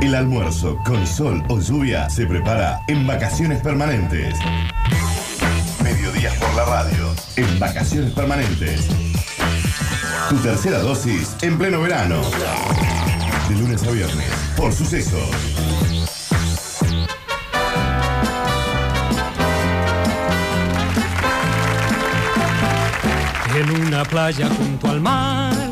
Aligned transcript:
El 0.00 0.14
almuerzo 0.14 0.78
con 0.84 1.06
sol 1.06 1.44
o 1.48 1.60
lluvia 1.60 2.08
se 2.08 2.26
prepara 2.26 2.82
en 2.86 3.06
vacaciones 3.06 3.60
permanentes. 3.60 4.34
Mediodías 5.84 6.34
por 6.36 6.54
la 6.54 6.64
radio. 6.64 7.14
En 7.36 7.58
vacaciones 7.58 8.12
permanentes. 8.12 8.88
Tu 10.30 10.36
tercera 10.36 10.78
dosis 10.78 11.36
en 11.42 11.58
pleno 11.58 11.82
verano. 11.82 12.22
De 13.50 13.56
lunes 13.56 13.82
a 13.86 13.90
viernes. 13.90 14.30
Por 14.56 14.72
sucesos. 14.72 15.28
En 23.54 23.86
una 23.86 24.02
playa 24.04 24.48
junto 24.48 24.88
al 24.88 25.00
mar. 25.02 25.69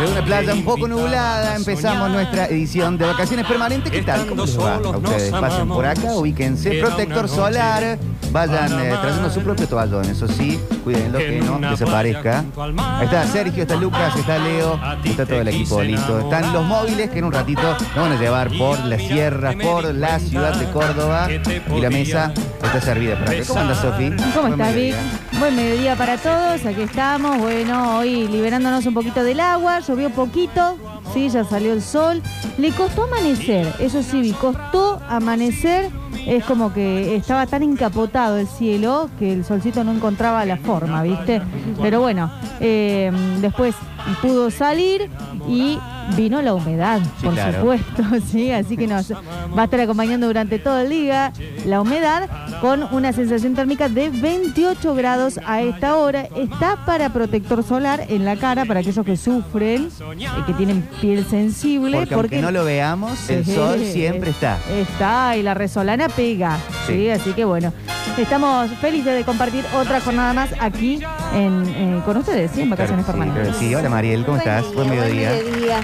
De 0.00 0.06
una 0.06 0.24
playa 0.24 0.54
un 0.54 0.64
poco 0.64 0.86
nublada 0.86 1.56
empezamos 1.56 2.10
nuestra 2.10 2.46
edición 2.46 2.96
de 2.98 3.06
vacaciones 3.06 3.46
permanentes. 3.46 3.90
¿Qué 3.90 4.02
tal? 4.02 4.26
¿Cómo 4.26 4.44
les 4.44 4.58
va 4.58 4.76
a 4.76 4.78
ustedes? 4.78 5.30
Pasen 5.30 5.68
por 5.68 5.86
acá, 5.86 6.14
ubíquense. 6.14 6.80
Protector 6.80 7.28
solar. 7.28 7.98
Vayan 8.30 8.72
eh, 8.80 8.94
trayendo 9.00 9.30
su 9.30 9.40
propio 9.40 9.66
toallón, 9.66 10.04
eso 10.04 10.28
sí. 10.28 10.60
Cuídenlo 10.84 11.18
que 11.18 11.40
no 11.40 11.58
desaparezca. 11.70 12.44
Ahí 12.76 13.04
está 13.04 13.26
Sergio, 13.26 13.62
está 13.62 13.76
Lucas, 13.76 14.14
está 14.16 14.38
Leo, 14.38 14.78
está 15.04 15.26
todo 15.26 15.40
el 15.40 15.48
equipo 15.48 15.82
listo. 15.82 16.18
Están 16.20 16.52
los 16.52 16.64
móviles 16.64 17.10
que 17.10 17.18
en 17.18 17.24
un 17.24 17.32
ratito 17.32 17.62
nos 17.62 18.08
van 18.08 18.12
a 18.12 18.20
llevar 18.20 18.50
por 18.56 18.78
las 18.84 19.02
sierras, 19.02 19.54
por 19.56 19.94
la 19.94 20.18
ciudad 20.18 20.54
de 20.54 20.66
Córdoba. 20.70 21.28
Y 21.74 21.80
la 21.80 21.90
mesa 21.90 22.32
está 22.62 22.80
servida 22.80 23.18
para 23.18 23.32
acá. 23.32 23.42
¿Cómo 23.46 23.60
anda, 23.60 23.74
Sofi? 23.74 24.12
¿Cómo 24.34 24.48
estás, 24.48 24.74
Vic? 24.74 24.94
Buen 25.38 25.54
mediodía 25.54 25.94
para 25.96 26.16
todos, 26.16 26.66
aquí 26.66 26.82
estamos. 26.82 27.38
Bueno, 27.38 27.98
hoy 27.98 28.26
liberándonos 28.28 28.84
un 28.86 28.94
poquito 28.94 29.22
del 29.22 29.40
agua, 29.40 29.80
llovió 29.80 30.10
poquito, 30.10 30.76
sí, 31.14 31.28
ya 31.28 31.44
salió 31.44 31.72
el 31.72 31.82
sol. 31.82 32.22
Le 32.56 32.72
costó 32.72 33.04
amanecer, 33.04 33.72
eso 33.78 34.02
sí, 34.02 34.20
vi, 34.20 34.32
costó 34.32 35.00
amanecer. 35.08 35.90
Es 36.26 36.44
como 36.44 36.72
que 36.72 37.16
estaba 37.16 37.46
tan 37.46 37.62
encapotado 37.62 38.38
el 38.38 38.46
cielo 38.46 39.08
que 39.18 39.32
el 39.32 39.44
solcito 39.44 39.84
no 39.84 39.92
encontraba 39.92 40.44
la 40.44 40.56
forma, 40.56 41.02
¿viste? 41.02 41.42
Pero 41.80 42.00
bueno, 42.00 42.30
eh, 42.60 43.10
después 43.40 43.74
pudo 44.22 44.50
salir 44.50 45.10
y 45.48 45.78
vino 46.16 46.40
la 46.42 46.54
humedad, 46.54 47.00
Sí, 47.20 47.24
por 47.26 47.34
claro. 47.34 47.58
supuesto, 47.60 48.02
sí, 48.30 48.50
así 48.50 48.76
que 48.76 48.86
nos 48.86 49.12
va 49.12 49.62
a 49.62 49.64
estar 49.64 49.80
acompañando 49.80 50.26
durante 50.26 50.58
todo 50.58 50.78
el 50.80 50.88
día 50.90 51.32
la 51.66 51.80
humedad 51.80 52.28
con 52.60 52.82
una 52.94 53.12
sensación 53.12 53.54
térmica 53.54 53.88
de 53.88 54.08
28 54.10 54.94
grados 54.94 55.38
a 55.46 55.62
esta 55.62 55.96
hora. 55.96 56.28
Está 56.36 56.84
para 56.86 57.10
protector 57.10 57.62
solar 57.62 58.04
en 58.08 58.24
la 58.24 58.36
cara 58.36 58.64
para 58.64 58.80
aquellos 58.80 59.04
que 59.04 59.16
sufren, 59.16 59.88
eh, 60.00 60.26
que 60.46 60.52
tienen 60.54 60.82
piel 61.00 61.24
sensible, 61.26 61.96
Porque, 61.98 62.14
aunque 62.14 62.42
no 62.42 62.50
lo 62.50 62.64
veamos, 62.64 63.28
el 63.30 63.44
Sí. 63.44 63.54
sol 63.54 63.80
siempre 63.84 64.30
está. 64.30 64.58
Está 64.70 65.36
y 65.36 65.42
la 65.42 65.54
resolana 65.54 66.08
pega, 66.08 66.56
¿sí? 66.86 66.94
Sí. 66.94 67.10
Así 67.10 67.32
que 67.32 67.44
bueno, 67.44 67.72
estamos 68.16 68.70
felices 68.80 69.14
de 69.14 69.24
compartir 69.24 69.64
otra 69.78 70.00
jornada 70.00 70.32
más 70.32 70.50
aquí 70.60 71.00
en, 71.34 71.64
eh, 71.68 72.02
con 72.04 72.16
ustedes, 72.16 72.50
¿sí? 72.52 72.62
En 72.62 72.70
Vacaciones 72.70 73.04
Claro 73.06 73.34
que 73.34 73.52
sí. 73.54 73.74
Hola 73.74 73.88
Mariel, 73.88 74.24
¿cómo 74.24 74.38
estás? 74.38 74.72
Buen 74.74 74.90
mediodía. 74.90 75.30
mediodía. 75.30 75.80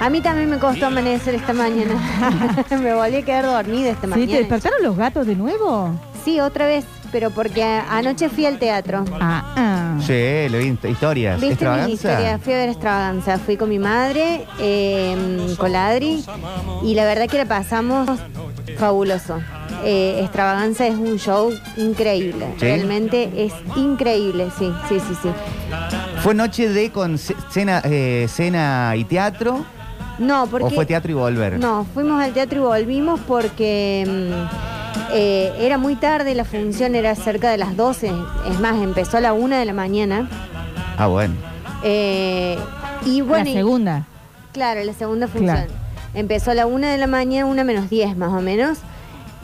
A 0.00 0.10
mí 0.10 0.20
también 0.20 0.50
me 0.50 0.58
costó 0.58 0.86
amanecer 0.86 1.34
esta 1.34 1.52
mañana. 1.52 1.94
me 2.70 2.94
volví 2.94 3.16
a 3.16 3.22
quedar 3.22 3.46
dormida 3.46 3.90
esta 3.90 4.02
¿Sí? 4.02 4.06
mañana. 4.08 4.30
¿Te 4.32 4.38
despertaron 4.38 4.82
los 4.82 4.96
gatos 4.96 5.26
de 5.26 5.34
nuevo? 5.36 5.90
Sí, 6.24 6.40
otra 6.40 6.66
vez, 6.66 6.84
pero 7.12 7.30
porque 7.30 7.62
anoche 7.62 8.28
fui 8.28 8.46
al 8.46 8.58
teatro. 8.58 9.04
Ah, 9.20 9.54
ah. 9.56 9.98
Sí, 10.00 10.48
lo 10.50 10.58
vi, 10.58 10.76
historias. 10.88 11.40
¿Viste 11.40 11.46
mi 11.46 11.52
¿Extravaganza? 11.52 11.92
historia? 11.92 12.38
Fui 12.38 12.52
a 12.52 12.56
ver 12.56 12.68
extravaganza. 12.68 13.38
Fui 13.38 13.56
con 13.56 13.68
mi 13.68 13.78
madre, 13.78 14.44
eh, 14.60 15.54
con 15.58 15.72
la 15.72 15.88
Adri, 15.88 16.24
y 16.82 16.94
la 16.94 17.04
verdad 17.04 17.26
que 17.28 17.38
la 17.38 17.46
pasamos 17.46 18.08
fabuloso. 18.76 19.40
Eh, 19.84 20.20
extravaganza 20.22 20.86
es 20.86 20.94
un 20.96 21.18
show 21.18 21.52
increíble. 21.76 22.46
¿Sí? 22.58 22.64
Realmente 22.66 23.30
es 23.36 23.52
increíble, 23.76 24.48
sí, 24.58 24.72
sí, 24.88 24.98
sí, 25.00 25.14
sí. 25.22 25.28
¿Fue 26.22 26.34
noche 26.34 26.68
de 26.68 26.90
con 26.90 27.18
ce- 27.18 27.36
cena, 27.50 27.80
eh, 27.84 28.26
cena 28.28 28.94
y 28.96 29.04
teatro? 29.04 29.64
No, 30.18 30.46
porque. 30.46 30.66
¿O 30.66 30.70
fue 30.70 30.86
teatro 30.86 31.10
y 31.12 31.14
volver? 31.14 31.58
No, 31.58 31.86
fuimos 31.94 32.20
al 32.22 32.32
teatro 32.32 32.58
y 32.58 32.62
volvimos 32.64 33.20
porque 33.28 34.04
mm, 34.08 35.12
eh, 35.12 35.52
era 35.60 35.78
muy 35.78 35.94
tarde, 35.94 36.34
la 36.34 36.44
función 36.44 36.94
era 36.94 37.14
cerca 37.14 37.50
de 37.50 37.58
las 37.58 37.76
12. 37.76 38.10
Es 38.50 38.58
más, 38.60 38.76
empezó 38.82 39.18
a 39.18 39.20
la 39.20 39.32
1 39.34 39.56
de 39.56 39.64
la 39.66 39.74
mañana. 39.74 40.28
Ah, 40.96 41.06
bueno. 41.06 41.34
Eh, 41.84 42.58
y 43.04 43.20
bueno, 43.20 43.44
la 43.44 43.50
y- 43.50 43.54
segunda. 43.54 44.06
claro, 44.52 44.82
la 44.82 44.94
segunda 44.94 45.28
función. 45.28 45.54
Claro. 45.56 45.72
Empezó 46.14 46.50
a 46.52 46.54
la 46.54 46.66
1 46.66 46.86
de 46.88 46.96
la 46.96 47.06
mañana, 47.06 47.44
1 47.46 47.64
menos 47.64 47.90
10 47.90 48.16
más 48.16 48.32
o 48.32 48.40
menos. 48.40 48.78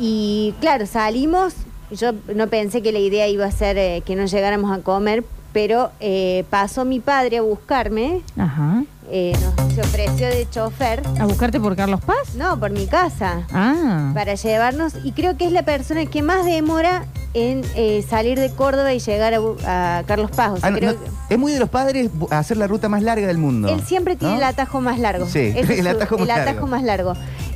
Y 0.05 0.53
claro, 0.61 0.85
salimos. 0.87 1.55
Yo 1.93 2.11
no 2.35 2.49
pensé 2.49 2.83
que 2.83 2.91
la 2.91 2.99
idea 2.99 3.29
iba 3.29 3.47
a 3.47 3.53
ser 3.53 3.79
eh, 3.79 4.03
que 4.05 4.17
no 4.17 4.27
llegáramos 4.27 4.77
a 4.77 4.83
comer, 4.83 5.25
pero 5.53 5.93
eh, 6.01 6.45
pasó 6.51 6.85
mi 6.85 6.99
padre 6.99 7.37
a 7.37 7.43
buscarme. 7.43 8.23
Ajá. 8.37 8.83
Eh, 9.11 9.33
nos, 9.43 9.73
se 9.75 9.81
ofreció 9.81 10.27
de 10.29 10.49
chofer. 10.51 11.03
¿A 11.21 11.25
buscarte 11.27 11.59
por 11.61 11.75
Carlos 11.77 12.01
Paz? 12.01 12.35
No, 12.37 12.59
por 12.59 12.71
mi 12.71 12.87
casa. 12.87 13.47
Ah. 13.53 14.11
para 14.15 14.35
llevarnos 14.35 14.93
y 15.05 15.13
creo 15.13 15.37
que 15.37 15.47
es 15.47 15.53
la 15.53 15.63
persona 15.65 16.05
que 16.07 16.23
más 16.23 16.45
demora 16.45 17.05
en 17.35 17.63
eh, 17.75 18.05
salir 18.09 18.39
de 18.39 18.51
Córdoba 18.53 18.93
y 18.93 18.99
llegar 18.99 19.35
a, 19.67 20.03
Carlos 20.07 20.31
Paz. 20.31 20.53
O 20.53 20.57
sea, 20.59 20.69
Ah, 20.69 20.71
no, 20.71 20.79
creo 20.79 20.93
no, 20.93 20.99
es 21.31 21.39
muy 21.39 21.53
de 21.53 21.59
los 21.59 21.69
padres 21.71 22.11
hacer 22.31 22.57
la 22.59 22.67
ruta 22.67 22.89
más 22.89 23.03
larga 23.03 23.27
del 23.27 23.39
mundo. 23.39 23.69
él 23.69 23.83
siempre 23.85 24.17
tiene 24.17 24.35
¿no? 24.35 24.39
el 24.39 24.45
atajo 24.45 24.81
más 24.81 24.99
largo. 24.99 25.27
Sí, 25.27 25.53
Ese 25.57 25.61
es 25.61 25.71
el 25.79 25.85
su- 25.85 25.91
atajo 25.91 26.17
más 26.19 26.23
el 26.23 26.29
largo. 26.29 26.51
atajo 26.51 26.67
más 26.67 26.83
largo. 26.83 27.15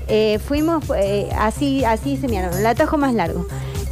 Eh, 0.08 0.38
fuimos, 0.46 0.84
eh, 0.96 1.28
así, 1.38 1.84
así 1.84 2.16
se 2.16 2.28
miraron, 2.28 2.56
el 2.58 2.66
atajo 2.66 2.96
más 2.96 3.12
largo. 3.12 3.46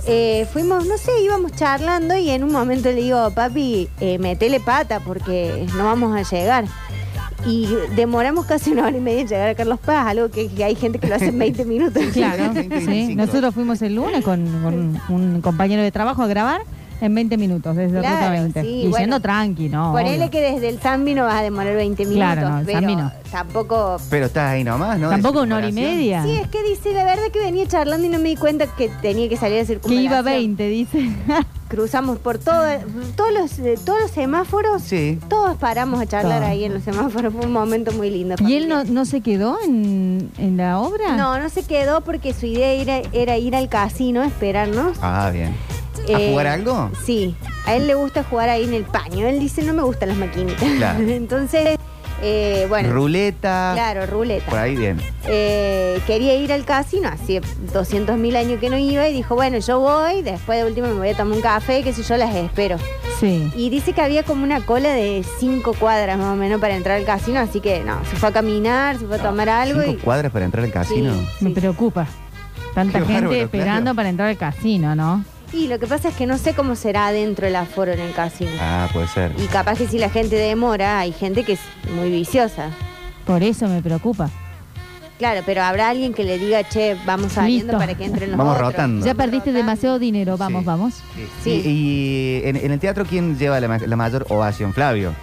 Eh, 0.07 0.47
fuimos, 0.53 0.87
no 0.87 0.97
sé, 0.99 1.11
íbamos 1.23 1.53
charlando 1.53 2.15
y 2.17 2.29
en 2.31 2.45
un 2.45 2.53
momento 2.53 2.91
le 2.91 2.97
digo, 2.97 3.31
papi, 3.31 3.89
eh, 4.01 4.19
metele 4.19 4.61
pata 4.61 5.01
porque 5.01 5.67
no 5.77 5.85
vamos 5.85 6.15
a 6.17 6.23
llegar. 6.31 6.65
Y 7.47 7.69
demoramos 7.95 8.47
casi 8.47 8.71
una 8.73 8.87
hora 8.87 8.97
y 8.97 9.01
media 9.01 9.21
en 9.21 9.29
llegar 9.29 9.49
a 9.51 9.55
Carlos 9.55 9.79
Paz, 9.81 10.07
algo 10.07 10.31
que, 10.31 10.49
que 10.49 10.65
hay 10.65 10.75
gente 10.75 10.99
que 10.99 11.07
lo 11.09 11.15
hace 11.17 11.27
en 11.27 11.39
20 11.39 11.65
minutos. 11.67 12.03
Claro, 12.15 12.53
20, 12.55 12.81
sí. 12.81 12.87
25. 12.87 13.27
Nosotros 13.27 13.55
fuimos 13.55 13.83
el 13.83 13.95
lunes 13.97 14.25
con, 14.25 14.45
con 14.63 15.01
un 15.09 15.41
compañero 15.43 15.83
de 15.83 15.93
trabajo 15.93 16.23
a 16.23 16.27
grabar 16.27 16.63
en 17.01 17.15
20 17.15 17.37
minutos 17.37 17.77
desde 17.77 17.99
Claro, 18.01 18.17
Ruta 18.17 18.31
20. 18.31 18.63
sí, 18.63 18.69
y 18.69 18.81
bueno. 18.89 18.99
yendo 18.99 19.21
tranqui, 19.21 19.69
¿no? 19.69 19.93
Ponele 19.93 20.31
que 20.31 20.41
desde 20.41 20.69
el 20.71 20.79
Zambi 20.79 21.13
no 21.15 21.25
vas 21.25 21.41
a 21.41 21.43
demorar 21.43 21.75
20 21.77 22.03
minutos, 22.07 22.17
Claro, 22.33 22.49
no, 22.49 22.59
el 22.61 22.67
pero 22.67 22.79
Zambi 22.81 22.97
no. 22.97 23.13
tampoco... 23.31 23.97
Pero 24.09 24.27
estás 24.27 24.53
ahí 24.53 24.65
nomás, 24.65 24.99
¿no? 24.99 25.11
Tampoco 25.11 25.43
una 25.43 25.57
hora 25.59 25.69
y 25.69 25.73
media. 25.73 26.23
Sí, 26.23 26.31
es 26.37 26.49
que 26.49 26.63
dice, 26.63 26.95
la 26.95 27.05
verdad 27.05 27.25
que 27.33 27.41
venía 27.41 27.67
charlando 27.67 28.07
y 28.07 28.11
no 28.11 28.19
me 28.21 28.31
di 28.31 28.37
cuenta 28.37 28.67
que 28.75 28.89
tenía 29.03 29.29
que 29.29 29.37
salir 29.37 29.59
a 29.59 29.61
que 29.63 29.67
circunvalación. 29.67 30.13
iba 30.13 30.23
20, 30.23 30.69
dice. 30.69 31.11
Cruzamos 31.75 32.19
por 32.19 32.39
todo, 32.39 32.63
todos 33.17 33.33
los, 33.33 33.85
todos 33.85 34.01
los 34.03 34.11
semáforos, 34.13 34.81
Sí. 34.83 35.19
todos 35.29 35.57
paramos 35.57 36.01
a 36.01 36.07
charlar 36.07 36.41
Todo. 36.43 36.51
ahí 36.51 36.63
en 36.65 36.73
los 36.75 36.85
semáforos, 36.85 37.33
fue 37.35 37.45
un 37.47 37.53
momento 37.53 37.91
muy 37.93 38.11
lindo. 38.11 38.37
¿Y 38.47 38.55
él 38.55 38.69
no, 38.69 38.85
no 38.85 39.05
se 39.05 39.21
quedó 39.23 39.59
en, 39.65 40.31
en 40.39 40.57
la 40.57 40.79
obra? 40.79 41.17
No, 41.17 41.37
no 41.41 41.49
se 41.49 41.65
quedó 41.65 42.03
porque 42.03 42.33
su 42.33 42.47
idea 42.47 42.71
era, 42.73 43.03
era 43.13 43.39
ir 43.39 43.57
al 43.57 43.69
casino, 43.69 44.23
esperarnos. 44.23 44.97
Ah, 45.03 45.31
bien. 45.33 45.53
¿A 46.09 46.21
Eh, 46.21 46.31
jugar 46.31 46.47
algo? 46.47 46.91
Sí, 47.05 47.35
a 47.67 47.75
él 47.75 47.89
le 47.89 47.95
gusta 47.95 48.23
jugar 48.23 48.51
ahí 48.51 48.63
en 48.65 48.75
el 48.75 48.85
paño. 48.85 49.27
Él 49.27 49.41
dice, 49.41 49.63
no 49.63 49.73
me 49.75 49.83
gustan 49.83 50.11
las 50.11 50.19
maquinitas. 50.19 50.63
Claro. 50.77 51.01
Entonces, 51.09 51.77
eh, 52.23 52.67
bueno, 52.69 52.93
Ruleta. 52.93 53.73
claro, 53.75 54.07
ruleta. 54.07 54.51
Por 54.51 54.59
ahí 54.59 54.77
bien. 54.77 55.01
Eh, 55.27 56.01
quería 56.07 56.35
ir 56.35 56.53
al 56.53 56.65
casino, 56.65 57.09
hacía 57.09 57.41
200 57.73 58.17
mil 58.17 58.37
años 58.37 58.61
que 58.61 58.71
no 58.71 58.79
iba 58.79 59.09
y 59.09 59.13
dijo, 59.13 59.35
bueno, 59.35 59.59
yo 59.59 59.81
voy, 59.81 60.23
después 60.23 60.59
de 60.59 60.65
último 60.65 60.89
me 60.89 60.95
voy 60.95 61.09
a 61.11 61.17
tomar 61.17 61.37
un 61.37 61.43
café, 61.43 61.83
que 61.83 61.93
si 61.93 62.03
yo 62.03 62.17
las 62.17 62.35
espero. 62.35 62.77
Sí. 63.21 63.51
Y 63.57 63.71
dice 63.71 63.93
que 63.93 64.01
había 64.01 64.23
como 64.23 64.45
una 64.45 64.61
cola 64.61 64.93
de 64.93 65.25
cinco 65.39 65.75
cuadras 65.75 66.19
más 66.19 66.33
o 66.33 66.37
menos 66.37 66.61
para 66.61 66.77
entrar 66.77 66.99
al 66.99 67.05
casino, 67.05 67.41
así 67.41 67.61
que 67.61 67.83
no, 67.85 67.99
se 68.11 68.17
fue 68.17 68.29
a 68.29 68.33
caminar, 68.33 68.99
se 68.99 69.07
fue 69.07 69.17
a 69.17 69.23
tomar 69.23 69.49
algo 69.49 69.83
¿Cinco 69.83 69.99
y... 69.99 70.03
cuadras 70.03 70.33
para 70.33 70.45
entrar 70.45 70.65
al 70.65 70.73
casino? 70.73 71.15
Sí. 71.39 71.45
Me 71.45 71.51
preocupa. 71.51 72.07
Tanta 72.75 72.99
Qué 72.99 73.05
gente 73.07 73.23
bárbaro, 73.23 73.41
esperando 73.45 73.83
claro. 73.83 73.97
para 73.97 74.09
entrar 74.09 74.29
al 74.29 74.37
casino, 74.37 74.97
¿no? 74.97 75.25
Y 75.55 75.69
lo 75.69 75.79
que 75.79 75.87
pasa 75.87 76.09
es 76.09 76.15
que 76.17 76.27
no 76.27 76.37
sé 76.37 76.55
cómo 76.55 76.75
será 76.75 77.07
adentro 77.07 77.47
el 77.47 77.55
aforo 77.57 77.93
en 77.93 78.01
el 78.01 78.13
casino. 78.13 78.51
Ah, 78.61 78.89
puede 78.93 79.07
ser. 79.09 79.33
Y 79.39 79.47
capaz 79.47 79.79
que 79.79 79.87
si 79.87 79.99
la 79.99 80.11
gente 80.11 80.35
demora, 80.37 80.99
hay 80.99 81.13
gente 81.13 81.45
que 81.45 81.53
es 81.53 81.61
muy 81.95 82.11
viciosa. 82.11 82.71
Por 83.25 83.43
eso 83.43 83.69
me 83.69 83.81
preocupa. 83.81 84.31
Claro, 85.19 85.43
pero 85.47 85.63
habrá 85.63 85.91
alguien 85.91 86.13
que 86.13 86.25
le 86.25 86.39
diga, 86.39 86.69
che, 86.69 86.97
vamos 87.07 87.33
saliendo 87.33 87.67
Listo. 87.75 87.79
para 87.79 87.95
que 87.97 88.05
entren 88.05 88.31
los 88.31 88.37
Vamos 88.39 88.57
otros. 88.57 88.73
rotando. 88.73 89.07
Ya 89.07 89.15
perdiste 89.15 89.53
demasiado 89.53 90.01
dinero, 90.01 90.37
vamos, 90.37 90.63
Sí. 90.63 90.67
vamos. 90.67 90.95
Sí. 91.45 91.51
Y, 91.65 91.69
y 91.69 92.49
en, 92.49 92.57
en 92.57 92.73
el 92.73 92.81
teatro, 92.81 93.05
¿quién 93.07 93.39
lleva 93.39 93.61
la, 93.61 93.69
ma- 93.69 93.79
la 93.79 93.97
mayor 93.97 94.27
ovación? 94.31 94.75
Flavio. 94.75 95.15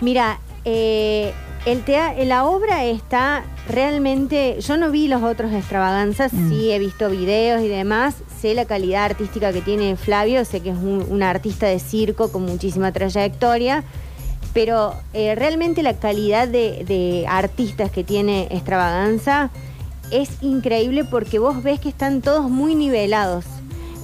Mira, 0.00 0.38
eh, 0.64 1.32
el 1.66 1.82
tea- 1.82 2.14
la 2.24 2.44
obra 2.44 2.84
está 2.84 3.42
realmente. 3.68 4.58
Yo 4.60 4.76
no 4.76 4.92
vi 4.92 5.08
los 5.08 5.22
otros 5.24 5.52
extravaganzas, 5.52 6.32
Mm. 6.32 6.48
sí 6.48 6.70
he 6.70 6.78
visto 6.78 7.10
videos 7.10 7.62
y 7.62 7.68
demás. 7.68 8.14
Sé 8.42 8.54
la 8.54 8.64
calidad 8.64 9.04
artística 9.04 9.52
que 9.52 9.60
tiene 9.60 9.94
Flavio, 9.94 10.44
sé 10.44 10.58
que 10.58 10.70
es 10.70 10.76
un, 10.76 11.06
un 11.08 11.22
artista 11.22 11.68
de 11.68 11.78
circo 11.78 12.32
con 12.32 12.42
muchísima 12.44 12.90
trayectoria. 12.90 13.84
Pero 14.52 14.94
eh, 15.14 15.36
realmente 15.36 15.84
la 15.84 15.94
calidad 15.94 16.48
de, 16.48 16.84
de 16.84 17.24
artistas 17.28 17.92
que 17.92 18.02
tiene 18.02 18.48
extravaganza 18.50 19.50
es 20.10 20.28
increíble 20.42 21.04
porque 21.04 21.38
vos 21.38 21.62
ves 21.62 21.78
que 21.78 21.88
están 21.88 22.20
todos 22.20 22.50
muy 22.50 22.74
nivelados. 22.74 23.44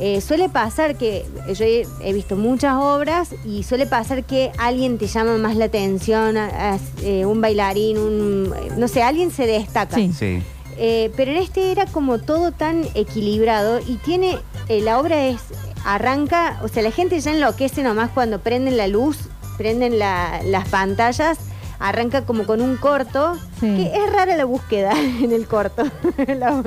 Eh, 0.00 0.20
suele 0.20 0.48
pasar 0.48 0.96
que 0.96 1.26
yo 1.52 1.64
he, 1.64 1.84
he 2.04 2.12
visto 2.12 2.36
muchas 2.36 2.76
obras 2.76 3.30
y 3.44 3.64
suele 3.64 3.86
pasar 3.86 4.22
que 4.22 4.52
alguien 4.56 4.96
te 4.98 5.08
llama 5.08 5.36
más 5.38 5.56
la 5.56 5.64
atención, 5.64 6.36
a- 6.36 6.74
a- 6.74 6.78
eh, 7.02 7.26
un 7.26 7.40
bailarín, 7.40 7.98
un, 7.98 8.54
no 8.76 8.86
sé, 8.86 9.02
alguien 9.02 9.32
se 9.32 9.46
destaca. 9.48 9.96
Sí. 9.96 10.12
Sí. 10.16 10.42
Eh, 10.80 11.10
pero 11.16 11.32
en 11.32 11.38
este 11.38 11.72
era 11.72 11.86
como 11.86 12.18
todo 12.18 12.52
tan 12.52 12.84
equilibrado 12.94 13.80
y 13.80 13.96
tiene, 13.96 14.38
eh, 14.68 14.80
la 14.80 14.98
obra 15.00 15.26
es, 15.26 15.40
arranca, 15.84 16.60
o 16.62 16.68
sea, 16.68 16.82
la 16.82 16.90
gente 16.92 17.18
ya 17.20 17.32
enloquece 17.32 17.82
nomás 17.82 18.10
cuando 18.10 18.38
prenden 18.40 18.76
la 18.76 18.86
luz, 18.86 19.18
prenden 19.56 19.98
la- 19.98 20.40
las 20.44 20.68
pantallas, 20.68 21.38
arranca 21.80 22.24
como 22.26 22.44
con 22.46 22.60
un 22.60 22.76
corto, 22.76 23.34
Sí. 23.60 23.66
que 23.76 23.92
es 23.94 24.12
rara 24.12 24.36
la 24.36 24.44
búsqueda 24.44 24.92
en 25.22 25.32
el 25.32 25.46
corto. 25.48 25.82
La- 26.28 26.62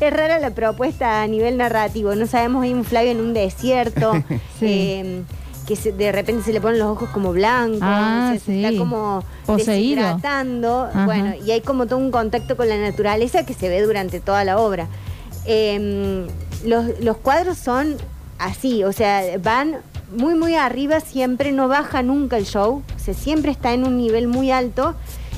es 0.00 0.12
rara 0.12 0.38
la 0.40 0.50
propuesta 0.50 1.22
a 1.22 1.26
nivel 1.26 1.56
narrativo, 1.56 2.14
no 2.16 2.26
sabemos, 2.26 2.62
hay 2.64 2.72
un 2.72 2.84
Flavio 2.84 3.10
en 3.12 3.20
un 3.20 3.34
desierto. 3.34 4.12
Sí. 4.58 4.66
eh, 4.66 5.22
que 5.66 5.76
se- 5.76 5.92
de 5.92 6.10
repente 6.12 6.42
se 6.42 6.52
le 6.52 6.60
ponen 6.60 6.78
los 6.78 6.88
ojos 6.88 7.08
como 7.10 7.32
blancos, 7.32 7.78
Ah, 7.82 8.28
o 8.28 8.30
sea, 8.32 8.40
se 8.40 8.52
sí. 8.52 8.64
está 8.64 8.78
como 8.78 9.22
Poseído. 9.46 10.02
deshidratando, 10.02 10.84
Ajá. 10.84 11.04
bueno, 11.06 11.34
y 11.44 11.50
hay 11.50 11.60
como 11.60 11.86
todo 11.86 11.98
un 11.98 12.10
contacto 12.10 12.56
con 12.56 12.68
la 12.68 12.76
naturaleza 12.78 13.44
que 13.46 13.54
se 13.54 13.68
ve 13.68 13.80
durante 13.82 14.20
toda 14.20 14.44
la 14.44 14.58
obra. 14.58 14.88
Eh, 15.46 16.26
los, 16.64 17.00
los 17.00 17.16
cuadros 17.16 17.58
son 17.58 17.96
así, 18.38 18.84
o 18.84 18.92
sea, 18.92 19.22
van 19.42 19.76
muy, 20.16 20.34
muy 20.34 20.54
arriba, 20.54 21.00
siempre 21.00 21.52
no 21.52 21.68
baja 21.68 22.02
nunca 22.02 22.36
el 22.36 22.44
show, 22.44 22.82
o 22.94 22.98
sea, 22.98 23.14
siempre 23.14 23.50
está 23.50 23.72
en 23.72 23.84
un 23.84 23.96
nivel 23.96 24.28
muy 24.28 24.50
alto. 24.50 24.94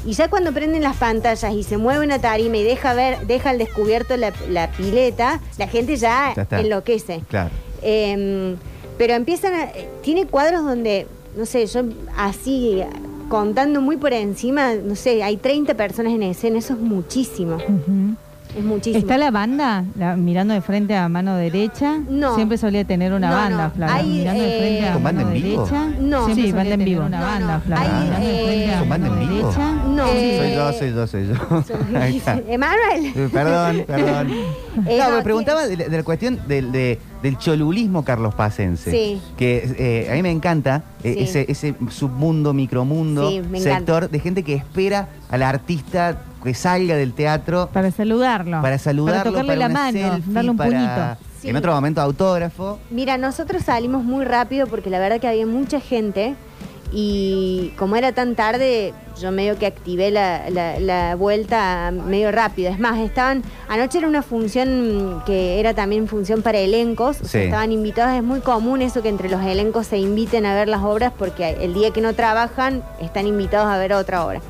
Y 0.07 0.13
ya 0.13 0.29
cuando 0.29 0.53
prenden 0.53 0.83
las 0.83 0.97
pantallas 0.97 1.55
y 1.55 1.63
se 1.63 1.79
mueve 1.79 2.05
una 2.05 2.19
tarima 2.19 2.59
y 2.59 2.63
deja 2.63 2.93
ver, 2.93 3.27
deja 3.27 3.51
al 3.51 3.59
descubierto 3.59 4.17
la, 4.19 4.33
la 4.51 4.71
pileta, 4.73 5.41
la 5.57 5.67
gente 5.67 5.97
ya, 5.97 6.35
enloquece. 6.51 7.23
Claro. 7.31 7.49
Eh, 7.81 8.55
pero 8.99 9.15
empiezan 9.15 9.55
a, 9.55 9.69
tiene 10.03 10.27
cuadros 10.27 10.65
donde, 10.65 11.07
no 11.37 11.47
sé, 11.47 11.67
yo 11.67 11.83
así 12.17 12.83
contando 13.29 13.81
muy 13.81 13.97
por 13.97 14.13
encima, 14.13 14.75
no 14.75 14.95
sé, 14.97 15.23
hay 15.23 15.37
30 15.37 15.75
personas 15.75 16.13
en 16.13 16.23
escena, 16.23 16.59
eso 16.59 16.75
es 16.75 16.81
muchísimo. 16.81 17.59
Es 18.57 18.65
muchísimo. 18.65 18.99
¿Está 18.99 19.19
la 19.19 19.31
banda 19.31 19.85
la- 19.99 20.17
mirando 20.17 20.55
de 20.55 20.61
frente 20.61 20.97
a 20.97 21.09
mano 21.09 21.37
derecha? 21.37 21.99
No. 22.09 22.35
Siempre 22.35 22.59
solía 22.59 22.85
tener 22.85 23.13
una 23.13 23.31
No, 23.31 23.37
banda, 23.37 23.65
no. 23.69 23.71
Flavia. 23.75 23.95
Hay, 23.97 24.09
mirando 24.09 24.43
de 24.43 24.49
frente 24.59 24.79
eh, 24.81 24.89
a 24.89 24.93
¿Con 24.95 25.03
banda 25.03 25.23
mano 25.25 25.35
en 25.37 25.43
vivo? 25.43 25.65
derecha. 25.67 25.89
No. 26.01 26.27
Sí, 26.27 26.35
Siempre 26.35 26.53
banda 26.55 26.75
en 26.75 26.85
vivo. 26.85 27.03
tener 27.03 27.19
Una 27.19 27.27
banda. 27.27 27.61
Flavia. 27.61 27.91
Hay, 27.93 28.05
mirando 28.05 28.27
de 28.29 28.45
frente 28.45 28.71
a 28.71 28.75
eh, 28.75 28.79
¿Con 28.81 28.89
banda 28.89 29.07
en 29.09 29.19
vivo? 29.19 29.35
derecha. 29.49 29.73
No. 29.89 30.07
Soy 30.07 30.17
Eh, 30.19 30.53
yo, 30.57 30.73
soy 30.73 30.91
yo, 30.95 31.07
soy 31.07 31.27
yo. 31.29 31.99
Ahí 32.01 32.17
está. 32.19 32.41
Emanuel. 32.49 33.31
Perdón, 33.33 33.85
perdón. 33.87 34.31
Eh, 34.87 34.99
no, 34.99 35.11
no, 35.11 35.17
me 35.17 35.23
preguntaba 35.23 35.67
de, 35.67 35.77
la- 35.77 35.89
de 35.89 35.97
la 35.97 36.03
cuestión 36.03 36.39
del, 36.47 36.73
de- 36.73 36.99
del 37.23 37.39
cholulismo 37.39 38.05
carlos 38.05 38.35
pacense. 38.35 38.91
Sí. 38.91 39.21
Que 39.37 39.75
eh, 39.79 40.09
a 40.11 40.15
mí 40.15 40.23
me 40.23 40.31
encanta 40.31 40.83
eh, 41.03 41.15
Sí. 41.15 41.21
ese, 41.25 41.47
ese 41.49 41.75
submundo, 41.91 42.53
micromundo, 42.53 43.31
Sí, 43.31 43.41
sector 43.61 44.05
encanta. 44.05 44.09
de 44.09 44.21
gente 44.21 44.43
que 44.43 44.55
espera 44.55 45.09
al 45.31 45.43
artista 45.43 46.19
que 46.45 46.55
salga 46.55 46.95
del 46.97 47.13
teatro 47.15 47.69
Para 47.73 47.91
saludarlo. 47.91 48.63
para 48.63 48.79
saludarlo, 48.79 49.19
Para 49.19 49.31
tocarle 49.31 49.55
para 49.57 49.69
la 49.69 49.75
mano, 49.75 49.99
selfie, 50.13 50.33
darle 50.33 50.51
un 50.51 50.57
para, 50.57 50.71
puñito. 50.71 51.27
Sí. 51.41 51.49
En 51.49 51.57
otro 51.57 51.75
momento 51.75 52.01
autógrafo. 52.01 52.79
Mira, 52.91 53.19
nosotros 53.19 53.63
salimos 53.65 54.05
muy 54.05 54.25
rápido 54.25 54.67
porque 54.67 54.91
la 54.91 54.99
verdad 54.99 55.21
que 55.21 55.27
había 55.29 55.47
mucha 55.47 55.81
gente 55.81 56.37
y 56.93 57.73
como 57.77 57.97
era 57.97 58.13
tan 58.13 58.35
tarde, 58.37 58.95
yo 59.21 59.33
medio 59.33 59.59
que 59.59 59.67
activé 59.67 60.11
la, 60.11 60.49
la- 60.51 60.79
la 60.79 61.17
vuelta 61.17 61.91
medio 61.93 62.31
rápido. 62.31 62.71
Es 62.71 62.79
más, 62.79 62.99
estaban, 63.01 63.43
anoche 63.69 63.99
era 63.99 64.07
una 64.07 64.23
función 64.23 65.23
que 65.27 65.59
era 65.59 65.75
también 65.75 66.07
función 66.07 66.43
para 66.43 66.59
elencos, 66.59 67.21
o 67.21 67.25
sea, 67.25 67.43
estaban 67.43 67.73
invitados, 67.73 68.15
es 68.17 68.23
muy 68.23 68.41
común 68.41 68.81
eso 68.83 69.03
que 69.03 69.09
entre 69.09 69.29
los 69.29 69.43
elencos 69.43 69.87
se 69.89 69.99
inviten 69.99 70.47
a 70.47 70.55
ver 70.55 70.69
las 70.69 70.83
obras 70.83 71.13
porque 71.19 71.57
el 71.61 71.75
día 71.75 71.91
que 71.91 72.01
no 72.01 72.15
trabajan 72.15 72.83
están 73.01 73.27
invitados 73.27 73.67
a 73.69 73.77
ver 73.79 73.93
otra 73.93 74.25
obra. 74.25 74.41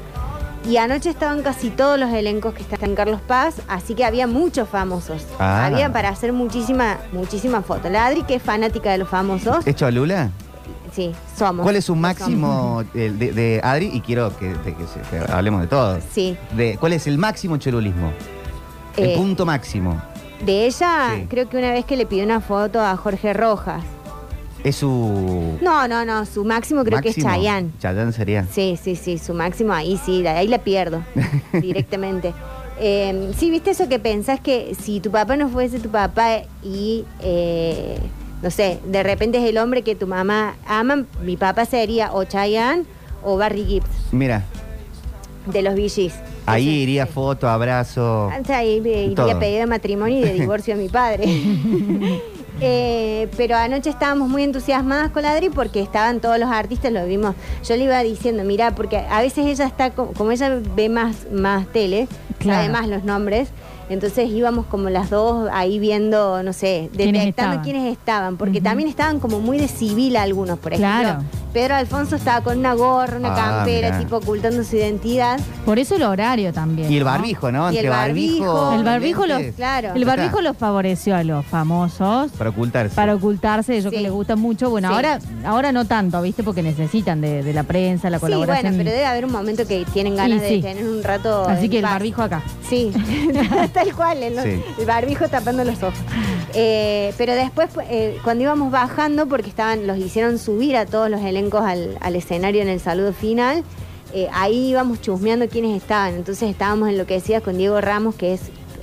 Y 0.66 0.78
anoche 0.78 1.11
estaban 1.11 1.43
casi 1.43 1.69
todos 1.69 1.99
los 1.99 2.11
elencos 2.11 2.55
que 2.55 2.62
están 2.62 2.82
en 2.84 2.94
Carlos 2.94 3.20
Paz, 3.20 3.56
así 3.69 3.94
que 3.94 4.05
había 4.05 4.26
muchos 4.26 4.66
famosos. 4.69 5.26
Ah. 5.38 5.66
Había 5.66 5.93
para 5.93 6.08
hacer 6.08 6.32
muchísima, 6.32 6.96
muchísima 7.12 7.61
foto. 7.62 7.90
La 7.90 8.06
Adri, 8.06 8.22
que 8.22 8.37
es 8.37 8.43
fanática 8.43 8.90
de 8.90 8.99
los 8.99 9.08
famosos, 9.08 9.66
¿Es 9.66 9.76
Cholula? 9.76 10.31
sí, 10.93 11.12
somos. 11.37 11.64
¿Cuál 11.64 11.76
es 11.76 11.84
su 11.84 11.94
máximo 11.94 12.82
de, 12.94 13.11
de 13.12 13.61
Adri? 13.62 13.90
Y 13.93 14.00
quiero 14.00 14.34
que, 14.38 14.55
de 14.55 14.75
que 14.75 14.87
se- 14.87 15.00
que 15.11 15.31
hablemos 15.32 15.61
de 15.61 15.66
todo. 15.66 15.99
Sí. 16.12 16.37
De, 16.56 16.78
¿Cuál 16.78 16.94
es 16.94 17.06
el 17.06 17.19
máximo 17.19 17.58
cholulismo? 17.58 18.11
El 18.96 19.11
Eh, 19.11 19.16
punto 19.16 19.44
máximo. 19.44 20.00
De 20.46 20.64
ella, 20.66 21.11
Sí. 21.14 21.26
creo 21.28 21.49
que 21.49 21.58
una 21.58 21.72
vez 21.72 21.84
que 21.84 21.96
le 21.96 22.06
pidió 22.06 22.25
una 22.25 22.40
foto 22.40 22.81
a 22.81 22.96
Jorge 22.96 23.32
Rojas. 23.34 23.82
Es 24.64 24.76
su. 24.76 25.58
No, 25.61 25.87
no, 25.87 26.05
no, 26.06 26.25
su 26.25 26.43
máximo 26.44 26.84
creo 26.84 27.00
que 27.02 27.11
es 27.11 27.19
máximo. 27.19 27.34
Chayanne. 27.34 27.70
Chayanne 27.81 28.12
sería. 28.12 28.46
Sí, 28.50 28.78
sí, 28.82 28.96
sí, 28.96 29.19
su 29.19 29.34
máximo 29.34 29.75
ahí 29.75 30.00
sí, 30.05 30.26
ahí 30.26 30.49
la 30.49 30.58
pierdo 30.58 31.02
directamente. 31.52 32.32
Eh, 32.81 33.31
sí, 33.37 33.50
viste 33.50 33.70
eso 33.70 33.88
que 33.88 33.99
pensás 33.99 34.40
que 34.40 34.75
si 34.81 35.00
tu 35.00 35.11
papá 35.11 35.37
no 35.37 35.49
fuese 35.50 35.78
tu 35.81 35.90
papá 35.90 36.38
y, 36.62 37.05
eh, 37.20 37.99
no 38.43 38.50
sé, 38.50 38.81
de 38.87 39.02
repente 39.02 39.38
es 39.38 39.44
el 39.49 39.58
hombre 39.58 39.82
que 39.82 39.94
tu 39.94 40.06
mamá 40.06 40.56
ama, 40.66 41.05
mi 41.22 41.37
papá 41.37 41.66
sería 41.66 42.12
o 42.12 42.25
Chayanne 42.25 42.84
o 43.22 43.37
Barry 43.37 43.64
Gibbs 43.64 43.87
Mira, 44.12 44.44
de 45.46 45.62
los 45.62 45.75
VGs. 45.75 46.14
ahí 46.46 46.69
iría 46.69 47.06
foto, 47.06 47.49
abrazo. 47.49 48.26
O 48.26 48.44
sea, 48.44 48.58
ahí 48.58 48.81
le 48.81 49.11
Todo. 49.11 49.26
iría 49.28 49.38
pedido 49.38 49.61
de 49.61 49.66
matrimonio 49.66 50.19
y 50.19 50.22
de 50.22 50.32
divorcio 50.32 50.75
a 50.75 50.76
mi 50.78 50.88
padre. 50.88 51.26
Eh, 52.60 53.28
pero 53.36 53.56
anoche 53.56 53.90
estábamos 53.90 54.28
muy 54.28 54.42
entusiasmadas 54.44 55.10
con 55.10 55.22
la 55.22 55.32
Adri 55.32 55.50
porque 55.50 55.80
estaban 55.80 56.20
todos 56.20 56.38
los 56.38 56.48
artistas, 56.50 56.92
lo 56.92 57.04
vimos. 57.04 57.34
Yo 57.68 57.76
le 57.76 57.84
iba 57.84 58.00
diciendo, 58.02 58.44
mira, 58.44 58.74
porque 58.74 58.98
a 58.98 59.20
veces 59.20 59.46
ella 59.46 59.66
está, 59.66 59.90
co- 59.90 60.12
como 60.16 60.30
ella 60.30 60.60
ve 60.76 60.88
más, 60.88 61.26
más 61.32 61.66
tele, 61.68 62.06
Claro. 62.38 62.60
sabe 62.62 62.72
más 62.72 62.88
los 62.88 63.04
nombres, 63.04 63.48
entonces 63.88 64.28
íbamos 64.30 64.66
como 64.66 64.88
las 64.90 65.10
dos 65.10 65.48
ahí 65.52 65.78
viendo, 65.78 66.42
no 66.42 66.52
sé, 66.52 66.90
¿Quiénes 66.94 67.20
detectando 67.22 67.54
estaban? 67.56 67.62
quiénes 67.64 67.92
estaban, 67.92 68.36
porque 68.36 68.60
también 68.60 68.88
estaban 68.88 69.18
como 69.20 69.40
muy 69.40 69.58
de 69.58 69.68
civil 69.68 70.16
algunos, 70.16 70.58
por 70.58 70.72
ejemplo. 70.74 71.00
Claro. 71.00 71.22
Pedro 71.54 71.76
Alfonso 71.76 72.16
estaba 72.16 72.42
con 72.42 72.58
una 72.58 72.74
gorra, 72.74 73.16
una 73.16 73.32
Ah, 73.32 73.36
campera, 73.36 73.88
mirá. 73.88 73.98
tipo 74.00 74.16
ocultando 74.16 74.62
su 74.64 74.76
identidad. 74.76 75.38
Por 75.64 75.78
eso 75.78 75.94
el 75.94 76.02
horario 76.02 76.52
también. 76.52 76.90
Y 76.92 76.96
el 76.98 77.04
¿no? 77.04 77.10
barbijo, 77.10 77.50
¿no? 77.52 77.70
Y 77.72 77.78
el 77.78 77.84
Entre 77.86 77.90
barbijo. 77.90 78.72
El 78.74 78.84
barbijo 78.84 79.20
los- 79.26 79.38
lentes, 79.38 79.54
Claro. 79.54 79.92
El 79.94 80.04
barbijo 80.04 80.40
los 80.42 80.56
favoreció 80.56 81.14
a 81.16 81.23
los 81.25 81.46
famosos 81.46 82.32
Para 82.32 82.50
ocultarse. 82.50 82.94
para 82.96 83.14
ocultarse, 83.14 83.75
ellos 83.76 83.90
Sí. 83.90 83.96
que 83.96 84.02
les 84.02 84.11
gusta 84.12 84.34
mucho. 84.37 84.68
Bueno, 84.68 84.88
Sí. 84.88 84.94
ahora 84.94 85.18
ahora 85.46 85.70
no 85.73 85.84
tanto, 85.84 86.20
¿viste? 86.23 86.42
Porque 86.42 86.62
necesitan 86.62 87.20
de, 87.20 87.42
de 87.44 87.52
la 87.54 87.62
prensa, 87.62 88.11
la 88.11 88.18
Sí, 88.18 88.23
colaboración. 88.23 88.73
bueno, 88.73 88.78
pero 88.84 88.90
debe 88.90 89.06
haber 89.06 89.25
un 89.25 89.32
momento 89.32 89.64
que 89.66 89.84
tienen 89.92 90.16
ganas 90.16 90.38
Y 90.38 90.40
de 90.40 90.49
sí. 90.49 90.61
tener 90.61 90.84
un 90.84 91.04
rato. 91.04 91.44
Así 91.49 91.66
en 91.66 91.70
que 91.70 91.76
el 91.78 91.82
paz. 91.84 91.92
barbijo 91.92 92.23
acá. 92.23 92.42
Sí, 92.68 92.92
tal 93.73 93.94
cual, 93.94 94.23
el, 94.25 94.40
Sí. 94.42 94.62
el 94.80 94.87
barbijo 94.87 95.28
tapando 95.28 95.62
los 95.62 95.80
ojos. 95.82 95.94
Eh, 96.52 97.14
pero 97.16 97.32
después, 97.34 97.68
eh, 97.88 98.18
cuando 98.25 98.42
íbamos 98.42 98.73
bajando, 98.73 99.26
porque 99.26 99.49
estaban, 99.49 99.87
los 99.87 99.99
hicieron 99.99 100.38
subir 100.38 100.76
a 100.76 100.87
todos 100.87 101.08
los 101.08 101.20
elencos 101.20 101.43
al, 101.52 101.96
al 102.00 102.16
escenario 102.16 102.62
en 102.62 102.68
el 102.68 102.80
saludo 102.80 103.12
final, 103.12 103.62
eh, 104.12 104.28
ahí 104.32 104.68
íbamos 104.70 105.00
chusmeando 105.00 105.48
quiénes 105.48 105.76
estaban. 105.80 106.14
Entonces 106.14 106.48
estábamos 106.50 106.88
en 106.88 106.98
lo 106.98 107.06
que 107.06 107.14
decías 107.14 107.42
con 107.42 107.56
Diego 107.58 107.80
Ramos, 107.80 108.14
que 108.14 108.34
es 108.34 108.40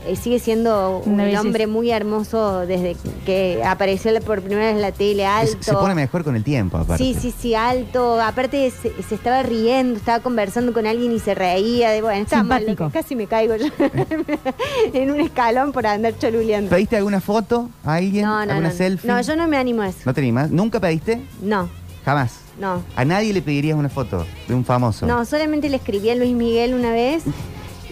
eh, 0.07 0.15
sigue 0.15 0.39
siendo 0.39 0.97
un 1.05 1.19
hombre 1.37 1.67
muy 1.67 1.91
hermoso 1.91 2.61
desde 2.65 2.95
que 3.23 3.61
apareció 3.63 4.11
por 4.21 4.41
primera 4.41 4.65
vez 4.65 4.75
en 4.75 4.81
la 4.81 4.91
tele, 4.91 5.27
alto. 5.27 5.55
Es- 5.59 5.65
se 5.67 5.73
pone 5.73 5.93
mejor 5.93 6.23
con 6.23 6.35
el 6.35 6.43
tiempo, 6.43 6.77
aparte. 6.77 7.03
Sí, 7.03 7.15
sí, 7.17 7.31
sí, 7.37 7.53
alto. 7.53 8.19
Aparte 8.19 8.71
se, 8.71 8.91
se 9.03 9.13
estaba 9.13 9.43
riendo, 9.43 9.99
estaba 9.99 10.19
conversando 10.23 10.73
con 10.73 10.87
alguien 10.87 11.11
y 11.11 11.19
se 11.19 11.35
reía. 11.35 11.91
De, 11.91 12.01
bueno, 12.01 12.19
estaba 12.23 12.41
mal, 12.41 12.75
casi 12.91 13.15
me 13.15 13.27
caigo 13.27 13.55
yo 13.57 13.67
en 14.93 15.11
un 15.11 15.19
escalón 15.19 15.71
por 15.71 15.85
andar 15.85 16.17
choluleando. 16.17 16.71
¿Pediste 16.71 16.97
alguna 16.97 17.21
foto 17.21 17.69
a 17.85 17.93
alguien? 17.95 18.25
No, 18.25 18.33
no, 18.45 18.53
¿Alguna 18.53 18.69
no. 18.69 18.75
selfie? 18.75 19.07
No, 19.07 19.21
yo 19.21 19.35
no 19.35 19.47
me 19.47 19.57
animo 19.57 19.83
a 19.83 19.89
eso. 19.89 19.99
¿No 20.05 20.13
te 20.15 20.21
animás? 20.21 20.49
¿Nunca 20.49 20.79
pediste? 20.79 21.21
No, 21.43 21.69
Jamás. 22.05 22.39
no. 22.59 22.83
¿A 22.95 23.05
nadie 23.05 23.33
le 23.33 23.41
pedirías 23.41 23.77
una 23.77 23.89
foto 23.89 24.25
de 24.47 24.53
un 24.55 24.65
famoso? 24.65 25.05
No, 25.05 25.23
solamente 25.25 25.69
le 25.69 25.77
escribí 25.77 26.09
a 26.09 26.15
Luis 26.15 26.33
Miguel 26.33 26.73
una 26.73 26.91
vez 26.91 27.23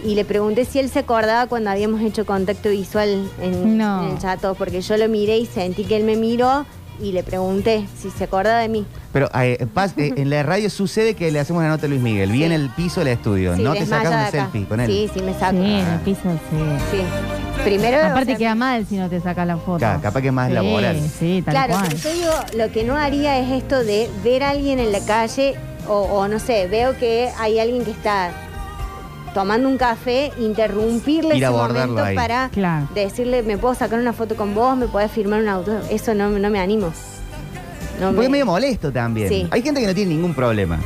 y 0.03 0.15
le 0.15 0.25
pregunté 0.25 0.65
si 0.65 0.79
él 0.79 0.89
se 0.89 0.99
acordaba 0.99 1.47
cuando 1.47 1.69
habíamos 1.69 2.01
hecho 2.01 2.25
contacto 2.25 2.69
visual 2.69 3.29
en, 3.41 3.77
No. 3.77 4.03
en 4.05 4.11
el 4.13 4.17
chato, 4.19 4.55
porque 4.55 4.81
yo 4.81 4.97
lo 4.97 5.07
miré 5.09 5.37
y 5.37 5.45
sentí 5.45 5.83
que 5.83 5.95
él 5.97 6.03
me 6.05 6.15
miró 6.15 6.65
y 7.01 7.11
le 7.11 7.23
pregunté 7.23 7.87
si 7.99 8.09
se 8.11 8.25
acordaba 8.25 8.59
de 8.59 8.69
mí. 8.69 8.85
Pero 9.13 9.29
eh, 9.33 9.57
eh, 9.97 10.13
en 10.17 10.29
la 10.29 10.43
radio 10.43 10.69
sucede 10.69 11.13
que 11.15 11.31
le 11.31 11.39
hacemos 11.39 11.59
una 11.61 11.69
nota 11.69 11.85
a 11.85 11.89
Luis 11.89 12.01
Miguel. 12.01 12.31
Viene 12.31 12.55
Sí. 12.57 12.61
el 12.63 12.69
piso 12.69 12.99
del 13.01 13.09
estudio. 13.09 13.55
Sí, 13.55 13.63
¿No 13.63 13.73
te 13.73 13.85
sacas 13.85 14.07
una 14.07 14.21
acá. 14.27 14.31
selfie 14.43 14.65
con 14.65 14.79
él? 14.79 14.87
Sí, 14.87 15.09
sí, 15.13 15.21
me 15.21 15.33
saco. 15.33 15.57
Sí, 15.57 15.63
en 15.71 15.85
Ah. 15.85 15.93
el 15.95 15.99
piso, 16.01 16.21
sí. 16.23 16.57
Sí. 16.91 16.97
Primero. 17.63 17.97
Aparte 17.97 18.21
o 18.21 18.25
sea, 18.25 18.37
queda 18.37 18.55
mal 18.55 18.85
si 18.87 18.95
no 18.97 19.09
te 19.09 19.19
saca 19.19 19.45
la 19.45 19.57
foto. 19.57 19.79
Claro, 19.79 20.01
capaz 20.01 20.21
que 20.21 20.31
más 20.31 20.47
Sí, 20.47 20.53
laboral. 20.53 20.99
Sí, 21.19 21.41
tal 21.45 21.53
Claro, 21.53 21.73
cual. 21.73 21.95
yo 21.97 22.13
digo, 22.13 22.31
lo 22.57 22.71
que 22.71 22.83
no 22.83 22.95
haría 22.95 23.37
es 23.39 23.51
esto 23.63 23.83
de 23.83 24.09
ver 24.23 24.43
a 24.43 24.51
alguien 24.51 24.79
en 24.79 24.91
la 24.91 24.99
calle 25.01 25.55
o, 25.87 25.93
o 26.01 26.27
no 26.27 26.39
sé, 26.39 26.67
veo 26.67 26.97
que 26.97 27.29
hay 27.37 27.59
alguien 27.59 27.83
que 27.83 27.91
está 27.91 28.31
tomando 29.33 29.67
un 29.69 29.77
café, 29.77 30.31
interrumpirle 30.39 31.35
Ir 31.37 31.43
ese 31.43 31.51
momento 31.51 32.03
ahí. 32.03 32.15
para 32.15 32.49
Claro. 32.49 32.87
decirle, 32.93 33.43
¿me 33.43 33.57
puedo 33.57 33.75
sacar 33.75 33.99
una 33.99 34.13
foto 34.13 34.35
con 34.35 34.53
vos? 34.55 34.75
¿Me 34.77 34.87
podés 34.87 35.11
firmar 35.11 35.41
un 35.41 35.47
auto? 35.49 35.79
Eso 35.89 36.13
no, 36.13 36.29
no 36.29 36.49
me 36.49 36.59
animo. 36.59 36.91
No 37.99 38.07
Porque 38.07 38.19
me- 38.19 38.25
es 38.25 38.31
medio 38.31 38.45
molesto 38.45 38.91
también. 38.91 39.29
Sí. 39.29 39.47
Hay 39.51 39.61
gente 39.61 39.81
que 39.81 39.87
no 39.87 39.93
tiene 39.93 40.13
ningún 40.13 40.33
problema. 40.33 40.79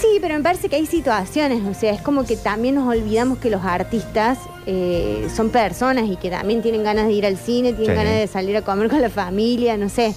Sí, 0.00 0.18
pero 0.20 0.34
me 0.34 0.42
parece 0.42 0.68
que 0.68 0.76
hay 0.76 0.86
situaciones, 0.86 1.62
o 1.64 1.74
sea, 1.78 1.92
es 1.92 2.02
como 2.02 2.24
que 2.24 2.36
también 2.36 2.74
nos 2.74 2.88
olvidamos 2.88 3.38
que 3.38 3.50
los 3.50 3.64
artistas 3.64 4.38
eh, 4.66 5.28
son 5.34 5.50
personas 5.50 6.04
y 6.08 6.16
que 6.16 6.28
también 6.30 6.60
tienen 6.62 6.82
ganas 6.84 7.06
de 7.06 7.12
ir 7.12 7.24
al 7.26 7.36
cine, 7.36 7.72
tienen 7.72 7.96
Sí. 7.96 8.02
ganas 8.04 8.14
de 8.18 8.26
salir 8.26 8.56
a 8.56 8.62
comer 8.62 8.88
con 8.88 9.00
la 9.00 9.10
familia, 9.10 9.76
no 9.76 9.88
sé. 9.88 10.14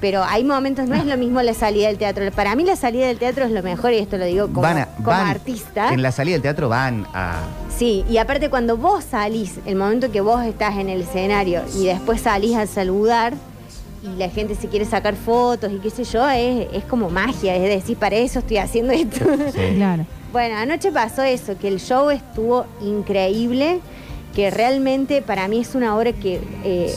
Pero 0.00 0.22
hay 0.22 0.44
momentos, 0.44 0.88
no 0.88 0.94
es 0.94 1.04
lo 1.04 1.16
mismo 1.16 1.42
la 1.42 1.54
salida 1.54 1.88
del 1.88 1.98
teatro. 1.98 2.24
Para 2.30 2.54
mí 2.54 2.62
la 2.64 2.76
salida 2.76 3.06
del 3.08 3.18
teatro 3.18 3.44
es 3.44 3.50
lo 3.50 3.62
mejor 3.64 3.92
y 3.92 3.98
esto 3.98 4.16
lo 4.16 4.24
digo 4.26 4.46
como, 4.46 4.60
van 4.62 4.78
a- 4.78 4.86
como 4.96 5.08
van- 5.08 5.26
artista. 5.26 5.92
En 5.92 6.02
la 6.02 6.12
salida 6.12 6.34
del 6.34 6.42
teatro 6.42 6.68
van 6.68 7.06
a. 7.14 7.40
Sí, 7.76 8.04
y 8.08 8.18
aparte 8.18 8.48
cuando 8.48 8.76
vos 8.76 9.04
salís, 9.04 9.54
el 9.66 9.74
momento 9.76 10.10
que 10.12 10.20
vos 10.20 10.44
estás 10.44 10.76
en 10.78 10.88
el 10.88 11.02
escenario 11.02 11.62
y 11.76 11.86
después 11.86 12.20
salís 12.20 12.56
a 12.56 12.66
saludar 12.66 13.34
y 14.02 14.16
la 14.16 14.28
gente 14.30 14.54
se 14.54 14.68
quiere 14.68 14.84
sacar 14.84 15.16
fotos 15.16 15.72
y 15.72 15.78
qué 15.78 15.90
sé 15.90 16.04
yo, 16.04 16.28
es, 16.28 16.68
es 16.72 16.84
como 16.84 17.10
magia, 17.10 17.56
es 17.56 17.62
decir, 17.62 17.96
para 17.96 18.14
eso 18.16 18.38
estoy 18.38 18.58
haciendo 18.58 18.92
esto. 18.92 19.24
Sí. 19.52 19.60
Claro. 19.76 20.06
Bueno, 20.32 20.56
anoche 20.58 20.92
pasó 20.92 21.22
eso, 21.22 21.56
que 21.58 21.66
el 21.68 21.80
show 21.80 22.10
estuvo 22.10 22.66
increíble, 22.82 23.80
que 24.34 24.50
realmente 24.50 25.22
para 25.22 25.48
mí 25.48 25.58
es 25.60 25.74
una 25.74 25.96
obra 25.96 26.12
que 26.12 26.40
eh, 26.64 26.94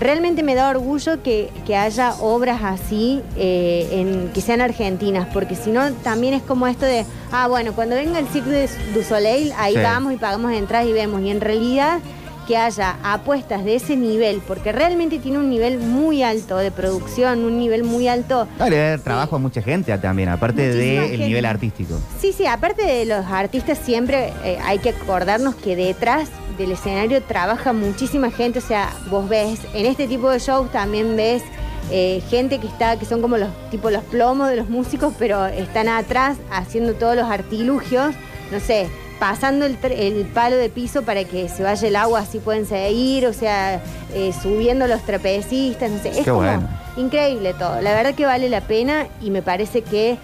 realmente 0.00 0.42
me 0.42 0.54
da 0.54 0.68
orgullo 0.70 1.22
que, 1.22 1.50
que 1.66 1.76
haya 1.76 2.14
obras 2.20 2.60
así, 2.62 3.22
eh, 3.36 3.88
en, 3.92 4.30
que 4.32 4.40
sean 4.40 4.60
argentinas, 4.60 5.26
porque 5.32 5.54
si 5.56 5.70
no 5.70 5.92
también 5.92 6.34
es 6.34 6.42
como 6.42 6.66
esto 6.66 6.84
de, 6.86 7.04
ah, 7.32 7.48
bueno, 7.48 7.72
cuando 7.74 7.94
venga 7.96 8.18
el 8.18 8.26
Cirque 8.28 8.68
du- 8.68 8.94
du 8.98 9.02
Soleil, 9.04 9.52
ahí 9.58 9.74
Sí. 9.74 9.80
vamos 9.80 10.12
y 10.12 10.16
pagamos 10.16 10.52
entradas 10.52 10.86
y 10.88 10.92
vemos, 10.92 11.20
y 11.22 11.30
en 11.30 11.40
realidad 11.40 11.98
que 12.46 12.58
haya 12.58 12.96
apuestas 13.02 13.64
de 13.64 13.76
ese 13.76 13.96
nivel, 13.96 14.42
porque 14.46 14.70
realmente 14.70 15.18
tiene 15.18 15.38
un 15.38 15.48
nivel 15.48 15.78
muy 15.78 16.22
alto 16.22 16.58
de 16.58 16.70
producción, 16.70 17.42
un 17.42 17.56
nivel 17.58 17.84
muy 17.84 18.06
alto 18.06 18.46
No, 18.58 18.68
le 18.68 18.76
da 18.76 18.98
trabajo 18.98 19.36
a 19.36 19.38
mucha 19.38 19.62
gente 19.62 19.96
también, 19.96 20.28
aparte 20.28 20.68
del 20.74 21.18
nivel 21.20 21.46
artístico. 21.46 21.94
Sí, 22.20 22.34
sí, 22.36 22.44
aparte 22.44 22.82
de 22.84 23.06
los 23.06 23.24
artistas 23.24 23.78
siempre 23.82 24.30
eh, 24.44 24.58
hay 24.62 24.78
que 24.78 24.90
acordarnos 24.90 25.54
que 25.54 25.74
detrás 25.74 26.28
del 26.58 26.72
escenario 26.72 27.22
trabaja 27.22 27.72
muchísima 27.72 28.30
gente, 28.30 28.58
o 28.58 28.62
sea, 28.62 28.92
vos 29.10 29.28
ves, 29.28 29.60
en 29.74 29.86
este 29.86 30.06
tipo 30.06 30.30
de 30.30 30.38
shows 30.38 30.70
también 30.70 31.16
ves 31.16 31.42
eh, 31.90 32.22
gente 32.30 32.58
que 32.58 32.66
está, 32.66 32.98
que 32.98 33.04
son 33.04 33.20
como 33.20 33.36
los 33.36 33.50
tipo 33.70 33.90
los 33.90 34.02
plomos 34.04 34.48
de 34.48 34.56
los 34.56 34.68
músicos, 34.68 35.12
pero 35.18 35.46
están 35.46 35.88
atrás 35.88 36.36
haciendo 36.50 36.94
todos 36.94 37.14
los 37.16 37.30
artilugios, 37.30 38.14
no 38.50 38.60
sé, 38.60 38.88
pasando 39.18 39.66
el, 39.66 39.76
el 39.84 40.24
palo 40.26 40.56
de 40.56 40.68
piso 40.70 41.02
para 41.02 41.24
que 41.24 41.48
se 41.48 41.62
vaya 41.62 41.86
el 41.88 41.96
agua, 41.96 42.20
así 42.20 42.38
pueden 42.38 42.66
seguir, 42.66 43.26
o 43.26 43.32
sea, 43.32 43.80
eh, 44.14 44.32
subiendo 44.42 44.86
los 44.86 45.02
trapecistas, 45.02 45.90
no 45.90 45.98
sé, 45.98 46.08
es 46.10 46.18
Qué 46.18 46.24
como 46.24 46.38
bueno. 46.38 46.68
increíble 46.96 47.54
todo. 47.54 47.80
La 47.80 47.94
verdad 47.94 48.14
que 48.14 48.26
vale 48.26 48.48
la 48.48 48.62
pena 48.62 49.06
y 49.20 49.30
me 49.30 49.42
parece 49.42 49.82
que 49.82 50.16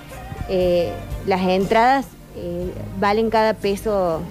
eh, 0.49 0.93
las 1.27 1.43
entradas 1.43 2.07
valen 2.99 3.29
cada 3.29 3.53
peso. 3.55 4.23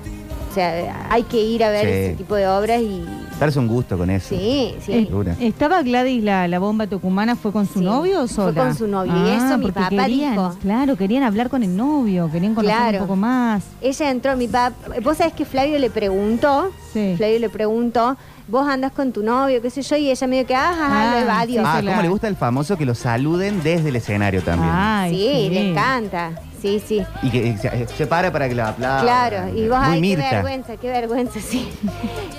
O 0.50 0.54
sea, 0.54 1.08
hay 1.12 1.24
que 1.24 1.38
ir 1.42 1.64
a 1.64 1.70
ver 1.70 1.86
Sí. 1.86 1.92
ese 1.92 2.16
tipo 2.16 2.34
de 2.36 2.48
obras 2.48 2.82
y 2.82 3.06
Darse 3.40 3.60
un 3.60 3.68
gusto 3.68 3.98
con 3.98 4.10
eso. 4.10 4.30
sí, 4.30 4.76
sí. 4.84 4.92
Eh, 4.92 5.06
Segura. 5.06 5.36
¿Estaba 5.40 5.82
Gladys 5.84 6.24
la, 6.24 6.48
la 6.48 6.60
bomba 6.60 6.88
tucumana? 6.88 7.36
¿Fue 7.36 7.52
con 7.54 7.68
su 7.68 7.80
Sí, 7.80 7.86
novio 7.86 8.24
o 8.24 8.28
fue 8.28 8.36
sola? 8.36 8.64
con 8.64 8.76
su 8.76 8.88
novio, 8.88 9.14
y 9.16 9.30
eso 9.30 9.58
mi 9.58 9.64
porque 9.66 9.80
papá 9.80 9.90
querían, 10.06 10.32
dijo. 10.34 10.56
Claro, 10.62 10.96
querían 10.98 11.24
hablar 11.24 11.50
con 11.50 11.64
el 11.64 11.76
novio, 11.78 12.30
querían 12.32 12.54
conocer 12.56 12.76
Claro. 12.78 12.98
un 12.98 13.04
poco 13.04 13.16
más. 13.16 13.64
Ella 13.80 14.10
entró, 14.10 14.36
mi 14.36 14.48
papá. 14.48 14.76
Vos 15.04 15.18
sabés 15.18 15.34
que 15.34 15.46
Flavio 15.46 15.78
le 15.80 15.90
preguntó. 15.90 16.72
Sí. 16.92 17.14
Flavio 17.16 17.40
le 17.40 17.50
preguntó, 17.50 18.18
vos 18.48 18.68
andas 18.68 18.92
con 18.92 19.12
tu 19.14 19.22
novio, 19.24 19.62
qué 19.62 19.70
sé 19.70 19.84
yo, 19.84 19.96
y 19.96 20.10
ella 20.10 20.28
medio 20.28 20.46
que, 20.48 20.56
ah, 20.56 20.74
Ah, 20.78 21.12
lo 21.14 21.20
evadió. 21.20 21.62
sí, 21.62 21.68
Ah, 21.72 21.82
¿cómo 21.86 22.02
le 22.02 22.10
gusta 22.10 22.28
el 22.28 22.36
famoso 22.36 22.76
que 22.78 22.86
lo 22.86 22.96
saluden 22.96 23.62
desde 23.64 23.90
el 23.90 23.96
escenario 23.96 24.42
también? 24.42 24.72
Ay, 24.74 25.12
sí, 25.12 25.50
le 25.54 25.70
encanta. 25.72 26.32
Sí, 26.62 26.82
sí. 26.86 27.02
Y 27.24 27.30
que 27.30 27.58
se, 27.58 27.88
se 27.88 28.08
para 28.08 28.32
para 28.32 28.48
que 28.50 28.56
lo 28.56 28.66
aplaudan. 28.66 29.04
Claro, 29.04 29.58
y 29.58 29.68
vos, 29.68 29.80
Muy 29.88 29.96
ay, 29.96 30.02
qué 30.02 30.16
vergüenza, 30.18 30.78
qué 30.78 30.90
vergüenza, 30.90 31.40
sí. 31.40 31.68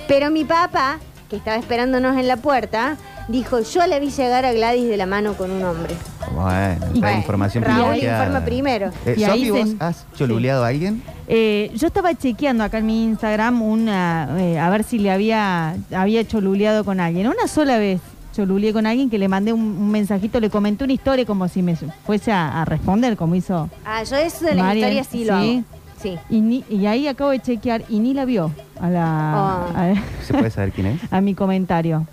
Pero 0.07 0.29
mi 0.29 0.45
papá, 0.45 0.99
que 1.29 1.35
estaba 1.37 1.57
esperándonos 1.57 2.17
en 2.17 2.27
la 2.27 2.37
puerta, 2.37 2.97
dijo, 3.27 3.59
yo 3.61 3.85
le 3.87 3.99
vi 3.99 4.09
llegar 4.09 4.45
a 4.45 4.51
Gladys 4.53 4.87
de 4.87 4.97
la 4.97 5.05
mano 5.05 5.33
con 5.33 5.51
un 5.51 5.63
hombre. 5.63 5.95
Bueno, 6.33 6.85
la 6.93 6.99
Bueno, 6.99 7.17
información 7.17 7.63
Raúl 7.63 7.81
privilegiada. 7.83 8.19
informa 8.25 8.45
primero. 8.45 8.91
Eh, 9.05 9.15
Y 9.17 9.23
ahí 9.23 9.47
Sofi, 9.47 9.49
¿vos 9.51 9.69
se- 9.69 9.75
has 9.79 10.05
choluleado 10.17 10.63
a 10.63 10.67
alguien? 10.67 11.01
Eh, 11.27 11.71
yo 11.75 11.87
estaba 11.87 12.13
chequeando 12.13 12.63
acá 12.63 12.79
en 12.79 12.85
mi 12.85 13.03
Instagram 13.05 13.61
una, 13.61 14.29
eh, 14.37 14.59
a 14.59 14.69
ver 14.69 14.83
si 14.83 14.99
le 14.99 15.11
había, 15.11 15.75
había 15.95 16.25
choluleado 16.27 16.83
con 16.83 16.99
alguien. 16.99 17.27
Una 17.27 17.47
sola 17.47 17.77
vez 17.77 18.01
choluleé 18.33 18.73
con 18.73 18.85
alguien 18.85 19.09
que 19.09 19.17
le 19.17 19.27
mandé 19.27 19.53
un, 19.53 19.61
un 19.61 19.91
mensajito, 19.91 20.39
le 20.39 20.49
comenté 20.49 20.83
una 20.83 20.93
historia 20.93 21.25
como 21.25 21.47
si 21.47 21.61
me 21.61 21.75
fuese 21.75 22.31
a, 22.31 22.61
a 22.61 22.65
responder, 22.65 23.15
como 23.17 23.35
hizo. 23.35 23.69
Ah, 23.85 24.03
yo 24.03 24.15
eso 24.15 24.45
de 24.45 24.55
la 24.55 24.73
historia 24.75 25.03
sí 25.03 25.25
lo 25.25 25.39
¿sí? 25.41 25.57
hago. 25.67 25.81
Sí. 26.01 26.17
Y, 26.29 26.41
ni- 26.41 26.63
y 26.69 26.85
ahí 26.87 27.07
acabo 27.07 27.29
de 27.31 27.39
chequear 27.39 27.83
y 27.89 27.99
ni 27.99 28.13
la 28.13 28.25
vio 28.25 28.51
a, 28.79 28.89
la, 28.89 29.33
Oh. 29.35 29.77
a, 29.77 29.93
¿Se 30.25 30.33
puede 30.33 30.49
saber 30.49 30.71
quién 30.71 30.87
es? 30.87 31.01
a 31.13 31.21
mi 31.21 31.35
comentario. 31.35 32.07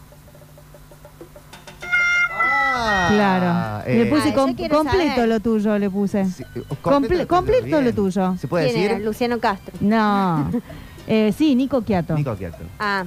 Claro. 3.11 3.83
eh, 3.87 3.99
le 4.05 4.07
puse 4.07 4.29
Ah, 4.31 4.35
com- 4.35 4.55
completo 4.55 4.83
saber. 4.85 5.29
lo 5.29 5.41
tuyo, 5.41 5.79
le 5.79 5.89
puse. 5.91 6.25
sí, 6.27 6.43
eh, 6.55 6.63
Comple- 6.83 7.27
completo 7.27 7.81
lo 7.81 7.93
tuyo. 7.95 8.37
¿Se 8.39 8.47
puede 8.47 8.67
¿Quién 8.67 8.77
decir? 8.83 8.91
era? 8.97 9.01
Luciano 9.05 9.39
Castro. 9.39 9.75
No. 9.81 10.51
Eh, 11.11 11.33
sí, 11.35 11.55
Nico 11.55 11.81
Quiato. 11.81 12.15
Nico 12.15 12.37
Quiato. 12.37 12.59
Ah, 12.79 13.03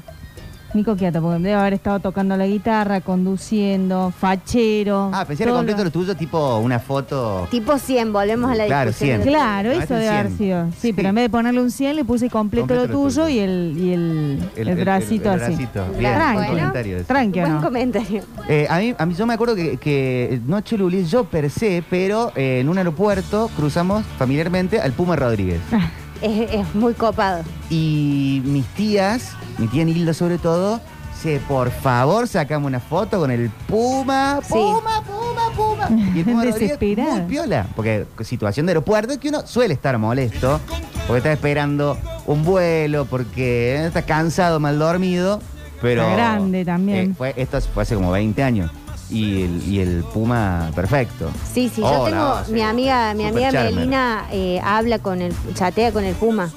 Nico 0.74 0.96
Quiato, 0.96 1.22
porque 1.22 1.40
debe 1.44 1.54
haber 1.56 1.74
estado 1.74 2.00
tocando 2.00 2.38
la 2.38 2.48
guitarra, 2.48 3.02
conduciendo, 3.02 4.14
fachero. 4.18 5.12
Ah, 5.14 5.26
pensé 5.26 5.44
que 5.44 5.50
completo 5.52 5.80
lo- 5.80 5.84
lo 5.86 5.92
tuyo, 5.92 6.16
tipo 6.16 6.58
una 6.60 6.80
foto. 6.80 7.46
tipo 7.52 7.78
100, 7.78 8.14
volvemos 8.14 8.50
a 8.50 8.56
la 8.56 8.66
Claro, 8.68 8.92
discusión. 8.92 9.22
100. 9.22 9.34
Claro, 9.34 9.72
eso 9.72 9.82
este 9.82 9.94
debe 9.96 10.08
haber 10.10 10.26
100. 10.28 10.38
sido. 10.38 10.66
Sí, 10.72 10.78
Sí. 10.80 10.94
pero 10.94 11.10
en 11.10 11.16
vez 11.16 11.24
de 11.26 11.30
ponerle 11.30 11.62
un 11.62 11.72
100 11.72 11.96
le 11.98 12.06
puse 12.06 12.30
completo, 12.30 12.68
Completo 12.68 12.88
lo 12.88 12.94
lo 13.04 13.10
tuyo 13.10 13.28
y 13.28 13.40
el, 13.40 13.74
y 13.78 13.94
el, 13.94 14.50
el, 14.56 14.76
bracito 14.76 15.34
el 15.34 15.42
así. 15.42 15.56
bracito. 15.56 15.86
Bien, 16.00 16.14
bueno. 16.34 16.48
comentario 16.48 16.96
ese. 16.98 17.04
Tranqui, 17.06 17.40
¿o 17.40 17.42
Buen 17.42 17.54
no? 17.56 17.62
comentario. 17.62 18.24
Eh, 18.48 18.68
a, 18.70 18.80
mí, 18.80 18.96
a 18.98 19.06
mí 19.06 19.14
yo 19.14 19.26
me 19.26 19.34
acuerdo 19.34 19.56
que, 19.56 19.76
que 19.78 20.40
no 20.48 20.62
choluleé 20.62 21.04
yo 21.04 21.26
per 21.26 21.50
se, 21.50 21.84
pero 21.90 22.32
eh, 22.38 22.60
en 22.62 22.70
un 22.70 22.78
aeropuerto 22.78 23.50
cruzamos 23.58 24.06
familiarmente 24.18 24.80
al 24.80 24.94
Puma 24.94 25.18
Rodríguez. 25.18 25.60
Es, 26.22 26.52
es 26.54 26.76
muy 26.76 26.94
copado. 26.94 27.44
Y 27.70 28.42
mis 28.46 28.66
tías, 28.68 29.32
mi 29.58 29.68
tía 29.68 29.84
Nilda 29.86 30.14
sobre 30.14 30.38
todo, 30.38 30.80
se 31.22 31.40
por 31.40 31.70
favor 31.72 32.28
sacamos 32.28 32.68
una 32.68 32.80
foto 32.80 33.20
con 33.20 33.32
el 33.32 33.50
Puma, 33.68 34.40
Sí. 34.44 34.54
Puma, 34.54 35.04
Puma, 35.04 35.52
Puma. 35.56 35.90
Y 36.16 36.20
el 36.20 36.26
Puma 36.26 36.44
Rodríguez 36.46 36.80
Desesperada. 36.80 37.16
muy 37.18 37.22
piola, 37.28 37.68
porque 37.76 38.06
situación 38.24 38.66
de 38.66 38.72
aeropuerto 38.72 39.20
que 39.20 39.30
uno 39.30 39.46
suele 39.46 39.74
estar 39.74 39.98
molesto, 39.98 40.60
porque 41.08 41.18
está 41.18 41.32
esperando 41.34 41.98
un 42.26 42.44
vuelo, 42.44 43.06
porque 43.06 43.86
está 43.86 44.02
cansado, 44.04 44.60
mal 44.60 44.78
dormido, 44.80 45.40
pero... 45.82 46.12
Grande 46.14 46.64
también. 46.66 47.12
eh, 47.12 47.14
fue, 47.18 47.34
esto 47.38 47.60
fue 47.62 47.84
hace 47.84 47.96
como 47.96 48.12
20 48.12 48.42
años. 48.44 48.72
Y 49.12 49.44
el, 49.44 49.64
y 49.68 49.80
el 49.80 50.04
Puma 50.14 50.72
perfecto. 50.74 51.30
Sí, 51.54 51.70
sí, 51.74 51.82
yo 51.82 51.88
Hola, 51.88 52.10
tengo, 52.10 52.46
sí. 52.46 52.54
mi 52.54 52.62
amiga, 52.62 53.14
mi 53.14 53.24
Super 53.26 53.34
amiga 53.44 53.52
charmer. 53.52 53.74
Melina 53.76 54.26
eh, 54.32 54.62
habla 54.64 55.00
con 55.00 55.22
el, 55.22 55.34
chatea 55.54 55.92
con 55.92 56.04
el 56.06 56.16
Puma. 56.16 56.50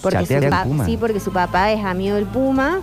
Porque 0.00 0.18
¿Chatea 0.18 0.26
su 0.26 0.34
con 0.34 0.44
el 0.44 0.50
pa- 0.50 0.64
Puma? 0.64 0.84
Sí, 0.86 0.96
porque 0.96 1.20
su 1.20 1.32
papá 1.32 1.72
es 1.72 1.84
amigo 1.84 2.14
del 2.14 2.26
Puma. 2.26 2.80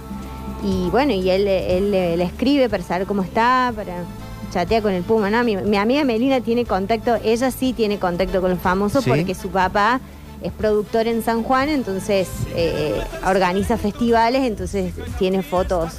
Y 0.63 0.89
bueno, 0.89 1.13
y 1.13 1.29
él, 1.29 1.47
él 1.47 1.91
le, 1.91 2.17
le 2.17 2.23
escribe 2.23 2.67
para 2.69 2.83
saber 2.83 3.07
cómo 3.07 3.21
está, 3.21 3.71
para 3.75 4.03
chatea 4.51 4.81
con 4.81 4.91
el 4.91 5.03
Puma, 5.03 5.29
¿no? 5.29 5.43
Mi, 5.43 5.55
mi 5.55 5.77
amiga 5.77 6.03
Melina 6.03 6.41
tiene 6.41 6.65
contacto, 6.65 7.15
ella 7.23 7.51
sí 7.51 7.73
tiene 7.73 7.99
contacto 7.99 8.41
con 8.41 8.49
los 8.51 8.59
famosos 8.59 9.03
¿Sí? 9.03 9.09
porque 9.09 9.35
su 9.35 9.49
papá 9.49 9.99
es 10.41 10.51
productor 10.51 11.07
en 11.07 11.23
San 11.23 11.43
Juan, 11.43 11.69
entonces 11.69 12.27
eh, 12.55 12.99
organiza 13.25 13.77
festivales, 13.77 14.43
entonces 14.43 14.93
tiene 15.19 15.43
fotos. 15.43 15.93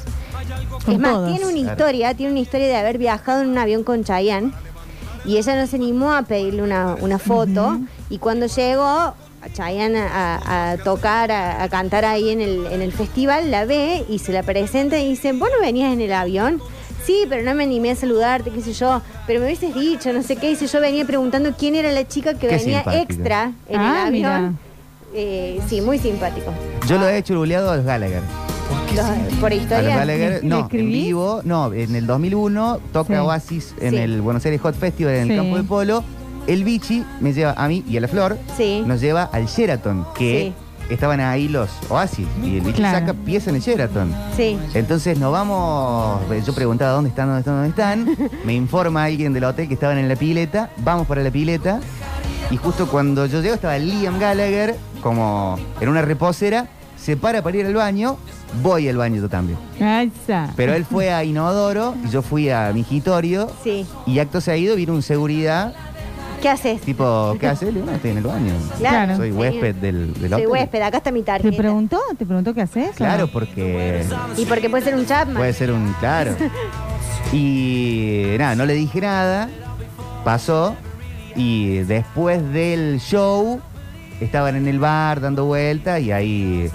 Es 0.89 0.99
más, 0.99 1.13
todos. 1.13 1.31
tiene 1.31 1.45
una 1.47 1.55
Claro. 1.61 1.71
historia, 1.73 2.15
tiene 2.15 2.33
una 2.33 2.41
historia 2.41 2.67
de 2.67 2.77
haber 2.77 2.99
viajado 2.99 3.43
en 3.43 3.49
un 3.49 3.59
avión 3.59 3.85
con 3.85 4.05
Chayanne 4.05 4.53
y 5.25 5.37
ella 5.37 5.57
no 5.57 5.67
se 5.67 5.77
animó 5.77 6.13
a 6.13 6.23
pedirle 6.23 6.63
una, 6.63 6.97
una 7.01 7.19
foto 7.19 7.79
y 8.11 8.19
cuando 8.19 8.47
llegó 8.47 8.85
a 8.87 9.15
Chayanne 9.53 9.99
a, 10.01 10.73
a 10.73 10.77
tocar, 10.79 11.31
a, 11.31 11.63
a 11.63 11.69
cantar 11.69 12.05
ahí 12.05 12.31
en 12.31 12.41
el, 12.41 12.67
en 12.67 12.83
el 12.83 12.93
festival, 12.93 13.51
la 13.51 13.65
ve 13.65 14.05
y 14.09 14.19
se 14.19 14.33
la 14.33 14.43
presenta 14.43 14.99
y 14.99 15.09
dice, 15.11 15.33
¿vos 15.33 15.49
no 15.55 15.61
venías 15.61 15.93
en 15.93 16.01
el 16.01 16.13
avión? 16.13 16.61
Sí, 17.05 17.25
pero 17.29 17.43
no 17.43 17.55
me 17.55 17.65
animé 17.65 17.93
a 17.93 17.97
saludarte, 17.97 18.51
qué 18.51 18.61
sé 18.61 18.73
yo, 18.75 19.01
pero 19.27 19.41
me 19.41 19.47
hubieses 19.47 19.75
dicho, 19.75 20.13
no 20.13 20.23
sé 20.23 20.37
qué, 20.37 20.49
dice 20.51 20.67
yo 20.67 20.81
venía 20.81 21.05
preguntando 21.07 21.53
quién 21.57 21.75
era 21.75 21.91
la 21.93 22.07
chica 22.07 22.35
que 22.35 22.49
Qué 22.49 22.57
venía 22.57 22.85
extra 23.01 23.53
en 23.69 23.81
Ah, 23.81 24.05
el 24.07 24.13
mira. 24.13 24.37
avión. 24.37 24.59
Eh, 25.15 25.59
sí, 25.69 25.81
muy 25.81 25.99
simpático. 25.99 26.53
Yo 26.87 26.99
lo 26.99 27.09
he 27.09 27.23
choluleado 27.23 27.71
a 27.71 27.77
los 27.77 27.85
Gallagher. 27.87 28.21
Los- 28.95 29.35
por 29.41 29.53
A 29.53 29.55
los 29.55 29.63
historia. 29.63 29.97
Gallagher, 29.97 30.31
¿Le- 30.31 30.41
le 30.43 30.49
no, 30.49 30.57
en 30.59 30.63
escribís? 30.65 31.05
vivo, 31.05 31.41
no, 31.45 31.73
en 31.73 31.95
el 31.95 32.07
2001 32.07 32.79
toca 32.93 33.15
Sí. 33.15 33.21
Oasis 33.21 33.75
en 33.81 33.91
Sí. 33.91 33.97
el 33.97 34.21
Buenos 34.21 34.45
Aires 34.45 34.61
Hot 34.61 34.75
Festival 34.75 35.15
en 35.15 35.27
Sí. 35.27 35.31
el 35.33 35.37
campo 35.39 35.57
de 35.57 35.63
polo. 35.65 36.05
El 36.47 36.65
Bichi 36.65 37.05
me 37.21 37.33
lleva 37.33 37.53
a 37.57 37.69
mí 37.69 37.85
y 37.89 37.97
a 37.97 38.01
la 38.01 38.09
Flor, 38.09 38.39
Sí. 38.57 38.83
nos 38.87 39.01
lleva 39.01 39.25
al 39.25 39.47
Sheraton, 39.47 40.07
que 40.17 40.53
estaban 40.89 41.21
ahí 41.21 41.47
los 41.49 41.69
Oasis 41.91 42.27
y 42.43 42.57
el 42.59 42.73
Claro. 42.73 42.99
saca 42.99 43.13
pieza 43.13 43.51
en 43.51 43.57
el 43.57 43.63
Sheraton. 43.63 44.15
Sí. 44.35 44.59
Entonces 44.73 45.19
nos 45.19 45.31
vamos, 45.31 46.21
yo 46.47 46.55
preguntaba 46.55 46.93
dónde 46.93 47.11
están, 47.11 47.27
dónde 47.29 47.41
están, 47.41 47.55
dónde 47.55 47.69
están. 47.69 48.31
Me 48.47 48.55
informa 48.55 49.05
alguien 49.05 49.35
del 49.35 49.45
hotel 49.45 49.69
que 49.69 49.75
estaban 49.75 49.99
en 49.99 50.09
la 50.09 50.17
pileta, 50.17 50.71
vamos 50.79 51.07
para 51.07 51.23
la 51.23 51.31
pileta. 51.31 51.81
Y 52.51 52.57
justo 52.57 52.89
cuando 52.89 53.27
yo 53.27 53.43
llego 53.43 53.55
estaba 53.55 53.77
Liam 53.77 54.19
Gallagher 54.19 54.75
como 55.03 55.59
en 55.83 55.89
una 55.91 56.01
reposera, 56.01 56.67
se 56.97 57.19
para 57.19 57.43
para 57.43 57.57
ir 57.59 57.67
al 57.67 57.75
baño, 57.75 58.17
voy 58.63 58.89
al 58.89 58.97
baño 58.97 59.21
yo 59.21 59.29
también. 59.29 59.59
Esa. 59.79 60.53
Pero 60.57 60.75
él 60.75 60.85
fue 60.85 61.13
a 61.13 61.25
Inodoro 61.25 61.95
y 62.05 62.09
yo 62.11 62.23
fui 62.23 62.51
a 62.51 62.71
Mingitorio 62.75 63.51
Sí. 63.63 63.87
y 64.07 64.19
acto 64.19 64.41
seguido 64.41 64.77
vino 64.77 64.93
un 64.95 65.03
seguridad, 65.03 65.75
¿Qué 66.43 66.49
haces? 66.49 66.81
tipo, 66.83 67.37
¿qué 67.41 67.49
hace? 67.49 67.67
Le 67.67 67.73
digo, 67.73 67.87
no, 67.87 67.93
estoy 67.93 68.13
en 68.13 68.19
el 68.19 68.25
baño. 68.25 68.53
Claro. 68.79 69.17
Soy 69.17 69.33
huésped 69.33 69.75
del, 69.77 70.13
del 70.15 70.31
Soy 70.31 70.33
hotel. 70.35 70.47
huésped, 70.49 70.83
acá 70.83 70.99
está 70.99 71.11
mi 71.11 71.21
¿Te 71.21 71.27
tarjeta. 71.27 71.57
preguntó? 71.57 72.01
¿Te 72.17 72.25
preguntó 72.27 72.55
qué 72.55 72.63
haces? 72.63 72.91
Claro, 72.95 73.27
porque 73.29 74.05
Y 74.37 74.45
porque 74.47 74.71
puede 74.71 74.85
ser 74.85 74.95
un 74.95 75.05
Chapman. 75.05 75.37
Puede 75.37 75.53
ser 75.53 75.73
un, 75.73 75.93
claro. 75.99 76.37
Y 77.33 78.35
nada, 78.39 78.55
no 78.55 78.65
le 78.65 78.75
dije 78.75 79.01
nada, 79.01 79.49
pasó 80.25 80.75
y 81.37 81.79
después 81.81 82.53
del 82.53 83.01
show 83.01 83.61
estaban 84.21 84.57
en 84.57 84.67
el 84.67 84.79
bar 84.79 85.21
dando 85.21 85.45
vueltas 85.45 86.01
y 86.01 86.11
ahí 86.13 86.71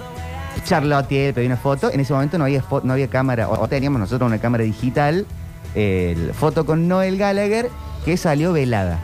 Charlotte 0.64 1.32
pedí 1.34 1.46
una 1.46 1.56
foto. 1.56 1.90
En 1.92 2.00
ese 2.00 2.12
momento 2.12 2.38
no 2.38 2.44
había, 2.44 2.62
no 2.82 2.92
había 2.92 3.08
cámara, 3.08 3.48
o, 3.48 3.66
teníamos 3.68 4.00
nosotros 4.00 4.26
una 4.28 4.38
cámara 4.38 4.64
digital, 4.64 5.26
el 5.74 6.32
foto 6.34 6.64
con 6.64 6.88
Noel 6.88 7.18
Gallagher 7.18 7.70
que 8.04 8.16
salió 8.16 8.52
velada. 8.52 8.98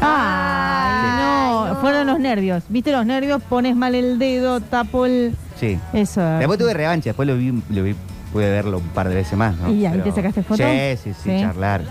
Ay, 0.00 1.16
no. 1.18 1.64
Ay, 1.64 1.74
no. 1.74 1.80
Fueron 1.80 2.06
los 2.06 2.18
nervios. 2.18 2.64
¿Viste 2.68 2.92
los 2.92 3.06
nervios? 3.06 3.42
Pones 3.42 3.76
mal 3.76 3.94
el 3.94 4.18
dedo, 4.18 4.60
tapo 4.60 5.06
el. 5.06 5.34
Sí. 5.58 5.78
Eso. 5.92 6.20
Después 6.38 6.58
tuve 6.58 6.74
revancha, 6.74 7.10
después 7.10 7.26
lo 7.28 7.36
vi, 7.36 7.62
lo 7.70 7.82
vi, 7.82 7.94
pude 8.32 8.50
verlo 8.50 8.78
un 8.78 8.88
par 8.88 9.08
de 9.08 9.14
veces 9.14 9.38
más, 9.38 9.56
¿no? 9.58 9.70
¿Y 9.70 9.86
ahí 9.86 10.00
te 10.00 10.12
sacaste 10.12 10.42
foto? 10.42 10.62
Sí, 10.62 10.96
sí, 11.02 11.12
sí, 11.14 11.30
Sí. 11.30 11.40
charlar. 11.40 11.82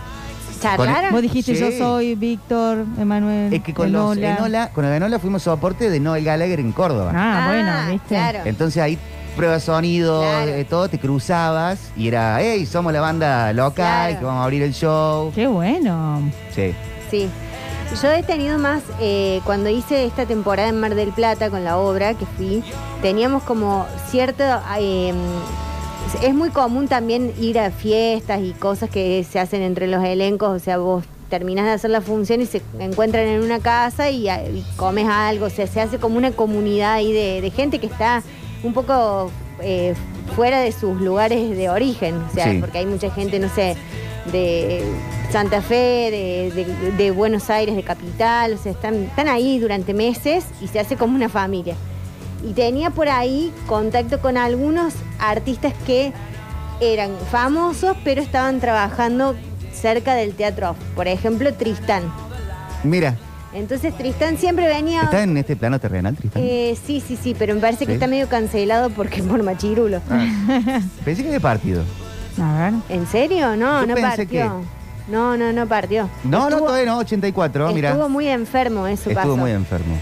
¿Charlaron? 0.61 1.11
Vos 1.11 1.21
dijiste, 1.21 1.55
Sí. 1.55 1.59
yo 1.61 1.71
soy 1.71 2.15
Víctor, 2.15 2.85
Emanuel. 2.99 3.53
Es 3.53 3.61
que 3.63 3.73
con 3.73 3.91
los 3.91 4.15
Enola. 4.17 4.69
Con 4.73 4.85
el 4.85 4.93
Enola 4.93 5.19
fuimos 5.19 5.43
soporte 5.43 5.89
de 5.89 5.99
Noel 5.99 6.23
Gallagher 6.23 6.59
en 6.59 6.71
Córdoba. 6.71 7.11
Ah, 7.15 7.47
bueno, 7.47 7.91
¿viste? 7.91 8.07
Claro. 8.15 8.39
Entonces 8.45 8.81
ahí 8.81 8.97
prueba 9.35 9.55
de 9.55 9.59
sonido, 9.61 10.21
Claro. 10.21 10.51
eh, 10.51 10.65
todo, 10.65 10.87
te 10.89 10.99
cruzabas 10.99 11.79
y 11.97 12.07
era, 12.09 12.37
hey, 12.41 12.65
somos 12.65 12.91
la 12.93 13.01
banda 13.01 13.51
local, 13.53 13.73
Claro. 14.09 14.19
que 14.19 14.25
vamos 14.25 14.41
a 14.41 14.43
abrir 14.43 14.61
el 14.61 14.73
show. 14.73 15.31
Qué 15.33 15.47
bueno. 15.47 16.21
Sí. 16.53 16.73
Sí. 17.09 17.29
Yo 18.01 18.09
he 18.11 18.23
tenido 18.23 18.57
más, 18.57 18.83
eh, 19.01 19.41
cuando 19.43 19.69
hice 19.69 20.05
esta 20.05 20.25
temporada 20.25 20.69
en 20.69 20.79
Mar 20.79 20.95
del 20.95 21.09
Plata 21.11 21.49
con 21.49 21.63
la 21.65 21.77
obra 21.77 22.13
que 22.13 22.25
fui, 22.25 22.63
teníamos 23.01 23.43
como 23.43 23.85
cierto... 24.09 24.43
eh, 24.79 25.13
es 26.21 26.33
muy 26.35 26.49
común 26.49 26.87
también 26.87 27.31
ir 27.39 27.59
a 27.59 27.71
fiestas 27.71 28.41
y 28.41 28.51
cosas 28.51 28.89
que 28.89 29.25
se 29.29 29.39
hacen 29.39 29.61
entre 29.61 29.87
los 29.87 30.03
elencos, 30.03 30.49
o 30.49 30.59
sea, 30.59 30.77
vos 30.77 31.03
terminás 31.29 31.65
de 31.65 31.71
hacer 31.71 31.89
la 31.89 32.01
función 32.01 32.41
y 32.41 32.45
se 32.45 32.61
encuentran 32.79 33.25
en 33.25 33.41
una 33.41 33.59
casa 33.59 34.09
y, 34.09 34.29
y 34.29 34.65
comes 34.75 35.07
algo, 35.07 35.45
o 35.45 35.49
sea, 35.49 35.65
se 35.67 35.79
hace 35.79 35.97
como 35.97 36.17
una 36.17 36.31
comunidad 36.31 36.93
ahí 36.93 37.13
de, 37.13 37.39
de 37.41 37.49
gente 37.51 37.79
que 37.79 37.85
está 37.87 38.21
un 38.63 38.73
poco 38.73 39.31
eh, 39.61 39.93
fuera 40.35 40.59
de 40.59 40.71
sus 40.73 40.99
lugares 41.01 41.55
de 41.55 41.69
origen, 41.69 42.15
o 42.17 42.33
sea, 42.33 42.51
Sí. 42.51 42.57
porque 42.59 42.79
hay 42.79 42.85
mucha 42.85 43.09
gente, 43.11 43.39
no 43.39 43.47
sé, 43.49 43.75
de 44.31 44.83
Santa 45.31 45.61
Fe, 45.61 45.75
de, 46.11 46.51
de- 46.53 46.91
de 46.91 47.11
Buenos 47.11 47.49
Aires, 47.49 47.75
de 47.75 47.83
Capital, 47.83 48.53
o 48.53 48.57
sea, 48.57 48.71
están, 48.73 48.95
están 48.95 49.27
ahí 49.29 49.57
durante 49.59 49.93
meses 49.93 50.43
y 50.61 50.67
se 50.67 50.79
hace 50.79 50.95
como 50.97 51.15
una 51.15 51.29
familia. 51.29 51.75
Y 52.43 52.53
tenía 52.53 52.89
por 52.89 53.07
ahí 53.09 53.53
contacto 53.67 54.19
con 54.19 54.37
algunos 54.37 54.93
artistas 55.19 55.73
que 55.85 56.11
eran 56.79 57.11
famosos, 57.31 57.95
pero 58.03 58.21
estaban 58.21 58.59
trabajando 58.59 59.35
cerca 59.73 60.15
del 60.15 60.33
teatro. 60.33 60.75
Por 60.95 61.07
ejemplo, 61.07 61.53
Tristán. 61.53 62.03
Mira, 62.83 63.15
Entonces 63.53 63.95
Tristán 63.97 64.37
siempre 64.37 64.65
venía... 64.67 65.03
¿está 65.03 65.21
en 65.23 65.35
este 65.37 65.55
plano 65.55 65.77
terrenal, 65.79 66.15
Tristán? 66.15 66.41
Eh, 66.43 66.75
sí, 66.87 67.03
sí, 67.05 67.17
sí, 67.21 67.35
pero 67.37 67.53
me 67.53 67.59
parece 67.61 67.85
que 67.85 67.91
Sí. 67.91 67.95
está 67.95 68.07
medio 68.07 68.27
cancelado 68.29 68.89
porque 68.89 69.21
por 69.21 69.43
machirulo. 69.43 70.01
Ah, 70.09 70.79
pensé 71.05 71.21
que 71.21 71.27
había 71.27 71.39
partido. 71.41 71.83
A 72.41 72.57
ver. 72.71 72.73
¿En 72.89 73.05
serio? 73.07 73.55
No, 73.57 73.81
Yo 73.81 73.87
no 73.87 73.93
pensé 73.95 74.17
partió. 74.25 74.61
No, 75.09 75.35
no, 75.37 75.51
no 75.51 75.67
partió. 75.67 76.09
No, 76.23 76.49
no, 76.49 76.57
Estuvo- 76.57 76.67
todavía 76.67 76.85
no, 76.91 76.97
84, 76.99 77.73
mira. 77.73 77.89
Estuvo 77.89 78.07
muy 78.09 78.27
enfermo, 78.29 78.87
eso 78.87 79.09
Estuvo 79.09 79.15
pasó. 79.33 79.37
muy 79.37 79.51
enfermo. 79.51 79.95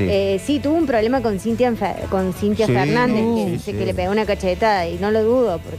Sí. 0.00 0.06
Eh, 0.10 0.40
sí, 0.44 0.60
tuvo 0.60 0.74
un 0.74 0.86
problema 0.86 1.20
con 1.22 1.38
Cintia, 1.40 1.72
con 2.10 2.32
Cintia 2.32 2.66
Sí, 2.66 2.72
Fernández, 2.72 3.22
que 3.24 3.44
sí, 3.44 3.50
dice 3.52 3.72
sí. 3.72 3.78
que 3.78 3.86
le 3.86 3.94
pegó 3.94 4.12
una 4.12 4.26
cachetada 4.26 4.86
y 4.88 4.96
no 4.98 5.10
lo 5.10 5.22
dudo. 5.22 5.58
porque 5.58 5.78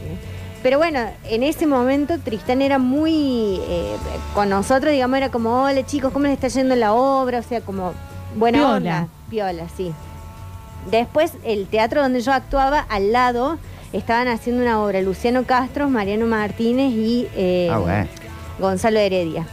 Pero 0.62 0.78
bueno, 0.78 1.00
en 1.28 1.42
ese 1.42 1.66
momento 1.66 2.18
Tristán 2.18 2.62
era 2.62 2.78
muy... 2.78 3.60
eh, 3.68 3.96
con 4.34 4.48
nosotros, 4.48 4.92
digamos, 4.92 5.16
era 5.16 5.30
como, 5.30 5.64
hola 5.64 5.84
chicos, 5.84 6.12
¿cómo 6.12 6.26
les 6.26 6.34
está 6.34 6.48
yendo 6.48 6.74
la 6.76 6.92
obra? 6.94 7.40
O 7.40 7.42
sea, 7.42 7.60
como 7.60 7.92
buena 8.36 8.58
Piola. 8.58 8.76
onda. 8.76 9.08
Piola, 9.30 9.64
sí. 9.76 9.92
Después, 10.90 11.32
el 11.44 11.66
teatro 11.66 12.02
donde 12.02 12.20
yo 12.20 12.32
actuaba, 12.32 12.80
al 12.88 13.12
lado, 13.12 13.58
estaban 13.92 14.28
haciendo 14.28 14.62
una 14.62 14.82
obra 14.82 15.00
Luciano 15.00 15.44
Castro, 15.44 15.88
Mariano 15.88 16.26
Martínez 16.26 16.92
y 16.92 17.28
eh, 17.36 17.68
Ah, 17.70 17.78
bueno. 17.78 18.06
Gonzalo 18.58 18.98
Heredia. 18.98 19.46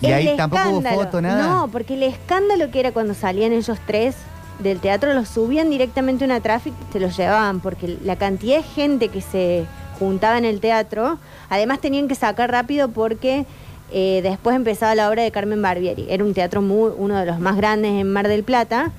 ¿Y 0.00 0.06
El 0.06 0.12
ahí 0.12 0.36
tampoco 0.36 0.62
hubo 0.70 0.82
foto, 0.82 1.20
nada? 1.20 1.46
No, 1.46 1.68
porque 1.70 1.94
el 1.94 2.02
escándalo 2.02 2.70
que 2.70 2.80
era 2.80 2.92
cuando 2.92 3.14
salían 3.14 3.52
ellos 3.52 3.78
tres 3.86 4.16
del 4.58 4.78
teatro, 4.80 5.12
los 5.14 5.28
subían 5.28 5.70
directamente 5.70 6.24
a 6.24 6.26
una 6.26 6.40
tráfico 6.40 6.76
y 6.88 6.92
se 6.92 7.00
los 7.00 7.16
llevaban, 7.16 7.60
porque 7.60 7.98
la 8.04 8.16
cantidad 8.16 8.56
de 8.58 8.62
gente 8.62 9.08
que 9.08 9.20
se 9.20 9.64
juntaba 9.98 10.38
en 10.38 10.44
el 10.44 10.60
teatro, 10.60 11.18
además 11.48 11.80
tenían 11.80 12.08
que 12.08 12.14
sacar 12.14 12.50
rápido 12.50 12.88
porque 12.88 13.46
eh, 13.92 14.20
después 14.22 14.56
empezaba 14.56 14.94
la 14.94 15.08
obra 15.10 15.22
de 15.22 15.30
Carmen 15.30 15.60
Barbieri. 15.62 16.06
Era 16.08 16.24
un 16.24 16.32
teatro 16.34 16.62
muy, 16.62 16.92
uno 16.96 17.16
de 17.18 17.26
los 17.26 17.38
más 17.40 17.56
grandes 17.56 17.92
en 17.92 18.12
Mar 18.12 18.28
del 18.28 18.42
Plata. 18.44 18.92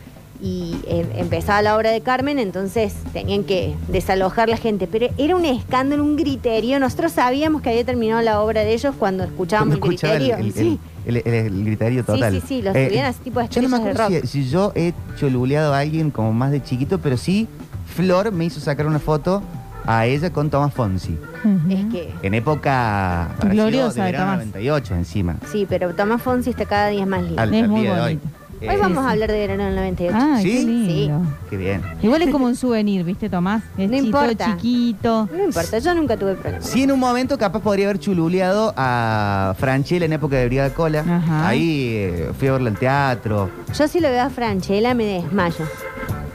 Y 0.43 0.75
eh, 0.87 1.05
empezaba 1.17 1.61
la 1.61 1.77
obra 1.77 1.91
de 1.91 2.01
Carmen, 2.01 2.39
entonces 2.39 2.95
tenían 3.13 3.43
que 3.43 3.75
desalojar 3.89 4.49
la 4.49 4.57
gente. 4.57 4.87
Pero 4.87 5.07
era 5.19 5.35
un 5.35 5.45
escándalo, 5.45 6.03
un 6.03 6.15
griterío. 6.15 6.79
Nosotros 6.79 7.11
sabíamos 7.11 7.61
que 7.61 7.69
había 7.69 7.85
terminado 7.85 8.23
la 8.23 8.41
obra 8.41 8.63
de 8.63 8.73
ellos 8.73 8.95
cuando 8.97 9.23
escuchábamos 9.23 9.77
Cuando 9.77 9.85
el 9.87 9.93
escuchaba 9.93 10.15
el, 10.15 10.19
griterío. 10.23 10.47
el- 10.47 10.53
sí. 10.53 10.79
El- 11.05 11.17
el- 11.25 11.67
el 11.67 12.05
total. 12.05 12.33
sí, 12.33 12.43
sí, 12.47 12.61
los 12.61 12.73
subían 12.75 13.05
así 13.05 13.19
tipo 13.23 13.41
Yo 13.41 13.61
no 13.61 13.69
me 13.69 13.79
de 13.83 13.89
acuerdo 13.91 14.21
si, 14.21 14.27
si 14.27 14.49
yo 14.49 14.71
he 14.75 14.93
choluleado 15.17 15.73
a 15.73 15.79
alguien 15.79 16.11
como 16.11 16.33
más 16.33 16.51
de 16.51 16.61
chiquito, 16.63 16.99
pero 16.99 17.17
sí, 17.17 17.47
Flor 17.95 18.31
me 18.31 18.45
hizo 18.45 18.59
sacar 18.59 18.85
una 18.87 18.99
foto 18.99 19.41
a 19.85 20.05
ella 20.05 20.31
con 20.31 20.49
Tomás 20.49 20.73
Fonsi. 20.73 21.17
Ujú. 21.43 21.71
Es 21.71 21.85
que, 21.91 22.13
En 22.21 22.33
época 22.35 23.29
Gloriosa 23.49 24.01
de 24.01 24.05
de 24.05 24.11
verano 24.11 24.31
Tomás. 24.33 24.45
98 24.47 24.95
encima. 24.95 25.35
sí, 25.51 25.65
pero 25.67 25.93
Tomás 25.95 26.21
Fonsi 26.21 26.51
está 26.51 26.65
cada 26.65 26.87
día 26.89 27.05
más 27.05 27.23
lindo. 27.23 27.41
Al, 27.41 27.53
Es 27.53 27.63
al 27.63 27.69
muy 27.69 27.81
día 27.81 27.95
de 27.95 28.01
hoy. 28.01 28.19
Bonito. 28.61 28.71
Hoy 28.71 28.75
Eh, 28.75 28.77
vamos 28.81 29.03
sí, 29.03 29.07
a 29.07 29.11
hablar 29.11 29.31
de 29.31 29.37
verano 29.39 29.63
del 29.65 29.75
98. 29.75 30.17
Ay, 30.19 30.43
¿Sí? 30.43 30.51
qué 30.51 30.63
lindo. 30.65 31.21
Qué 31.49 31.57
bien. 31.57 31.81
Igual 32.01 32.21
es 32.21 32.29
como 32.31 32.45
un 32.45 32.55
souvenir, 32.57 33.03
¿viste, 33.03 33.29
Tomás? 33.29 33.63
Es 33.77 33.89
No 33.89 33.95
chito, 33.97 34.05
importa. 34.05 34.45
chiquito. 34.57 35.29
No 35.35 35.43
importa, 35.45 35.79
yo 35.79 35.95
nunca 35.95 36.17
tuve 36.17 36.35
problemas. 36.35 36.65
Sí, 36.69 36.83
en 36.83 36.91
un 36.91 36.99
momento 36.99 37.37
capaz 37.37 37.59
podría 37.61 37.85
haber 37.87 37.99
chululeado 37.99 38.73
a 38.77 39.55
Franchella 39.57 40.05
en 40.05 40.13
época 40.13 40.35
de 40.37 40.45
Brigada 40.45 40.73
Cola. 40.73 40.99
Ajá. 41.01 41.47
Ahí 41.47 41.87
eh, 41.95 42.31
fui 42.37 42.47
a 42.47 42.53
verla 42.53 42.69
al 42.69 42.77
teatro. 42.77 43.49
Yo 43.77 43.87
si 43.87 43.99
lo 43.99 44.09
veo 44.09 44.23
a 44.23 44.29
Franchella 44.29 44.93
me 44.93 45.05
desmayo. 45.05 45.65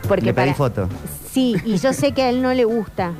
Porque 0.08 0.24
Le 0.26 0.34
pedí 0.34 0.46
para- 0.46 0.54
foto. 0.56 0.88
Sí, 1.32 1.56
y 1.64 1.76
yo 1.78 1.92
sé 1.92 2.12
que 2.12 2.22
a 2.22 2.30
él 2.30 2.40
no 2.42 2.52
le 2.54 2.64
gusta. 2.64 3.12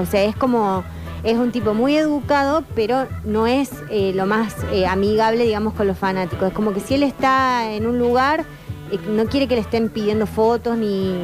O 0.00 0.06
sea, 0.06 0.22
es 0.24 0.34
como, 0.36 0.84
es 1.24 1.36
un 1.36 1.52
tipo 1.52 1.74
muy 1.74 1.96
educado, 1.96 2.64
pero 2.74 3.06
no 3.24 3.46
es 3.46 3.70
eh, 3.90 4.12
lo 4.14 4.26
más 4.26 4.54
eh, 4.72 4.86
amigable, 4.86 5.44
digamos, 5.44 5.74
con 5.74 5.86
los 5.86 5.98
fanáticos. 5.98 6.48
Es 6.48 6.54
como 6.54 6.72
que 6.72 6.80
si 6.80 6.94
él 6.94 7.02
está 7.02 7.72
en 7.72 7.86
un 7.86 7.98
lugar, 7.98 8.44
eh, 8.90 8.98
no 9.08 9.26
quiere 9.26 9.48
que 9.48 9.54
le 9.54 9.60
estén 9.60 9.88
pidiendo 9.88 10.26
fotos 10.26 10.76
ni... 10.76 11.14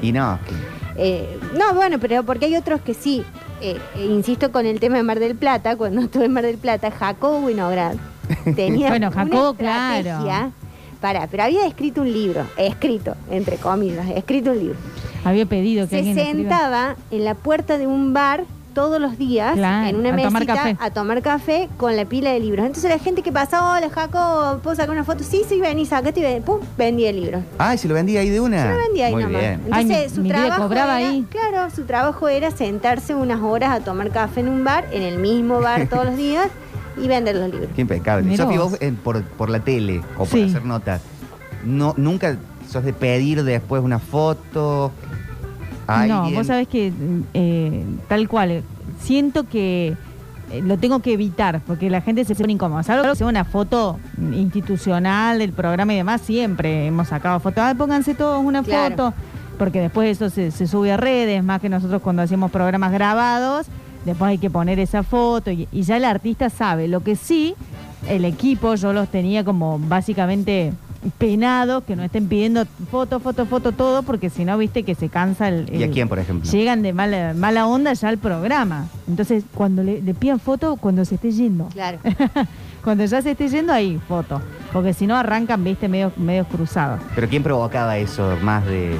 Y 0.00 0.12
no, 0.12 0.38
eh, 0.96 1.38
no, 1.56 1.74
bueno, 1.74 1.98
pero 1.98 2.22
porque 2.22 2.46
hay 2.46 2.56
otros 2.56 2.80
que 2.80 2.94
sí. 2.94 3.24
Eh, 3.60 3.78
eh, 3.96 4.04
insisto 4.04 4.50
con 4.50 4.66
el 4.66 4.80
tema 4.80 4.96
de 4.96 5.02
Mar 5.02 5.20
del 5.20 5.36
Plata, 5.36 5.76
cuando 5.76 6.00
estuve 6.02 6.26
en 6.26 6.32
Mar 6.32 6.44
del 6.44 6.58
Plata, 6.58 6.90
Jacobo 6.90 7.38
Winograd 7.38 7.96
tenía 8.56 8.88
Bueno, 8.88 9.08
una 9.08 9.24
Jacobo, 9.24 9.54
claro. 9.54 9.98
estrategia 9.98 10.50
para, 11.00 11.26
pero 11.26 11.42
había 11.42 11.66
escrito 11.66 12.02
un 12.02 12.12
libro, 12.12 12.46
escrito, 12.56 13.16
entre 13.28 13.56
comillas, 13.56 14.08
escrito 14.14 14.52
un 14.52 14.58
libro 14.60 14.76
Había 15.24 15.46
pedido 15.46 15.88
que 15.88 15.90
se 15.90 16.10
alguien 16.10 16.16
sentaba 16.16 16.94
en 17.10 17.24
la 17.24 17.34
puerta 17.34 17.76
de 17.76 17.88
un 17.88 18.12
bar 18.12 18.44
todos 18.74 19.00
los 19.00 19.18
días 19.18 19.54
Claro, 19.54 19.88
en 19.88 19.96
una 19.96 20.10
a 20.10 20.16
tomar 20.16 20.32
mesita 20.32 20.54
café. 20.54 20.76
a 20.80 20.90
tomar 20.90 21.22
café 21.22 21.68
con 21.76 21.96
la 21.96 22.04
pila 22.04 22.30
de 22.32 22.40
libros. 22.40 22.66
Entonces 22.66 22.90
la 22.90 22.98
gente 22.98 23.22
que 23.22 23.32
pasaba, 23.32 23.76
hola 23.76 23.90
Jaco, 23.90 24.60
¿puedo 24.62 24.74
sacar 24.76 24.90
una 24.90 25.04
foto? 25.04 25.24
Sí, 25.24 25.42
sí, 25.48 25.60
vení, 25.60 25.86
sacate 25.86 26.20
y 26.20 26.22
ven. 26.22 26.42
pum, 26.42 26.60
vendía 26.76 27.10
el 27.10 27.20
libro. 27.20 27.42
Ah, 27.58 27.76
¿se 27.76 27.88
lo 27.88 27.94
vendía 27.94 28.20
ahí 28.20 28.30
de 28.30 28.40
una? 28.40 28.62
Se 28.62 28.68
lo 28.70 28.78
vendía 28.78 29.06
ahí 29.06 29.12
Muy 29.12 29.22
nomás. 29.24 29.40
bien. 29.40 29.60
Ay, 29.70 29.82
Entonces 29.82 30.10
mi- 30.10 30.16
su 30.16 30.22
mi 30.22 30.28
trabajo 30.28 30.62
cobraba 30.62 31.00
era, 31.00 31.10
ahí. 31.10 31.26
claro, 31.30 31.70
su 31.74 31.84
trabajo 31.84 32.28
era 32.28 32.50
sentarse 32.50 33.14
unas 33.14 33.40
horas 33.40 33.70
a 33.70 33.80
tomar 33.80 34.10
café 34.10 34.40
en 34.40 34.48
un 34.48 34.64
bar, 34.64 34.86
en 34.92 35.02
el 35.02 35.18
mismo 35.18 35.60
bar 35.60 35.86
todos 35.90 36.06
los 36.06 36.16
días 36.16 36.48
y 36.96 37.08
vender 37.08 37.36
los 37.36 37.50
libros. 37.50 37.70
Qué 37.74 37.80
impecable. 37.82 38.28
Mirá 38.28 38.44
Sofi, 38.44 38.58
vos. 38.58 38.70
vos 38.72 38.78
eh, 38.82 38.92
por, 39.02 39.22
por 39.24 39.48
la 39.50 39.60
tele 39.60 40.00
o 40.16 40.24
por 40.24 40.28
Sí. 40.28 40.42
hacer 40.44 40.64
notas, 40.64 41.00
no, 41.64 41.94
nunca 41.96 42.36
sos 42.68 42.84
de 42.84 42.92
pedir 42.92 43.42
después 43.44 43.82
una 43.82 43.98
foto. 43.98 44.92
No, 46.08 46.30
vos 46.30 46.46
sabés 46.46 46.68
que 46.68 46.92
eh, 47.34 47.84
tal 48.08 48.28
cual, 48.28 48.62
siento 49.00 49.44
que 49.48 49.94
eh, 50.50 50.62
lo 50.62 50.78
tengo 50.78 51.00
que 51.00 51.12
evitar, 51.12 51.60
porque 51.66 51.90
la 51.90 52.00
gente 52.00 52.24
se 52.24 52.34
pone 52.34 52.52
incómoda. 52.52 52.82
Salvo 52.82 53.08
que 53.10 53.16
sea 53.16 53.26
una 53.26 53.44
foto 53.44 53.98
institucional 54.32 55.38
del 55.38 55.52
programa 55.52 55.92
y 55.92 55.96
demás, 55.96 56.20
siempre 56.20 56.86
hemos 56.86 57.08
sacado 57.08 57.40
fotos. 57.40 57.64
Ay, 57.64 57.74
pónganse 57.74 58.14
todos 58.14 58.44
una 58.44 58.62
Claro. 58.62 58.90
foto, 58.96 59.14
porque 59.58 59.80
después 59.80 60.08
eso 60.10 60.30
se, 60.30 60.50
se 60.50 60.66
sube 60.66 60.92
a 60.92 60.96
redes, 60.96 61.42
más 61.42 61.60
que 61.60 61.68
nosotros 61.68 62.02
cuando 62.02 62.22
hacemos 62.22 62.50
programas 62.50 62.92
grabados, 62.92 63.66
después 64.04 64.28
hay 64.30 64.38
que 64.38 64.50
poner 64.50 64.78
esa 64.78 65.02
foto 65.02 65.50
y, 65.50 65.68
y 65.72 65.82
ya 65.82 65.96
el 65.96 66.04
artista 66.04 66.50
sabe. 66.50 66.88
Lo 66.88 67.00
que 67.02 67.16
sí, 67.16 67.54
el 68.08 68.24
equipo 68.24 68.74
yo 68.74 68.92
los 68.92 69.08
tenía 69.08 69.44
como 69.44 69.78
básicamente 69.78 70.72
penados, 71.18 71.84
que 71.84 71.96
no 71.96 72.02
estén 72.02 72.28
pidiendo 72.28 72.64
foto, 72.90 73.20
foto, 73.20 73.46
foto, 73.46 73.72
todo, 73.72 74.02
porque 74.02 74.30
si 74.30 74.44
no, 74.44 74.56
viste 74.58 74.82
que 74.82 74.94
se 74.94 75.08
cansa 75.08 75.48
el... 75.48 75.68
¿Y 75.72 75.82
a 75.82 75.90
quién, 75.90 76.08
por 76.08 76.18
ejemplo? 76.18 76.50
Llegan 76.50 76.82
de 76.82 76.92
mala, 76.92 77.34
mala 77.34 77.66
onda 77.66 77.92
ya 77.92 78.08
al 78.08 78.18
programa. 78.18 78.86
Entonces, 79.08 79.44
cuando 79.54 79.82
le, 79.82 80.00
le 80.02 80.14
pidan 80.14 80.40
foto, 80.40 80.76
cuando 80.76 81.04
se 81.04 81.16
esté 81.16 81.32
yendo. 81.32 81.66
Claro. 81.66 81.98
cuando 82.82 83.04
ya 83.04 83.22
se 83.22 83.32
esté 83.32 83.48
yendo, 83.48 83.72
ahí, 83.72 84.00
foto. 84.08 84.40
Porque 84.72 84.94
si 84.94 85.06
no, 85.06 85.16
arrancan, 85.16 85.62
viste, 85.62 85.88
medios, 85.88 86.16
medios 86.16 86.46
cruzados. 86.46 87.00
Pero 87.14 87.28
¿quién 87.28 87.42
provocaba 87.42 87.98
eso 87.98 88.36
más 88.42 88.64
de, 88.66 88.96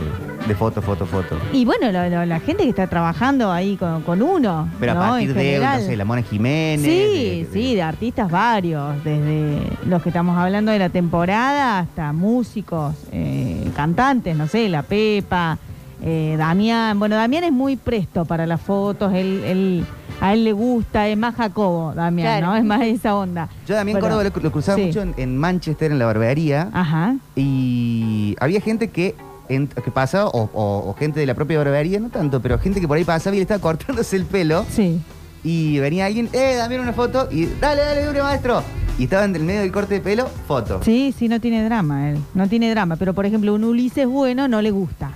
de 0.47 0.55
foto, 0.55 0.83
foto, 0.83 1.07
foto? 1.07 1.39
Y 1.53 1.65
bueno, 1.65 1.91
lo- 1.91 2.09
lo- 2.11 2.27
la 2.27 2.41
gente 2.41 2.65
que 2.65 2.69
está 2.69 2.87
trabajando 2.89 3.51
ahí 3.51 3.77
con, 3.77 4.03
con 4.03 4.21
uno. 4.23 4.69
Pero 4.79 4.95
¿no? 4.95 5.03
a 5.03 5.09
partir 5.09 5.31
En 5.31 5.37
de, 5.37 5.43
general. 5.45 5.81
no 5.81 5.87
sé, 5.87 5.97
la 5.97 6.05
Mona 6.05 6.23
Jiménez. 6.23 6.85
Sí, 6.85 6.91
de- 6.91 7.45
de- 7.45 7.49
sí, 7.53 7.75
de 7.75 7.83
artistas 7.83 8.31
varios, 8.31 9.03
desde 9.03 9.63
los 9.87 10.03
que 10.03 10.11
estamos 10.11 10.37
hablando 10.37 10.71
de 10.73 10.79
la 10.79 10.91
temporada 10.91 11.79
hasta 11.79 12.13
músicos, 12.13 12.95
eh, 13.11 13.71
cantantes, 13.75 14.37
no 14.37 14.47
sé, 14.47 14.69
La 14.69 14.83
Pepa, 14.83 15.57
eh, 16.03 16.35
Damián. 16.37 16.99
Bueno, 16.99 17.17
Damián 17.17 17.45
es 17.45 17.53
muy 17.53 17.77
presto 17.77 18.25
para 18.27 18.45
las 18.47 18.61
fotos, 18.61 19.15
él, 19.15 19.43
él- 19.47 19.85
a 20.23 20.33
él 20.35 20.45
le 20.45 20.53
gusta, 20.53 21.09
es 21.09 21.19
más 21.19 21.35
Jacobo, 21.35 21.93
Damián, 21.95 22.39
Claro. 22.39 22.47
¿no? 22.53 22.57
Es 22.57 22.65
más 22.65 22.81
de 22.81 22.91
esa 22.91 23.15
onda. 23.17 23.49
Yo 23.67 23.75
también 23.75 23.97
Pero- 23.97 24.07
Córdoba 24.17 24.31
lo, 24.37 24.43
lo 24.43 24.53
cruzaba 24.53 24.77
sí. 24.79 24.85
mucho 24.87 25.03
en, 25.03 25.15
en 25.17 25.37
Manchester, 25.37 25.91
en 25.91 25.99
la 25.99 26.07
barbería. 26.07 26.69
Ajá. 26.73 27.17
Y 27.37 28.37
había 28.41 28.61
gente 28.61 28.89
que, 28.89 29.15
en- 29.49 29.67
que 29.67 29.91
pasaba, 29.91 30.29
o, 30.29 30.49
o- 30.53 30.91
o 30.91 30.95
gente 30.95 31.21
de 31.21 31.27
la 31.27 31.35
propia 31.35 31.59
barbería, 31.59 31.99
no 32.01 32.09
tanto, 32.09 32.41
pero 32.41 32.59
gente 32.59 32.81
que 32.81 32.89
por 32.89 32.97
ahí 32.97 33.05
pasaba 33.05 33.35
y 33.35 33.39
le 33.41 33.43
estaba 33.43 33.61
cortándose 33.61 34.17
el 34.17 34.25
pelo. 34.25 34.65
Sí. 34.71 35.01
Y 35.45 35.79
venía 35.81 36.07
alguien, 36.07 36.29
eh, 36.33 36.55
dame 36.57 36.79
una 36.79 36.93
foto. 36.93 37.29
Y 37.31 37.47
dale, 37.61 37.83
dale, 37.83 38.07
dure, 38.07 38.23
maestro. 38.23 38.63
Y 38.99 39.05
estaba 39.05 39.25
en 39.25 39.35
el 39.35 39.43
medio 39.43 39.63
del 39.63 39.73
corte 39.73 39.95
de 39.95 40.01
pelo, 40.01 40.29
foto. 40.47 40.81
Sí, 40.85 41.13
sí, 41.19 41.29
no 41.29 41.41
tiene 41.41 41.65
drama 41.65 42.11
él. 42.11 42.19
No 42.35 42.47
tiene 42.49 42.71
drama. 42.71 42.95
Pero, 42.97 43.13
por 43.15 43.27
ejemplo, 43.27 43.53
un 43.55 43.65
Ulises 43.65 44.07
bueno 44.07 44.47
no 44.47 44.63
le 44.63 44.71
gusta. 44.71 45.11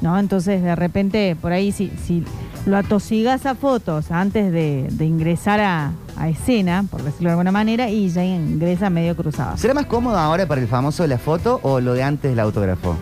¿No? 0.00 0.16
Entonces, 0.18 0.62
de 0.62 0.76
repente, 0.76 1.36
por 1.40 1.52
ahí, 1.52 1.72
si, 1.72 1.90
si 2.06 2.22
lo 2.68 2.76
atosigas 2.76 3.46
a 3.46 3.54
fotos 3.54 4.10
antes 4.10 4.52
de, 4.52 4.86
de 4.90 5.04
ingresar 5.06 5.58
a, 5.60 5.92
a 6.16 6.28
escena, 6.28 6.84
por 6.90 7.02
decirlo 7.02 7.28
de 7.28 7.32
alguna 7.32 7.50
manera, 7.52 7.88
y 7.88 8.08
ya 8.10 8.24
ingresa 8.24 8.90
medio 8.90 9.16
cruzado. 9.16 9.56
¿Será 9.56 9.72
más 9.74 9.86
cómodo 9.86 10.18
ahora 10.18 10.46
para 10.46 10.60
el 10.60 10.68
famoso 10.68 11.06
la 11.06 11.18
foto 11.18 11.60
o 11.62 11.80
lo 11.80 11.94
de 11.94 12.02
antes 12.02 12.30
del 12.30 12.40
autógrafo? 12.40 12.94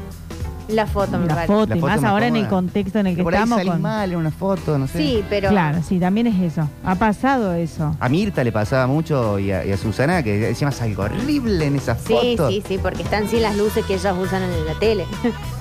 La 0.68 0.86
foto, 0.86 1.16
me 1.18 1.26
La 1.26 1.34
parece. 1.34 1.52
foto, 1.52 1.66
La 1.70 1.76
y 1.76 1.80
foto 1.80 1.92
más 1.92 2.00
más 2.02 2.10
ahora 2.10 2.26
en 2.26 2.34
el 2.36 2.48
contexto 2.48 2.98
en 2.98 3.06
el 3.06 3.14
que 3.16 3.22
por 3.22 3.32
ahí 3.34 3.38
estamos. 3.42 3.58
salís 3.58 3.72
con- 3.72 3.82
mal 3.82 4.10
en 4.10 4.18
una 4.18 4.30
foto, 4.32 4.78
no 4.78 4.88
sé. 4.88 4.98
Sí, 4.98 5.24
pero. 5.30 5.48
Claro, 5.50 5.78
sí, 5.88 6.00
también 6.00 6.26
es 6.26 6.40
eso. 6.52 6.68
Ha 6.84 6.96
pasado 6.96 7.52
eso. 7.54 7.94
A 8.00 8.08
Mirta 8.08 8.42
le 8.42 8.50
pasaba 8.50 8.88
mucho 8.88 9.38
y 9.38 9.52
a, 9.52 9.64
y 9.64 9.70
a 9.70 9.76
Susana 9.76 10.24
que 10.24 10.36
decía 10.38 10.66
más 10.66 10.82
algo 10.82 11.04
horrible 11.04 11.66
en 11.66 11.76
esas 11.76 12.00
Sí, 12.00 12.14
fotos. 12.36 12.52
sí, 12.52 12.62
sí, 12.66 12.78
porque 12.82 13.02
están 13.04 13.28
sin 13.28 13.42
las 13.42 13.56
luces 13.56 13.84
que 13.86 13.94
ellos 13.94 14.16
usan 14.20 14.42
en 14.42 14.66
la 14.66 14.74
tele. 14.78 15.04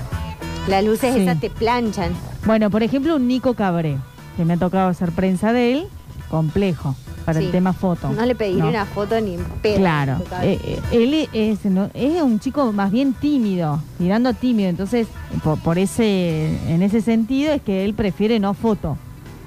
las 0.68 0.84
luces 0.84 1.14
Sí. 1.14 1.20
esas 1.20 1.40
te 1.40 1.50
planchan. 1.50 2.12
Bueno, 2.44 2.70
por 2.70 2.82
ejemplo, 2.82 3.16
un 3.16 3.26
Nico 3.28 3.54
Cabré, 3.54 3.96
que 4.36 4.44
me 4.44 4.54
ha 4.54 4.56
tocado 4.56 4.88
hacer 4.88 5.12
prensa 5.12 5.52
de 5.52 5.72
él, 5.72 5.86
complejo 6.30 6.94
para 7.24 7.40
Sí. 7.40 7.46
el 7.46 7.50
tema 7.52 7.72
foto. 7.72 8.08
No 8.10 8.24
le 8.24 8.34
pediré 8.34 8.60
No. 8.62 8.68
una 8.68 8.84
foto 8.84 9.20
ni 9.20 9.34
en 9.34 9.44
pedo. 9.62 9.76
Claro, 9.78 10.18
eh, 10.42 10.58
eh, 10.64 10.80
él 10.92 11.28
es, 11.32 11.64
no- 11.64 11.90
es 11.94 12.22
un 12.22 12.38
chico 12.40 12.72
más 12.72 12.90
bien 12.92 13.14
tímido, 13.14 13.80
tirando 13.98 14.32
tímido, 14.32 14.68
entonces 14.68 15.08
por, 15.42 15.58
por 15.58 15.78
ese, 15.78 16.56
en 16.72 16.82
ese 16.82 17.00
sentido 17.00 17.52
es 17.52 17.62
que 17.62 17.84
él 17.84 17.94
prefiere 17.94 18.38
no 18.38 18.54
foto. 18.54 18.96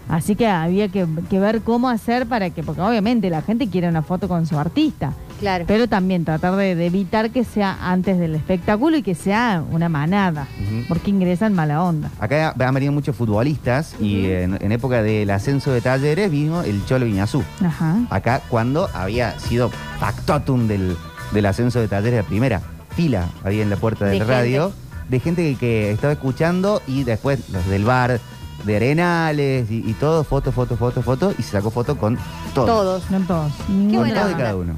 Así 0.09 0.35
que 0.35 0.47
había 0.47 0.87
que, 0.89 1.05
que 1.29 1.39
ver 1.39 1.61
cómo 1.61 1.87
hacer 1.87 2.25
para 2.25 2.49
que, 2.49 2.63
porque 2.63 2.81
obviamente 2.81 3.29
la 3.29 3.41
gente 3.43 3.69
quiere 3.69 3.87
una 3.87 4.01
foto 4.01 4.27
con 4.27 4.45
su 4.47 4.57
artista, 4.57 5.13
Claro. 5.39 5.65
pero 5.67 5.87
también 5.87 6.25
tratar 6.25 6.55
de, 6.55 6.73
de 6.75 6.87
evitar 6.87 7.29
que 7.29 7.43
sea 7.43 7.77
antes 7.81 8.17
del 8.17 8.33
espectáculo 8.35 8.97
y 8.97 9.03
que 9.03 9.13
sea 9.15 9.63
una 9.71 9.87
manada, 9.87 10.47
porque 10.87 11.11
ingresan 11.11 11.53
mala 11.53 11.83
onda. 11.83 12.09
Acá 12.19 12.53
han 12.59 12.73
venido 12.73 12.91
muchos 12.91 13.15
futbolistas 13.15 13.95
y 14.01 14.25
en, 14.25 14.57
en 14.61 14.71
época 14.71 15.01
del 15.03 15.29
ascenso 15.29 15.71
de 15.71 15.79
talleres 15.81 16.29
vino 16.31 16.63
el 16.63 16.83
Cholo 16.85 17.05
Iñazú. 17.05 17.43
Ajá. 17.63 17.97
Acá 18.09 18.41
cuando 18.49 18.89
había 18.95 19.39
sido 19.39 19.69
factotum 19.99 20.67
del, 20.67 20.97
del 21.33 21.45
ascenso 21.45 21.79
de 21.79 21.87
talleres 21.87 22.17
de 22.17 22.23
primera 22.23 22.61
fila, 22.95 23.27
había 23.43 23.61
en 23.61 23.69
la 23.69 23.75
puerta 23.77 24.05
De 24.05 24.11
del 24.11 24.19
gente. 24.21 24.33
radio, 24.33 24.73
de 25.07 25.19
gente 25.19 25.43
que, 25.53 25.57
que 25.59 25.91
estaba 25.91 26.13
escuchando 26.13 26.81
y 26.87 27.03
después 27.03 27.49
los 27.49 27.65
del 27.67 27.85
bar, 27.85 28.19
de 28.65 28.75
Arenales 28.75 29.69
y, 29.71 29.89
y 29.89 29.93
todo, 29.93 30.23
foto, 30.23 30.51
foto, 30.51 30.75
foto, 30.77 31.01
foto, 31.01 31.33
y 31.37 31.43
se 31.43 31.51
sacó 31.51 31.69
foto 31.71 31.97
con 31.97 32.17
todos. 32.53 32.67
Todos. 32.67 33.11
No 33.11 33.19
todos. 33.25 33.53
Con 33.65 33.77
ninguno. 33.79 33.99
buena 33.99 34.15
todo 34.15 34.27
de 34.27 34.33
onda. 34.33 34.43
cada 34.45 34.55
uno. 34.57 34.73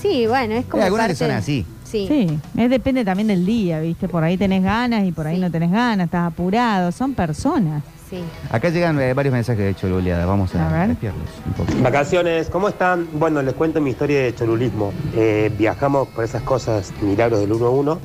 Sí, 0.00 0.26
bueno, 0.26 0.54
es 0.54 0.64
como. 0.66 0.82
Hay 0.82 0.86
algunos 0.86 1.06
que 1.06 1.12
parte 1.14 1.24
son 1.26 1.30
así. 1.32 1.66
Sí. 1.84 2.06
Sí, 2.06 2.38
es, 2.56 2.70
depende 2.70 3.04
también 3.04 3.28
del 3.28 3.46
día, 3.46 3.80
¿viste? 3.80 4.08
Por 4.08 4.22
ahí 4.22 4.36
tenés 4.36 4.62
ganas 4.62 5.04
y 5.06 5.12
por 5.12 5.26
ahí 5.26 5.36
Sí. 5.36 5.40
no 5.40 5.50
tenés 5.50 5.70
ganas, 5.70 6.04
estás 6.06 6.26
apurado, 6.26 6.92
son 6.92 7.14
personas. 7.14 7.82
sí. 8.10 8.20
Acá 8.50 8.68
llegan 8.68 9.00
eh, 9.00 9.14
varios 9.14 9.32
mensajes 9.32 9.64
de 9.64 9.74
Choluleada, 9.74 10.24
vamos 10.26 10.54
a, 10.54 10.68
A 10.68 10.72
ver. 10.80 10.90
espiarlos 10.90 11.24
un 11.46 11.52
poco. 11.54 11.72
Vacaciones, 11.82 12.48
¿cómo 12.50 12.68
están? 12.68 13.08
Bueno, 13.14 13.40
les 13.42 13.54
cuento 13.54 13.80
mi 13.80 13.90
historia 13.90 14.20
de 14.22 14.34
cholulismo. 14.34 14.92
Eh, 15.16 15.50
viajamos 15.58 16.08
por 16.08 16.24
esas 16.24 16.42
cosas, 16.42 16.92
milagros 17.00 17.40
del 17.40 17.52
1 17.52 17.66
a 17.66 17.70
1, 17.70 17.98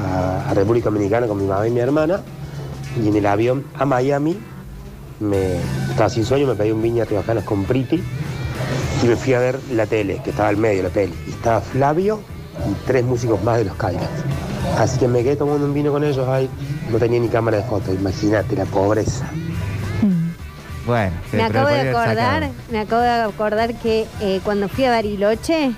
a, 0.00 0.50
a 0.50 0.54
República 0.54 0.84
Dominicana 0.90 1.26
con 1.26 1.36
mi 1.38 1.44
mamá 1.46 1.66
y 1.66 1.70
mi 1.72 1.80
hermana, 1.80 2.20
y 3.02 3.08
en 3.08 3.16
el 3.16 3.26
avión 3.26 3.64
a 3.76 3.84
Miami, 3.84 4.38
me 5.20 5.56
estaba 5.90 6.08
sin 6.08 6.24
sueño, 6.24 6.46
me 6.46 6.54
pedí 6.54 6.70
un 6.70 6.82
viña 6.82 7.04
riojanas 7.04 7.44
con 7.44 7.64
Priti, 7.64 8.02
y 9.02 9.06
me 9.06 9.16
fui 9.16 9.34
a 9.34 9.38
ver 9.38 9.58
la 9.72 9.86
tele, 9.86 10.20
que 10.22 10.30
estaba 10.30 10.48
al 10.48 10.56
medio 10.56 10.78
de 10.78 10.82
la 10.84 10.90
tele, 10.90 11.14
y 11.26 11.30
estaba 11.30 11.60
Flavio 11.60 12.20
y 12.70 12.86
tres 12.86 13.04
músicos 13.04 13.42
más 13.42 13.58
de 13.58 13.64
los 13.64 13.76
Cairas. 13.76 14.08
Así 14.78 14.98
que 14.98 15.08
me 15.08 15.22
quedé 15.22 15.36
tomando 15.36 15.66
un 15.66 15.74
vino 15.74 15.92
con 15.92 16.04
ellos 16.04 16.26
ahí, 16.28 16.48
no 16.90 16.98
tenía 16.98 17.20
ni 17.20 17.28
cámara 17.28 17.58
de 17.58 17.64
foto, 17.64 17.92
imagínate 17.92 18.56
la 18.56 18.64
pobreza. 18.64 19.26
Mm. 20.02 20.86
Bueno, 20.86 21.12
Me 21.32 21.42
acabo 21.42 21.68
de 21.68 21.90
acordar, 21.90 22.50
me 22.70 22.80
acabo 22.80 23.02
de 23.02 23.08
acordar 23.08 23.74
que 23.74 24.06
eh, 24.20 24.40
cuando 24.44 24.68
fui 24.68 24.84
a 24.84 24.90
Bariloche 24.90 25.72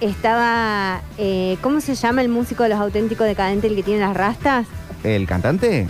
estaba, 0.00 1.02
eh, 1.16 1.56
¿cómo 1.62 1.80
se 1.80 1.94
llama 1.94 2.20
el 2.20 2.28
músico 2.28 2.62
de 2.62 2.70
los 2.70 2.78
auténticos 2.78 3.26
decadentes, 3.26 3.70
el 3.70 3.76
que 3.76 3.82
tiene 3.82 4.00
las 4.00 4.14
rastas? 4.14 4.66
¿El 5.02 5.26
cantante? 5.26 5.86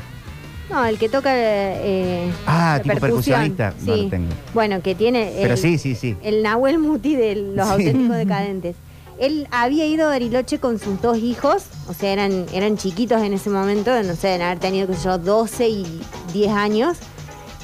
No, 0.71 0.85
el 0.87 0.99
que 0.99 1.09
toca 1.09 1.31
eh, 1.35 2.31
Ah, 2.47 2.81
tipo 2.83 2.99
percusión. 3.01 3.41
percusionista. 3.41 3.75
No 3.83 3.95
Sí. 3.95 4.03
lo 4.05 4.09
tengo. 4.11 4.29
Bueno, 4.55 4.83
que 4.83 4.95
tiene 4.95 5.33
Pero 5.41 5.57
sí, 5.57 5.79
sí, 5.79 5.95
sí. 5.95 6.17
el 6.23 6.43
Nahuel 6.43 6.79
Muti 6.79 7.17
de 7.17 7.37
los 7.37 7.67
Sí. 7.67 7.73
auténticos 7.73 8.17
decadentes. 8.17 8.77
Él 9.21 9.47
había 9.53 9.87
ido 9.87 10.07
a 10.07 10.09
Bariloche 10.09 10.59
con 10.59 10.79
sus 10.81 11.01
dos 11.01 11.19
hijos, 11.19 11.65
o 11.89 11.95
sea, 11.95 12.13
eran, 12.13 12.47
eran 12.53 12.77
chiquitos 12.77 13.23
en 13.23 13.33
ese 13.33 13.49
momento, 13.51 13.91
no 14.03 14.17
sé, 14.17 14.27
deben 14.29 14.43
haber 14.43 14.59
tenido, 14.59 14.89
qué 14.89 14.95
sé 14.95 15.05
yo, 15.05 15.19
12 15.19 15.69
y 15.69 16.01
10 16.33 16.51
años, 16.51 16.97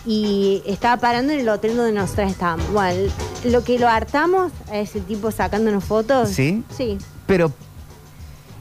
y 0.07 0.63
estaba 0.65 0.99
parando 0.99 1.33
en 1.33 1.41
el 1.41 1.49
hotel 1.49 1.77
donde 1.77 1.93
nosotros 1.93 2.31
estábamos. 2.31 2.71
Bueno, 2.73 3.11
lo 3.45 3.65
que 3.65 3.79
lo 3.81 3.89
hartamos 3.89 4.53
a 4.71 4.79
ese 4.79 5.01
tipo 5.01 5.31
sacándonos 5.33 5.83
fotos. 5.85 6.29
¿Sí? 6.29 6.63
Sí. 6.77 6.99
Pero, 7.27 7.53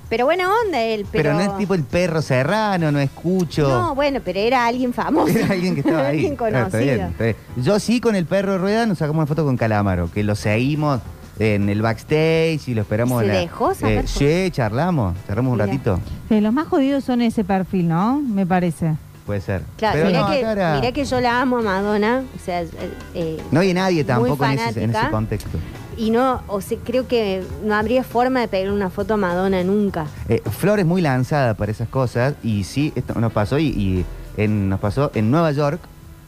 Pero 0.10 0.26
buena 0.26 0.50
onda 0.66 0.82
él, 0.82 1.06
pero, 1.12 1.24
pero... 1.24 1.34
no 1.36 1.42
es 1.42 1.58
tipo 1.58 1.74
el 1.76 1.84
perro 1.84 2.22
serrano, 2.22 2.92
no 2.92 3.00
escucho. 3.00 3.68
No, 3.70 3.94
bueno, 3.96 4.20
pero 4.26 4.40
era 4.40 4.66
alguien 4.66 4.92
famoso. 4.94 5.38
Era 5.38 5.54
alguien 5.54 5.76
que 5.76 5.82
estaba 5.82 6.00
ahí. 6.08 6.26
alguien 6.26 6.34
está 6.34 6.78
bien, 6.80 7.00
está 7.02 7.24
bien. 7.26 7.36
Yo 7.58 7.80
sí 7.80 8.02
con 8.02 8.16
el 8.16 8.26
perro 8.26 8.54
de 8.54 8.58
rueda 8.58 8.86
nos 8.88 8.98
sacamos 8.98 9.18
una 9.20 9.28
foto 9.28 9.46
con 9.46 9.56
Calamaro, 9.56 10.10
que 10.12 10.24
lo 10.24 10.36
seguimos 10.36 11.00
en 11.38 11.70
el 11.70 11.82
backstage 11.84 12.68
y 12.68 12.74
lo 12.74 12.82
esperamos. 12.82 13.20
¿Se 13.22 13.28
en 13.28 13.34
la- 13.34 13.40
dejó 13.40 13.74
sacar 13.76 13.92
Eh, 13.92 13.96
fotos? 13.98 14.12
sí, 14.12 14.52
charlamos, 14.52 15.16
charlamos 15.28 15.52
un 15.52 15.58
Mira. 15.58 15.66
ratito. 15.68 16.00
Sí, 16.28 16.42
los 16.42 16.52
más 16.54 16.68
jodidos 16.68 17.04
son 17.04 17.22
ese 17.22 17.44
perfil, 17.44 17.88
¿no? 17.88 18.20
Me 18.20 18.46
parece. 18.46 18.96
Puede 19.28 19.42
ser. 19.42 19.62
Claro, 19.78 19.94
Pero 19.94 20.08
mirá, 20.08 20.22
no, 20.22 20.28
que, 20.32 20.38
acá 20.40 20.52
era- 20.54 20.76
mirá 20.80 20.92
que 20.92 21.06
yo 21.06 21.22
la 21.22 21.40
amo 21.40 21.60
a 21.60 21.62
Madonna, 21.62 22.24
o 22.36 22.44
sea, 22.44 22.62
eh, 22.64 22.68
eh, 23.14 23.38
no 23.52 23.60
hay 23.60 23.76
nadie 23.76 23.98
muy 23.98 24.04
tampoco 24.06 24.44
en 24.46 24.54
ese, 24.54 24.62
en 24.84 24.90
ese 24.90 24.94
fanática. 24.94 25.12
contexto. 25.12 25.58
Y 26.00 26.10
no, 26.12 26.42
o 26.48 26.62
sea, 26.62 26.78
creo 26.84 27.08
que 27.08 27.44
no 27.64 27.76
habría 27.76 28.04
forma 28.04 28.40
de 28.40 28.48
pedir 28.48 28.72
una 28.72 28.90
foto 28.90 29.14
a 29.16 29.18
Madonna 29.18 29.64
nunca. 29.64 30.06
Eh, 30.30 30.42
Flor 30.50 30.80
es 30.80 30.86
muy 30.86 31.02
lanzada 31.02 31.54
para 31.54 31.72
esas 31.72 31.90
cosas 31.90 32.34
y 32.42 32.64
sí, 32.64 32.92
esto 32.96 33.20
nos 33.20 33.32
pasó 33.34 33.60
y, 33.60 33.68
y 33.68 34.06
en- 34.38 34.70
nos 34.70 34.80
pasó 34.80 35.12
en 35.14 35.30
Nueva 35.30 35.52
York. 35.52 35.80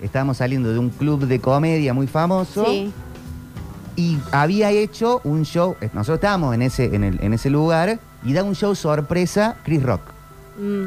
Estábamos 0.02 0.38
saliendo 0.38 0.72
de 0.74 0.80
un 0.80 0.90
club 0.90 1.26
de 1.26 1.40
comedia 1.40 1.94
muy 1.94 2.08
famoso 2.08 2.66
Sí, 2.66 2.92
y 3.96 4.18
había 4.32 4.72
hecho 4.72 5.22
un 5.24 5.44
show. 5.44 5.76
eh, 5.80 5.90
Nosotros 5.94 6.18
estábamos 6.18 6.54
en 6.56 6.64
ese, 6.64 6.94
en, 6.94 7.04
el- 7.04 7.20
en 7.24 7.34
ese 7.34 7.50
lugar 7.50 8.00
y 8.24 8.34
da 8.34 8.44
un 8.44 8.56
show 8.56 8.76
sorpresa 8.76 9.56
Chris 9.64 9.82
Rock. 9.84 10.02
mm, 10.60 10.86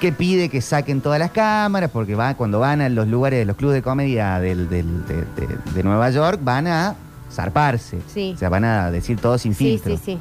que 0.00 0.12
pide 0.12 0.50
que 0.50 0.60
saquen 0.60 1.00
todas 1.00 1.18
las 1.18 1.30
cámaras, 1.30 1.90
porque 1.90 2.14
va, 2.14 2.34
cuando 2.34 2.60
van 2.60 2.82
a 2.82 2.88
los 2.90 3.08
lugares, 3.08 3.46
los 3.46 3.56
clubes 3.56 3.76
de 3.76 3.82
comedia 3.82 4.38
del- 4.40 4.68
del- 4.68 5.06
de, 5.06 5.14
de- 5.16 5.58
de 5.74 5.82
Nueva 5.82 6.10
York, 6.10 6.38
van 6.44 6.66
a 6.66 6.94
zarparse. 7.30 7.98
Sí. 8.12 8.32
O 8.34 8.38
sea, 8.38 8.48
van 8.48 8.64
a 8.64 8.90
decir 8.90 9.18
todo 9.18 9.38
sin 9.38 9.54
Sí, 9.54 9.70
filtro. 9.78 9.96
sí, 9.96 10.02
sí. 10.04 10.18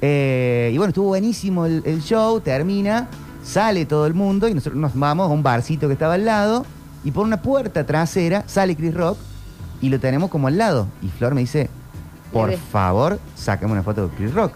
Eh, 0.00 0.70
y 0.74 0.76
bueno, 0.78 0.88
estuvo 0.90 1.08
buenísimo 1.08 1.64
el, 1.66 1.82
el 1.86 2.02
show, 2.02 2.40
termina, 2.40 3.08
sale 3.44 3.86
todo 3.86 4.06
el 4.06 4.14
mundo 4.14 4.48
y 4.48 4.54
nosotros 4.54 4.80
nos 4.80 4.94
vamos 4.94 5.30
a 5.30 5.32
un 5.32 5.42
barcito 5.42 5.86
que 5.86 5.92
estaba 5.92 6.14
al 6.14 6.24
lado 6.24 6.66
y 7.04 7.10
por 7.12 7.24
una 7.24 7.40
puerta 7.42 7.84
trasera 7.86 8.42
sale 8.46 8.74
Chris 8.76 8.94
Rock 8.94 9.18
y 9.80 9.88
lo 9.88 10.00
tenemos 10.00 10.30
como 10.30 10.48
al 10.48 10.58
lado. 10.58 10.86
Y 11.02 11.08
Flor 11.08 11.34
me 11.34 11.40
dice, 11.42 11.68
por 12.32 12.52
favor, 12.56 13.18
sácame 13.36 13.72
una 13.72 13.82
foto 13.82 14.08
de 14.08 14.14
Chris 14.16 14.34
Rock. 14.34 14.52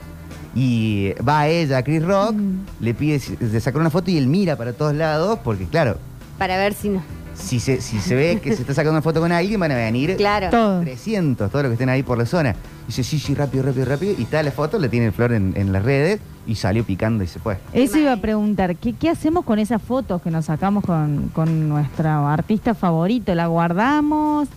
Y 0.54 1.12
va 1.28 1.46
ella 1.48 1.78
a 1.78 1.82
Chris 1.84 2.02
Rock, 2.02 2.32
Mm. 2.32 2.60
le 2.80 2.94
pide 2.94 3.20
de 3.38 3.60
sacar 3.60 3.80
una 3.80 3.90
foto 3.90 4.10
y 4.10 4.16
él 4.16 4.26
mira 4.26 4.56
para 4.56 4.72
todos 4.72 4.94
lados 4.94 5.38
porque 5.44 5.66
claro, 5.66 5.98
Para 6.38 6.56
ver 6.56 6.72
si 6.74 6.88
no. 6.88 7.02
Si 7.36 7.60
se, 7.60 7.80
si 7.80 8.00
se 8.00 8.14
ve 8.14 8.40
que 8.42 8.54
se 8.54 8.62
está 8.62 8.74
sacando 8.74 8.92
una 8.92 9.02
foto 9.02 9.20
con 9.20 9.30
alguien 9.32 9.60
van 9.60 9.72
a 9.72 9.76
venir 9.76 10.16
Claro. 10.16 10.50
Todo. 10.50 10.80
300, 10.80 11.50
todos 11.50 11.62
los 11.64 11.70
que 11.70 11.74
estén 11.74 11.88
ahí 11.88 12.02
por 12.02 12.18
la 12.18 12.26
zona. 12.26 12.54
Dice, 12.86 13.02
sí, 13.04 13.18
sí, 13.18 13.34
rápido, 13.34 13.64
rápido, 13.64 13.84
rápido. 13.86 14.14
Y 14.18 14.22
está 14.22 14.42
la 14.42 14.50
foto, 14.52 14.78
la 14.78 14.88
tiene 14.88 15.12
Flor 15.12 15.32
en, 15.32 15.52
en 15.56 15.72
las 15.72 15.82
redes 15.84 16.20
y 16.46 16.54
salió 16.54 16.84
picando 16.84 17.24
y 17.24 17.26
se 17.26 17.38
fue. 17.40 17.58
Eso 17.72 17.98
iba 17.98 18.12
a 18.12 18.16
preguntar, 18.18 18.76
¿qué, 18.76 18.92
qué 18.92 19.10
hacemos 19.10 19.44
con 19.44 19.58
esas 19.58 19.82
fotos 19.82 20.22
que 20.22 20.30
nos 20.30 20.44
sacamos 20.46 20.84
con, 20.84 21.30
con 21.34 21.68
nuestro 21.68 22.08
artista 22.08 22.74
favorito? 22.74 23.34
¿La 23.34 23.46
guardamos? 23.48 24.48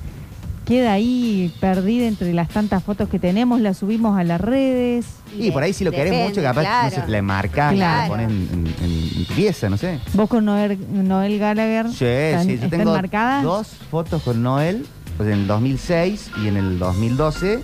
¿Queda 0.69 0.93
ahí 0.93 1.51
perdida 1.59 2.05
entre 2.05 2.31
las 2.31 2.47
tantas 2.47 2.83
fotos 2.83 3.09
que 3.09 3.17
tenemos? 3.17 3.59
¿La 3.59 3.73
subimos 3.73 4.15
a 4.19 4.23
las 4.23 4.39
redes? 4.39 5.07
Y 5.35 5.49
por 5.49 5.63
ahí 5.63 5.73
si 5.73 5.83
lo 5.83 5.89
querés 5.89 6.13
mucho, 6.13 6.43
capaz, 6.43 6.61
claro. 6.61 6.95
no 6.95 7.05
sé, 7.05 7.11
la 7.11 7.21
marcás, 7.23 7.75
la 7.75 7.85
Claro. 8.05 8.09
pones 8.09 8.29
en, 8.29 8.47
en- 8.83 9.09
en 9.17 9.25
tu 9.25 9.33
pieza, 9.33 9.67
no 9.67 9.77
sé. 9.77 9.99
¿Vos 10.13 10.29
con 10.29 10.45
Noel, 10.45 10.77
Noel 11.07 11.39
Gallagher? 11.39 11.89
Sí, 11.89 12.05
¿Están, 12.05 12.45
sí, 12.45 12.59
yo 12.61 12.69
tengo 12.69 12.91
marcadas? 12.93 13.41
dos 13.43 13.67
fotos 13.89 14.21
con 14.21 14.43
Noel, 14.43 14.85
pues 15.17 15.27
en 15.29 15.39
el 15.39 15.47
2006 15.47 16.29
y 16.43 16.47
en 16.49 16.57
el 16.57 16.77
2012. 16.77 17.63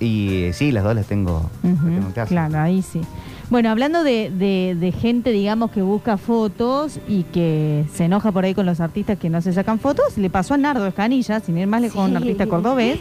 Y 0.00 0.42
eh, 0.46 0.52
sí, 0.52 0.72
las 0.72 0.82
dos 0.82 0.96
las 0.96 1.06
tengo, 1.06 1.48
las 1.62 1.72
Ujú, 1.74 1.84
tengo 1.84 2.06
en 2.08 2.12
casa. 2.12 2.28
Claro, 2.30 2.58
ahí 2.58 2.82
sí. 2.82 3.00
Bueno, 3.54 3.70
hablando 3.70 4.02
de, 4.02 4.32
de- 4.36 4.74
de 4.76 4.90
gente, 4.90 5.30
digamos, 5.30 5.70
que 5.70 5.80
busca 5.80 6.16
fotos 6.16 6.98
y 7.06 7.22
que 7.22 7.84
se 7.94 8.06
enoja 8.06 8.32
por 8.32 8.44
ahí 8.44 8.52
con 8.52 8.66
los 8.66 8.80
artistas 8.80 9.16
que 9.16 9.30
no 9.30 9.40
se 9.42 9.52
sacan 9.52 9.78
fotos, 9.78 10.18
le 10.18 10.28
pasó 10.28 10.54
a 10.54 10.56
Nardo 10.56 10.84
Escanilla, 10.88 11.38
sin 11.38 11.56
ir 11.58 11.68
más 11.68 11.80
lejos, 11.80 12.04
un 12.04 12.10
Sí. 12.10 12.16
artista 12.16 12.48
cordobés, 12.48 12.98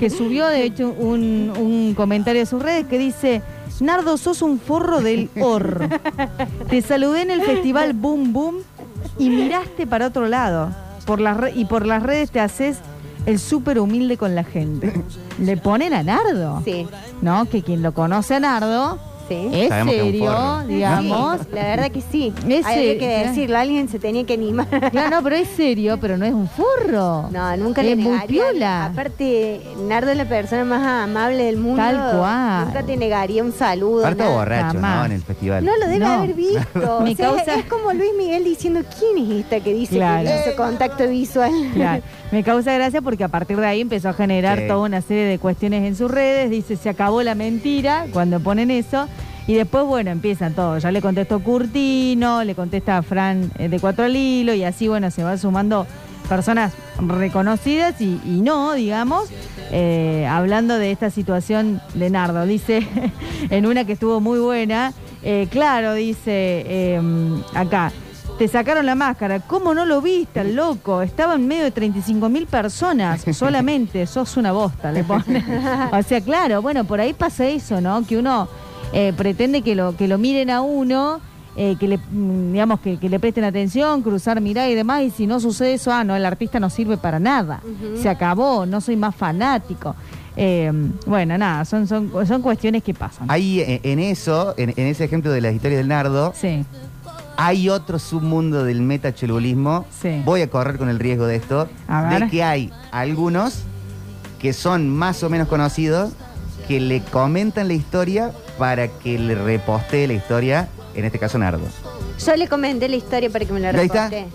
que 0.00 0.08
subió, 0.08 0.46
de 0.46 0.64
hecho, 0.64 0.94
un, 0.98 1.52
un 1.60 1.92
comentario 1.94 2.42
a 2.42 2.46
sus 2.46 2.62
redes 2.62 2.86
que 2.86 2.96
dice, 2.96 3.42
Nardo, 3.80 4.16
sos 4.16 4.40
un 4.40 4.58
forro 4.58 5.02
del 5.02 5.28
horro. 5.38 5.86
Te 6.70 6.80
saludé 6.80 7.20
en 7.20 7.30
el 7.30 7.42
festival 7.42 7.92
Boom 7.92 8.32
Boom 8.32 8.54
y 9.18 9.28
miraste 9.28 9.86
para 9.86 10.06
otro 10.06 10.26
lado. 10.26 10.70
Por 11.04 11.20
las 11.20 11.54
y 11.54 11.66
por 11.66 11.84
las 11.84 12.02
redes 12.02 12.30
te 12.30 12.40
haces 12.40 12.78
el 13.26 13.38
súper 13.38 13.78
humilde 13.78 14.16
con 14.16 14.34
la 14.34 14.44
gente. 14.44 14.90
Le 15.38 15.58
ponen 15.58 15.92
a 15.92 16.02
Nardo. 16.02 16.62
Sí, 16.64 16.86
¿no? 17.20 17.44
Que 17.44 17.60
quien 17.60 17.82
lo 17.82 17.92
conoce 17.92 18.36
a 18.36 18.40
Nardo 18.40 18.98
sí. 19.32 19.60
es 19.60 19.68
Sabemos 19.68 19.94
que 19.94 19.98
es 20.00 20.04
un 20.04 20.10
serio, 20.12 20.26
forro. 20.32 20.64
digamos. 20.68 21.40
Sí, 21.40 21.46
la 21.52 21.62
verdad 21.62 21.90
que 21.90 22.00
sí. 22.00 22.32
Es 22.48 22.66
Hay 22.66 22.98
que 22.98 23.08
decirlo, 23.26 23.58
alguien 23.58 23.88
se 23.88 23.98
tenía 23.98 24.24
que 24.24 24.34
animar. 24.34 24.68
Claro, 24.90 25.10
no, 25.16 25.22
pero 25.22 25.36
es 25.36 25.48
serio, 25.48 25.98
pero 26.00 26.16
no 26.16 26.24
es 26.24 26.32
un 26.32 26.48
forro. 26.48 27.28
No, 27.30 27.56
nunca 27.56 27.82
le 27.82 27.92
Es 27.92 27.98
muy 27.98 28.12
negaría. 28.12 28.42
piola. 28.50 28.84
Aparte, 28.86 29.60
Nardo 29.88 30.10
es 30.10 30.16
la 30.16 30.24
persona 30.28 30.64
más 30.64 31.04
amable 31.04 31.44
del 31.44 31.56
mundo. 31.56 31.76
Tal 31.82 32.18
cual. 32.18 32.66
Nunca 32.66 32.82
te 32.82 32.96
negaría 32.96 33.42
un 33.42 33.52
saludo. 33.52 34.06
Harto 34.06 34.22
nada. 34.24 34.34
borracho, 34.36 34.66
Jamás. 34.74 34.98
¿no? 35.00 35.04
En 35.06 35.12
el 35.12 35.22
festival. 35.22 35.64
No 35.64 35.76
lo 35.76 35.86
debe 35.86 35.98
No. 35.98 36.12
haber 36.12 36.34
visto. 36.34 37.00
Me 37.02 37.12
O 37.12 37.16
sea, 37.16 37.26
causa- 37.28 37.54
Es 37.58 37.64
como 37.66 37.92
Luis 37.92 38.10
Miguel 38.16 38.44
diciendo, 38.44 38.80
¿quién 38.98 39.24
es 39.30 39.40
esta 39.44 39.60
que 39.60 39.72
dice 39.74 39.96
Claro. 39.96 40.28
que 40.28 40.36
hizo 40.48 40.56
contacto 40.56 41.08
visual? 41.08 41.50
Claro, 41.74 42.02
me 42.30 42.42
causa 42.44 42.72
gracia 42.74 43.00
porque 43.02 43.24
a 43.24 43.28
partir 43.28 43.56
de 43.58 43.66
ahí 43.66 43.80
empezó 43.80 44.08
a 44.10 44.12
generar 44.12 44.58
Sí. 44.60 44.68
toda 44.68 44.80
una 44.86 45.00
serie 45.00 45.24
de 45.24 45.38
cuestiones 45.38 45.84
en 45.84 45.96
sus 45.96 46.10
redes. 46.10 46.50
Dice, 46.50 46.76
se 46.76 46.88
acabó 46.88 47.22
la 47.22 47.34
mentira 47.34 48.06
cuando 48.12 48.40
ponen 48.40 48.70
eso. 48.70 49.06
Y 49.46 49.54
después, 49.54 49.84
bueno, 49.84 50.10
empiezan 50.10 50.54
todos. 50.54 50.82
Ya 50.82 50.92
le 50.92 51.00
contestó 51.00 51.40
Curtino, 51.40 52.44
le 52.44 52.54
contesta 52.54 52.98
a 52.98 53.02
Fran 53.02 53.50
eh, 53.58 53.68
de 53.68 53.80
Cuatro 53.80 54.04
al 54.04 54.14
Hilo 54.14 54.54
y 54.54 54.64
así, 54.64 54.88
bueno, 54.88 55.10
se 55.10 55.24
van 55.24 55.38
sumando 55.38 55.86
personas 56.28 56.72
reconocidas 56.98 58.00
y, 58.00 58.20
y 58.24 58.40
no, 58.40 58.74
digamos, 58.74 59.28
eh, 59.70 60.26
hablando 60.30 60.78
de 60.78 60.90
esta 60.90 61.10
situación 61.10 61.80
de 61.94 62.10
Nardo. 62.10 62.46
Dice, 62.46 62.86
en 63.50 63.66
una 63.66 63.84
que 63.84 63.92
estuvo 63.92 64.20
muy 64.20 64.38
buena, 64.38 64.92
eh, 65.22 65.48
claro, 65.50 65.94
dice 65.94 66.64
eh, 66.66 67.00
acá, 67.54 67.92
te 68.38 68.48
sacaron 68.48 68.86
la 68.86 68.94
máscara, 68.94 69.40
¿cómo 69.40 69.72
no 69.72 69.84
lo 69.84 70.02
viste, 70.02 70.40
al 70.40 70.54
loco? 70.54 71.00
Estaba 71.00 71.34
en 71.36 71.46
medio 71.46 71.64
de 71.64 71.70
35 71.70 72.28
mil 72.28 72.46
personas 72.46 73.24
solamente, 73.32 74.06
sos 74.06 74.36
una 74.36 74.52
bosta, 74.52 74.92
le 74.92 75.04
pone. 75.04 75.44
o 75.92 76.02
sea, 76.02 76.20
claro, 76.20 76.60
bueno, 76.60 76.84
por 76.84 77.00
ahí 77.00 77.14
pasa 77.14 77.46
eso, 77.46 77.80
¿no? 77.80 78.04
Que 78.06 78.18
uno 78.18 78.48
eh, 78.92 79.12
pretende 79.16 79.62
que 79.62 79.74
lo, 79.74 79.96
que 79.96 80.08
lo 80.08 80.18
miren 80.18 80.50
a 80.50 80.60
uno. 80.60 81.20
eh, 81.54 81.76
que 81.78 81.86
le 81.86 81.98
mm, 81.98 82.52
digamos 82.52 82.80
que, 82.80 82.96
que 82.98 83.08
le 83.10 83.20
presten 83.20 83.44
atención, 83.44 84.00
cruzar 84.02 84.40
mirada 84.40 84.70
y 84.70 84.74
demás, 84.74 85.02
y 85.02 85.10
si 85.10 85.26
no 85.26 85.38
sucede 85.38 85.74
eso, 85.74 85.92
ah, 85.92 86.02
no, 86.02 86.16
el 86.16 86.24
artista 86.24 86.58
no 86.58 86.70
sirve 86.70 86.96
para 86.96 87.18
nada. 87.20 87.60
Se 88.00 88.08
acabó, 88.08 88.64
no 88.64 88.80
soy 88.80 88.96
más 88.96 89.14
fanático. 89.14 89.94
Eh, 90.34 90.72
bueno, 91.06 91.36
nada, 91.36 91.66
son, 91.66 91.86
son, 91.86 92.10
son 92.26 92.40
cuestiones 92.40 92.82
que 92.82 92.94
pasan. 92.94 93.30
Ahí 93.30 93.60
eh, 93.60 93.80
en 93.82 93.98
eso, 93.98 94.54
en, 94.56 94.70
en 94.76 94.86
ese 94.86 95.04
ejemplo 95.04 95.30
de 95.30 95.42
las 95.42 95.54
historias 95.54 95.78
del 95.80 95.88
Nardo, 95.88 96.32
Sí, 96.34 96.64
hay 97.36 97.68
otro 97.68 97.98
submundo 97.98 98.64
del 98.64 98.80
metachelulismo. 98.80 99.84
Sí. 100.00 100.22
Voy 100.24 100.40
a 100.40 100.48
correr 100.48 100.78
con 100.78 100.88
el 100.88 100.98
riesgo 100.98 101.26
de 101.26 101.36
esto. 101.36 101.68
A 101.86 102.02
ver. 102.08 102.24
De 102.24 102.30
que 102.30 102.42
hay 102.42 102.70
algunos 102.92 103.64
que 104.38 104.52
son 104.54 104.88
más 104.88 105.22
o 105.22 105.28
menos 105.28 105.48
conocidos 105.48 106.12
que 106.72 106.80
le 106.80 107.02
comentan 107.02 107.68
la 107.68 107.74
historia 107.74 108.32
para 108.58 108.88
que 108.88 109.18
le 109.18 109.34
repostee 109.34 110.06
la 110.06 110.14
historia, 110.14 110.68
en 110.94 111.04
este 111.04 111.18
caso 111.18 111.36
Nardo. 111.38 111.60
Yo 112.24 112.34
le 112.36 112.48
comenté 112.48 112.88
la 112.88 112.96
historia 112.96 113.28
para 113.28 113.44
que 113.44 113.52
me 113.52 113.60
la 113.60 113.68
Ahí 113.70 113.86
está. 113.86 114.08
reporte. 114.08 114.26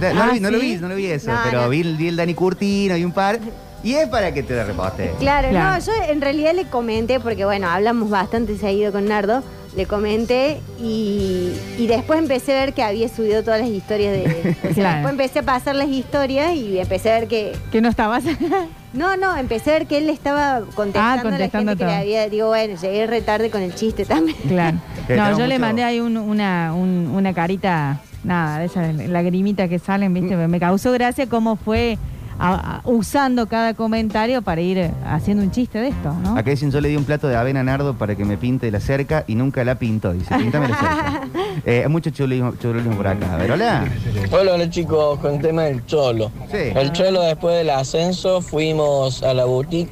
No, 0.00 0.14
lo 0.14 0.22
Ah, 0.22 0.30
vi, 0.32 0.40
no 0.40 0.50
lo 0.50 0.58
vi, 0.58 0.74
no 0.76 0.88
lo 0.88 0.96
vi 0.96 1.06
eso, 1.06 1.30
No, 1.30 1.38
pero 1.44 1.62
no. 1.62 1.68
Vi, 1.68 1.80
el, 1.82 1.96
vi 1.96 2.08
el 2.08 2.16
Dani 2.16 2.34
Curtino 2.34 2.96
y 2.96 3.04
un 3.04 3.12
par. 3.12 3.38
Y 3.84 3.94
es 3.94 4.08
para 4.08 4.34
que 4.34 4.42
te 4.42 4.56
la 4.56 4.64
repostee. 4.64 5.12
Claro, 5.20 5.50
Claro. 5.50 5.78
no, 5.78 5.86
yo 5.86 5.92
en 6.10 6.20
realidad 6.20 6.52
le 6.52 6.64
comenté, 6.64 7.20
porque 7.20 7.44
bueno, 7.44 7.68
hablamos 7.68 8.10
bastante 8.10 8.58
seguido 8.58 8.90
con 8.90 9.04
Nardo, 9.06 9.44
le 9.76 9.86
comenté 9.86 10.58
y, 10.80 11.52
y 11.78 11.86
después 11.86 12.18
empecé 12.18 12.56
a 12.56 12.64
ver 12.64 12.72
que 12.74 12.82
había 12.82 13.08
subido 13.08 13.44
todas 13.44 13.60
las 13.60 13.68
historias 13.68 14.14
de... 14.14 14.56
o 14.62 14.64
sea, 14.64 14.72
Claro. 14.74 14.94
Después 14.96 15.12
empecé 15.12 15.38
a 15.38 15.42
pasar 15.44 15.76
las 15.76 15.88
historias 15.88 16.54
y 16.56 16.80
empecé 16.80 17.12
a 17.12 17.20
ver 17.20 17.28
que... 17.28 17.52
que 17.70 17.80
no 17.80 17.88
estabas. 17.88 18.24
No, 18.98 19.16
no, 19.16 19.36
empecé 19.36 19.70
a 19.70 19.72
ver 19.74 19.86
que 19.86 19.98
él 19.98 20.06
le 20.06 20.12
estaba 20.12 20.60
contestando, 20.74 21.20
Ah, 21.20 21.22
contestando 21.22 21.70
a 21.72 21.74
la 21.74 21.78
gente 21.78 21.78
que 21.78 21.84
le 21.84 21.90
todo. 21.90 22.00
había... 22.00 22.28
Digo, 22.28 22.48
bueno, 22.48 22.74
llegué 22.80 23.06
re 23.06 23.20
tarde 23.22 23.48
con 23.50 23.62
el 23.62 23.74
chiste 23.74 24.04
también. 24.04 24.36
Claro. 24.48 24.78
No, 25.08 25.38
yo 25.38 25.46
le 25.46 25.58
mandé 25.58 25.84
ahí 25.84 26.00
un- 26.00 26.18
una, 26.18 26.74
un- 26.74 27.10
una 27.14 27.32
carita, 27.32 28.00
nada, 28.24 28.58
de 28.58 28.66
esas 28.66 28.94
lagrimitas 28.94 29.68
que 29.70 29.78
salen, 29.78 30.12
¿viste? 30.12 30.36
Me 30.36 30.60
causó 30.60 30.92
gracia 30.92 31.26
cómo 31.28 31.56
fue 31.56 31.96
a- 32.38 32.76
a- 32.76 32.80
usando 32.84 33.46
cada 33.48 33.74
comentario 33.74 34.42
para 34.42 34.60
ir 34.60 34.78
eh, 34.78 34.90
haciendo 35.06 35.42
un 35.42 35.50
chiste 35.50 35.78
de 35.78 35.88
esto, 35.88 36.12
¿no? 36.22 36.36
Acá 36.36 36.50
dicen, 36.50 36.70
yo 36.70 36.80
le 36.80 36.88
di 36.88 36.96
un 36.96 37.04
plato 37.04 37.26
de 37.28 37.36
avena 37.36 37.60
a 37.60 37.64
Nardo 37.64 37.94
para 37.94 38.14
que 38.14 38.24
me 38.24 38.36
pinte 38.36 38.70
la 38.70 38.80
cerca 38.80 39.24
y 39.26 39.34
nunca 39.34 39.64
la 39.64 39.74
pintó. 39.78 40.12
Dice, 40.12 40.34
píntame 40.36 40.68
la 40.68 40.76
cerca. 40.76 41.20
eh, 41.66 41.86
mucho 41.88 42.10
chulismo, 42.10 42.54
chulismo 42.60 42.96
por 42.96 43.08
acá. 43.08 43.34
A 43.34 43.36
ver, 43.38 43.50
hola. 43.52 43.84
Hola, 44.30 44.54
hola 44.54 44.70
chicos, 44.70 45.18
con 45.18 45.34
el 45.34 45.40
tema 45.42 45.62
del 45.64 45.84
cholo. 45.86 46.30
Sí. 46.50 46.58
El 46.74 46.92
cholo 46.92 47.22
después 47.22 47.56
del 47.56 47.70
ascenso 47.70 48.40
fuimos 48.40 49.22
a 49.22 49.34
la 49.34 49.44
boutique, 49.44 49.90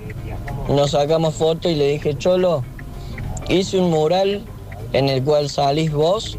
nos 0.68 0.92
sacamos 0.92 1.34
foto 1.34 1.68
y 1.68 1.74
le 1.74 1.88
dije, 1.92 2.16
cholo, 2.16 2.62
hice 3.48 3.78
un 3.78 3.90
mural 3.90 4.44
en 4.92 5.08
el 5.08 5.22
cual 5.22 5.48
salís 5.50 5.92
vos 5.92 6.38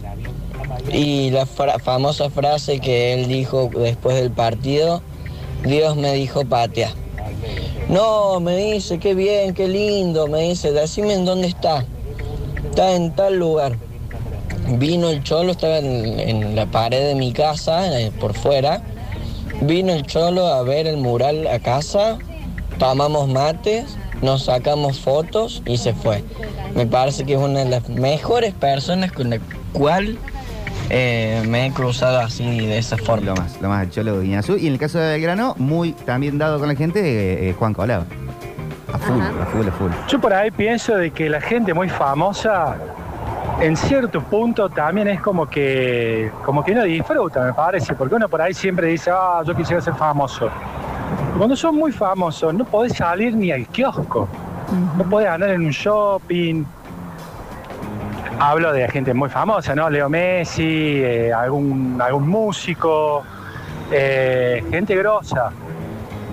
y 0.91 1.29
la 1.31 1.45
fra- 1.45 1.79
famosa 1.79 2.29
frase 2.29 2.79
que 2.79 3.13
él 3.13 3.27
dijo 3.27 3.69
después 3.75 4.15
del 4.15 4.31
partido, 4.31 5.01
Dios 5.63 5.95
me 5.95 6.13
dijo 6.13 6.45
patea. 6.45 6.93
No, 7.89 8.39
me 8.39 8.57
dice, 8.57 8.99
qué 8.99 9.15
bien, 9.15 9.53
qué 9.53 9.67
lindo, 9.67 10.27
me 10.27 10.41
dice, 10.49 10.71
decime 10.71 11.13
en 11.13 11.25
dónde 11.25 11.47
está. 11.47 11.85
Está 12.69 12.93
en 12.93 13.15
tal 13.15 13.37
lugar. 13.37 13.77
Vino 14.77 15.09
el 15.09 15.23
cholo, 15.23 15.51
estaba 15.51 15.77
en, 15.77 16.19
en 16.19 16.55
la 16.55 16.65
pared 16.65 17.07
de 17.07 17.15
mi 17.15 17.31
casa, 17.31 17.99
eh, 17.99 18.11
por 18.19 18.33
fuera. 18.33 18.81
Vino 19.61 19.93
el 19.93 20.05
cholo 20.05 20.47
a 20.47 20.61
ver 20.63 20.85
el 20.85 20.97
mural 20.97 21.47
a 21.47 21.59
casa, 21.59 22.17
tomamos 22.77 23.27
mates, 23.29 23.97
nos 24.21 24.43
sacamos 24.43 24.99
fotos 24.99 25.63
y 25.65 25.77
se 25.77 25.93
fue. 25.93 26.23
Me 26.75 26.85
parece 26.85 27.25
que 27.25 27.33
es 27.33 27.39
una 27.39 27.59
de 27.59 27.69
las 27.69 27.89
mejores 27.89 28.53
personas 28.53 29.11
con 29.11 29.31
la 29.31 29.39
cual 29.73 30.17
eh, 30.89 31.43
me 31.47 31.65
he 31.65 31.71
cruzado 31.71 32.19
así 32.19 32.65
de 32.65 32.77
esa 32.77 32.97
forma. 32.97 33.27
Lo 33.27 33.35
más, 33.35 33.61
lo 33.61 33.69
más 33.69 33.83
el 33.83 33.89
Cholo 33.89 34.21
Guiñazú. 34.21 34.57
Y 34.57 34.67
en 34.67 34.73
el 34.73 34.79
caso 34.79 34.99
de 34.99 35.09
Belgrano, 35.13 35.55
muy 35.57 35.91
también 35.93 36.37
dado 36.37 36.59
con 36.59 36.67
la 36.67 36.75
gente, 36.75 36.99
eh, 36.99 37.49
eh, 37.49 37.53
Juan 37.57 37.73
Colado. 37.73 38.05
A 38.93 38.97
full, 38.97 39.19
Ajá. 39.19 39.43
a 39.43 39.45
full, 39.47 39.67
a 39.67 39.71
full. 39.71 39.91
Yo 40.07 40.19
por 40.19 40.33
ahí 40.33 40.49
pienso 40.51 40.95
de 40.95 41.11
que 41.11 41.29
la 41.29 41.41
gente 41.41 41.73
muy 41.73 41.89
famosa 41.89 42.77
en 43.59 43.75
cierto 43.75 44.21
punto 44.21 44.69
también 44.69 45.07
es 45.07 45.19
como 45.19 45.47
que, 45.47 46.31
como 46.45 46.63
que 46.63 46.71
uno 46.73 46.83
disfruta, 46.83 47.43
me 47.43 47.53
parece, 47.53 47.95
porque 47.95 48.15
uno 48.15 48.29
por 48.29 48.41
ahí 48.41 48.53
siempre 48.53 48.87
dice, 48.87 49.11
ah, 49.11 49.41
yo 49.45 49.55
quisiera 49.55 49.81
ser 49.81 49.95
famoso. 49.95 50.49
Cuando 51.37 51.55
sos 51.55 51.73
muy 51.73 51.91
famoso, 51.91 52.53
no 52.53 52.65
podés 52.65 52.93
salir 52.93 53.35
ni 53.35 53.51
al 53.51 53.67
kiosco, 53.67 54.27
no 54.97 55.03
podés 55.09 55.29
andar 55.29 55.49
en 55.51 55.65
un 55.65 55.71
shopping. 55.71 56.63
Hablo 58.39 58.71
de 58.71 58.87
gente 58.89 59.15
muy 59.15 59.29
famosa, 59.29 59.73
¿no? 59.73 59.89
Leo 59.89 60.09
Messi, 60.09 61.01
eh, 61.01 61.33
algún, 61.33 61.99
algún 61.99 62.27
músico, 62.27 63.23
eh, 63.91 64.63
gente 64.69 64.95
grosa. 64.95 65.51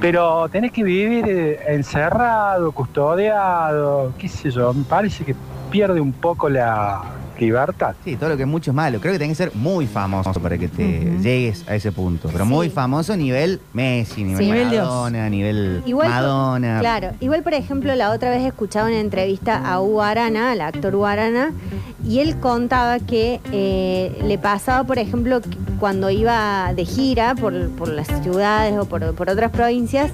Pero 0.02 0.46
tenés 0.50 0.70
que 0.70 0.84
vivir 0.84 1.24
eh, 1.26 1.60
encerrado, 1.68 2.72
custodiado, 2.72 4.12
qué 4.18 4.28
sé 4.28 4.50
yo, 4.50 4.74
me 4.74 4.84
parece 4.84 5.24
que 5.24 5.34
pierde 5.70 5.98
un 5.98 6.12
poco 6.12 6.50
la 6.50 7.00
libertad. 7.38 7.94
Sí, 8.04 8.16
todo 8.16 8.30
lo 8.30 8.36
que 8.36 8.42
es 8.42 8.48
mucho 8.48 8.70
es 8.70 8.74
malo. 8.74 9.00
Creo 9.00 9.12
que 9.12 9.18
tenés 9.18 9.36
que 9.36 9.44
ser 9.44 9.54
muy 9.54 9.86
famoso 9.86 10.32
para 10.40 10.58
que 10.58 10.68
te 10.68 11.18
llegues 11.20 11.64
a 11.68 11.74
ese 11.74 11.92
punto. 11.92 12.28
Pero 12.32 12.44
muy 12.44 12.70
famoso 12.70 13.16
nivel 13.16 13.60
Messi, 13.72 14.24
nivel 14.24 14.38
Sí. 14.38 14.50
Nivel 14.50 14.70
Dios. 14.70 14.86
Madonna, 14.86 15.28
nivel 15.28 15.82
Igual, 15.86 16.08
Madonna. 16.08 16.80
Claro, 16.80 17.10
igual 17.20 17.42
por 17.42 17.54
ejemplo 17.54 17.94
la 17.94 18.10
otra 18.10 18.30
vez 18.30 18.42
escuchaba 18.44 18.88
una 18.88 19.00
entrevista 19.00 19.56
a 19.56 19.80
Hugo 19.80 20.02
Arana, 20.02 20.52
al 20.52 20.60
actor 20.60 20.94
Hugo 20.94 21.06
Arana, 21.06 21.52
y 22.06 22.20
él 22.20 22.38
contaba 22.38 22.98
que 22.98 23.40
eh, 23.52 24.18
le 24.24 24.38
pasaba, 24.38 24.84
por 24.84 24.98
ejemplo, 24.98 25.40
que 25.40 25.50
cuando 25.78 26.10
iba 26.10 26.72
de 26.74 26.84
gira 26.84 27.34
por, 27.34 27.70
por 27.70 27.88
las 27.88 28.08
ciudades 28.22 28.78
o 28.78 28.84
por, 28.84 29.14
por 29.14 29.30
otras 29.30 29.50
provincias, 29.50 30.10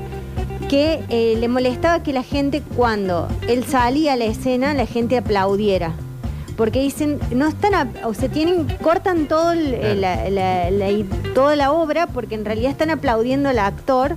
que 0.68 1.02
eh, 1.09 1.37
le 1.38 1.48
molestaba 1.48 2.02
que 2.02 2.12
la 2.12 2.22
gente 2.22 2.62
cuando 2.76 3.28
él 3.48 3.64
salía 3.64 4.12
a 4.12 4.16
la 4.16 4.26
escena, 4.26 4.72
la 4.72 4.87
gente 4.87 5.18
aplaudiera. 5.18 5.92
Porque 6.60 6.78
dicen, 6.82 7.18
no 7.30 7.46
están, 7.48 7.74
a- 7.74 7.88
o 8.06 8.12
sea, 8.12 8.28
tienen, 8.28 8.66
cortan 8.82 9.28
todo 9.28 9.52
el- 9.52 9.72
el- 9.72 10.02
la, 10.02 10.28
la- 10.28 10.70
la- 10.70 10.88
toda 11.34 11.56
la 11.56 11.72
obra 11.72 12.06
porque 12.06 12.34
en 12.34 12.44
realidad 12.44 12.70
están 12.70 12.90
aplaudiendo 12.90 13.48
al 13.48 13.58
actor 13.58 14.14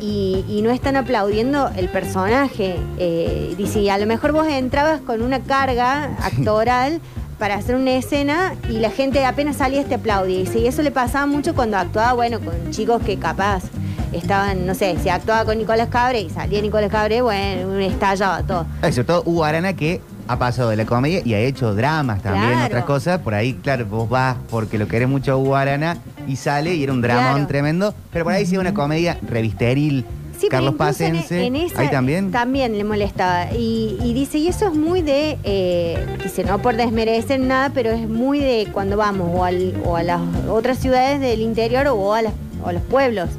y, 0.00 0.42
y 0.48 0.62
no 0.62 0.70
están 0.70 0.96
aplaudiendo 0.96 1.68
el 1.76 1.90
personaje. 1.90 2.76
Eh, 2.98 3.54
dice, 3.58 3.80
y 3.80 3.90
a 3.90 3.98
lo 3.98 4.06
mejor 4.06 4.32
vos 4.32 4.46
entrabas 4.48 5.02
con 5.02 5.20
una 5.20 5.40
carga 5.40 6.16
actoral 6.22 7.02
para 7.38 7.56
hacer 7.56 7.76
una 7.76 7.92
escena 7.92 8.54
y 8.70 8.78
la 8.78 8.88
gente 8.90 9.22
apenas 9.26 9.56
salía 9.56 9.84
te 9.84 9.96
aplaudía. 9.96 10.38
Dice, 10.38 10.60
y 10.60 10.66
eso 10.68 10.80
le 10.80 10.92
pasaba 10.92 11.26
mucho 11.26 11.54
cuando 11.54 11.76
actuaba, 11.76 12.14
bueno, 12.14 12.40
con 12.40 12.70
chicos 12.70 13.02
que 13.02 13.18
capaz 13.18 13.64
estaban, 14.12 14.64
no 14.66 14.74
sé, 14.74 14.96
si 15.02 15.08
actuaba 15.10 15.44
con 15.44 15.58
Nicolás 15.58 15.88
Cabre 15.88 16.20
y 16.22 16.30
salía 16.30 16.60
Nicolás 16.62 16.90
Cabre, 16.90 17.20
bueno, 17.20 17.78
estallaba 17.80 18.42
todo. 18.44 18.64
Sobre 18.80 19.04
todo 19.04 19.22
Hugo 19.26 19.44
Arana 19.44 19.74
que 19.74 20.00
ha 20.32 20.38
pasado 20.38 20.70
de 20.70 20.76
la 20.76 20.86
comedia 20.86 21.22
y 21.24 21.34
ha 21.34 21.38
hecho 21.40 21.74
dramas 21.74 22.22
también, 22.22 22.50
Claro. 22.52 22.66
otras 22.66 22.84
cosas. 22.84 23.20
Por 23.20 23.34
ahí, 23.34 23.54
claro, 23.54 23.86
vos 23.86 24.08
vas 24.08 24.36
porque 24.50 24.78
lo 24.78 24.88
querés 24.88 25.08
mucho 25.08 25.32
a 25.32 25.36
Hugo 25.36 25.56
Arana 25.56 25.98
y 26.26 26.36
sale 26.36 26.74
y 26.74 26.82
era 26.82 26.92
un 26.92 27.02
dramón 27.02 27.32
Claro. 27.34 27.46
tremendo. 27.46 27.94
Pero 28.12 28.24
por 28.24 28.32
ahí 28.34 28.46
sí 28.46 28.56
una 28.56 28.72
comedia 28.74 29.18
revisteril, 29.28 30.04
Sí, 30.38 30.48
pero 30.50 30.50
Carlos 30.50 30.74
incluso 30.74 31.04
en- 31.04 31.12
Pacense. 31.16 31.46
en 31.46 31.56
esa- 31.56 31.80
ahí 31.80 31.88
también. 31.88 32.30
También 32.32 32.76
le 32.76 32.82
molestaba. 32.84 33.52
Y, 33.52 33.96
y 34.02 34.12
dice, 34.14 34.38
y 34.38 34.48
eso 34.48 34.66
es 34.68 34.74
muy 34.74 35.02
de, 35.02 35.38
eh, 35.44 36.04
dice, 36.22 36.42
no 36.44 36.58
por 36.60 36.74
desmerecer 36.76 37.38
nada, 37.38 37.70
pero 37.72 37.90
es 37.90 38.08
muy 38.08 38.40
de 38.40 38.66
cuando 38.72 38.96
vamos 38.96 39.30
o, 39.32 39.44
al- 39.44 39.74
o 39.84 39.96
a 39.96 40.02
las 40.02 40.20
otras 40.48 40.78
ciudades 40.78 41.20
del 41.20 41.40
interior 41.42 41.86
o 41.88 42.14
a, 42.14 42.22
las- 42.22 42.32
o 42.64 42.68
a 42.68 42.72
los 42.72 42.82
pueblos. 42.82 43.30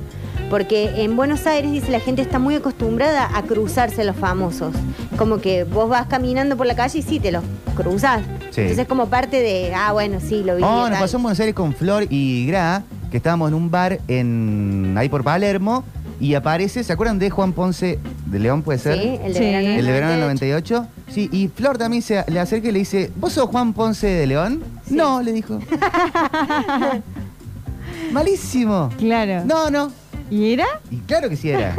Porque 0.53 1.03
en 1.03 1.15
Buenos 1.15 1.47
Aires, 1.47 1.71
dice, 1.71 1.89
la 1.91 1.99
gente 1.99 2.21
está 2.21 2.37
muy 2.37 2.53
acostumbrada 2.53 3.27
a 3.35 3.41
cruzarse 3.41 4.03
a 4.03 4.03
los 4.03 4.15
famosos. 4.15 4.75
Como 5.17 5.39
que 5.39 5.63
vos 5.63 5.89
vas 5.89 6.05
caminando 6.05 6.55
por 6.55 6.67
la 6.67 6.75
calle 6.75 6.99
y 6.99 7.01
sí, 7.01 7.19
te 7.19 7.31
los 7.31 7.43
cruzas. 7.75 8.21
Sí. 8.51 8.61
Entonces 8.61 8.77
es 8.77 8.87
como 8.87 9.07
parte 9.07 9.41
de, 9.41 9.73
ah, 9.73 9.93
bueno, 9.93 10.19
sí, 10.19 10.43
lo 10.43 10.55
vi. 10.55 10.61
Oh, 10.61 10.87
nos 10.89 10.99
pasó 10.99 11.17
en 11.17 11.23
Buenos 11.23 11.39
Aires 11.39 11.55
con 11.55 11.73
Flor 11.73 12.05
y 12.07 12.45
Gra, 12.45 12.83
que 13.09 13.17
estábamos 13.17 13.47
en 13.47 13.55
un 13.55 13.71
bar 13.71 13.99
en 14.07 14.93
ahí 14.95 15.09
por 15.09 15.23
Palermo, 15.23 15.83
y 16.19 16.35
aparece, 16.35 16.83
¿se 16.83 16.93
acuerdan 16.93 17.17
de 17.17 17.31
Juan 17.31 17.53
Ponce 17.53 17.97
de 18.27 18.37
León, 18.37 18.61
puede 18.61 18.77
ser? 18.77 19.01
Sí, 19.01 19.19
el 19.23 19.33
de 19.33 19.39
Sí. 19.39 19.45
verano. 19.45 19.67
del 19.69 19.79
El 19.79 19.85
de 19.87 19.91
verano 19.91 20.11
del 20.11 20.21
98. 20.21 20.73
98. 20.75 21.11
Sí, 21.11 21.29
y 21.35 21.47
Flor 21.47 21.79
también 21.79 22.03
se 22.03 22.23
le 22.27 22.39
acerca 22.39 22.67
y 22.67 22.71
le 22.73 22.77
dice, 22.77 23.11
¿vos 23.15 23.33
sos 23.33 23.49
Juan 23.49 23.73
Ponce 23.73 24.05
de 24.05 24.27
León? 24.27 24.63
Sí. 24.87 24.93
No, 24.93 25.19
le 25.23 25.33
dijo. 25.33 25.57
Malísimo. 28.11 28.89
Claro. 28.99 29.45
No, 29.45 29.71
no. 29.71 30.02
¿Y 30.33 30.53
era? 30.53 30.65
Y 30.89 30.97
claro 30.99 31.29
que 31.29 31.35
sí 31.35 31.49
era. 31.51 31.75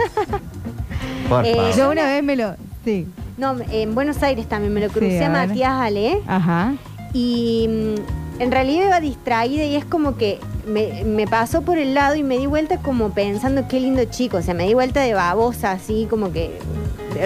Por 1.29 1.45
Eh, 1.45 1.55
favor. 1.57 1.77
Yo 1.77 1.91
una 1.91 2.05
vez 2.05 2.23
me 2.23 2.37
lo. 2.37 2.55
Sí. 2.85 3.07
No, 3.37 3.57
en 3.71 3.95
Buenos 3.97 4.23
Aires 4.23 4.49
también 4.49 4.73
me 4.73 4.81
lo 4.81 4.89
crucé 4.91 5.19
Sí, 5.19 5.25
a 5.25 5.27
a 5.27 5.39
ver. 5.41 5.49
Matías 5.49 5.73
Ale. 5.73 6.21
Ajá. 6.29 6.75
Y 7.13 7.67
mm, 7.69 8.24
en 8.39 8.51
realidad 8.51 8.87
iba 8.87 9.01
distraída 9.01 9.65
y 9.65 9.77
es 9.77 9.85
como 9.85 10.17
que 10.17 10.39
me, 10.67 11.05
me 11.05 11.27
pasó 11.27 11.63
por 11.63 11.79
el 11.79 11.95
lado 11.95 12.15
y 12.17 12.23
me 12.23 12.39
di 12.39 12.47
vuelta 12.47 12.79
como 12.79 13.11
pensando 13.11 13.69
qué 13.69 13.81
lindo 13.81 14.05
chico. 14.07 14.39
O 14.39 14.43
sea, 14.43 14.55
me 14.55 14.67
di 14.67 14.75
vuelta 14.75 15.01
de 15.03 15.15
babosa, 15.15 15.73
así 15.73 16.07
como 16.09 16.33
que 16.33 16.59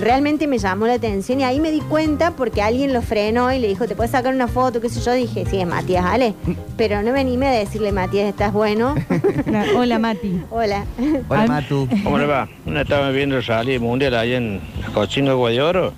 realmente 0.01 0.47
me 0.47 0.59
llamó 0.59 0.87
la 0.87 0.95
atención. 0.95 1.41
Y 1.41 1.45
ahí 1.45 1.61
me 1.61 1.71
di 1.71 1.81
cuenta 1.81 2.33
porque 2.33 2.63
alguien 2.63 2.93
lo 2.93 3.01
frenó 3.01 3.53
y 3.53 3.59
le 3.59 3.69
dijo, 3.69 3.87
¿te 3.87 3.95
puedes 3.95 4.11
sacar 4.13 4.35
una 4.35 4.49
foto? 4.49 4.81
¿Qué 4.81 4.89
sé 4.91 5.01
yo? 5.01 5.13
Dije, 5.13 5.47
sí, 5.49 5.59
es 5.61 5.67
Matías 5.67 6.05
Ale. 6.05 6.35
Pero 6.77 7.01
no 7.03 7.13
me 7.13 7.21
animé 7.21 7.47
a 7.47 7.53
decirle, 7.53 7.93
Matías, 7.93 8.29
¿estás 8.29 8.53
bueno? 8.53 8.95
La- 9.47 9.67
hola, 9.77 9.99
Mati. 9.99 10.43
Hola. 10.51 10.85
Hola. 11.29 11.47
Matu. 11.47 11.89
¿Cómo 12.05 12.19
le 12.19 12.27
va? 12.27 12.49
Una 12.67 12.83
estaba 12.83 13.11
viendo 13.11 13.37
el 13.37 13.45
rally 13.45 13.79
mundial 13.79 14.15
ahí 14.15 14.35
en 14.35 14.61
Cochino 14.93 15.31
de 15.31 15.37
Guayoro. 15.37 15.93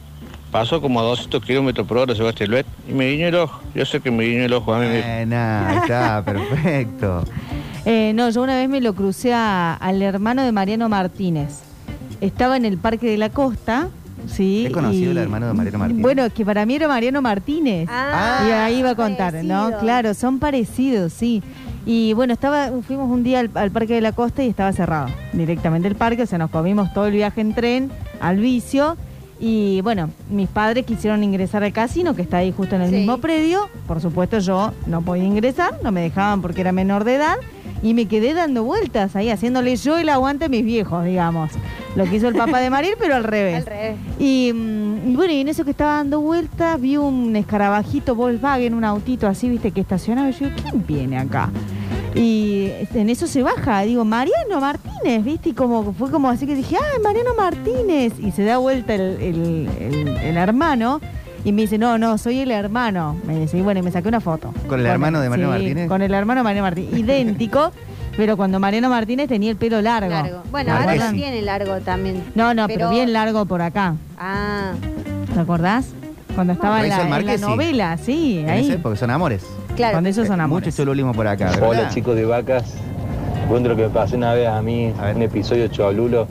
Pasó 0.50 0.80
como 0.80 0.98
a 1.00 1.04
200 1.04 1.44
kilómetros 1.44 1.86
por 1.86 1.98
hora 1.98 2.14
Sebastián 2.14 2.50
Luet 2.50 2.66
y 2.88 2.92
me 2.92 3.08
guiñó 3.10 3.28
el 3.28 3.34
ojo. 3.36 3.60
Yo 3.74 3.84
sé 3.86 4.00
que 4.00 4.10
me 4.10 4.24
guiñó 4.24 4.42
el 4.44 4.52
ojo 4.52 4.74
a 4.74 4.80
mí. 4.80 4.86
Eh, 4.88 5.26
ahí 5.34 5.76
está, 5.78 6.22
perfecto. 6.26 7.24
Eh, 7.84 8.12
no, 8.14 8.28
yo 8.30 8.42
una 8.42 8.56
vez 8.56 8.68
me 8.68 8.80
lo 8.80 8.92
crucé 8.94 9.32
a- 9.32 9.74
al 9.74 10.02
hermano 10.02 10.42
de 10.42 10.50
Mariano 10.50 10.88
Martínez. 10.88 11.60
Estaba 12.20 12.56
en 12.56 12.64
el 12.64 12.78
Parque 12.78 13.08
de 13.08 13.16
la 13.16 13.30
Costa, 13.30 13.88
¿sí? 14.26 14.64
¿Es 14.66 14.72
conocido 14.72 15.08
y- 15.08 15.12
el 15.12 15.18
hermano 15.18 15.46
de 15.46 15.54
Mariano 15.54 15.78
Martínez? 15.78 16.02
Bueno, 16.02 16.24
es 16.24 16.32
que 16.32 16.44
para 16.44 16.66
mí 16.66 16.74
era 16.74 16.88
Mariano 16.88 17.22
Martínez. 17.22 17.88
Ah, 17.90 18.44
y 18.46 18.50
ahí 18.50 18.78
iba 18.80 18.90
a 18.90 18.94
contar, 18.96 19.34
¿no? 19.44 19.70
Claro, 19.78 20.14
son 20.14 20.40
parecidos, 20.40 21.12
sí. 21.12 21.42
Y 21.86 22.12
bueno, 22.12 22.32
estaba, 22.34 22.70
fuimos 22.86 23.08
un 23.10 23.22
día 23.22 23.38
al, 23.40 23.50
al 23.54 23.70
Parque 23.70 23.94
de 23.94 24.00
la 24.00 24.12
Costa 24.12 24.42
y 24.42 24.48
estaba 24.48 24.72
cerrado 24.72 25.06
directamente 25.32 25.86
el 25.88 25.94
parque, 25.94 26.24
o 26.24 26.26
sea, 26.26 26.38
nos 26.38 26.50
comimos 26.50 26.92
todo 26.92 27.06
el 27.06 27.12
viaje 27.12 27.40
en 27.40 27.54
tren 27.54 27.90
al 28.20 28.36
vicio. 28.38 28.96
Y 29.42 29.80
bueno, 29.80 30.10
mis 30.30 30.48
padres 30.48 30.84
quisieron 30.84 31.24
ingresar 31.24 31.64
al 31.64 31.72
casino, 31.72 32.14
que 32.14 32.20
está 32.22 32.38
ahí 32.38 32.52
justo 32.54 32.76
en 32.76 32.82
el 32.82 32.90
Sí. 32.90 32.96
mismo 32.96 33.18
predio. 33.18 33.68
Por 33.86 34.00
supuesto, 34.00 34.38
yo 34.38 34.72
no 34.86 35.00
podía 35.00 35.24
ingresar, 35.24 35.78
no 35.82 35.90
me 35.92 36.02
dejaban 36.02 36.42
porque 36.42 36.60
era 36.60 36.72
menor 36.72 37.04
de 37.04 37.14
edad. 37.14 37.36
Y 37.82 37.94
me 37.94 38.04
quedé 38.04 38.34
dando 38.34 38.62
vueltas 38.62 39.16
ahí, 39.16 39.30
haciéndole 39.30 39.74
yo 39.76 39.96
el 39.96 40.10
aguante 40.10 40.44
a 40.44 40.48
mis 40.50 40.62
viejos, 40.62 41.02
digamos. 41.06 41.50
Lo 41.96 42.04
que 42.04 42.16
hizo 42.16 42.28
el 42.28 42.34
papá 42.34 42.60
de 42.60 42.68
Marir, 42.68 42.96
pero 42.98 43.14
al 43.14 43.24
revés. 43.24 43.56
Al 43.60 43.64
revés. 43.66 43.96
Y, 44.18 44.52
mm, 44.54 45.10
y 45.12 45.16
bueno, 45.16 45.32
y 45.32 45.40
en 45.40 45.48
eso 45.48 45.64
que 45.64 45.70
estaba 45.70 45.92
dando 45.96 46.20
vueltas, 46.20 46.78
vi 46.78 46.98
un 46.98 47.34
escarabajito 47.34 48.14
Volkswagen, 48.14 48.74
un 48.74 48.84
autito 48.84 49.26
así, 49.26 49.48
viste, 49.48 49.70
que 49.70 49.80
estacionaba. 49.80 50.28
Y 50.28 50.32
yo 50.34 50.48
¿quién 50.62 50.84
viene 50.86 51.16
acá? 51.18 51.48
Y 52.14 52.70
en 52.94 53.08
eso 53.10 53.26
se 53.26 53.42
baja, 53.42 53.80
digo, 53.82 54.04
Mariano 54.04 54.60
Martínez, 54.60 55.22
viste, 55.24 55.50
y 55.50 55.52
como 55.52 55.92
fue 55.92 56.10
como 56.10 56.28
así 56.28 56.46
que 56.46 56.54
dije, 56.54 56.76
¡ay, 56.76 57.00
Mariano 57.02 57.34
Martínez! 57.36 58.12
Y 58.18 58.30
se 58.32 58.44
da 58.44 58.58
vuelta 58.58 58.94
el, 58.94 59.00
el- 59.20 59.68
el- 59.80 60.08
el 60.16 60.36
hermano 60.36 61.00
y 61.44 61.52
me 61.52 61.62
dice, 61.62 61.78
no, 61.78 61.96
no, 61.98 62.18
soy 62.18 62.40
el 62.40 62.50
hermano. 62.50 63.16
Me 63.26 63.38
dice, 63.38 63.58
y 63.58 63.62
bueno, 63.62 63.80
y 63.80 63.82
me 63.82 63.90
saqué 63.90 64.08
una 64.08 64.20
foto. 64.20 64.52
¿Con 64.68 64.80
el 64.80 64.86
hermano 64.86 65.20
de 65.20 65.30
Mariano 65.30 65.52
sí, 65.54 65.58
Martínez? 65.62 65.88
Con 65.88 66.02
el 66.02 66.12
hermano 66.12 66.40
de 66.40 66.44
Mariano 66.44 66.66
Martínez, 66.66 66.98
idéntico, 66.98 67.72
pero 68.16 68.36
cuando 68.36 68.58
Mariano 68.60 68.88
Martínez 68.90 69.28
tenía 69.28 69.50
el 69.50 69.56
pelo 69.56 69.80
largo. 69.80 70.10
Largo. 70.10 70.42
Bueno, 70.50 70.70
¿Se 70.72 70.76
ahora 70.76 70.92
acuerdan? 70.92 71.14
tiene 71.16 71.42
largo 71.42 71.78
también. 71.80 72.24
No, 72.34 72.52
no, 72.54 72.66
pero, 72.66 72.90
bien 72.90 73.12
largo 73.12 73.46
por 73.46 73.62
acá. 73.62 73.94
Ah, 74.18 74.72
¿Te 75.32 75.40
acordás? 75.40 75.86
Cuando 76.34 76.52
estaba 76.52 76.82
en 76.82 76.88
la, 76.90 77.18
en 77.18 77.26
la 77.26 77.36
sí. 77.38 77.40
novela, 77.42 77.96
sí, 77.98 78.38
En 78.40 78.50
ahí. 78.50 78.68
ese, 78.68 78.78
porque 78.78 78.98
son 78.98 79.10
amores. 79.10 79.42
Claro. 79.80 79.94
Cuando 79.94 80.10
esos 80.10 80.26
son 80.26 80.40
amores. 80.40 80.66
Mucho 80.66 80.76
cholulismo 80.76 81.12
por 81.12 81.26
acá, 81.26 81.50
¿verdad? 81.50 81.68
Hola 81.68 81.88
chicos 81.88 82.16
de 82.16 82.24
vacas, 82.24 82.74
cuento 83.48 83.68
lo 83.70 83.76
que 83.76 83.82
me 83.82 83.88
pasó 83.90 84.16
una 84.16 84.34
vez 84.34 84.48
a 84.48 84.60
mí, 84.62 84.92
A 84.98 85.06
ver. 85.06 85.16
un 85.16 85.22
episodio 85.22 85.68
cholulo, 85.68 86.26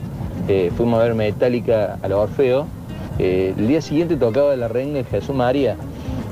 eh, 0.47 0.71
fuimos 0.75 0.99
a 0.99 1.03
ver 1.03 1.15
Metallica 1.15 1.97
al 2.01 2.13
Orfeo, 2.13 2.67
eh, 3.17 3.53
el 3.57 3.67
día 3.67 3.81
siguiente 3.81 4.15
tocaba 4.15 4.55
la 4.55 4.67
renga 4.67 4.99
de 4.99 5.03
Jesús 5.03 5.35
María 5.35 5.75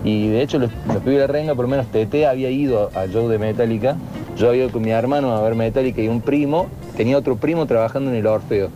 y 0.03 0.29
de 0.29 0.41
hecho 0.41 0.59
los, 0.59 0.71
los 0.87 0.97
pibes 0.97 1.15
de 1.15 1.19
la 1.19 1.27
renga, 1.27 1.55
por 1.55 1.65
lo 1.65 1.69
menos 1.69 1.87
Tete 1.87 2.25
había 2.25 2.49
ido 2.49 2.89
al 2.95 3.11
show 3.11 3.27
de 3.27 3.37
Metallica, 3.39 3.97
yo 4.37 4.49
había 4.49 4.63
ido 4.63 4.71
con 4.71 4.83
mi 4.83 4.91
hermano 4.91 5.35
a 5.35 5.41
ver 5.41 5.55
Metallica 5.55 6.01
y 6.01 6.07
un 6.07 6.21
primo, 6.21 6.67
tenía 6.95 7.17
otro 7.17 7.35
primo 7.35 7.65
trabajando 7.65 8.11
en 8.11 8.17
el 8.17 8.27
Orfeo. 8.27 8.69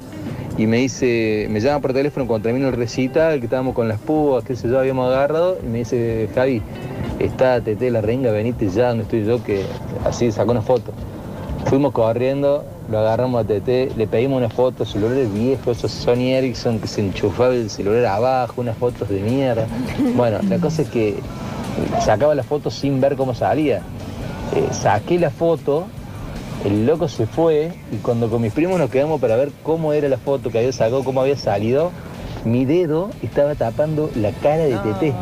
Y 0.58 0.68
me 0.68 0.78
dice, 0.78 1.48
me 1.50 1.62
llama 1.62 1.80
por 1.80 1.94
teléfono 1.94 2.28
cuando 2.28 2.44
termino 2.44 2.68
el 2.68 2.74
recital, 2.74 3.40
que 3.40 3.46
estábamos 3.46 3.74
con 3.74 3.88
las 3.88 4.00
púas, 4.00 4.44
que 4.44 4.56
sé 4.56 4.68
yo, 4.68 4.80
habíamos 4.80 5.08
agarrado, 5.08 5.58
y 5.64 5.68
me 5.68 5.78
dice, 5.80 6.30
Javi, 6.36 6.62
está 7.26 7.62
Tete 7.62 7.92
la 7.92 8.02
renga, 8.02 8.32
venite 8.32 8.70
ya 8.70 8.90
donde 8.90 9.04
estoy 9.04 9.26
yo, 9.26 9.44
que 9.44 9.66
así 10.06 10.32
sacó 10.32 10.52
una 10.52 10.62
foto. 10.62 10.92
Fuimos 11.66 11.94
corriendo, 11.94 12.64
lo 12.90 13.00
agarramos 13.00 13.44
a 13.44 13.48
Tete, 13.48 13.92
le 13.96 14.08
pedimos 14.08 14.38
una 14.38 14.50
foto, 14.50 14.86
celulares 14.86 15.32
viejos, 15.34 15.78
esos 15.78 15.92
Sony 15.92 16.34
Ericsson 16.34 16.80
que 16.80 16.88
se 16.88 17.02
enchufaba 17.02 17.54
el 17.54 17.70
celular 17.70 18.06
abajo, 18.06 18.62
unas 18.62 18.78
fotos 18.78 19.10
de 19.10 19.22
mierda. 19.22 19.68
Bueno, 20.16 20.40
la 20.50 20.58
cosa 20.58 20.82
es 20.82 20.90
que 20.90 21.16
sacaba 22.04 22.36
la 22.36 22.44
foto 22.44 22.70
sin 22.70 23.00
ver 23.00 23.16
cómo 23.16 23.34
salía. 23.34 23.82
Eh, 24.56 24.68
saqué 24.72 25.18
la 25.20 25.30
foto, 25.30 25.86
el 26.66 26.86
loco 26.86 27.08
se 27.08 27.26
fue 27.26 27.72
y 27.92 27.98
cuando 27.98 28.30
con 28.30 28.42
mis 28.42 28.54
primos 28.54 28.80
nos 28.80 28.90
quedamos 28.90 29.22
para 29.22 29.36
ver 29.36 29.52
cómo 29.64 29.94
era 29.94 30.10
la 30.10 30.18
foto 30.18 30.50
que 30.50 30.60
había 30.60 30.74
sacado, 30.74 31.04
cómo 31.04 31.22
había 31.22 31.38
salido, 31.38 31.92
mi 32.46 32.66
dedo 32.66 33.10
estaba 33.22 33.56
tapando 33.56 34.10
la 34.16 34.32
cara 34.32 34.64
de 34.64 34.78
Tete. 34.78 35.14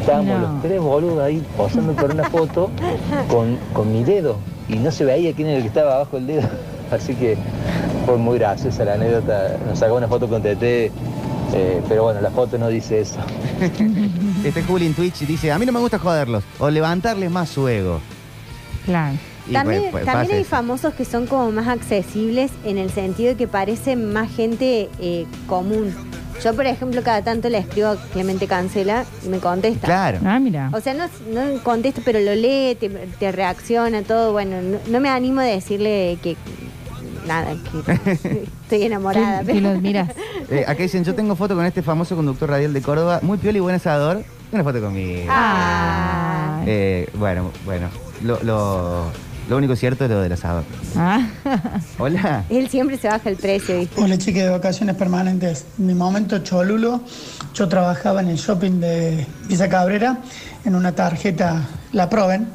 Estábamos 0.00 0.26
No. 0.26 0.38
los 0.52 0.62
tres 0.62 0.80
boludos 0.80 1.20
ahí 1.22 1.42
posando 1.56 1.92
por 1.94 2.10
una 2.12 2.24
foto 2.30 2.70
con, 3.28 3.58
con 3.72 3.92
mi 3.92 4.04
dedo 4.04 4.36
y 4.68 4.76
no 4.76 4.90
se 4.90 5.04
veía 5.04 5.32
quién 5.34 5.48
era 5.48 5.56
el 5.56 5.62
que 5.62 5.68
estaba 5.68 5.94
abajo 5.96 6.16
del 6.16 6.26
dedo. 6.28 6.48
Así 6.92 7.14
que 7.14 7.36
fue 8.06 8.16
muy 8.16 8.38
graciosa 8.38 8.84
la 8.84 8.94
anécdota. 8.94 9.56
Nos 9.68 9.78
sacó 9.78 9.94
una 9.96 10.08
foto 10.08 10.28
con 10.28 10.42
Tete, 10.42 10.90
eh, 11.54 11.82
pero 11.88 12.04
bueno, 12.04 12.20
la 12.20 12.30
foto 12.30 12.58
no 12.58 12.68
dice 12.68 13.00
eso. 13.00 13.18
Este 14.44 14.62
Juli 14.62 14.86
en 14.86 14.94
Twitch 14.94 15.20
dice, 15.26 15.52
a 15.52 15.58
mí 15.58 15.66
no 15.66 15.72
me 15.72 15.80
gusta 15.80 15.98
joderlos 15.98 16.42
o 16.58 16.70
levantarles 16.70 17.30
más 17.30 17.48
su 17.50 17.68
ego. 17.68 18.00
Claro. 18.86 19.16
Y 19.48 19.52
También, 19.52 19.80
pues, 19.82 19.92
pues, 19.92 20.04
también 20.04 20.34
hay 20.36 20.40
eso. 20.42 20.50
famosos 20.50 20.94
que 20.94 21.04
son 21.04 21.26
como 21.26 21.50
más 21.50 21.66
accesibles 21.68 22.50
en 22.64 22.78
el 22.78 22.90
sentido 22.90 23.30
de 23.30 23.36
que 23.36 23.48
parecen 23.48 24.12
más 24.12 24.30
gente 24.34 24.88
eh, 25.00 25.26
común. 25.46 25.92
Yo, 26.42 26.54
por 26.54 26.66
ejemplo, 26.66 27.02
cada 27.02 27.22
tanto 27.22 27.48
le 27.50 27.58
escribo 27.58 27.88
a 27.88 27.96
Clemente 28.12 28.46
Cancela 28.46 29.04
y 29.24 29.28
me 29.28 29.38
contesta. 29.38 29.86
Claro. 29.86 30.18
Ah, 30.24 30.38
mira. 30.40 30.70
O 30.72 30.80
sea, 30.80 30.94
no, 30.94 31.04
no 31.32 31.62
contesta, 31.62 32.00
pero 32.04 32.18
lo 32.20 32.34
lee, 32.34 32.76
te, 32.80 32.88
te 32.88 33.30
reacciona, 33.32 34.02
todo. 34.02 34.32
Bueno, 34.32 34.62
no, 34.62 34.78
no 34.88 35.00
me 35.00 35.08
animo 35.10 35.40
a 35.40 35.44
decirle 35.44 36.18
que. 36.22 36.36
Nada, 37.26 37.52
que 37.84 37.92
estoy 38.64 38.82
enamorada. 38.84 39.42
Pero- 39.44 39.60
los 39.60 39.80
miras. 39.82 40.08
Eh, 40.52 40.64
acá 40.66 40.82
dicen, 40.82 41.04
yo 41.04 41.14
tengo 41.14 41.36
foto 41.36 41.54
con 41.54 41.64
este 41.64 41.80
famoso 41.80 42.16
conductor 42.16 42.50
radial 42.50 42.72
de 42.72 42.82
Córdoba, 42.82 43.20
muy 43.22 43.38
piola 43.38 43.58
y 43.58 43.60
buen 43.60 43.76
asador. 43.76 44.24
Una 44.50 44.64
foto 44.64 44.80
conmigo. 44.80 45.28
Ah. 45.28 46.60
Eh, 46.66 47.08
bueno, 47.14 47.52
bueno. 47.64 47.88
Lo, 48.24 48.42
lo, 48.42 49.04
lo 49.50 49.56
único 49.56 49.74
cierto 49.74 50.04
es 50.04 50.10
lo 50.10 50.20
del 50.20 50.32
asador. 50.32 50.62
Ah. 50.94 51.26
Hola. 51.98 52.44
Él 52.48 52.68
siempre 52.68 52.96
se 52.96 53.08
baja 53.08 53.28
el 53.28 53.34
precio, 53.34 53.80
¿viste? 53.80 54.00
Hola 54.00 54.16
chica 54.16 54.44
de 54.44 54.48
vacaciones 54.48 54.94
permanentes. 54.94 55.66
En 55.76 55.86
mi 55.86 55.94
momento 55.94 56.38
cholulo, 56.38 57.00
yo 57.52 57.68
trabajaba 57.68 58.20
en 58.20 58.28
el 58.28 58.36
shopping 58.36 58.78
de 58.78 59.26
Villa 59.48 59.68
Cabrera 59.68 60.18
en 60.64 60.76
una 60.76 60.92
tarjeta 60.92 61.66
La 61.90 62.08
Proven 62.08 62.46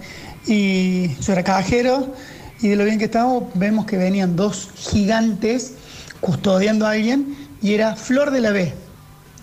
y 0.47 1.13
yo 1.15 1.33
era 1.33 1.43
cajero 1.43 2.15
y 2.61 2.69
de 2.69 2.77
lo 2.77 2.85
bien 2.85 2.97
que 2.97 3.03
estábamos 3.05 3.43
vemos 3.55 3.85
que 3.85 3.97
venían 3.97 4.37
dos 4.37 4.69
gigantes 4.77 5.73
custodiando 6.21 6.87
a 6.87 6.91
alguien 6.91 7.35
y 7.61 7.73
era 7.73 7.97
Flor 7.97 8.31
de 8.31 8.39
la 8.39 8.51
B. 8.51 8.73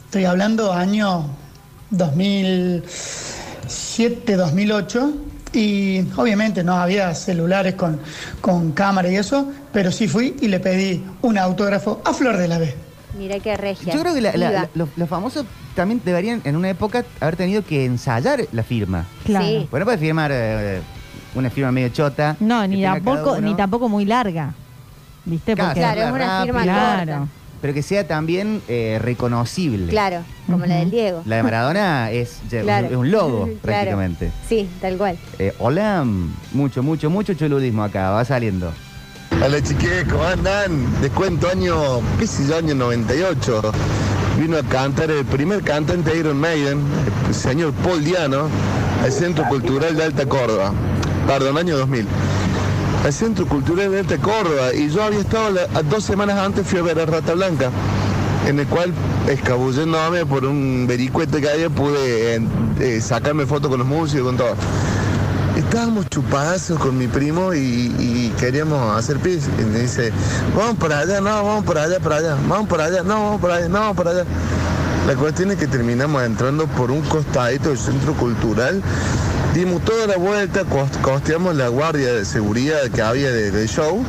Estoy 0.07 0.25
hablando 0.25 0.73
año 0.73 1.27
2007, 1.91 4.37
2008 4.37 5.32
y 5.53 6.01
obviamente 6.17 6.63
no 6.65 6.75
había 6.75 7.15
celulares 7.15 7.75
con, 7.75 7.99
con 8.41 8.73
cámara 8.73 9.11
y 9.11 9.17
eso, 9.17 9.51
pero 9.73 9.91
sí 9.93 10.09
fui 10.09 10.35
y 10.41 10.49
le 10.49 10.61
pedí 10.61 11.05
un 11.23 11.39
autógrafo 11.39 12.01
a 12.05 12.13
Flor 12.15 12.37
de 12.37 12.49
la 12.49 12.59
B. 12.59 12.75
Mira 13.19 13.39
qué 13.41 13.57
regia. 13.57 13.93
Yo 13.93 14.01
creo 14.01 14.15
que 14.15 14.21
la- 14.23 14.33
la- 14.37 14.49
Viva. 14.49 14.61
la- 14.63 14.69
los, 14.75 14.89
los 14.97 15.09
famosos 15.09 15.45
también 15.75 16.01
deberían 16.05 16.41
en 16.45 16.57
una 16.57 16.71
época 16.71 17.05
haber 17.21 17.37
tenido 17.37 17.63
que 17.65 17.85
ensayar 17.85 18.41
la 18.53 18.63
firma. 18.63 19.05
Claro. 19.25 19.45
Sí. 19.47 19.69
Bueno, 19.71 19.85
puede 19.85 19.99
firmar 19.99 20.31
eh, 20.33 20.81
una 21.35 21.51
firma 21.51 21.71
medio 21.73 21.91
chota. 21.91 22.37
No, 22.41 22.67
ni 22.67 22.83
tampoco, 22.83 23.39
ni 23.41 23.55
tampoco 23.55 23.89
muy 23.89 24.05
larga. 24.07 24.55
¿Viste? 25.25 25.57
Porque 25.57 25.75
Claro, 25.81 26.03
es 26.03 26.11
una 26.13 26.19
rápido, 26.19 26.45
firma 26.55 26.63
Claro. 26.63 27.29
Pero 27.63 27.73
que 27.75 27.83
sea 27.83 28.07
también 28.07 28.61
eh, 28.69 28.99
reconocible. 29.01 29.87
Claro, 29.89 30.23
como 30.47 30.67
la 30.67 30.77
del 30.77 30.91
Diego. 30.91 31.23
La 31.25 31.37
de 31.37 31.43
Maradona 31.45 32.11
es, 32.11 32.41
ya- 32.51 32.61
Claro. 32.63 32.89
es 32.89 32.97
un 32.97 33.11
logo 33.11 33.45
Claro. 33.47 33.59
prácticamente. 33.63 34.31
Sí, 34.49 34.69
tal 34.81 34.97
cual. 34.99 35.17
Eh, 35.39 35.55
hola, 35.61 36.05
mucho, 36.53 36.83
mucho, 36.83 37.09
mucho 37.09 37.33
choludismo 37.35 37.85
acá, 37.85 38.11
va 38.11 38.25
saliendo. 38.25 38.73
Hola 39.45 39.63
chiques, 39.63 40.05
¿cómo 40.11 40.25
andan? 40.25 41.01
Descuento 41.01 41.49
año, 41.49 42.01
qué 42.19 42.27
sé 42.27 42.47
yo, 42.47 42.59
año 42.59 42.75
98. 42.75 43.63
Vino 44.39 44.57
a 44.59 44.63
cantar 44.63 45.11
el 45.11 45.25
primer 45.25 45.63
cantante 45.63 46.11
de 46.11 46.19
Iron 46.19 46.39
Maiden, 46.39 46.81
el 47.29 47.35
señor 47.35 47.73
Paul 47.85 48.05
Diano, 48.05 48.49
al 49.03 49.13
Centro 49.13 49.47
Cultural 49.49 49.97
de 49.97 50.05
Alta 50.05 50.27
Córdoba. 50.27 50.73
Perdón, 51.27 51.57
año 51.59 51.77
2000. 51.79 52.07
Al 53.05 53.13
Centro 53.13 53.47
Cultural 53.47 53.91
de 53.91 54.01
Alta 54.01 54.17
Córdoba. 54.19 54.73
Y 54.75 54.89
yo 54.91 55.03
había 55.03 55.21
estado 55.21 55.51
la- 55.51 55.83
dos 55.83 56.05
semanas 56.05 56.39
antes, 56.39 56.67
fui 56.67 56.79
a 56.79 56.83
ver 56.83 57.01
a 57.01 57.07
Rata 57.07 57.35
Blanca, 57.35 57.71
en 58.47 58.61
el 58.61 58.67
cual, 58.67 58.93
escabulléndome 59.29 60.25
por 60.27 60.45
un 60.45 60.87
vericuete 60.87 61.41
que 61.41 61.49
había, 61.51 61.69
pude 61.71 62.41
eh, 62.81 63.01
sacarme 63.01 63.47
fotos 63.47 63.71
con 63.71 63.79
los 63.79 63.89
músicos, 63.89 64.27
con 64.27 64.37
todo. 64.37 64.55
Estábamos 65.57 66.09
chupadazos 66.09 66.79
con 66.79 66.97
mi 66.97 67.09
primo 67.09 67.53
y, 67.53 67.59
y 67.99 68.33
queríamos 68.39 68.97
hacer 68.97 69.19
pis. 69.19 69.49
Y 69.61 69.65
me 69.65 69.81
dice, 69.81 70.11
vamos 70.57 70.77
para 70.77 71.01
allá, 71.01 71.21
no, 71.21 71.45
vamos 71.45 71.65
para 71.65 71.83
allá, 71.85 71.99
para 72.01 72.17
allá, 72.17 72.37
vamos 72.49 72.69
para 72.69 72.85
allá, 72.85 73.03
no, 73.03 73.15
vamos 73.25 73.41
para 73.41 73.57
allá, 73.57 73.69
no, 73.69 73.81
vamos 73.81 73.97
para 73.97 74.11
allá. 74.13 74.25
La 75.07 75.15
cuestión 75.17 75.51
es 75.51 75.59
que 75.59 75.67
terminamos 75.67 76.23
entrando 76.23 76.67
por 76.69 76.91
un 76.93 77.03
costadito 77.03 77.69
del 77.71 77.79
centro 77.79 78.15
cultural, 78.15 78.81
dimos 79.55 79.83
toda 79.85 80.07
la 80.07 80.17
vuelta, 80.17 80.63
cos- 80.65 80.97
costeamos 81.03 81.55
la 81.57 81.69
guardia 81.69 82.13
de 82.13 82.25
seguridad 82.25 82.89
que 82.91 83.03
había 83.03 83.31
de- 83.31 83.51
del 83.51 83.69
show 83.69 84.03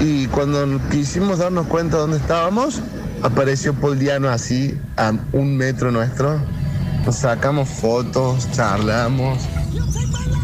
y 0.00 0.26
cuando 0.28 0.80
quisimos 0.90 1.38
darnos 1.38 1.66
cuenta 1.66 1.96
dónde 1.98 2.18
estábamos, 2.18 2.80
apareció 3.22 3.74
Paul 3.74 3.98
así 4.30 4.78
a 4.96 5.12
un 5.32 5.56
metro 5.56 5.90
nuestro. 5.90 6.40
Nos 7.04 7.16
sacamos 7.16 7.68
fotos, 7.68 8.50
charlamos. 8.52 9.38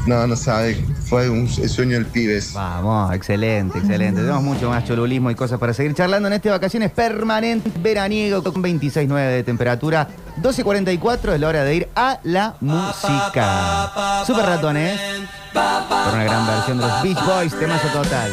No, 0.07 0.26
no 0.26 0.36
sabe, 0.36 0.84
fue 1.15 1.31
un 1.31 1.47
el 1.47 1.69
sueño 1.69 1.95
del 1.95 2.07
pibes. 2.07 2.53
Vamos, 2.55 3.15
excelente, 3.15 3.79
excelente. 3.79 4.21
Tenemos 4.21 4.43
mucho 4.43 4.69
más 4.69 4.85
cholulismo 4.85 5.31
y 5.31 5.37
cosas 5.37 5.61
para 5.61 5.73
seguir 5.73 5.95
charlando 5.95 6.27
en 6.27 6.35
este 6.35 6.51
vacaciones 6.51 6.91
permanente 6.91 7.71
veraniego 7.81 8.43
con 8.43 8.61
26.9 8.61 9.29
de 9.29 9.45
temperatura. 9.45 10.09
12.44 10.43 11.35
es 11.35 11.41
la 11.41 11.47
hora 11.49 11.62
de 11.62 11.75
ir 11.77 11.89
a 11.95 12.19
la 12.25 12.57
música. 12.61 14.25
Super 14.27 14.45
ratones. 14.45 15.01
Por 15.53 16.15
una 16.15 16.25
gran 16.25 16.47
versión 16.49 16.79
de 16.79 16.85
los 16.85 17.03
Beach 17.05 17.25
Boys, 17.25 17.55
temazo 17.61 17.87
total. 17.91 18.33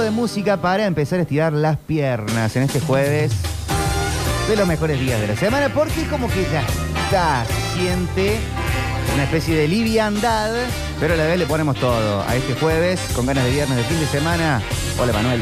de 0.00 0.10
música 0.10 0.58
para 0.58 0.84
empezar 0.84 1.18
a 1.18 1.22
estirar 1.22 1.52
las 1.54 1.78
piernas 1.78 2.54
en 2.56 2.64
este 2.64 2.80
jueves 2.80 3.32
de 4.46 4.56
los 4.56 4.68
mejores 4.68 5.00
días 5.00 5.18
de 5.20 5.28
la 5.28 5.36
semana, 5.36 5.70
porque 5.72 6.06
como 6.10 6.28
que 6.28 6.42
ya 6.52 6.62
está, 7.04 7.46
siente 7.74 8.38
una 9.14 9.24
especie 9.24 9.56
de 9.56 9.68
liviandad, 9.68 10.52
pero 11.00 11.14
a 11.14 11.16
la 11.16 11.24
vez 11.24 11.38
le 11.38 11.46
ponemos 11.46 11.76
todo 11.76 12.22
a 12.28 12.36
este 12.36 12.54
jueves 12.54 13.00
con 13.14 13.24
ganas 13.24 13.44
de 13.44 13.50
viernes 13.52 13.78
de 13.78 13.84
fin 13.84 13.98
de 13.98 14.06
semana. 14.06 14.60
Hola 14.98 15.14
Manuel. 15.14 15.40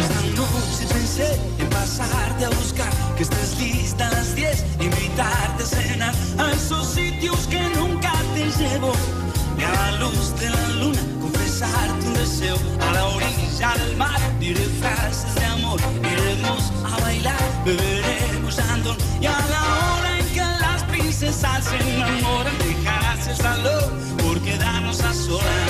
Esta 0.00 0.40
noche 0.40 0.94
pensé 0.94 1.38
en 1.58 1.68
pasarte 1.68 2.46
a 2.46 2.48
buscar, 2.48 2.90
que 3.16 3.24
estés 3.24 3.58
lista 3.58 4.08
a 4.08 4.12
las 4.12 4.34
10, 4.34 4.64
invitarte 4.80 5.62
a 5.62 5.66
cenar 5.66 6.14
a 6.38 6.52
esos 6.52 6.86
sitios 6.94 7.46
que 7.48 7.60
nunca 7.76 8.12
te 8.34 8.44
llevo. 8.62 8.92
Y 9.58 9.64
a 9.64 9.72
la 9.72 9.92
luz 9.98 10.38
de 10.40 10.50
la 10.50 10.68
luna, 10.80 11.00
A 11.62 12.92
la 12.92 13.06
orilla 13.06 13.74
del 13.78 13.96
mar, 13.96 14.20
diré 14.38 14.60
frases 14.78 15.34
de 15.36 15.44
amor. 15.46 15.80
Iremos 16.02 16.70
a 16.84 17.00
bailar, 17.00 17.62
beberemos 17.64 18.58
andón. 18.58 18.96
Y 19.22 19.26
a 19.26 19.30
la 19.30 19.96
hora 19.96 20.18
en 20.18 20.26
que 20.34 20.40
las 20.40 20.84
princesas 20.84 21.64
se 21.64 21.76
enamoran, 21.76 22.58
dejarás 22.58 23.26
el 23.28 23.36
salón 23.36 24.16
por 24.18 24.38
quedarnos 24.42 25.00
a 25.00 25.14
solas. 25.14 25.65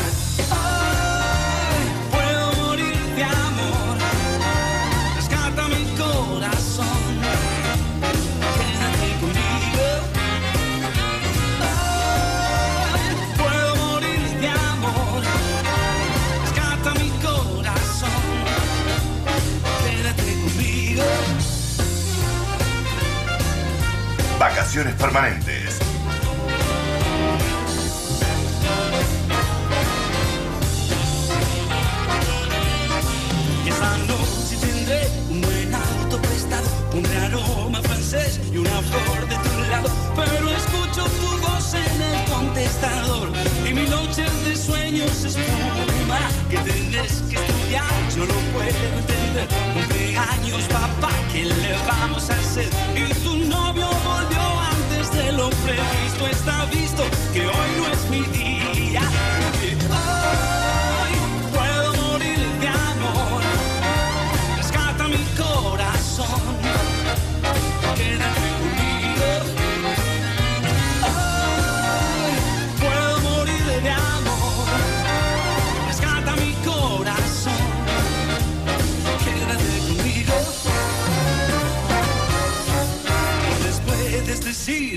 Vacaciones 24.77 25.01
permanentes. 25.01 25.79
Esa 33.67 33.97
noche 34.05 34.57
tendré 34.61 35.09
un 35.31 35.41
buen 35.41 35.75
auto 35.75 36.21
prestado, 36.21 36.67
un 36.93 37.07
aroma 37.07 37.81
francés 37.81 38.39
y 38.53 38.59
una 38.59 38.83
flor 38.83 39.27
de 39.27 39.37
tu 39.37 39.71
lado. 39.71 39.89
Pero 40.15 40.51
escucho 40.51 41.05
tu 41.05 41.39
voz 41.39 41.73
en 41.73 42.03
el 42.03 42.25
contestador 42.31 43.31
y 43.67 43.73
mi 43.73 43.89
noche 43.89 44.27
de 44.45 44.57
sueños 44.57 45.11
se 45.11 45.29
esfumará. 45.29 46.29
Que 46.51 46.59
tendrás 46.59 47.23
que 47.31 47.37
estudiar, 47.37 48.11
yo 48.15 48.27
lo 48.27 48.35
puedo 48.53 48.99
entender. 48.99 49.49
Cumpleaños, 49.73 50.65
papá, 50.65 51.13
¿qué 51.33 51.47
le 51.47 51.73
vamos 51.89 52.29
a 52.29 52.35
hacer? 52.35 52.69
Y 52.95 53.26
lo 55.37 55.51
previsto. 55.51 56.27
Está 56.27 56.65
visto 56.67 57.03
que 57.33 57.47
hoy 57.47 57.71
no 57.79 57.87
es 57.89 58.11
mi 58.11 58.26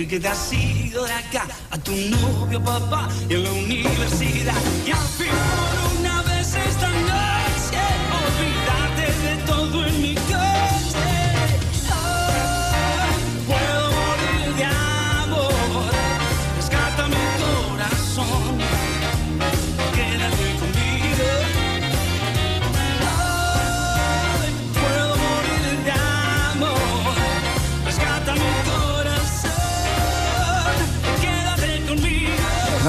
que 0.08 0.20
te 0.20 0.28
has 0.28 0.54
ido 0.54 1.04
de 1.04 1.12
acá 1.12 1.46
a 1.72 1.78
tu 1.78 1.92
novio, 1.92 2.64
papá, 2.64 3.10
y 3.28 3.34
en 3.34 3.44
la 3.44 3.52
universidad. 3.52 4.56
Y 4.86 4.92
al 4.92 5.08
fin 5.18 5.29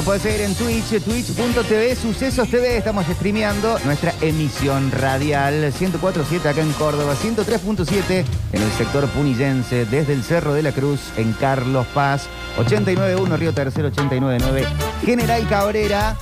Nos 0.01 0.07
puedes 0.07 0.23
seguir 0.23 0.41
en 0.41 0.55
Twitch, 0.55 1.05
twitch.tv, 1.05 1.95
Sucesos 1.95 2.49
TV. 2.49 2.79
Estamos 2.79 3.05
streameando 3.05 3.79
nuestra 3.81 4.15
emisión 4.23 4.91
radial 4.91 5.75
104.7 5.75 6.47
acá 6.47 6.63
en 6.63 6.73
Córdoba, 6.73 7.15
103.7 7.15 8.25
en 8.55 8.63
el 8.63 8.73
sector 8.79 9.07
punillense, 9.11 9.85
desde 9.85 10.15
el 10.15 10.23
Cerro 10.23 10.55
de 10.55 10.63
la 10.63 10.73
Cruz 10.73 11.01
en 11.19 11.35
Carlos 11.35 11.87
Paz, 11.93 12.31
89.1 12.57 13.39
Río 13.39 13.53
Tercero, 13.53 13.93
89.9 13.93 14.65
General 15.05 15.47
Cabrera, 15.51 16.17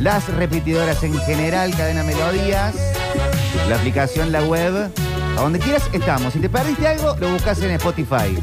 las 0.00 0.26
repetidoras 0.26 1.00
en 1.04 1.16
general, 1.20 1.70
Cadena 1.76 2.02
Melodías, 2.02 2.74
la 3.68 3.76
aplicación, 3.76 4.32
la 4.32 4.42
web, 4.42 4.90
a 5.38 5.40
donde 5.40 5.60
quieras 5.60 5.88
estamos. 5.92 6.32
Si 6.32 6.40
te 6.40 6.48
perdiste 6.48 6.88
algo, 6.88 7.14
lo 7.20 7.30
buscas 7.30 7.62
en 7.62 7.70
Spotify. 7.70 8.36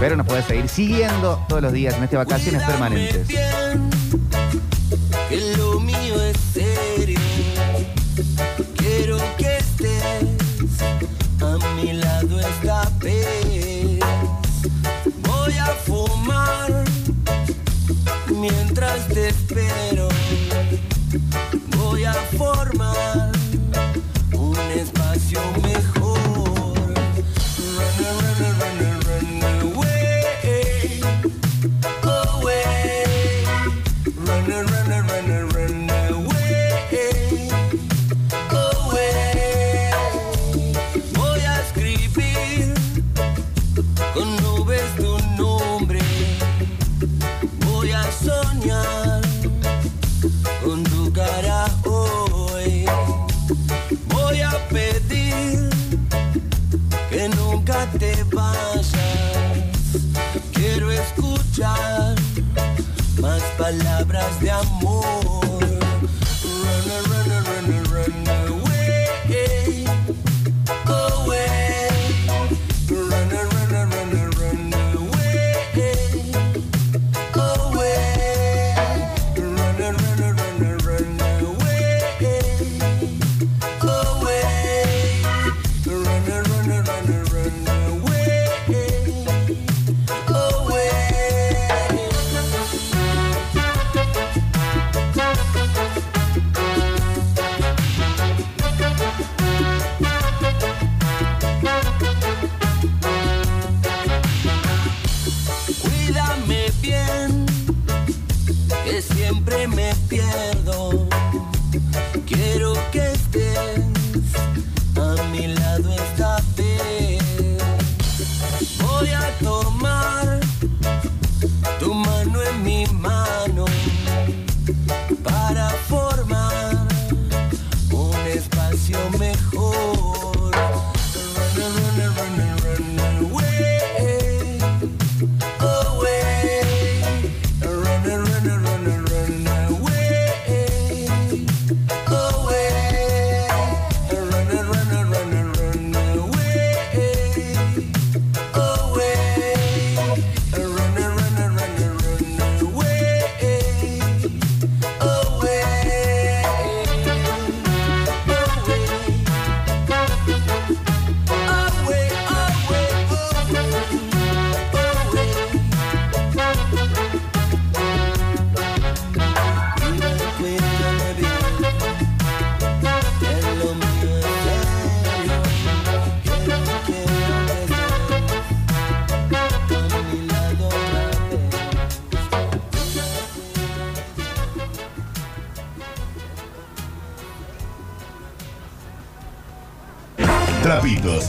Pero 0.00 0.16
nos 0.16 0.26
puedes 0.26 0.44
seguir 0.44 0.68
siguiendo 0.68 1.44
todos 1.48 1.62
los 1.62 1.72
días 1.72 1.94
en 1.96 2.02
estas 2.02 2.26
vacaciones 2.26 2.64
permanentes. 2.64 3.28
Hello. 5.30 5.67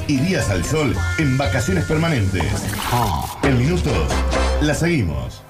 Y 0.09 0.17
días 0.17 0.49
al 0.49 0.65
sol 0.65 0.95
en 1.19 1.37
vacaciones 1.37 1.85
permanentes. 1.85 2.43
En 3.43 3.57
minutos, 3.59 3.93
la 4.59 4.73
seguimos. 4.73 5.43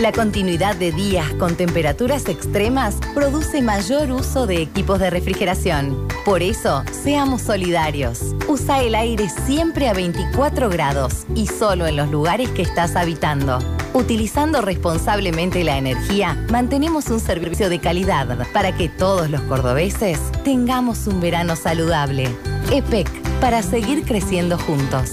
La 0.00 0.10
continuidad 0.10 0.74
de 0.74 0.90
días 0.90 1.32
con 1.34 1.54
temperaturas 1.54 2.28
extremas 2.28 2.96
produce 3.14 3.62
mayor 3.62 4.10
uso 4.10 4.48
de 4.48 4.60
equipos 4.60 4.98
de 4.98 5.10
refrigeración. 5.10 6.08
Por 6.24 6.42
eso, 6.42 6.82
seamos 6.90 7.42
solidarios. 7.42 8.34
Usa 8.48 8.82
el 8.82 8.96
aire 8.96 9.28
siempre 9.28 9.88
a 9.88 9.94
24 9.94 10.68
grados 10.68 11.24
y 11.36 11.46
solo 11.46 11.86
en 11.86 11.96
los 11.96 12.10
lugares 12.10 12.50
que 12.50 12.62
estás 12.62 12.96
habitando. 12.96 13.60
Utilizando 13.94 14.62
responsablemente 14.62 15.62
la 15.62 15.78
energía, 15.78 16.34
mantenemos 16.50 17.06
un 17.06 17.20
servicio 17.20 17.68
de 17.68 17.78
calidad 17.78 18.48
para 18.52 18.76
que 18.76 18.88
todos 18.88 19.30
los 19.30 19.42
cordobeses 19.42 20.18
tengamos 20.42 21.06
un 21.06 21.20
verano 21.20 21.56
saludable. 21.56 22.36
EPEC, 22.70 23.08
para 23.40 23.62
seguir 23.62 24.04
creciendo 24.04 24.58
juntos. 24.58 25.12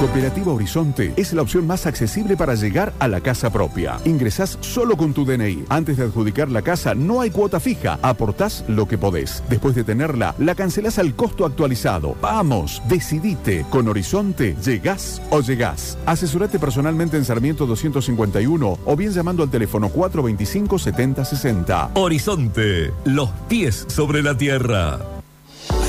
Cooperativa 0.05 0.53
Horizonte 0.53 1.13
es 1.17 1.33
la 1.33 1.41
opción 1.41 1.65
más 1.65 1.87
accesible 1.87 2.37
para 2.37 2.53
llegar 2.53 2.93
a 2.99 3.07
la 3.07 3.21
casa 3.21 3.51
propia. 3.51 3.97
Ingresás 4.05 4.59
solo 4.61 4.95
con 4.97 5.15
tu 5.15 5.25
DNI. 5.25 5.65
Antes 5.67 5.97
de 5.97 6.03
adjudicar 6.03 6.47
la 6.47 6.61
casa 6.61 6.93
no 6.93 7.21
hay 7.21 7.31
cuota 7.31 7.59
fija. 7.59 7.97
Aportás 8.03 8.63
lo 8.67 8.87
que 8.87 8.99
podés. 8.99 9.41
Después 9.49 9.73
de 9.73 9.83
tenerla, 9.83 10.35
la 10.37 10.53
cancelás 10.53 10.99
al 10.99 11.15
costo 11.15 11.43
actualizado. 11.43 12.15
Vamos, 12.21 12.83
decidite. 12.87 13.65
Con 13.71 13.87
Horizonte, 13.87 14.55
llegás 14.63 15.23
o 15.31 15.41
llegás. 15.41 15.97
Asesorate 16.05 16.59
personalmente 16.59 17.17
en 17.17 17.25
Sarmiento 17.25 17.65
251 17.65 18.77
o 18.85 18.95
bien 18.95 19.11
llamando 19.11 19.41
al 19.41 19.49
teléfono 19.49 19.89
425 19.89 20.77
7060. 20.77 21.91
Horizonte, 21.95 22.93
los 23.05 23.31
pies 23.49 23.85
sobre 23.89 24.21
la 24.21 24.37
tierra. 24.37 25.14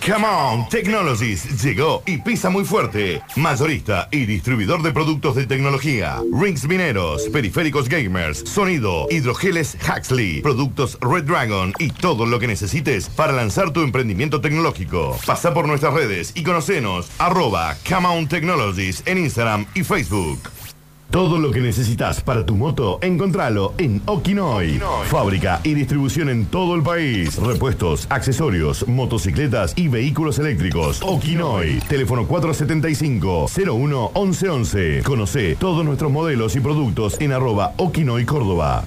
Come 0.00 0.26
on, 0.26 0.68
Technologies 0.68 1.62
llegó 1.62 2.02
y 2.06 2.18
pisa 2.18 2.50
muy 2.50 2.64
fuerte. 2.64 3.22
Mayorista 3.36 4.08
y 4.10 4.26
distribuidor 4.26 4.82
de 4.82 4.92
productos 4.92 5.34
de 5.34 5.46
tecnología. 5.46 6.20
Rings 6.32 6.68
mineros, 6.68 7.22
periféricos 7.32 7.88
gamers, 7.88 8.38
sonido, 8.38 9.06
hidrogeles 9.10 9.76
Huxley, 9.82 10.42
productos 10.42 10.98
Red 11.00 11.24
Dragon 11.24 11.72
y 11.78 11.90
todo 11.90 12.26
lo 12.26 12.38
que 12.38 12.46
necesites 12.46 13.08
para 13.08 13.32
lanzar 13.32 13.72
tu 13.72 13.80
emprendimiento 13.80 14.40
tecnológico. 14.40 15.18
Pasa 15.24 15.54
por 15.54 15.66
nuestras 15.66 15.94
redes 15.94 16.32
y 16.34 16.42
conocenos 16.42 17.10
arroba 17.18 17.76
Come 17.88 18.08
on 18.08 18.28
Technologies 18.28 19.02
en 19.06 19.18
Instagram 19.18 19.66
y 19.74 19.84
Facebook. 19.84 20.63
Todo 21.14 21.38
lo 21.38 21.52
que 21.52 21.60
necesitas 21.60 22.20
para 22.20 22.44
tu 22.44 22.56
moto, 22.56 22.98
encontralo 23.00 23.74
en 23.78 24.02
Okinoy. 24.04 24.82
Fábrica 25.04 25.60
y 25.62 25.74
distribución 25.74 26.28
en 26.28 26.46
todo 26.46 26.74
el 26.74 26.82
país. 26.82 27.36
Repuestos, 27.36 28.08
accesorios, 28.10 28.88
motocicletas 28.88 29.74
y 29.76 29.86
vehículos 29.86 30.40
eléctricos. 30.40 31.00
Okinoy. 31.02 31.78
Teléfono 31.88 32.26
475-01-1111. 32.26 35.04
Conoce 35.04 35.54
todos 35.54 35.84
nuestros 35.84 36.10
modelos 36.10 36.56
y 36.56 36.60
productos 36.60 37.20
en 37.20 37.30
arroba 37.30 37.74
Okinoy 37.76 38.24
Córdoba. 38.24 38.82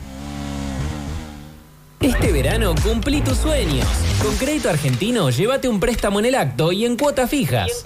Este 2.02 2.34
verano 2.34 2.76
cumplí 2.84 3.22
tus 3.22 3.38
sueños. 3.38 3.88
Con 4.22 4.36
Crédito 4.36 4.70
Argentino, 4.70 5.30
llévate 5.30 5.70
un 5.70 5.80
préstamo 5.80 6.20
en 6.20 6.26
el 6.26 6.36
acto 6.36 6.74
y 6.74 6.84
en 6.84 6.98
cuotas 6.98 7.30
fijas. 7.30 7.86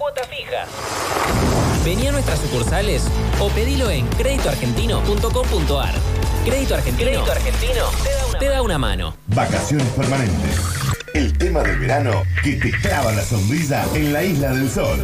Vení 1.83 2.07
a 2.07 2.11
nuestras 2.11 2.39
sucursales 2.39 3.03
o 3.39 3.49
pedilo 3.49 3.89
en 3.89 4.05
créditoargentino.com.ar. 4.07 5.93
Crédito 6.45 6.75
Argentino, 6.75 7.09
Crédito 7.09 7.31
Argentino 7.31 8.21
te 8.41 8.47
da 8.47 8.63
una 8.63 8.79
mano. 8.79 9.13
Vacaciones 9.27 9.87
permanentes. 9.89 10.59
El 11.13 11.31
tema 11.37 11.61
del 11.61 11.77
verano 11.77 12.23
que 12.43 12.53
te 12.53 12.71
clava 12.71 13.11
la 13.11 13.23
sonrisa 13.23 13.85
en 13.93 14.11
la 14.11 14.23
isla 14.23 14.51
del 14.51 14.67
sol. 14.67 14.97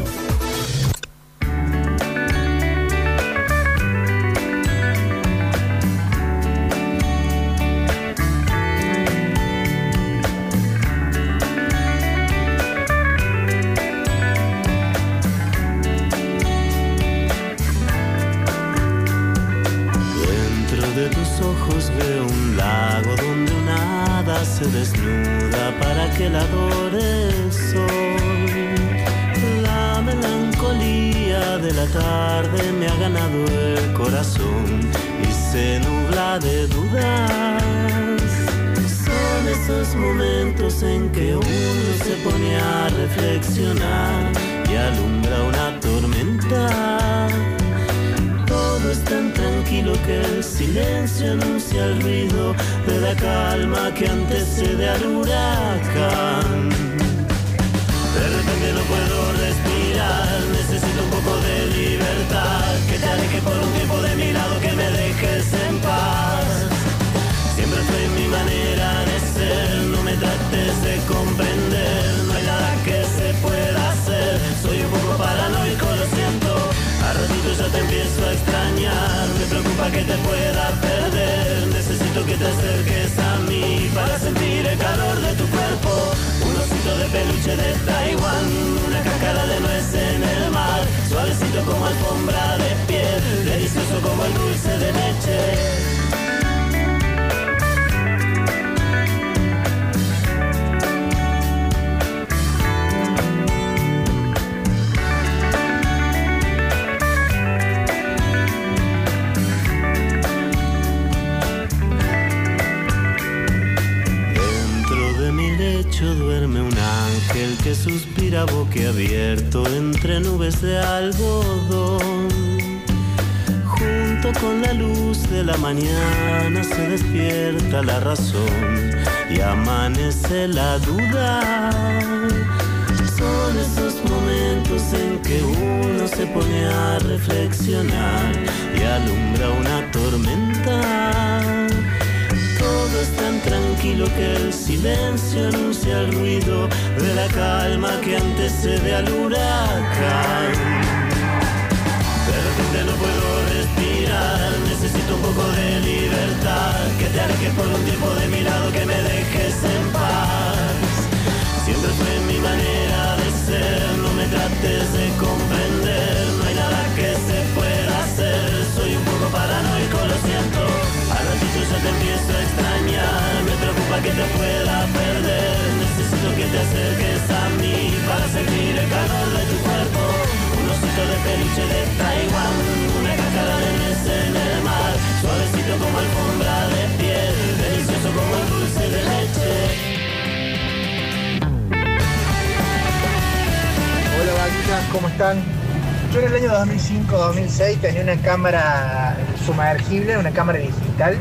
Tenía 197.88 198.02
una 198.02 198.22
cámara 198.22 199.16
sumergible, 199.46 200.18
una 200.18 200.32
cámara 200.32 200.60
digital, 200.60 201.16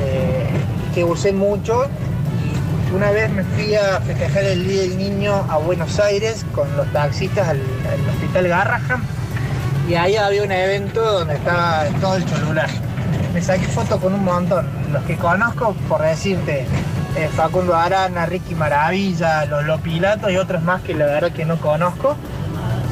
eh, 0.00 0.48
que 0.94 1.04
usé 1.04 1.32
mucho. 1.32 1.84
Y 2.90 2.94
una 2.94 3.10
vez 3.10 3.30
me 3.30 3.44
fui 3.44 3.74
a 3.74 4.00
festejar 4.00 4.44
el 4.44 4.66
Día 4.66 4.82
del 4.82 4.96
Niño 4.96 5.34
a 5.50 5.58
Buenos 5.58 5.98
Aires 6.00 6.46
con 6.54 6.74
los 6.78 6.90
taxistas 6.92 7.48
al, 7.48 7.58
al 7.58 8.08
Hospital 8.08 8.48
Garrahan. 8.48 9.02
Y 9.86 9.94
ahí 9.94 10.16
había 10.16 10.42
un 10.42 10.52
evento 10.52 11.00
donde 11.00 11.34
estaba 11.34 11.84
todo 12.00 12.16
el 12.16 12.26
celular. 12.26 12.70
Me 13.34 13.42
saqué 13.42 13.66
fotos 13.66 14.00
con 14.00 14.14
un 14.14 14.24
montón. 14.24 14.66
Los 14.92 15.04
que 15.04 15.16
conozco, 15.16 15.74
por 15.88 16.00
decirte, 16.00 16.64
eh, 17.16 17.28
Facundo 17.36 17.76
Arana, 17.76 18.24
Ricky 18.24 18.54
Maravilla, 18.54 19.44
los 19.44 19.64
Lopilatos 19.64 20.30
y 20.32 20.38
otros 20.38 20.62
más 20.62 20.80
que 20.80 20.94
la 20.94 21.04
verdad 21.04 21.32
que 21.32 21.44
no 21.44 21.58
conozco. 21.58 22.16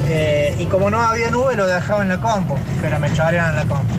Eh, 0.07 0.55
y 0.59 0.67
como 0.67 0.91
no 0.91 1.01
había 1.01 1.31
nube, 1.31 1.57
lo 1.57 1.67
dejaba 1.67 2.03
en 2.03 2.11
la 2.11 2.21
compu, 2.21 2.57
pero 2.83 2.99
me 2.99 3.13
chorean 3.15 3.51
en 3.51 3.57
la 3.57 3.75
compu. 3.75 3.95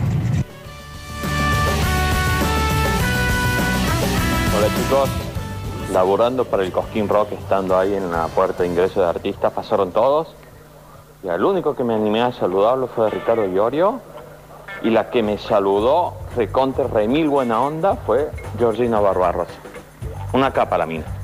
Hola 4.56 4.68
chicos, 4.76 5.10
laborando 5.92 6.44
para 6.44 6.62
el 6.62 6.72
Cosquín 6.72 7.08
Rock, 7.08 7.32
estando 7.32 7.76
ahí 7.76 7.94
en 7.94 8.10
la 8.10 8.28
puerta 8.28 8.62
de 8.62 8.68
ingreso 8.68 9.00
de 9.00 9.08
artistas, 9.08 9.52
pasaron 9.52 9.90
todos. 9.92 10.34
Y 11.24 11.28
al 11.28 11.44
único 11.44 11.74
que 11.74 11.82
me 11.82 11.94
animé 11.94 12.22
a 12.22 12.32
saludarlo 12.32 12.86
fue 12.86 13.10
Ricardo 13.10 13.44
Iorio. 13.46 14.00
Y 14.82 14.90
la 14.90 15.10
que 15.10 15.22
me 15.22 15.38
saludó, 15.38 16.14
recontra 16.36 16.86
remil 16.86 17.28
buena 17.28 17.60
onda, 17.60 17.96
fue 18.06 18.30
Georgina 18.58 19.00
Barbarros. 19.00 19.48
Una 20.32 20.52
capa 20.52 20.78
la 20.78 20.86
mina. 20.86 21.15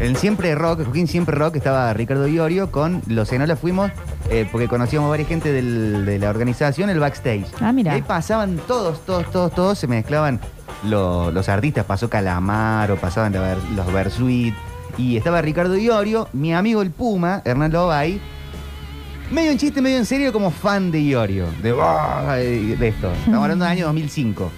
En 0.00 0.16
Siempre 0.16 0.54
Rock, 0.54 0.84
Joaquín 0.84 1.06
Siempre 1.06 1.36
Rock, 1.36 1.56
estaba 1.56 1.92
Ricardo 1.92 2.26
Iorio 2.26 2.70
con 2.72 3.02
los 3.06 3.30
Enola 3.32 3.54
fuimos 3.54 3.90
eh, 4.30 4.48
porque 4.50 4.66
conocíamos 4.66 5.10
varias 5.10 5.28
gente 5.28 5.52
del- 5.52 6.06
de 6.06 6.18
la 6.18 6.30
organización, 6.30 6.88
el 6.88 6.98
backstage. 7.00 7.44
Ah, 7.60 7.70
mira. 7.72 7.92
Y 7.92 7.96
ahí 7.96 8.02
pasaban 8.02 8.56
todos, 8.66 9.04
todos, 9.04 9.30
todos, 9.30 9.54
todos, 9.54 9.78
se 9.78 9.86
mezclaban 9.86 10.40
lo- 10.84 11.30
los 11.30 11.48
artistas. 11.50 11.84
Pasó 11.84 12.08
Calamaro, 12.08 12.96
pasaban 12.96 13.32
la 13.34 13.40
Ver- 13.42 13.58
los 13.76 13.92
Versuit. 13.92 14.54
Y 14.96 15.16
estaba 15.18 15.42
Ricardo 15.42 15.76
Iorio, 15.76 16.28
mi 16.32 16.54
amigo 16.54 16.80
el 16.80 16.90
Puma, 16.90 17.42
Hernán 17.44 17.70
Lobay. 17.72 18.20
Medio 19.30 19.50
en 19.52 19.58
chiste, 19.58 19.82
medio 19.82 19.98
en 19.98 20.06
serio, 20.06 20.32
como 20.32 20.50
fan 20.50 20.90
de 20.90 21.00
Iorio. 21.00 21.44
De, 21.62 21.74
"Ah", 21.80 22.34
de 22.36 22.88
esto. 22.88 23.12
Estamos 23.12 23.42
hablando 23.42 23.64
del 23.66 23.72
año 23.72 23.84
2005. 23.86 24.50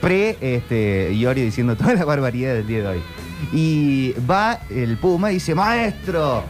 Pre 0.00 0.38
este, 0.40 1.12
Iorio 1.12 1.44
diciendo 1.44 1.76
toda 1.76 1.94
la 1.94 2.04
barbaridad 2.04 2.54
del 2.54 2.66
día 2.66 2.78
de 2.80 2.86
hoy. 2.86 3.02
Y 3.52 4.14
va 4.30 4.60
el 4.70 4.96
Puma 4.98 5.30
y 5.30 5.34
dice, 5.34 5.54
maestro, 5.54 6.44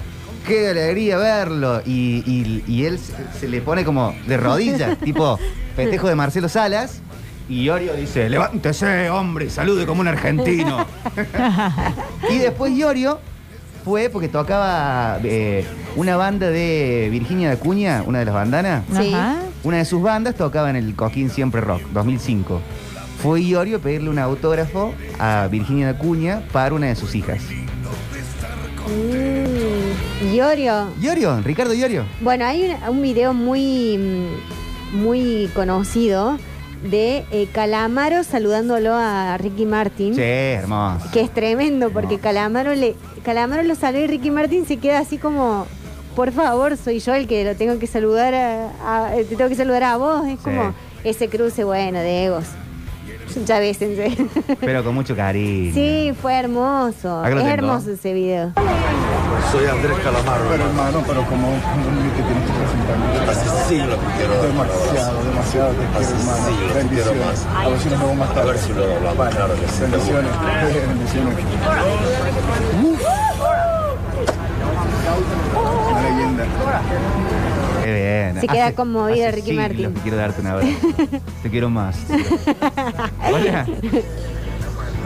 qué 0.47 0.68
alegría 0.70 1.16
verlo. 1.18 1.80
Y, 1.84 2.22
y- 2.26 2.64
y 2.66 2.84
él 2.84 2.99
se, 2.99 3.12
se 3.40 3.49
le 3.49 3.61
pone 3.61 3.84
como 3.84 4.14
de 4.26 4.36
rodillas, 4.36 4.99
tipo 5.05 5.38
festejo 5.76 6.09
de 6.09 6.14
Marcelo 6.14 6.49
Salas. 6.49 7.01
Y 7.49 7.62
Iorio 7.64 7.92
dice, 7.95 8.30
levántese, 8.30 9.11
hombre, 9.11 9.51
salude 9.51 9.84
como 9.86 10.01
un 10.01 10.09
argentino. 10.09 10.86
y 12.30 12.38
después 12.38 12.72
Iorio 12.72 13.20
fue 13.84 14.09
porque 14.09 14.28
tocaba 14.28 15.18
eh, 15.22 15.66
una 15.97 16.16
banda 16.16 16.49
de 16.49 17.09
Virginia 17.12 17.49
de 17.49 17.57
Acuña, 17.57 18.03
una 18.07 18.20
de 18.20 18.24
las 18.24 18.34
bandanas. 18.34 18.84
Sí. 18.99 19.12
Ajá. 19.12 19.36
Una 19.62 19.76
de 19.78 19.84
sus 19.84 20.01
bandas 20.03 20.34
tocaba 20.36 20.70
en 20.70 20.76
el 20.76 20.95
Coquín 20.95 21.28
Siempre 21.30 21.61
Rock, 21.61 21.82
2005. 21.92 22.61
Fue 23.25 23.41
Iorio 23.41 23.79
a 23.79 23.81
pedirle 23.81 24.11
un 24.11 24.18
autógrafo 24.18 24.93
a 25.18 25.49
Virginia 25.51 25.87
de 25.87 25.93
Acuña 25.99 26.43
para 26.53 26.75
una 26.75 26.89
de 26.89 26.95
sus 26.95 27.14
hijas. 27.14 27.41
Mm, 28.87 30.35
Iorio. 30.35 30.89
Iorio, 31.01 31.41
Ricardo 31.41 31.72
Iorio. 31.72 32.05
Bueno, 32.20 32.45
hay 32.45 32.64
un, 32.87 32.91
un 32.97 33.01
video 33.03 33.33
muy, 33.33 34.29
muy 34.93 35.51
conocido 35.55 36.37
de 36.91 37.25
eh, 37.31 37.49
Calamaro 37.51 38.25
saludándolo 38.25 38.93
a 38.95 39.39
Ricky 39.39 39.64
Martin. 39.64 40.14
Sí, 40.14 40.20
hermoso. 40.20 41.07
Que 41.11 41.22
es 41.22 41.33
tremendo 41.33 41.89
porque 41.89 42.18
Calamaro 42.18 42.75
le 42.75 42.95
Calamaro 43.25 43.62
lo 43.62 43.75
saluda 43.75 44.03
y 44.05 44.07
Ricky 44.07 44.31
Martin 44.31 44.66
se 44.66 44.77
queda 44.77 44.99
así 44.99 45.16
como, 45.16 45.66
por 46.14 46.31
favor, 46.31 46.77
soy 46.77 46.99
yo 47.01 47.14
el 47.14 47.27
que 47.27 47.43
lo 47.43 47.57
tengo 47.57 47.79
que 47.79 47.87
saludar 47.87 48.35
a, 48.35 48.66
a- 49.07 49.12
te 49.14 49.25
tengo 49.35 49.49
que 49.49 49.57
saludar 49.57 49.83
a 49.85 49.97
vos. 49.97 50.27
Es 50.27 50.33
Sí. 50.41 50.45
como 50.45 50.75
ese 51.05 51.29
cruce, 51.31 51.64
bueno, 51.64 52.01
de 52.01 52.27
egos. 52.27 52.45
Ya 53.47 53.59
bésense. 53.59 54.16
Pero 54.61 54.85
con 54.85 54.95
mucho 54.95 55.14
cariño. 55.16 55.75
Sí, 55.75 56.12
fue 56.20 56.35
hermoso. 56.35 57.25
Es 57.25 57.35
tengo. 57.35 57.49
hermoso 57.49 57.91
ese 57.93 58.12
video. 58.14 58.53
Soy 59.53 59.66
Andrés 59.66 59.99
Calamaro. 60.03 60.45
Pero 60.51 60.64
hermano, 60.64 61.03
pero 61.07 61.25
como 61.27 61.49
un 61.49 61.55
hombre 61.55 62.11
que 62.16 62.22
tienes 62.22 62.45
que 62.45 62.53
presentarme. 62.53 63.31
Hace 63.31 63.68
siglos 63.68 63.99
que 63.99 64.07
quiero 64.18 64.43
Demasiado, 64.43 65.25
demasiado 65.25 65.72
te 65.72 65.85
quiero, 66.89 67.11
hermano. 67.11 67.25
Más. 67.25 67.47
A 67.47 67.68
ver 67.68 67.79
si 67.79 67.89
nos 67.89 68.01
vemos 68.01 68.16
más 68.16 68.35
tarde. 68.35 68.41
A 68.43 68.53
ver 68.53 68.59
si 68.59 68.72
lo 68.72 68.85
hablamos. 68.85 69.35
Claro 69.35 69.55
que 69.55 69.68
sí. 69.68 69.81
Bendiciones. 69.83 70.31
Bendiciones. 70.89 71.35
Una 75.91 76.03
leyenda. 76.03 76.45
Qué 77.85 77.95
bien. 78.32 78.41
Se 78.41 78.47
queda 78.49 78.66
Hace- 78.66 78.74
conmovido 78.74 79.28
hace 79.28 79.32
Ricky 79.37 79.53
Martin. 79.53 79.95
que 79.95 80.01
quiero 80.01 80.16
darte 80.16 80.41
un 80.41 80.47
abrazo. 80.49 80.72
Te 81.43 81.51
quiero 81.51 81.70
más. 81.70 81.97
Hola. 83.32 83.66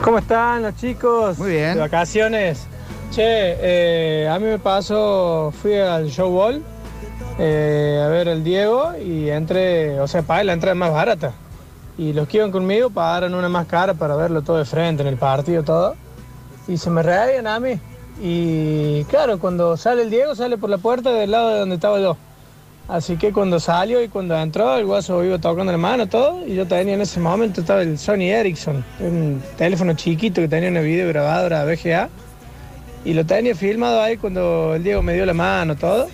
¿Cómo 0.03 0.19
están 0.19 0.63
los 0.63 0.77
chicos? 0.77 1.39
Muy 1.39 1.51
bien. 1.51 1.75
De 1.75 1.81
vacaciones. 1.81 2.67
Che, 3.11 3.23
eh, 3.25 4.29
a 4.29 4.39
mí 4.39 4.45
me 4.47 4.59
pasó, 4.59 5.53
fui 5.63 5.75
al 5.77 6.09
show 6.11 6.31
ball 6.31 6.63
eh, 7.39 8.03
a 8.05 8.09
ver 8.09 8.29
el 8.29 8.45
Diego 8.45 8.93
y 9.03 9.31
entré, 9.31 9.99
o 9.99 10.07
sea, 10.07 10.23
pagué 10.23 10.45
la 10.45 10.53
entrada 10.53 10.75
más 10.75 10.93
barata. 10.93 11.33
Y 11.97 12.13
los 12.13 12.29
que 12.29 12.37
iban 12.37 12.53
conmigo 12.53 12.91
pagaron 12.91 13.35
una 13.35 13.49
más 13.49 13.67
cara 13.67 13.95
para 13.95 14.15
verlo 14.15 14.43
todo 14.43 14.59
de 14.59 14.65
frente, 14.67 15.03
en 15.03 15.09
el 15.09 15.17
partido, 15.17 15.63
todo. 15.65 15.97
Y 16.69 16.77
se 16.77 16.91
me 16.91 17.03
reían 17.03 17.47
a 17.47 17.59
mí. 17.59 17.81
Y 18.23 19.05
claro, 19.05 19.39
cuando 19.39 19.77
sale 19.77 20.03
el 20.03 20.11
Diego, 20.11 20.35
sale 20.35 20.59
por 20.59 20.69
la 20.71 20.79
puerta 20.79 21.11
del 21.11 21.31
lado 21.31 21.49
de 21.51 21.59
donde 21.61 21.75
estaba 21.77 21.99
yo. 21.99 22.17
Así 22.89 23.17
que 23.19 23.33
cuando 23.35 23.61
salió 23.61 24.03
y 24.03 24.09
cuando 24.09 24.35
entró, 24.39 24.77
el 24.79 24.87
guaso 24.87 25.23
iba 25.23 25.39
tocando 25.39 25.71
la 25.71 25.77
mano, 25.79 26.07
todo. 26.07 26.47
Y 26.47 26.55
yo 26.55 26.67
tenía 26.67 26.95
en 26.95 27.03
ese 27.03 27.21
momento, 27.21 27.61
estaba 27.61 27.83
el 27.83 27.99
Sony 27.99 28.31
Ericsson, 28.33 28.83
un 29.01 29.43
teléfono 29.59 29.93
chiquito 29.93 30.41
que 30.41 30.49
tenía 30.49 30.71
una 30.71 30.81
videograbadora 30.81 31.65
VGA. 31.67 32.09
Y 33.05 33.13
lo 33.13 33.27
tenía 33.27 33.55
filmado 33.55 34.01
ahí 34.01 34.17
cuando 34.17 34.75
el 34.75 34.83
Diego 34.83 35.03
me 35.03 35.13
dio 35.15 35.27
la 35.27 35.35
mano, 35.35 35.77
todo. 35.77 36.09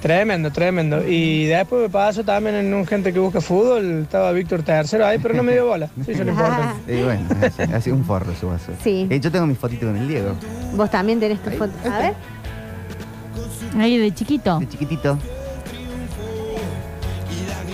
Tremendo, 0.00 0.50
tremendo. 0.50 1.06
Y 1.06 1.46
después 1.46 1.82
me 1.82 1.88
pasó 1.88 2.24
también 2.24 2.54
en 2.56 2.72
un 2.74 2.86
gente 2.86 3.12
que 3.12 3.18
busca 3.18 3.40
fútbol, 3.40 4.02
estaba 4.02 4.32
Víctor 4.32 4.62
Tercero 4.62 5.06
ahí, 5.06 5.18
pero 5.18 5.34
no 5.34 5.42
me 5.42 5.52
dio 5.52 5.66
bola. 5.66 5.88
Sí, 6.04 6.12
eso 6.12 6.24
no 6.24 6.30
importa. 6.32 6.74
Y 6.88 7.02
bueno, 7.02 7.24
así, 7.42 7.62
así 7.72 7.90
un 7.90 8.04
forro 8.04 8.32
su 8.40 8.48
vaso. 8.48 8.72
Sí. 8.82 9.06
Eh, 9.10 9.18
yo 9.20 9.30
tengo 9.30 9.46
mi 9.46 9.54
fotito 9.54 9.86
con 9.86 9.96
el 9.96 10.06
Diego. 10.08 10.30
Vos 10.74 10.90
también 10.90 11.18
tenés 11.20 11.40
tu 11.42 11.50
foto. 11.50 11.72
A 11.84 11.98
ver. 11.98 12.14
Ahí 13.78 13.96
de 13.98 14.12
chiquito. 14.12 14.58
De 14.58 14.68
chiquitito. 14.68 15.18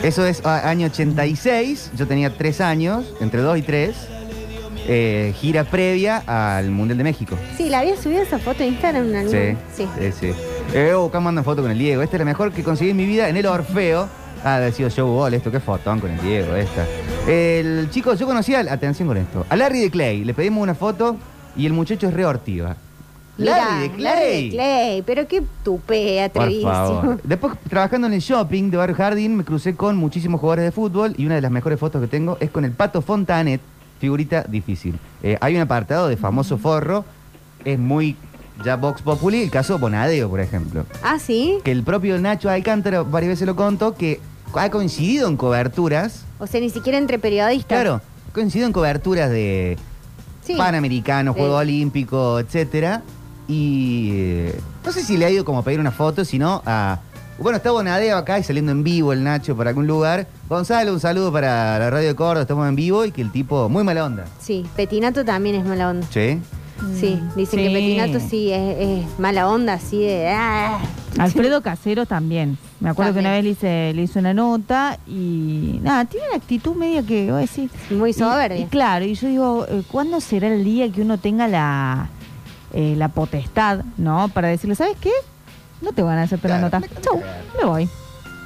Eso 0.03 0.25
es 0.27 0.45
año 0.47 0.87
86. 0.87 1.91
Yo 1.97 2.07
tenía 2.07 2.37
tres 2.37 2.61
años, 2.61 3.05
entre 3.21 3.41
dos 3.41 3.59
y 3.59 3.63
tres. 3.63 3.97
Eh, 4.91 5.35
gira 5.39 5.65
previa 5.65 6.23
al 6.27 6.71
Mundial 6.71 6.97
de 6.97 7.05
México. 7.05 7.37
Sí, 7.59 7.69
la 7.69 7.81
había 7.81 7.95
subido 7.97 8.23
esa 8.23 8.39
foto 8.39 8.63
en 8.63 8.71
Instagram 8.71 9.09
en 9.11 9.17
algún 9.17 9.33
Sí, 9.33 9.57
Sí. 9.77 9.89
sí, 9.99 10.13
sí. 10.19 10.33
Eh, 10.73 10.93
acá 11.07 11.21
mandan 11.21 11.45
foto 11.45 11.61
con 11.63 11.71
el 11.71 11.79
Diego. 11.79 12.01
Esta 12.01 12.17
es 12.17 12.21
la 12.21 12.25
mejor 12.25 12.53
que 12.53 12.63
conseguí 12.63 12.91
en 12.93 12.97
mi 12.97 13.05
vida 13.07 13.29
en 13.29 13.37
el 13.37 13.45
Orfeo. 13.47 14.09
Ah, 14.45 14.57
ha 14.65 14.73
sido 14.73 14.89
show 14.89 15.09
ball 15.13 15.35
esto, 15.35 15.51
qué 15.51 15.61
fotón 15.61 16.01
con 16.01 16.11
el 16.11 16.21
Diego, 16.23 16.55
esta. 16.55 16.87
El 17.27 17.89
chico, 17.91 18.15
yo 18.15 18.25
conocía, 18.25 18.61
al- 18.61 18.69
atención 18.69 19.09
con 19.09 19.17
esto, 19.19 19.45
a 19.51 19.57
Larry 19.57 19.81
de 19.81 19.91
Clay. 19.91 20.25
Le 20.25 20.33
pedimos 20.33 20.63
una 20.63 20.75
foto 20.75 21.17
y 21.57 21.67
el 21.67 21.73
muchacho 21.75 22.07
es 22.09 22.15
re 22.15 22.25
ortiva. 22.25 22.69
Mirá, 22.69 22.88
Larry 23.39 23.89
de 23.89 23.91
Clay. 23.95 24.03
Larry 24.03 24.43
de 24.45 24.51
Clay, 24.51 25.03
pero 25.03 25.29
qué 25.29 25.43
tupé, 25.65 26.23
atrevidísimo. 26.23 27.19
Después, 27.23 27.55
trabajando 27.69 28.07
en 28.09 28.13
el 28.15 28.21
shopping 28.21 28.71
de 28.71 28.77
Barrio 28.77 28.97
Jardín, 28.97 29.37
me 29.37 29.45
crucé 29.45 29.75
con 29.75 29.97
muchísimos 29.97 30.41
jugadores 30.41 30.65
de 30.65 30.73
fútbol 30.73 31.15
y 31.17 31.25
una 31.27 31.37
de 31.37 31.41
las 31.41 31.51
mejores 31.51 31.79
fotos 31.79 32.01
que 32.01 32.09
tengo 32.09 32.37
es 32.41 32.51
con 32.51 32.65
el 32.65 32.73
Pato 32.73 33.01
Fontanet, 33.01 33.61
figurita 34.01 34.43
difícil. 34.43 34.99
Eh, 35.23 35.39
hay 35.41 35.55
un 35.57 35.63
apartado 35.63 36.09
de 36.09 36.17
famoso 36.17 36.59
forro, 36.59 37.05
es 37.65 37.79
muy 37.79 38.17
ya 38.65 38.75
Vox 38.77 39.03
Populi, 39.03 39.43
el 39.45 39.51
caso 39.51 39.79
Bonadeo, 39.79 40.29
por 40.29 40.41
ejemplo. 40.41 40.85
Ah, 41.05 41.19
sí. 41.21 41.59
Que 41.63 41.71
el 41.71 41.85
propio 41.85 42.19
Nacho 42.19 42.51
Alcántara 42.51 43.03
varias 43.03 43.31
veces 43.31 43.47
lo 43.47 43.55
contó, 43.55 43.95
que 43.95 44.21
ha 44.55 44.69
coincidido 44.71 45.29
en 45.29 45.37
coberturas, 45.37 46.25
O 46.41 46.47
sea, 46.49 46.61
ni 46.61 46.71
siquiera 46.71 46.99
entre 46.99 47.19
periodistas. 47.21 47.67
claro, 47.81 48.01
coincidido 48.33 48.67
en 48.67 48.73
coberturas 48.73 49.31
de 49.31 49.77
Sí. 50.43 50.55
Panamericano, 50.57 51.35
Sí. 51.35 51.39
Juego 51.41 51.57
Olímpico, 51.57 52.39
etcétera. 52.41 53.03
Y 53.49 54.11
eh, 54.13 54.61
no 54.85 54.93
sé 54.93 55.03
si 55.03 55.17
le 55.17 55.25
ha 55.25 55.31
ido 55.31 55.45
como 55.45 55.59
a 55.59 55.63
pedir 55.63 55.81
una 55.81 55.91
foto, 55.91 56.25
sino 56.25 56.63
a. 56.67 57.01
Bueno, 57.39 57.57
está 57.57 57.71
Bonadeo 57.71 58.17
acá 58.17 58.39
y 58.39 58.43
saliendo 58.43 58.73
en 58.73 58.83
vivo 58.83 59.13
el 59.13 59.23
Nacho 59.23 59.57
por 59.57 59.69
algún 59.69 59.87
lugar. 59.87 60.27
Gonzalo, 60.49 60.93
un 60.93 61.01
saludo 61.01 61.33
para 61.33 61.79
la 61.79 61.89
radio 61.89 62.09
de 62.09 62.15
Córdoba, 62.15 62.43
estamos 62.43 62.69
en 62.69 62.75
vivo 62.75 63.05
y 63.05 63.13
que 63.13 63.23
el 63.23 63.31
tipo, 63.31 63.69
muy 63.69 63.85
mala 63.85 64.05
onda. 64.05 64.25
Sí, 64.41 64.67
Petinato 64.75 65.25
también 65.25 65.55
es 65.55 65.65
mala 65.65 65.89
onda. 65.89 66.07
¿Sí? 66.11 66.41
Sí, 66.99 67.21
dicen 67.37 67.61
que. 67.61 67.71
Petinato 67.71 68.21
sí 68.21 68.51
es, 68.51 68.77
es 68.79 69.19
mala 69.19 69.49
onda, 69.49 69.75
así 69.75 70.01
de. 70.01 70.29
ah. 70.31 70.79
Alfredo 71.19 71.63
Casero 71.63 72.07
también. 72.07 72.59
Me 72.81 72.91
acuerdo 72.91 73.15
que 73.15 73.21
una 73.21 73.33
vez 73.33 73.45
le 73.45 73.51
hice, 73.51 73.93
le 73.95 74.03
hice 74.03 74.19
una 74.19 74.35
nota 74.35 74.99
y 75.07 75.81
nada, 75.83 76.05
tiene 76.05 76.27
una 76.29 76.37
actitud 76.37 76.75
media 76.77 77.03
que 77.03 77.27
voy 77.27 77.39
a 77.39 77.41
decir. 77.41 77.71
Muy 77.91 78.13
soberbia. 78.13 78.61
Y, 78.61 78.67
claro, 78.67 79.05
y 79.05 79.15
yo 79.15 79.29
digo, 79.29 79.67
eh, 79.69 79.83
¿cuándo 79.91 80.21
será 80.21 80.49
el 80.49 80.65
día 80.65 80.91
que 80.91 81.03
uno 81.03 81.19
tenga 81.19 81.49
la, 81.49 82.09
eh, 82.73 82.95
la 82.97 83.09
potestad, 83.09 83.81
¿no? 83.97 84.29
Para 84.29 84.49
decirle, 84.49 84.75
¿sabes 84.75 84.97
qué? 85.01 85.13
No 85.81 85.93
te 85.93 86.03
van 86.03 86.19
a 86.19 86.23
hacer 86.23 86.41
la 86.45 86.59
nota. 86.59 86.81
Chau, 87.01 87.21
me 87.59 87.65
voy. 87.67 87.89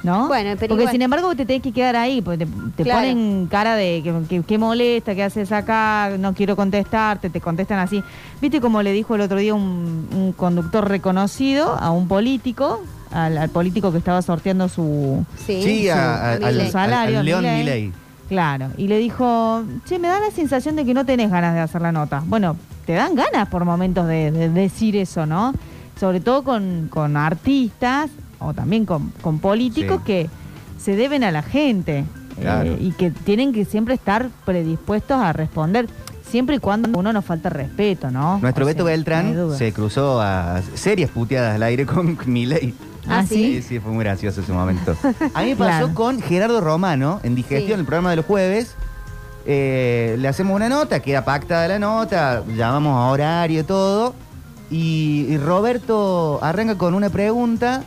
¿No? 0.03 0.27
Bueno, 0.27 0.49
pero 0.59 0.67
Porque 0.71 0.81
igual- 0.83 0.91
sin 0.91 1.01
embargo 1.01 1.33
te 1.33 1.45
tenés 1.45 1.61
que 1.63 1.71
quedar 1.71 1.95
ahí, 1.95 2.21
porque 2.21 2.45
te, 2.45 2.51
te 2.75 2.83
Claro. 2.83 2.99
ponen 3.07 3.47
cara 3.49 3.75
de 3.77 4.01
que, 4.03 4.13
que- 4.27 4.43
que 4.43 4.57
molesta, 4.57 5.15
que 5.15 5.23
haces 5.23 5.49
acá, 5.53 6.11
no 6.19 6.33
quiero 6.33 6.57
contestarte, 6.57 7.29
te 7.29 7.39
contestan 7.39 7.79
así. 7.79 8.03
¿Viste 8.41 8.59
como 8.59 8.81
le 8.83 8.91
dijo 8.91 9.15
el 9.15 9.21
otro 9.21 9.37
día 9.37 9.53
un, 9.53 10.09
un 10.13 10.33
conductor 10.33 10.89
reconocido 10.89 11.77
a 11.79 11.91
un 11.91 12.09
político, 12.09 12.81
al, 13.13 13.37
al 13.37 13.49
político 13.49 13.93
que 13.93 13.97
estaba 13.99 14.21
sorteando 14.21 14.67
su, 14.67 15.25
Sí, 15.45 15.87
a- 15.87 15.93
su- 15.95 15.99
a- 16.01 16.37
su 16.37 16.45
al- 16.47 16.59
al- 16.59 16.71
salario, 16.71 17.19
al 17.19 17.25
León 17.25 17.41
Milei? 17.43 17.57
Milei. 17.59 17.93
Claro, 18.33 18.69
y 18.77 18.87
le 18.87 18.97
dijo, 18.97 19.63
che, 19.85 19.99
me 19.99 20.07
da 20.07 20.19
la 20.19 20.31
sensación 20.31 20.75
de 20.75 20.85
que 20.85 20.95
no 20.95 21.05
tenés 21.05 21.29
ganas 21.29 21.53
de 21.53 21.59
hacer 21.59 21.83
la 21.83 21.91
nota. 21.91 22.23
Bueno, 22.25 22.55
te 22.87 22.93
dan 22.93 23.13
ganas 23.13 23.47
por 23.47 23.63
momentos 23.63 24.07
de, 24.07 24.31
de 24.31 24.49
decir 24.49 24.95
eso, 24.95 25.27
¿no? 25.27 25.53
Sobre 25.99 26.19
todo 26.19 26.43
con, 26.43 26.87
con 26.89 27.15
artistas 27.15 28.09
o 28.39 28.51
también 28.55 28.85
con, 28.87 29.11
con 29.21 29.37
políticos 29.37 29.97
Sí. 29.99 30.03
que 30.07 30.29
se 30.79 30.95
deben 30.95 31.23
a 31.23 31.29
la 31.31 31.43
gente 31.43 32.05
Claro. 32.41 32.71
eh, 32.71 32.77
y 32.79 32.91
que 32.93 33.11
tienen 33.11 33.53
que 33.53 33.65
siempre 33.65 33.93
estar 33.93 34.29
predispuestos 34.45 35.15
a 35.21 35.31
responder, 35.31 35.87
siempre 36.27 36.55
y 36.55 36.59
cuando 36.59 36.89
uno 36.97 37.13
nos 37.13 37.23
falta 37.23 37.49
respeto, 37.49 38.09
¿no? 38.09 38.39
Nuestro 38.39 38.65
O 38.65 38.67
Beto 38.67 38.83
sea, 38.83 38.91
Beltrán 38.93 39.51
se 39.55 39.71
cruzó 39.73 40.19
a 40.19 40.59
serias 40.73 41.11
puteadas 41.11 41.53
al 41.57 41.61
aire 41.61 41.85
con 41.85 42.17
Milei. 42.25 42.73
¿Ah, 43.07 43.25
sí? 43.27 43.61
Sí, 43.61 43.61
sí, 43.61 43.79
fue 43.79 43.91
muy 43.91 44.03
gracioso 44.03 44.41
ese 44.41 44.51
momento. 44.53 44.95
A 45.33 45.41
mí 45.43 45.49
me 45.49 45.55
pasó 45.57 45.77
Claro. 45.87 45.93
con 45.93 46.21
Gerardo 46.21 46.61
Romano 46.61 47.19
en 47.23 47.35
Digestión, 47.35 47.75
Sí. 47.77 47.79
el 47.81 47.85
programa 47.85 48.09
de 48.11 48.15
los 48.17 48.25
jueves. 48.25 48.75
Eh, 49.45 50.15
le 50.19 50.27
hacemos 50.27 50.55
una 50.55 50.69
nota, 50.69 51.01
queda 51.01 51.25
pactada 51.25 51.67
la 51.67 51.79
nota, 51.79 52.43
llamamos 52.55 52.95
a 52.97 53.07
horario, 53.11 53.65
todo. 53.65 54.15
Y, 54.71 55.25
y 55.29 55.37
Roberto 55.37 56.39
arranca 56.41 56.77
con 56.77 56.93
una 56.93 57.09
pregunta 57.09 57.83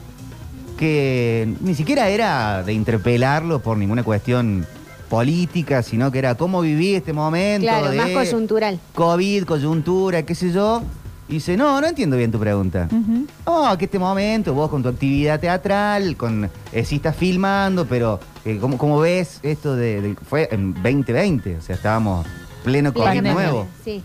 que 0.78 1.54
ni 1.60 1.74
siquiera 1.74 2.08
era 2.08 2.62
de 2.62 2.72
interpelarlo 2.74 3.60
por 3.60 3.78
ninguna 3.78 4.02
cuestión 4.02 4.66
política, 5.08 5.82
sino 5.82 6.12
que 6.12 6.18
era 6.18 6.34
cómo 6.34 6.60
viví 6.60 6.94
este 6.94 7.12
momento. 7.12 7.66
Claro, 7.66 7.90
de 7.90 7.96
más 7.96 8.10
coyuntural. 8.10 8.78
COVID, 8.94 9.44
coyuntura, 9.44 10.22
qué 10.24 10.34
sé 10.34 10.52
yo. 10.52 10.82
Y 11.29 11.35
dice, 11.35 11.57
no, 11.57 11.81
no 11.81 11.87
entiendo 11.89 12.16
bien 12.16 12.31
tu 12.31 12.39
pregunta. 12.39 12.89
Ujú. 12.91 13.27
Oh, 13.47 13.74
que 13.77 13.87
este 13.87 13.99
momento, 13.99 14.55
vos 14.55 14.70
con 14.70 14.83
tu 14.83 14.89
actividad 14.89 15.41
teatral, 15.41 16.16
con 16.16 16.49
eh, 16.72 16.85
sí 16.85 16.97
estás 16.97 17.16
filmando, 17.16 17.85
pero 17.87 18.20
eh, 18.45 18.59
¿cómo, 18.61 18.79
cómo 18.79 19.01
ves 19.01 19.41
esto 19.43 19.74
de, 19.74 20.01
de- 20.03 20.14
Fue 20.14 20.49
en 20.53 20.72
2020, 20.74 21.57
o 21.57 21.61
sea, 21.61 21.74
estábamos 21.77 22.24
pleno 22.62 22.93
COVID 22.95 23.22
nuevo. 23.22 23.66
Sí. 23.85 24.03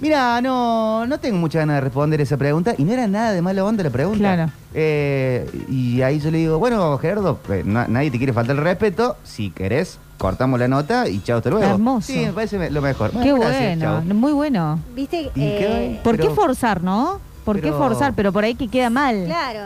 Mira, 0.00 0.40
no, 0.40 1.06
no 1.06 1.18
tengo 1.18 1.38
muchas 1.38 1.60
ganas 1.60 1.76
de 1.76 1.80
responder 1.80 2.20
esa 2.20 2.36
pregunta 2.36 2.74
y 2.78 2.84
no 2.84 2.92
era 2.92 3.06
nada 3.08 3.32
de 3.32 3.42
mala 3.42 3.64
onda 3.64 3.82
la 3.84 3.90
pregunta. 3.90 4.18
Claro. 4.18 4.50
Eh, 4.74 5.48
y 5.68 6.02
ahí 6.02 6.20
yo 6.20 6.30
le 6.30 6.38
digo, 6.38 6.58
bueno, 6.58 6.96
Gerardo, 6.98 7.38
eh, 7.50 7.62
na- 7.64 7.86
nadie 7.88 8.10
te 8.10 8.18
quiere 8.18 8.32
faltar 8.32 8.56
el 8.56 8.62
respeto. 8.62 9.16
Si 9.24 9.50
querés, 9.50 9.98
cortamos 10.18 10.58
la 10.60 10.68
nota 10.68 11.08
y 11.08 11.20
chao, 11.22 11.38
hasta 11.38 11.48
luego. 11.50 11.64
Hermoso. 11.64 12.06
Sí, 12.12 12.18
me 12.26 12.32
parece 12.32 12.58
me- 12.58 12.70
lo 12.70 12.82
mejor. 12.82 13.10
Qué 13.12 13.16
Bueno, 13.32 13.36
gracias, 13.40 13.78
bueno, 13.78 14.02
chao. 14.06 14.14
muy 14.14 14.32
bueno. 14.32 14.78
¿Viste? 14.94 15.22
Y 15.22 15.30
quedó 15.58 15.74
ahí. 15.76 15.84
Eh, 15.86 16.00
¿Por 16.04 16.16
Pero- 16.16 16.28
qué 16.28 16.34
forzar, 16.34 16.82
no? 16.82 17.20
¿por 17.44 17.56
qué 17.56 17.62
pero- 17.62 17.78
forzar? 17.78 18.12
Pero 18.14 18.32
por 18.32 18.44
ahí 18.44 18.54
que 18.54 18.68
queda 18.68 18.90
mal. 18.90 19.24
claro. 19.24 19.60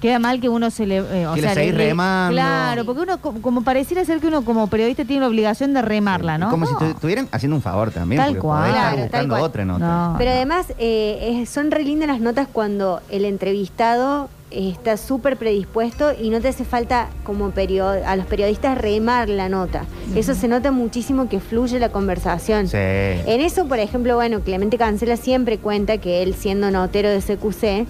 Queda 0.00 0.18
mal 0.18 0.40
que 0.40 0.48
uno 0.48 0.70
se 0.70 0.86
le. 0.86 0.96
eh, 0.96 1.26
o 1.26 1.34
Que 1.34 1.42
le 1.42 1.46
sea, 1.48 1.54
seguís 1.54 1.74
remando. 1.74 2.32
Claro, 2.34 2.84
porque 2.86 3.02
uno, 3.02 3.18
co- 3.20 3.34
como 3.42 3.62
pareciera 3.62 4.04
ser 4.04 4.18
que 4.20 4.28
uno 4.28 4.42
como 4.44 4.66
periodista 4.68 5.04
tiene 5.04 5.20
la 5.20 5.28
obligación 5.28 5.74
de 5.74 5.82
remarla, 5.82 6.38
¿no? 6.38 6.48
Como 6.50 6.66
si 6.66 6.72
No. 6.72 6.86
estuvieran 6.86 7.28
haciendo 7.32 7.56
un 7.56 7.62
favor 7.62 7.90
también. 7.90 8.20
Tal 8.22 8.38
cual. 8.38 8.60
podés 8.62 8.74
estar 8.74 8.82
Claro, 8.82 8.96
tal 8.96 9.02
buscando 9.08 9.34
cual. 9.34 9.42
otra 9.42 9.64
nota. 9.66 10.14
Pero 10.18 10.30
además 10.30 10.66
eh, 10.78 11.40
es- 11.42 11.50
son 11.50 11.70
re 11.70 11.84
lindas 11.84 12.08
las 12.08 12.20
notas 12.20 12.48
cuando 12.50 13.00
el 13.10 13.24
entrevistado 13.26 14.30
está 14.50 14.96
súper 14.96 15.36
predispuesto 15.36 16.10
y 16.20 16.30
no 16.30 16.40
te 16.40 16.48
hace 16.48 16.64
falta 16.64 17.08
como 17.22 17.50
perio- 17.50 17.86
a 18.04 18.16
los 18.16 18.26
periodistas 18.26 18.76
remar 18.78 19.28
la 19.28 19.48
nota. 19.48 19.84
Eso 20.16 20.34
se 20.34 20.48
nota 20.48 20.72
muchísimo 20.72 21.28
que 21.28 21.38
fluye 21.40 21.78
la 21.78 21.90
conversación. 21.90 22.66
Sí. 22.66 22.76
En 22.78 23.40
eso, 23.42 23.66
por 23.66 23.78
ejemplo, 23.78 24.16
bueno, 24.16 24.40
Clemente 24.40 24.76
Cancela 24.78 25.16
siempre 25.16 25.58
cuenta 25.58 25.98
que 25.98 26.22
él 26.24 26.34
siendo 26.34 26.70
notero 26.72 27.10
de 27.10 27.20
CQC 27.20 27.86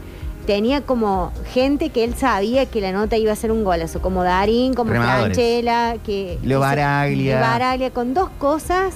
tenía 0.51 0.81
como 0.81 1.31
gente 1.53 1.91
que 1.91 2.03
él 2.03 2.17
sabía 2.17 2.67
que 2.67 2.81
la 2.81 2.91
nota 2.91 3.17
iba 3.17 3.31
a 3.31 3.37
ser 3.37 3.53
un 3.53 3.63
golazo, 3.63 4.03
como 4.03 4.25
Darín, 4.25 4.75
como 4.75 4.91
Remadores. 4.91 5.37
Franchella, 5.37 5.95
que 6.05 6.41
Leo 6.43 6.59
Baraglia. 6.59 7.37
Leo 7.37 7.41
Baraglia, 7.41 7.91
con 7.93 8.15
dos 8.15 8.31
cosas 8.31 8.95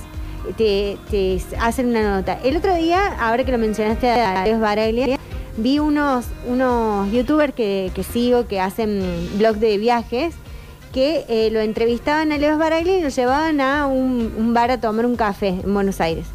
te, 0.57 0.99
te 1.13 1.41
hacen 1.61 1.91
una 1.91 2.17
nota. 2.17 2.41
El 2.43 2.57
otro 2.57 2.75
día, 2.75 3.07
ahora 3.21 3.45
que 3.45 3.53
lo 3.53 3.59
mencionaste 3.59 4.11
a 4.11 4.45
Leo 4.45 4.59
Baraglia, 4.59 5.17
vi 5.57 5.79
unos, 5.79 6.25
unos 6.49 7.13
youtubers 7.13 7.55
que, 7.55 7.93
que 7.95 8.03
sigo 8.03 8.49
que 8.49 8.59
hacen 8.59 9.01
blogs 9.39 9.61
de 9.61 9.79
viajes 9.79 10.35
que 10.93 11.25
eh, 11.29 11.51
lo 11.53 11.61
entrevistaban 11.61 12.33
a 12.33 12.39
Leo 12.39 12.59
Baraglia 12.59 12.99
y 12.99 13.01
lo 13.01 13.11
llevaban 13.11 13.61
a 13.61 13.87
un, 13.87 14.35
un 14.37 14.55
bar 14.55 14.73
a 14.73 14.81
tomar 14.81 15.07
un 15.07 15.15
café 15.15 15.51
en 15.51 15.73
Buenos 15.73 16.01
Aires. 16.01 16.27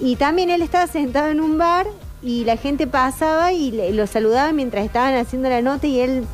Y 0.00 0.16
también 0.16 0.50
él 0.50 0.60
estaba 0.60 0.88
sentado 0.88 1.30
en 1.30 1.40
un 1.40 1.56
bar 1.56 1.86
y 2.22 2.44
la 2.44 2.56
gente 2.56 2.86
pasaba 2.86 3.52
y 3.52 3.70
le- 3.72 3.92
lo 3.92 4.06
saludaba 4.06 4.52
mientras 4.52 4.84
estaban 4.84 5.14
haciendo 5.14 5.48
la 5.48 5.60
nota 5.62 5.86
y 5.86 6.00
él 6.00 6.24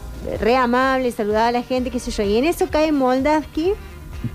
re 0.41 0.57
amable, 0.57 1.11
saludaba 1.13 1.49
a 1.49 1.53
la 1.53 1.63
gente, 1.63 1.91
qué 1.91 1.99
sé 1.99 2.11
yo. 2.11 2.23
Y 2.23 2.37
en 2.37 2.45
eso 2.45 2.69
cae 2.71 2.93
Moldavsky, 2.93 3.73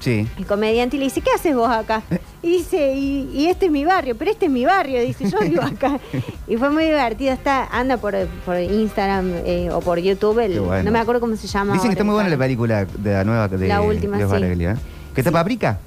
Sí. 0.02 0.28
el 0.38 0.46
comediante, 0.46 0.98
y 0.98 1.00
le 1.00 1.06
dice, 1.06 1.22
¿qué 1.22 1.32
haces 1.32 1.56
vos 1.56 1.70
acá? 1.70 2.02
Y 2.44 2.50
dice, 2.50 2.94
y, 2.94 3.30
y 3.34 3.46
este 3.48 3.68
es 3.68 3.72
mi 3.72 3.86
barrio, 3.86 4.16
pero 4.18 4.30
este 4.32 4.48
es 4.48 4.52
mi 4.52 4.66
barrio, 4.66 5.00
dice, 5.02 5.30
yo 5.30 5.40
vivo 5.40 5.62
acá. 5.62 5.98
Y 6.48 6.58
fue 6.58 6.70
muy 6.70 6.84
divertido, 6.86 7.32
está, 7.34 7.66
anda 7.68 7.96
por, 7.98 8.14
por 8.46 8.60
Instagram 8.60 9.32
eh, 9.46 9.70
o 9.72 9.80
por 9.80 9.98
YouTube, 10.00 10.40
el- 10.40 10.60
bueno. 10.60 10.84
no 10.84 10.92
me 10.92 11.00
acuerdo 11.00 11.22
cómo 11.22 11.36
se 11.38 11.48
llama. 11.48 11.74
Dicen 11.74 11.88
que 11.90 11.94
está 11.94 12.04
muy 12.04 12.14
buena 12.16 12.30
la 12.30 12.38
película 12.38 12.84
de 12.86 13.14
la 13.14 13.24
nueva 13.24 13.48
de 13.48 13.68
La 13.68 13.82
última, 13.82 14.18
sí. 14.18 14.24
Baraglia, 14.26 14.72
¿eh? 14.74 14.76
¿Que 15.16 15.22
está 15.22 15.32
paprika? 15.32 15.80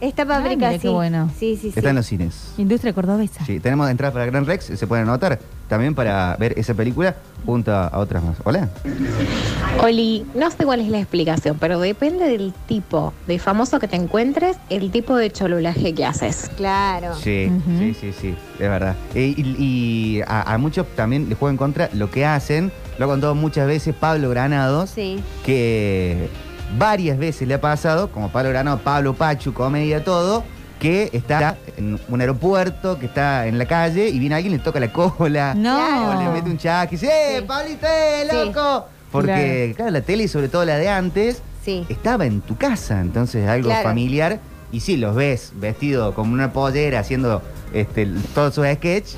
Esta 0.00 0.22
Ah, 0.28 0.40
mira 0.48 0.72
sí. 0.74 0.78
qué 0.78 0.88
bueno. 0.90 1.28
Sí, 1.38 1.56
sí, 1.56 1.72
sí. 1.72 1.78
Está 1.78 1.90
en 1.90 1.96
los 1.96 2.06
cines. 2.06 2.52
Industria 2.56 2.92
cordobesa. 2.92 3.44
Sí, 3.44 3.58
tenemos 3.58 3.90
entradas 3.90 4.12
para 4.12 4.26
Gran 4.26 4.46
Rex, 4.46 4.66
se 4.66 4.86
pueden 4.86 5.08
anotar 5.08 5.40
también 5.68 5.94
para 5.94 6.36
ver 6.38 6.54
esa 6.56 6.72
película 6.74 7.16
junto 7.44 7.72
a 7.74 7.90
otras 7.98 8.22
más. 8.22 8.36
Hola. 8.44 8.68
Oli, 9.82 10.24
no 10.34 10.50
sé 10.50 10.64
cuál 10.64 10.80
es 10.80 10.88
la 10.88 10.98
explicación, 11.00 11.56
pero 11.60 11.78
depende 11.80 12.26
del 12.28 12.52
tipo 12.66 13.12
de 13.26 13.38
famoso 13.38 13.78
que 13.80 13.88
te 13.88 13.96
encuentres, 13.96 14.56
el 14.70 14.90
tipo 14.90 15.16
de 15.16 15.30
cholulaje 15.30 15.92
que 15.94 16.04
haces. 16.04 16.50
Claro. 16.56 17.14
Sí, 17.16 17.50
sí, 17.78 17.94
sí, 18.00 18.12
sí, 18.18 18.34
es 18.54 18.58
verdad. 18.68 18.96
Y 19.14 19.34
y 19.58 20.20
a, 20.26 20.54
a 20.54 20.58
muchos 20.58 20.86
también 20.94 21.28
les 21.28 21.36
juego 21.38 21.50
en 21.50 21.56
contra 21.56 21.90
lo 21.92 22.10
que 22.10 22.24
hacen, 22.24 22.72
lo 22.98 23.04
ha 23.06 23.08
contado 23.08 23.34
muchas 23.34 23.66
veces 23.66 23.94
Pablo 23.94 24.30
Granados, 24.30 24.90
Sí. 24.90 25.20
que 25.44 26.28
varias 26.76 27.18
veces 27.18 27.46
le 27.48 27.54
ha 27.54 27.60
pasado, 27.60 28.10
como 28.10 28.30
Pablo 28.30 28.50
Granado, 28.50 28.78
Pablo 28.78 29.14
Pachu, 29.14 29.52
comedia, 29.54 30.04
todo, 30.04 30.44
que 30.78 31.10
está 31.12 31.56
en 31.76 31.98
un 32.08 32.20
aeropuerto, 32.20 32.98
que 32.98 33.06
está 33.06 33.46
en 33.46 33.58
la 33.58 33.66
calle 33.66 34.08
y 34.08 34.18
viene 34.18 34.34
alguien 34.36 34.54
y 34.54 34.58
le 34.58 34.62
toca 34.62 34.78
la 34.80 34.92
cola. 34.92 35.54
No. 35.56 36.10
O 36.10 36.22
le 36.22 36.28
mete 36.30 36.50
un 36.50 36.58
chac 36.58 36.88
y 36.92 36.96
dice, 36.96 37.36
¡eh, 37.38 37.42
Pablito, 37.42 37.86
eh, 37.86 38.26
loco! 38.32 38.86
Porque, 39.10 39.72
claro. 39.74 39.90
la 39.92 40.02
tele 40.02 40.24
y 40.24 40.28
sobre 40.28 40.48
todo 40.48 40.64
la 40.64 40.76
de 40.76 40.88
antes 40.88 41.42
estaba 41.88 42.26
en 42.26 42.40
tu 42.42 42.56
casa, 42.56 43.00
entonces 43.00 43.44
es 43.44 43.48
algo 43.50 43.68
Claro. 43.68 43.88
familiar. 43.88 44.38
Y 44.70 44.80
sí, 44.80 44.96
los 44.98 45.14
ves 45.14 45.52
vestido 45.56 46.14
como 46.14 46.32
una 46.34 46.52
pollera 46.52 47.00
haciendo 47.00 47.42
este, 47.72 48.06
todos 48.34 48.54
sus 48.54 48.66
sketches. 48.66 49.16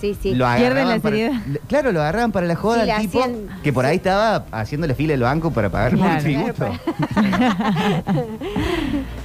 Sí, 0.00 0.16
sí. 0.20 0.34
Lo 0.34 0.46
Pierden 0.56 0.88
la 0.88 0.98
para- 0.98 1.16
seriedad. 1.16 1.40
le- 1.46 1.58
claro, 1.60 1.90
lo 1.92 2.00
agarraban 2.00 2.32
para 2.32 2.46
la 2.46 2.54
joda 2.56 2.84
Sí, 2.84 2.90
al 2.90 3.00
tipo 3.02 3.20
hacían- 3.22 3.48
que 3.62 3.72
por 3.72 3.86
ahí 3.86 3.96
estaba 3.96 4.44
haciéndole 4.52 4.94
fila 4.94 5.14
el 5.14 5.20
banco 5.22 5.50
para 5.50 5.70
pagar 5.70 5.94
Claro. 5.94 6.12
un 6.14 6.18
tributo. 6.20 6.68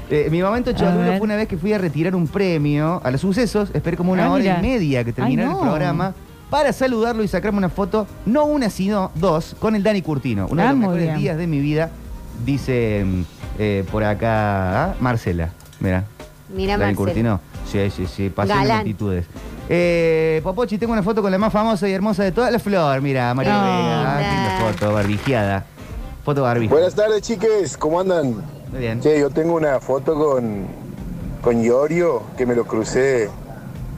Eh, 0.10 0.28
mi 0.30 0.42
momento 0.44 0.74
ver. 0.74 1.18
fue 1.18 1.22
una 1.22 1.38
vez 1.38 1.48
que 1.48 1.56
fui 1.58 1.72
a 1.72 1.78
retirar 1.78 2.16
un 2.16 2.28
premio 2.28 3.00
a 3.04 3.12
los 3.12 3.22
sucesos. 3.22 3.70
Esperé 3.74 3.96
como 3.96 4.12
una 4.12 4.26
Ah, 4.26 4.32
hora 4.32 4.44
mira. 4.44 4.60
y 4.60 4.62
media 4.62 5.04
que 5.06 5.14
terminara 5.14 5.48
Ay, 5.50 5.54
no. 5.56 5.62
el 5.62 5.68
programa 5.70 6.14
para 6.50 6.74
saludarlo 6.74 7.24
y 7.24 7.30
sacarme 7.30 7.58
una 7.60 7.70
foto, 7.70 8.06
no 8.26 8.44
una, 8.44 8.70
sino 8.70 9.12
dos, 9.16 9.56
con 9.58 9.74
el 9.74 9.84
Dani 9.84 10.02
Curtino. 10.02 10.48
Uno 10.50 10.62
de 10.64 10.68
Ah, 10.68 10.72
los 10.72 10.78
muy 10.80 10.88
mejores 10.88 11.06
bien. 11.06 11.18
días 11.18 11.38
de 11.38 11.48
mi 11.48 11.62
vida, 11.62 11.92
dice 12.46 13.04
mm, 13.06 13.22
eh, 13.60 13.86
por 13.90 14.04
acá 14.04 14.84
ah, 14.88 14.96
Marcela. 15.00 15.52
Mira. 15.80 16.04
Mira, 16.54 16.74
Dani 16.78 16.92
Marcela. 16.94 16.96
Curtino. 16.98 17.40
Sí, 17.72 17.90
sí, 17.90 18.06
sí, 18.06 18.30
pasé 18.30 18.50
Galán. 18.54 18.78
multitudes. 18.80 19.26
Eh, 19.70 20.42
Popochi, 20.44 20.78
tengo 20.78 20.94
una 20.94 21.04
foto 21.04 21.22
con 21.22 21.32
la 21.32 21.38
más 21.38 21.54
famosa 21.54 21.88
y 21.88 21.94
hermosa 21.94 22.24
de 22.24 22.32
toda 22.32 22.52
la 22.52 22.60
flor. 22.60 23.02
Mira, 23.02 23.34
María 23.34 23.54
Qué 23.54 23.60
Vega. 23.60 23.78
linda. 23.78 24.32
Linda 24.32 24.72
foto, 24.72 24.94
barbijeada. 24.94 25.66
Foto 26.26 26.44
barbijeada. 26.44 26.80
Buenas 26.80 26.96
tardes, 26.96 27.22
chiques. 27.22 27.78
¿Cómo 27.78 28.00
andan? 28.00 28.34
Muy 28.72 28.80
bien. 28.80 29.00
Che, 29.02 29.20
yo 29.20 29.30
tengo 29.30 29.56
una 29.56 29.80
foto 29.80 30.16
con, 30.16 30.66
con 31.42 31.64
Iorio 31.64 32.24
que 32.38 32.46
me 32.46 32.56
lo 32.56 32.66
crucé 32.66 33.30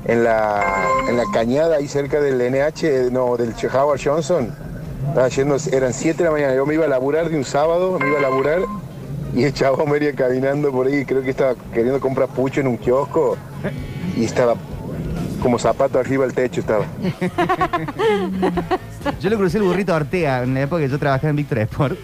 en 0.05 0.24
la, 0.24 0.64
en 1.09 1.18
la 1.18 1.24
cañada 1.34 1.78
ahí 1.78 1.88
cerca 1.88 2.20
del 2.20 2.38
NH, 2.51 3.11
no, 3.11 3.36
del 3.38 3.55
Ch- 3.55 3.74
Howard 3.74 3.99
Johnson. 4.03 4.53
Estaba 5.09 5.28
yendo, 5.30 5.57
eran 5.72 5.93
7 5.93 6.18
de 6.20 6.24
la 6.26 6.32
mañana. 6.32 6.55
Yo 6.55 6.66
me 6.66 6.76
iba 6.76 6.86
a 6.86 6.89
laburar 6.89 7.30
de 7.30 7.38
un 7.38 7.43
sábado, 7.45 7.97
me 7.99 8.07
iba 8.07 8.20
a 8.20 8.22
laburar 8.22 8.59
y 9.36 9.43
el 9.43 9.53
chavo 9.53 9.86
me 9.86 9.97
iba 9.97 10.11
caminando 10.14 10.72
por 10.72 10.88
ahí. 10.88 11.03
Creo 11.05 11.22
que 11.24 11.32
estaba 11.32 11.55
queriendo 11.74 11.99
comprar 11.99 12.28
pucho 12.30 12.61
en 12.61 12.68
un 12.68 12.78
kiosco 12.78 13.38
y 14.16 14.24
estaba 14.26 14.55
como 15.44 15.60
zapato 15.60 16.00
arriba 16.00 16.26
del 16.26 16.34
techo. 16.34 16.62
Estaba. 16.62 16.86
Yo 19.22 19.30
lo 19.30 19.38
crucé 19.38 19.58
el 19.58 19.66
burrito 19.66 19.94
Ortega 19.94 20.44
en 20.44 20.54
la 20.54 20.62
época 20.62 20.82
que 20.82 20.88
yo 20.89 20.98
trabajaba 20.98 21.30
en 21.30 21.36
Victor 21.36 21.58
Sport. 21.60 21.98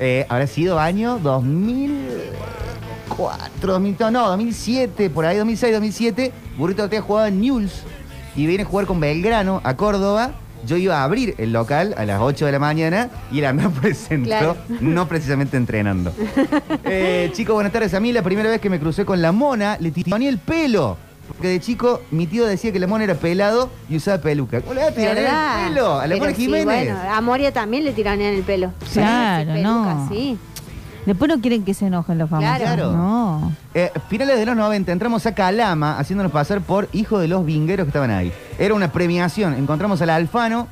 Eh, 0.00 0.26
habrá 0.28 0.46
sido 0.48 0.80
año 0.80 1.18
2004, 1.20 3.72
2000, 3.72 3.96
no, 4.12 4.26
2007, 4.28 5.10
por 5.10 5.24
ahí 5.24 5.36
2006, 5.38 5.72
2007. 5.72 6.32
Burrito 6.58 6.82
Ortega 6.82 7.02
jugaba 7.02 7.28
en 7.28 7.40
Newell's 7.40 7.82
y 8.34 8.46
viene 8.46 8.64
a 8.64 8.66
jugar 8.66 8.86
con 8.86 8.98
Belgrano 8.98 9.60
a 9.62 9.76
Córdoba. 9.76 10.32
Yo 10.66 10.76
iba 10.76 10.98
a 10.98 11.04
abrir 11.04 11.36
el 11.38 11.52
local 11.52 11.94
a 11.96 12.04
las 12.04 12.20
8 12.20 12.44
de 12.44 12.52
la 12.52 12.58
mañana 12.58 13.08
y 13.32 13.40
él 13.40 13.94
centro, 13.94 14.24
Claro. 14.26 14.56
no 14.80 15.06
precisamente 15.08 15.56
entrenando. 15.56 16.12
Eh, 16.84 17.30
chicos, 17.32 17.54
buenas 17.54 17.72
tardes. 17.72 17.94
A 17.94 18.00
mí 18.00 18.12
la 18.12 18.22
primera 18.22 18.50
vez 18.50 18.60
que 18.60 18.68
me 18.68 18.80
crucé 18.80 19.04
con 19.04 19.22
la 19.22 19.30
mona, 19.32 19.76
le 19.78 19.92
tironeé 19.92 20.28
el 20.28 20.38
pelo. 20.38 20.96
Porque 21.36 21.48
de 21.48 21.60
chico 21.60 22.02
mi 22.10 22.26
tío 22.26 22.44
decía 22.46 22.72
que 22.72 22.78
la 22.78 22.86
mona 22.86 23.04
era 23.04 23.14
pelado 23.14 23.70
y 23.88 23.96
usaba 23.96 24.18
peluca. 24.18 24.60
¿Cómo 24.60 24.74
le 24.74 24.80
vas 24.82 24.90
a 24.90 24.94
tirar 24.94 25.14
¿Verdad? 25.14 25.66
el 25.66 25.74
pelo? 25.74 26.00
A 26.00 26.06
la 26.06 26.14
Pero 26.16 26.26
sí, 26.30 26.34
Jiménez. 26.42 26.64
bueno, 26.64 26.96
a 27.10 27.20
Moria 27.20 27.52
también 27.52 27.84
le 27.84 27.92
tiranían 27.92 28.34
el 28.34 28.42
pelo. 28.42 28.72
Claro, 28.92 29.54
Sí, 29.54 29.62
no. 29.62 29.84
peluca, 29.84 30.08
sí. 30.10 30.38
Después 31.06 31.30
no 31.30 31.40
quieren 31.40 31.64
que 31.64 31.72
se 31.72 31.86
enojen 31.86 32.18
los 32.18 32.28
famosos. 32.28 32.58
Claro. 32.58 32.92
No. 32.92 33.52
Eh, 33.72 33.90
finales 34.10 34.38
de 34.38 34.44
los 34.44 34.54
90 34.54 34.92
entramos 34.92 35.24
a 35.24 35.34
Calama 35.34 35.98
haciéndonos 35.98 36.30
pasar 36.30 36.60
por 36.60 36.88
hijo 36.92 37.18
de 37.18 37.26
los 37.26 37.44
vingueros 37.46 37.84
que 37.84 37.88
estaban 37.88 38.10
ahí. 38.10 38.30
Era 38.58 38.74
una 38.74 38.92
premiación. 38.92 39.54
Encontramos 39.54 40.02
al 40.02 40.10
Alfano, 40.10 40.68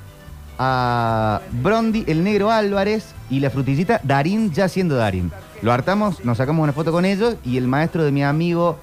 a 0.58 1.40
Brondi, 1.62 2.04
el 2.06 2.24
negro 2.24 2.50
Álvarez 2.50 3.14
y 3.30 3.40
la 3.40 3.48
frutillita 3.50 4.00
Darín 4.04 4.52
ya 4.52 4.68
siendo 4.68 4.96
Darín. 4.96 5.32
Lo 5.62 5.72
hartamos, 5.72 6.24
nos 6.24 6.36
sacamos 6.38 6.62
una 6.62 6.72
foto 6.72 6.92
con 6.92 7.04
ellos 7.04 7.36
y 7.44 7.56
el 7.56 7.66
maestro 7.66 8.04
de 8.04 8.12
mi 8.12 8.22
amigo 8.22 8.78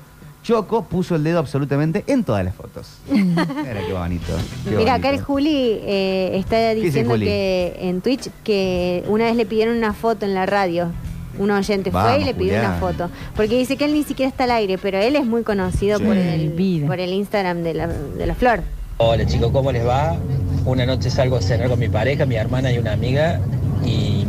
Choco 0.45 0.83
puso 0.83 1.15
el 1.15 1.23
dedo 1.23 1.39
absolutamente 1.39 2.03
en 2.05 2.23
todas 2.23 2.45
las 2.45 2.53
fotos. 2.53 2.87
Era 3.11 3.81
qué 3.83 3.93
bonito. 3.93 4.31
qué 4.69 4.75
Mira, 4.75 4.93
acá 4.93 5.09
el. 5.09 5.19
Juli 5.19 5.79
eh, 5.81 6.31
está 6.35 6.75
diciendo 6.75 7.13
Juli? 7.13 7.25
que 7.25 7.75
en 7.79 8.01
Twitch 8.01 8.29
que 8.43 9.03
una 9.07 9.25
vez 9.25 9.35
le 9.35 9.47
pidieron 9.47 9.75
una 9.75 9.93
foto 9.93 10.23
en 10.25 10.35
la 10.35 10.45
radio. 10.45 10.91
Un 11.39 11.49
oyente 11.51 11.91
fue 11.91 12.21
y 12.21 12.23
le 12.25 12.33
pidió 12.33 12.53
Julián. 12.53 12.65
una 12.65 12.79
foto. 12.79 13.09
Porque 13.35 13.57
dice 13.57 13.75
que 13.75 13.85
él 13.85 13.93
ni 13.93 14.03
siquiera 14.03 14.29
está 14.29 14.43
al 14.45 14.51
aire, 14.51 14.77
pero 14.77 14.99
él 14.99 15.15
es 15.17 15.25
muy 15.25 15.41
conocido 15.43 15.97
Sí. 15.97 16.05
por, 16.05 16.15
el, 16.15 16.83
por 16.87 16.99
el 16.99 17.11
Instagram 17.11 17.63
de 17.63 17.73
la, 17.73 17.87
de 17.87 18.25
la 18.27 18.35
flor. 18.35 18.61
Hola 18.97 19.25
chicos, 19.25 19.51
¿cómo 19.51 19.71
les 19.71 19.85
va? 19.85 20.15
Una 20.63 20.85
noche 20.85 21.09
salgo 21.09 21.35
a 21.37 21.41
cenar 21.41 21.69
con 21.69 21.79
mi 21.79 21.89
pareja, 21.89 22.25
mi 22.25 22.35
hermana 22.35 22.71
y 22.71 22.77
una 22.77 22.93
amiga 22.93 23.41
y 23.83 24.25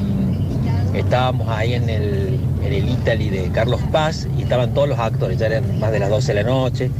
estábamos 1.00 1.48
ahí 1.48 1.74
en 1.74 1.88
el, 1.88 2.38
en 2.64 2.72
el 2.72 2.88
Italy 2.88 3.30
de 3.30 3.50
Carlos 3.50 3.80
Paz 3.92 4.26
y 4.38 4.42
estaban 4.42 4.72
todos 4.74 4.88
los 4.88 4.98
actores, 4.98 5.38
ya 5.38 5.46
eran 5.46 5.78
más 5.78 5.92
de 5.92 5.98
las 5.98 6.10
12 6.10 6.34
de 6.34 6.42
la 6.42 6.48
noche. 6.48 6.90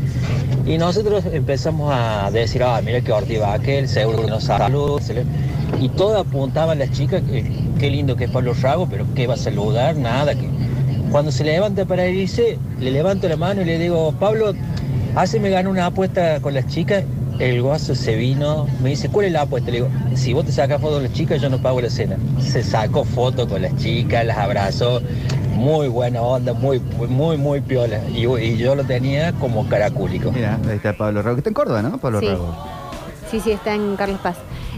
Y 0.67 0.79
nosotros 0.79 1.25
empezamos 1.33 1.93
a 1.95 2.31
decir, 2.31 2.63
ah, 2.63 2.81
mira 2.85 3.01
qué 3.01 3.13
ortiva 3.13 3.53
aquel, 3.53 3.89
seguro 3.89 4.23
que 4.23 4.31
nos 4.31 4.45
saluda. 4.45 5.01
Y 5.81 5.89
todas 5.91 6.27
apuntaban 6.27 6.79
las 6.79 6.91
chicas, 6.93 7.23
qué 7.79 7.91
lindo 7.91 8.17
que 8.17 8.25
es 8.25 8.31
Pablo 8.31 8.55
Rago, 8.61 8.89
pero 8.89 9.07
qué 9.15 9.27
va 9.27 9.35
a 9.35 9.39
saludar, 9.39 9.97
nada. 9.97 10.35
que 10.35 10.49
Cuando 11.11 11.31
se 11.31 11.45
levanta 11.45 11.85
para 11.85 12.09
irse, 12.09 12.59
le 12.81 12.91
levanto 12.91 13.29
la 13.29 13.37
mano 13.37 13.63
y 13.63 13.65
le 13.65 13.79
digo, 13.79 14.13
Pablo, 14.19 14.55
hace 15.15 15.39
me 15.41 15.67
una 15.67 15.87
apuesta 15.87 16.41
con 16.41 16.55
las 16.55 16.67
chicas 16.67 17.05
el 17.39 17.63
guaso 17.63 17.95
se 17.95 18.17
vino, 18.17 18.67
me 18.83 18.91
dice, 18.91 19.09
¿cuál 19.09 19.27
es 19.27 19.33
la 19.33 19.43
apuesta? 19.43 19.71
Le 19.71 19.79
digo, 19.79 19.89
si 20.15 20.33
vos 20.33 20.45
te 20.47 20.53
sacas 20.53 20.81
fotos 20.81 20.97
con 20.97 21.03
las 21.05 21.13
chicas, 21.13 21.41
yo 21.41 21.49
no 21.51 21.59
pago 21.59 21.81
la 21.81 21.91
cena. 21.91 22.17
Se 22.41 22.63
sacó 22.63 23.05
foto 23.05 23.47
con 23.49 23.63
las 23.63 23.77
chicas, 23.77 24.25
las 24.25 24.39
abrazó, 24.39 25.01
muy 25.55 25.89
buena 25.89 26.21
onda, 26.23 26.53
muy, 26.53 26.81
muy, 27.09 27.37
muy 27.37 27.61
piola. 27.61 28.01
Y, 28.15 28.27
y 28.27 28.57
yo 28.57 28.75
lo 28.75 28.85
tenía 28.85 29.33
como 29.33 29.69
caracúlico. 29.69 30.31
Mira, 30.33 30.59
ahí 30.69 30.77
está 30.77 30.93
Pablo 30.97 31.23
Rago, 31.23 31.37
que 31.37 31.41
está 31.41 31.51
en 31.51 31.55
Córdoba, 31.55 31.83
¿no? 31.83 31.99
Pablo 31.99 32.21
Sí. 32.21 32.27
Rago. 32.29 32.57
Sí, 33.31 33.41
sí, 33.41 33.51
está 33.53 33.75
en 33.75 33.97
Carlos 33.97 34.21
Paz. 34.21 34.37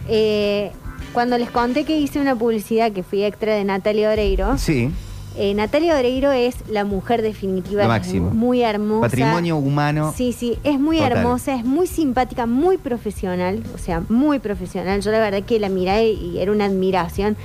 Eh, 0.08 0.70
cuando 1.12 1.36
les 1.38 1.50
conté 1.50 1.84
que 1.84 1.98
hice 1.98 2.20
una 2.20 2.34
publicidad 2.34 2.92
que 2.92 3.02
fui 3.02 3.24
extra 3.24 3.54
de 3.54 3.64
Natalia 3.64 4.10
Oreiro, 4.10 4.56
Sí, 4.58 4.90
eh, 5.38 5.54
Natalia 5.54 5.96
Oreiro 5.96 6.32
es 6.32 6.56
la 6.68 6.84
mujer 6.84 7.22
definitiva, 7.22 7.86
Lo 7.86 7.94
es 7.94 8.12
muy 8.12 8.62
hermosa. 8.62 9.02
patrimonio 9.02 9.56
humano. 9.56 10.12
Sí, 10.16 10.32
sí, 10.32 10.58
es 10.64 10.80
muy 10.80 10.98
Total. 10.98 11.12
hermosa, 11.12 11.54
es 11.54 11.64
muy 11.64 11.86
simpática, 11.86 12.46
muy 12.46 12.76
profesional, 12.76 13.62
o 13.72 13.78
sea, 13.78 14.02
muy 14.08 14.40
profesional. 14.40 15.00
Yo 15.00 15.12
la 15.12 15.20
verdad 15.20 15.44
que 15.44 15.60
la 15.60 15.68
miré 15.68 16.10
y 16.10 16.38
era 16.38 16.50
una 16.50 16.64
admiración. 16.64 17.36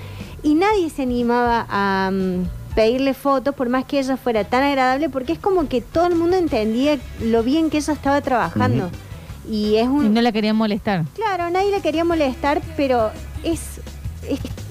Y 0.42 0.56
nadie 0.56 0.90
se 0.90 1.04
animaba 1.04 1.68
a 1.70 2.10
mm, 2.12 2.46
pedirle 2.74 3.14
fotos 3.14 3.54
por 3.54 3.70
más 3.70 3.86
que 3.86 4.00
ella 4.00 4.18
fuera 4.18 4.44
tan 4.44 4.64
agradable, 4.64 5.10
porque 5.10 5.34
es 5.34 5.40
como 5.40 5.70
que 5.70 5.82
todo 5.82 6.08
el 6.08 6.16
mundo 6.16 6.36
entendía 6.36 6.98
lo 7.22 7.44
bien 7.44 7.70
que 7.70 7.78
ella 7.78 7.94
estaba 7.94 8.22
trabajando. 8.22 8.90
Y 9.50 9.76
es 9.76 9.88
un... 9.88 10.06
Y 10.06 10.10
no 10.10 10.22
la 10.22 10.32
querían 10.32 10.56
molestar. 10.56 11.04
Claro, 11.14 11.50
nadie 11.50 11.70
la 11.70 11.82
quería 11.82 12.04
molestar, 12.04 12.62
pero 12.76 13.12
es, 13.44 13.60
es, 13.78 13.83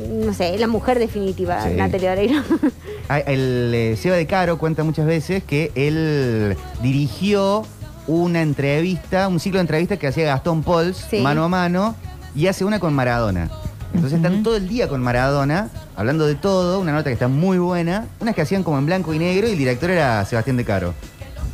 no 0.08 0.34
sé, 0.34 0.58
la 0.58 0.66
mujer 0.66 0.98
definitiva, 0.98 1.62
Sí. 1.68 1.74
Natalia 1.74 2.12
Oreiro. 2.12 2.42
El 3.26 3.72
eh, 3.74 3.96
Seba 4.00 4.16
de 4.16 4.26
Caro 4.26 4.58
cuenta 4.58 4.84
muchas 4.84 5.06
veces 5.06 5.42
que 5.44 5.70
él 5.74 6.56
dirigió 6.82 7.64
una 8.06 8.42
entrevista, 8.42 9.28
un 9.28 9.38
ciclo 9.38 9.58
de 9.58 9.62
entrevistas 9.62 9.98
que 9.98 10.06
hacía 10.06 10.24
Gastón 10.26 10.62
Pols, 10.62 10.96
Sí. 11.10 11.20
mano 11.20 11.44
a 11.44 11.48
mano, 11.48 11.94
y 12.34 12.46
hace 12.46 12.64
una 12.64 12.80
con 12.80 12.94
Maradona. 12.94 13.50
Entonces 13.94 14.16
están 14.18 14.42
todo 14.42 14.56
el 14.56 14.68
día 14.68 14.88
con 14.88 15.02
Maradona, 15.02 15.68
hablando 15.94 16.26
de 16.26 16.34
todo, 16.34 16.80
una 16.80 16.92
nota 16.92 17.10
que 17.10 17.12
está 17.14 17.28
muy 17.28 17.58
buena, 17.58 18.06
unas 18.20 18.34
que 18.34 18.40
hacían 18.40 18.62
como 18.62 18.78
en 18.78 18.86
blanco 18.86 19.12
y 19.12 19.18
negro, 19.18 19.46
y 19.48 19.52
el 19.52 19.58
director 19.58 19.90
era 19.90 20.24
Sebastián 20.24 20.56
de 20.56 20.64
Caro. 20.64 20.94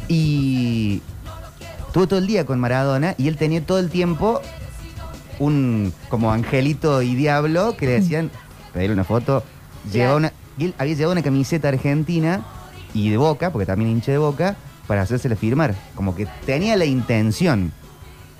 Y 0.06 1.02
estuvo 1.88 2.06
todo 2.06 2.20
el 2.20 2.28
día 2.28 2.46
con 2.46 2.60
Maradona, 2.60 3.14
y 3.18 3.26
él 3.26 3.36
tenía 3.36 3.60
todo 3.60 3.80
el 3.80 3.90
tiempo 3.90 4.40
un 5.38 5.92
como 6.08 6.32
angelito 6.32 7.02
y 7.02 7.14
diablo 7.14 7.76
que 7.76 7.86
le 7.86 7.92
decían, 7.92 8.30
pedirle 8.72 8.94
una 8.94 9.04
foto, 9.04 9.42
llevaba 9.92 10.16
una, 10.16 10.32
y 10.56 10.66
él 10.66 10.74
había 10.78 10.94
llevado 10.94 11.12
una 11.12 11.22
camiseta 11.22 11.68
argentina 11.68 12.42
y 12.94 13.10
de 13.10 13.16
boca, 13.16 13.50
porque 13.50 13.66
también 13.66 13.90
hincha 13.90 14.12
de 14.12 14.18
boca, 14.18 14.56
para 14.86 15.02
hacérsela 15.02 15.36
firmar. 15.36 15.74
Como 15.94 16.14
que 16.14 16.26
tenía 16.46 16.76
la 16.76 16.84
intención. 16.84 17.72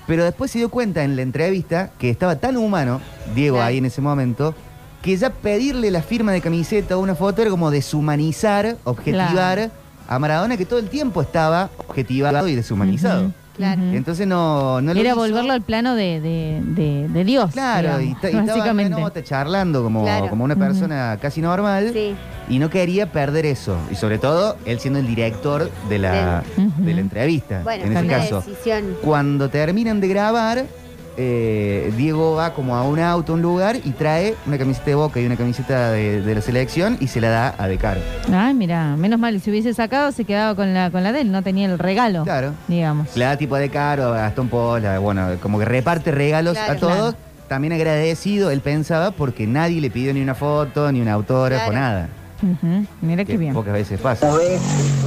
Pero 0.07 0.23
después 0.23 0.49
se 0.49 0.57
dio 0.57 0.69
cuenta 0.69 1.03
en 1.03 1.15
la 1.15 1.21
entrevista 1.21 1.91
que 1.99 2.09
estaba 2.09 2.37
tan 2.37 2.57
humano, 2.57 2.99
Diego 3.35 3.61
ahí 3.61 3.77
en 3.77 3.85
ese 3.85 4.01
momento, 4.01 4.55
que 5.03 5.15
ya 5.15 5.29
pedirle 5.29 5.91
la 5.91 6.01
firma 6.01 6.31
de 6.31 6.41
camiseta 6.41 6.97
o 6.97 6.99
una 6.99 7.15
foto 7.15 7.41
era 7.41 7.51
como 7.51 7.71
deshumanizar, 7.71 8.77
objetivar 8.83 9.71
a 10.07 10.19
Maradona 10.19 10.57
que 10.57 10.65
todo 10.65 10.79
el 10.79 10.89
tiempo 10.89 11.21
estaba 11.21 11.69
objetivado 11.77 12.47
y 12.47 12.55
deshumanizado. 12.55 13.25
Ujú, 13.25 13.33
Claro. 13.59 13.81
Entonces 13.91 14.25
no, 14.25 14.81
no 14.81 14.93
lo 14.93 14.99
Era 14.99 15.09
hizo. 15.09 15.19
volverlo 15.19 15.51
al 15.53 15.61
plano 15.61 15.93
de, 15.95 16.21
de, 16.21 16.61
de- 16.63 17.07
de 17.09 17.23
Dios. 17.25 17.51
Claro, 17.51 17.99
y, 17.99 18.05
digamos, 18.05 18.21
ta- 18.21 18.27
y 18.27 18.29
estaba 18.31 18.39
en 18.41 18.47
básicamente. 18.47 18.95
la 18.95 18.99
nota 19.01 19.23
charlando 19.23 19.83
como, 19.83 20.03
Claro. 20.03 20.29
como 20.29 20.43
una 20.45 20.55
persona 20.55 21.17
casi 21.21 21.41
normal 21.41 21.93
y 22.49 22.57
no 22.59 22.69
quería 22.69 23.11
perder 23.11 23.45
eso. 23.45 23.77
Y 23.91 23.95
sobre 23.95 24.17
todo, 24.17 24.55
él 24.65 24.79
siendo 24.79 24.99
el 24.99 25.07
director 25.07 25.69
de 25.89 25.99
la, 25.99 26.43
Ujú. 26.57 26.71
de 26.83 26.93
la 26.93 27.01
entrevista, 27.01 27.61
Bueno, 27.63 27.83
en 27.83 27.97
ese 27.97 28.07
caso. 28.07 28.41
decisión. 28.47 28.95
Cuando 29.03 29.49
terminan 29.49 29.99
de 29.99 30.07
grabar, 30.07 30.65
eh, 31.21 31.91
Diego 31.97 32.35
va 32.35 32.53
como 32.53 32.77
a 32.77 32.83
un 32.83 32.97
auto, 32.97 33.33
a 33.33 33.35
un 33.35 33.41
lugar, 33.41 33.75
y 33.83 33.91
trae 33.91 34.35
una 34.47 34.57
camiseta 34.57 34.85
de 34.85 34.95
Boca 34.95 35.19
y 35.19 35.25
una 35.25 35.35
camiseta 35.35 35.91
de, 35.91 36.21
de 36.21 36.35
la 36.35 36.39
selección 36.41 36.95
y 37.01 37.07
se 37.07 37.19
la 37.19 37.29
da 37.29 37.55
a 37.57 37.67
De 37.67 37.77
Caro. 37.77 37.99
Ay, 38.33 38.53
mira, 38.53 38.95
menos 38.95 39.19
mal, 39.19 39.39
si 39.41 39.49
hubiese 39.49 39.73
sacado 39.73 40.13
se 40.13 40.23
quedaba 40.23 40.55
con 40.55 40.73
la, 40.73 40.91
con 40.91 41.03
la 41.03 41.11
de 41.11 41.21
él, 41.21 41.31
no 41.33 41.43
tenía 41.43 41.65
el 41.67 41.77
regalo. 41.77 42.23
Claro. 42.23 42.53
Digamos. 42.69 43.17
Le 43.17 43.25
da 43.25 43.35
tipo 43.35 43.55
a 43.55 43.59
De 43.59 43.69
Caro, 43.69 44.13
a 44.13 44.17
Gastón 44.17 44.47
Pola, 44.47 44.97
bueno, 44.99 45.27
como 45.41 45.59
que 45.59 45.65
reparte 45.65 46.11
regalos 46.11 46.53
Claro. 46.53 46.71
a 46.71 46.75
todos. 46.77 46.97
Claro. 47.15 47.17
También 47.49 47.73
agradecido, 47.73 48.51
él 48.51 48.61
pensaba, 48.61 49.11
porque 49.11 49.45
nadie 49.47 49.81
le 49.81 49.89
pidió 49.91 50.13
ni 50.13 50.21
una 50.21 50.35
foto, 50.35 50.89
ni 50.91 51.01
un 51.01 51.09
autógrafo, 51.09 51.71
Claro. 51.71 51.79
nada. 51.85 52.09
Ujú, 52.41 52.85
Mira 53.01 53.25
qué 53.25 53.33
Que 53.33 53.37
bien. 53.37 53.53
pocas 53.53 53.73
veces 53.73 53.99
pasa. 53.99 54.31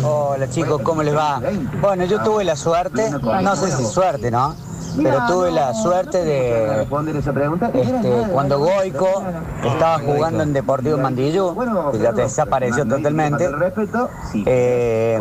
Hola 0.02 0.50
chicos, 0.50 0.82
¿cómo 0.82 1.02
les 1.02 1.16
va? 1.16 1.40
Bueno, 1.80 2.04
yo 2.04 2.20
tuve 2.22 2.44
la 2.44 2.56
suerte, 2.56 3.10
no 3.10 3.56
sé 3.56 3.70
si 3.74 3.84
suerte, 3.86 4.30
¿no? 4.30 4.54
Pero 4.96 5.18
tuve 5.26 5.50
la 5.50 5.74
suerte 5.74 6.24
de 6.24 6.76
responder 6.76 7.16
esa 7.16 7.32
pregunta. 7.32 7.70
este, 7.72 8.26
cuando 8.32 8.58
Goico 8.58 9.22
estaba 9.64 9.98
jugando 9.98 10.42
en 10.42 10.52
Deportivo 10.52 10.98
Mandillú, 10.98 11.56
que 11.92 11.98
ya 11.98 12.12
desapareció 12.12 12.86
totalmente, 12.86 13.48
eh, 14.46 15.20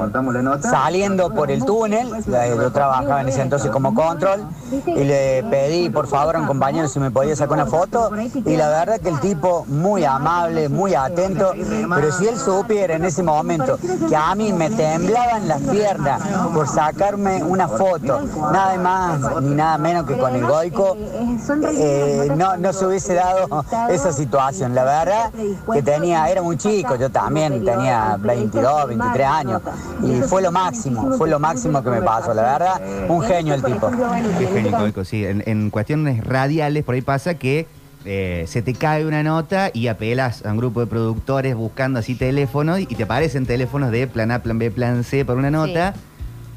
saliendo 0.62 1.34
por 1.34 1.52
el 1.52 1.64
túnel, 1.66 2.10
yo 2.26 2.72
trabajaba 2.72 3.22
en 3.22 3.30
ese 3.30 3.42
entonces 3.42 3.72
como 3.72 3.94
control, 3.94 4.42
y 4.86 5.04
le 5.04 5.44
pedí 5.50 5.90
por 5.90 6.08
favor 6.08 6.36
a 6.36 6.40
un 6.40 6.48
compañero 6.48 6.88
si 6.88 7.00
me 7.00 7.12
podía 7.12 7.36
sacar 7.36 7.54
una 7.54 7.66
foto, 7.66 8.12
y 8.46 8.56
la 8.58 8.70
verdad 8.70 9.00
que 9.00 9.10
el 9.10 9.20
tipo 9.20 9.66
muy 9.68 10.04
amable, 10.04 10.70
muy 10.70 10.96
atento, 10.96 11.54
pero 11.96 12.12
si 12.12 12.28
él 12.28 12.38
supiera 12.38 12.96
en 12.96 13.06
ese 13.06 13.24
momento 13.24 13.78
que 14.10 14.16
a 14.16 14.34
mí 14.36 14.52
me 14.54 14.70
temblaban 14.70 15.48
las 15.48 15.62
piernas 15.62 16.22
por 16.54 16.68
sacarme 16.68 17.44
una 17.44 17.68
foto, 17.68 18.22
nada 18.52 18.78
más 18.78 19.42
ni 19.42 19.56
nada 19.56 19.61
menos 19.78 20.06
que 20.06 20.18
con 20.18 20.36
el 20.36 20.46
Goico, 20.46 20.98
eh, 20.98 22.32
no, 22.36 22.58
no 22.58 22.74
se 22.74 22.86
hubiese 22.86 23.14
dado 23.16 23.66
esa 23.90 24.12
situación. 24.12 24.76
La 24.76 24.84
verdad 24.84 25.32
que 25.72 25.82
tenía, 25.82 26.30
era 26.30 26.42
muy 26.42 26.58
chico, 26.58 26.96
yo 26.96 27.10
también 27.10 27.64
tenía 27.64 28.18
22, 28.20 28.88
23 28.88 29.28
años, 29.28 29.62
y 30.04 30.22
fue 30.22 30.42
lo 30.42 30.52
máximo, 30.52 31.12
fue 31.18 31.30
lo 31.30 31.40
máximo 31.40 31.84
que 31.84 31.90
me 31.90 32.02
pasó, 32.02 32.34
la 32.34 32.44
verdad, 32.44 32.82
un 33.10 33.22
genio 33.22 33.54
el 33.54 33.64
tipo. 33.64 33.90
Qué 34.38 34.48
genio, 34.48 34.78
Coico, 34.78 35.06
sí. 35.06 35.26
En, 35.26 35.44
en 35.46 35.70
cuestiones 35.70 36.24
radiales, 36.24 36.84
por 36.84 36.96
ahí 36.96 37.02
pasa 37.02 37.36
que 37.36 37.68
eh, 38.04 38.46
se 38.48 38.64
te 38.64 38.74
cae 38.74 39.06
una 39.06 39.22
nota 39.22 39.70
y 39.74 39.88
apelas 39.88 40.44
a 40.44 40.52
un 40.52 40.58
grupo 40.58 40.80
de 40.80 40.88
productores 40.88 41.56
buscando 41.56 42.00
así 42.00 42.16
teléfonos 42.16 42.80
y 42.80 42.88
te 42.88 43.04
aparecen 43.04 43.46
teléfonos 43.46 43.92
de 43.92 44.08
plan 44.08 44.32
A, 44.32 44.42
plan 44.42 44.58
B, 44.58 44.72
plan 44.72 45.04
C 45.04 45.24
por 45.24 45.38
una 45.38 45.52
nota, 45.52 45.94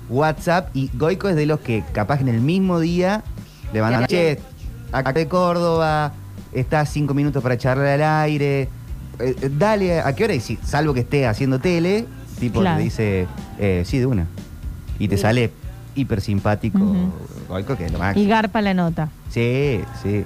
WhatsApp, 0.09 0.69
y 0.75 0.91
Goico 0.95 1.29
es 1.29 1.37
de 1.37 1.47
los 1.47 1.61
que 1.61 1.83
capaz 1.93 2.21
en 2.21 2.29
el 2.29 2.41
mismo 2.41 2.81
día 2.81 3.23
le 3.73 3.81
mandan, 3.81 4.03
Ya. 4.03 4.07
che, 4.07 4.39
acá 4.93 5.13
de 5.13 5.27
Córdoba, 5.29 6.13
estás 6.53 6.91
cinco 6.91 7.15
minutos 7.15 7.43
para 7.43 7.57
charlar 7.59 7.87
al 7.87 8.03
aire, 8.25 8.63
eh, 8.63 8.69
eh, 9.19 9.51
dale, 9.51 10.01
¿a 10.01 10.15
qué 10.15 10.25
hora? 10.25 10.35
Y 10.35 10.41
si, 10.41 10.57
salvo 10.65 10.95
que 10.95 11.01
esté 11.01 11.27
haciendo 11.27 11.59
tele, 11.59 12.07
tipo 12.39 12.61
Claro. 12.61 12.79
te 12.79 12.83
dice, 12.85 13.27
eh, 13.59 13.83
sí, 13.87 13.99
de 13.99 14.07
una. 14.07 14.27
Y 14.99 15.09
te 15.09 15.17
Sí. 15.17 15.23
sale 15.23 15.51
hiper 15.97 16.21
simpático. 16.21 16.79
Goico, 17.49 17.77
que 17.77 17.87
es 17.87 17.93
lo 17.93 17.99
máximo. 17.99 18.25
Y 18.25 18.29
garpa 18.29 18.61
la 18.63 18.75
nota. 18.75 19.09
Sí, 19.31 19.81
sí. 20.03 20.25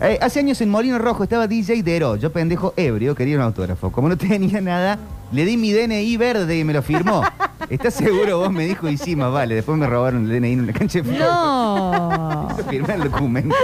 Eh, 0.00 0.18
hace 0.20 0.40
años 0.40 0.60
en 0.60 0.68
Molino 0.70 0.98
Rojo 0.98 1.22
estaba 1.22 1.46
DJ 1.46 1.82
Dero. 1.82 2.16
Yo, 2.16 2.30
pendejo 2.32 2.74
ebrio, 2.76 3.14
quería 3.14 3.36
un 3.36 3.42
autógrafo. 3.42 3.90
Como 3.92 4.08
no 4.10 4.16
tenía 4.18 4.60
nada, 4.60 4.98
le 5.32 5.44
di 5.44 5.56
mi 5.56 5.72
DNI 5.72 6.16
verde 6.16 6.58
y 6.58 6.64
me 6.64 6.72
lo 6.72 6.82
firmó. 6.82 7.22
¿Estás 7.70 7.94
seguro? 7.94 8.38
Vos 8.38 8.52
me 8.52 8.64
dijo, 8.66 8.88
y 8.88 8.96
sí, 8.96 9.16
más 9.16 9.32
vale. 9.32 9.54
Después 9.56 9.76
me 9.76 9.86
robaron 9.86 10.30
el 10.30 10.40
DNI 10.40 10.52
en 10.52 10.60
una 10.60 10.72
cancha 10.72 10.98
de 11.00 11.04
fútbol. 11.04 11.18
No. 11.18 12.48
Firmé 12.70 12.94
el 12.94 13.04
documento. 13.10 13.54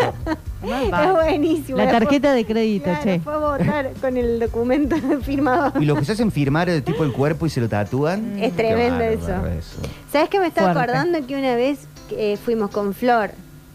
Es 0.64 1.12
buenísimo. 1.12 1.78
La 1.78 1.90
tarjeta 1.90 2.32
de 2.32 2.44
crédito, 2.44 2.84
Claro, 2.84 3.02
che. 3.02 3.20
Fue 3.20 3.34
a 3.34 3.36
votar 3.38 3.90
con 4.00 4.16
el 4.16 4.40
documento 4.40 4.96
firmado. 5.22 5.72
Y 5.80 5.84
los 5.84 5.98
que 5.98 6.04
se 6.04 6.12
hacen 6.12 6.32
firmar 6.32 6.68
el 6.68 6.82
tipo 6.82 7.04
el 7.04 7.12
cuerpo 7.12 7.46
y 7.46 7.50
se 7.50 7.60
lo 7.60 7.68
tatúan. 7.68 8.38
Es 8.38 8.50
qué 8.52 8.56
tremendo 8.58 8.98
bárbaro 8.98 9.46
eso. 9.52 9.76
¿Sabes 10.10 10.28
qué 10.30 10.40
me 10.40 10.46
estaba 10.48 10.72
Fuerte. 10.72 10.92
acordando? 10.92 11.26
Que 11.26 11.36
una 11.36 11.54
vez 11.54 11.86
eh, 12.10 12.36
fuimos 12.44 12.70
con 12.70 12.94
Flor, 12.94 13.30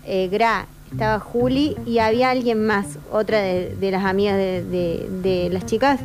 eh, 0.05 0.27
Gra, 0.31 0.65
estaba 0.91 1.19
Juli 1.19 1.75
y 1.85 1.99
había 1.99 2.31
alguien 2.31 2.65
más, 2.65 2.97
otra 3.11 3.39
de, 3.39 3.75
de 3.75 3.91
las 3.91 4.03
amigas 4.05 4.35
de, 4.37 4.63
de- 4.63 5.09
de 5.23 5.49
las 5.51 5.65
chicas. 5.65 5.99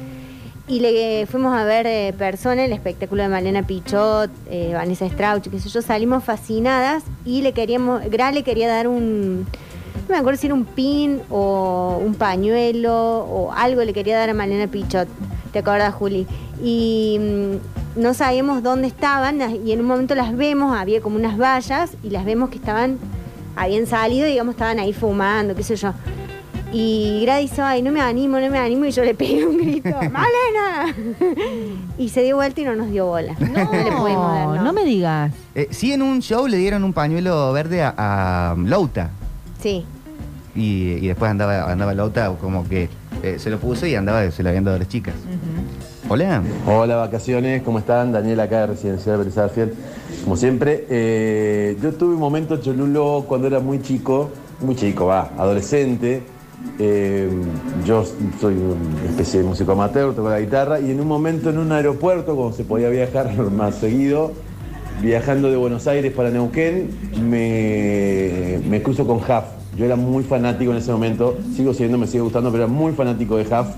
Y 0.73 0.81
le 0.81 1.27
fuimos 1.27 1.55
a 1.55 1.65
ver 1.65 1.87
eh, 1.87 2.15
persona 2.17 2.65
el 2.65 2.73
espectáculo 2.73 3.23
de 3.23 3.29
Malena 3.29 3.63
Pichot, 3.63 4.31
eh, 4.49 4.71
Vanessa 4.73 5.07
Strauch, 5.07 5.47
qué 5.51 5.61
sé 5.61 5.69
yo, 5.69 5.83
salimos 5.83 6.25
fascinadas 6.25 7.05
y 7.27 7.43
le 7.43 7.53
queríamos, 7.53 8.01
Gra 8.09 8.33
le 8.33 8.43
quería 8.43 8.69
dar 8.69 8.89
un, 8.89 9.41
no 9.41 10.09
me 10.09 10.17
acuerdo 10.17 10.41
si 10.41 10.47
era 10.47 10.55
un 10.55 10.65
pin 10.65 11.21
o 11.29 12.01
un 12.03 12.15
pañuelo 12.15 12.95
o 12.95 13.53
algo 13.53 13.85
le 13.85 13.93
quería 13.93 14.17
dar 14.17 14.31
a 14.31 14.33
Malena 14.33 14.67
Pichot. 14.67 15.09
¿Te 15.53 15.59
acuerdas, 15.59 15.93
Juli? 15.93 16.27
Y 16.65 17.19
mm, 17.21 18.01
no 18.01 18.15
sabíamos 18.15 18.63
dónde 18.63 18.89
estaban 18.89 19.43
y 19.67 19.73
en 19.73 19.81
un 19.81 19.87
momento 19.87 20.15
las 20.15 20.35
vemos, 20.35 20.75
había 20.75 21.03
como 21.03 21.17
unas 21.17 21.37
vallas 21.37 21.91
y 22.03 22.09
las 22.09 22.25
vemos 22.25 22.49
que 22.49 22.57
estaban, 22.57 22.99
habían 23.57 23.87
salido, 23.87 24.27
digamos, 24.27 24.55
estaban 24.55 24.79
ahí 24.79 24.95
fumando, 24.95 25.55
qué 25.55 25.65
sé 25.65 25.77
yo. 25.77 25.93
Y 26.73 27.21
Gra 27.23 27.37
dice, 27.37 27.61
ay, 27.61 27.83
no 27.83 27.93
me 27.93 28.01
animo, 28.01 28.41
no 28.41 28.49
me 28.51 28.59
animo. 28.59 28.85
Y 28.87 28.91
yo 28.93 29.05
le 29.05 29.15
pegué 29.15 29.47
un 29.47 29.59
grito, 29.59 29.91
¡Malena! 30.11 30.95
y 31.99 32.09
se 32.09 32.23
dio 32.23 32.37
vuelta 32.37 32.61
y 32.61 32.65
no 32.65 32.75
nos 32.75 32.91
dio 32.91 33.07
bola. 33.07 33.35
No, 33.39 33.73
le 33.73 33.93
pudimos 33.93 34.33
dar, 34.33 34.47
No, 34.49 34.55
no. 34.57 34.63
no 34.65 34.73
me 34.73 34.85
digas. 34.85 35.33
Eh, 35.55 35.69
sí, 35.71 35.93
en 35.93 36.03
un 36.03 36.21
show 36.23 36.47
le 36.47 36.57
dieron 36.57 36.83
un 36.85 36.93
pañuelo 36.93 37.53
verde 37.53 37.83
a, 37.83 37.95
a 37.97 38.55
Louta. 38.57 39.11
Sí. 39.63 39.85
Y, 40.55 40.93
y 41.01 41.07
después 41.09 41.31
andaba, 41.31 41.71
andaba 41.71 41.95
Lauta 41.95 42.31
como 42.41 42.69
que 42.69 42.89
eh, 43.23 43.37
se 43.39 43.49
lo 43.51 43.59
puso 43.59 43.87
y 43.87 43.95
andaba, 43.95 44.31
se 44.31 44.43
lo 44.43 44.49
habían 44.51 44.65
dado 44.65 44.77
a 44.77 44.79
las 44.81 44.89
chicas. 44.89 45.15
Hola. 46.09 46.43
Hola, 46.67 46.97
vacaciones, 46.97 47.63
¿cómo 47.63 47.79
están? 47.79 48.13
Daniel 48.13 48.41
acá 48.41 48.61
de 48.61 48.67
Residencial 48.69 49.19
Belisario 49.19 49.51
Fiel. 49.51 49.75
Como 50.25 50.37
siempre, 50.37 50.87
eh, 50.91 51.77
yo 51.83 51.93
tuve 51.95 52.15
un 52.15 52.21
momento 52.21 52.59
cholulo 52.59 53.25
cuando 53.27 53.47
era 53.47 53.61
muy 53.61 53.81
chico, 53.81 54.31
muy 54.61 54.75
chico, 54.77 55.07
va, 55.07 55.31
adolescente. 55.39 56.23
Eh, 56.79 57.29
yo 57.85 58.05
soy 58.41 58.55
una 58.55 59.11
especie 59.11 59.41
de 59.41 59.47
músico 59.47 59.73
amateur, 59.73 60.15
toco 60.15 60.31
la 60.31 60.41
guitarra 60.41 60.81
y 60.81 60.91
en 60.91 61.01
un 61.01 61.07
momento 61.07 61.51
en 61.51 61.59
un 61.59 61.71
aeropuerto, 61.71 62.35
cuando 62.35 62.57
se 62.57 62.65
podía 62.65 62.89
viajar 62.89 63.33
más 63.51 63.77
seguido, 63.77 64.33
viajando 65.01 65.51
de 65.51 65.57
Buenos 65.57 65.87
Aires 65.87 66.13
para 66.13 66.31
Neuquén, 66.31 66.91
me, 67.29 68.59
me 68.69 68.83
cruzo 68.83 69.07
con 69.07 69.19
Huff. 69.19 69.45
Yo 69.77 69.87
era 69.87 69.97
muy 69.97 70.23
fanático 70.23 70.71
en 70.73 70.79
ese 70.79 70.93
momento, 70.93 71.39
sigo 71.57 71.73
siendo, 71.73 71.99
me 71.99 72.07
sigue 72.07 72.21
gustando, 72.21 72.51
pero 72.51 72.65
era 72.65 72.73
muy 72.73 72.93
fanático 72.93 73.37
de 73.37 73.45
Huff. 73.45 73.69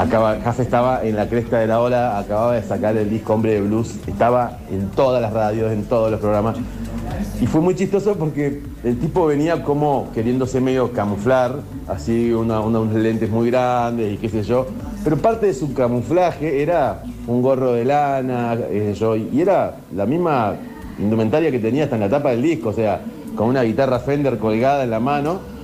Acaba, 0.00 0.38
estaba 0.58 1.04
en 1.04 1.14
la 1.14 1.28
cresta 1.28 1.58
de 1.58 1.66
la 1.66 1.78
ola, 1.78 2.18
acababa 2.18 2.54
de 2.54 2.62
sacar 2.62 2.96
el 2.96 3.10
disco 3.10 3.34
Hombre 3.34 3.52
de 3.52 3.60
Blues, 3.60 3.96
estaba 4.06 4.56
en 4.70 4.88
todas 4.92 5.20
las 5.20 5.30
radios, 5.30 5.70
en 5.72 5.84
todos 5.84 6.10
los 6.10 6.18
programas. 6.20 6.56
Y 7.38 7.46
fue 7.46 7.60
muy 7.60 7.74
chistoso 7.74 8.14
porque 8.14 8.62
el 8.82 8.98
tipo 8.98 9.26
venía 9.26 9.62
como 9.62 10.08
queriéndose 10.14 10.58
medio 10.58 10.90
camuflar, 10.92 11.56
así 11.86 12.32
una, 12.32 12.60
unos 12.60 12.94
lentes 12.94 13.28
muy 13.28 13.50
grandes 13.50 14.14
y 14.14 14.16
qué 14.16 14.30
sé 14.30 14.42
yo. 14.42 14.68
Pero 15.04 15.18
parte 15.18 15.44
de 15.44 15.52
su 15.52 15.74
camuflaje 15.74 16.62
era 16.62 17.02
un 17.26 17.42
gorro 17.42 17.74
de 17.74 17.84
lana, 17.84 18.56
y 18.72 19.38
era 19.38 19.76
la 19.94 20.06
misma 20.06 20.54
indumentaria 20.98 21.50
que 21.50 21.58
tenía 21.58 21.84
hasta 21.84 21.96
en 21.96 22.00
la 22.00 22.08
tapa 22.08 22.30
del 22.30 22.40
disco, 22.40 22.70
o 22.70 22.72
sea, 22.72 23.02
con 23.36 23.48
una 23.48 23.64
guitarra 23.64 23.98
Fender 23.98 24.38
colgada 24.38 24.82
en 24.82 24.90
la 24.92 25.00
mano. 25.00 25.59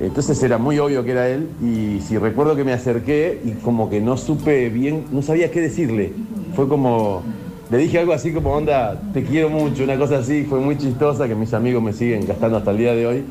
Entonces 0.00 0.42
era 0.42 0.58
muy 0.58 0.78
obvio 0.78 1.04
que 1.04 1.12
era 1.12 1.28
él 1.28 1.48
y 1.62 2.00
si 2.00 2.18
recuerdo 2.18 2.56
que 2.56 2.64
me 2.64 2.72
acerqué 2.72 3.40
y 3.44 3.52
como 3.52 3.88
que 3.88 4.00
no 4.00 4.16
supe 4.16 4.68
bien, 4.68 5.04
no 5.12 5.22
sabía 5.22 5.50
qué 5.52 5.60
decirle. 5.60 6.12
Fue 6.56 6.66
como, 6.68 7.22
le 7.70 7.78
dije 7.78 8.00
algo 8.00 8.12
así 8.12 8.32
como 8.32 8.52
onda, 8.52 9.00
te 9.12 9.22
quiero 9.22 9.48
mucho, 9.50 9.84
una 9.84 9.96
cosa 9.96 10.18
así, 10.18 10.44
fue 10.44 10.58
muy 10.58 10.76
chistosa 10.78 11.28
que 11.28 11.34
mis 11.36 11.54
amigos 11.54 11.80
me 11.82 11.92
siguen 11.92 12.26
gastando 12.26 12.56
hasta 12.58 12.72
el 12.72 12.78
día 12.78 12.94
de 12.94 13.06
hoy, 13.06 13.24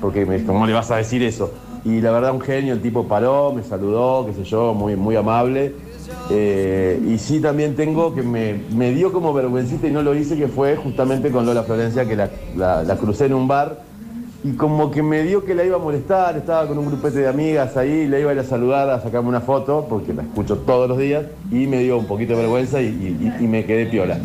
porque 0.00 0.26
me 0.26 0.42
¿cómo 0.44 0.66
le 0.66 0.72
vas 0.72 0.90
a 0.90 0.96
decir 0.96 1.22
eso? 1.22 1.52
Y 1.84 2.00
la 2.00 2.10
verdad 2.10 2.32
un 2.32 2.40
genio, 2.40 2.74
el 2.74 2.80
tipo 2.80 3.06
paró, 3.06 3.52
me 3.52 3.62
saludó, 3.62 4.26
qué 4.26 4.32
sé 4.34 4.44
yo, 4.44 4.74
muy, 4.74 4.96
muy 4.96 5.14
amable. 5.14 5.74
Eh, 6.30 7.00
y 7.08 7.18
sí 7.18 7.40
también 7.40 7.74
tengo 7.76 8.14
que 8.14 8.22
me, 8.22 8.54
me 8.74 8.90
dio 8.92 9.12
como 9.12 9.32
vergüencita 9.32 9.86
y 9.86 9.90
no 9.92 10.02
lo 10.02 10.14
hice, 10.14 10.36
que 10.36 10.48
fue 10.48 10.76
justamente 10.76 11.30
con 11.30 11.46
Lola 11.46 11.62
Florencia, 11.62 12.06
que 12.06 12.16
la- 12.16 12.82
la 12.84 12.96
crucé 12.96 13.26
en 13.26 13.34
un 13.34 13.48
bar 13.48 13.91
y 14.44 14.52
como 14.52 14.90
que 14.90 15.02
me 15.02 15.22
dio 15.22 15.44
que 15.44 15.54
la 15.54 15.64
iba 15.64 15.76
a 15.76 15.78
molestar, 15.78 16.36
estaba 16.36 16.66
con 16.66 16.76
un 16.78 16.86
grupete 16.86 17.18
de 17.20 17.28
amigas 17.28 17.76
ahí, 17.76 18.06
la 18.08 18.18
iba 18.18 18.30
a 18.30 18.34
ir 18.34 18.40
a 18.40 18.44
saludar, 18.44 18.90
a 18.90 19.00
sacarme 19.00 19.28
una 19.28 19.40
foto, 19.40 19.86
porque 19.88 20.12
la 20.12 20.22
escucho 20.22 20.56
todos 20.58 20.88
los 20.88 20.98
días, 20.98 21.24
y 21.50 21.66
me 21.66 21.78
dio 21.78 21.96
un 21.98 22.06
poquito 22.06 22.32
de 22.34 22.40
vergüenza 22.40 22.80
y, 22.80 22.86
y- 22.86 23.34
y- 23.40 23.44
y 23.44 23.46
me 23.48 23.64
quedé 23.64 23.86
piola. 23.86 24.18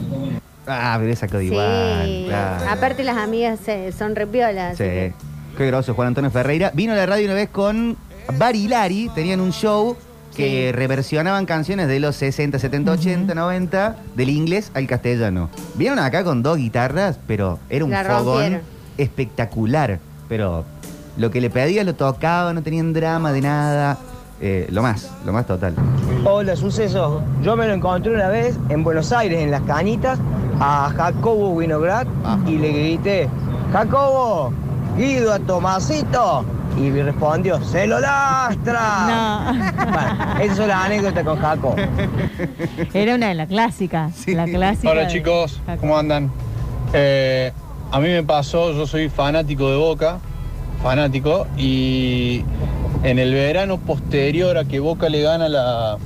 Ah, 0.66 0.98
pero 1.00 1.12
esa 1.14 1.28
quedó 1.28 1.40
Sí. 1.40 1.46
igual. 1.48 2.26
claro. 2.28 2.66
Aparte 2.70 3.04
las 3.04 3.18
amigas 3.18 3.60
eh, 3.68 3.92
son 3.98 4.16
repiolas. 4.16 4.78
Sí. 4.78 4.84
Qué 4.84 5.66
groso, 5.68 5.94
Juan 5.94 6.10
Antonio 6.10 6.30
Ferreira. 6.30 6.72
Vino 6.74 6.94
a 6.94 6.96
la 6.96 7.06
radio 7.06 7.26
una 7.26 7.34
vez 7.36 7.50
con 7.50 7.96
Barilari, 8.38 9.10
tenían 9.16 9.40
un 9.40 9.52
show 9.52 9.96
que 10.36 10.72
reversionaban 10.72 11.46
canciones 11.48 11.88
de 11.88 12.00
los 12.00 12.16
60, 12.18 12.60
70, 12.60 12.92
80, 12.92 13.34
90, 13.34 13.96
del 14.16 14.30
inglés 14.30 14.72
al 14.76 14.86
castellano. 14.86 15.50
Vieron 15.76 15.98
acá 15.98 16.24
con 16.24 16.44
dos 16.44 16.58
guitarras, 16.58 17.18
pero 17.26 17.58
era 17.70 17.86
un 17.86 17.90
La 17.92 18.04
fogón 18.04 18.26
rompieron. 18.42 18.62
espectacular. 19.00 20.00
Pero 20.30 20.66
lo 21.18 21.32
que 21.32 21.42
le 21.42 21.50
pedía 21.50 21.84
lo 21.84 21.96
tocaba, 21.96 22.54
no 22.54 22.62
tenían 22.62 22.94
drama 22.94 23.32
de 23.32 23.42
nada. 23.42 23.98
Eh, 24.40 24.68
lo 24.70 24.84
más, 24.84 25.12
lo 25.26 25.34
más 25.34 25.48
total. 25.48 25.74
Hola, 26.24 26.56
suceso. 26.56 27.24
Yo 27.42 27.56
me 27.56 27.68
lo 27.68 27.74
encontré 27.74 28.14
una 28.14 28.28
vez 28.28 28.58
en 28.70 28.84
Buenos 28.84 29.12
Aires, 29.12 29.42
en 29.42 29.50
las 29.50 29.62
canitas, 29.62 30.20
a 30.60 30.92
Jacobo 30.96 31.50
Winograd 31.50 32.06
y 32.46 32.58
le 32.58 32.72
grité, 32.72 33.30
Jacobo, 33.72 34.54
Guido 34.96 35.34
a 35.34 35.40
Tomasito. 35.40 36.46
Y 36.78 36.92
me 36.92 37.02
respondió, 37.02 37.60
¡se 37.64 37.88
lo 37.88 38.00
lastra! 38.00 39.52
Bueno, 39.76 40.44
esa 40.44 40.62
es 40.62 40.68
la 40.68 40.84
anécdota 40.84 41.24
con 41.24 41.40
Jaco. 41.40 41.76
Era 42.94 43.16
una 43.16 43.30
de 43.30 43.34
las 43.34 43.48
clásicas. 43.48 44.28
La 44.28 44.46
clásica. 44.46 44.92
Hola 44.92 45.08
chicos, 45.08 45.60
¿cómo 45.80 45.98
andan? 45.98 46.32
Eh, 46.94 47.52
a 47.92 48.00
mí 48.00 48.10
me 48.10 48.24
pasó, 48.24 48.74
yo 48.74 48.86
soy 48.86 49.10
fanático 49.10 49.70
de 49.70 49.78
Boca, 49.78 50.20
fanático, 50.84 51.48
y 51.58 52.44
en 53.04 53.20
el 53.20 53.34
verano 53.34 53.78
posterior 53.78 54.58
a 54.58 54.66
que 54.66 54.80
Boca 54.80 55.10
le 55.10 55.22
gana 55.22 55.48
la 55.48 55.98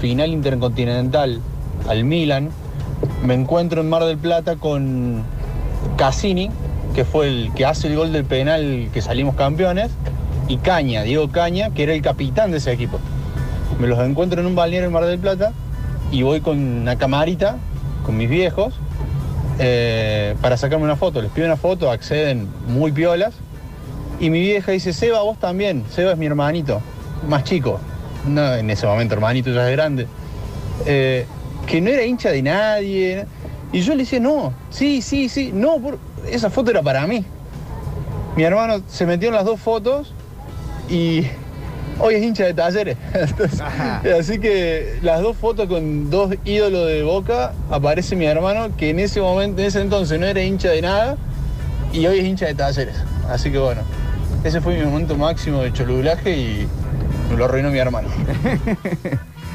final 0.00 0.30
intercontinental 0.30 1.40
al 1.88 2.04
Milan, 2.04 2.50
me 3.24 3.34
encuentro 3.34 3.80
en 3.80 3.88
Mar 3.88 4.04
del 4.04 4.18
Plata 4.18 4.56
con 4.56 5.22
Cassini, 5.96 6.50
que 6.94 7.04
fue 7.04 7.28
el 7.28 7.52
que 7.54 7.64
hace 7.64 7.86
el 7.86 7.96
gol 7.96 8.12
del 8.12 8.24
penal 8.24 8.88
que 8.92 9.00
salimos 9.00 9.36
campeones, 9.36 9.90
y 10.48 10.56
Caña, 10.56 11.02
Diego 11.04 11.30
Caña, 11.30 11.70
que 11.70 11.84
era 11.84 11.94
el 11.94 12.02
capitán 12.02 12.50
de 12.50 12.56
ese 12.56 12.72
equipo. 12.72 12.98
Me 13.78 13.86
los 13.86 14.00
encuentro 14.00 14.40
en 14.40 14.48
un 14.48 14.56
balneario 14.56 14.88
en 14.88 14.92
Mar 14.92 15.06
del 15.06 15.20
Plata 15.20 15.52
y 16.10 16.22
voy 16.22 16.40
con 16.40 16.58
una 16.58 16.96
camarita, 16.96 17.56
con 18.04 18.16
mis 18.16 18.28
viejos, 18.28 18.74
eh, 19.60 20.34
para 20.40 20.56
sacarme 20.56 20.84
una 20.84 20.96
foto. 20.96 21.20
Les 21.22 21.30
pido 21.30 21.46
una 21.46 21.56
foto, 21.56 21.90
acceden 21.90 22.48
muy 22.66 22.90
piolas. 22.92 23.34
Y 24.18 24.30
mi 24.30 24.40
vieja 24.40 24.72
dice, 24.72 24.92
Seba, 24.92 25.22
vos 25.22 25.38
también. 25.38 25.84
Seba 25.90 26.12
es 26.12 26.18
mi 26.18 26.26
hermanito, 26.26 26.80
más 27.28 27.44
chico. 27.44 27.78
No, 28.26 28.54
en 28.54 28.68
ese 28.70 28.86
momento 28.86 29.14
hermanito 29.14 29.50
ya 29.50 29.68
es 29.70 29.72
grande. 29.76 30.06
Eh, 30.86 31.26
que 31.66 31.80
no 31.80 31.90
era 31.90 32.04
hincha 32.04 32.30
de 32.30 32.42
nadie. 32.42 33.26
Y 33.72 33.80
yo 33.82 33.94
le 33.94 34.02
decía, 34.02 34.18
no, 34.18 34.52
sí, 34.70 35.00
sí, 35.02 35.28
sí, 35.28 35.52
no, 35.54 35.78
por- 35.78 35.98
esa 36.30 36.50
foto 36.50 36.70
era 36.70 36.82
para 36.82 37.06
mí. 37.06 37.24
Mi 38.36 38.42
hermano 38.42 38.82
se 38.88 39.06
metió 39.06 39.28
en 39.28 39.34
las 39.34 39.44
dos 39.44 39.60
fotos 39.60 40.12
y 40.88 41.24
hoy 42.00 42.14
es 42.14 42.22
hincha 42.22 42.44
de 42.44 42.54
talleres. 42.54 42.96
Entonces, 43.14 43.60
así 44.18 44.38
que 44.38 44.98
las 45.02 45.22
dos 45.22 45.36
fotos 45.36 45.68
con 45.68 46.10
dos 46.10 46.34
ídolos 46.44 46.86
de 46.86 47.02
Boca, 47.02 47.52
aparece 47.70 48.16
mi 48.16 48.26
hermano 48.26 48.74
que 48.76 48.90
en 48.90 48.98
ese 48.98 49.20
momento, 49.20 49.60
en 49.60 49.68
ese 49.68 49.80
entonces 49.80 50.18
no 50.18 50.26
era 50.26 50.42
hincha 50.42 50.70
de 50.70 50.82
nada 50.82 51.16
y 51.92 52.06
hoy 52.06 52.18
es 52.18 52.24
hincha 52.26 52.46
de 52.46 52.54
talleres. 52.54 52.96
Así 53.28 53.50
que 53.50 53.58
bueno, 53.58 53.82
ese 54.44 54.60
fue 54.60 54.76
mi 54.78 54.84
momento 54.84 55.16
máximo 55.16 55.62
de 55.62 55.72
cholulaje 55.72 56.36
y 56.36 56.68
me 57.30 57.36
lo 57.36 57.44
arruinó 57.44 57.70
mi 57.70 57.78
hermano. 57.78 58.08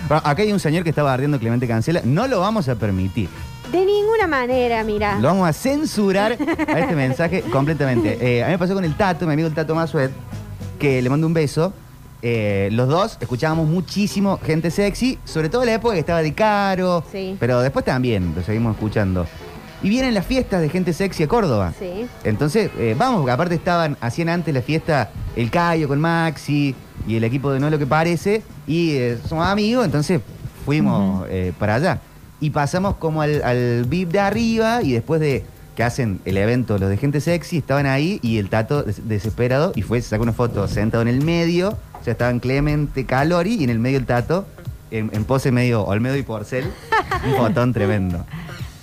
Bueno, 0.07 0.22
acá 0.23 0.43
hay 0.43 0.51
un 0.51 0.59
señor 0.59 0.84
que 0.84 0.91
estaba 0.91 1.11
ardiendo 1.11 1.39
Clemente 1.39 1.67
Cancela. 1.67 1.99
No 2.03 2.27
lo 2.27 2.39
vamos 2.39 2.69
a 2.69 2.76
permitir. 2.76 3.27
De 3.72 3.84
ninguna 3.84 4.27
manera, 4.27 4.84
mira. 4.84 5.17
Lo 5.19 5.30
vamos 5.30 5.49
a 5.49 5.53
censurar 5.53 6.38
a 6.67 6.80
este 6.80 6.95
mensaje 6.95 7.41
completamente. 7.41 8.17
Eh, 8.22 8.43
a 8.43 8.45
mí 8.45 8.51
me 8.51 8.59
pasó 8.59 8.76
con 8.76 8.85
el 8.85 8.95
Tato, 8.95 9.26
mi 9.26 9.34
amigo 9.34 9.47
el 9.47 9.55
Tato 9.55 9.73
Masuet, 9.73 10.11
que 10.77 11.01
le 11.01 11.09
mando 11.09 11.26
un 11.26 11.34
beso. 11.34 11.73
Eh, 12.27 12.69
los 12.72 12.88
dos 12.88 13.18
escuchábamos 13.22 13.68
muchísimo 13.69 14.39
gente 14.43 14.72
sexy, 14.72 15.19
sobre 15.26 15.47
todo 15.47 15.61
en 15.61 15.68
la 15.68 15.73
época 15.76 15.93
que 15.93 15.99
estaba 15.99 16.23
de 16.23 16.34
caro, 16.34 17.03
Sí. 17.11 17.38
pero 17.39 17.61
después 17.61 17.85
también 17.85 18.34
lo 18.35 18.41
seguimos 18.41 18.73
escuchando. 18.73 19.27
Y 19.84 19.89
vienen 19.89 20.15
las 20.15 20.26
fiestas 20.26 20.60
de 20.61 20.69
gente 20.69 20.91
sexy 20.93 21.22
a 21.22 21.27
Córdoba. 21.27 21.72
Sí. 21.77 22.07
Entonces, 22.23 22.72
eh, 22.80 22.95
vamos, 22.97 23.19
porque 23.19 23.31
aparte 23.31 23.53
estaban, 23.53 23.95
hacían 24.02 24.30
antes 24.30 24.52
la 24.56 24.64
fiesta 24.64 25.11
el 25.35 25.52
Cayo 25.52 25.88
con 25.88 26.02
Maxi 26.02 26.73
y 27.07 27.15
el 27.15 27.23
equipo 27.23 27.52
de 27.52 27.60
No 27.60 27.69
lo 27.69 27.77
que 27.77 27.85
parece, 27.85 28.41
y 28.65 28.93
eh, 28.95 29.19
somos 29.30 29.45
amigos, 29.45 29.85
entonces 29.85 30.19
fuimos 30.65 31.27
eh, 31.30 31.53
para 31.60 31.76
allá. 31.76 31.99
Y 32.39 32.49
pasamos 32.49 32.95
como 32.95 33.22
al, 33.22 33.43
al 33.43 33.85
VIP 33.88 34.10
de 34.14 34.19
arriba 34.19 34.81
y 34.81 34.93
después 34.93 35.22
de 35.22 35.45
que 35.76 35.84
hacen 35.84 36.19
el 36.26 36.38
evento 36.38 36.80
los 36.80 36.89
de 36.89 36.97
gente 36.97 37.22
sexy, 37.22 37.57
estaban 37.57 37.85
ahí 37.85 38.18
y 38.23 38.39
el 38.39 38.49
tato 38.49 38.81
des- 38.81 39.07
desesperado 39.07 39.73
y 39.76 39.84
fue, 39.84 40.02
se 40.02 40.10
sacó 40.10 40.23
una 40.23 40.34
foto 40.34 40.68
sentado 40.68 41.02
en 41.03 41.10
el 41.10 41.22
medio, 41.23 41.77
sea, 42.06 42.11
estaban 42.14 42.40
Clemente, 42.40 43.06
Calori 43.06 43.56
y 43.56 43.64
en 43.64 43.69
el 43.69 43.80
medio 43.80 43.98
el 43.98 44.06
tato, 44.06 44.45
en, 44.91 45.10
en 45.14 45.26
pose 45.26 45.52
medio 45.52 45.84
Olmedo 45.84 46.15
y 46.15 46.23
Porcel, 46.23 46.65
un 47.27 47.36
fotón 47.38 47.73
tremendo. 47.73 48.26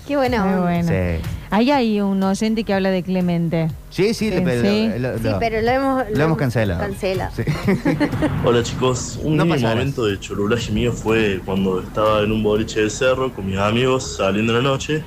Qué 0.07 0.17
buena 0.17 0.45
Muy 0.45 0.61
bueno. 0.63 0.89
Sí. 0.89 1.23
Ahí 1.51 1.71
hay 1.71 2.01
un 2.01 2.21
oyente 2.23 2.65
que 2.65 2.75
habla 2.75 2.91
de 2.91 3.03
Clemente. 3.05 3.69
Sí, 3.91 4.15
sí, 4.15 4.33
pero 4.45 4.63
sí. 4.63 4.91
lo- 4.99 5.17
Sí, 5.19 5.25
lo- 5.25 5.39
pero 5.39 5.61
lo 5.61 5.71
hemos, 5.71 6.05
lo 6.13 6.25
hemos 6.25 6.37
cancelado. 6.39 6.81
cancelado. 6.81 7.33
Hola 8.45 8.63
chicos, 8.63 9.19
un 9.23 9.37
No 9.37 9.47
momento 9.47 10.07
de 10.07 10.19
chorulaje 10.19 10.73
mío 10.73 10.93
fue 10.93 11.41
cuando 11.45 11.81
estaba 11.81 12.23
en 12.23 12.33
un 12.33 12.43
boliche 12.43 12.81
del 12.81 12.91
cerro 12.91 13.33
con 13.33 13.47
mis 13.47 13.59
amigos 13.59 14.17
saliendo 14.17 14.57
en 14.57 14.65
la 14.65 14.71
noche. 14.71 15.05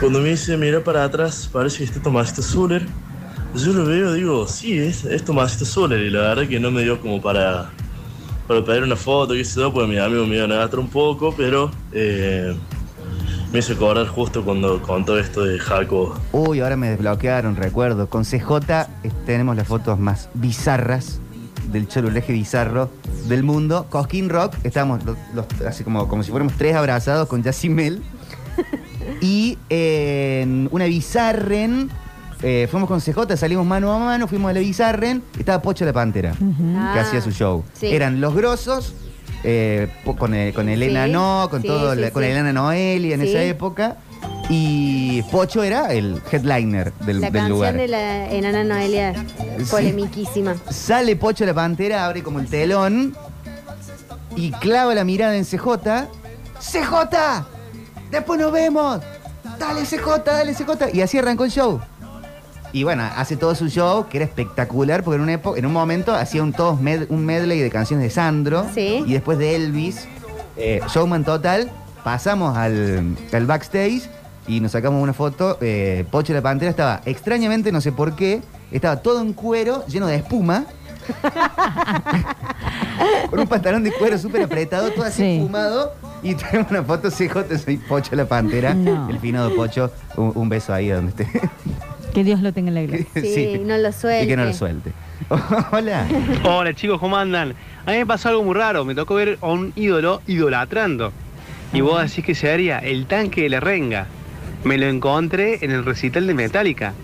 Cuando 0.00 0.18
me 0.20 0.30
dice, 0.30 0.56
mira 0.56 0.82
para 0.82 1.04
atrás, 1.04 1.48
parece 1.52 1.78
que 1.78 1.84
está 1.84 2.02
Tomasito 2.02 2.42
Zuller. 2.42 2.86
Yo 3.54 3.72
lo 3.72 3.84
veo, 3.84 4.12
digo, 4.14 4.48
sí, 4.48 4.76
es, 4.78 5.04
es 5.04 5.24
Tomasito 5.24 5.64
Zuller. 5.64 6.00
Y 6.00 6.10
la 6.10 6.20
verdad 6.20 6.48
que 6.48 6.58
no 6.58 6.70
me 6.70 6.82
dio 6.82 7.00
como 7.00 7.22
para, 7.22 7.70
para 8.48 8.64
pedir 8.64 8.82
una 8.82 8.96
foto, 8.96 9.34
qué 9.34 9.44
sé 9.44 9.60
yo, 9.60 9.72
porque 9.72 9.88
mis 9.92 10.00
amigos 10.00 10.26
me 10.28 10.36
iban 10.36 10.50
a 10.52 10.66
un 10.76 10.88
poco, 10.88 11.32
pero 11.36 11.70
eh, 11.92 12.54
me 13.52 13.60
hizo 13.60 13.74
acordar 13.74 14.08
justo 14.08 14.44
cuando 14.44 14.82
contó 14.82 15.18
esto 15.18 15.44
de 15.44 15.58
Jaco. 15.60 16.18
Uy, 16.32 16.60
ahora 16.60 16.76
me 16.76 16.90
desbloquearon, 16.90 17.54
recuerdo. 17.54 18.08
Con 18.08 18.24
CJ 18.24 18.50
eh, 19.04 19.10
tenemos 19.24 19.56
las 19.56 19.68
fotos 19.68 19.98
más 20.00 20.28
bizarras 20.34 21.20
del 21.70 21.86
choluleje 21.86 22.32
bizarro 22.32 22.90
del 23.28 23.44
mundo. 23.44 23.86
Cosquín 23.88 24.28
Rock, 24.30 24.54
estábamos 24.64 25.04
los- 25.04 25.16
los- 25.32 25.46
así 25.66 25.84
como, 25.84 26.08
como 26.08 26.24
si 26.24 26.30
fuéramos 26.32 26.54
tres 26.54 26.74
abrazados 26.74 27.28
con 27.28 27.42
Yacimel. 27.44 28.02
y 29.20 29.58
en 29.68 30.68
una 30.72 30.84
Bizarren, 30.86 31.90
eh, 32.46 32.68
fuimos 32.70 32.88
con 32.88 33.00
CJ, 33.00 33.36
salimos 33.38 33.64
mano 33.66 33.90
a 33.92 33.98
mano, 33.98 34.28
fuimos 34.28 34.50
a 34.50 34.52
la 34.52 34.60
Bizarren, 34.60 35.22
estaba 35.38 35.62
Pocho 35.62 35.84
la 35.86 35.92
Pantera, 35.94 36.32
que 36.32 36.76
Ah, 36.76 37.00
hacía 37.00 37.20
su 37.22 37.30
show. 37.30 37.64
sí. 37.72 37.86
Eran 37.88 38.20
los 38.20 38.34
grosos, 38.34 38.92
eh, 39.42 39.88
po- 40.04 40.14
con, 40.14 40.34
eh, 40.34 40.52
con 40.54 40.68
Elena 40.68 41.06
Sí, 41.06 41.12
No, 41.12 41.48
con 41.50 41.62
sí, 41.62 41.68
todo, 41.68 41.94
sí, 41.94 42.00
la- 42.02 42.10
con 42.10 42.22
sí. 42.22 42.28
Elena 42.28 42.52
Noelia 42.52 43.14
en 43.14 43.22
Sí. 43.22 43.28
esa 43.28 43.42
época. 43.42 43.96
Y 44.50 45.22
Pocho 45.30 45.62
era 45.62 45.92
el 45.94 46.20
headliner 46.30 46.92
del, 47.06 47.20
La 47.22 47.30
del 47.30 47.32
canción 47.32 47.48
lugar. 47.50 47.74
de 47.76 47.88
la 47.88 48.30
enana 48.30 48.62
Noelia, 48.62 49.14
polemiquísima. 49.70 50.54
Sale 50.70 51.16
Pocho 51.16 51.46
la 51.46 51.54
Pantera, 51.54 52.04
abre 52.04 52.22
como 52.22 52.40
el 52.40 52.46
telón 52.48 53.16
y 54.36 54.50
clava 54.52 54.94
la 54.94 55.04
mirada 55.04 55.34
en 55.36 55.44
CJ. 55.46 56.08
¡CJ! 56.60 57.44
¡Después 58.10 58.38
nos 58.38 58.52
vemos! 58.52 59.00
¡Dale 59.58 59.84
CJ, 59.86 60.24
dale 60.24 60.54
CJ! 60.54 60.90
Y 60.92 61.00
así 61.00 61.18
arrancó 61.18 61.44
el 61.44 61.50
show. 61.50 61.80
Y 62.74 62.82
bueno, 62.82 63.04
hace 63.16 63.36
todo 63.36 63.54
su 63.54 63.68
show, 63.68 64.08
que 64.08 64.18
era 64.18 64.24
espectacular, 64.26 65.04
porque 65.04 65.16
en, 65.16 65.22
una 65.22 65.34
época, 65.34 65.58
en 65.58 65.64
un 65.64 65.72
momento 65.72 66.12
hacía 66.12 66.42
un, 66.42 66.52
todos 66.52 66.80
med- 66.80 67.06
un 67.08 67.24
medley 67.24 67.60
de 67.60 67.70
canciones 67.70 68.02
de 68.04 68.10
Sandro. 68.10 68.66
Y 69.06 69.12
después 69.12 69.38
de 69.38 69.54
Elvis, 69.54 70.08
eh, 70.56 70.80
Showman 70.92 71.24
Total, 71.24 71.70
pasamos 72.02 72.56
al, 72.58 73.14
al 73.32 73.46
backstage 73.46 74.02
y 74.48 74.58
nos 74.60 74.72
sacamos 74.72 75.00
una 75.00 75.12
foto. 75.12 75.56
eh, 75.60 76.04
Pocho 76.10 76.32
la 76.32 76.42
Pantera 76.42 76.68
estaba, 76.70 77.00
extrañamente, 77.04 77.70
no 77.70 77.80
sé 77.80 77.92
por 77.92 78.16
qué, 78.16 78.42
estaba 78.72 78.96
todo 78.96 79.20
en 79.20 79.34
cuero, 79.34 79.86
lleno 79.86 80.08
de 80.08 80.16
espuma. 80.16 80.64
con 83.30 83.38
un 83.38 83.46
pantalón 83.46 83.84
de 83.84 83.92
cuero 83.92 84.18
súper 84.18 84.42
apretado, 84.42 84.90
todo 84.90 85.04
así 85.04 85.22
espumado. 85.36 85.92
Y 86.24 86.34
tenemos 86.34 86.72
una 86.72 86.82
foto 86.82 87.08
CJ, 87.10 87.56
soy 87.62 87.76
Pocho 87.76 88.16
la 88.16 88.24
Pantera. 88.24 88.74
No. 88.74 89.08
El 89.10 89.20
finado 89.20 89.54
Pocho. 89.54 89.92
Un, 90.16 90.32
un 90.34 90.48
beso 90.48 90.74
ahí 90.74 90.88
donde 90.88 91.10
esté. 91.10 91.40
Que 92.14 92.24
Dios 92.24 92.40
lo 92.40 92.52
tenga 92.52 92.68
en 92.68 92.74
la 92.74 92.82
iglesia. 92.84 93.22
Sí, 93.22 93.60
no 93.64 93.76
lo 93.76 93.92
suelte. 93.92 94.24
Y 94.24 94.28
que 94.28 94.36
no 94.36 94.44
lo 94.44 94.52
suelte. 94.52 94.92
Hola. 95.72 96.06
Hola 96.44 96.74
chicos, 96.74 97.00
¿cómo 97.00 97.16
andan? 97.16 97.54
A 97.86 97.90
mí 97.90 97.98
me 97.98 98.06
pasó 98.06 98.28
algo 98.28 98.44
muy 98.44 98.54
raro, 98.54 98.84
me 98.84 98.94
tocó 98.94 99.14
ver 99.16 99.38
a 99.40 99.48
un 99.48 99.72
ídolo 99.76 100.22
idolatrando. 100.26 101.12
Y 101.72 101.80
vos 101.80 102.00
decís 102.02 102.24
que 102.24 102.34
sería 102.34 102.78
el 102.78 103.06
tanque 103.06 103.42
de 103.42 103.48
la 103.48 103.60
renga. 103.60 104.06
Me 104.62 104.78
lo 104.78 104.86
encontré 104.86 105.58
en 105.64 105.72
el 105.72 105.84
recital 105.84 106.26
de 106.26 106.34
Metallica. 106.34 106.94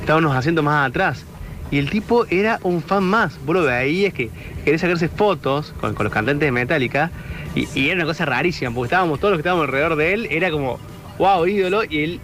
Estaba 0.00 0.18
unos 0.18 0.34
asientos 0.34 0.64
más 0.64 0.88
atrás. 0.88 1.24
Y 1.70 1.78
el 1.78 1.88
tipo 1.88 2.26
era 2.28 2.58
un 2.64 2.82
fan 2.82 3.04
más. 3.04 3.38
Vos 3.46 3.54
lo 3.54 3.62
veías 3.62 4.12
que 4.12 4.30
quería 4.64 4.78
sacarse 4.78 5.08
fotos 5.08 5.72
con, 5.80 5.94
con 5.94 6.04
los 6.04 6.12
cantantes 6.12 6.46
de 6.46 6.52
Metallica. 6.52 7.10
Y, 7.54 7.68
y 7.78 7.86
era 7.86 7.94
una 7.96 8.04
cosa 8.06 8.24
rarísima, 8.24 8.72
porque 8.72 8.86
estábamos 8.86 9.20
todos 9.20 9.32
los 9.32 9.38
que 9.38 9.42
estábamos 9.42 9.66
alrededor 9.66 9.94
de 9.94 10.12
él. 10.12 10.26
Era 10.30 10.50
como, 10.50 10.80
wow, 11.18 11.46
ídolo. 11.46 11.84
Y 11.88 11.98
él 12.02 12.20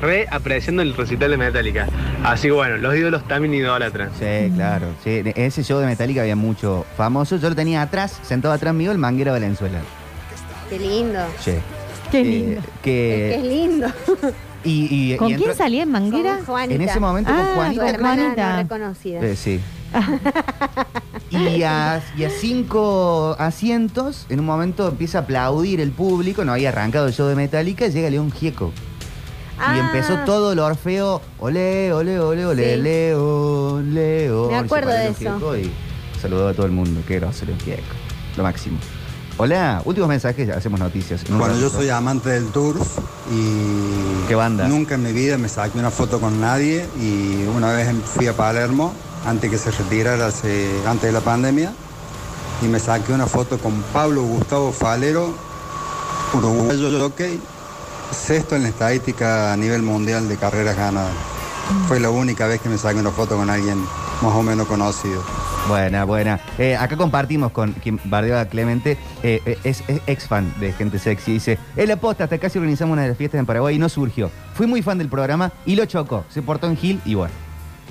re 0.00 0.26
apreciando 0.30 0.82
el 0.82 0.94
recital 0.94 1.30
de 1.30 1.36
Metallica. 1.36 1.86
Así 2.24 2.48
que 2.48 2.52
bueno, 2.52 2.76
los 2.78 2.94
ídolos 2.96 3.26
también 3.28 3.54
idolatran. 3.54 4.10
Sí, 4.18 4.50
claro. 4.54 4.86
Sí, 5.04 5.22
en 5.24 5.32
ese 5.36 5.62
show 5.64 5.78
de 5.80 5.86
Metallica 5.86 6.20
había 6.22 6.36
mucho 6.36 6.84
famoso. 6.96 7.36
Yo 7.36 7.48
lo 7.50 7.54
tenía 7.56 7.82
atrás, 7.82 8.18
sentado 8.22 8.54
atrás 8.54 8.74
mío, 8.74 8.90
el 8.92 8.98
manguero 8.98 9.32
Valenzuela. 9.32 9.80
Qué 10.70 10.78
lindo. 10.78 11.18
Sí. 11.40 11.52
Qué 12.10 12.20
Eh, 12.20 12.24
lindo. 12.24 12.60
que, 12.82 13.38
Qué 13.42 13.48
lindo. 13.48 13.86
y, 14.64 15.12
y- 15.12 15.16
¿Con 15.16 15.30
y 15.30 15.34
quién 15.36 15.54
salía 15.54 15.82
en 15.82 15.90
Manguera? 15.90 16.36
Con 16.36 16.46
Juanita. 16.46 16.74
En 16.82 16.88
ese 16.88 17.00
momento 17.00 17.30
con 17.30 17.40
Ah, 17.40 17.52
Juanita. 17.54 17.88
hermana 17.90 18.22
Juanita. 18.22 18.50
no 18.52 18.62
reconocida. 18.62 19.20
Eh, 19.20 19.36
sí. 19.36 19.60
Y 21.30 21.62
a, 21.62 22.00
y 22.16 22.24
a 22.24 22.30
cinco 22.30 23.36
asientos, 23.38 24.24
en 24.30 24.40
un 24.40 24.46
momento 24.46 24.88
empieza 24.88 25.18
a 25.18 25.20
aplaudir 25.22 25.78
el 25.80 25.90
público, 25.90 26.42
no 26.44 26.52
había 26.52 26.70
arrancado 26.70 27.06
el 27.06 27.12
show 27.12 27.26
de 27.28 27.34
Metallica, 27.34 27.86
y 27.86 27.90
llega 27.90 28.08
León 28.08 28.32
Gieco. 28.32 28.72
Y 29.74 29.78
empezó 29.78 30.14
todo 30.24 30.52
el 30.52 30.58
orfeo, 30.60 31.20
ole, 31.38 31.92
ole, 31.92 32.20
ole, 32.20 32.46
ole, 32.46 32.74
Sí. 32.76 32.80
León, 32.82 33.94
León. 33.94 34.48
Me 34.48 34.56
acuerdo 34.56 34.90
de 34.90 35.08
eso. 35.08 35.56
Y 35.56 35.72
saludó 36.20 36.48
a 36.48 36.54
todo 36.54 36.66
el 36.66 36.72
mundo, 36.72 37.00
qué 37.06 37.18
grosso 37.18 37.44
León 37.44 37.58
Gieco. 37.60 37.82
Lo 38.36 38.42
máximo. 38.44 38.78
Hola, 39.36 39.82
últimos 39.84 40.08
mensajes, 40.08 40.48
hacemos 40.50 40.80
noticias. 40.80 41.22
Bueno, 41.30 41.56
yo 41.58 41.70
soy 41.70 41.88
amante 41.90 42.28
del 42.30 42.46
turf 42.48 42.98
y 43.32 44.26
¿Qué 44.26 44.34
banda? 44.34 44.66
nunca 44.66 44.96
en 44.96 45.02
mi 45.04 45.12
vida 45.12 45.38
me 45.38 45.48
saqué 45.48 45.78
una 45.78 45.90
foto 45.92 46.20
con 46.20 46.40
nadie 46.40 46.86
y 47.00 47.44
una 47.56 47.72
vez 47.72 47.88
fui 48.04 48.26
a 48.26 48.32
Palermo 48.36 48.92
antes 49.26 49.48
que 49.50 49.58
se 49.58 49.70
retirara 49.70 50.26
hace- 50.26 50.70
antes 50.86 51.04
de 51.04 51.12
la 51.12 51.20
pandemia 51.20 51.72
y 52.62 52.66
me 52.66 52.80
saqué 52.80 53.12
una 53.12 53.26
foto 53.26 53.58
con 53.58 53.74
Pablo 53.92 54.22
Gustavo 54.22 54.72
Falero, 54.72 55.32
uruguayo 56.34 56.98
jockey, 57.00 57.40
sexto 58.10 58.56
en 58.56 58.62
la 58.62 58.68
estadística 58.68 59.52
a 59.52 59.56
nivel 59.56 59.82
mundial 59.82 60.28
de 60.28 60.36
carreras 60.36 60.76
ganadas. 60.76 61.12
Fue 61.86 62.00
la 62.00 62.10
única 62.10 62.46
vez 62.46 62.60
que 62.60 62.68
me 62.68 62.78
saqué 62.78 62.98
una 62.98 63.10
foto 63.10 63.36
con 63.36 63.50
alguien 63.50 63.78
más 64.22 64.34
o 64.34 64.42
menos 64.42 64.66
conocido. 64.66 65.22
Buena, 65.68 66.04
buena. 66.04 66.40
Eh, 66.56 66.74
acá 66.76 66.96
compartimos 66.96 67.52
con 67.52 67.72
quien 67.74 68.00
bardeó 68.04 68.38
a 68.38 68.46
Clemente, 68.46 68.92
eh, 69.22 69.42
eh, 69.44 69.58
es, 69.64 69.82
es 69.86 70.00
ex 70.06 70.26
fan 70.26 70.52
de 70.58 70.72
Gente 70.72 70.98
Sexy. 70.98 71.32
Dice, 71.32 71.58
el 71.76 71.90
aposta, 71.90 72.24
hasta 72.24 72.38
casi 72.38 72.58
organizamos 72.58 72.94
una 72.94 73.02
de 73.02 73.08
las 73.08 73.18
fiestas 73.18 73.38
en 73.38 73.44
Paraguay 73.44 73.76
y 73.76 73.78
no 73.78 73.88
surgió. 73.90 74.30
Fui 74.54 74.66
muy 74.66 74.80
fan 74.80 74.96
del 74.96 75.10
programa 75.10 75.52
y 75.66 75.76
lo 75.76 75.84
chocó. 75.84 76.24
Se 76.30 76.40
portó 76.40 76.68
en 76.68 76.76
Gil 76.76 77.02
y 77.04 77.14
bueno. 77.14 77.34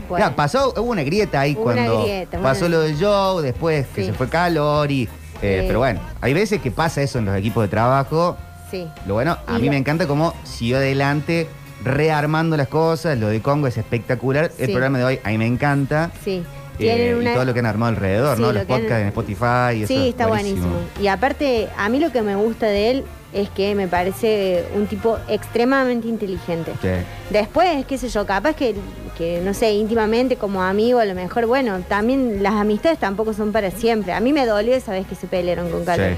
Bueno. 0.09 0.25
Ya, 0.25 0.35
pasó, 0.35 0.73
hubo 0.75 0.91
una 0.91 1.03
grieta 1.03 1.39
ahí 1.41 1.53
una 1.53 1.63
cuando 1.63 2.01
grieta, 2.03 2.39
pasó 2.39 2.67
lo 2.69 2.79
del 2.81 2.97
show, 2.97 3.41
después 3.41 3.85
que 3.93 4.01
Sí. 4.01 4.07
se 4.07 4.13
fue 4.13 4.27
calor 4.27 4.89
y... 4.91 5.03
eh, 5.41 5.59
Sí. 5.61 5.67
Pero 5.67 5.79
bueno, 5.79 5.99
hay 6.21 6.33
veces 6.33 6.61
que 6.61 6.71
pasa 6.71 7.01
eso 7.03 7.19
en 7.19 7.25
los 7.25 7.35
equipos 7.37 7.63
de 7.63 7.67
trabajo. 7.67 8.37
Sí. 8.71 8.87
Lo 9.05 9.13
bueno, 9.13 9.37
a 9.47 9.57
Y 9.57 9.61
mí 9.61 9.65
lo- 9.67 9.71
me 9.71 9.77
encanta 9.77 10.07
cómo 10.07 10.33
siguió 10.43 10.77
adelante, 10.77 11.47
rearmando 11.83 12.57
las 12.57 12.67
cosas. 12.67 13.17
Lo 13.17 13.27
de 13.27 13.41
Congo 13.41 13.67
es 13.67 13.77
espectacular. 13.77 14.51
El 14.57 14.71
programa 14.71 14.97
de 14.97 15.03
hoy 15.05 15.19
a 15.23 15.29
mí 15.29 15.37
me 15.37 15.45
encanta. 15.47 16.11
Sí. 16.23 16.43
Eh, 16.79 16.83
Tienen 16.83 17.07
y 17.17 17.19
una- 17.21 17.33
todo 17.33 17.45
lo 17.45 17.53
que 17.53 17.59
han 17.59 17.65
armado 17.65 17.89
alrededor, 17.89 18.35
Sí, 18.35 18.41
¿no? 18.41 18.47
lo 18.49 18.53
Los 18.53 18.61
han- 18.61 18.67
podcasts 18.67 19.01
en 19.01 19.07
Spotify 19.07 19.83
y. 19.83 19.87
Sí, 19.87 19.95
es 19.95 20.09
está 20.09 20.27
buenísimo. 20.27 20.75
Y 21.01 21.07
aparte, 21.07 21.69
a 21.77 21.89
mí 21.89 21.99
lo 21.99 22.11
que 22.11 22.21
me 22.21 22.35
gusta 22.35 22.67
de 22.67 22.91
él 22.91 23.03
es 23.33 23.49
que 23.49 23.73
me 23.73 23.87
parece 23.87 24.63
un 24.75 24.85
tipo 24.87 25.17
extremadamente 25.27 26.07
inteligente. 26.07 26.73
Sí. 26.81 26.89
Después, 27.31 27.85
qué 27.87 27.97
sé 27.97 28.09
yo, 28.09 28.25
capaz 28.27 28.53
que, 28.55 28.75
que, 29.17 29.41
no 29.43 29.53
sé, 29.55 29.71
íntimamente 29.73 30.35
como 30.35 30.61
amigo, 30.61 30.99
a 30.99 31.05
lo 31.05 31.15
mejor, 31.15 31.47
bueno, 31.47 31.79
también 31.87 32.43
las 32.43 32.53
amistades 32.53 32.99
tampoco 32.99 33.33
son 33.33 33.51
para 33.51 33.71
siempre. 33.71 34.13
A 34.13 34.19
mí 34.19 34.31
me 34.31 34.45
dolió 34.45 34.75
esa 34.75 34.91
vez 34.91 35.07
que 35.07 35.15
se 35.15 35.25
pelearon 35.27 35.69
con 35.71 35.83
Calor. 35.83 36.11
Sí. 36.11 36.15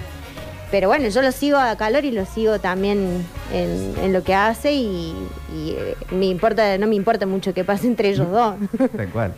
Pero 0.72 0.88
bueno, 0.88 1.08
yo 1.10 1.22
lo 1.24 1.32
sigo 1.32 1.58
a 1.58 1.76
Calor 1.78 2.06
y 2.06 2.12
lo 2.12 2.26
sigo 2.26 2.60
también 2.60 3.26
en, 3.52 3.94
en 4.04 4.14
lo 4.14 4.22
que 4.24 4.36
hace 4.36 4.72
y, 4.74 5.16
y, 5.56 5.72
eh, 5.72 5.96
me 6.12 6.28
importa, 6.28 6.78
no 6.78 6.86
me 6.86 6.94
importa 6.96 7.26
mucho 7.26 7.54
que 7.56 7.64
pase 7.64 7.88
entre 7.88 8.10
ellos 8.10 8.30
dos. 8.30 8.56
Tal 8.96 9.10
cual. 9.10 9.34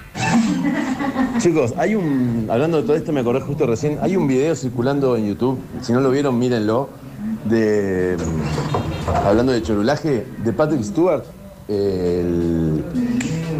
Chicos, 1.40 1.74
hay 1.78 1.95
un. 1.95 2.48
Hablando 2.49 2.78
de 2.82 2.84
todo 2.84 2.95
esto, 2.98 3.14
me 3.14 3.22
acordé 3.22 3.40
justo 3.41 3.66
recién. 3.66 3.98
Hay 4.02 4.18
un 4.18 4.28
video 4.28 4.56
circulando 4.56 5.16
en 5.16 5.28
YouTube. 5.28 5.58
Si 5.82 5.94
no 5.94 6.02
lo 6.02 6.12
vieron, 6.12 6.38
mírenlo. 6.38 6.90
De. 7.45 8.18
Hablando 9.26 9.52
de 9.53 9.62
chorulaje, 9.62 10.26
de 10.44 10.53
Patrick 10.53 10.84
Stewart, 10.84 11.24
el. 11.70 12.84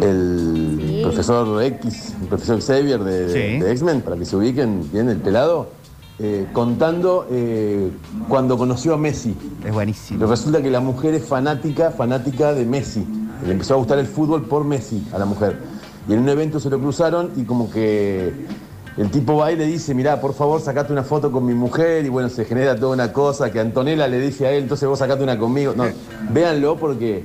El 0.00 1.00
profesor 1.02 1.62
X, 1.62 2.14
el 2.20 2.28
profesor 2.28 2.60
Xavier 2.60 3.00
de, 3.00 3.28
Sí. 3.28 3.58
de 3.60 3.70
X-Men, 3.72 4.00
para 4.02 4.16
que 4.16 4.24
se 4.24 4.36
ubiquen 4.36 4.90
bien 4.92 5.08
el 5.08 5.18
pelado, 5.18 5.68
eh, 6.18 6.46
contando 6.52 7.26
eh, 7.30 7.90
cuando 8.28 8.58
conoció 8.58 8.94
a 8.94 8.98
Messi. 8.98 9.34
Es 9.64 9.72
buenísimo. 9.72 10.26
Resulta 10.26 10.62
que 10.62 10.70
la 10.70 10.80
mujer 10.80 11.14
es 11.14 11.24
fanática, 11.24 11.90
fanática 11.90 12.52
de 12.52 12.64
Messi. 12.64 13.06
Le 13.44 13.52
empezó 13.52 13.74
a 13.74 13.76
gustar 13.78 13.98
el 13.98 14.06
fútbol 14.06 14.44
por 14.44 14.64
Messi 14.64 15.06
a 15.12 15.18
la 15.18 15.24
mujer. 15.24 15.58
Y 16.08 16.12
en 16.12 16.20
un 16.20 16.28
evento 16.28 16.60
se 16.60 16.68
lo 16.70 16.78
cruzaron 16.78 17.30
y 17.36 17.44
como 17.44 17.70
que 17.70 18.32
el 18.96 19.10
tipo 19.10 19.36
va 19.36 19.52
y 19.52 19.56
le 19.56 19.66
dice, 19.66 19.94
mirá, 19.94 20.20
por 20.20 20.34
favor, 20.34 20.60
sacate 20.60 20.92
una 20.92 21.02
foto 21.02 21.32
con 21.32 21.46
mi 21.46 21.54
mujer. 21.54 22.04
Y 22.04 22.08
bueno, 22.08 22.28
se 22.28 22.44
genera 22.44 22.76
toda 22.76 22.92
una 22.92 23.12
cosa 23.12 23.50
que 23.50 23.58
Antonella 23.58 24.06
le 24.06 24.20
dice 24.20 24.46
a 24.46 24.52
él, 24.52 24.64
entonces 24.64 24.88
vos 24.88 24.98
sacate 24.98 25.22
una 25.22 25.38
conmigo. 25.38 25.72
No, 25.76 25.84
véanlo 26.30 26.76
porque 26.76 27.24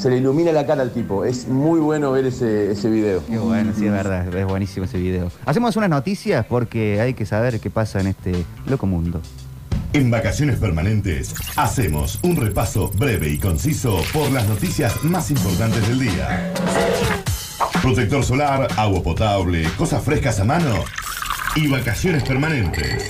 se 0.00 0.10
le 0.10 0.18
ilumina 0.18 0.52
la 0.52 0.66
cara 0.66 0.82
al 0.82 0.92
tipo. 0.92 1.24
Es 1.24 1.48
muy 1.48 1.80
bueno 1.80 2.12
ver 2.12 2.26
ese, 2.26 2.72
ese 2.72 2.88
video. 2.88 3.24
Qué 3.26 3.38
bueno, 3.38 3.72
sí, 3.76 3.86
es 3.86 3.92
verdad. 3.92 4.34
Es 4.34 4.46
buenísimo 4.46 4.84
ese 4.84 4.98
video. 4.98 5.30
Hacemos 5.44 5.76
unas 5.76 5.90
noticias 5.90 6.46
porque 6.46 7.00
hay 7.00 7.14
que 7.14 7.26
saber 7.26 7.60
qué 7.60 7.70
pasa 7.70 8.00
en 8.00 8.08
este 8.08 8.44
loco 8.66 8.86
mundo. 8.86 9.20
En 9.94 10.10
Vacaciones 10.10 10.58
Permanentes 10.58 11.34
hacemos 11.56 12.18
un 12.22 12.36
repaso 12.36 12.90
breve 12.90 13.30
y 13.30 13.38
conciso 13.38 14.02
por 14.12 14.30
las 14.30 14.46
noticias 14.46 15.02
más 15.02 15.30
importantes 15.30 15.88
del 15.88 15.98
día. 15.98 16.52
Protector 17.80 18.22
solar, 18.22 18.68
agua 18.76 19.02
potable, 19.02 19.64
cosas 19.78 20.04
frescas 20.04 20.40
a 20.40 20.44
mano 20.44 20.84
y 21.56 21.68
vacaciones 21.68 22.22
permanentes. 22.22 23.08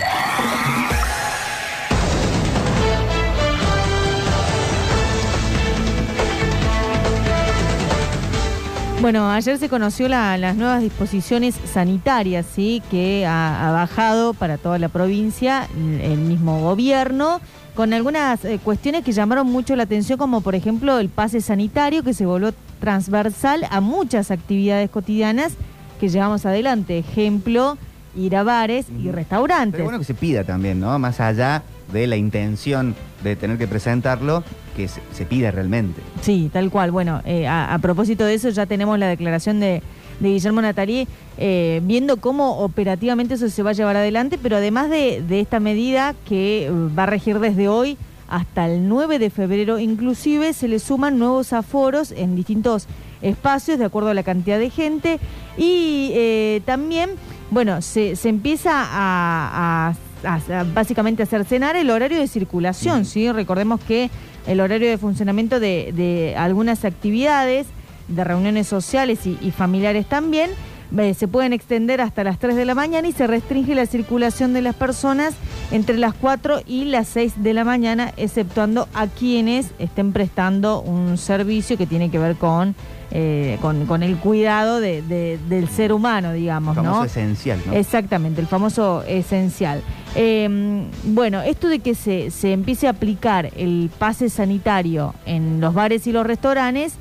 Bueno, 9.00 9.30
ayer 9.30 9.58
se 9.58 9.68
conoció 9.68 10.08
la- 10.08 10.36
las 10.38 10.56
nuevas 10.56 10.80
disposiciones 10.82 11.54
sanitarias, 11.72 12.44
sí, 12.52 12.82
que 12.90 13.24
ha, 13.26 13.68
ha 13.68 13.72
bajado 13.72 14.34
para 14.34 14.58
toda 14.58 14.78
la 14.78 14.88
provincia 14.88 15.68
el, 15.76 16.00
el 16.00 16.18
mismo 16.18 16.60
gobierno, 16.60 17.40
con 17.76 17.92
algunas 17.92 18.44
eh, 18.44 18.58
cuestiones 18.62 19.04
que 19.04 19.12
llamaron 19.12 19.46
mucho 19.46 19.76
la 19.76 19.84
atención, 19.84 20.18
como 20.18 20.40
por 20.40 20.56
ejemplo 20.56 20.98
el 20.98 21.10
pase 21.10 21.40
sanitario, 21.40 22.02
que 22.02 22.12
se 22.12 22.26
volvió 22.26 22.52
transversal 22.80 23.66
a 23.70 23.80
muchas 23.80 24.32
actividades 24.32 24.90
cotidianas 24.90 25.52
que 26.00 26.08
llevamos 26.08 26.44
adelante. 26.44 26.98
Ejemplo, 26.98 27.78
ir 28.16 28.34
a 28.34 28.42
bares 28.42 28.86
y 29.00 29.12
restaurantes. 29.12 29.72
Pero 29.74 29.84
bueno 29.84 29.98
que 30.00 30.04
se 30.04 30.14
pida 30.14 30.42
también, 30.42 30.80
¿no? 30.80 30.98
Más 30.98 31.20
allá 31.20 31.62
de 31.92 32.08
la 32.08 32.16
intención 32.16 32.96
de 33.22 33.36
tener 33.36 33.58
que 33.58 33.68
presentarlo, 33.68 34.42
que 34.78 34.86
se, 34.88 35.00
se 35.12 35.26
pida 35.26 35.50
realmente. 35.50 36.00
Sí, 36.22 36.48
tal 36.52 36.70
cual. 36.70 36.92
Bueno, 36.92 37.20
eh, 37.24 37.46
a, 37.48 37.74
a 37.74 37.78
propósito 37.80 38.24
de 38.24 38.34
eso, 38.34 38.48
ya 38.50 38.64
tenemos 38.64 38.96
la 38.98 39.09
declaración 39.09 39.59
de, 39.59 39.82
de 40.20 40.28
Guillermo 40.28 40.62
Natalié, 40.62 41.09
eh, 41.36 41.80
viendo 41.82 42.18
cómo 42.18 42.59
operativamente 42.60 43.34
eso 43.34 43.48
se 43.50 43.62
va 43.64 43.70
a 43.70 43.72
llevar 43.72 43.96
adelante, 43.96 44.38
pero 44.40 44.56
además 44.56 44.88
de, 44.88 45.20
de 45.26 45.40
esta 45.40 45.59
medida 45.59 46.14
que 46.28 46.66
eh, 46.66 46.70
va 46.96 47.02
a 47.02 47.06
regir 47.06 47.40
desde 47.40 47.68
hoy 47.68 47.98
hasta 48.28 48.66
el 48.66 48.88
9 48.88 49.18
de 49.18 49.30
febrero, 49.30 49.78
inclusive 49.80 50.52
se 50.52 50.68
le 50.68 50.78
suman 50.78 51.18
nuevos 51.18 51.52
aforos 51.52 52.12
en 52.12 52.36
distintos 52.36 52.86
espacios 53.20 53.78
de 53.80 53.84
acuerdo 53.86 54.10
a 54.10 54.14
la 54.14 54.22
cantidad 54.22 54.59
de 54.60 54.70
gente 54.70 55.18
y 55.56 56.10
eh, 56.14 56.60
también, 56.66 57.10
bueno, 57.50 57.82
se, 57.82 58.14
se 58.16 58.28
empieza 58.28 58.70
a, 58.74 59.88
a- 59.88 59.94
a- 60.24 60.60
a 60.60 60.64
básicamente 60.74 61.22
a 61.22 61.26
cercenar 61.26 61.76
el 61.76 61.90
horario 61.90 62.18
de 62.18 62.26
circulación, 62.26 63.05
¿sí? 63.05 63.30
Recordemos 63.32 63.80
que 63.80 64.10
el 64.48 64.60
horario 64.60 64.88
de 64.88 64.98
funcionamiento 64.98 65.60
de, 65.60 66.34
algunas 66.36 66.84
actividades, 66.84 67.66
de 68.08 68.24
reuniones 68.24 68.66
sociales 68.66 69.26
y, 69.26 69.38
y 69.40 69.50
familiares 69.50 70.06
también, 70.06 70.50
eh, 70.96 71.12
se 71.12 71.28
pueden 71.28 71.52
extender 71.52 72.00
hasta 72.00 72.24
las 72.24 72.38
3 72.38 72.56
de 72.56 72.64
la 72.64 72.74
mañana 72.74 73.06
y 73.06 73.12
se 73.12 73.26
restringe 73.26 73.74
la 73.74 73.84
circulación 73.84 74.54
de 74.54 74.62
las 74.62 74.74
personas 74.74 75.34
entre 75.70 75.98
las 75.98 76.14
4 76.14 76.62
y 76.66 76.86
las 76.86 77.08
6 77.08 77.42
de 77.42 77.52
la 77.52 77.64
mañana, 77.64 78.14
exceptuando 78.16 78.88
a 78.94 79.06
quienes 79.06 79.72
estén 79.78 80.12
prestando 80.12 80.80
un 80.80 81.18
servicio 81.18 81.76
que 81.76 81.86
tiene 81.86 82.10
que 82.10 82.18
ver 82.18 82.36
con, 82.36 82.74
eh, 83.10 83.56
con, 83.62 83.86
con 83.86 84.02
el 84.02 84.16
cuidado 84.18 84.80
de- 84.80 85.02
de- 85.02 85.39
del 85.48 85.68
ser 85.68 85.93
humano, 85.93 86.32
digamos, 86.32 86.74
Famoso 86.76 86.98
¿no? 87.01 87.05
esencial, 87.05 87.59
¿no? 87.66 87.72
Exactamente, 87.72 88.40
el 88.40 88.47
famoso 88.47 89.02
esencial. 89.06 89.82
Eh, 90.14 90.85
bueno, 91.05 91.40
esto 91.43 91.68
de 91.68 91.78
que 91.78 91.94
se, 91.94 92.30
se 92.30 92.52
empiece 92.52 92.86
a 92.86 92.90
aplicar 92.90 93.51
el 93.56 93.90
pase 93.98 94.28
sanitario 94.28 95.14
en 95.26 95.60
los 95.60 95.72
bares 95.74 96.06
y 96.06 96.12
los 96.12 96.26
restaurantes 96.26 96.94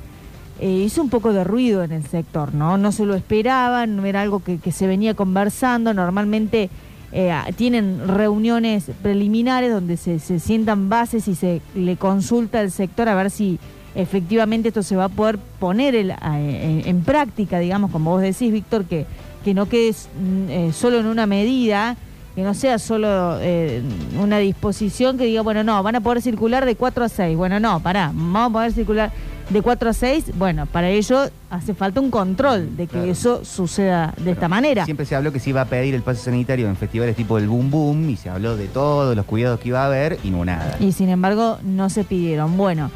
eh, 0.59 0.69
hizo 0.85 1.01
un 1.03 1.09
poco 1.09 1.33
de 1.33 1.43
ruido 1.43 1.83
en 1.83 1.91
el 1.91 2.03
sector, 2.05 2.53
¿no? 2.53 2.77
No 2.77 2.91
se 2.91 3.05
lo 3.05 3.13
esperaban, 3.15 3.95
no 3.95 4.05
era 4.05 4.21
algo 4.21 4.41
que, 4.43 4.57
que 4.59 4.71
se 4.71 4.87
venía 4.87 5.13
conversando. 5.13 5.93
Normalmente 5.93 6.69
eh, 7.11 7.33
tienen 7.55 8.07
reuniones 8.07 8.85
preliminares 9.01 9.71
donde 9.71 9.97
se, 9.97 10.19
se 10.19 10.39
sientan 10.39 10.89
bases 10.89 11.27
y 11.27 11.35
se 11.35 11.61
le 11.75 11.95
consulta 11.97 12.59
al 12.59 12.71
sector 12.71 13.07
a 13.07 13.15
ver 13.15 13.29
si 13.29 13.59
efectivamente 14.01 14.69
esto 14.69 14.83
se 14.83 14.95
va 14.95 15.05
a 15.05 15.09
poder 15.09 15.37
poner 15.59 15.95
el- 15.95 16.13
en 16.23 17.01
práctica, 17.01 17.59
digamos, 17.59 17.91
como 17.91 18.11
vos 18.11 18.21
decís, 18.21 18.51
Víctor, 18.51 18.85
que, 18.85 19.05
que 19.43 19.53
no 19.53 19.67
quede 19.67 19.91
mm, 19.91 20.49
eh, 20.49 20.71
solo 20.73 20.99
en 20.99 21.07
una 21.07 21.25
medida, 21.25 21.95
que 22.35 22.43
no 22.43 22.53
sea 22.53 22.77
solo 22.77 23.39
eh, 23.41 23.81
una 24.21 24.37
disposición 24.37 25.17
que 25.17 25.25
diga, 25.25 25.41
bueno, 25.41 25.63
no, 25.63 25.81
van 25.81 25.95
a 25.95 26.01
poder 26.01 26.21
circular 26.21 26.65
de 26.65 26.75
4 26.75 27.05
a 27.05 27.09
6. 27.09 27.35
Bueno, 27.35 27.59
no, 27.59 27.79
pará, 27.79 28.11
vamos 28.13 28.51
a 28.51 28.53
poder 28.53 28.71
circular 28.73 29.11
de 29.49 29.61
4 29.63 29.89
a 29.89 29.93
6. 29.93 30.25
Bueno, 30.37 30.67
para 30.67 30.89
ello 30.91 31.31
hace 31.49 31.73
falta 31.73 31.99
un 31.99 32.11
control 32.11 32.77
de 32.77 32.85
que 32.85 33.09
eso 33.09 33.43
suceda 33.43 34.13
de 34.17 34.31
esta 34.31 34.47
manera. 34.47 34.85
Siempre 34.85 35.07
se 35.07 35.15
habló 35.15 35.31
que 35.33 35.39
se 35.39 35.49
iba 35.49 35.61
a 35.61 35.65
pedir 35.65 35.95
el 35.95 36.03
pase 36.03 36.21
sanitario 36.21 36.67
en 36.67 36.75
festivales 36.75 37.15
tipo 37.15 37.39
el 37.39 37.47
Boom 37.47 37.71
Boom 37.71 38.09
y 38.11 38.17
se 38.17 38.29
habló 38.29 38.55
de 38.55 38.67
todos 38.67 39.15
los 39.15 39.25
cuidados 39.25 39.59
que 39.59 39.69
iba 39.69 39.81
a 39.81 39.87
haber 39.87 40.19
y 40.23 40.29
no 40.29 40.45
nada. 40.45 40.75
Y 40.79 40.91
sin 40.91 41.09
embargo 41.09 41.57
no 41.63 41.89
se 41.89 42.03
pidieron. 42.03 42.55
Bueno, 42.55 42.91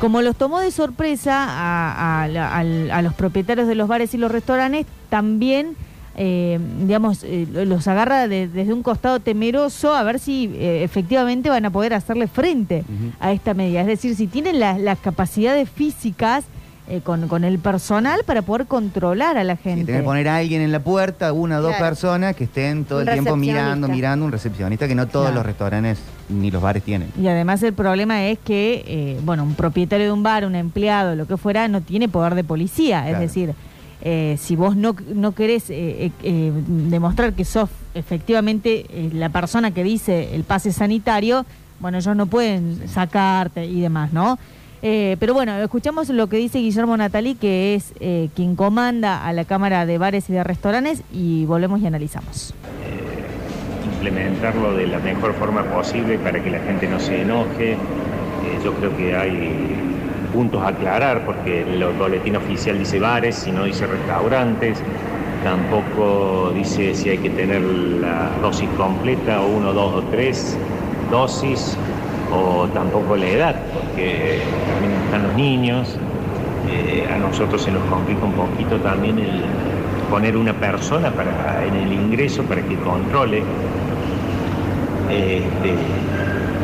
como 0.00 0.22
los 0.22 0.34
tomó 0.36 0.60
de 0.60 0.70
sorpresa 0.70 1.46
a, 2.24 3.02
los 3.02 3.14
propietarios 3.14 3.68
de 3.68 3.74
los 3.74 3.86
bares 3.88 4.14
y 4.14 4.18
los 4.18 4.32
restaurantes, 4.32 4.86
también, 5.10 5.76
eh, 6.16 6.58
digamos, 6.80 7.22
eh, 7.24 7.46
los 7.52 7.86
agarra 7.86 8.26
de- 8.26 8.48
desde 8.48 8.72
un 8.72 8.82
costado 8.82 9.20
temeroso 9.20 9.94
a 9.94 10.02
ver 10.02 10.18
si 10.18 10.50
eh, 10.54 10.82
efectivamente 10.82 11.50
van 11.50 11.64
a 11.66 11.70
poder 11.70 11.94
hacerle 11.94 12.26
frente 12.26 12.84
a 13.20 13.32
esta 13.32 13.54
medida. 13.54 13.82
Es 13.82 13.86
decir, 13.86 14.14
si 14.16 14.26
tienen 14.26 14.58
las 14.58 14.98
capacidades 14.98 15.68
físicas 15.68 16.44
eh, 16.90 17.00
con, 17.02 17.28
con 17.28 17.44
el 17.44 17.58
personal 17.58 18.20
para 18.26 18.42
poder 18.42 18.66
controlar 18.66 19.38
a 19.38 19.44
la 19.44 19.56
gente. 19.56 19.84
Tener 19.86 20.00
que 20.02 20.04
poner 20.04 20.28
a 20.28 20.36
alguien 20.36 20.60
en 20.60 20.72
la 20.72 20.80
puerta, 20.80 21.32
una 21.32 21.58
o 21.58 21.62
dos 21.62 21.70
Claro. 21.76 21.84
personas 21.86 22.36
que 22.36 22.44
estén 22.44 22.84
todo 22.84 23.00
Un 23.00 23.08
el 23.08 23.14
tiempo 23.14 23.36
mirando, 23.36 23.88
mirando, 23.88 24.24
un 24.26 24.32
recepcionista 24.32 24.86
que 24.88 24.94
no 24.94 25.06
todos 25.06 25.26
Claro. 25.26 25.36
los 25.36 25.46
restaurantes 25.46 25.98
ni 26.28 26.50
los 26.50 26.60
bares 26.60 26.82
tienen. 26.82 27.08
Y 27.20 27.26
además 27.28 27.62
el 27.62 27.72
problema 27.72 28.24
es 28.26 28.38
que, 28.38 28.84
eh, 28.86 29.20
bueno, 29.24 29.44
un 29.44 29.54
propietario 29.54 30.06
de 30.06 30.12
un 30.12 30.22
bar, 30.22 30.44
un 30.44 30.54
empleado, 30.54 31.14
lo 31.14 31.26
que 31.26 31.36
fuera, 31.36 31.66
no 31.68 31.80
tiene 31.80 32.08
poder 32.08 32.34
de 32.34 32.44
policía. 32.44 33.08
Es 33.10 33.18
decir, 33.18 33.54
eh, 34.02 34.36
si 34.40 34.56
vos 34.56 34.76
no, 34.76 34.96
no 35.14 35.32
querés 35.32 35.68
eh, 35.70 36.06
eh, 36.06 36.10
eh, 36.22 36.52
demostrar 36.66 37.32
que 37.34 37.44
sos 37.44 37.68
efectivamente 37.94 38.86
eh, 38.90 39.10
la 39.12 39.28
persona 39.28 39.70
que 39.72 39.84
dice 39.84 40.34
el 40.34 40.44
pase 40.44 40.72
sanitario, 40.72 41.44
bueno, 41.80 41.98
ellos 41.98 42.14
no 42.16 42.26
pueden 42.26 42.88
sacarte 42.88 43.64
y 43.64 43.80
demás, 43.80 44.12
¿no? 44.12 44.38
Eh, 44.82 45.16
pero 45.20 45.34
bueno, 45.34 45.56
escuchamos 45.58 46.08
lo 46.08 46.28
que 46.28 46.38
dice 46.38 46.58
Guillermo 46.58 46.96
Natali, 46.96 47.34
que 47.34 47.74
es 47.74 47.92
eh, 48.00 48.28
quien 48.34 48.56
comanda 48.56 49.26
a 49.26 49.32
la 49.32 49.44
Cámara 49.44 49.84
de 49.84 49.98
Bares 49.98 50.30
y 50.30 50.32
de 50.32 50.42
Restaurantes, 50.42 51.02
y 51.12 51.44
volvemos 51.44 51.80
y 51.80 51.86
analizamos. 51.86 52.54
implementarlo 53.94 54.72
de 54.74 54.86
la 54.86 54.98
mejor 54.98 55.34
forma 55.34 55.62
posible 55.64 56.18
para 56.18 56.42
que 56.42 56.50
la 56.50 56.60
gente 56.60 56.88
no 56.88 56.98
se 56.98 57.22
enoje. 57.22 57.72
Eh, 57.72 57.76
yo 58.64 58.72
creo 58.74 58.96
que 58.96 59.14
hay 59.14 59.76
puntos 60.32 60.62
a 60.62 60.68
aclarar 60.68 61.26
porque 61.26 61.62
el 61.62 61.84
boletín 61.98 62.36
oficial 62.36 62.78
dice 62.78 62.98
bares 62.98 63.46
y 63.46 63.52
no 63.52 63.64
dice 63.64 63.86
restaurantes. 63.86 64.78
Tampoco 65.44 66.52
dice 66.54 66.94
si 66.94 67.10
hay 67.10 67.18
que 67.18 67.30
tener 67.30 67.60
la 67.60 68.30
dosis 68.40 68.68
completa 68.76 69.42
o 69.42 69.48
uno, 69.48 69.72
dos 69.72 69.94
o 69.96 70.02
tres 70.10 70.56
dosis 71.10 71.76
o 72.32 72.68
tampoco 72.68 73.16
la 73.16 73.26
edad 73.26 73.56
porque 73.74 74.40
también 74.68 74.92
están 75.04 75.22
los 75.24 75.34
niños. 75.34 75.96
Eh, 76.68 77.08
a 77.12 77.18
nosotros 77.18 77.62
se 77.62 77.70
nos 77.72 77.82
complica 77.84 78.24
un 78.24 78.32
poquito 78.32 78.76
también 78.76 79.18
el 79.18 79.42
poner 80.10 80.36
una 80.36 80.52
persona 80.52 81.10
para, 81.10 81.64
en 81.66 81.74
el 81.74 81.92
ingreso 81.92 82.42
para 82.44 82.62
que 82.62 82.76
controle. 82.76 83.42
Este, 85.10 85.74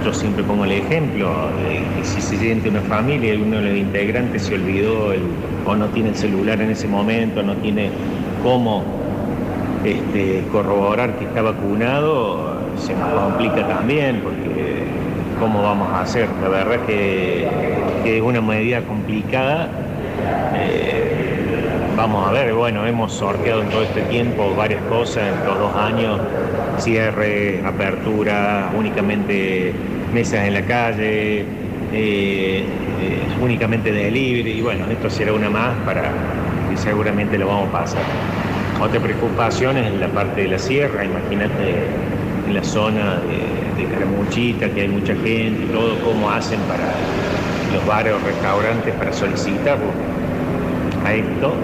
yo 0.04 0.12
siempre 0.12 0.44
pongo 0.44 0.64
el 0.64 0.72
ejemplo, 0.72 1.32
que 1.98 2.04
si 2.04 2.20
se 2.20 2.36
siente 2.36 2.68
una 2.68 2.80
familia 2.82 3.34
y 3.34 3.42
uno 3.42 3.56
de 3.56 3.62
los 3.70 3.76
integrantes 3.76 4.42
se 4.42 4.54
olvidó 4.54 5.12
el- 5.12 5.22
o 5.66 5.74
no 5.74 5.86
tiene 5.86 6.10
el 6.10 6.14
celular 6.16 6.60
en 6.60 6.70
ese 6.70 6.86
momento, 6.86 7.42
no 7.42 7.54
tiene 7.56 7.90
cómo 8.42 8.84
este, 9.84 10.44
corroborar 10.52 11.16
que 11.18 11.24
está 11.24 11.42
vacunado, 11.42 12.56
se 12.76 12.94
nos 12.94 13.08
complica 13.10 13.66
también 13.66 14.20
porque 14.22 14.84
cómo 15.38 15.62
vamos 15.62 15.92
a 15.92 16.02
hacer. 16.02 16.28
La 16.42 16.48
verdad 16.48 16.86
que, 16.86 17.48
es 18.04 18.22
una 18.22 18.40
medida 18.40 18.82
complicada. 18.82 19.68
Eh, 20.54 20.96
Vamos 21.96 22.28
a 22.28 22.30
ver, 22.30 22.52
bueno, 22.52 22.86
hemos 22.86 23.10
sorteado 23.14 23.62
en 23.62 23.70
todo 23.70 23.82
este 23.82 24.02
tiempo 24.02 24.54
varias 24.54 24.82
cosas, 24.82 25.32
en 25.32 25.46
los 25.46 25.58
dos 25.58 25.74
años, 25.76 26.20
cierre, 26.76 27.62
apertura, 27.64 28.70
únicamente 28.76 29.72
mesas 30.12 30.46
en 30.46 30.52
la 30.52 30.60
calle, 30.60 31.40
eh, 31.40 31.44
eh, 31.94 32.64
únicamente 33.40 33.90
delivery, 33.90 34.58
y 34.58 34.60
bueno, 34.60 34.84
esto 34.90 35.08
será 35.08 35.32
una 35.32 35.48
más 35.48 35.74
para 35.86 36.12
que 36.68 36.76
seguramente 36.76 37.38
lo 37.38 37.46
vamos 37.46 37.70
a 37.70 37.72
pasar. 37.72 38.02
Otra 38.78 39.00
preocupación 39.00 39.78
es 39.78 39.90
la 39.94 40.08
parte 40.08 40.42
de 40.42 40.48
la 40.48 40.58
sierra, 40.58 41.02
imagínate 41.02 41.76
en 42.46 42.54
la 42.54 42.62
zona 42.62 43.14
de, 43.20 43.65
de 43.76 43.84
Caramuchita, 43.84 44.68
que 44.70 44.82
hay 44.82 44.88
mucha 44.88 45.14
gente 45.14 45.64
y 45.64 45.68
todo, 45.72 45.98
cómo 46.04 46.30
hacen 46.30 46.60
para 46.60 46.92
los 47.72 47.86
bares 47.86 48.14
o 48.14 48.18
restaurantes 48.26 48.94
para 48.94 49.12
solicitarlo 49.12 49.90
a 51.04 51.14
esto, 51.14 51.54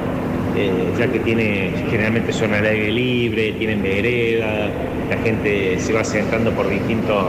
eh, 0.57 0.71
ya 0.99 1.07
que 1.09 1.19
tiene 1.21 1.73
generalmente 1.91 2.33
zona 2.33 2.61
de 2.61 2.69
aire 2.69 2.93
libre, 2.93 3.53
tienen 3.53 3.83
vereda, 3.83 4.69
la 5.11 5.17
gente 5.25 5.79
se 5.79 5.93
va 5.93 6.05
sentando 6.05 6.51
por 6.53 6.69
distintos 6.69 7.27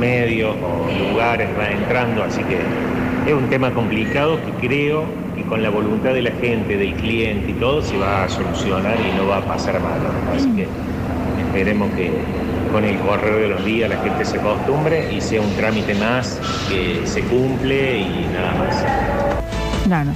medios 0.00 0.54
o 0.56 1.10
lugares, 1.10 1.48
va 1.58 1.70
entrando, 1.70 2.24
así 2.24 2.42
que 2.44 2.58
es 3.30 3.34
un 3.34 3.48
tema 3.48 3.70
complicado 3.72 4.38
que 4.44 4.66
creo 4.66 5.04
que 5.36 5.42
con 5.42 5.62
la 5.62 5.70
voluntad 5.70 6.14
de 6.14 6.22
la 6.22 6.30
gente, 6.32 6.76
del 6.76 6.94
cliente 6.94 7.50
y 7.50 7.54
todo, 7.54 7.82
se 7.82 7.96
va 7.96 8.24
a 8.24 8.28
solucionar 8.28 8.96
y 9.00 9.16
no 9.16 9.26
va 9.28 9.38
a 9.38 9.44
pasar 9.44 9.80
mal. 9.80 10.00
Así 10.34 10.48
que 10.50 10.66
esperemos 11.46 11.90
que 11.92 12.10
con 12.74 12.84
el 12.84 12.98
correr 12.98 13.42
de 13.42 13.48
los 13.50 13.64
días 13.64 13.88
la 13.88 14.02
gente 14.02 14.24
se 14.24 14.36
acostumbre 14.36 15.14
y 15.14 15.20
sea 15.20 15.40
un 15.40 15.54
trámite 15.54 15.94
más 15.94 16.40
que 16.68 17.06
se 17.06 17.22
cumple 17.22 18.00
y 18.00 18.28
nada 18.32 18.52
más. 18.54 18.84
Claro. 19.84 20.10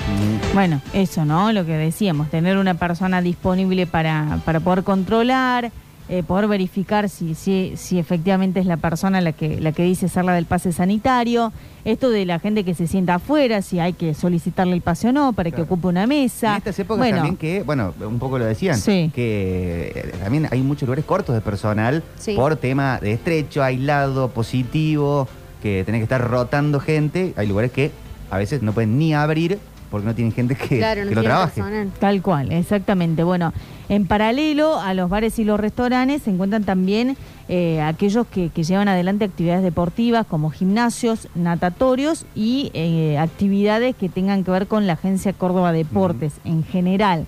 Bueno, 0.55 0.81
eso, 0.93 1.25
¿no? 1.25 1.53
Lo 1.53 1.65
que 1.65 1.75
decíamos, 1.75 2.31
tener 2.31 2.57
una 2.57 2.75
persona 2.75 3.23
disponible 3.23 3.87
para, 3.87 4.41
para 4.45 4.59
poder 4.59 4.83
controlar, 4.83 5.71
eh, 6.09 6.23
poder 6.23 6.49
verificar 6.49 7.09
si, 7.09 7.35
si, 7.35 7.75
si 7.77 7.99
efectivamente 7.99 8.61
es 8.61 8.67
la 8.67 8.77
persona 8.79 9.21
la 9.21 9.33
que, 9.33 9.61
la 9.61 9.73
que 9.73 9.83
dice 9.83 10.09
ser 10.09 10.25
la 10.25 10.33
del 10.35 10.47
pase 10.47 10.73
sanitario. 10.73 11.53
Esto 11.85 12.11
de 12.11 12.27
la 12.27 12.39
gente 12.39 12.65
que 12.65 12.75
se 12.75 12.87
sienta 12.87 13.15
afuera, 13.17 13.63
si 13.63 13.79
hay 13.79 13.93
que 13.95 14.13
solicitarle 14.15 14.75
el 14.75 14.81
pase 14.83 15.09
o 15.09 15.13
no 15.13 15.33
para 15.33 15.51
que 15.51 15.63
ocupe 15.63 15.87
una 15.87 16.07
mesa. 16.07 16.53
En 16.53 16.57
estas 16.59 16.79
épocas 16.79 16.99
bueno, 16.99 17.17
también 17.19 17.37
que, 17.37 17.63
bueno, 17.63 17.95
un 18.07 18.19
poco 18.19 18.39
lo 18.39 18.45
decían, 18.45 18.77
Sí. 18.79 19.11
que 19.15 19.93
eh, 19.95 20.13
también 20.23 20.49
hay 20.51 20.61
muchos 20.63 20.87
lugares 20.87 21.05
cortos 21.05 21.35
de 21.35 21.41
personal 21.41 22.03
Sí. 22.19 22.35
por 22.35 22.57
tema 22.57 22.99
de 23.01 23.13
estrecho, 23.13 23.63
aislado, 23.63 24.29
positivo, 24.31 25.29
que 25.63 25.83
tenés 25.85 26.01
que 26.01 26.05
estar 26.05 26.21
rotando 26.29 26.79
gente. 26.81 27.33
Hay 27.37 27.47
lugares 27.47 27.71
que 27.73 27.91
a 28.31 28.37
veces 28.39 28.61
no 28.63 28.73
pueden 28.73 28.99
ni 28.99 29.15
abrir 29.15 29.59
porque 29.91 30.07
no 30.07 30.15
tienen 30.15 30.33
gente 30.33 30.55
que, 30.55 30.79
Claro, 30.79 31.03
no 31.05 31.09
que 31.11 31.15
lo 31.15 31.21
tiene 31.23 31.35
trabaje. 31.35 31.55
personal. 31.63 31.91
Tal 31.99 32.23
cual, 32.23 32.53
exactamente. 32.53 33.25
Bueno, 33.25 33.53
en 33.89 34.07
paralelo 34.07 34.79
a 34.79 34.93
los 34.95 35.09
bares 35.09 35.39
y 35.39 35.45
los 35.45 35.59
restaurantes 35.59 36.23
se 36.23 36.31
encuentran 36.31 36.65
también 36.65 37.17
eh, 37.49 37.81
aquellos 37.81 38.27
que, 38.27 38.51
que 38.51 38.63
llevan 38.65 38.89
adelante 38.89 39.25
actividades 39.25 39.63
deportivas 39.63 40.27
como 40.27 40.51
gimnasios, 40.51 41.29
natatorios 41.35 42.27
y 42.35 42.71
eh, 42.75 43.17
actividades 43.19 43.97
que 43.97 44.09
tengan 44.11 44.45
que 44.45 44.51
ver 44.51 44.67
con 44.67 44.87
la 44.87 44.93
Agencia 44.95 45.33
Córdoba 45.33 45.73
Deportes 45.73 46.35
en 46.45 46.65
general, 46.65 47.25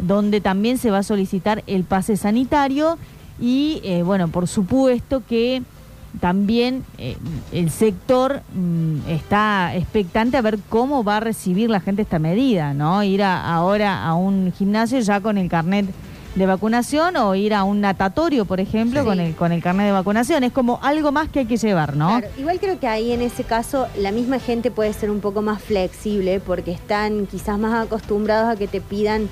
donde 0.00 0.40
también 0.40 0.78
se 0.78 0.90
va 0.90 0.98
a 0.98 1.02
solicitar 1.04 1.62
el 1.68 1.84
pase 1.84 2.16
sanitario 2.16 2.98
y, 3.40 3.80
eh, 3.84 4.02
bueno, 4.02 4.28
por 4.28 4.48
supuesto 4.48 5.22
que 5.26 5.62
también 6.18 6.84
eh, 6.98 7.16
el 7.52 7.70
sector 7.70 8.42
mm, 8.54 9.08
está 9.08 9.74
expectante 9.76 10.36
a 10.36 10.42
ver 10.42 10.58
cómo 10.68 11.04
va 11.04 11.18
a 11.18 11.20
recibir 11.20 11.70
la 11.70 11.80
gente 11.80 12.02
esta 12.02 12.18
medida, 12.18 12.74
¿no? 12.74 13.02
Ir 13.02 13.22
a- 13.22 13.54
ahora 13.54 14.04
a 14.04 14.14
un 14.14 14.52
gimnasio 14.52 14.98
ya 15.00 15.20
con 15.20 15.38
el 15.38 15.48
carnet 15.48 15.86
de 16.34 16.46
vacunación 16.46 17.16
o 17.16 17.34
ir 17.34 17.54
a 17.54 17.64
un 17.64 17.80
natatorio, 17.80 18.44
por 18.44 18.60
ejemplo, 18.60 19.00
Sí. 19.00 19.06
con 19.06 19.18
el 19.20 19.34
con 19.34 19.50
el 19.52 19.62
carnet 19.62 19.86
de 19.86 19.92
vacunación. 19.92 20.44
Es 20.44 20.52
como 20.52 20.78
algo 20.82 21.10
más 21.10 21.28
que 21.28 21.40
hay 21.40 21.46
que 21.46 21.56
llevar, 21.56 21.96
¿no? 21.96 22.08
Claro, 22.08 22.28
igual 22.38 22.58
creo 22.60 22.78
que 22.78 22.86
ahí 22.86 23.10
en 23.12 23.20
ese 23.22 23.42
caso 23.44 23.88
la 23.98 24.12
misma 24.12 24.38
gente 24.38 24.70
puede 24.70 24.92
ser 24.92 25.10
un 25.10 25.20
poco 25.20 25.42
más 25.42 25.60
flexible 25.62 26.38
porque 26.40 26.70
están 26.72 27.26
quizás 27.26 27.58
más 27.58 27.84
acostumbrados 27.86 28.48
a 28.48 28.56
que 28.56 28.68
te 28.68 28.80
pidan 28.80 29.28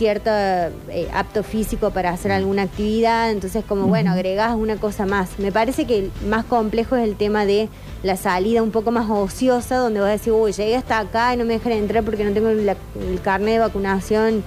cierto 0.00 0.30
eh, 0.30 1.10
apto 1.12 1.42
físico 1.42 1.90
para 1.90 2.08
hacer 2.08 2.32
alguna 2.32 2.62
actividad, 2.62 3.30
entonces 3.30 3.62
como 3.68 3.86
bueno, 3.86 4.12
agregás 4.12 4.54
una 4.54 4.76
cosa 4.76 5.04
más. 5.04 5.38
Me 5.38 5.52
parece 5.52 5.84
que 5.84 5.98
el 5.98 6.10
más 6.26 6.46
complejo 6.46 6.96
es 6.96 7.04
el 7.06 7.16
tema 7.16 7.44
de 7.44 7.68
la 8.02 8.16
salida 8.16 8.62
un 8.62 8.70
poco 8.70 8.92
más 8.92 9.10
ociosa, 9.10 9.76
donde 9.76 10.00
vas 10.00 10.08
a 10.08 10.12
decir, 10.12 10.32
uy, 10.32 10.52
llegué 10.52 10.74
hasta 10.76 10.98
acá 11.00 11.34
y 11.34 11.36
no 11.36 11.44
me 11.44 11.52
dejan 11.52 11.72
entrar 11.72 12.02
porque 12.02 12.24
no 12.24 12.32
tengo 12.32 12.48
la- 12.48 12.76
el 12.98 13.20
carnet 13.20 13.52
de 13.54 13.58
vacunación. 13.58 14.42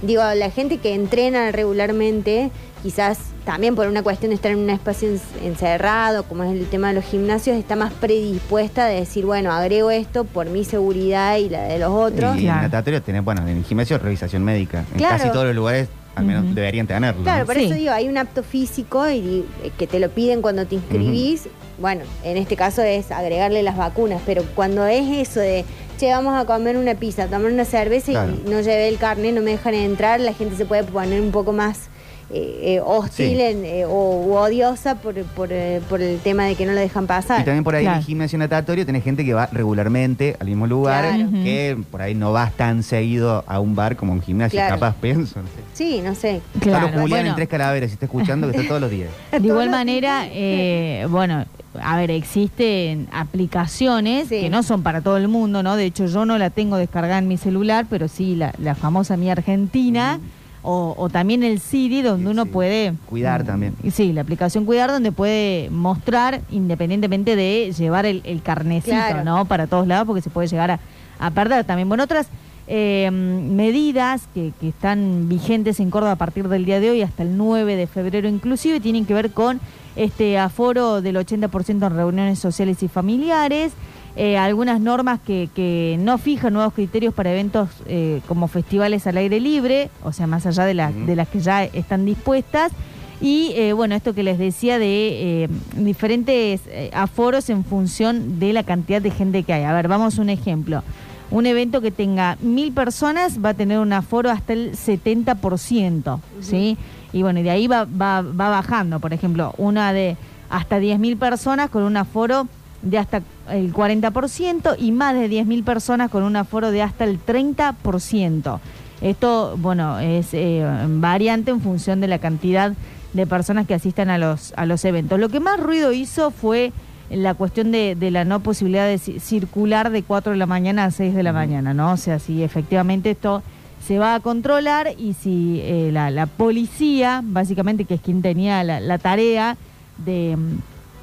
Digo, 0.00 0.22
la 0.34 0.50
gente 0.50 0.78
que 0.78 0.94
entrena 0.94 1.52
regularmente, 1.52 2.50
quizás 2.84 3.16
también 3.46 3.74
por 3.74 3.86
una 3.88 4.02
cuestión 4.02 4.28
de 4.28 4.34
estar 4.36 4.52
en 4.52 4.58
un 4.58 4.68
espacio 4.68 5.08
en- 5.08 5.18
encerrado, 5.42 6.24
como 6.24 6.44
es 6.44 6.52
el 6.52 6.66
tema 6.66 6.88
de 6.88 6.94
los 6.94 7.04
gimnasios, 7.04 7.56
está 7.56 7.76
más 7.76 7.94
predispuesta 7.94 8.84
de 8.84 8.96
decir, 9.00 9.24
bueno, 9.24 9.50
agrego 9.52 9.90
esto 9.90 10.24
por 10.24 10.50
mi 10.50 10.64
seguridad 10.66 11.38
y 11.38 11.48
la 11.48 11.62
de 11.62 11.78
los 11.78 11.88
otros. 11.88 12.36
Y 12.36 12.40
en 12.40 12.48
natatorio 12.48 13.00
tenés, 13.02 13.24
bueno, 13.24 13.40
en 13.48 13.56
el 13.56 13.64
gimnasio 13.64 13.96
revisación 13.98 14.44
médica. 14.44 14.84
En 14.92 14.98
Claro. 14.98 15.16
casi 15.16 15.30
todos 15.30 15.46
los 15.46 15.54
lugares 15.56 15.88
al 16.14 16.26
menos 16.26 16.54
deberían 16.54 16.86
tenerlo. 16.86 17.22
Claro, 17.22 17.40
¿no? 17.40 17.46
por 17.46 17.56
eso 17.56 17.74
digo, 17.74 17.90
hay 17.92 18.06
un 18.06 18.18
apto 18.18 18.42
físico 18.42 19.08
y 19.10 19.44
eh, 19.64 19.72
que 19.78 19.86
te 19.86 19.98
lo 19.98 20.10
piden 20.10 20.42
cuando 20.42 20.66
te 20.66 20.74
inscribís. 20.74 21.48
Bueno, 21.78 22.02
en 22.22 22.36
este 22.36 22.54
caso 22.54 22.82
es 22.82 23.10
agregarle 23.10 23.62
las 23.62 23.76
vacunas, 23.78 24.20
pero 24.26 24.42
cuando 24.54 24.86
es 24.86 25.08
eso 25.28 25.40
de, 25.40 25.64
che, 25.98 26.10
vamos 26.10 26.34
a 26.40 26.44
comer 26.44 26.76
una 26.76 26.94
pizza, 26.94 27.26
tomar 27.28 27.50
una 27.50 27.64
cerveza 27.64 28.12
Claro. 28.12 28.32
y 28.46 28.48
no 28.50 28.60
llevé 28.60 28.88
el 28.88 28.98
carnet, 28.98 29.34
no 29.34 29.40
me 29.40 29.52
dejan 29.52 29.74
entrar, 29.74 30.20
la 30.20 30.34
gente 30.34 30.54
se 30.54 30.66
puede 30.66 30.84
poner 30.84 31.20
un 31.22 31.32
poco 31.32 31.52
más 31.52 31.88
eh, 32.30 32.60
eh, 32.76 32.80
hostil 32.84 33.36
Sí. 33.36 33.40
en, 33.40 33.64
eh, 33.64 33.84
o 33.84 34.24
u 34.26 34.32
odiosa 34.34 34.94
por, 34.96 35.14
por, 35.22 35.48
eh, 35.52 35.80
por 35.88 36.00
el 36.00 36.18
tema 36.20 36.44
de 36.44 36.54
que 36.54 36.64
no 36.66 36.72
lo 36.72 36.80
dejan 36.80 37.06
pasar. 37.06 37.40
Y 37.42 37.44
también 37.44 37.64
por 37.64 37.74
ahí 37.74 37.86
en 37.86 37.92
el 37.92 38.02
gimnasio 38.02 38.38
natatorio 38.38 38.84
tenés 38.86 39.04
gente 39.04 39.24
que 39.24 39.34
va 39.34 39.48
regularmente 39.52 40.36
al 40.40 40.46
mismo 40.48 40.66
lugar, 40.66 41.04
Claro. 41.04 41.30
que 41.44 41.76
por 41.90 42.02
ahí 42.02 42.14
no 42.14 42.32
vas 42.32 42.52
tan 42.54 42.82
seguido 42.82 43.44
a 43.46 43.60
un 43.60 43.74
bar 43.76 43.96
como 43.96 44.12
a 44.12 44.16
un 44.16 44.22
gimnasio, 44.22 44.58
Claro. 44.58 44.74
capaz 44.76 44.94
pienso. 45.00 45.40
No 45.40 45.46
sé. 45.46 45.52
Sí, 45.74 46.00
no 46.02 46.14
sé. 46.14 46.40
Claro, 46.60 46.88
Julián 46.88 47.08
bueno. 47.08 47.28
en 47.30 47.34
Tres 47.36 47.48
Calaveras, 47.48 47.90
si 47.90 47.94
está 47.94 48.06
escuchando, 48.06 48.50
que 48.50 48.56
está 48.56 48.68
todos 48.68 48.80
los 48.80 48.90
días. 48.90 49.10
De 49.32 49.46
igual 49.46 49.70
manera, 49.70 50.26
eh, 50.30 51.06
bueno, 51.10 51.44
a 51.82 51.96
ver, 51.96 52.10
existen 52.10 53.08
aplicaciones 53.12 54.28
que 54.28 54.48
no 54.50 54.62
son 54.62 54.82
para 54.82 55.00
todo 55.00 55.16
el 55.16 55.28
mundo, 55.28 55.62
¿no? 55.62 55.76
De 55.76 55.84
hecho, 55.84 56.06
yo 56.06 56.24
no 56.24 56.38
la 56.38 56.50
tengo 56.50 56.76
descargada 56.76 57.18
en 57.18 57.28
mi 57.28 57.36
celular, 57.36 57.86
pero 57.90 58.08
sí 58.08 58.34
la, 58.36 58.54
la 58.58 58.74
famosa 58.74 59.16
Mi 59.16 59.30
Argentina. 59.30 60.18
O, 60.66 60.94
o 60.96 61.10
también 61.10 61.42
el 61.42 61.60
Siri, 61.60 62.00
donde 62.00 62.30
uno 62.30 62.46
puede... 62.46 62.94
Cuidar 63.06 63.44
también. 63.44 63.74
Y 63.82 63.90
Sí, 63.90 64.14
la 64.14 64.22
aplicación 64.22 64.64
Cuidar, 64.64 64.90
donde 64.90 65.12
puede 65.12 65.68
mostrar, 65.70 66.40
independientemente 66.50 67.36
de 67.36 67.70
llevar 67.76 68.06
el, 68.06 68.22
el 68.24 68.40
carnecito, 68.40 68.96
Claro. 68.96 69.24
¿no? 69.24 69.44
Para 69.44 69.66
todos 69.66 69.86
lados, 69.86 70.06
porque 70.06 70.22
se 70.22 70.30
puede 70.30 70.48
llegar 70.48 70.70
a, 70.70 70.80
a 71.18 71.30
perder 71.32 71.64
también. 71.64 71.86
Bueno, 71.88 72.04
otras 72.04 72.28
eh, 72.66 73.10
medidas 73.12 74.26
que, 74.32 74.52
que 74.58 74.68
están 74.70 75.28
vigentes 75.28 75.80
en 75.80 75.90
Córdoba 75.90 76.12
a 76.12 76.16
partir 76.16 76.48
del 76.48 76.64
día 76.64 76.80
de 76.80 76.90
hoy 76.90 77.02
hasta 77.02 77.22
el 77.22 77.36
9 77.36 77.76
de 77.76 77.86
febrero 77.86 78.26
inclusive 78.26 78.80
tienen 78.80 79.04
que 79.04 79.12
ver 79.12 79.32
con 79.32 79.60
este 79.96 80.38
aforo 80.38 81.02
del 81.02 81.16
80% 81.16 81.68
en 81.86 81.94
reuniones 81.94 82.38
sociales 82.38 82.82
y 82.82 82.88
familiares, 82.88 83.72
eh, 84.16 84.38
algunas 84.38 84.80
normas 84.80 85.20
que, 85.20 85.48
que 85.54 85.96
no 86.00 86.18
fijan 86.18 86.52
nuevos 86.52 86.72
criterios 86.74 87.12
para 87.14 87.32
eventos 87.32 87.68
eh, 87.86 88.20
como 88.28 88.48
festivales 88.48 89.06
al 89.06 89.16
aire 89.16 89.40
libre, 89.40 89.90
o 90.02 90.12
sea, 90.12 90.26
más 90.26 90.46
allá 90.46 90.64
de, 90.64 90.74
las 90.74 90.94
de 91.06 91.16
las 91.16 91.28
que 91.28 91.40
ya 91.40 91.64
están 91.64 92.04
dispuestas. 92.04 92.72
Y 93.20 93.52
eh, 93.56 93.72
bueno, 93.72 93.94
esto 93.94 94.14
que 94.14 94.22
les 94.22 94.38
decía 94.38 94.78
de 94.78 95.44
eh, 95.44 95.48
diferentes 95.76 96.62
eh, 96.66 96.90
aforos 96.92 97.48
en 97.48 97.64
función 97.64 98.38
de 98.38 98.52
la 98.52 98.64
cantidad 98.64 99.00
de 99.00 99.10
gente 99.10 99.42
que 99.44 99.52
hay. 99.52 99.64
A 99.64 99.72
ver, 99.72 99.88
vamos 99.88 100.18
a 100.18 100.22
un 100.22 100.30
ejemplo. 100.30 100.82
Un 101.30 101.46
evento 101.46 101.80
que 101.80 101.90
tenga 101.90 102.36
mil 102.40 102.72
personas 102.72 103.42
va 103.42 103.50
a 103.50 103.54
tener 103.54 103.78
un 103.78 103.92
aforo 103.92 104.30
hasta 104.30 104.52
el 104.52 104.72
70%, 104.72 106.20
¿sí? 106.40 106.76
Y 107.12 107.22
bueno, 107.22 107.40
y 107.40 107.42
de 107.42 107.50
ahí 107.50 107.66
va, 107.66 107.86
va, 107.86 108.20
va 108.20 108.50
bajando. 108.50 109.00
Por 109.00 109.12
ejemplo, 109.12 109.54
una 109.56 109.92
de 109.92 110.16
hasta 110.50 110.78
10.000 110.78 111.16
personas 111.16 111.70
con 111.70 111.82
un 111.82 111.96
aforo 111.96 112.46
de 112.82 112.98
hasta 112.98 113.22
el 113.50 113.72
40% 113.72 114.76
y 114.78 114.92
más 114.92 115.14
de 115.14 115.28
10.000 115.30 115.64
personas 115.64 116.10
con 116.10 116.22
un 116.22 116.36
aforo 116.36 116.70
de 116.70 116.82
hasta 116.82 117.04
el 117.04 117.18
30%. 117.24 118.58
Esto, 119.00 119.56
bueno, 119.58 119.98
es 119.98 120.28
eh, 120.32 120.64
variante 120.88 121.50
en 121.50 121.60
función 121.60 122.00
de 122.00 122.08
la 122.08 122.18
cantidad 122.18 122.72
de 123.12 123.26
personas 123.26 123.66
que 123.66 123.74
asistan 123.74 124.08
a 124.10 124.18
los, 124.18 124.52
a 124.56 124.66
los 124.66 124.84
eventos. 124.84 125.18
Lo 125.20 125.28
que 125.28 125.40
más 125.40 125.60
ruido 125.60 125.92
hizo 125.92 126.30
fue 126.30 126.72
la 127.10 127.34
cuestión 127.34 127.70
de, 127.70 127.94
de 127.94 128.10
la 128.10 128.24
no 128.24 128.40
posibilidad 128.40 128.86
de 128.86 128.96
ci- 128.96 129.20
circular 129.20 129.90
de 129.90 130.02
4 130.02 130.32
de 130.32 130.38
la 130.38 130.46
mañana 130.46 130.84
a 130.86 130.90
6 130.90 131.14
de 131.14 131.22
la 131.22 131.32
mañana, 131.32 131.74
¿no? 131.74 131.92
O 131.92 131.96
sea, 131.96 132.18
si 132.18 132.42
efectivamente 132.42 133.10
esto 133.10 133.42
se 133.86 133.98
va 133.98 134.14
a 134.14 134.20
controlar 134.20 134.88
y 134.98 135.12
si 135.12 135.60
eh, 135.62 135.90
la, 135.92 136.10
la 136.10 136.24
policía, 136.26 137.20
básicamente, 137.22 137.84
que 137.84 137.94
es 137.94 138.00
quien 138.00 138.22
tenía 138.22 138.64
la, 138.64 138.80
la 138.80 138.96
tarea 138.98 139.58
de 139.98 140.36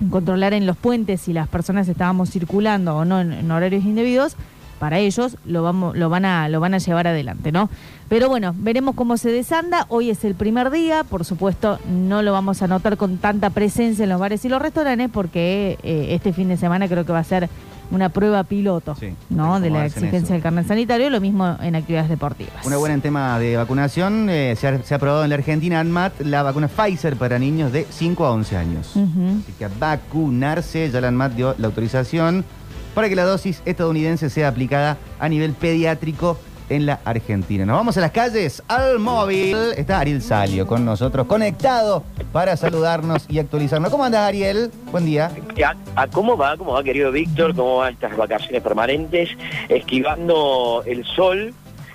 controlar 0.10 0.53
en 0.53 0.65
los 0.65 0.78
puentes 0.78 1.22
si 1.22 1.34
las 1.34 1.48
personas 1.48 1.88
estábamos 1.88 2.30
circulando 2.30 2.95
o 2.95 3.06
no 3.06 3.22
en, 3.22 3.49
horarios 3.52 3.84
indebidos, 3.84 4.36
para 4.80 4.98
ellos 4.98 5.38
lo 5.45 5.61
vamos 5.61 5.95
lo 5.95 6.10
van 6.10 6.26
a 6.26 6.49
lo 6.49 6.60
van 6.60 6.73
a 6.73 6.80
llevar 6.80 7.07
adelante, 7.07 7.52
¿no? 7.52 7.69
Pero 8.10 8.28
bueno, 8.30 8.53
veremos 8.57 8.95
cómo 8.95 9.15
se 9.15 9.32
desanda. 9.32 9.86
Hoy 9.90 10.10
es 10.10 10.26
el 10.26 10.36
primer 10.36 10.72
día, 10.72 11.03
por 11.03 11.23
supuesto, 11.23 11.80
no 11.88 12.23
lo 12.23 12.32
vamos 12.32 12.61
a 12.61 12.68
notar 12.68 12.98
con 12.98 13.18
tanta 13.18 13.52
presencia 13.52 14.03
en 14.03 14.10
los 14.10 14.19
bares 14.19 14.44
y 14.44 14.49
los 14.49 14.61
restaurantes 14.61 15.10
porque 15.14 15.78
eh, 15.84 16.07
este 16.10 16.34
fin 16.34 16.49
de 16.49 16.57
semana 16.57 16.88
creo 16.88 17.06
que 17.06 17.14
va 17.14 17.19
a 17.19 17.23
ser 17.23 17.48
una 17.91 18.09
prueba 18.09 18.43
piloto, 18.43 18.95
¿no? 19.30 19.59
De 19.59 19.69
la 19.69 19.85
exigencia 19.85 20.19
eso. 20.19 20.34
del 20.34 20.41
carnet 20.41 20.68
sanitario, 20.68 21.09
lo 21.09 21.22
mismo 21.22 21.57
en 21.61 21.76
actividades 21.76 22.09
deportivas. 22.09 22.65
Una 22.65 22.77
buena 22.77 22.95
en 22.95 23.01
tema 23.01 23.38
de 23.39 23.57
vacunación, 23.57 24.30
eh, 24.30 24.55
se, 24.57 24.68
ha, 24.68 24.84
se 24.84 24.93
ha 24.93 24.97
aprobado 24.97 25.23
en 25.23 25.30
la 25.30 25.35
Argentina, 25.35 25.80
ANMAT, 25.80 26.22
la 26.22 26.43
vacuna 26.43 26.68
Pfizer 26.68 27.15
para 27.15 27.38
niños 27.38 27.72
de 27.72 27.85
5 27.89 28.26
a 28.26 28.31
11 28.31 28.57
años. 28.57 28.91
Así 28.91 29.53
que 29.57 29.65
a 29.65 29.69
vacunarse, 29.80 30.89
ya 30.89 31.01
la 31.01 31.09
ANMAT 31.09 31.34
dio 31.34 31.55
la 31.57 31.68
autorización 31.68 32.45
para 32.95 33.09
que 33.09 33.15
la 33.15 33.23
dosis 33.23 33.61
estadounidense 33.65 34.30
sea 34.30 34.47
aplicada 34.49 34.97
a 35.19 35.30
nivel 35.30 35.53
pediátrico 35.53 36.38
en 36.72 36.85
la 36.85 36.99
Argentina. 37.03 37.65
Nos 37.65 37.76
vamos 37.76 37.98
a 37.98 38.02
las 38.02 38.11
calles, 38.11 38.64
al 38.68 38.98
móvil. 38.98 39.57
Está 39.76 39.99
Ariel 39.99 40.22
Salio 40.22 40.65
con 40.65 40.85
nosotros, 40.85 41.27
conectado 41.27 42.03
para 42.31 42.56
saludarnos 42.56 43.26
y 43.30 43.39
actualizarnos. 43.39 43.91
¿Cómo 43.91 44.06
andas, 44.06 44.22
Ariel? 44.22 44.72
Buen 44.91 45.06
día. 45.06 45.31
¿A, 45.65 46.02
a 46.02 46.07
cómo 46.07 46.38
va? 46.38 46.56
¿Cómo 46.56 46.73
va, 46.73 46.84
querido 46.84 47.11
Víctor? 47.11 47.53
¿Cómo 47.53 47.77
van 47.77 47.93
estas 47.93 48.15
vacaciones 48.15 48.64
permanentes? 48.64 49.30
Esquivando 49.68 50.81
el 50.85 51.06
sol 51.06 51.53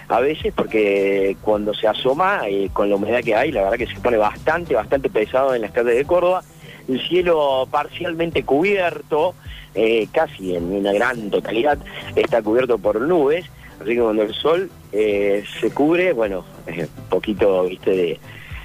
a 0.08 0.20
veces 0.20 0.52
porque 0.54 1.36
cuando 1.42 1.74
se 1.74 1.88
asoma 1.88 2.42
eh, 2.46 2.70
con 2.72 2.88
la 2.88 2.96
humedad 2.96 3.22
que 3.24 3.34
hay, 3.34 3.50
la 3.50 3.62
verdad 3.62 3.78
que 3.78 3.86
se 3.86 3.98
pone 4.00 4.18
bastante, 4.18 4.74
bastante 4.74 5.10
pesado 5.10 5.54
en 5.54 5.62
las 5.62 5.72
calles 5.72 5.96
de 5.96 6.04
Córdoba. 6.04 6.42
El 6.86 7.00
cielo 7.00 7.66
parcialmente 7.70 8.44
cubierto, 8.44 9.34
eh, 9.74 10.06
casi 10.12 10.54
en 10.54 10.72
una 10.72 10.92
gran 10.92 11.30
totalidad, 11.30 11.78
está 12.14 12.42
cubierto 12.42 12.78
por 12.78 13.00
nubes. 13.00 13.46
Así 13.80 13.90
que 13.90 14.00
cuando 14.00 14.22
el 14.22 14.34
sol 14.34 14.70
eh, 14.92 15.44
se 15.60 15.70
cubre, 15.70 16.12
bueno, 16.12 16.44
un 16.66 16.86
poquito, 17.08 17.64
viste, 17.64 17.90
de, 17.90 18.20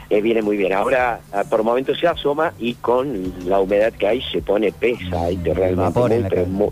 eh, 0.10 0.22
viene 0.22 0.42
muy 0.42 0.58
bien. 0.58 0.74
Ahora, 0.74 1.22
ah, 1.32 1.44
por 1.50 1.64
momentos 1.64 2.00
se 2.00 2.08
asoma 2.08 2.54
y 2.60 2.76
con 2.76 3.34
la 3.46 3.60
humedad 3.60 3.94
que 3.94 4.08
hay 4.08 4.22
se 4.22 4.42
pone 4.42 4.72
pesa 4.72 5.32
y 5.32 5.38
realmente 5.38 6.00
muy, 6.00 6.26
pero 6.30 6.46
muy, 6.48 6.70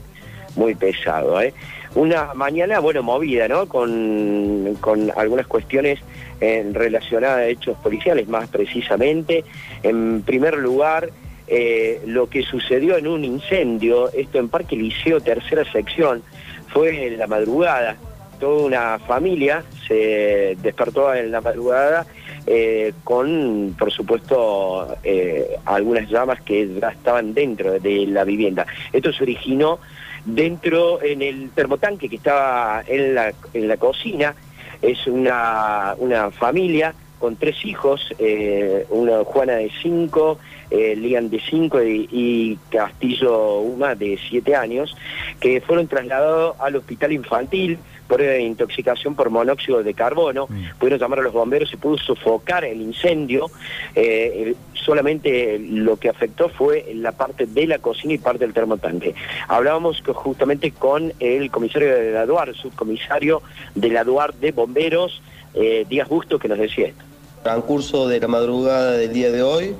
muy 0.56 0.76
pesado. 0.76 1.41
¿eh? 1.41 1.53
Una 1.95 2.34
mañana, 2.34 2.80
bueno, 2.80 3.02
movida, 3.02 3.48
¿no? 3.48 3.68
Con, 3.68 4.78
con 4.80 5.11
algunas 5.16 5.48
cuestiones 5.48 5.99
eh, 6.40 6.70
relacionadas 6.72 7.38
a 7.40 7.48
hechos 7.48 7.78
policiales, 7.78 8.28
más 8.28 8.48
precisamente. 8.49 9.44
En 9.84 10.22
primer 10.22 10.57
lugar, 10.57 11.10
eh, 11.48 12.02
lo 12.06 12.30
que 12.30 12.44
sucedió 12.44 12.98
en 12.98 13.07
un 13.07 13.26
incendio, 13.26 14.11
esto 14.14 14.38
en 14.38 14.49
Parque 14.49 14.76
Liceo, 14.76 15.20
tercera 15.20 15.64
sección, 15.72 16.22
fue 16.68 17.07
en 17.07 17.18
la 17.18 17.26
madrugada. 17.26 17.98
Toda 18.40 18.66
una 18.66 18.99
familia 18.99 19.64
se 19.88 20.57
despertó 20.61 21.14
en 21.14 21.32
la 21.32 21.41
madrugada 21.41 22.06
eh, 22.48 22.94
con, 23.03 23.76
por 23.78 23.91
supuesto, 23.91 24.98
eh, 25.03 25.57
algunas 25.66 26.10
llamas 26.10 26.41
que 26.41 26.68
ya 26.80 26.90
estaban 26.90 27.34
dentro 27.34 27.80
de 27.80 28.07
la 28.07 28.24
vivienda. 28.24 28.66
Esto 28.94 29.11
se 29.11 29.24
originó 29.24 29.80
dentro, 30.26 31.02
en 31.03 31.22
el 31.22 31.49
termotanque 31.52 32.07
que 32.10 32.16
estaba 32.16 32.84
en 32.88 33.14
la, 33.14 33.34
en 33.53 33.68
la 33.68 33.78
cocina. 33.78 34.36
Es 34.82 35.06
una, 35.06 35.95
una 35.98 36.32
familia 36.32 36.94
con 37.20 37.36
tres 37.36 37.66
hijos, 37.66 38.14
eh, 38.18 38.86
una 38.90 39.24
Juana 39.26 39.53
de 39.53 39.70
cinco, 39.82 40.40
Lian 40.72 41.32
de 41.32 41.41
cinco 41.49 41.82
y, 41.84 42.07
y 42.11 42.60
Castillo 42.70 43.60
Uma 43.60 43.95
de 43.95 44.20
siete 44.30 44.56
años, 44.56 44.95
que 45.40 45.61
fueron 45.61 45.88
trasladados 45.88 46.56
al 46.60 46.76
hospital 46.76 47.11
infantil 47.11 47.80
por 48.10 48.22
eh, 48.22 48.41
intoxicación 48.41 49.14
por 49.15 49.30
monóxido 49.30 49.84
de 49.84 49.94
carbono. 49.94 50.48
Pudieron 50.80 50.99
llamar 50.99 51.19
a 51.19 51.22
los 51.22 51.31
bomberos, 51.31 51.69
se 51.69 51.77
pudo 51.77 51.98
sofocar 51.98 52.65
el 52.65 52.81
incendio. 52.81 53.49
Eh, 53.95 54.34
el- 54.48 54.57
solamente 54.73 55.60
lo 55.60 55.98
que 55.98 56.10
afectó 56.10 56.49
fue 56.49 56.91
la 56.95 57.11
parte 57.11 57.45
de 57.45 57.68
la 57.68 57.77
cocina 57.77 58.14
y 58.15 58.18
parte 58.18 58.40
del 58.45 58.53
termotanque. 58.56 59.14
Hablábamos 59.48 60.02
que 60.02 60.11
justamente 60.14 60.72
con 60.72 61.14
el 61.19 61.52
comisario 61.52 61.94
de 61.94 62.11
la 62.11 62.26
DUAR, 62.26 62.56
subcomisario 62.56 63.44
de 63.76 63.90
la 63.90 64.03
DUAR 64.03 64.34
de 64.34 64.52
bomberos, 64.52 65.22
eh, 65.53 65.86
Díaz 65.88 66.10
Busto, 66.10 66.40
que 66.40 66.48
nos 66.48 66.57
decía 66.57 66.88
esto. 66.88 67.03
Transcurso 67.44 68.07
de 68.07 68.19
la 68.19 68.27
madrugada 68.27 68.94
del 68.94 69.14
día 69.14 69.31
de 69.31 69.44
hoy, 69.44 69.76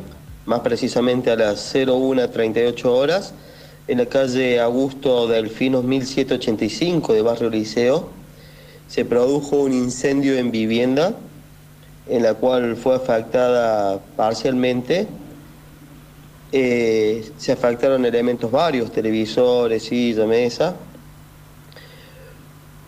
más 0.46 0.60
precisamente 0.60 1.32
a 1.32 1.36
las 1.36 1.74
01.38 1.76 2.86
horas, 2.86 3.34
en 3.88 3.98
la 3.98 4.06
calle 4.06 4.60
Augusto 4.60 5.28
Delfinos 5.28 5.84
1785 5.84 7.14
de 7.14 7.22
Barrio 7.24 7.50
Liceo, 7.50 8.10
se 8.90 9.06
produjo 9.06 9.58
un 9.58 9.72
incendio 9.72 10.36
en 10.38 10.50
vivienda, 10.50 11.14
en 12.08 12.24
la 12.24 12.34
cual 12.34 12.76
fue 12.76 12.96
afectada 12.96 14.00
parcialmente. 14.18 15.08
Eh, 16.52 17.32
se 17.38 17.52
afectaron 17.52 18.04
elementos 18.04 18.52
varios, 18.52 18.92
televisores, 18.92 19.84
silla, 19.84 20.26
mesa. 20.26 20.76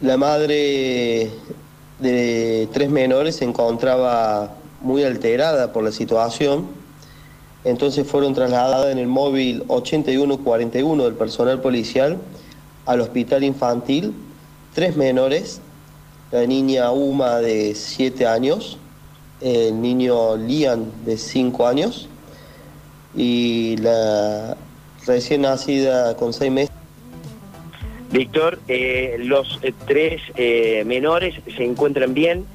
La 0.02 0.18
madre 0.18 1.30
de 2.00 2.68
tres 2.74 2.90
menores 2.90 3.36
se 3.36 3.46
encontraba 3.46 4.56
muy 4.82 5.04
alterada 5.04 5.72
por 5.72 5.84
la 5.84 5.92
situación, 5.92 6.66
entonces 7.64 8.08
fueron 8.08 8.34
trasladadas 8.34 8.92
en 8.92 8.98
el 8.98 9.06
móvil 9.06 9.64
8141 9.68 11.04
del 11.04 11.14
personal 11.14 11.62
policial 11.62 12.18
al 12.88 13.02
hospital 13.02 13.44
infantil, 13.44 14.16
tres 14.74 14.98
menores, 14.98 15.62
la 16.32 16.46
niña 16.46 16.92
Uma 16.92 17.38
de 17.38 17.76
7 17.76 18.26
años, 18.26 18.78
el 19.42 19.82
niño 19.82 20.38
Lian 20.38 20.92
de 21.06 21.18
5 21.18 21.68
años. 21.68 22.08
Y 23.16 23.76
la 23.78 24.56
recién 25.06 25.42
nacida 25.42 26.16
con 26.16 26.32
6 26.32 26.52
meses. 26.52 26.76
Víctor, 28.12 28.60
eh, 28.68 29.16
los 29.20 29.60
eh, 29.62 29.74
tres 29.88 30.22
eh, 30.36 30.84
menores 30.86 31.36
se 31.56 31.64
encuentran 31.64 32.14
bien, 32.14 32.46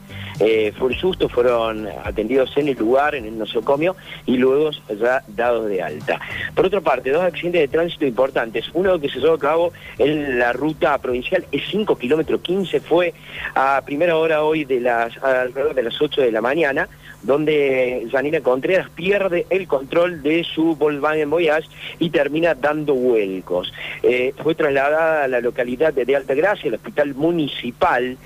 eh, 0.41 0.73
un 0.81 0.95
susto, 0.95 1.29
fueron 1.29 1.89
atendidos 2.05 2.57
en 2.57 2.69
el 2.69 2.77
lugar, 2.77 3.15
en 3.15 3.25
el 3.25 3.39
nosocomio, 3.39 3.97
y 4.27 4.37
luego 4.37 4.71
ya 4.99 5.23
dados 5.29 5.69
de 5.69 5.83
alta. 5.83 6.21
Por 6.55 6.67
otra 6.67 6.81
parte, 6.81 7.11
dos 7.11 7.23
accidentes 7.23 7.63
de 7.63 7.69
tránsito 7.69 8.07
importantes. 8.07 8.71
Uno 8.75 8.99
que 9.01 9.09
se 9.09 9.19
llevó 9.19 9.35
a 9.35 9.39
cabo 9.39 9.73
en 9.99 10.39
la 10.39 10.53
ruta 10.53 10.97
provincial, 10.99 11.45
es 11.51 11.63
5 11.71 11.97
kilómetros 11.99 12.41
15, 12.41 12.81
fue 12.81 13.15
a 13.55 13.83
primera 13.85 14.17
hora 14.17 14.43
hoy 14.43 14.65
de 14.65 14.81
las, 14.81 15.17
alrededor 15.23 15.75
de 15.75 15.83
las 15.83 16.01
8 16.01 16.21
de 16.21 16.33
la 16.33 16.41
mañana, 16.41 16.89
donde 17.27 18.07
Janina 18.11 18.41
Contreras 18.41 18.89
pierde 18.91 19.47
el 19.51 19.67
control 19.67 20.23
de 20.23 20.45
su 20.45 20.77
Volkswagen 20.77 21.29
Voyage 21.29 21.69
y 21.99 22.11
termina 22.11 22.55
dando 22.55 22.95
vuelcos. 22.95 23.73
Eh, 24.03 24.33
fue 24.43 24.55
trasladada 24.55 25.25
a 25.25 25.29
la 25.29 25.41
localidad 25.41 25.93
de, 25.93 26.05
de 26.05 26.17
Altagracia, 26.17 26.69
el 26.69 26.75
hospital 26.75 27.15
municipal, 27.15 28.17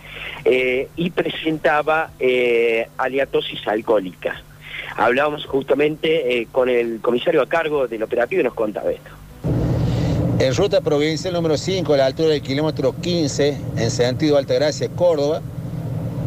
eh, 0.44 0.88
y 0.96 1.10
presentaba 1.10 2.10
eh, 2.18 2.88
aliatosis 2.96 3.66
alcohólica. 3.66 4.42
Hablábamos 4.96 5.46
justamente 5.46 6.40
eh, 6.40 6.48
con 6.50 6.68
el 6.68 7.00
comisario 7.00 7.42
a 7.42 7.46
cargo 7.46 7.86
del 7.86 8.02
operativo 8.02 8.40
y 8.40 8.44
nos 8.44 8.54
contaba 8.54 8.90
esto. 8.90 9.10
En 10.38 10.54
ruta 10.54 10.80
provincial 10.80 11.34
número 11.34 11.56
5, 11.56 11.92
a 11.92 11.96
la 11.98 12.06
altura 12.06 12.30
del 12.30 12.42
kilómetro 12.42 12.94
15, 12.98 13.58
en 13.76 13.90
sentido 13.90 14.38
Altagracia, 14.38 14.88
Córdoba, 14.88 15.42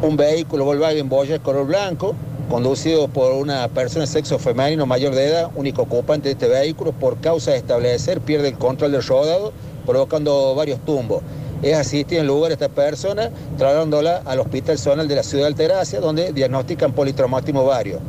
un 0.01 0.15
vehículo 0.15 0.65
Volkswagen 0.65 1.09
Voyage 1.09 1.39
color 1.39 1.65
blanco, 1.65 2.15
conducido 2.49 3.07
por 3.07 3.33
una 3.33 3.67
persona 3.69 4.05
de 4.05 4.11
sexo 4.11 4.39
femenino 4.39 4.85
mayor 4.85 5.15
de 5.15 5.27
edad, 5.27 5.51
único 5.55 5.83
ocupante 5.83 6.29
de 6.29 6.33
este 6.33 6.47
vehículo, 6.47 6.91
por 6.91 7.17
causa 7.17 7.51
de 7.51 7.57
establecer, 7.57 8.21
pierde 8.21 8.49
el 8.49 8.57
control 8.57 8.91
del 8.91 9.03
rodado, 9.03 9.53
provocando 9.85 10.55
varios 10.55 10.79
tumbos. 10.85 11.21
Es 11.61 11.77
asistido 11.77 12.21
en 12.21 12.27
lugar 12.27 12.51
esta 12.51 12.69
persona, 12.69 13.29
trasladándola 13.57 14.21
al 14.25 14.39
Hospital 14.39 14.77
Zonal 14.77 15.07
de 15.07 15.15
la 15.15 15.23
Ciudad 15.23 15.45
de 15.45 15.47
Altagracia, 15.47 15.99
donde 16.01 16.33
diagnostican 16.33 16.91
politraumatismo 16.91 17.63
vario. 17.65 17.99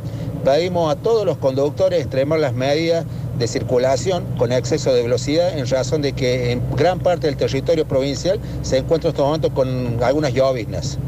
Pedimos 0.43 0.91
a 0.91 0.95
todos 0.95 1.25
los 1.25 1.37
conductores 1.37 2.01
extremar 2.01 2.39
las 2.39 2.53
medidas 2.53 3.05
de 3.39 3.47
circulación 3.47 4.25
con 4.37 4.51
exceso 4.51 4.93
de 4.93 5.01
velocidad 5.01 5.57
en 5.57 5.67
razón 5.67 6.01
de 6.01 6.13
que 6.13 6.51
en 6.51 6.61
gran 6.75 6.99
parte 6.99 7.27
del 7.27 7.35
territorio 7.35 7.87
provincial 7.87 8.39
se 8.61 8.77
encuentra 8.77 9.09
en 9.09 9.13
estos 9.15 9.25
momentos 9.25 9.51
con 9.53 10.03
algunas 10.03 10.33
lloviznas. 10.33 10.99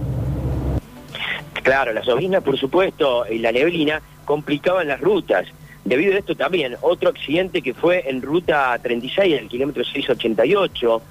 Claro, 1.68 1.92
las 1.92 2.06
lloviznas, 2.06 2.44
por 2.44 2.58
supuesto, 2.58 3.26
y 3.30 3.40
la 3.40 3.52
neblina 3.52 4.02
complicaban 4.24 4.88
las 4.88 5.02
rutas. 5.02 5.48
Debido 5.84 6.14
a 6.14 6.20
esto 6.20 6.34
también, 6.34 6.78
otro 6.80 7.10
accidente 7.10 7.62
que 7.62 7.74
fue 7.74 8.10
en 8.10 8.22
ruta 8.22 8.80
36, 8.82 9.34
en 9.34 9.40
el 9.44 9.50
kilómetro 9.50 9.84
688, 9.84 11.02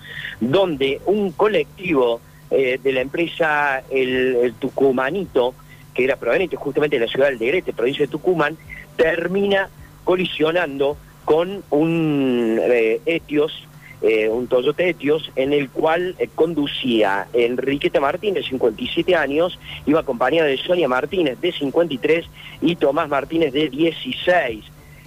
donde 0.40 1.02
un 1.04 1.32
colectivo 1.32 2.22
eh, 2.50 2.80
de 2.82 2.92
la 2.92 3.02
empresa 3.02 3.82
el, 3.90 4.54
Tucumanito, 4.58 5.54
que 5.92 6.04
era 6.04 6.16
proveniente 6.16 6.56
justamente 6.56 6.98
de 6.98 7.04
la 7.04 7.12
ciudad 7.12 7.28
del 7.28 7.38
Degrete, 7.38 7.74
provincia 7.74 8.06
de 8.06 8.10
Tucumán, 8.10 8.56
termina 8.96 9.68
colisionando 10.04 10.96
con 11.26 11.64
un 11.68 12.58
eh, 12.62 13.02
Etios, 13.04 13.68
eh, 14.02 14.28
un 14.28 14.46
Toyota 14.46 14.84
Etios, 14.84 15.30
en 15.36 15.52
el 15.52 15.70
cual 15.70 16.14
eh, 16.18 16.28
conducía 16.34 17.28
Enriqueta 17.32 17.98
Martínez, 17.98 18.46
57 18.46 19.14
años, 19.16 19.58
iba 19.86 20.00
acompañada 20.00 20.48
de 20.48 20.58
Sonia 20.58 20.86
Martínez, 20.86 21.40
de 21.40 21.52
53, 21.52 22.26
y 22.60 22.76
Tomás 22.76 23.08
Martínez, 23.08 23.52
de 23.52 23.70
16. 23.70 24.64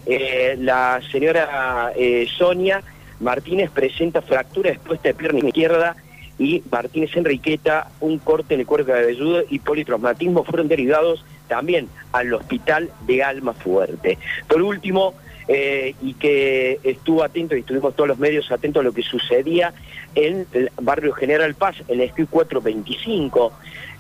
Eh, 0.08 0.56
la 0.60 1.02
señora 1.12 1.94
Sonia 2.38 2.82
Martínez 3.20 3.70
presenta 3.70 4.22
fractura 4.22 4.72
expuesta 4.72 5.10
de 5.10 5.14
pierna 5.14 5.48
izquierda 5.48 5.96
y 6.40 6.64
Martínez 6.72 7.16
Enriqueta 7.16 7.92
un 8.00 8.18
corte 8.18 8.54
en 8.54 8.62
el 8.62 8.66
cuerpo 8.66 8.88
cabelludo 8.88 9.44
y 9.50 9.60
politraumatismo 9.60 10.46
fueron 10.46 10.68
derivados 10.68 11.24
también 11.48 11.90
al 12.14 12.34
hospital 12.34 12.90
de 13.06 13.24
Alma 13.24 13.54
Fuerte. 13.54 14.18
Por 14.48 14.62
último, 14.62 15.14
eh, 15.52 15.96
y 16.04 16.14
que 16.14 16.80
estuvo 16.84 17.24
atento 17.24 17.56
y 17.56 17.62
estuvimos 17.62 17.96
todos 17.96 18.08
los 18.08 18.20
medios 18.20 18.52
atentos 18.52 18.82
a 18.82 18.84
lo 18.84 18.94
que 18.94 19.02
sucedía 19.02 19.74
en 20.14 20.46
el 20.54 20.70
barrio 20.80 21.12
General 21.12 21.56
Paz, 21.56 21.78
en 21.88 22.02
el 22.02 22.10
SQ 22.12 22.30
425, 22.30 23.52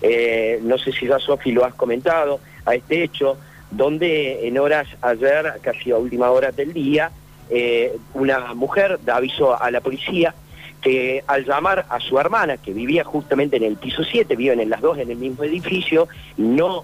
eh, 0.03 0.59
no 0.61 0.77
sé 0.77 0.91
si 0.91 1.07
ya 1.07 1.17
Sofi 1.17 1.51
lo 1.51 1.65
has 1.65 1.73
comentado, 1.73 2.39
a 2.67 2.75
este 2.75 3.01
hecho, 3.01 3.37
donde 3.71 4.47
en 4.47 4.59
horas 4.59 4.87
ayer, 5.01 5.53
casi 5.63 5.89
a 5.89 5.97
última 5.97 6.29
hora 6.29 6.51
del 6.51 6.71
día, 6.71 7.09
eh, 7.49 7.97
una 8.13 8.53
mujer 8.53 8.99
da 9.03 9.15
aviso 9.15 9.59
a 9.59 9.71
la 9.71 9.81
policía 9.81 10.35
que 10.81 11.23
al 11.27 11.45
llamar 11.45 11.85
a 11.89 11.99
su 11.99 12.19
hermana, 12.19 12.57
que 12.57 12.73
vivía 12.73 13.03
justamente 13.03 13.57
en 13.57 13.63
el 13.63 13.75
piso 13.75 14.03
7, 14.03 14.35
viven 14.35 14.59
en 14.59 14.69
las 14.69 14.81
dos 14.81 14.97
en 14.97 15.11
el 15.11 15.17
mismo 15.17 15.43
edificio, 15.43 16.07
no 16.37 16.83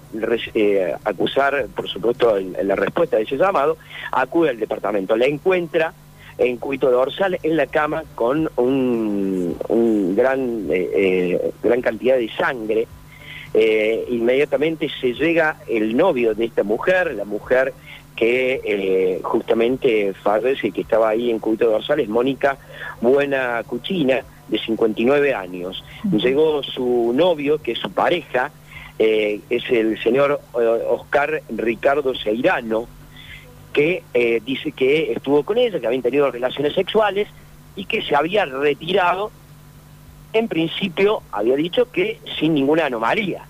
eh, 0.54 0.94
acusar, 1.04 1.66
por 1.74 1.88
supuesto, 1.88 2.38
la 2.38 2.76
respuesta 2.76 3.16
de 3.16 3.22
ese 3.22 3.36
llamado, 3.36 3.78
acude 4.12 4.50
al 4.50 4.58
departamento. 4.58 5.16
La 5.16 5.26
encuentra 5.26 5.94
en 6.38 6.56
cuito 6.58 6.90
dorsal 6.90 7.38
en 7.42 7.56
la 7.56 7.66
cama 7.66 8.04
con 8.14 8.50
un, 8.56 9.56
un 9.68 10.16
gran, 10.16 10.66
eh, 10.70 10.90
eh, 10.94 11.50
gran 11.62 11.80
cantidad 11.80 12.16
de 12.16 12.30
sangre. 12.30 12.86
Eh, 13.54 14.04
inmediatamente 14.10 14.90
se 15.00 15.14
llega 15.14 15.56
el 15.66 15.96
novio 15.96 16.34
de 16.34 16.44
esta 16.44 16.62
mujer, 16.62 17.14
la 17.14 17.24
mujer 17.24 17.72
que 18.16 18.60
eh, 18.64 19.20
justamente 19.22 20.14
fallece 20.14 20.68
y 20.68 20.72
que 20.72 20.80
estaba 20.80 21.10
ahí 21.10 21.30
en 21.30 21.38
cubito 21.38 21.70
dorsal, 21.70 22.00
es 22.00 22.08
Mónica 22.08 22.56
Buena 23.00 23.62
Cuchina, 23.64 24.24
de 24.48 24.58
59 24.58 25.34
años. 25.34 25.84
Llegó 26.10 26.62
su 26.62 27.12
novio, 27.14 27.60
que 27.60 27.72
es 27.72 27.78
su 27.78 27.90
pareja, 27.90 28.50
eh, 28.98 29.40
es 29.50 29.68
el 29.70 30.02
señor 30.02 30.40
eh, 30.58 30.82
Oscar 30.88 31.42
Ricardo 31.50 32.14
Seirano, 32.14 32.86
que 33.72 34.02
eh, 34.14 34.40
dice 34.44 34.72
que 34.72 35.12
estuvo 35.12 35.42
con 35.42 35.58
ella, 35.58 35.78
que 35.78 35.86
habían 35.86 36.02
tenido 36.02 36.30
relaciones 36.30 36.74
sexuales 36.74 37.28
y 37.74 37.84
que 37.84 38.02
se 38.02 38.16
había 38.16 38.46
retirado, 38.46 39.30
en 40.32 40.48
principio 40.48 41.22
había 41.30 41.56
dicho 41.56 41.90
que 41.90 42.18
sin 42.38 42.54
ninguna 42.54 42.86
anomalía. 42.86 43.46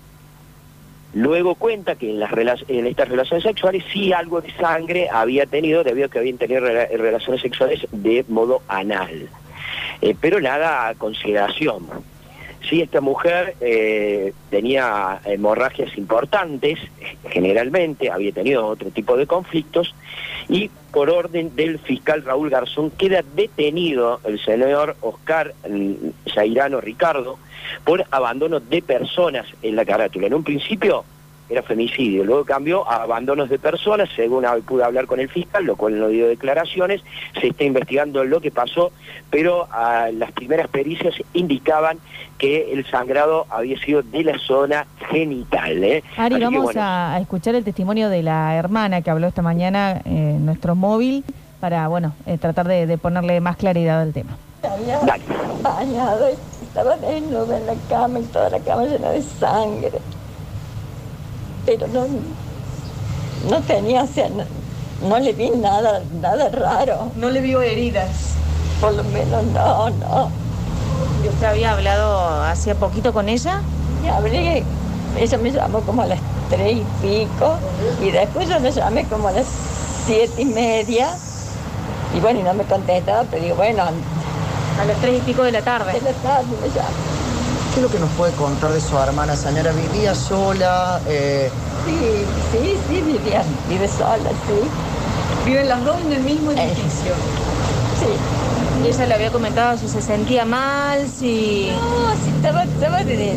Luego 1.17 1.55
cuenta 1.55 1.95
que 1.95 2.11
en, 2.11 2.85
estas 2.85 3.09
relaciones 3.09 3.43
sexuales 3.43 3.83
sí 3.91 4.13
algo 4.13 4.39
de 4.39 4.53
sangre 4.53 5.09
había 5.11 5.47
tenido 5.47 5.83
debido 5.83 6.05
a 6.05 6.09
que 6.09 6.19
habían 6.19 6.37
tenido 6.37 6.61
rela- 6.61 6.87
relaciones 6.95 7.41
sexuales 7.41 7.87
de 7.91 8.23
modo 8.27 8.61
anal. 8.67 9.27
Eh, 9.99 10.15
pero 10.21 10.39
nada 10.39 10.87
a 10.87 10.93
consideración. 10.93 11.87
Sí, 12.69 12.83
esta 12.83 13.01
mujer 13.01 13.55
eh, 13.61 14.31
tenía 14.51 15.19
hemorragias 15.25 15.97
importantes, 15.97 16.77
generalmente, 17.29 18.11
había 18.11 18.31
tenido 18.31 18.67
otro 18.67 18.91
tipo 18.91 19.17
de 19.17 19.25
conflictos, 19.25 19.95
y 20.49 20.69
por 20.91 21.09
orden 21.09 21.55
del 21.55 21.79
fiscal 21.79 22.23
Raúl 22.23 22.49
Garzón 22.49 22.91
queda 22.91 23.21
detenido 23.35 24.19
el 24.23 24.39
señor 24.39 24.95
Oscar 25.01 25.53
mm, 25.69 26.31
Zairano 26.33 26.81
Ricardo 26.81 27.37
por 27.83 28.05
abandono 28.11 28.59
de 28.59 28.81
personas 28.81 29.45
en 29.61 29.75
la 29.75 29.85
carátula. 29.85 30.27
En 30.27 30.33
un 30.33 30.43
principio 30.43 31.03
era 31.49 31.63
femicidio, 31.63 32.23
luego 32.23 32.43
cambió 32.43 32.89
a 32.89 33.03
abandonos 33.03 33.49
de 33.49 33.57
personas, 33.57 34.09
según 34.15 34.45
pude 34.65 34.83
hablar 34.83 35.05
con 35.05 35.19
el 35.19 35.29
fiscal, 35.29 35.65
lo 35.65 35.75
cual 35.75 35.99
no 35.99 36.07
dio 36.09 36.27
declaraciones, 36.27 37.01
se 37.39 37.47
está 37.47 37.63
investigando 37.63 38.23
lo 38.23 38.41
que 38.41 38.51
pasó, 38.51 38.91
pero 39.29 39.67
ah, 39.71 40.09
las 40.13 40.31
primeras 40.33 40.67
pericias 40.67 41.15
indicaban 41.33 41.99
que 42.37 42.73
el 42.73 42.85
sangrado 42.85 43.45
había 43.49 43.79
sido 43.79 44.03
de 44.03 44.23
la 44.23 44.37
zona 44.39 44.85
genital. 45.09 45.83
¿eh? 45.83 46.03
Ari, 46.17 46.35
Así 46.35 46.39
que, 46.39 46.45
vamos 46.45 46.63
bueno, 46.65 46.81
a, 46.81 47.15
a 47.15 47.19
escuchar 47.19 47.55
el 47.55 47.63
testimonio 47.63 48.09
de 48.09 48.23
la 48.23 48.55
hermana 48.55 49.01
que 49.01 49.09
habló 49.09 49.27
esta 49.27 49.41
mañana 49.41 50.01
en 50.05 50.45
nuestro 50.45 50.75
móvil 50.75 51.23
para, 51.59 51.87
bueno, 51.87 52.13
eh, 52.25 52.37
tratar 52.37 52.67
de, 52.67 52.85
de 52.85 52.97
ponerle 52.97 53.39
más 53.41 53.57
claridad 53.57 54.01
al 54.01 54.13
tema. 54.13 54.37
había 54.63 54.99
bañado, 55.63 56.27
estaba 56.61 56.97
desnuda 56.97 57.57
en 57.57 57.67
la 57.67 57.73
cama 57.89 58.19
y 58.19 58.23
toda 58.23 58.49
la 58.49 58.59
cama 58.59 58.83
llena 58.83 59.09
de 59.11 59.21
sangre. 59.21 59.99
Pero 61.67 61.85
no, 61.89 62.07
no 63.49 63.61
tenía, 63.63 64.03
o 64.03 64.07
sea, 64.07 64.29
no, 64.29 64.45
no 65.07 65.19
le 65.19 65.33
vi 65.33 65.49
nada, 65.49 66.01
nada 66.21 66.47
raro. 66.49 67.11
No 67.17 67.29
le 67.29 67.41
vio 67.41 67.61
heridas. 67.61 68.09
Por 68.79 68.93
lo 68.93 69.03
menos 69.03 69.43
no, 69.47 69.89
no. 69.89 70.31
¿Y 71.23 71.27
usted 71.27 71.45
había 71.45 71.73
hablado 71.73 72.43
hacía 72.43 72.73
poquito 72.73 73.11
con 73.11 73.27
ella? 73.27 73.61
Y 74.01 74.07
hablé, 74.07 74.63
ella 75.19 75.37
me 75.37 75.51
llamó 75.51 75.81
como 75.81 76.03
a 76.03 76.05
las 76.05 76.19
tres 76.49 76.77
y 76.77 76.83
pico 77.01 77.55
y 78.01 78.11
después 78.11 78.47
yo 78.47 78.59
le 78.59 78.71
llamé 78.71 79.03
como 79.05 79.27
a 79.27 79.31
las 79.33 79.47
siete 80.05 80.43
y 80.43 80.45
media 80.45 81.09
y 82.15 82.19
bueno, 82.21 82.39
y 82.39 82.43
no 82.43 82.53
me 82.53 82.63
contestaba, 82.63 83.25
pero 83.29 83.43
digo, 83.43 83.55
bueno, 83.57 83.83
A 83.83 84.85
las 84.85 84.97
tres 85.01 85.17
y 85.17 85.21
pico 85.21 85.43
de 85.43 85.51
la 85.51 85.61
tarde. 85.61 85.91
de 85.91 86.01
la 86.01 86.13
tarde 86.13 86.47
me 86.61 86.67
llamó. 86.69 86.87
¿Qué 87.77 87.81
es 87.81 87.91
lo 87.91 87.95
que 87.95 87.99
nos 87.99 88.11
puede 88.13 88.33
contar 88.33 88.71
de 88.71 88.81
su 88.81 88.97
hermana, 88.97 89.35
señora? 89.35 89.71
¿Vivía 89.71 90.15
sola? 90.15 90.99
Eh, 91.05 91.47
Sí, 91.85 92.25
sí, 92.51 92.75
sí, 92.89 93.01
vivía, 93.03 93.43
vive 93.69 93.87
sola, 93.87 94.31
sí. 94.47 94.67
Viven 95.45 95.69
las 95.69 95.85
dos 95.85 96.01
en 96.01 96.11
el 96.11 96.21
mismo 96.21 96.53
edificio. 96.53 97.13
Sí. 97.99 98.83
Y 98.83 98.87
ella 98.87 99.05
le 99.05 99.13
había 99.13 99.29
comentado 99.29 99.77
si 99.77 99.87
se 99.87 100.01
sentía 100.01 100.43
mal, 100.43 101.07
si... 101.07 101.69
No, 101.69 102.15
sí, 102.15 102.31
estaba, 102.35 102.63
estaba 102.63 103.03
de, 103.03 103.35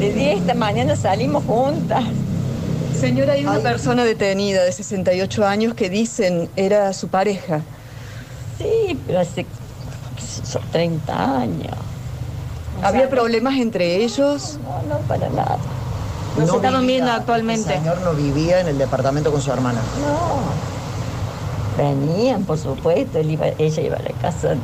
de 0.00 0.12
10 0.12 0.40
esta 0.40 0.54
mañana 0.54 0.96
salimos 0.96 1.44
juntas. 1.44 2.02
Señora, 2.98 3.34
hay 3.34 3.46
una 3.46 3.60
persona 3.60 4.02
detenida 4.02 4.64
de 4.64 4.72
68 4.72 5.46
años 5.46 5.74
que 5.74 5.88
dicen 5.88 6.50
era 6.56 6.92
su 6.92 7.06
pareja. 7.06 7.60
Sí, 8.58 8.98
pero 9.06 9.20
hace 9.20 9.46
son 10.42 10.62
30 10.72 11.38
años. 11.42 11.76
¿Había 12.82 13.08
problemas 13.10 13.54
entre 13.56 13.96
ellos? 13.96 14.58
No, 14.62 14.94
no, 14.94 15.00
para 15.02 15.28
nada. 15.30 15.56
No, 16.38 16.46
se 16.46 16.56
estaban 16.56 16.86
viendo 16.86 17.10
actualmente. 17.10 17.72
El 17.74 17.78
señor 17.80 18.00
no 18.02 18.12
vivía 18.12 18.60
en 18.60 18.68
el 18.68 18.78
departamento 18.78 19.32
con 19.32 19.40
su 19.42 19.50
hermana. 19.52 19.80
No. 20.00 21.82
Venían, 21.82 22.44
por 22.44 22.58
supuesto, 22.58 23.18
él 23.18 23.30
iba- 23.32 23.48
ella 23.58 23.82
iba 23.82 23.96
a 23.96 24.02
la 24.02 24.10
casa 24.20 24.48
de, 24.48 24.58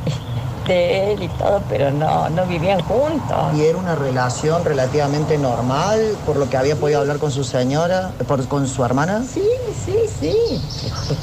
de 0.67 1.13
él 1.13 1.23
y 1.23 1.27
todo, 1.29 1.61
pero 1.69 1.91
no, 1.91 2.29
no 2.29 2.45
vivían 2.45 2.81
juntos. 2.81 3.37
¿Y 3.55 3.63
era 3.63 3.77
una 3.77 3.95
relación 3.95 4.63
relativamente 4.65 5.37
normal, 5.37 6.17
por 6.25 6.35
lo 6.37 6.49
que 6.49 6.57
había 6.57 6.75
podido 6.75 6.99
hablar 6.99 7.17
con 7.19 7.31
su 7.31 7.43
señora, 7.43 8.11
eh, 8.19 8.23
por- 8.25 8.45
con 8.47 8.67
su 8.67 8.83
hermana? 8.83 9.23
Sí, 9.23 9.43
sí, 9.85 9.95
sí. 10.19 10.35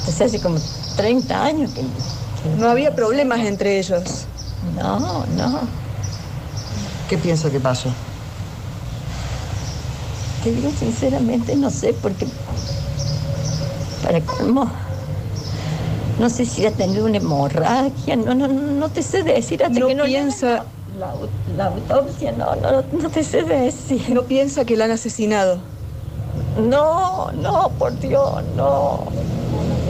Esto 0.09 0.25
hace 0.25 0.41
como 0.41 0.59
30 0.97 1.43
años 1.45 1.71
que... 1.75 1.83
No 2.59 2.69
había 2.69 2.95
problemas 2.95 3.41
entre 3.41 3.79
ellos. 3.79 4.25
No, 4.77 5.25
no. 5.37 5.61
¿Qué 7.13 7.19
piensa 7.19 7.51
que 7.51 7.61
pasó? 7.61 7.91
Te 10.43 10.51
digo 10.51 10.71
sinceramente, 10.71 11.55
no 11.57 11.69
sé, 11.69 11.93
porque 11.93 12.27
para 14.03 14.23
cómo, 14.23 14.67
no 16.19 16.31
sé 16.31 16.47
si 16.47 16.65
ha 16.65 16.71
tenido 16.71 17.05
una 17.05 17.19
hemorragia, 17.19 18.17
no, 18.17 18.35
no, 18.35 18.49
no, 18.49 18.89
te 18.89 19.03
sé 19.03 19.25
decir 19.25 19.63
hasta 19.63 19.79
No 19.79 19.89
que 19.89 19.95
no 19.95 20.05
piensa- 20.05 20.65
la 21.55 21.67
autopsia, 21.67 22.33
no, 22.33 22.57
no, 22.57 22.83
no 22.91 23.11
te 23.11 23.23
sé 23.25 23.43
decir. 23.43 24.09
¿No 24.09 24.23
piensa 24.23 24.65
que 24.65 24.75
la 24.79 24.87
han 24.87 24.93
asesinado? 24.93 25.59
No, 26.59 27.31
no, 27.33 27.69
por 27.79 27.99
Dios, 28.01 28.43
no. 28.57 29.05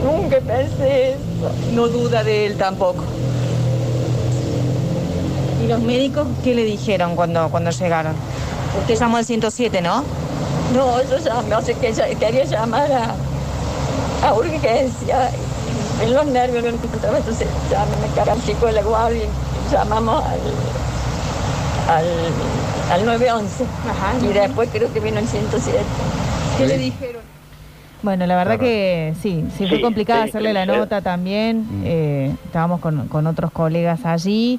Nunca 0.02 0.40
pensé 0.40 1.12
eso. 1.12 1.52
No 1.70 1.86
duda 1.86 2.24
de 2.24 2.46
él 2.46 2.56
tampoco. 2.56 3.04
¿Y 5.72 5.74
los 5.74 5.82
médicos 5.82 6.26
qué 6.44 6.54
le 6.54 6.64
dijeron 6.64 7.16
cuando, 7.16 7.48
cuando 7.48 7.70
llegaron? 7.70 8.14
Usted 8.80 8.96
llamó 8.98 9.16
al 9.16 9.24
107, 9.24 9.80
¿no? 9.80 10.04
No, 10.74 11.02
yo 11.02 11.18
llamé, 11.18 11.54
o 11.54 11.62
sea, 11.62 11.74
que 11.74 11.88
ella 11.88 12.06
quería 12.18 12.44
llamar 12.44 12.90
a, 12.92 13.14
a 14.26 14.34
urgencia. 14.34 15.30
En 16.02 16.12
los 16.14 16.26
nervios 16.26 16.62
no 16.64 16.70
encontraba, 16.70 17.18
entonces 17.18 17.46
llamé, 17.70 17.90
me 18.06 18.14
carga 18.14 18.32
el 18.34 18.42
chico 18.44 18.66
de 18.66 18.72
la 18.72 18.82
guardia 18.82 19.22
y 19.24 19.72
llamamos 19.72 20.24
al, 20.24 20.40
al, 21.96 22.06
al 22.92 23.06
911. 23.06 23.64
y 24.24 24.32
después 24.32 24.68
creo 24.72 24.92
que 24.92 25.00
vino 25.00 25.18
el 25.20 25.28
107. 25.28 25.78
¿Qué 26.58 26.66
le 26.66 26.78
dijeron? 26.78 27.22
Bueno, 28.02 28.26
la 28.26 28.36
verdad 28.36 28.58
que 28.58 29.14
sí, 29.22 29.44
sí 29.56 29.66
fue 29.68 29.76
Sí, 29.76 29.82
complicado 29.82 30.22
sí, 30.24 30.28
hacerle 30.30 30.52
la 30.52 30.64
sí. 30.64 30.70
nota 30.72 31.00
también. 31.02 31.66
eh, 31.84 32.34
estábamos 32.46 32.80
con, 32.80 33.06
con 33.08 33.26
otros 33.26 33.52
colegas 33.52 34.04
allí. 34.04 34.58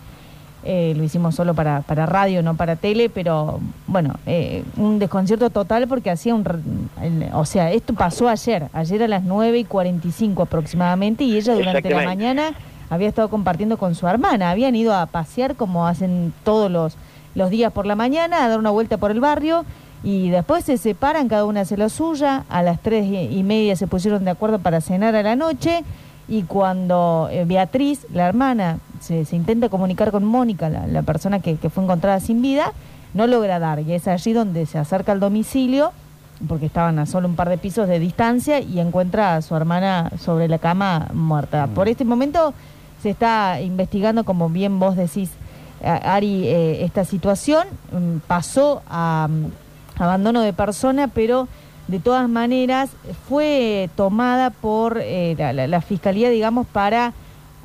Eh, 0.66 0.94
lo 0.96 1.04
hicimos 1.04 1.36
solo 1.36 1.54
para, 1.54 1.82
para 1.82 2.06
radio, 2.06 2.42
no 2.42 2.56
para 2.56 2.76
tele, 2.76 3.10
pero 3.10 3.60
bueno, 3.88 4.16
eh, 4.26 4.64
un 4.78 5.00
desconcierto 5.00 5.50
total 5.50 5.88
porque 5.88 6.10
hacía 6.10 6.34
un... 6.36 6.44
el- 7.02 7.30
o 7.34 7.46
sea, 7.46 7.72
esto 7.72 7.94
pasó 7.94 8.28
ayer, 8.30 8.68
ayer 8.74 9.04
a 9.04 9.08
las 9.08 9.24
9 9.24 9.60
y 9.60 9.64
45 9.66 10.44
aproximadamente, 10.44 11.24
y 11.24 11.36
ella 11.38 11.54
durante 11.54 11.82
la 11.90 11.96
mañana 12.06 12.52
había 12.90 13.08
estado 13.10 13.30
compartiendo 13.30 13.78
con 13.78 13.96
su 13.96 14.08
hermana. 14.08 14.52
Habían 14.52 14.76
ido 14.76 14.94
a 14.94 15.06
pasear 15.08 15.56
como 15.56 15.88
hacen 15.88 16.34
todos 16.44 16.70
los, 16.72 16.96
los 17.36 17.50
días 17.50 17.72
por 17.74 17.86
la 17.86 17.96
mañana, 17.96 18.46
a 18.46 18.50
dar 18.50 18.60
una 18.60 18.70
vuelta 18.70 18.98
por 18.98 19.12
el 19.12 19.20
barrio. 19.20 19.66
Y 20.06 20.30
después 20.30 20.66
se 20.66 20.78
separan, 20.78 21.30
cada 21.30 21.46
una 21.46 21.62
hace 21.62 21.78
lo 21.78 21.88
suya. 21.90 22.44
A 22.50 22.62
las 22.62 22.82
tres 22.82 23.06
y 23.06 23.42
media 23.44 23.76
se 23.78 23.88
pusieron 23.88 24.26
de 24.26 24.32
acuerdo 24.32 24.60
para 24.60 24.82
cenar 24.82 25.16
a 25.16 25.24
la 25.24 25.36
noche. 25.38 25.84
Y 26.28 26.44
cuando 26.44 27.28
eh, 27.32 27.44
Beatriz, 27.46 28.06
la 28.14 28.28
hermana, 28.28 28.78
se, 29.02 29.26
se 29.26 29.36
intenta 29.36 29.70
comunicar 29.70 30.12
con 30.12 30.24
Mónica, 30.24 30.70
la, 30.70 30.88
la 30.88 31.02
persona 31.02 31.40
que, 31.40 31.58
que 31.58 31.70
fue 31.70 31.84
encontrada 31.84 32.20
sin 32.20 32.42
vida, 32.42 32.72
no 33.14 33.28
logra 33.28 33.60
dar. 33.60 33.80
Y 33.82 33.94
es 33.94 34.08
allí 34.08 34.34
donde 34.34 34.66
se 34.66 34.78
acerca 34.80 35.12
al 35.12 35.20
domicilio, 35.20 35.92
porque 36.48 36.66
estaban 36.66 36.98
a 37.00 37.06
solo 37.06 37.28
un 37.28 37.36
par 37.36 37.50
de 37.50 37.58
pisos 37.58 37.88
de 37.88 38.00
distancia, 38.00 38.60
y 38.60 38.80
encuentra 38.80 39.36
a 39.36 39.42
su 39.42 39.56
hermana 39.56 40.12
sobre 40.20 40.48
la 40.48 40.58
cama 40.60 41.08
muerta. 41.14 41.68
Por 41.68 41.88
este 41.90 42.06
momento 42.06 42.54
se 43.02 43.10
está 43.10 43.60
investigando, 43.62 44.24
como 44.24 44.50
bien 44.50 44.80
vos 44.80 44.96
decís, 44.96 45.30
a- 45.84 46.16
Ari, 46.16 46.48
eh, 46.48 46.86
esta 46.86 47.04
situación. 47.04 47.68
Mm, 47.92 48.20
Pasó 48.28 48.82
a 48.90 49.28
mm, 49.30 50.02
abandono 50.02 50.40
de 50.42 50.54
persona, 50.54 51.10
pero 51.10 51.48
de 51.88 52.00
todas 52.00 52.30
maneras 52.30 52.92
fue 53.28 53.90
tomada 53.96 54.50
por 54.50 55.00
eh, 55.02 55.36
la, 55.38 55.54
la- 55.54 55.68
la 55.68 55.82
fiscalía, 55.82 56.30
digamos, 56.30 56.66
para 56.68 57.14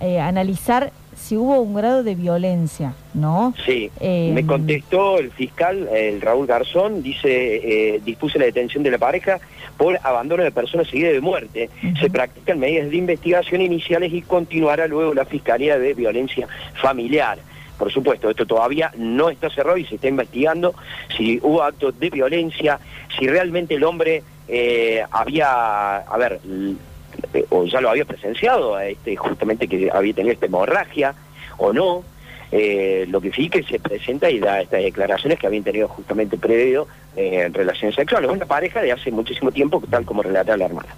eh, 0.00 0.20
analizar 0.20 0.92
si 1.16 1.36
hubo 1.36 1.58
un 1.60 1.74
grado 1.74 2.04
de 2.04 2.14
violencia, 2.14 2.94
¿no? 3.14 3.52
Sí, 3.66 3.90
Eh, 3.98 4.30
me 4.32 4.46
contestó 4.46 5.18
el 5.18 5.32
fiscal, 5.32 5.88
el 5.92 6.20
Raúl 6.20 6.46
Garzón, 6.46 7.02
dice, 7.02 7.94
eh, 7.96 8.00
dispuse 8.04 8.38
la 8.38 8.44
detención 8.44 8.84
de 8.84 8.92
la 8.92 8.98
pareja 8.98 9.40
por 9.76 9.98
abandono 10.04 10.44
de 10.44 10.52
personas 10.52 10.86
seguida 10.88 11.08
de 11.10 11.20
muerte. 11.20 11.70
Se 12.00 12.08
practican 12.10 12.60
medidas 12.60 12.90
de 12.90 12.96
investigación 12.96 13.60
iniciales 13.60 14.12
y 14.12 14.22
continuará 14.22 14.86
luego 14.86 15.12
la 15.14 15.24
Fiscalía 15.24 15.78
de 15.78 15.94
Violencia 15.94 16.46
Familiar. 16.80 17.38
Por 17.78 17.92
supuesto, 17.92 18.28
esto 18.28 18.44
todavía 18.44 18.92
no 18.96 19.30
está 19.30 19.48
cerrado 19.50 19.76
y 19.76 19.84
se 19.84 19.94
está 19.94 20.08
investigando 20.08 20.74
si 21.16 21.38
hubo 21.42 21.62
actos 21.62 21.98
de 21.98 22.10
violencia, 22.10 22.80
si 23.16 23.28
realmente 23.28 23.74
el 23.74 23.84
hombre 23.84 24.22
eh, 24.48 25.04
había, 25.10 25.98
a 25.98 26.16
ver, 26.18 26.40
eh, 27.34 27.46
o 27.50 27.64
ya 27.64 27.80
lo 27.80 27.90
había 27.90 28.04
presenciado, 28.04 28.78
este, 28.80 29.16
justamente 29.16 29.68
que 29.68 29.90
había 29.92 30.14
tenido 30.14 30.32
esta 30.32 30.46
hemorragia 30.46 31.14
o 31.56 31.72
no. 31.72 32.02
Eh, 32.50 33.04
lo 33.10 33.20
que 33.20 33.30
sí 33.30 33.50
que 33.50 33.62
se 33.62 33.78
presenta 33.78 34.30
y 34.30 34.38
da 34.40 34.62
estas 34.62 34.82
declaraciones 34.82 35.38
que 35.38 35.46
habían 35.46 35.64
tenido 35.64 35.86
justamente 35.86 36.38
previo 36.38 36.88
eh, 37.14 37.42
en 37.44 37.52
relaciones 37.52 37.94
sexuales. 37.94 38.30
Una 38.30 38.46
pareja 38.46 38.80
de 38.80 38.90
hace 38.90 39.10
muchísimo 39.10 39.52
tiempo, 39.52 39.82
tal 39.90 40.06
como 40.06 40.22
relata 40.22 40.56
la 40.56 40.64
hermana. 40.64 40.88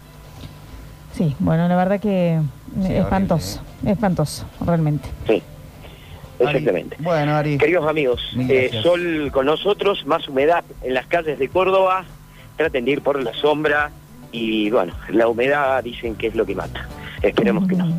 Sí, 1.12 1.34
bueno, 1.40 1.66
la 1.66 1.74
verdad 1.74 2.00
que 2.00 2.38
Sí, 2.86 2.94
espantoso, 2.94 3.60
espantoso, 3.84 4.46
realmente. 4.64 5.08
Sí, 5.26 5.42
exactamente. 6.40 6.96
Bueno, 6.98 7.36
Ari. 7.36 7.58
Queridos 7.58 7.88
amigos, 7.88 8.20
eh, 8.48 8.70
sol 8.82 9.30
con 9.32 9.46
nosotros, 9.46 10.04
más 10.06 10.28
humedad 10.28 10.64
en 10.82 10.94
las 10.94 11.06
calles 11.06 11.38
de 11.38 11.48
Córdoba, 11.48 12.04
traten 12.56 12.84
de 12.84 12.90
ir 12.92 13.02
por 13.02 13.22
la 13.22 13.32
sombra 13.34 13.90
y 14.32 14.70
bueno, 14.70 14.92
la 15.08 15.28
humedad 15.28 15.82
dicen 15.82 16.14
que 16.16 16.28
es 16.28 16.34
lo 16.34 16.44
que 16.46 16.54
mata. 16.54 16.88
Esperemos 17.22 17.68
que 17.68 17.76
no. 17.76 17.92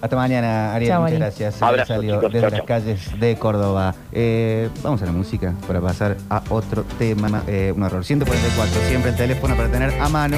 Hasta 0.00 0.14
mañana, 0.14 0.74
Ariel. 0.74 0.92
Muchas 0.92 1.06
Ari. 1.12 1.16
gracias. 1.18 1.62
Abrazo, 1.62 1.94
Salió 1.94 2.16
chicos. 2.16 2.32
desde 2.32 2.50
las 2.50 2.62
calles 2.62 3.18
de 3.18 3.36
Córdoba. 3.36 3.94
Eh, 4.12 4.68
vamos 4.82 5.00
a 5.02 5.06
la 5.06 5.12
música 5.12 5.54
para 5.66 5.80
pasar 5.80 6.16
a 6.28 6.42
otro 6.50 6.84
tema. 6.98 7.42
Eh, 7.46 7.72
un 7.74 7.82
horror. 7.82 8.04
144, 8.04 8.80
siempre 8.88 9.10
el 9.12 9.16
teléfono 9.16 9.56
para 9.56 9.70
tener 9.70 9.90
a 10.00 10.08
mano 10.08 10.36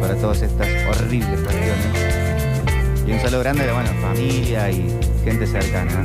para 0.00 0.14
todas 0.16 0.40
estas 0.42 0.66
horribles 0.88 1.40
cuestiones. 1.40 2.37
Y 3.08 3.12
un 3.12 3.20
saludo 3.20 3.40
grande 3.40 3.64
de 3.64 3.72
bueno, 3.72 3.88
familia 4.02 4.70
y 4.70 4.86
gente 5.24 5.46
cercana. 5.46 6.04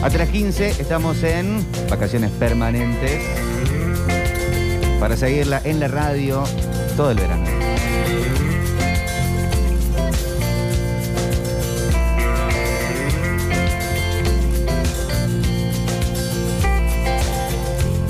Las 0.00 0.28
15 0.28 0.68
estamos 0.80 1.20
en 1.24 1.66
vacaciones 1.90 2.30
permanentes 2.30 3.20
para 5.00 5.16
seguirla 5.16 5.60
en 5.64 5.80
la 5.80 5.88
radio 5.88 6.44
todo 6.96 7.10
el 7.10 7.18
verano. 7.18 7.46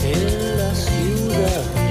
En 0.04 1.81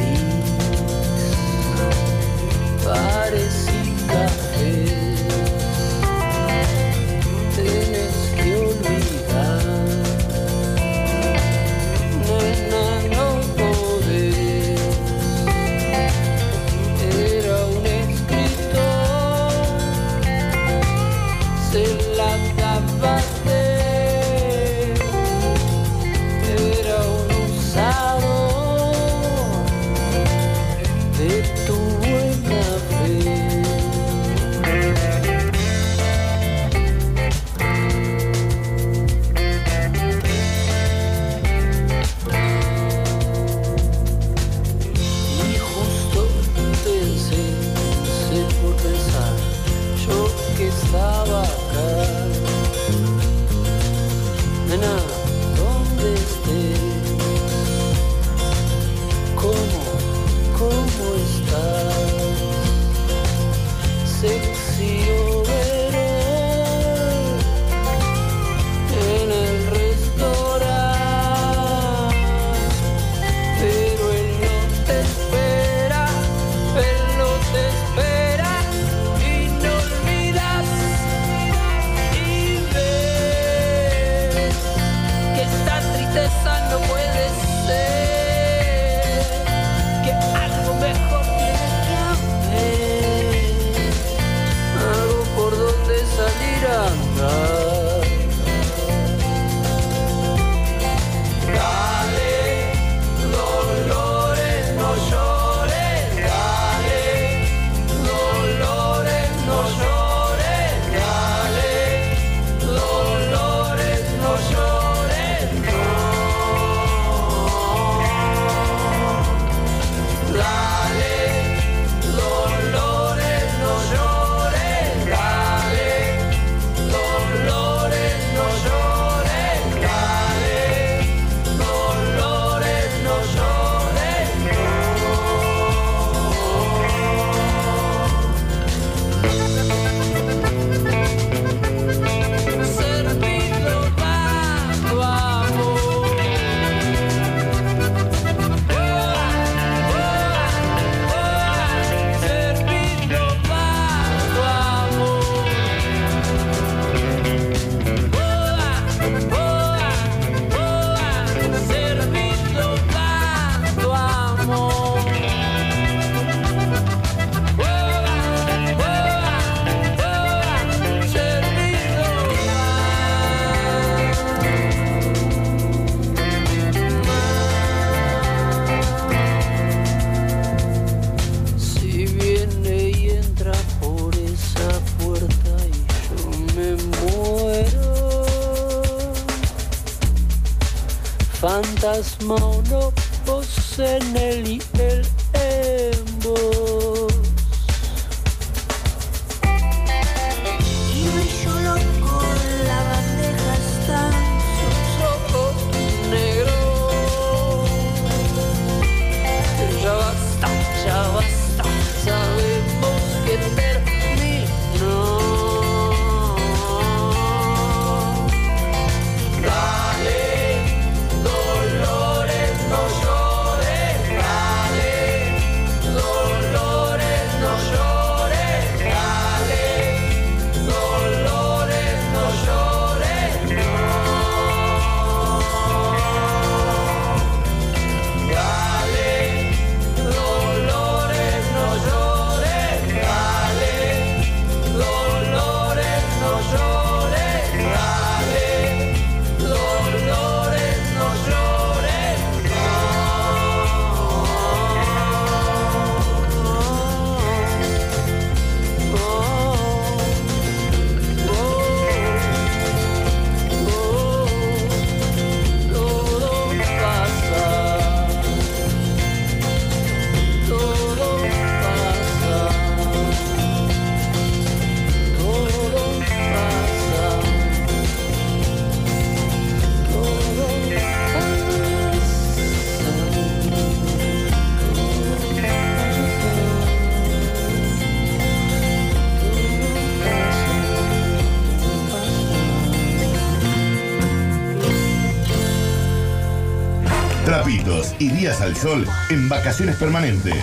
días 298.21 298.41
al 298.41 298.55
sol 298.55 298.87
en 299.09 299.29
vacaciones 299.29 299.77
permanentes. 299.77 300.35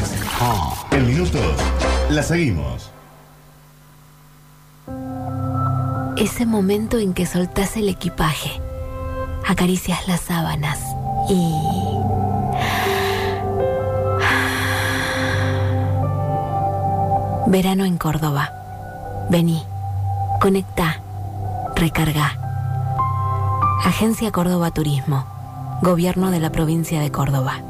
En 0.91 1.07
minutos, 1.07 1.55
la 2.11 2.25
seguimos. 2.25 2.91
Ese 6.17 6.45
momento 6.45 6.99
en 6.99 7.15
que 7.15 7.25
soltás 7.25 7.77
el 7.77 7.89
equipaje, 7.89 8.51
acaricias 9.47 10.09
las 10.09 10.23
sábanas 10.23 10.81
y... 11.29 11.53
Verano 17.47 17.85
en 17.85 17.97
Córdoba. 17.97 18.51
Vení, 19.31 19.63
conecta, 20.41 21.01
recarga. 21.77 22.37
Agencia 23.85 24.33
Córdoba 24.33 24.73
Turismo. 24.73 25.25
Gobierno 25.81 26.33
de 26.33 26.41
la 26.41 26.51
provincia 26.51 27.01
de 27.01 27.13
Córdoba. 27.13 27.68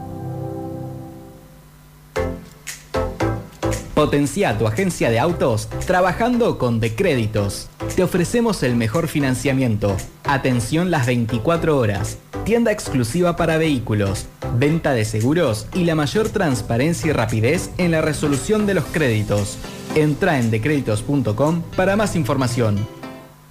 Potencia 3.99 4.57
tu 4.57 4.69
agencia 4.69 5.11
de 5.11 5.19
autos 5.19 5.69
trabajando 5.85 6.57
con 6.57 6.79
Decréditos. 6.79 7.69
Te 7.97 8.05
ofrecemos 8.05 8.62
el 8.62 8.77
mejor 8.77 9.09
financiamiento, 9.09 9.97
atención 10.23 10.93
las 10.93 11.05
24 11.05 11.77
horas, 11.77 12.19
tienda 12.45 12.70
exclusiva 12.70 13.35
para 13.35 13.59
vehículos, 13.59 14.27
venta 14.57 14.93
de 14.93 15.05
seguros 15.05 15.66
y 15.75 15.83
la 15.83 15.97
mayor 15.97 16.29
transparencia 16.29 17.11
y 17.11 17.12
rapidez 17.12 17.70
en 17.77 17.91
la 17.91 18.01
resolución 18.01 18.66
de 18.66 18.75
los 18.75 18.85
créditos. 18.85 19.59
Entra 19.97 20.39
en 20.39 20.53
decréditos.com 20.53 21.62
para 21.75 21.97
más 21.97 22.15
información. 22.15 22.98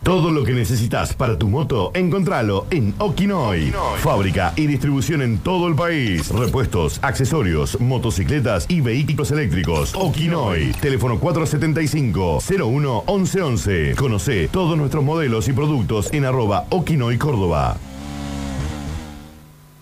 Todo 0.08 0.32
lo 0.32 0.46
que 0.46 0.54
necesitas 0.54 1.14
para 1.14 1.38
tu 1.38 1.50
moto, 1.50 1.92
encontralo 1.94 2.66
en 2.70 2.94
Okinoy. 2.98 3.74
Fábrica 3.98 4.54
y 4.56 4.66
distribución 4.66 5.22
en 5.22 5.38
todo 5.38 5.68
el 5.68 5.76
país. 5.76 6.30
Repuestos, 6.30 7.00
accesorios, 7.02 7.78
motocicletas 7.82 8.68
y 8.70 8.80
vehículos 8.80 9.32
eléctricos. 9.32 9.94
Okinoy. 9.96 10.72
Teléfono 10.80 11.20
475-01-1111. 11.20 13.96
Conoce 13.96 14.48
todos 14.48 14.78
nuestros 14.78 15.04
modelos 15.04 15.50
y 15.50 15.52
productos 15.52 16.08
en 16.14 16.24
arroba 16.24 16.68
Okinoy 16.70 17.18
Córdoba. 17.18 17.76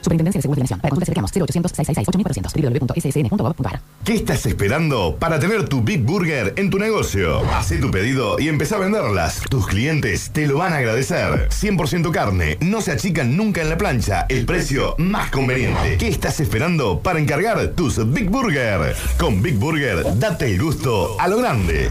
Superintendencia 0.00 0.38
de 0.38 0.42
Seguros 0.42 0.56
de 0.56 0.62
Nación. 0.62 0.80
Para 0.80 0.90
consultas 0.90 1.16
llamos 1.16 1.30
0800 1.34 1.72
666 1.72 2.80
www.ssn.gov.ar. 2.80 3.80
¿Qué 4.04 4.14
estás 4.14 4.46
esperando 4.46 5.16
para 5.18 5.38
tener 5.38 5.68
tu 5.68 5.82
Big 5.82 6.02
Burger 6.02 6.54
en 6.56 6.70
tu 6.70 6.78
negocio? 6.78 7.40
Hacé 7.52 7.78
tu 7.78 7.90
pedido 7.90 8.38
y 8.38 8.48
empezá 8.48 8.76
a 8.76 8.80
venderlas. 8.80 9.40
Tus 9.48 9.66
clientes 9.66 10.30
te 10.32 10.46
lo 10.46 10.58
van 10.58 10.72
a 10.72 10.76
agradecer. 10.76 11.48
100% 11.50 12.10
carne, 12.10 12.56
no 12.60 12.80
se 12.80 12.92
achican 12.92 13.36
nunca 13.36 13.60
en 13.62 13.68
la 13.68 13.78
plancha. 13.78 14.26
El 14.28 14.46
precio 14.46 14.94
más 14.98 15.30
conveniente. 15.30 15.96
¿Qué 15.98 16.08
estás 16.08 16.40
esperando 16.40 17.00
para 17.00 17.20
encargar 17.20 17.68
tus 17.68 18.10
Big 18.12 18.30
Burger? 18.30 18.94
Con 19.18 19.42
Big 19.42 19.56
Burger, 19.56 20.18
date 20.18 20.46
el 20.46 20.60
gusto 20.60 21.16
a 21.20 21.28
lo 21.28 21.38
grande. 21.38 21.90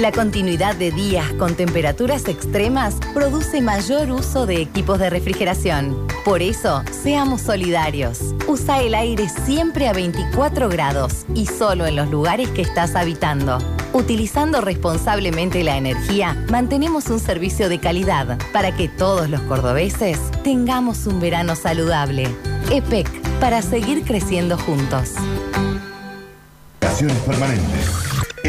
La 0.00 0.12
continuidad 0.12 0.76
de 0.76 0.90
días 0.90 1.32
con 1.38 1.54
temperaturas 1.54 2.28
extremas 2.28 2.96
produce 3.14 3.62
mayor 3.62 4.10
uso 4.10 4.44
de 4.44 4.60
equipos 4.60 4.98
de 4.98 5.08
refrigeración. 5.08 6.06
Por 6.24 6.42
eso, 6.42 6.82
seamos 6.90 7.40
solidarios. 7.40 8.20
Usa 8.46 8.82
el 8.82 8.94
aire 8.94 9.28
siempre 9.28 9.88
a 9.88 9.94
24 9.94 10.68
grados 10.68 11.24
y 11.34 11.46
solo 11.46 11.86
en 11.86 11.96
los 11.96 12.10
lugares 12.10 12.50
que 12.50 12.60
estás 12.60 12.94
habitando. 12.94 13.58
Utilizando 13.94 14.60
responsablemente 14.60 15.64
la 15.64 15.78
energía, 15.78 16.36
mantenemos 16.50 17.08
un 17.08 17.18
servicio 17.18 17.70
de 17.70 17.78
calidad 17.78 18.38
para 18.52 18.76
que 18.76 18.88
todos 18.88 19.30
los 19.30 19.40
cordobeses 19.42 20.18
tengamos 20.44 21.06
un 21.06 21.20
verano 21.20 21.56
saludable. 21.56 22.28
EPEC, 22.70 23.08
para 23.40 23.62
seguir 23.62 24.04
creciendo 24.04 24.58
juntos. 24.58 25.14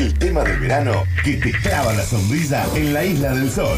El 0.08 0.18
tema 0.20 0.42
del 0.42 0.58
verano 0.62 1.04
que 1.22 1.34
te 1.34 1.52
clava 1.52 1.92
la 1.92 2.02
sonrisa 2.02 2.66
en 2.76 2.94
la 2.94 3.04
isla 3.04 3.34
del 3.34 3.52
sol. 3.52 3.78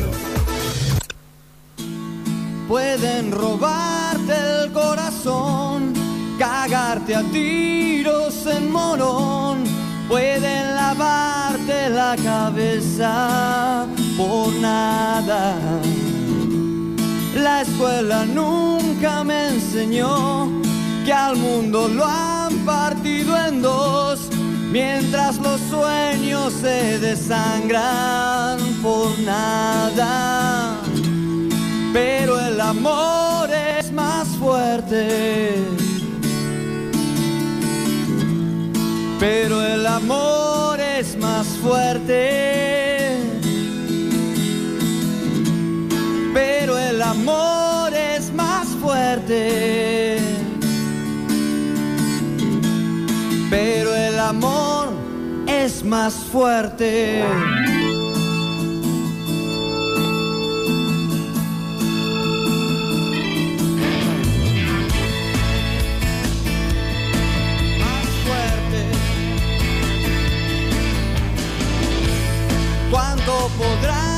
Pueden 2.67 3.31
robarte 3.31 4.33
el 4.37 4.71
corazón, 4.71 5.91
cagarte 6.37 7.15
a 7.15 7.23
tiros 7.31 8.45
en 8.45 8.71
morón, 8.71 9.63
pueden 10.07 10.75
lavarte 10.75 11.89
la 11.89 12.15
cabeza 12.23 13.87
por 14.15 14.53
nada. 14.53 15.57
La 17.33 17.61
escuela 17.63 18.25
nunca 18.25 19.23
me 19.23 19.47
enseñó 19.47 20.61
que 21.05 21.11
al 21.11 21.37
mundo 21.37 21.87
lo 21.87 22.05
han 22.05 22.53
partido 22.67 23.35
en 23.47 23.63
dos, 23.63 24.28
mientras 24.71 25.37
los 25.37 25.59
sueños 25.61 26.53
se 26.53 26.99
desangran 26.99 28.59
por 28.81 29.17
nada. 29.19 30.77
Pero 31.93 32.39
el 32.39 32.61
amor 32.61 33.49
es 33.51 33.91
más 33.91 34.27
fuerte. 34.39 35.55
Pero 39.19 39.61
el 39.65 39.85
amor 39.85 40.79
es 40.79 41.17
más 41.17 41.47
fuerte. 41.47 43.17
Pero 46.33 46.77
el 46.77 47.01
amor 47.01 47.93
es 47.93 48.31
más 48.33 48.67
fuerte. 48.81 50.19
Es 55.69 55.83
más 55.83 56.15
fuerte. 56.15 57.23
Más 73.69 74.08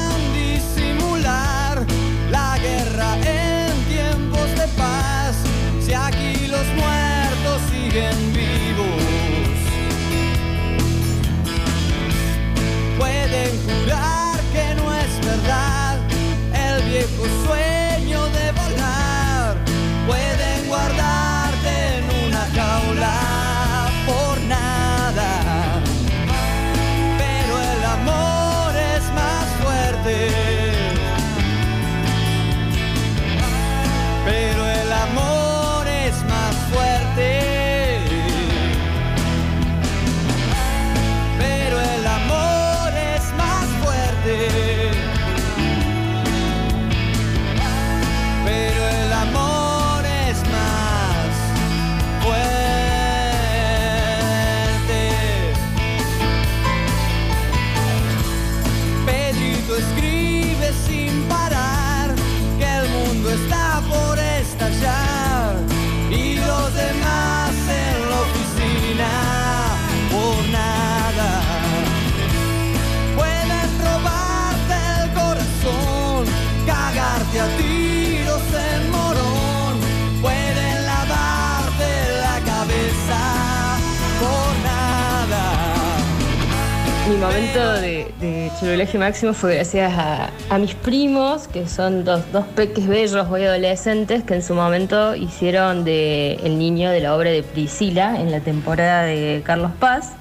Momento 87.54 87.82
de, 87.82 88.14
de 88.22 88.52
churulaje 88.58 88.98
máximo 88.98 89.34
fue 89.34 89.56
gracias 89.56 89.92
a, 89.98 90.58
mis 90.58 90.74
primos, 90.74 91.50
que 91.50 91.68
son 91.68 92.06
dos, 92.06 92.32
dos 92.32 92.46
peques 92.56 92.88
bellos, 92.88 93.28
hoy 93.30 93.44
adolescentes, 93.44 94.24
que 94.24 94.36
en 94.36 94.42
su 94.42 94.56
momento 94.56 95.16
hicieron 95.16 95.84
de 95.84 96.36
El 96.46 96.58
niño 96.58 96.90
de 96.92 97.02
la 97.02 97.14
obra 97.14 97.30
de 97.30 97.44
Priscila 97.44 98.22
en 98.22 98.32
la 98.32 98.40
temporada 98.40 99.04
de 99.04 99.42
Carlos 99.46 99.72
Paz. 99.82 100.14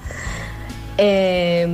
Eh, 0.97 1.65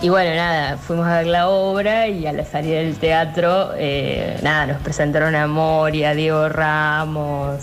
y 0.00 0.08
bueno, 0.08 0.34
nada, 0.34 0.78
fuimos 0.78 1.06
a 1.06 1.18
ver 1.18 1.26
la 1.26 1.50
obra 1.50 2.08
y 2.08 2.26
a 2.26 2.32
la 2.32 2.46
salida 2.46 2.78
del 2.78 2.96
teatro, 2.96 3.72
eh, 3.76 4.38
nada, 4.42 4.68
nos 4.68 4.80
presentaron 4.80 5.34
a 5.34 5.46
Moria, 5.46 6.10
a 6.10 6.14
Diego 6.14 6.48
Ramos, 6.48 7.60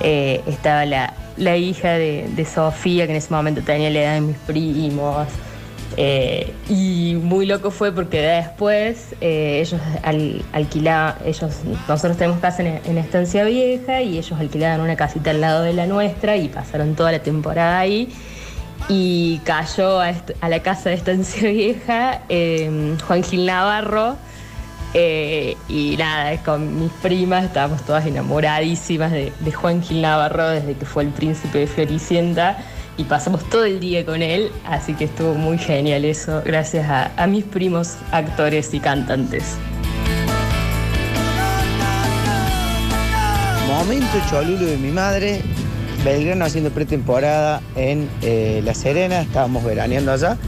eh, 0.00 0.42
estaba 0.48 0.84
la, 0.84 1.14
la 1.36 1.56
hija 1.56 1.92
de 1.92 2.44
Sofía, 2.52 3.06
que 3.06 3.12
en 3.12 3.18
ese 3.18 3.32
momento 3.32 3.62
tenía 3.62 3.88
la 3.88 4.00
edad 4.00 4.14
de 4.14 4.20
mis 4.22 4.38
primos. 4.38 5.28
Eh, 5.96 6.52
y 6.68 7.18
muy 7.22 7.46
loco 7.46 7.70
fue 7.70 7.92
porque 7.92 8.20
después 8.20 9.14
eh, 9.20 9.60
ellos 9.60 9.80
al, 10.02 10.44
alquilaban, 10.52 11.14
ellos, 11.24 11.60
nosotros 11.88 12.18
tenemos 12.18 12.40
casa 12.40 12.62
en, 12.62 12.98
Estancia 12.98 13.44
Vieja 13.44 14.02
y 14.02 14.18
ellos 14.18 14.38
alquilaban 14.38 14.80
una 14.80 14.96
casita 14.96 15.30
al 15.30 15.40
lado 15.40 15.62
de 15.62 15.72
la 15.72 15.86
nuestra 15.86 16.36
y 16.36 16.48
pasaron 16.48 16.94
toda 16.94 17.12
la 17.12 17.20
temporada 17.20 17.78
ahí. 17.78 18.12
Y 18.88 19.40
cayó 19.44 20.00
a, 20.00 20.12
la 20.48 20.60
casa 20.60 20.90
de 20.90 20.96
Estancia 20.96 21.48
Vieja 21.50 22.20
eh, 22.28 22.96
Juan 23.06 23.22
Gil 23.22 23.46
Navarro. 23.46 24.16
eh, 24.92 25.56
y 25.68 25.96
nada, 25.96 26.36
con 26.42 26.80
mis 26.80 26.92
primas 26.92 27.44
estábamos 27.44 27.82
todas 27.82 28.06
enamoradísimas 28.06 29.12
de, 29.12 29.32
de 29.40 29.52
Juan 29.52 29.82
Gil 29.82 30.02
Navarro 30.02 30.48
desde 30.50 30.74
que 30.74 30.84
fue 30.84 31.04
el 31.04 31.10
príncipe 31.10 31.58
de 31.60 31.66
Floricienta 31.66 32.58
y 32.96 33.04
pasamos 33.04 33.44
todo 33.50 33.64
el 33.64 33.80
día 33.80 34.04
con 34.06 34.22
él, 34.22 34.50
así 34.64 34.94
que 34.94 35.04
estuvo 35.04 35.34
muy 35.34 35.58
genial 35.58 36.04
eso, 36.04 36.42
gracias 36.44 36.86
a, 36.88 37.26
mis 37.26 37.44
primos 37.44 37.96
actores 38.12 38.72
y 38.72 38.80
cantantes. 38.80 39.56
Momento 43.68 44.16
cholulo 44.30 44.66
de 44.66 44.76
mi 44.78 44.90
madre, 44.90 45.42
Belgrano 46.04 46.44
haciendo 46.44 46.70
pretemporada 46.70 47.60
en 47.74 48.08
eh, 48.22 48.62
La 48.64 48.74
Serena, 48.74 49.20
estábamos 49.20 49.64
veraneando 49.64 50.12
allá, 50.12 50.38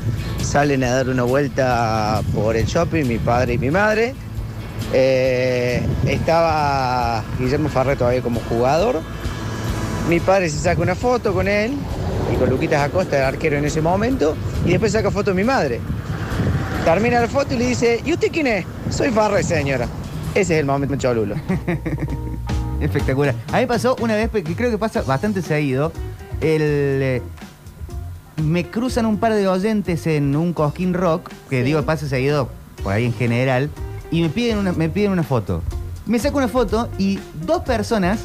salen 0.42 0.84
a 0.84 0.94
dar 0.94 1.08
una 1.08 1.24
vuelta 1.24 2.22
por 2.34 2.56
el 2.56 2.64
shopping 2.64 3.04
mi 3.04 3.18
padre 3.18 3.54
y 3.54 3.58
mi 3.58 3.70
madre. 3.70 4.14
Eh, 4.94 5.82
estaba 6.06 7.22
Guillermo 7.38 7.68
Farré 7.68 7.96
todavía 7.96 8.22
como 8.22 8.40
jugador. 8.48 9.02
Mi 10.08 10.20
padre 10.20 10.48
se 10.48 10.58
saca 10.58 10.80
una 10.80 10.94
foto 10.94 11.34
con 11.34 11.46
él 11.46 11.72
y 12.32 12.36
con 12.36 12.50
Luquitas 12.50 12.82
Acosta, 12.82 13.16
el 13.16 13.24
arquero 13.24 13.56
en 13.56 13.64
ese 13.64 13.80
momento, 13.80 14.36
y 14.64 14.70
después 14.70 14.92
saca 14.92 15.10
foto 15.10 15.30
de 15.30 15.36
mi 15.36 15.44
madre. 15.44 15.80
Termina 16.84 17.20
la 17.20 17.28
foto 17.28 17.54
y 17.54 17.58
le 17.58 17.66
dice, 17.66 18.00
¿y 18.04 18.12
usted 18.12 18.28
quién 18.32 18.46
es? 18.46 18.66
Soy 18.90 19.10
Farré, 19.10 19.42
señora. 19.42 19.86
Ese 20.34 20.54
es 20.54 20.60
el 20.60 20.66
momento 20.66 20.96
cholulo. 20.96 21.34
Espectacular. 22.80 23.34
A 23.52 23.58
mí 23.58 23.66
pasó 23.66 23.96
una 24.00 24.14
vez, 24.14 24.30
que 24.30 24.42
creo 24.42 24.70
que 24.70 24.78
pasa 24.78 25.02
bastante 25.02 25.42
seguido, 25.42 25.92
el... 26.40 26.60
eh, 26.62 27.22
me 28.42 28.70
cruzan 28.70 29.04
un 29.06 29.18
par 29.18 29.34
de 29.34 29.48
oyentes 29.48 30.06
en 30.06 30.36
un 30.36 30.52
Cosquín 30.52 30.94
Rock, 30.94 31.30
que 31.50 31.64
digo 31.64 31.82
pasa 31.82 32.08
seguido 32.08 32.48
por 32.82 32.92
ahí 32.92 33.04
en 33.04 33.12
general, 33.12 33.68
y 34.10 34.22
me 34.22 34.28
piden 34.28 34.58
una, 34.58 34.72
me 34.72 34.88
piden 34.88 35.10
una 35.10 35.24
foto. 35.24 35.62
Me 36.06 36.18
saco 36.18 36.38
una 36.38 36.48
foto 36.48 36.88
y 36.98 37.18
dos 37.44 37.62
personas 37.62 38.20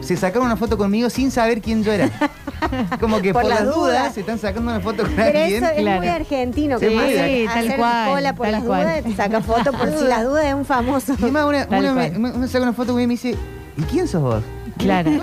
se 0.00 0.16
sacaron 0.16 0.46
una 0.46 0.56
foto 0.56 0.76
conmigo 0.76 1.08
sin 1.10 1.30
saber 1.30 1.60
quién 1.60 1.84
yo 1.84 1.92
era. 1.92 2.10
Como 3.00 3.20
que 3.20 3.32
por, 3.32 3.42
Por 3.42 3.50
las 3.50 3.60
las 3.64 3.74
dudas 3.74 3.98
dudas. 4.02 4.14
se 4.14 4.20
están 4.20 4.38
sacando 4.38 4.70
una 4.70 4.80
foto 4.80 5.02
con 5.04 5.12
Pero 5.14 5.38
alguien. 5.38 5.64
eso 5.64 5.72
es 5.74 5.96
muy 5.98 6.08
argentino, 6.08 6.78
Sí, 6.78 6.86
que 6.86 6.94
muy 6.94 7.04
hacer- 7.04 7.24
de- 7.30 7.48
hacer 7.48 7.76
cola 7.76 8.34
por 8.34 8.46
tal 8.46 8.52
las 8.52 8.62
cual. 8.64 8.82
dudas, 9.02 9.16
saca 9.16 9.40
foto 9.40 9.72
por 9.72 9.88
si 9.98 10.04
las 10.04 10.24
dudas 10.24 10.44
es 10.46 10.54
un 10.54 10.64
famoso. 10.64 11.12
Y 11.18 11.22
además 11.22 11.44
una, 11.46 11.66
Tal 11.66 11.84
una 11.84 11.94
me, 11.94 12.48
saca 12.48 12.62
una 12.64 12.72
foto 12.72 12.92
y 13.00 13.06
me 13.06 13.12
dice, 13.14 13.36
¿y 13.76 13.82
quién 13.82 14.08
sos 14.08 14.22
vos? 14.22 14.42
Claro. 14.78 15.10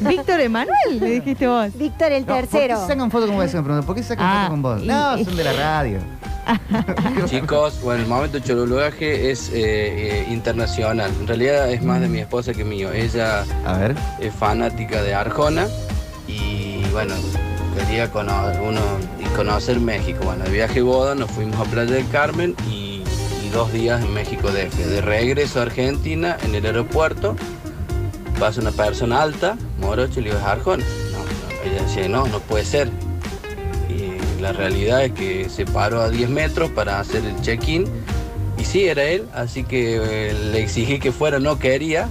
Víctor 0.00 0.40
Emanuel, 0.40 0.74
le 1.00 1.06
dijiste 1.20 1.46
vos. 1.46 1.68
Víctor 1.76 2.12
el 2.12 2.26
No, 2.26 2.34
¿Por 2.34 2.42
qué 2.44 2.48
tercero. 2.48 2.80
se 2.80 2.86
sacan 2.88 3.10
foto 3.10 3.26
con 3.26 3.36
vos? 3.36 3.52
Me 3.54 3.62
pregunto. 3.62 3.86
¿Por 3.86 3.96
qué 3.96 4.02
se 4.02 4.08
sacan 4.08 4.26
Ah, 4.28 4.40
foto 4.44 4.50
con 4.52 4.62
vos? 4.62 4.82
y- 4.82 4.86
No, 4.86 5.18
y- 5.18 5.24
son 5.24 5.36
de 5.36 5.44
la 5.44 5.52
radio. 5.52 5.98
Chicos, 7.26 7.80
bueno, 7.82 8.02
el 8.02 8.08
momento 8.08 8.38
choruluaje 8.38 9.30
es 9.30 9.48
eh, 9.48 9.54
eh, 9.54 10.26
internacional. 10.30 11.10
En 11.20 11.26
realidad 11.26 11.70
es 11.70 11.82
más 11.82 12.00
de 12.00 12.08
mi 12.08 12.18
esposa 12.18 12.52
que 12.52 12.64
mío. 12.64 12.92
Ella 12.92 13.44
es 14.20 14.34
fanática 14.34 15.02
de 15.02 15.14
Arjona 15.14 15.66
y 16.28 16.82
bueno, 16.92 17.14
quería 17.76 18.10
cono- 18.10 18.52
uno 18.62 18.80
conocer 19.36 19.80
México. 19.80 20.20
Bueno, 20.24 20.44
de 20.44 20.50
viaje 20.50 20.82
boda 20.82 21.14
nos 21.14 21.30
fuimos 21.30 21.58
a 21.60 21.64
Playa 21.70 21.92
del 21.94 22.08
Carmen 22.10 22.54
y, 22.70 22.74
y 22.74 22.93
dos 23.54 23.72
días 23.72 24.04
en 24.04 24.12
México 24.12 24.50
DF. 24.50 24.76
De 24.76 25.00
regreso 25.00 25.60
a 25.60 25.62
Argentina, 25.62 26.36
en 26.42 26.54
el 26.54 26.66
aeropuerto, 26.66 27.36
pasa 28.38 28.60
una 28.60 28.72
persona 28.72 29.22
alta, 29.22 29.56
morocho, 29.80 30.20
y 30.20 30.24
le 30.24 30.30
digo. 30.30 30.42
No, 30.42 30.74
no, 30.74 30.84
ella 31.64 31.82
decía, 31.82 32.08
no, 32.08 32.26
no 32.26 32.40
puede 32.40 32.64
ser. 32.64 32.90
Y 33.88 34.42
la 34.42 34.52
realidad 34.52 35.04
es 35.04 35.12
que 35.12 35.48
se 35.48 35.64
paró 35.64 36.02
a 36.02 36.10
10 36.10 36.28
metros 36.28 36.70
para 36.72 36.98
hacer 36.98 37.24
el 37.24 37.40
check-in 37.40 37.86
y 38.58 38.64
sí, 38.64 38.86
era 38.86 39.04
él, 39.04 39.28
así 39.34 39.62
que 39.62 40.00
eh, 40.02 40.34
le 40.52 40.62
exigí 40.62 40.98
que 40.98 41.12
fuera, 41.12 41.38
no 41.38 41.58
quería. 41.58 42.08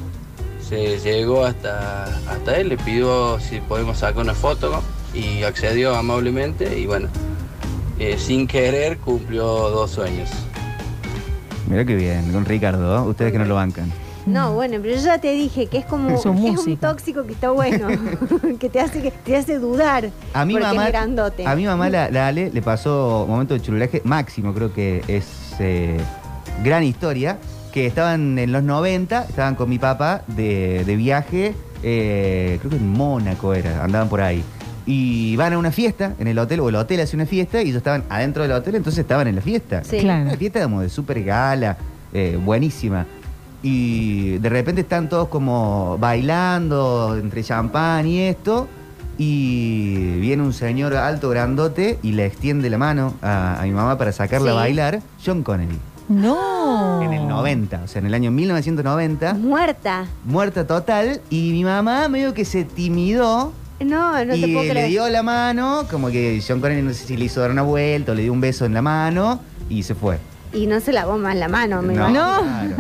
Se 0.68 0.98
llegó 1.00 1.44
hasta, 1.46 2.06
hasta 2.30 2.58
él, 2.58 2.70
le 2.70 2.78
pidió 2.78 3.40
si 3.40 3.60
podemos 3.60 3.98
sacar 4.00 4.24
una 4.24 4.34
foto 4.34 4.82
y 5.14 5.44
accedió 5.44 5.94
amablemente 5.96 6.80
y 6.80 6.86
bueno, 6.86 7.10
eh, 8.00 8.18
sin 8.18 8.48
querer 8.48 8.98
cumplió 8.98 9.46
dos 9.46 9.92
sueños. 9.92 10.30
Mira 11.74 11.86
qué 11.86 11.96
bien, 11.96 12.32
con 12.32 12.46
Ricardo, 12.46 12.98
¿eh? 12.98 13.10
ustedes 13.10 13.32
que 13.32 13.40
no 13.40 13.46
lo 13.46 13.56
bancan. 13.56 13.92
No, 14.28 14.54
bueno, 14.54 14.78
pero 14.80 14.94
yo 14.96 15.02
ya 15.02 15.18
te 15.18 15.32
dije 15.32 15.66
que 15.66 15.80
es 15.80 15.86
como 15.88 16.12
Es 16.12 16.24
un 16.28 16.38
un 16.38 16.78
tóxico 16.78 17.24
que 17.24 17.34
está 17.34 17.50
bueno, 17.50 17.88
que 18.60 18.70
te 18.70 18.80
hace 18.80 19.02
que 19.02 19.10
te 19.10 19.36
hace 19.36 19.58
dudar. 19.58 20.12
A 20.36 20.46
mi 20.46 20.54
mamá, 20.54 20.86
es 20.86 20.92
grandote. 20.92 21.48
a 21.48 21.56
mi 21.56 21.66
mamá 21.66 21.90
la, 21.90 22.12
la 22.12 22.28
Ale 22.28 22.52
le 22.52 22.62
pasó 22.62 23.26
momento 23.28 23.56
de 23.56 23.62
chululaje 23.64 24.04
máximo, 24.06 24.54
creo 24.54 24.72
que 24.72 25.04
es 25.08 25.56
eh, 25.58 25.98
gran 26.64 26.84
historia, 26.84 27.40
que 27.72 27.88
estaban 27.88 28.38
en 28.38 28.52
los 28.52 28.62
90, 28.62 29.24
estaban 29.24 29.56
con 29.56 29.68
mi 29.68 29.80
papá 29.80 30.22
de, 30.28 30.84
de 30.86 30.96
viaje, 30.96 31.56
eh, 31.82 32.60
creo 32.60 32.70
que 32.70 32.78
en 32.78 32.88
Mónaco 32.88 33.56
era, 33.56 33.84
andaban 33.84 34.10
por 34.10 34.22
ahí. 34.22 34.44
Y 34.86 35.36
van 35.38 35.54
a 35.54 35.58
una 35.58 35.72
fiesta 35.72 36.14
en 36.20 36.28
el 36.28 36.38
hotel, 36.38 36.60
o 36.60 36.70
el 36.70 36.76
hotel 36.76 37.00
hace 37.00 37.16
una 37.16 37.26
fiesta, 37.26 37.62
y 37.62 37.66
ellos 37.66 37.78
estaban 37.78 38.04
adentro 38.10 38.44
del 38.44 38.52
hotel, 38.52 38.76
entonces 38.76 39.00
estaban 39.00 39.28
en 39.28 39.36
la 39.36 39.42
fiesta. 39.42 39.84
Sí. 39.84 40.00
Claro. 40.00 40.24
Una 40.24 40.38
fiesta 40.38 40.62
como 40.64 40.82
de 40.82 40.90
super 40.90 41.24
gala, 41.24 41.78
eh, 42.12 42.38
buenísima. 42.44 43.06
Y 43.62 44.40
de 44.40 44.50
repente 44.50 44.82
están 44.82 45.08
todos 45.08 45.30
como 45.30 45.98
bailando 45.98 47.18
entre 47.18 47.44
champán 47.44 48.06
y 48.08 48.20
esto. 48.20 48.68
Y 49.18 50.20
viene 50.20 50.44
un 50.44 50.54
señor 50.54 50.96
alto, 50.96 51.30
grandote, 51.30 52.00
y 52.02 52.12
le 52.12 52.26
extiende 52.26 52.70
la 52.70 52.78
mano 52.78 53.14
a, 53.22 53.62
a 53.62 53.64
mi 53.64 53.72
mamá 53.72 53.98
para 53.98 54.12
sacarla 54.12 54.52
a 54.52 54.56
bailar. 54.56 55.02
John 55.24 55.44
Connery. 55.44 55.80
No. 56.10 57.02
En 57.02 57.14
el 57.14 57.28
90, 57.28 57.82
o 57.84 57.88
sea, 57.88 58.00
en 58.00 58.08
el 58.08 58.14
año 58.14 58.32
1990. 58.32 59.36
Muerta. 59.36 60.06
Muerta 60.26 60.68
total. 60.68 61.22
Y 61.30 61.52
mi 61.52 61.64
mamá 61.64 62.10
medio 62.10 62.34
que 62.34 62.44
se 62.44 62.66
timidó. 62.66 63.54
No, 63.86 64.26
no 64.26 64.36
y 64.36 64.42
te 64.42 64.48
puedo 64.48 64.74
le 64.74 64.88
dio 64.88 65.08
la 65.10 65.24
mano, 65.24 65.86
como 65.90 66.10
que 66.10 66.42
John 66.46 66.60
Connery 66.62 66.82
no 66.82 66.94
sé 66.94 67.06
si 67.06 67.18
le 67.18 67.26
hizo 67.26 67.42
dar 67.42 67.52
una 67.52 67.64
vuelta 67.64 68.12
o 68.12 68.16
le 68.16 68.24
dio 68.24 68.34
un 68.34 68.42
beso 68.42 68.66
en 68.66 68.74
la 68.74 68.82
mano 68.82 69.40
y 69.70 69.84
se 69.84 69.96
fue. 69.96 70.18
Y 70.54 70.68
no 70.68 70.80
se 70.80 70.94
lavó 70.94 71.18
más 71.18 71.36
la 71.36 71.48
mano, 71.48 71.82
me 71.82 71.96
No, 71.96 72.10
imagino. 72.10 72.78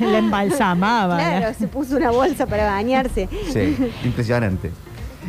La 0.00 0.18
embalsamaba. 0.18 1.16
Claro, 1.16 1.54
se 1.58 1.66
puso 1.66 1.96
una 1.96 2.10
bolsa 2.10 2.46
para 2.46 2.66
bañarse. 2.66 3.30
Sí, 3.50 3.76
impresionante. 4.04 4.70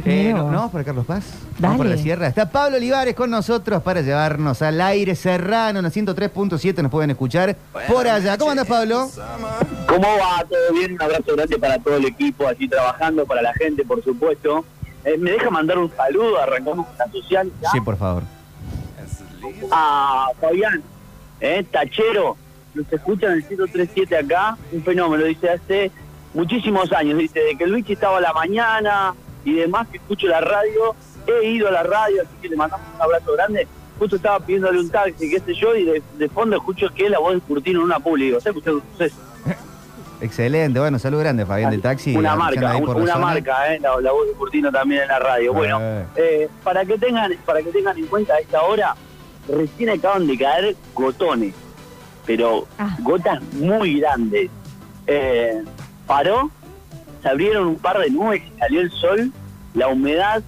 Eh, 0.05 0.33
¿no, 0.33 0.43
vos. 0.43 0.51
¿no 0.51 0.57
vamos 0.57 0.71
para 0.71 0.83
Carlos 0.83 1.05
Paz? 1.05 1.23
Dale. 1.23 1.53
Vamos 1.59 1.77
para 1.77 1.89
la 1.91 1.97
sierra. 1.97 2.27
Está 2.27 2.49
Pablo 2.49 2.77
Olivares 2.77 3.15
con 3.15 3.29
nosotros 3.29 3.81
para 3.83 4.01
llevarnos 4.01 4.61
al 4.61 4.81
aire 4.81 5.15
serrano 5.15 5.79
en 5.79 5.83
la 5.83 5.91
103.7. 5.91 6.81
Nos 6.81 6.91
pueden 6.91 7.11
escuchar 7.11 7.55
por 7.87 8.07
allá. 8.07 8.37
¿Cómo 8.37 8.51
andas, 8.51 8.67
Pablo? 8.67 9.09
¿Cómo 9.87 10.07
va? 10.17 10.43
¿Todo 10.49 10.73
bien? 10.73 10.93
Un 10.93 11.01
abrazo 11.01 11.35
grande 11.35 11.57
para 11.59 11.77
todo 11.79 11.95
el 11.97 12.05
equipo, 12.05 12.47
allí 12.47 12.67
trabajando, 12.67 13.25
para 13.25 13.41
la 13.41 13.53
gente, 13.53 13.85
por 13.85 14.03
supuesto. 14.03 14.65
Eh, 15.05 15.17
¿Me 15.17 15.31
deja 15.31 15.49
mandar 15.49 15.77
un 15.77 15.91
saludo? 15.95 16.39
Arrancamos 16.39 16.87
con 16.87 16.97
la 16.97 17.11
social. 17.11 17.51
¿ya? 17.61 17.69
Sí, 17.71 17.81
por 17.81 17.97
favor. 17.97 18.23
A 19.71 20.27
Fabián, 20.39 20.81
eh, 21.41 21.65
Tachero, 21.69 22.37
nos 22.73 22.91
escuchan 22.91 23.33
en 23.33 23.37
el 23.39 23.43
137 23.43 24.17
acá, 24.17 24.57
un 24.71 24.83
fenómeno, 24.83 25.25
dice, 25.25 25.49
hace 25.49 25.91
muchísimos 26.33 26.91
años, 26.93 27.17
dice, 27.17 27.39
de 27.39 27.55
que 27.57 27.67
Luigi 27.67 27.93
estaba 27.93 28.17
a 28.17 28.21
la 28.21 28.33
mañana 28.33 29.13
y 29.43 29.53
demás, 29.53 29.87
que 29.89 29.97
escucho 29.97 30.27
la 30.27 30.39
radio, 30.39 30.95
he 31.27 31.49
ido 31.49 31.67
a 31.67 31.71
la 31.71 31.83
radio, 31.83 32.21
así 32.21 32.31
que 32.41 32.49
le 32.49 32.55
mandamos 32.55 32.87
un 32.95 33.01
abrazo 33.01 33.33
grande. 33.33 33.67
Justo 33.99 34.15
estaba 34.15 34.39
pidiéndole 34.39 34.79
un 34.79 34.89
taxi, 34.89 35.29
qué 35.29 35.39
sé 35.39 35.53
yo, 35.53 35.75
y 35.75 35.83
de, 35.83 36.03
de 36.17 36.29
fondo 36.29 36.55
escucho 36.55 36.89
que 36.95 37.05
es 37.05 37.11
la 37.11 37.19
voz 37.19 37.35
de 37.35 37.41
Curtino 37.41 37.79
en 37.79 37.85
una. 37.85 37.99
Digo, 38.15 38.39
¿sabes 38.39 38.63
que 38.63 38.71
usted 38.71 38.71
usted 38.91 39.05
es 39.05 39.13
Excelente. 40.23 40.79
Bueno, 40.79 40.97
salud 40.99 41.19
grande, 41.19 41.45
Fabián 41.45 41.71
del 41.71 41.81
Taxi. 41.81 42.15
una 42.15 42.35
marca, 42.35 42.77
un- 42.77 42.89
una 43.01 43.15
marca, 43.17 43.73
¿eh? 43.73 43.79
la, 43.79 43.99
la 43.99 44.11
voz 44.13 44.25
de 44.27 44.33
Curtino 44.33 44.71
también 44.71 45.01
en 45.03 45.07
la 45.09 45.19
radio. 45.19 45.53
Bueno, 45.53 45.77
Eh. 45.81 46.05
eh, 46.15 46.49
para 46.63 46.85
que 46.85 46.97
tengan 46.97 47.31
para 47.45 47.61
que 47.61 47.71
tengan 47.71 47.97
en 47.97 48.07
cuenta 48.07 48.33
a 48.35 48.39
esta 48.39 48.61
hora, 48.63 48.95
recién 49.49 49.89
acaban 49.89 50.25
de 50.25 50.37
caer 50.37 50.75
gotones, 50.93 51.53
pero 52.25 52.65
gotas 52.99 53.41
muy 53.53 53.99
grandes. 53.99 54.49
Eh, 55.07 55.61
paró, 56.07 56.49
se 57.21 57.27
abrieron 57.29 57.67
un 57.67 57.75
par 57.75 57.99
de 57.99 58.09
nubes, 58.09 58.41
salió 58.59 58.79
el 58.79 58.91
sol, 58.91 59.31
la 59.73 59.89
humedad 59.89 60.41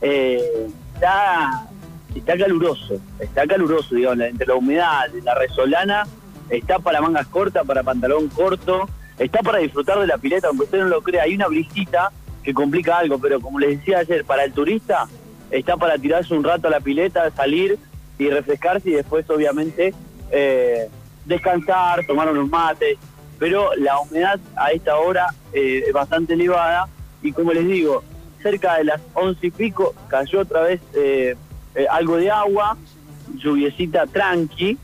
eh, 0.00 0.68
está, 0.94 1.66
está 2.14 2.38
caluroso, 2.38 2.94
está 3.18 3.44
caluroso, 3.48 3.96
digamos, 3.96 4.20
entre 4.26 4.46
la 4.46 4.54
humedad, 4.54 5.06
la 5.24 5.34
resolana, 5.34 6.06
está 6.50 6.78
para 6.78 7.00
mangas 7.00 7.26
cortas, 7.26 7.66
para 7.66 7.82
pantalón 7.82 8.28
corto, 8.28 8.88
está 9.18 9.40
para 9.40 9.58
disfrutar 9.58 9.98
de 9.98 10.06
la 10.06 10.18
pileta, 10.18 10.48
aunque 10.48 10.64
usted 10.64 10.78
no 10.78 10.86
lo 10.86 11.02
crea, 11.02 11.24
hay 11.24 11.34
una 11.34 11.48
brisita 11.48 12.10
que 12.42 12.54
complica 12.54 12.98
algo, 12.98 13.18
pero 13.18 13.40
como 13.40 13.58
les 13.58 13.78
decía 13.78 13.98
ayer, 13.98 14.24
para 14.24 14.44
el 14.44 14.52
turista 14.52 15.08
está 15.50 15.76
para 15.76 15.98
tirarse 15.98 16.34
un 16.34 16.44
rato 16.44 16.68
a 16.68 16.70
la 16.70 16.80
pileta, 16.80 17.30
salir 17.32 17.78
y 18.18 18.30
refrescarse 18.30 18.90
y 18.90 18.92
después 18.94 19.28
obviamente 19.30 19.94
eh, 20.30 20.88
descansar, 21.24 22.06
tomar 22.06 22.30
unos 22.30 22.48
mates, 22.48 22.98
pero 23.38 23.74
la 23.76 23.98
humedad 24.00 24.38
a 24.56 24.70
esta 24.70 24.96
hora 24.96 25.28
eh, 25.52 25.84
es 25.86 25.92
bastante 25.92 26.34
elevada 26.34 26.88
y 27.22 27.32
como 27.32 27.52
les 27.52 27.66
digo, 27.66 28.02
cerca 28.42 28.76
de 28.76 28.84
las 28.84 29.00
once 29.14 29.48
y 29.48 29.50
pico 29.50 29.94
cayó 30.08 30.40
otra 30.40 30.62
vez 30.62 30.80
eh, 30.94 31.36
algo 31.90 32.16
de 32.16 32.30
agua, 32.30 32.76
lluviecita 33.36 34.06
tranqui, 34.06 34.78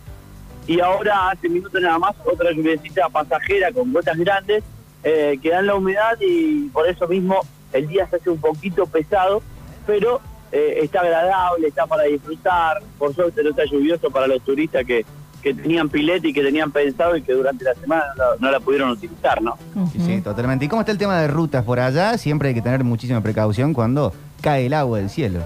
y 0.67 0.81
ahora 0.81 1.31
hace 1.31 1.49
minutos 1.49 1.81
nada 1.81 1.99
más 1.99 2.15
otra 2.25 2.53
lluviecita 2.53 3.09
pasajera 3.09 3.71
con 3.73 3.93
gotas 3.93 4.17
grandes 4.17 4.65
eh, 5.03 5.39
que 5.43 5.51
dan 5.51 5.67
la 5.67 5.75
humedad 5.75 6.17
y 6.21 6.69
por 6.69 6.89
eso 6.89 7.07
mismo 7.07 7.41
el 7.73 7.87
día 7.89 8.09
se 8.09 8.17
hace 8.17 8.31
un 8.31 8.39
poquito 8.39 8.87
pesado, 8.87 9.43
pero 9.87 10.21
eh, 10.53 10.79
está 10.83 11.01
agradable, 11.01 11.69
está 11.69 11.87
para 11.87 12.05
disfrutar, 12.05 12.81
por 12.99 13.15
suerte 13.15 13.43
no 13.43 13.51
está 13.51 13.65
lluvioso 13.65 14.11
para 14.11 14.27
los 14.27 14.41
turistas 14.43 14.87
que, 14.87 15.05
que 15.43 15.53
tenían 15.53 15.89
pileta 15.91 16.27
y 16.27 16.33
que 16.33 16.43
tenían 16.43 16.71
pensado 16.71 17.17
y 17.17 17.23
que 17.23 17.33
durante 17.33 17.65
la 17.65 17.75
semana 17.75 18.05
no, 18.17 18.25
no 18.39 18.51
la 18.51 18.61
pudieron 18.61 18.91
utilizar, 18.91 19.43
¿no? 19.43 19.59
Sí, 19.93 20.01
sí, 20.01 20.21
totalmente. 20.23 20.65
¿Y 20.65 20.69
cómo 20.69 20.81
está 20.81 20.93
el 20.93 20.99
tema 20.99 21.21
de 21.21 21.27
rutas 21.27 21.65
por 21.65 21.81
allá? 21.81 22.17
Siempre 22.17 22.49
hay 22.49 22.55
que 22.55 22.63
tener 22.63 22.85
muchísima 22.85 23.21
precaución 23.21 23.75
cuando 23.75 24.15
cae 24.41 24.67
el 24.67 24.73
agua 24.73 24.99
del 24.99 25.11
cielo. 25.11 25.41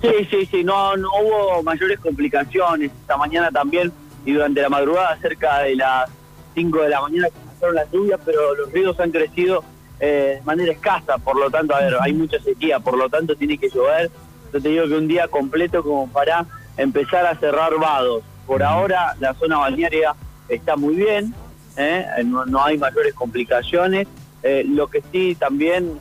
Sí, 0.00 0.26
sí, 0.30 0.46
sí, 0.46 0.64
no, 0.64 0.96
no 0.96 1.08
hubo 1.22 1.62
mayores 1.62 1.98
complicaciones. 2.00 2.90
Esta 3.02 3.18
mañana 3.18 3.50
también 3.50 3.92
y 4.24 4.32
durante 4.32 4.62
la 4.62 4.68
madrugada, 4.68 5.16
cerca 5.20 5.60
de 5.60 5.76
las 5.76 6.10
5 6.54 6.82
de 6.82 6.88
la 6.88 7.00
mañana, 7.00 7.28
comenzaron 7.30 7.74
las 7.74 7.90
lluvias, 7.90 8.20
pero 8.24 8.54
los 8.54 8.72
ríos 8.72 8.98
han 9.00 9.10
crecido 9.10 9.64
eh, 9.98 10.36
de 10.38 10.42
manera 10.44 10.72
escasa. 10.72 11.18
Por 11.18 11.36
lo 11.36 11.50
tanto, 11.50 11.74
a 11.74 11.80
ver, 11.80 11.96
hay 12.00 12.12
mucha 12.12 12.38
sequía, 12.40 12.78
por 12.80 12.96
lo 12.96 13.08
tanto, 13.08 13.34
tiene 13.36 13.58
que 13.58 13.70
llover. 13.70 14.10
Yo 14.52 14.60
te 14.60 14.68
digo 14.68 14.86
que 14.86 14.94
un 14.94 15.08
día 15.08 15.28
completo 15.28 15.82
como 15.82 16.08
para 16.10 16.46
empezar 16.76 17.26
a 17.26 17.34
cerrar 17.36 17.78
vados. 17.78 18.22
Por 18.46 18.62
ahora, 18.62 19.14
la 19.20 19.34
zona 19.34 19.58
balnearia 19.58 20.14
está 20.48 20.76
muy 20.76 20.96
bien, 20.96 21.32
¿eh? 21.76 22.04
no, 22.24 22.62
hay 22.64 22.78
mayores 22.78 23.14
complicaciones. 23.14 24.08
Eh, 24.42 24.64
lo 24.66 24.88
que 24.88 25.02
sí 25.12 25.36
también, 25.38 25.98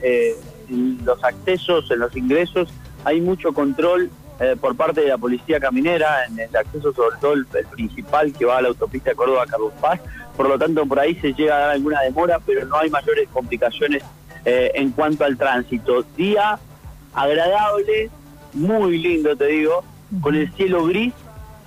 los 1.03 1.23
accesos, 1.23 1.91
en 1.91 1.99
los 1.99 2.15
ingresos, 2.15 2.69
hay 3.05 3.21
mucho 3.21 3.53
control 3.53 4.09
eh, 4.39 4.55
por 4.59 4.75
parte 4.75 5.01
de 5.01 5.09
la 5.09 5.17
policía 5.17 5.59
caminera 5.59 6.25
en 6.25 6.39
el 6.39 6.55
acceso, 6.55 6.93
sobre 6.93 7.17
todo 7.19 7.33
el, 7.33 7.45
el 7.53 7.65
principal 7.67 8.31
que 8.31 8.45
va 8.45 8.57
a 8.57 8.61
la 8.61 8.69
autopista 8.69 9.13
Córdoba-Carlos 9.13 9.73
Paz. 9.81 9.99
Por 10.37 10.47
lo 10.47 10.57
tanto, 10.57 10.85
por 10.85 10.99
ahí 10.99 11.15
se 11.15 11.33
llega 11.33 11.57
a 11.57 11.59
dar 11.59 11.69
alguna 11.71 12.01
demora, 12.01 12.39
pero 12.45 12.65
no 12.65 12.77
hay 12.77 12.89
mayores 12.89 13.27
complicaciones 13.33 14.03
eh, 14.45 14.71
en 14.75 14.91
cuanto 14.91 15.25
al 15.25 15.37
tránsito. 15.37 16.03
Día 16.15 16.57
agradable, 17.13 18.09
muy 18.53 18.97
lindo, 18.97 19.35
te 19.35 19.47
digo, 19.47 19.83
con 20.21 20.35
el 20.35 20.51
cielo 20.53 20.85
gris 20.85 21.13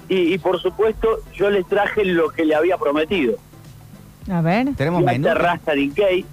y, 0.09 0.35
y, 0.35 0.39
por 0.39 0.61
supuesto 0.61 1.21
yo 1.35 1.51
les 1.51 1.67
traje 1.67 2.05
lo 2.05 2.31
que 2.31 2.45
le 2.45 2.55
había 2.55 2.79
prometido. 2.79 3.37
A 4.31 4.41
ver. 4.41 4.75
Tenemos 4.77 5.03
menú. 5.03 5.25
Terraza 5.25 5.75
Nikkei, 5.75 6.25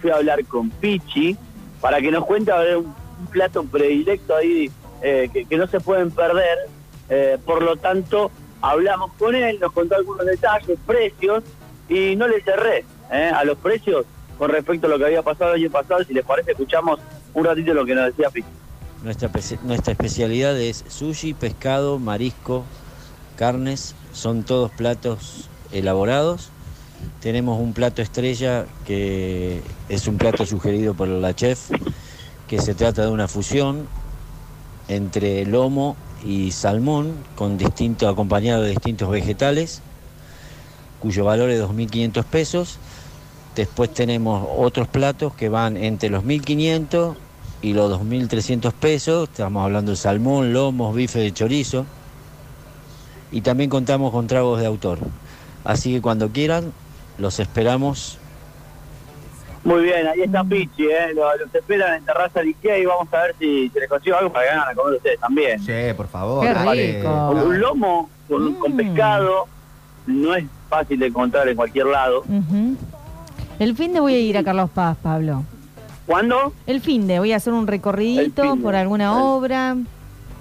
fui 0.00 0.10
a 0.10 0.16
hablar 0.16 0.44
con 0.44 0.70
Pichi 0.70 1.36
para 1.80 2.00
que 2.00 2.10
nos 2.10 2.24
cuente 2.24 2.52
a 2.52 2.58
ver, 2.58 2.76
un, 2.76 2.86
un 2.86 3.26
plato 3.26 3.64
predilecto 3.64 4.36
ahí 4.36 4.70
eh, 5.02 5.28
que, 5.48 5.56
no 5.56 5.66
se 5.66 5.80
pueden 5.80 6.10
perder. 6.10 6.58
Eh, 7.08 7.38
por 7.44 7.62
lo 7.62 7.76
tanto, 7.76 8.30
hablamos 8.60 9.12
con 9.18 9.34
él, 9.34 9.58
nos 9.60 9.72
contó 9.72 9.96
algunos 9.96 10.24
detalles, 10.24 10.78
precios 10.86 11.42
y 11.88 12.16
no 12.16 12.28
le 12.28 12.40
cerré 12.42 12.84
eh, 13.10 13.30
a 13.34 13.44
los 13.44 13.58
precios 13.58 14.06
con 14.38 14.50
respecto 14.50 14.86
a 14.86 14.90
lo 14.90 14.98
que 14.98 15.06
había 15.06 15.22
pasado 15.22 15.54
el 15.54 15.62
año 15.62 15.70
pasado. 15.70 16.04
Si 16.04 16.14
les 16.14 16.24
parece, 16.24 16.52
escuchamos 16.52 17.00
un 17.34 17.44
ratito 17.44 17.74
lo 17.74 17.84
que 17.84 17.94
nos 17.94 18.06
decía 18.06 18.30
Pichi. 18.30 18.48
Nuestra, 19.02 19.30
nuestra 19.64 19.92
especialidad 19.92 20.58
es 20.60 20.84
sushi, 20.88 21.34
pescado, 21.34 21.98
marisco, 21.98 22.64
carnes. 23.36 23.96
Son 24.12 24.44
todos 24.44 24.70
platos 24.70 25.48
elaborados. 25.72 26.50
Tenemos 27.20 27.60
un 27.60 27.72
plato 27.72 28.00
estrella 28.00 28.66
que 28.86 29.60
es 29.88 30.06
un 30.06 30.18
plato 30.18 30.46
sugerido 30.46 30.94
por 30.94 31.08
la 31.08 31.34
chef, 31.34 31.70
que 32.46 32.60
se 32.60 32.74
trata 32.74 33.02
de 33.02 33.10
una 33.10 33.26
fusión 33.26 33.88
entre 34.88 35.44
lomo 35.46 35.96
y 36.24 36.52
salmón, 36.52 37.14
con 37.36 37.58
distinto, 37.58 38.08
acompañado 38.08 38.62
de 38.62 38.70
distintos 38.70 39.10
vegetales, 39.10 39.82
cuyo 41.00 41.24
valor 41.24 41.50
es 41.50 41.60
2.500 41.60 42.24
pesos. 42.24 42.78
Después 43.56 43.92
tenemos 43.92 44.48
otros 44.56 44.88
platos 44.88 45.34
que 45.34 45.48
van 45.48 45.76
entre 45.76 46.08
los 46.08 46.24
1.500 46.24 47.16
y 47.60 47.74
los 47.74 48.00
2.300 48.00 48.72
pesos. 48.72 49.28
Estamos 49.28 49.64
hablando 49.64 49.92
de 49.92 49.96
salmón, 49.96 50.52
lomos, 50.52 50.94
bife 50.94 51.18
de 51.18 51.32
chorizo. 51.32 51.86
Y 53.30 53.40
también 53.40 53.70
contamos 53.70 54.12
con 54.12 54.26
tragos 54.26 54.60
de 54.60 54.66
autor. 54.66 54.98
Así 55.64 55.92
que 55.92 56.00
cuando 56.00 56.30
quieran, 56.30 56.72
los 57.18 57.40
esperamos. 57.40 58.18
Muy 59.64 59.84
bien, 59.84 60.06
ahí 60.08 60.22
está 60.22 60.42
Pichi, 60.42 60.86
¿eh? 60.86 61.14
Los, 61.14 61.40
los 61.40 61.54
esperan 61.54 61.94
en 61.94 62.04
Terraza 62.04 62.40
de 62.40 62.48
Ikea 62.48 62.78
y 62.78 62.86
vamos 62.86 63.12
a 63.12 63.22
ver 63.22 63.34
si 63.38 63.68
se 63.68 63.80
les 63.80 63.88
consigo 63.88 64.16
algo 64.16 64.32
para 64.32 64.44
que 64.44 64.50
vengan 64.52 64.68
a 64.68 64.74
comer 64.74 64.94
ustedes 64.96 65.20
también. 65.20 65.60
Sí, 65.60 65.72
por 65.96 66.08
favor. 66.08 66.44
Qué 66.46 66.52
dale. 66.52 66.96
rico. 66.96 67.30
Un 67.30 67.60
lomo 67.60 68.10
con, 68.28 68.54
con 68.54 68.76
pescado 68.76 69.46
no 70.06 70.34
es 70.34 70.44
fácil 70.68 70.98
de 70.98 71.06
encontrar 71.06 71.48
en 71.48 71.56
cualquier 71.56 71.86
lado. 71.86 72.24
El 73.58 73.76
fin 73.76 73.92
de 73.92 74.00
voy 74.00 74.14
a 74.14 74.18
ir 74.18 74.36
a 74.36 74.42
Carlos 74.42 74.70
Paz, 74.70 74.96
Pablo. 75.00 75.44
¿Cuándo? 76.06 76.52
El 76.66 76.80
fin 76.80 77.06
de 77.06 77.20
voy 77.20 77.32
a 77.32 77.36
hacer 77.36 77.52
un 77.52 77.68
recorridito 77.68 78.56
por 78.56 78.74
alguna 78.74 79.22
obra. 79.22 79.76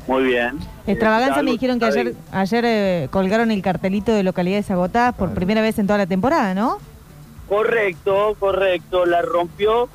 Muy 0.07 0.23
bien. 0.23 0.57
Extravaganza 0.87 1.43
me 1.43 1.51
dijeron 1.51 1.77
que 1.77 1.85
ayer, 1.85 2.15
ayer 2.31 2.63
eh, 2.65 3.07
colgaron 3.11 3.51
el 3.51 3.61
cartelito 3.61 4.11
de 4.11 4.23
localidades 4.23 4.71
agotadas 4.71 5.13
por 5.13 5.31
primera 5.35 5.61
vez 5.61 5.77
en 5.77 5.85
toda 5.85 5.99
la 5.99 6.07
temporada, 6.07 6.55
¿no? 6.55 6.79
Correcto, 7.51 8.37
correcto. 8.39 9.05
La 9.05 9.21
rompió 9.21 9.89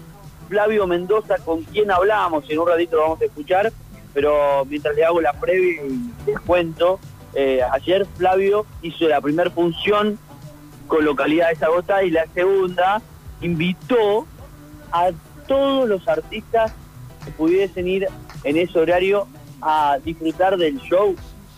Flavio 0.46 0.86
Mendoza, 0.86 1.38
con 1.38 1.62
quien 1.62 1.90
hablamos. 1.90 2.44
En 2.50 2.58
un 2.58 2.68
ratito 2.68 2.96
lo 2.96 3.02
vamos 3.04 3.22
a 3.22 3.24
escuchar. 3.24 3.72
Pero 4.12 4.66
mientras 4.66 4.94
le 4.94 5.06
hago 5.06 5.22
la 5.22 5.32
previa 5.32 5.82
y 5.82 6.12
les 6.26 6.38
cuento, 6.40 7.00
eh, 7.32 7.62
ayer 7.72 8.06
Flavio 8.18 8.66
hizo 8.82 9.08
la 9.08 9.22
primera 9.22 9.48
función 9.48 10.18
con 10.86 11.06
localidades 11.06 11.62
agotadas 11.62 12.04
y 12.04 12.10
la 12.10 12.26
segunda 12.34 13.00
invitó 13.40 14.26
a 14.92 15.12
todos 15.48 15.88
los 15.88 16.06
artistas 16.08 16.74
que 17.24 17.30
pudiesen 17.30 17.88
ir 17.88 18.06
en 18.44 18.58
ese 18.58 18.78
horario 18.78 19.28
a 19.62 19.96
disfrutar 20.04 20.58
del 20.58 20.78
show. 20.82 21.16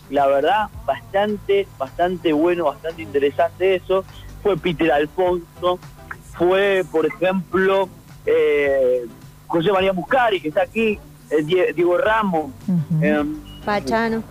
La 0.09 0.27
verdad, 0.27 0.69
bastante, 0.85 1.67
bastante 1.77 2.31
bueno, 2.31 2.63
bastante 2.63 3.01
interesante 3.01 3.75
eso. 3.75 4.05
Fue 4.41 4.57
Peter 4.57 4.91
Alfonso, 4.91 5.79
fue, 6.37 6.83
por 6.91 7.05
ejemplo, 7.05 7.89
eh, 8.25 9.05
José 9.47 9.71
María 9.71 9.93
Muscari, 9.93 10.39
que 10.39 10.47
está 10.49 10.61
aquí, 10.63 10.97
eh, 11.29 11.43
Die- 11.43 11.73
Diego 11.73 11.97
Ramos, 11.97 12.51
em, 13.01 13.35
Pachano. 13.65 14.23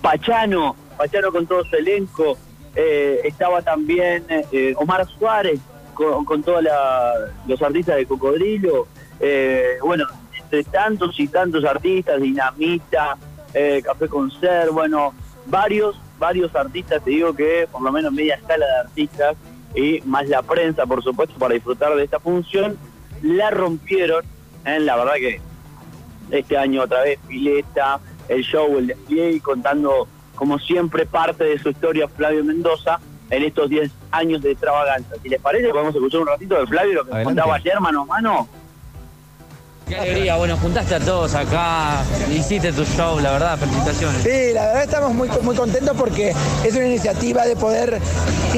Pachano, 0.00 0.76
Pachano 0.96 1.32
con 1.32 1.46
todo 1.46 1.64
su 1.64 1.76
elenco, 1.76 2.36
eh, 2.74 3.20
estaba 3.24 3.62
también 3.62 4.24
eh, 4.28 4.74
Omar 4.76 5.06
Suárez 5.18 5.60
con, 5.94 6.24
con 6.24 6.42
todos 6.42 6.62
los 7.46 7.62
artistas 7.62 7.96
de 7.96 8.06
Cocodrilo, 8.06 8.86
eh, 9.20 9.76
bueno, 9.82 10.04
entre 10.38 10.64
tantos 10.64 11.18
y 11.18 11.28
tantos 11.28 11.64
artistas, 11.64 12.20
Dinamita, 12.20 13.16
eh, 13.54 13.82
Café 13.84 14.08
Concert, 14.08 14.70
bueno, 14.72 15.12
varios, 15.46 15.96
varios 16.22 16.54
artistas, 16.54 17.02
te 17.02 17.10
digo 17.10 17.34
que 17.34 17.66
por 17.70 17.82
lo 17.82 17.90
menos 17.90 18.12
media 18.12 18.36
escala 18.36 18.64
de 18.64 18.76
artistas 18.78 19.36
y 19.74 20.00
más 20.02 20.28
la 20.28 20.40
prensa, 20.40 20.86
por 20.86 21.02
supuesto, 21.02 21.34
para 21.36 21.54
disfrutar 21.54 21.92
de 21.96 22.04
esta 22.04 22.20
función, 22.20 22.78
la 23.22 23.50
rompieron, 23.50 24.24
eh, 24.64 24.78
la 24.78 24.96
verdad 24.96 25.14
que 25.14 25.40
este 26.30 26.56
año 26.56 26.82
otra 26.82 27.02
vez 27.02 27.18
Pileta, 27.26 27.98
el 28.28 28.42
show, 28.44 28.78
el 28.78 28.86
despliegue, 28.86 29.40
contando 29.40 30.06
como 30.36 30.60
siempre 30.60 31.06
parte 31.06 31.42
de 31.42 31.58
su 31.58 31.70
historia 31.70 32.06
Flavio 32.06 32.44
Mendoza 32.44 33.00
en 33.28 33.42
estos 33.42 33.68
10 33.68 33.90
años 34.12 34.42
de 34.42 34.52
extravaganza. 34.52 35.16
Si 35.22 35.28
les 35.28 35.40
parece, 35.40 35.70
podemos 35.70 35.92
escuchar 35.92 36.20
un 36.20 36.26
ratito 36.28 36.54
de 36.54 36.66
Flavio, 36.68 36.94
lo 36.94 37.04
que 37.04 37.10
Adelante. 37.14 37.24
contaba 37.24 37.56
ayer 37.56 37.80
mano 37.80 38.02
a 38.02 38.04
mano. 38.04 38.48
Qué 39.88 39.96
alegría, 39.96 40.36
bueno, 40.36 40.56
juntaste 40.56 40.94
a 40.94 41.00
todos 41.00 41.34
acá, 41.34 42.02
hiciste 42.32 42.72
tu 42.72 42.84
show, 42.84 43.18
la 43.20 43.32
verdad, 43.32 43.58
felicitaciones. 43.58 44.22
Sí, 44.22 44.52
la 44.54 44.66
verdad 44.66 44.82
estamos 44.84 45.14
muy, 45.14 45.28
muy 45.42 45.56
contentos 45.56 45.96
porque 45.98 46.32
es 46.64 46.74
una 46.74 46.86
iniciativa 46.86 47.44
de 47.44 47.56
poder 47.56 48.00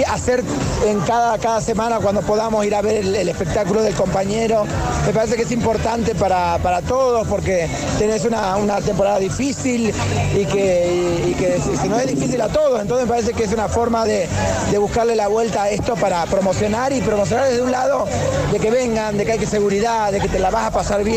hacer 0.07 0.43
en 0.87 1.01
cada, 1.01 1.39
cada 1.39 1.61
semana 1.61 1.99
cuando 1.99 2.21
podamos 2.23 2.65
ir 2.67 2.75
a 2.75 2.83
ver 2.83 3.05
el, 3.05 3.29
espectáculo 3.29 3.83
del 3.83 3.95
compañero. 3.95 4.65
Me 5.07 5.13
parece 5.13 5.37
que 5.37 5.43
es 5.43 5.53
importante 5.53 6.15
para, 6.15 6.59
para 6.59 6.83
todos 6.83 7.27
porque 7.27 7.69
tenés 7.99 8.25
una, 8.25 8.57
una 8.57 8.81
temporada 8.81 9.19
difícil 9.19 9.93
y 10.35 10.45
que, 10.45 11.25
y 11.27 11.35
que 11.35 11.59
si, 11.61 11.77
si 11.77 11.89
no 11.89 11.99
es 11.99 12.07
difícil 12.07 12.41
a 12.41 12.49
todos, 12.49 12.81
entonces 12.81 13.07
me 13.07 13.13
parece 13.13 13.33
que 13.33 13.45
es 13.45 13.53
una 13.53 13.69
forma 13.69 14.05
de, 14.05 14.29
de 14.71 14.79
buscarle 14.79 15.17
la 15.17 15.29
vuelta 15.29 15.65
a 15.65 15.71
esto 15.71 15.95
para 15.95 16.25
promocionar 16.27 16.93
y 16.93 17.01
promocionar 17.01 17.49
desde 17.49 17.63
un 17.63 17.71
lado 17.71 18.07
de 18.53 18.59
que 18.59 18.71
vengan, 18.71 19.17
de 19.17 19.25
que 19.25 19.33
hay 19.33 19.39
que 19.39 19.47
seguridad, 19.47 20.13
de 20.13 20.21
que 20.21 20.29
te 20.29 20.39
la 20.39 20.51
vas 20.51 20.67
a 20.67 20.71
pasar 20.71 21.03
bien 21.03 21.14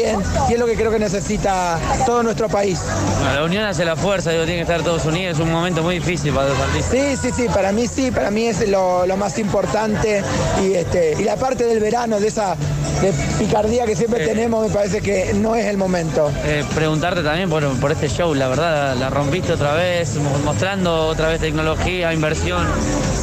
y 0.50 0.54
es 0.54 0.60
lo 0.60 0.66
que 0.66 0.76
creo 0.76 0.92
que 0.92 1.00
necesita 1.00 1.80
todo 2.06 2.24
nuestro 2.24 2.48
país. 2.50 2.80
Bueno, 3.20 3.34
la 3.36 3.44
unión 3.44 3.64
hace 3.66 3.86
la 3.86 3.96
fuerza, 3.96 4.32
digo, 4.32 4.44
tienen 4.46 4.66
que 4.66 4.72
estar 4.72 4.86
todos 4.86 5.06
unidos, 5.06 5.38
es 5.38 5.44
un 5.44 5.52
momento 5.52 5.82
muy 5.84 5.96
difícil 5.96 6.34
para 6.34 6.50
los 6.50 6.60
artistas. 6.60 6.92
Sí, 6.92 7.18
sí, 7.22 7.32
sí, 7.36 7.48
para 7.54 7.72
mí 7.72 7.88
sí, 7.88 8.12
para 8.12 8.32
mí 8.32 8.46
es 8.48 8.68
lo, 8.70 9.06
lo 9.06 9.18
más 9.18 9.38
importante 9.40 10.24
y 10.64 10.74
este 10.74 11.16
y 11.20 11.24
la 11.24 11.36
parte 11.36 11.66
del 11.66 11.80
verano, 11.80 12.20
de 12.20 12.28
esa 12.28 12.56
de 13.02 13.12
picardía 13.38 13.86
que 13.86 13.96
siempre 13.96 14.26
tenemos, 14.26 14.68
me 14.68 14.74
parece 14.74 15.02
que 15.02 15.34
no 15.36 15.56
es 15.56 15.66
el 15.68 15.78
momento. 15.78 16.32
Eh, 16.46 16.64
preguntarte 16.74 17.22
también 17.22 17.48
por, 17.50 17.68
por 17.80 17.92
este 17.92 18.10
show, 18.10 18.34
la 18.34 18.48
verdad, 18.48 18.96
la 18.96 19.10
rompiste 19.10 19.54
otra 19.54 19.74
vez, 19.74 20.16
mo- 20.16 20.40
mostrando 20.44 21.06
otra 21.08 21.28
vez 21.30 21.40
tecnología, 21.40 22.12
inversión. 22.14 22.66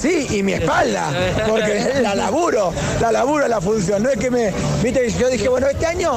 Sí, 0.00 0.28
y 0.30 0.42
mi 0.44 0.52
espalda, 0.52 1.10
porque 1.48 1.94
la 2.02 2.14
laburo, 2.14 2.72
la 3.00 3.10
laburo 3.10 3.48
la 3.48 3.60
función. 3.60 4.02
No 4.02 4.10
es 4.10 4.18
que 4.18 4.30
me. 4.30 4.52
Viste, 4.82 5.00
que 5.00 5.10
yo 5.12 5.28
dije, 5.28 5.48
bueno, 5.48 5.66
este 5.66 5.86
año, 5.86 6.12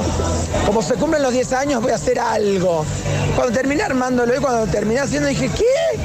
como 0.66 0.82
se 0.82 0.94
cumplen 0.94 1.22
los 1.22 1.32
10 1.32 1.52
años, 1.52 1.82
voy 1.82 1.92
a 1.92 1.96
hacer 1.96 2.18
algo. 2.18 2.84
Cuando 3.36 3.52
terminé 3.54 3.82
armándolo 3.82 4.34
y 4.34 4.38
cuando 4.38 4.66
terminé 4.70 5.00
haciendo, 5.00 5.28
dije, 5.28 5.48
¿qué? 5.56 5.98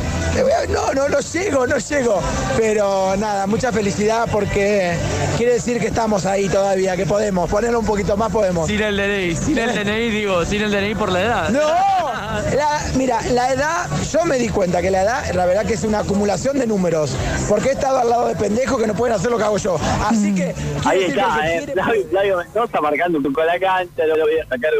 No, 0.70 0.94
no, 0.94 1.10
no 1.10 1.20
llego, 1.20 1.68
no 1.68 1.78
llego. 1.78 2.20
Pero 2.58 3.16
nada, 3.18 3.46
mucha 3.48 3.72
felicidad 3.72 4.28
porque 4.32 4.94
quiere 5.38 5.54
decir 5.54 5.80
que 5.80 5.88
estamos 5.88 6.26
ahí 6.26 6.48
todavía, 6.50 6.96
que 6.96 7.06
podemos. 7.06 7.50
Ponerlo 7.50 7.80
un 7.80 7.86
poquito 7.86 8.18
más 8.18 8.32
podemos. 8.32 8.68
Sin 8.68 8.82
el 8.82 8.98
DNI, 8.98 9.36
sin 9.36 9.58
el 9.58 9.74
DNI, 9.86 10.10
digo, 10.10 10.46
sin 10.46 10.62
el 10.62 10.72
DNI 10.72 10.96
por 10.96 11.12
la 11.12 11.22
edad. 11.22 11.50
¡No! 11.50 11.60
La- 12.56 12.82
mira, 12.96 13.22
la 13.32 13.54
edad, 13.54 13.86
yo 14.12 14.26
me 14.26 14.38
di 14.38 14.50
cuenta 14.50 14.82
que 14.82 14.90
la 14.90 15.04
edad, 15.04 15.32
la 15.34 15.46
verdad 15.46 15.66
que 15.66 15.76
es 15.76 15.84
una 15.84 16.00
acumulación 16.00 16.58
de 16.58 16.66
números. 16.66 17.12
Porque 17.48 17.70
he 17.70 17.72
estado 17.74 18.00
al 18.00 18.10
lado 18.10 18.28
de 18.28 18.36
pendejos 18.36 18.80
que 18.82 18.88
no 18.88 18.96
pueden 18.96 19.16
hacer 19.16 19.30
lo 19.30 19.38
que 19.38 19.44
hago 19.44 19.58
yo. 19.58 19.78
Así 20.04 20.34
que. 20.34 20.54
quiere 20.54 20.56
Ahí 20.86 21.04
está, 21.04 21.40
que 21.42 21.58
eh, 21.58 21.64
quiere- 21.66 22.04
Flavio, 22.10 22.38
Mendoza 22.38 22.82
marcando 22.82 23.18
un 23.20 23.24
poco 23.26 23.44
la 23.44 23.60
cancha, 23.60 24.04
no 24.08 24.16
lo 24.18 24.26
sacar, 24.50 24.72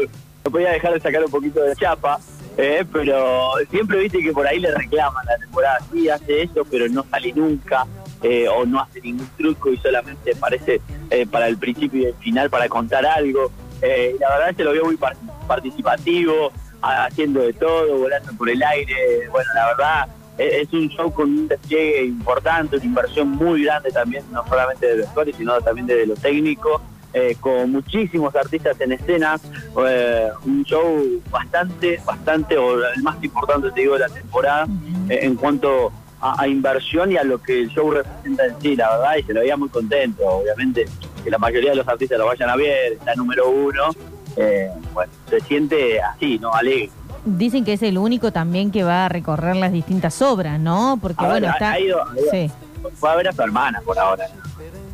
no 0.44 0.50
podía 0.50 0.70
dejar 0.70 0.94
de 0.94 1.00
sacar 1.00 1.24
un 1.24 1.30
poquito 1.30 1.62
de 1.62 1.74
chapa, 1.76 2.18
eh, 2.56 2.84
pero 2.92 3.52
siempre 3.70 3.98
viste 3.98 4.20
que 4.20 4.32
por 4.32 4.46
ahí 4.46 4.60
le 4.60 4.70
reclaman 4.72 5.24
la 5.26 5.36
temporada, 5.38 5.78
sí, 5.92 6.08
hace 6.08 6.42
eso, 6.42 6.64
pero 6.70 6.88
no 6.88 7.04
sale 7.10 7.32
nunca, 7.32 7.86
eh, 8.22 8.48
o 8.48 8.64
no 8.64 8.80
hace 8.80 9.00
ningún 9.00 9.28
truco 9.36 9.70
y 9.70 9.76
solamente 9.78 10.34
parece 10.36 10.80
eh, 11.10 11.26
para 11.26 11.48
el 11.48 11.58
principio 11.58 12.02
y 12.02 12.04
el 12.06 12.14
final 12.14 12.48
para 12.50 12.68
contar 12.68 13.04
algo. 13.04 13.50
Eh, 13.82 14.16
la 14.20 14.30
verdad 14.30 14.56
se 14.56 14.64
lo 14.64 14.72
veo 14.72 14.84
muy 14.84 14.96
par- 14.96 15.16
participativo, 15.46 16.52
haciendo 16.80 17.40
de 17.40 17.52
todo, 17.54 17.98
volando 17.98 18.32
por 18.36 18.48
el 18.48 18.62
aire, 18.62 19.28
bueno, 19.30 19.50
la 19.54 19.66
verdad 19.68 20.08
eh, 20.38 20.60
es 20.62 20.72
un 20.72 20.88
show 20.90 21.12
con 21.12 21.30
un 21.30 21.48
despliegue 21.48 22.04
importante, 22.04 22.76
una 22.76 22.84
inversión 22.84 23.28
muy 23.30 23.64
grande 23.64 23.90
también, 23.90 24.24
no 24.30 24.46
solamente 24.48 24.86
de 24.86 24.96
vestuario, 24.96 25.34
sino 25.36 25.60
también 25.60 25.86
de 25.86 26.06
lo 26.06 26.14
técnico, 26.14 26.80
eh, 27.14 27.36
con 27.40 27.70
muchísimos 27.72 28.34
artistas 28.36 28.78
en 28.80 28.92
escena, 28.92 29.38
eh, 29.86 30.28
un 30.44 30.64
show 30.64 31.00
bastante, 31.30 32.00
bastante, 32.04 32.56
o 32.58 32.74
el 32.74 33.02
más 33.02 33.22
importante, 33.22 33.70
te 33.70 33.80
digo, 33.82 33.94
de 33.94 34.00
la 34.00 34.08
temporada, 34.08 34.66
eh, 35.08 35.20
en 35.22 35.36
cuanto 35.36 35.92
a, 36.20 36.42
a 36.42 36.48
inversión 36.48 37.12
y 37.12 37.16
a 37.16 37.22
lo 37.24 37.40
que 37.40 37.60
el 37.62 37.68
show 37.70 37.90
representa 37.90 38.46
en 38.46 38.60
sí, 38.60 38.76
la 38.76 38.90
verdad, 38.96 39.16
y 39.18 39.22
se 39.22 39.32
lo 39.32 39.40
veía 39.40 39.56
muy 39.56 39.68
contento, 39.68 40.26
obviamente, 40.26 40.86
que 41.22 41.30
la 41.30 41.38
mayoría 41.38 41.70
de 41.70 41.76
los 41.76 41.88
artistas 41.88 42.18
lo 42.18 42.26
vayan 42.26 42.50
a 42.50 42.56
ver, 42.56 42.94
está 42.94 43.14
número 43.14 43.48
uno, 43.48 43.90
eh, 44.36 44.68
bueno, 44.92 45.12
se 45.30 45.40
siente 45.40 46.00
así, 46.02 46.38
¿no? 46.40 46.52
Alegre. 46.52 46.90
Dicen 47.24 47.64
que 47.64 47.74
es 47.74 47.82
el 47.82 47.96
único 47.96 48.32
también 48.32 48.70
que 48.70 48.82
va 48.84 49.06
a 49.06 49.08
recorrer 49.08 49.56
las 49.56 49.72
distintas 49.72 50.20
obras, 50.20 50.58
¿no? 50.60 50.98
Porque 51.00 51.24
A 51.24 51.28
ver, 51.28 51.40
bueno, 51.40 51.48
ha- 51.48 51.52
está... 51.52 51.70
ha 51.72 51.80
ido- 51.80 52.02
ha 52.06 52.18
ido. 52.20 52.30
Sí. 52.30 52.50
Fue 52.96 53.10
a 53.10 53.14
ver 53.16 53.28
a 53.28 53.32
su 53.32 53.40
hermana 53.42 53.80
por 53.82 53.98
ahora. 53.98 54.26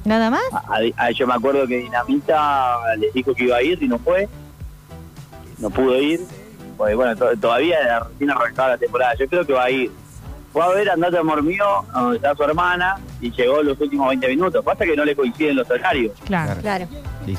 ¿Nada 0.05 0.31
más? 0.31 0.43
A- 0.52 0.81
a- 0.97 1.10
yo 1.10 1.27
me 1.27 1.35
acuerdo 1.35 1.66
que 1.66 1.77
Dinamita 1.78 2.78
les 2.98 3.12
dijo 3.12 3.35
que 3.35 3.44
iba 3.44 3.56
a 3.56 3.62
ir 3.62 3.82
y 3.82 3.89
no 3.89 3.98
fue. 3.98 4.28
No 5.59 5.70
pudo 5.70 5.97
ir. 6.01 6.20
Pues 6.77 6.97
bueno, 6.97 7.14
to- 7.16 7.36
todavía 7.36 7.77
recién 8.10 8.31
arrancada 8.31 8.70
la 8.70 8.78
temporada. 8.78 9.14
Yo 9.18 9.28
creo 9.28 9.44
que 9.47 9.52
va 9.52 9.64
a 9.64 9.70
ir. 9.70 9.90
Fue 10.52 10.64
a 10.64 10.68
ver 10.68 10.90
Andate 10.90 11.18
Amor 11.18 11.43
Mío, 11.43 11.64
donde 11.93 12.16
está 12.16 12.35
su 12.35 12.43
hermana, 12.43 12.97
y 13.20 13.31
llegó 13.31 13.62
los 13.62 13.78
últimos 13.81 14.09
20 14.09 14.27
minutos. 14.28 14.64
Pasa 14.64 14.85
que 14.85 14.97
no 14.97 15.05
le 15.05 15.14
coinciden 15.14 15.56
los 15.56 15.70
horarios. 15.70 16.12
Claro. 16.24 16.60
Claro. 16.60 16.89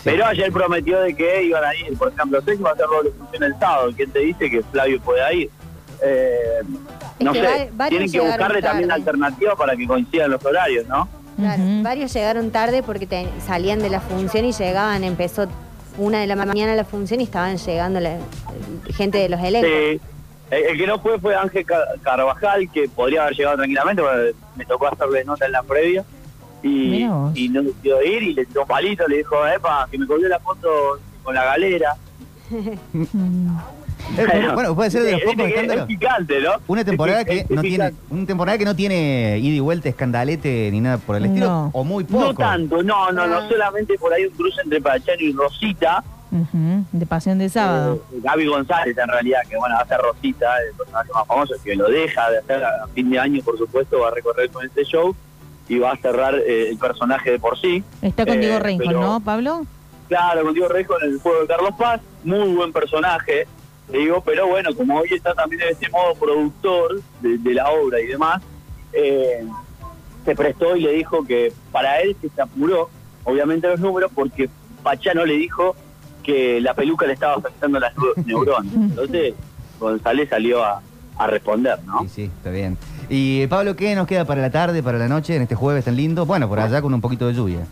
Pero 0.04 0.26
ayer 0.28 0.52
prometió 0.52 1.02
de 1.02 1.14
que 1.16 1.44
iban 1.44 1.64
a 1.66 1.76
ir. 1.76 1.98
Por 1.98 2.14
ejemplo, 2.14 2.40
sé 2.42 2.56
que 2.56 2.64
va 2.64 2.70
a 2.70 2.74
hacer 2.74 2.86
función 3.18 3.44
el 3.44 3.60
sábado. 3.60 3.92
¿Quién 3.96 4.12
te 4.12 4.20
dice 4.20 4.50
que 4.50 4.62
Flavio 4.72 5.02
pueda 5.02 5.34
ir? 5.34 5.50
Eh, 6.04 6.62
no 7.20 7.34
que 7.34 7.42
sé, 7.42 7.72
tienen 7.90 8.12
que 8.12 8.20
buscarle 8.22 8.62
también 8.62 8.92
alternativas 8.92 9.56
para 9.56 9.76
que 9.76 9.86
coincidan 9.88 10.32
los 10.32 10.46
horarios, 10.46 10.88
¿no? 10.88 11.10
Claro, 11.38 11.64
varios 11.82 12.14
llegaron 12.14 12.52
tarde 12.52 12.84
porque 12.84 13.08
te- 13.08 13.28
salían 13.46 13.80
de 13.80 13.90
la 13.90 14.00
función 14.02 14.46
y 14.46 14.52
llegaban, 14.52 15.04
empezó 15.04 15.48
una 15.98 16.20
de 16.20 16.28
la 16.28 16.36
mañana 16.36 16.76
la 16.76 16.86
función 16.86 17.20
y 17.22 17.24
estaban 17.24 17.58
llegando 17.58 18.00
la, 18.00 18.18
gente 18.96 19.18
de 19.18 19.30
los 19.30 19.40
elencos. 19.42 19.70
Sí. 19.70 20.00
El, 20.52 20.64
el 20.72 20.78
que 20.78 20.88
no 20.88 21.00
fue 21.00 21.18
fue 21.20 21.36
Ángel 21.36 21.66
Car- 21.66 21.88
Carvajal, 22.02 22.70
que 22.72 22.88
podría 22.90 23.24
haber 23.24 23.36
llegado 23.36 23.58
tranquilamente, 23.58 24.02
porque 24.02 24.34
me 24.56 24.66
tocó 24.66 24.88
hacerle 24.88 25.24
nota 25.24 25.46
en 25.46 25.52
la 25.54 25.64
previa. 25.64 26.04
Y, 26.64 27.04
y 27.34 27.50
no 27.50 27.64
decidió 27.64 28.04
ir 28.04 28.22
y 28.22 28.34
le 28.34 28.46
tiró 28.46 28.62
un 28.62 28.68
palito, 28.68 29.08
le 29.08 29.18
dijo, 29.18 29.36
epa, 29.48 29.88
que 29.90 29.98
me 29.98 30.06
colgué 30.06 30.30
la 30.30 30.40
foto 30.40 31.00
con 31.24 31.34
la 31.34 31.44
galera. 31.46 31.96
Eh, 34.18 34.50
bueno, 34.54 34.76
puede 34.76 34.92
ser 34.92 35.04
de 35.04 35.12
los 35.14 35.22
pocos 35.22 35.36
que 35.38 35.44
es 35.44 35.50
escándalos. 35.52 35.86
picante, 35.88 36.42
¿no? 36.42 36.52
Una 36.68 36.84
temporada 36.84 37.22
Es 37.22 37.26
que 37.28 37.40
es 37.40 37.50
no 37.50 37.62
tiene, 37.62 37.92
una 38.10 38.26
temporada 38.26 38.58
que 38.58 38.66
no 38.66 38.76
tiene 38.76 39.40
ida 39.40 39.56
y 39.56 39.60
vuelta, 39.60 39.90
escandalete 39.90 40.70
ni 40.72 40.82
nada 40.82 40.98
por 40.98 41.16
el 41.16 41.26
estilo, 41.26 41.46
No. 41.48 41.70
o 41.74 41.84
muy 41.84 42.04
poco. 42.04 42.24
No 42.26 42.34
tanto, 42.34 42.84
no, 42.84 43.12
no, 43.12 43.28
no, 43.28 43.48
solamente 43.50 43.98
por 43.98 44.14
ahí 44.14 44.26
un 44.26 44.34
cruce 44.34 44.62
entre 44.64 44.82
Pachano 44.82 45.22
y 45.22 45.32
Rosita, 45.34 46.04
Ujú, 46.34 46.86
De 46.94 47.06
pasión 47.06 47.40
de 47.40 47.50
sábado. 47.50 48.02
eh, 48.14 48.20
Gaby 48.24 48.46
González 48.48 48.98
en 48.98 49.08
realidad, 49.10 49.42
que 49.50 49.58
bueno, 49.58 49.76
hace 49.78 49.98
Rosita, 49.98 50.48
el 50.66 50.74
personaje 50.78 51.10
más 51.14 51.28
famoso, 51.28 51.54
que 51.62 51.76
lo 51.76 51.90
deja 51.90 52.32
de 52.32 52.38
hacer 52.38 52.64
a 52.64 52.88
fin 52.96 53.10
de 53.10 53.20
año, 53.20 53.44
por 53.44 53.58
supuesto, 53.58 54.00
va 54.00 54.08
a 54.08 54.12
recorrer 54.12 54.50
con 54.50 54.66
este 54.66 54.86
show 54.86 55.14
y 55.68 55.78
va 55.80 55.92
a 55.92 55.98
cerrar 55.98 56.36
eh, 56.36 56.70
el 56.70 56.78
personaje 56.78 57.32
de 57.32 57.40
por 57.40 57.60
sí. 57.60 57.84
Está 58.02 58.26
con 58.26 58.36
Eh, 58.36 58.40
Diego 58.40 58.60
Reinhold, 58.60 58.88
pero- 58.90 59.02
¿no, 59.02 59.20
Pablo? 59.20 59.66
Claro, 60.08 60.44
contigo 60.44 60.70
Rejo 60.70 60.94
en 61.02 61.12
el 61.12 61.20
juego 61.20 61.42
de 61.42 61.48
Carlos 61.48 61.72
Paz, 61.78 62.00
muy 62.24 62.54
buen 62.54 62.72
personaje, 62.72 63.46
digo, 63.90 64.22
pero 64.26 64.48
bueno, 64.48 64.74
como 64.76 64.98
hoy 65.00 65.10
está 65.12 65.34
también 65.34 65.62
en 65.64 65.70
este 65.70 65.90
modo 65.90 66.16
productor 66.16 67.02
de, 67.22 67.38
de 67.38 67.54
la 67.54 67.70
obra 67.70 68.00
y 68.00 68.08
demás, 68.08 68.42
eh, 68.94 69.46
se 70.26 70.36
prestó 70.36 70.76
y 70.76 70.82
le 70.82 70.92
dijo 70.94 71.24
que 71.26 71.52
para 71.72 72.00
él 72.02 72.16
que 72.22 72.30
se 72.30 72.42
apuró, 72.42 72.90
obviamente 73.24 73.68
los 73.68 73.80
números, 73.80 74.12
porque 74.14 74.50
Pachano 74.84 75.26
le 75.26 75.34
dijo 75.34 75.76
que 76.24 76.62
la 76.62 76.74
peluca 76.74 77.06
le 77.08 77.14
estaba 77.14 77.36
afectando 77.36 77.80
las 77.80 77.96
neu- 77.96 78.16
neuronas. 78.26 78.74
Entonces, 78.74 79.34
González 79.80 80.30
salió 80.30 80.64
a, 80.64 80.82
a 81.18 81.28
responder, 81.28 81.80
¿no? 81.86 82.02
Sí, 82.04 82.10
sí, 82.10 82.24
está 82.24 82.52
bien. 82.52 82.78
Y 83.10 83.48
Pablo, 83.48 83.76
¿qué 83.76 83.96
nos 83.96 84.08
queda 84.08 84.26
para 84.26 84.42
la 84.42 84.52
tarde, 84.52 84.84
para 84.84 84.98
la 85.00 85.08
noche, 85.08 85.36
en 85.36 85.42
este 85.42 85.56
jueves 85.56 85.86
tan 85.86 85.96
lindo? 85.96 86.26
Bueno, 86.26 86.48
por 86.48 86.60
allá 86.60 86.82
con 86.82 86.94
un 86.94 87.02
poquito 87.02 87.28
de 87.28 87.34
lluvia. 87.34 87.66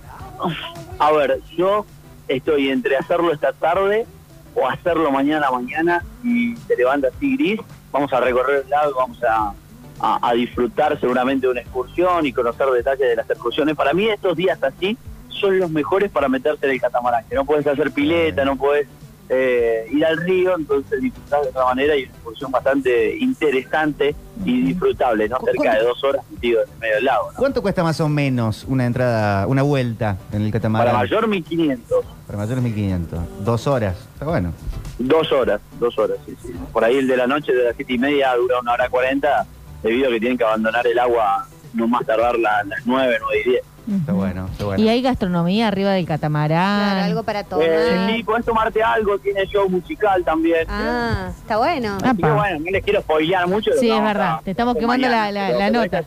A 0.98 1.12
ver, 1.12 1.40
yo 1.56 1.86
estoy 2.28 2.70
entre 2.70 2.98
hacerlo 2.98 3.32
esta 3.32 3.54
tarde 3.54 4.06
o 4.56 4.68
hacerlo 4.68 5.12
mañana 5.12 5.48
a 5.48 5.52
mañana 5.52 6.04
y 6.24 6.56
se 6.68 6.76
levanta 6.76 7.08
así 7.16 7.36
gris. 7.38 7.60
Vamos 7.92 8.12
a 8.14 8.20
recorrer 8.20 8.64
el 8.64 8.70
lago, 8.70 8.94
vamos 8.98 9.20
a, 9.24 9.54
a- 10.00 10.34
disfrutar 10.34 11.00
seguramente 11.00 11.48
de 11.48 11.52
una 11.52 11.62
excursión 11.62 12.26
y 12.26 12.34
conocer 12.34 12.68
detalles 12.68 13.10
de 13.10 13.16
las 13.16 13.30
excursiones. 13.30 13.76
Para 13.76 13.94
mí 13.94 14.08
estos 14.08 14.36
días 14.38 14.62
así 14.64 14.98
son 15.30 15.58
los 15.60 15.70
mejores 15.72 16.12
para 16.12 16.28
meterse 16.28 16.66
en 16.66 16.74
el 16.74 16.82
catamarán, 16.82 17.24
que 17.30 17.36
no 17.36 17.46
puedes 17.46 17.66
hacer 17.66 17.92
pileta, 17.92 18.44
no 18.46 18.56
puedes 18.58 18.88
eh, 19.30 19.88
ir 19.92 20.04
al 20.06 20.18
río, 20.18 20.56
entonces 20.58 21.00
disfrutar 21.02 21.44
de 21.44 21.50
otra 21.50 21.66
manera 21.66 21.96
y 21.96 22.04
una 22.04 22.12
excursión 22.14 22.52
bastante 22.52 23.16
interesante 23.18 24.16
y 24.44 24.62
disfrutable, 24.62 25.30
¿no? 25.30 25.38
Cerca 25.46 25.76
de 25.76 25.84
dos 25.84 26.04
horas 26.04 26.24
metido 26.32 26.64
en 26.64 26.70
el 26.74 26.80
medio 26.80 26.96
del 26.96 27.06
lago. 27.06 27.32
¿no? 27.32 27.38
¿Cuánto 27.38 27.62
cuesta 27.62 27.84
más 27.84 28.00
o 28.02 28.10
menos 28.10 28.66
una 28.68 28.86
entrada, 28.86 29.46
una 29.48 29.62
vuelta 29.62 30.18
en 30.32 30.42
el 30.44 30.52
catamarán? 30.52 30.88
Para 30.88 30.98
mayor 31.00 31.28
1500. 31.28 32.06
Para 32.26 32.38
mayor 32.40 32.58
es 32.58 32.64
1500. 32.64 33.20
Dos 33.46 33.68
horas. 33.68 33.96
Está 34.14 34.26
bueno. 34.26 34.52
Dos 34.98 35.32
horas, 35.32 35.62
dos 35.80 35.98
horas, 35.98 36.18
sí, 36.26 36.36
sí. 36.42 36.54
Por 36.74 36.84
ahí 36.84 36.98
el 36.98 37.08
de 37.08 37.16
la 37.18 37.28
noche 37.28 37.54
de 37.54 37.64
las 37.66 37.76
siete 37.76 37.94
y 37.94 37.98
media 37.98 38.34
dura 38.36 38.60
una 38.60 38.74
hora 38.74 38.90
cuarenta, 38.90 39.46
debido 39.84 40.10
a 40.10 40.12
que 40.12 40.20
tienen 40.20 40.38
que 40.38 40.44
abandonar 40.44 40.86
el 40.88 41.00
agua 41.00 41.48
no 41.74 41.88
más 41.88 42.06
tardar 42.06 42.38
la- 42.38 42.64
las 42.64 42.86
nueve, 42.86 43.18
nueve 43.22 43.42
y 43.46 43.50
diez. 43.50 43.62
Está 43.90 44.14
bueno, 44.14 44.48
está 44.52 44.66
bueno. 44.66 44.84
Y 44.84 44.90
hay 44.90 45.02
gastronomía 45.02 45.68
arriba 45.68 45.92
del 45.92 46.06
catamarán. 46.06 46.92
Claro, 46.92 47.06
algo 47.06 47.24
para 47.24 47.44
tomar. 47.44 47.66
Eh, 47.68 48.08
sí, 48.16 48.24
podés 48.24 48.46
tomarte 48.46 48.84
algo, 48.84 49.18
tiene 49.20 49.46
show 49.48 49.68
musical 49.70 50.24
también. 50.24 50.66
Ah, 50.70 51.32
está 51.38 51.58
bueno. 51.58 51.98
Así 52.04 52.22
que 52.22 52.30
bueno, 52.32 52.60
no 52.60 52.72
les 52.72 52.84
quiero 52.84 53.02
spoilear 53.02 53.48
mucho. 53.48 53.72
Sí, 53.80 53.90
es 53.90 54.04
verdad. 54.04 54.36
a- 54.36 54.42
Te 54.44 54.52
estamos 54.52 54.76
quemando 54.78 55.08
la, 55.08 55.18
mañana, 55.26 55.50
la- 55.52 55.58
la 55.58 55.70
nota. 55.72 56.04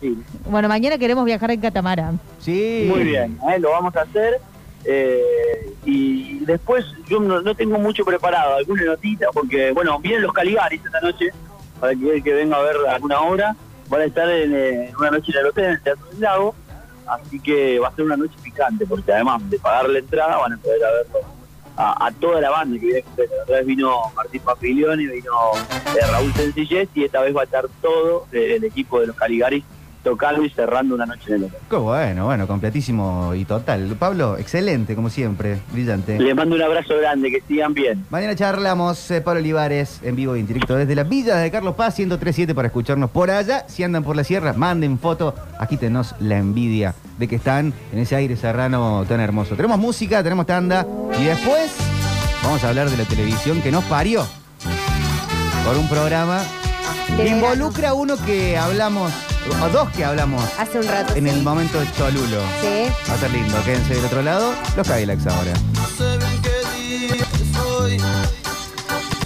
Bueno, 0.48 0.68
mañana 0.68 0.96
queremos 0.98 1.24
viajar 1.24 1.50
en 1.50 1.60
catamarán. 1.60 2.20
Sí. 2.40 2.86
Muy 2.88 3.02
bien, 3.04 3.38
¿eh? 3.50 3.58
lo 3.58 3.70
vamos 3.70 3.94
a 3.96 4.02
hacer. 4.02 4.40
eh, 4.84 5.72
y 5.84 6.40
después 6.44 6.84
yo 7.08 7.20
no, 7.20 7.40
no 7.40 7.54
tengo 7.54 7.78
mucho 7.78 8.04
preparado, 8.04 8.56
alguna 8.56 8.84
notita, 8.84 9.26
porque, 9.32 9.70
bueno, 9.72 9.98
vienen 10.00 10.22
los 10.22 10.32
Caligaris 10.32 10.84
esta 10.84 11.00
noche, 11.00 11.26
para 11.80 11.92
que 11.94 12.32
venga 12.34 12.56
a 12.56 12.62
ver 12.62 12.76
alguna 12.88 13.20
obra, 13.20 13.54
van 13.88 14.00
a 14.00 14.04
estar 14.04 14.28
en, 14.28 14.52
eh, 14.54 14.92
una 14.98 15.10
noche 15.12 15.32
en 15.32 15.38
el 15.38 15.46
hotel, 15.46 15.64
en 15.64 15.70
el 15.72 15.80
Teatro 15.82 16.06
del 16.10 16.20
Lago, 16.20 16.54
así 17.06 17.40
que 17.40 17.78
va 17.78 17.88
a 17.88 17.94
ser 17.94 18.04
una 18.04 18.16
noche 18.16 18.34
picante, 18.42 18.86
porque 18.86 19.12
además 19.12 19.48
de 19.50 19.58
pagar 19.58 19.88
la 19.88 19.98
entrada 19.98 20.36
van 20.38 20.52
a 20.54 20.56
poder 20.58 20.80
verlo 20.80 21.20
a, 21.76 22.10
toda 22.20 22.40
la 22.40 22.50
banda 22.50 22.78
que 22.78 22.86
viene. 22.86 23.04
La 23.48 23.56
vez 23.56 23.66
vino 23.66 24.00
Martín 24.14 24.42
Papiglioni, 24.42 25.06
vino 25.06 25.32
eh, 25.96 26.06
Raúl 26.10 26.32
Sencillez, 26.34 26.88
y 26.94 27.04
esta 27.04 27.20
vez 27.20 27.34
va 27.34 27.42
a 27.42 27.44
estar 27.44 27.66
todo 27.80 28.26
eh, 28.32 28.56
el 28.56 28.64
equipo 28.64 29.00
de 29.00 29.08
los 29.08 29.16
Caligaris 29.16 29.64
tocando 30.02 30.44
y 30.44 30.50
cerrando 30.50 30.94
una 30.94 31.06
noche 31.06 31.22
en 31.28 31.34
el 31.34 31.44
hotel. 31.44 31.60
Qué 31.68 31.76
bueno, 31.76 32.26
bueno, 32.26 32.46
completísimo 32.46 33.34
y 33.34 33.44
total. 33.44 33.96
Pablo, 33.98 34.36
excelente, 34.38 34.94
como 34.94 35.10
siempre, 35.10 35.58
brillante. 35.72 36.18
Les 36.18 36.34
mando 36.34 36.56
un 36.56 36.62
abrazo 36.62 36.96
grande, 36.96 37.30
que 37.30 37.42
sigan 37.46 37.74
bien. 37.74 38.04
Mañana 38.10 38.34
charlamos, 38.34 39.10
eh, 39.10 39.20
Pablo 39.20 39.40
Olivares, 39.40 40.00
en 40.02 40.16
vivo 40.16 40.36
y 40.36 40.40
en 40.40 40.46
directo 40.46 40.76
desde 40.76 40.94
la 40.94 41.04
Villa 41.04 41.36
de 41.36 41.50
Carlos 41.50 41.74
Paz, 41.74 41.98
1037 41.98 42.54
para 42.54 42.66
escucharnos 42.68 43.10
por 43.10 43.30
allá. 43.30 43.64
Si 43.68 43.82
andan 43.82 44.04
por 44.04 44.16
la 44.16 44.24
sierra, 44.24 44.52
manden 44.52 44.98
foto. 44.98 45.34
Aquí 45.58 45.76
tenemos 45.76 46.14
la 46.20 46.38
envidia 46.38 46.94
de 47.18 47.28
que 47.28 47.36
están 47.36 47.72
en 47.92 47.98
ese 47.98 48.16
aire 48.16 48.36
serrano 48.36 49.04
tan 49.08 49.20
hermoso. 49.20 49.54
Tenemos 49.54 49.78
música, 49.78 50.22
tenemos 50.22 50.46
tanda 50.46 50.86
y 51.18 51.24
después 51.24 51.72
vamos 52.42 52.62
a 52.64 52.68
hablar 52.68 52.90
de 52.90 52.96
la 52.96 53.04
televisión 53.04 53.62
que 53.62 53.70
nos 53.70 53.84
parió. 53.84 54.26
Por 55.64 55.76
un 55.76 55.88
programa 55.88 56.42
que 57.16 57.28
involucra 57.28 57.90
a 57.90 57.94
uno 57.94 58.16
que 58.26 58.56
hablamos, 58.56 59.12
o 59.62 59.68
dos 59.70 59.88
que 59.90 60.04
hablamos 60.04 60.42
Hace 60.58 60.78
un 60.78 60.86
rato. 60.86 61.14
en 61.16 61.24
sí. 61.24 61.30
el 61.30 61.42
momento 61.42 61.78
de 61.80 61.90
Cholulo. 61.92 62.40
Sí. 62.60 62.92
Va 63.10 63.14
a 63.14 63.18
ser 63.18 63.30
lindo, 63.30 63.56
quédense 63.64 63.94
del 63.94 64.04
otro 64.04 64.22
lado, 64.22 64.54
los 64.76 64.86
Cadillacs 64.86 65.26
ahora. 65.26 65.52
No 65.74 65.86
sé 65.96 66.18
bien 66.18 66.42
qué 66.42 67.16
día 67.16 67.24
es 67.24 67.56
hoy, 67.58 68.00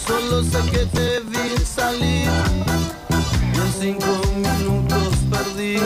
solo 0.06 0.42
sé 0.42 0.70
que 0.70 0.86
te 0.86 1.20
vi 1.20 1.64
salir 1.64 2.28
y 3.52 3.56
en 3.58 3.72
cinco 3.80 4.20
minutos 4.36 5.14
perdí 5.30 5.78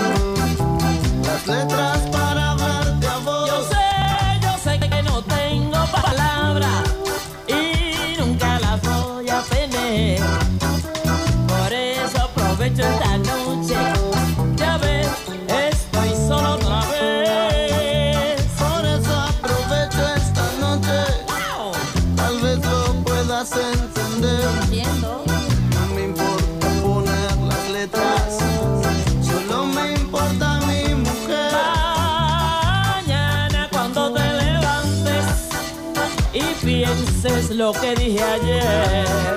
las 1.25 1.47
letras 1.47 1.99
lo 37.61 37.73
que 37.73 37.95
dije 37.95 38.23
ayer. 38.23 39.30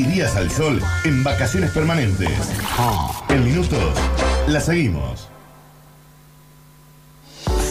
Y 0.00 0.04
días 0.04 0.34
al 0.36 0.50
sol 0.50 0.80
en 1.04 1.22
vacaciones 1.22 1.70
permanentes. 1.72 2.30
En 3.28 3.44
minutos, 3.44 3.94
la 4.46 4.60
seguimos. 4.60 5.28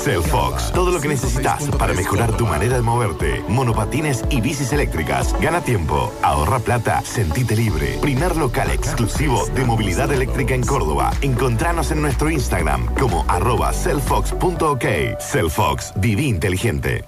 Cellfox, 0.03 0.72
todo 0.72 0.91
lo 0.91 1.01
que 1.01 1.07
necesitas 1.07 1.68
para 1.77 1.93
mejorar 1.93 2.31
tu 2.38 2.45
manera 2.45 2.76
de 2.76 2.81
moverte. 2.81 3.43
Monopatines 3.47 4.23
y 4.30 4.41
bicis 4.41 4.72
eléctricas. 4.72 5.35
Gana 5.41 5.61
tiempo, 5.61 6.14
ahorra 6.22 6.60
plata, 6.60 7.01
sentite 7.01 7.56
libre. 7.56 7.97
Primer 8.01 8.35
local 8.38 8.69
exclusivo 8.69 9.45
de 9.56 9.65
movilidad 9.65 10.11
eléctrica 10.11 10.53
en 10.53 10.64
Córdoba. 10.64 11.11
Encontranos 11.22 11.91
en 11.91 12.01
nuestro 12.01 12.30
Instagram 12.30 12.93
como 12.95 13.26
arroba 13.27 13.73
cellfox.ok. 13.73 14.85
Cellfox, 15.19 15.93
viví 15.97 16.27
inteligente. 16.27 17.03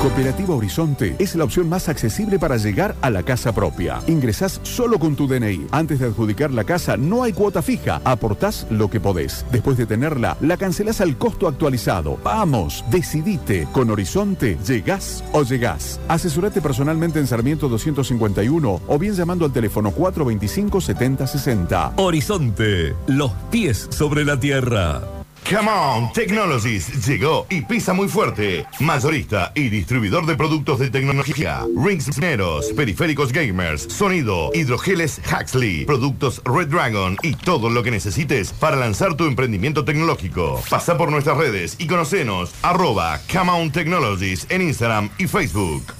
Cooperativa 0.00 0.54
Horizonte 0.54 1.14
es 1.18 1.34
la 1.34 1.44
opción 1.44 1.68
más 1.68 1.90
accesible 1.90 2.38
para 2.38 2.56
llegar 2.56 2.96
a 3.02 3.10
la 3.10 3.22
casa 3.22 3.52
propia. 3.52 4.00
Ingresás 4.06 4.58
solo 4.62 4.98
con 4.98 5.14
tu 5.14 5.28
DNI. 5.28 5.66
Antes 5.72 5.98
de 5.98 6.06
adjudicar 6.06 6.50
la 6.52 6.64
casa 6.64 6.96
no 6.96 7.22
hay 7.22 7.34
cuota 7.34 7.60
fija. 7.60 8.00
Aportás 8.04 8.66
lo 8.70 8.88
que 8.88 8.98
podés. 8.98 9.44
Después 9.52 9.76
de 9.76 9.84
tenerla, 9.84 10.38
la 10.40 10.56
cancelás 10.56 11.02
al 11.02 11.18
costo 11.18 11.46
actualizado. 11.46 12.16
Vamos, 12.24 12.82
decidite. 12.90 13.68
Con 13.72 13.90
Horizonte, 13.90 14.56
llegás 14.66 15.22
o 15.34 15.42
llegás. 15.42 16.00
Asesorate 16.08 16.62
personalmente 16.62 17.18
en 17.18 17.26
Sarmiento 17.26 17.68
251 17.68 18.80
o 18.86 18.98
bien 18.98 19.12
llamando 19.12 19.44
al 19.44 19.52
teléfono 19.52 19.90
425 19.90 20.80
7060. 20.80 21.92
Horizonte, 21.96 22.94
los 23.06 23.32
pies 23.50 23.86
sobre 23.90 24.24
la 24.24 24.40
tierra. 24.40 25.19
Come 25.48 25.68
on, 25.68 26.12
Technologies 26.12 27.06
llegó 27.06 27.46
y 27.50 27.62
pisa 27.62 27.92
muy 27.92 28.08
fuerte. 28.08 28.64
Mayorista 28.78 29.50
y 29.54 29.68
distribuidor 29.68 30.24
de 30.26 30.36
productos 30.36 30.78
de 30.78 30.90
tecnología. 30.90 31.66
Rings 31.76 32.16
mineros, 32.16 32.66
periféricos 32.76 33.32
gamers, 33.32 33.82
sonido, 33.82 34.50
hidrogeles 34.54 35.20
Huxley, 35.30 35.84
productos 35.86 36.40
Red 36.44 36.68
Dragon 36.68 37.16
y 37.22 37.34
todo 37.34 37.68
lo 37.68 37.82
que 37.82 37.90
necesites 37.90 38.52
para 38.52 38.76
lanzar 38.76 39.16
tu 39.16 39.24
emprendimiento 39.26 39.84
tecnológico. 39.84 40.62
Pasa 40.70 40.96
por 40.96 41.10
nuestras 41.10 41.36
redes 41.36 41.76
y 41.78 41.86
conocenos 41.86 42.52
arroba 42.62 43.20
Come 43.32 43.50
on 43.50 43.72
Technologies 43.72 44.46
en 44.50 44.62
Instagram 44.62 45.10
y 45.18 45.26
Facebook. 45.26 45.99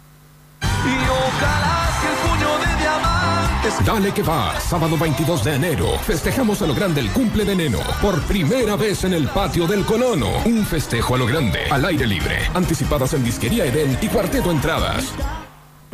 Dale 3.86 4.12
que 4.12 4.22
va, 4.22 4.60
sábado 4.60 4.98
22 4.98 5.46
de 5.46 5.56
enero. 5.56 5.98
Festejamos 6.00 6.62
a 6.62 6.68
lo 6.68 6.76
grande 6.76 7.00
el 7.00 7.10
cumple 7.10 7.46
de 7.46 7.56
Neno. 7.56 7.80
Por 8.02 8.22
primera 8.24 8.76
vez 8.76 9.06
en 9.06 9.14
el 9.14 9.30
patio 9.30 9.66
del 9.66 9.86
Colono. 9.86 10.30
Un 10.46 10.66
festejo 10.66 11.16
a 11.16 11.18
lo 11.18 11.26
grande, 11.26 11.60
al 11.72 11.86
aire 11.86 12.06
libre. 12.06 12.40
Anticipadas 12.54 13.14
en 13.14 13.24
Disquería 13.24 13.66
Eden 13.66 13.98
y 14.02 14.08
Cuarteto 14.08 14.52
Entradas. 14.52 15.14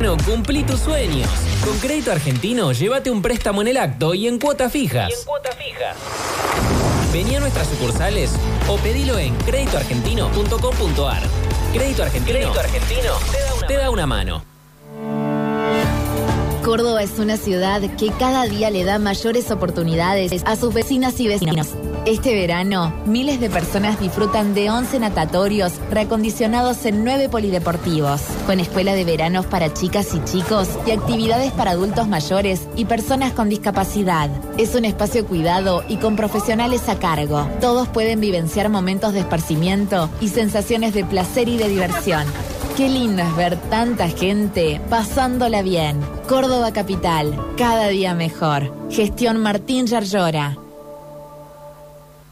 No, 0.00 0.16
cumplí 0.24 0.64
tus 0.64 0.80
sueños. 0.80 1.28
Con 1.64 1.78
Crédito 1.78 2.10
Argentino, 2.10 2.72
llévate 2.72 3.10
un 3.10 3.20
préstamo 3.20 3.60
en 3.60 3.68
el 3.68 3.76
acto 3.76 4.14
y 4.14 4.26
en 4.28 4.38
cuotas 4.38 4.72
fijas. 4.72 5.12
cuota 5.26 5.50
fija. 5.52 5.92
Vení 7.12 7.36
a 7.36 7.40
nuestras 7.40 7.68
sucursales 7.68 8.30
o 8.66 8.76
pedilo 8.78 9.18
en 9.18 9.34
créditoargentino.com.ar. 9.36 11.22
Crédito 11.74 12.02
Argentino, 12.02 12.38
Crédito 12.38 12.60
Argentino 12.60 13.12
te 13.68 13.76
da 13.76 13.90
una 13.90 14.06
mano. 14.06 14.49
Córdoba 16.62 17.02
es 17.02 17.18
una 17.18 17.38
ciudad 17.38 17.80
que 17.96 18.10
cada 18.18 18.44
día 18.44 18.70
le 18.70 18.84
da 18.84 18.98
mayores 18.98 19.50
oportunidades 19.50 20.42
a 20.44 20.56
sus 20.56 20.74
vecinas 20.74 21.18
y 21.18 21.26
vecinos. 21.26 21.68
Este 22.04 22.34
verano, 22.34 22.92
miles 23.06 23.40
de 23.40 23.48
personas 23.48 23.98
disfrutan 23.98 24.52
de 24.52 24.70
11 24.70 25.00
natatorios 25.00 25.72
reacondicionados 25.90 26.84
en 26.84 27.02
9 27.02 27.28
polideportivos, 27.30 28.20
con 28.46 28.60
escuela 28.60 28.94
de 28.94 29.04
veranos 29.04 29.46
para 29.46 29.72
chicas 29.72 30.14
y 30.14 30.22
chicos 30.24 30.68
y 30.86 30.90
actividades 30.90 31.52
para 31.52 31.72
adultos 31.72 32.08
mayores 32.08 32.68
y 32.76 32.84
personas 32.84 33.32
con 33.32 33.48
discapacidad. 33.48 34.30
Es 34.58 34.74
un 34.74 34.84
espacio 34.84 35.26
cuidado 35.26 35.82
y 35.88 35.96
con 35.96 36.16
profesionales 36.16 36.88
a 36.88 36.98
cargo. 36.98 37.48
Todos 37.60 37.88
pueden 37.88 38.20
vivenciar 38.20 38.68
momentos 38.68 39.14
de 39.14 39.20
esparcimiento 39.20 40.10
y 40.20 40.28
sensaciones 40.28 40.92
de 40.92 41.04
placer 41.04 41.48
y 41.48 41.56
de 41.56 41.68
diversión. 41.68 42.24
Qué 42.76 42.88
lindo 42.88 43.22
es 43.22 43.36
ver 43.36 43.56
tanta 43.68 44.08
gente 44.08 44.80
pasándola 44.88 45.62
bien. 45.62 46.00
Córdoba 46.28 46.72
Capital, 46.72 47.38
cada 47.56 47.88
día 47.88 48.14
mejor. 48.14 48.72
Gestión 48.90 49.38
Martín 49.38 49.86
Yarlora. 49.86 50.56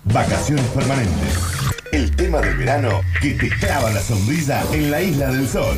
Vacaciones 0.05 0.65
permanentes. 0.69 1.39
El 1.93 2.15
tema 2.17 2.41
del 2.41 2.57
verano 2.57 3.01
que 3.21 3.35
te 3.35 3.49
clava 3.49 3.91
la 3.91 4.01
sombrilla 4.01 4.63
en 4.73 4.91
la 4.91 5.03
isla 5.03 5.31
del 5.31 5.49
sol. 5.49 5.77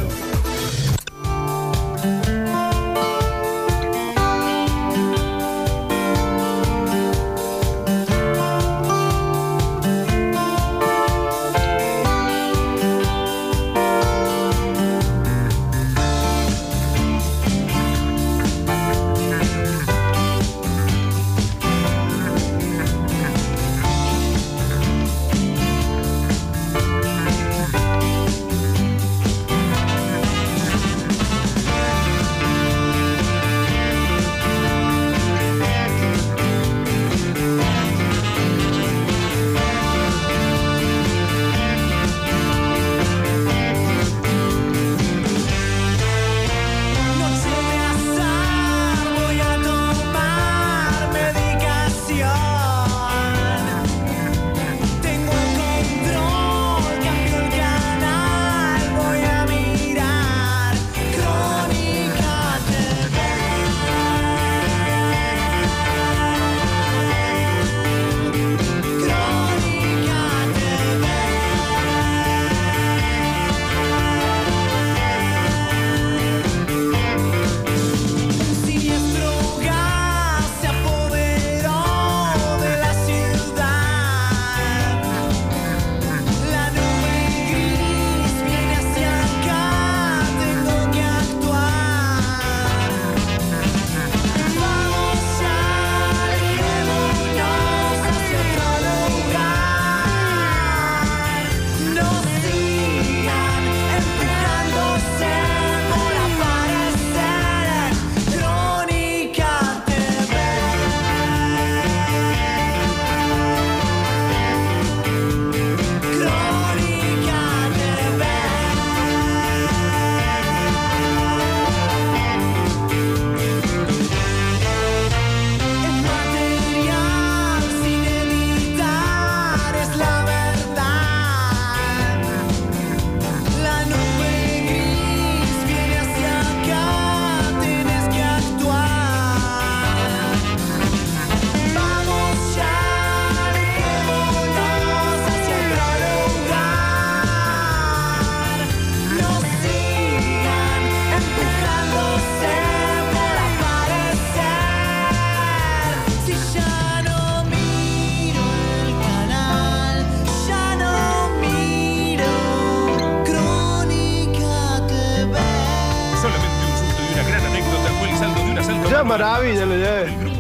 Maravilla 169.21 169.67
lo 169.67 169.77
llevé. 169.77 170.31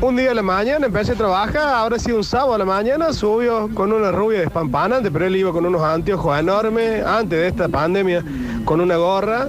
Un, 0.00 0.16
día 0.16 0.30
a 0.30 0.34
la 0.34 0.42
mañana 0.42 0.86
empecé 0.86 1.12
a 1.12 1.14
trabajar, 1.14 1.74
ahora 1.74 1.98
sí 1.98 2.12
un 2.12 2.22
sábado 2.22 2.54
a 2.54 2.58
la 2.58 2.64
mañana, 2.64 3.12
subió 3.12 3.68
con 3.74 3.92
una 3.92 4.12
rubia 4.12 4.40
despampanante, 4.40 5.10
pero 5.10 5.26
él 5.26 5.36
iba 5.36 5.52
con 5.52 5.66
unos 5.66 5.82
anteojos 5.82 6.38
enormes 6.38 7.04
antes 7.04 7.38
de 7.38 7.48
esta 7.48 7.68
pandemia, 7.68 8.22
con 8.64 8.80
una 8.80 8.96
gorra. 8.96 9.48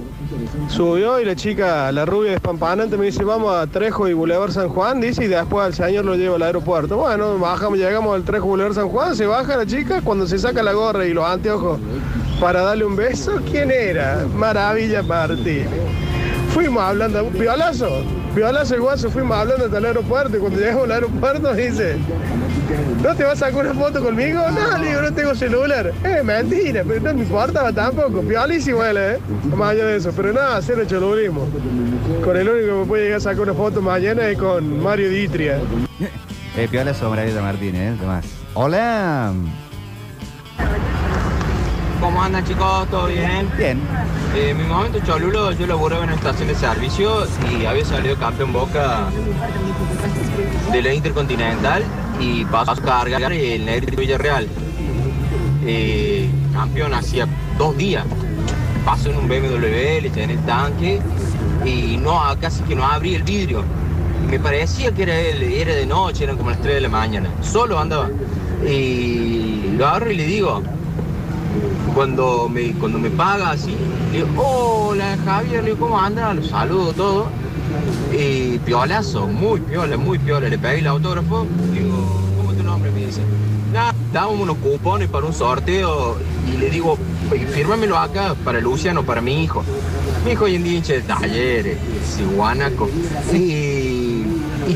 Subió 0.68 1.20
y 1.20 1.24
la 1.24 1.36
chica, 1.36 1.90
la 1.92 2.04
rubia 2.04 2.32
despampanante, 2.32 2.96
me 2.96 3.06
dice, 3.06 3.22
vamos 3.22 3.54
a 3.54 3.66
Trejo 3.66 4.08
y 4.08 4.12
Boulevard 4.12 4.50
San 4.50 4.68
Juan, 4.68 5.00
dice, 5.00 5.24
y 5.24 5.28
después 5.28 5.66
al 5.66 5.74
señor 5.74 6.04
lo 6.04 6.16
lleva 6.16 6.36
al 6.36 6.42
aeropuerto. 6.42 6.96
Bueno, 6.96 7.38
bajamos, 7.38 7.78
llegamos 7.78 8.14
al 8.14 8.24
Trejo 8.24 8.46
Boulevard 8.46 8.74
San 8.74 8.88
Juan, 8.88 9.14
se 9.14 9.26
baja 9.26 9.56
la 9.56 9.66
chica, 9.66 10.00
cuando 10.02 10.26
se 10.26 10.38
saca 10.38 10.62
la 10.62 10.72
gorra 10.72 11.06
y 11.06 11.14
los 11.14 11.24
anteojos 11.24 11.78
para 12.40 12.62
darle 12.62 12.84
un 12.84 12.96
beso, 12.96 13.40
¿quién 13.50 13.70
era? 13.70 14.26
Maravilla 14.34 15.02
Martínez. 15.02 15.85
Fuimos 16.56 16.82
hablando, 16.82 17.28
violazo, 17.32 18.02
violazo 18.34 18.76
el 18.76 18.80
guaso, 18.80 19.10
fuimos 19.10 19.36
hablando 19.36 19.66
hasta 19.66 19.76
el 19.76 19.84
aeropuerto 19.84 20.38
y 20.38 20.40
cuando 20.40 20.58
llegamos 20.58 20.84
al 20.84 20.92
aeropuerto 20.92 21.52
dice, 21.52 21.98
¿no 23.02 23.14
te 23.14 23.24
vas 23.24 23.42
a 23.42 23.50
sacar 23.50 23.66
una 23.66 23.74
foto 23.74 24.02
conmigo? 24.02 24.40
No, 24.52 24.78
le 24.78 24.88
digo, 24.88 25.02
no 25.02 25.12
tengo 25.12 25.34
celular. 25.34 25.92
Eh, 26.02 26.22
mentira, 26.24 26.82
pero 26.88 27.00
no 27.02 27.12
me 27.12 27.24
importaba 27.24 27.70
tampoco, 27.74 28.22
violísimo 28.22 28.82
él, 28.84 28.96
eh, 28.96 29.18
más 29.54 29.72
allá 29.72 29.84
de 29.84 29.96
eso, 29.96 30.14
pero 30.16 30.32
nada, 30.32 30.62
cero 30.62 30.84
cholulismo. 30.86 31.46
Con 32.24 32.34
el 32.38 32.48
único 32.48 32.66
que 32.68 32.72
me 32.72 32.86
puede 32.86 33.02
llegar 33.02 33.18
a 33.18 33.20
sacar 33.20 33.42
una 33.42 33.52
foto 33.52 33.82
mañana 33.82 34.26
es 34.26 34.38
con 34.38 34.82
Mario 34.82 35.10
Ditria. 35.10 35.58
Eh, 36.56 36.68
piola 36.70 36.94
Sombradita 36.94 37.42
Martínez, 37.42 37.92
¿eh? 37.92 37.96
Tomás. 38.00 38.24
Hola. 38.54 39.30
¿Cómo 42.00 42.22
andan 42.22 42.42
chicos? 42.46 42.88
¿Todo 42.88 43.08
bien? 43.08 43.46
Bien. 43.58 43.78
Eh, 44.38 44.52
mi 44.52 44.64
momento 44.64 44.98
cholulo, 45.00 45.50
yo 45.52 45.66
laburaba 45.66 46.04
en 46.04 46.10
una 46.10 46.16
estación 46.18 46.48
de 46.48 46.54
servicio 46.54 47.26
y 47.50 47.64
había 47.64 47.86
salido 47.86 48.16
campeón 48.18 48.52
Boca 48.52 49.08
de 50.70 50.82
la 50.82 50.92
Intercontinental 50.92 51.82
y 52.20 52.44
pasó 52.44 52.72
a 52.72 52.76
cargar 52.76 53.32
el 53.32 53.64
Negrito 53.64 53.98
Villarreal. 53.98 54.46
Eh, 55.64 56.28
campeón 56.52 56.92
hacía 56.92 57.26
dos 57.56 57.78
días. 57.78 58.04
Pasó 58.84 59.08
en 59.08 59.16
un 59.16 59.26
BMW, 59.26 60.02
le 60.02 60.08
eché 60.08 60.24
en 60.24 60.30
el 60.32 60.40
tanque 60.44 61.00
y 61.64 61.96
no, 61.96 62.20
casi 62.38 62.62
que 62.64 62.74
no 62.74 62.84
abrí 62.84 63.14
el 63.14 63.22
vidrio. 63.22 63.64
Me 64.28 64.38
parecía 64.38 64.92
que 64.92 65.04
era 65.04 65.18
él, 65.18 65.44
era 65.44 65.74
de 65.74 65.86
noche, 65.86 66.24
eran 66.24 66.36
como 66.36 66.50
las 66.50 66.60
3 66.60 66.74
de 66.74 66.80
la 66.82 66.90
mañana. 66.90 67.30
Solo 67.40 67.78
andaba. 67.78 68.10
Y 68.68 69.72
lo 69.78 69.86
agarro 69.88 70.10
y 70.10 70.14
le 70.14 70.24
digo, 70.24 70.62
cuando 71.94 72.50
me, 72.50 72.72
cuando 72.72 72.98
me 72.98 73.08
paga 73.08 73.52
así, 73.52 73.74
le 74.12 74.18
digo, 74.18 74.28
hola 74.88 75.16
Javier, 75.24 75.64
le 75.64 75.70
digo, 75.70 75.86
¿cómo 75.86 75.98
anda? 76.00 76.32
Lo 76.34 76.42
saludo 76.42 76.92
todo. 76.92 77.26
Y 78.12 78.58
piolazo, 78.60 79.26
muy 79.26 79.60
piola, 79.60 79.96
muy 79.96 80.18
piola. 80.18 80.48
Le 80.48 80.58
pedí 80.58 80.78
el 80.80 80.86
autógrafo, 80.86 81.46
digo, 81.72 82.22
¿cómo 82.36 82.52
es 82.52 82.58
tu 82.58 82.64
nombre? 82.64 82.90
Me 82.92 83.06
dice. 83.06 83.20
Nada, 83.72 83.94
dábamos 84.12 84.40
unos 84.42 84.56
cupones 84.58 85.08
para 85.08 85.26
un 85.26 85.32
sorteo 85.34 86.16
y 86.52 86.56
le 86.56 86.70
digo, 86.70 86.96
fírmamelo 87.52 87.98
acá 87.98 88.34
para 88.44 88.60
Luciano, 88.60 89.02
para 89.02 89.20
mi 89.20 89.42
hijo. 89.44 89.62
Mi 90.24 90.32
hijo 90.32 90.44
hoy 90.44 90.54
en 90.56 90.64
día 90.64 90.80
de 90.80 91.00
talleres. 91.02 91.76
Y, 93.34 94.22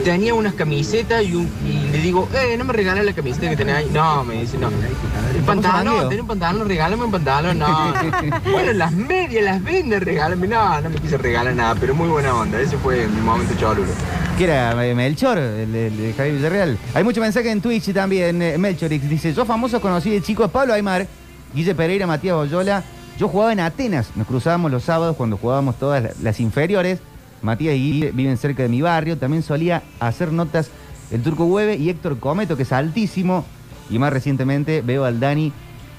tenía 0.05 0.35
unas 0.35 0.55
camisetas 0.55 1.23
y, 1.25 1.35
un- 1.35 1.49
le 1.93 1.99
digo, 1.99 2.29
eh, 2.35 2.57
no 2.57 2.65
me 2.65 2.73
regalas 2.73 3.05
la 3.05 3.13
camiseta 3.13 3.49
que 3.51 3.57
tenés 3.57 3.75
ahí. 3.77 3.91
No, 3.93 4.25
me 4.25 4.41
dice, 4.41 4.57
no. 4.59 4.69
El 4.69 5.43
pantalón, 5.45 6.09
tenés 6.09 6.21
un 6.23 6.27
pantalón, 6.29 6.69
regálame 6.69 7.05
un 7.05 7.11
pantalón. 7.11 7.59
No. 7.59 7.93
bueno, 8.53 8.73
las 8.73 8.93
medias 8.93 9.45
las 9.45 9.63
vende, 9.63 9.99
regálame. 10.01 10.47
No, 10.49 10.81
no 10.81 10.91
me 10.91 10.97
quise 10.97 11.19
regalar 11.19 11.55
nada, 11.55 11.75
pero 11.79 11.95
muy 11.95 12.09
buena 12.09 12.35
onda. 12.35 12.61
Ese 12.61 12.77
fue 12.79 13.07
mi 13.09 13.21
momento 13.21 13.55
cholulo. 13.59 13.89
¿Qué 14.39 14.45
era? 14.45 14.87
eh, 14.87 14.95
Melchor, 14.95 15.39
el, 15.39 15.75
el 15.75 15.97
de 15.97 16.15
Javier 16.17 16.37
Villarreal. 16.37 16.79
Hay 16.95 17.05
mucho 17.05 17.21
mensaje 17.21 17.51
en 17.51 17.61
Twitch 17.61 17.93
también. 17.93 18.41
eh, 18.41 18.57
Melchorix 18.59 19.09
dice: 19.09 19.35
Yo 19.35 19.45
famoso 19.45 19.81
conocí 19.81 20.11
de 20.11 20.23
chico 20.23 20.45
a 20.45 20.49
Pablo 20.49 20.73
Aymar, 20.73 21.07
Guille 21.55 21.75
Pereira, 21.75 22.07
Matías 22.07 22.37
Boyola. 22.37 22.83
Yo 23.19 23.29
jugaba 23.29 23.53
en 23.53 23.61
Atenas. 23.61 24.09
Nos 24.15 24.27
cruzábamos 24.27 24.71
los 24.71 24.85
sábados 24.85 25.17
cuando 25.17 25.37
jugábamos 25.37 25.79
todas 25.79 26.03
la- 26.03 26.11
las 26.23 26.41
inferiores. 26.41 27.01
Matías 27.43 27.75
y 27.75 27.79
Guille 27.79 28.11
viven 28.13 28.37
cerca 28.39 28.63
de 28.63 28.69
mi 28.69 28.81
barrio. 28.81 29.19
También 29.19 29.43
solía 29.43 29.83
hacer 29.99 30.33
notas 30.33 30.71
el 31.11 31.23
Turco 31.23 31.45
Hueve 31.45 31.77
y 31.77 31.91
Héctor 31.91 32.19
Cometo, 32.19 32.57
que 32.57 32.63
es 32.63 32.73
altísimo. 32.73 33.45
Y 33.89 33.99
más 33.99 34.13
recientemente 34.13 34.83
veo 34.83 35.05
al 35.05 35.21
Dani 35.21 35.53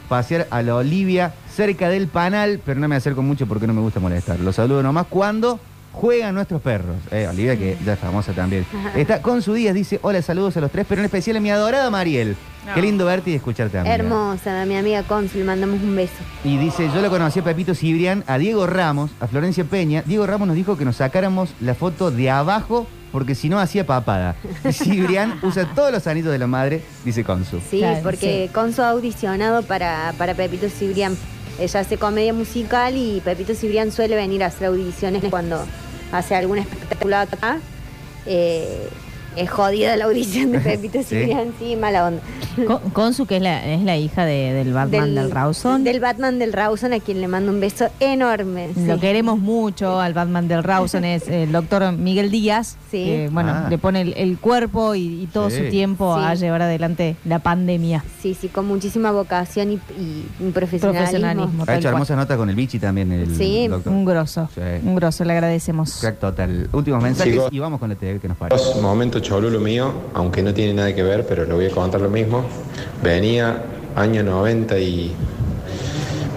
pasear 0.07 0.47
a 0.49 0.61
la 0.61 0.75
Olivia 0.75 1.33
cerca 1.53 1.89
del 1.89 2.07
panal, 2.07 2.61
pero 2.65 2.79
no 2.79 2.87
me 2.87 2.95
acerco 2.95 3.21
mucho 3.21 3.47
porque 3.47 3.67
no 3.67 3.73
me 3.73 3.81
gusta 3.81 3.99
molestar. 3.99 4.39
Los 4.39 4.55
saludo 4.55 4.83
nomás 4.83 5.07
cuando 5.07 5.59
juegan 5.91 6.35
nuestros 6.35 6.61
perros. 6.61 6.95
Eh, 7.11 7.27
Olivia, 7.29 7.57
que 7.57 7.77
ya 7.85 7.93
es 7.93 7.99
famosa 7.99 8.33
también. 8.33 8.65
Está 8.95 9.21
con 9.21 9.41
su 9.41 9.53
día, 9.53 9.73
dice, 9.73 9.99
hola, 10.01 10.21
saludos 10.21 10.57
a 10.57 10.61
los 10.61 10.71
tres, 10.71 10.85
pero 10.87 11.01
en 11.01 11.05
especial 11.05 11.37
a 11.37 11.39
mi 11.39 11.49
adorada 11.49 11.89
Mariel. 11.89 12.35
Qué 12.75 12.81
lindo 12.81 13.05
verte 13.05 13.31
y 13.31 13.33
escucharte, 13.33 13.79
amiga. 13.79 13.95
Hermosa, 13.95 14.65
mi 14.65 14.75
amiga 14.75 15.01
Consul, 15.03 15.43
mandamos 15.43 15.81
un 15.81 15.95
beso. 15.95 16.13
Y 16.43 16.57
dice, 16.57 16.89
yo 16.93 17.01
lo 17.01 17.09
conocí 17.09 17.39
a 17.39 17.43
Pepito 17.43 17.73
Cibrián, 17.73 18.23
a 18.27 18.37
Diego 18.37 18.67
Ramos, 18.67 19.11
a 19.19 19.27
Florencia 19.27 19.63
Peña. 19.63 20.03
Diego 20.05 20.27
Ramos 20.27 20.47
nos 20.47 20.55
dijo 20.55 20.77
que 20.77 20.85
nos 20.85 20.97
sacáramos 20.97 21.53
la 21.59 21.73
foto 21.73 22.11
de 22.11 22.29
abajo 22.29 22.85
porque 23.11 23.35
si 23.35 23.49
no 23.49 23.59
hacía 23.59 23.85
papada. 23.85 24.35
Y 24.67 24.73
Cibrián 24.73 25.39
usa 25.43 25.65
todos 25.75 25.91
los 25.91 26.07
anillos 26.07 26.31
de 26.31 26.39
la 26.39 26.47
madre, 26.47 26.81
dice 27.03 27.23
Consu. 27.23 27.59
Sí, 27.69 27.79
Claro, 27.79 27.99
porque 28.03 28.49
Conso 28.53 28.83
ha 28.83 28.89
audicionado 28.91 29.63
para, 29.63 30.13
para 30.17 30.33
Pepito 30.33 30.69
Cibrián. 30.69 31.17
Ella 31.59 31.81
hace 31.81 31.97
comedia 31.97 32.33
musical 32.33 32.95
y 32.95 33.21
Pepito 33.21 33.53
Cibrián 33.53 33.91
suele 33.91 34.15
venir 34.15 34.43
a 34.43 34.47
hacer 34.47 34.67
audiciones 34.67 35.23
cuando 35.29 35.63
hace 36.11 36.35
algún 36.35 36.57
espectáculo 36.57 37.17
acá. 37.17 37.59
Eh, 38.25 38.89
es 39.35 39.49
jodida 39.49 39.95
la 39.97 40.05
audición 40.05 40.51
de 40.51 40.59
Pepito 40.59 40.99
Sí. 41.03 41.05
Cibrián, 41.15 41.53
sí, 41.59 41.75
mala 41.75 42.07
onda. 42.07 42.21
Con- 42.67 42.89
Consu, 42.91 43.25
que 43.25 43.37
es 43.37 43.41
la, 43.41 43.65
es 43.65 43.81
la 43.81 43.97
hija 43.97 44.25
de- 44.25 44.53
del 44.53 44.73
Batman 44.73 45.15
del, 45.15 45.31
Rawson. 45.31 45.83
Del 45.83 45.99
Batman 45.99 46.37
del 46.39 46.53
Rawson, 46.53 46.93
a 46.93 46.99
quien 46.99 47.21
le 47.21 47.27
mando 47.27 47.51
un 47.51 47.59
beso 47.59 47.87
enorme. 47.99 48.69
Lo 48.75 48.99
queremos 48.99 49.39
mucho 49.39 49.99
al 49.99 50.13
Batman 50.13 50.47
del 50.47 50.63
Rawson, 50.63 51.05
es 51.05 51.27
el 51.27 51.51
doctor 51.51 51.91
Miguel 51.93 52.29
Díaz, 52.31 52.77
Sí. 52.91 53.05
que 53.05 53.29
bueno, 53.31 53.51
Ah. 53.51 53.67
le 53.69 53.77
pone 53.77 54.01
el, 54.01 54.13
el 54.17 54.37
cuerpo 54.37 54.95
y, 54.95 55.23
y 55.23 55.27
todo 55.27 55.49
Sí. 55.49 55.57
su 55.63 55.69
tiempo 55.69 56.15
Sí. 56.17 56.23
a 56.25 56.35
llevar 56.35 56.61
adelante 56.63 57.15
la 57.25 57.39
pandemia. 57.39 58.03
Sí, 58.21 58.33
sí, 58.33 58.49
con 58.49 58.67
muchísima 58.67 59.11
vocación 59.11 59.71
y, 59.71 59.75
y 59.99 60.25
un 60.39 60.51
profesionalismo. 60.51 60.91
Profesionalismo. 61.11 61.63
Ha 61.67 61.75
hecho 61.77 61.89
hermosas 61.89 62.17
notas 62.17 62.37
con 62.37 62.49
el 62.49 62.55
bichi 62.55 62.79
también, 62.79 63.11
el 63.11 63.35
Sí. 63.35 63.67
doctor. 63.67 63.93
Un 63.93 64.05
grosso, 64.05 64.49
Sí. 64.53 64.61
un 64.83 64.95
grosso, 64.95 65.23
le 65.23 65.33
agradecemos. 65.33 65.99
Crack 66.01 66.19
total. 66.19 66.69
Últimos 66.73 67.01
mensajes 67.01 67.39
y 67.49 67.59
vamos 67.59 67.79
con 67.79 67.89
la 67.89 67.95
TV 67.95 68.19
que 68.19 68.27
nos 68.27 68.37
parece. 68.37 68.61
Dos, 68.63 68.81
momento 68.81 69.20
cholulo 69.21 69.59
mío, 69.59 69.91
aunque 70.13 70.41
no 70.41 70.53
tiene 70.53 70.73
nada 70.73 70.93
que 70.93 71.03
ver, 71.03 71.25
pero 71.25 71.45
lo 71.45 71.55
voy 71.55 71.65
a 71.65 71.71
contar 71.71 72.01
lo 72.01 72.09
mismo. 72.09 72.43
Venía 73.03 73.63
año 73.95 74.23
90 74.23 74.79
y 74.79 75.13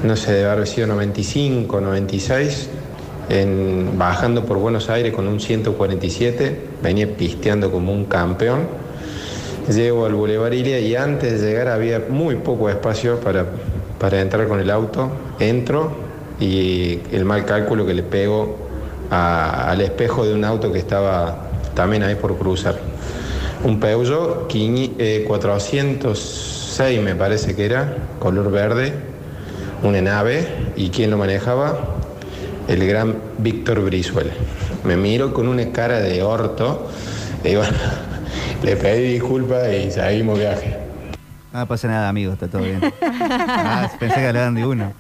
no 0.03 0.17
sé, 0.17 0.33
debe 0.33 0.51
haber 0.51 0.67
sido 0.67 0.87
95, 0.89 1.81
96, 1.81 2.69
en, 3.31 3.97
bajando 3.97 4.45
por 4.45 4.59
Buenos 4.59 4.91
Aires 4.91 5.15
con 5.15 5.27
un 5.27 5.41
147, 5.41 6.61
venía 6.83 7.09
pisteando 7.17 7.71
como 7.71 7.93
un 7.93 8.05
campeón. 8.05 8.67
Llego 9.69 10.05
al 10.05 10.15
Boulevard 10.15 10.53
Ilia 10.53 10.79
y 10.79 10.95
antes 10.95 11.41
de 11.41 11.49
llegar 11.49 11.69
había 11.69 12.03
muy 12.11 12.37
poco 12.37 12.69
espacio 12.69 13.19
para, 13.21 13.47
para 13.99 14.21
entrar 14.21 14.47
con 14.47 14.61
el 14.61 14.71
auto. 14.71 15.11
Entro 15.41 15.93
y 16.39 17.01
el 17.13 17.25
mal 17.25 17.47
cálculo 17.47 17.87
que 17.87 17.95
le 17.95 18.03
pego 18.03 18.59
al 19.11 19.81
espejo 19.81 20.27
de 20.27 20.35
un 20.35 20.45
auto 20.45 20.73
que 20.73 20.79
estaba 20.79 21.44
también 21.75 22.03
ahí 22.03 22.15
por 22.15 22.37
cruzar. 22.39 22.79
Un 23.65 23.81
Peugeot 23.81 24.47
500, 24.49 24.97
eh, 24.99 25.25
406 25.27 27.01
me 27.01 27.15
parece 27.15 27.55
que 27.55 27.65
era, 27.65 27.97
color 28.19 28.51
verde, 28.51 28.93
una 29.83 30.01
nave 30.01 30.47
y 30.77 30.91
quién 30.91 31.11
lo 31.11 31.19
manejaba, 31.19 31.79
el 32.69 32.87
gran 32.87 33.17
Víctor 33.39 33.81
Brizuela. 33.81 34.33
Me 34.85 34.97
miro 34.97 35.33
con 35.33 35.49
una 35.49 35.73
cara 35.73 36.01
de 36.01 36.23
orto 36.23 36.89
y 37.43 37.55
bueno, 37.55 37.73
le 38.63 38.77
pedí 38.77 39.13
disculpas 39.15 39.73
y 39.73 39.91
seguimos 39.91 40.39
viaje. 40.39 40.84
No 41.55 41.69
pasa 41.69 41.87
nada, 41.87 42.09
amigo, 42.09 42.33
está 42.33 42.49
todo 42.49 42.63
bien. 42.63 42.81
Ah, 43.01 43.89
pensé 44.01 44.17
que 44.17 44.27
hablaban 44.27 44.57
de 44.57 44.67
uno. 44.67 44.93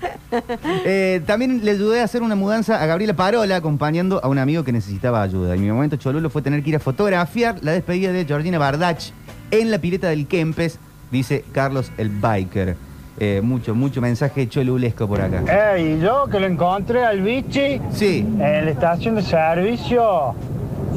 Eh, 0.84 1.20
también 1.26 1.64
le 1.64 1.72
ayudé 1.72 2.00
a 2.00 2.04
hacer 2.04 2.22
una 2.22 2.36
mudanza 2.36 2.80
a 2.80 2.86
Gabriela 2.86 3.14
Parola, 3.14 3.56
acompañando 3.56 4.20
a 4.22 4.28
un 4.28 4.38
amigo 4.38 4.62
que 4.62 4.70
necesitaba 4.70 5.20
ayuda. 5.22 5.56
Y 5.56 5.58
mi 5.58 5.68
momento 5.72 5.96
cholulo 5.96 6.30
fue 6.30 6.42
tener 6.42 6.62
que 6.62 6.70
ir 6.70 6.76
a 6.76 6.78
fotografiar 6.78 7.56
la 7.62 7.72
despedida 7.72 8.12
de 8.12 8.24
Georgina 8.24 8.58
Bardach 8.58 9.10
en 9.50 9.72
la 9.72 9.78
pileta 9.78 10.08
del 10.08 10.28
Kempes, 10.28 10.78
dice 11.10 11.44
Carlos 11.50 11.90
el 11.98 12.10
Biker. 12.10 12.76
Eh, 13.18 13.40
mucho, 13.42 13.74
mucho 13.74 14.00
mensaje 14.00 14.48
cholulesco 14.48 15.08
por 15.08 15.20
acá. 15.20 15.74
Ey, 15.74 16.00
yo 16.00 16.26
que 16.30 16.38
lo 16.38 16.46
encontré 16.46 17.04
al 17.04 17.20
bichi 17.20 17.80
sí. 17.90 18.18
en 18.20 18.64
la 18.64 18.70
estación 18.70 19.16
de 19.16 19.22
servicio 19.22 20.34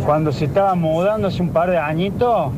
cuando 0.05 0.31
se 0.31 0.45
estaba 0.45 0.75
mudando 0.75 1.27
hace 1.27 1.41
un 1.41 1.49
par 1.49 1.71
de 1.71 1.77
añitos. 1.77 2.51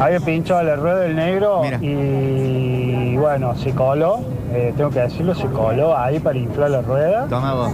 Había 0.00 0.20
pinchado 0.20 0.62
la 0.62 0.76
rueda 0.76 1.00
del 1.00 1.16
negro 1.16 1.62
y 1.80 3.16
bueno, 3.16 3.54
se 3.56 3.72
coló, 3.72 4.20
eh, 4.52 4.72
tengo 4.76 4.90
que 4.90 5.00
decirlo, 5.00 5.34
se 5.34 5.46
coló 5.48 5.96
ahí 5.96 6.20
para 6.20 6.38
inflar 6.38 6.70
la 6.70 6.82
rueda. 6.82 7.26
Toma 7.28 7.54
vos. 7.54 7.72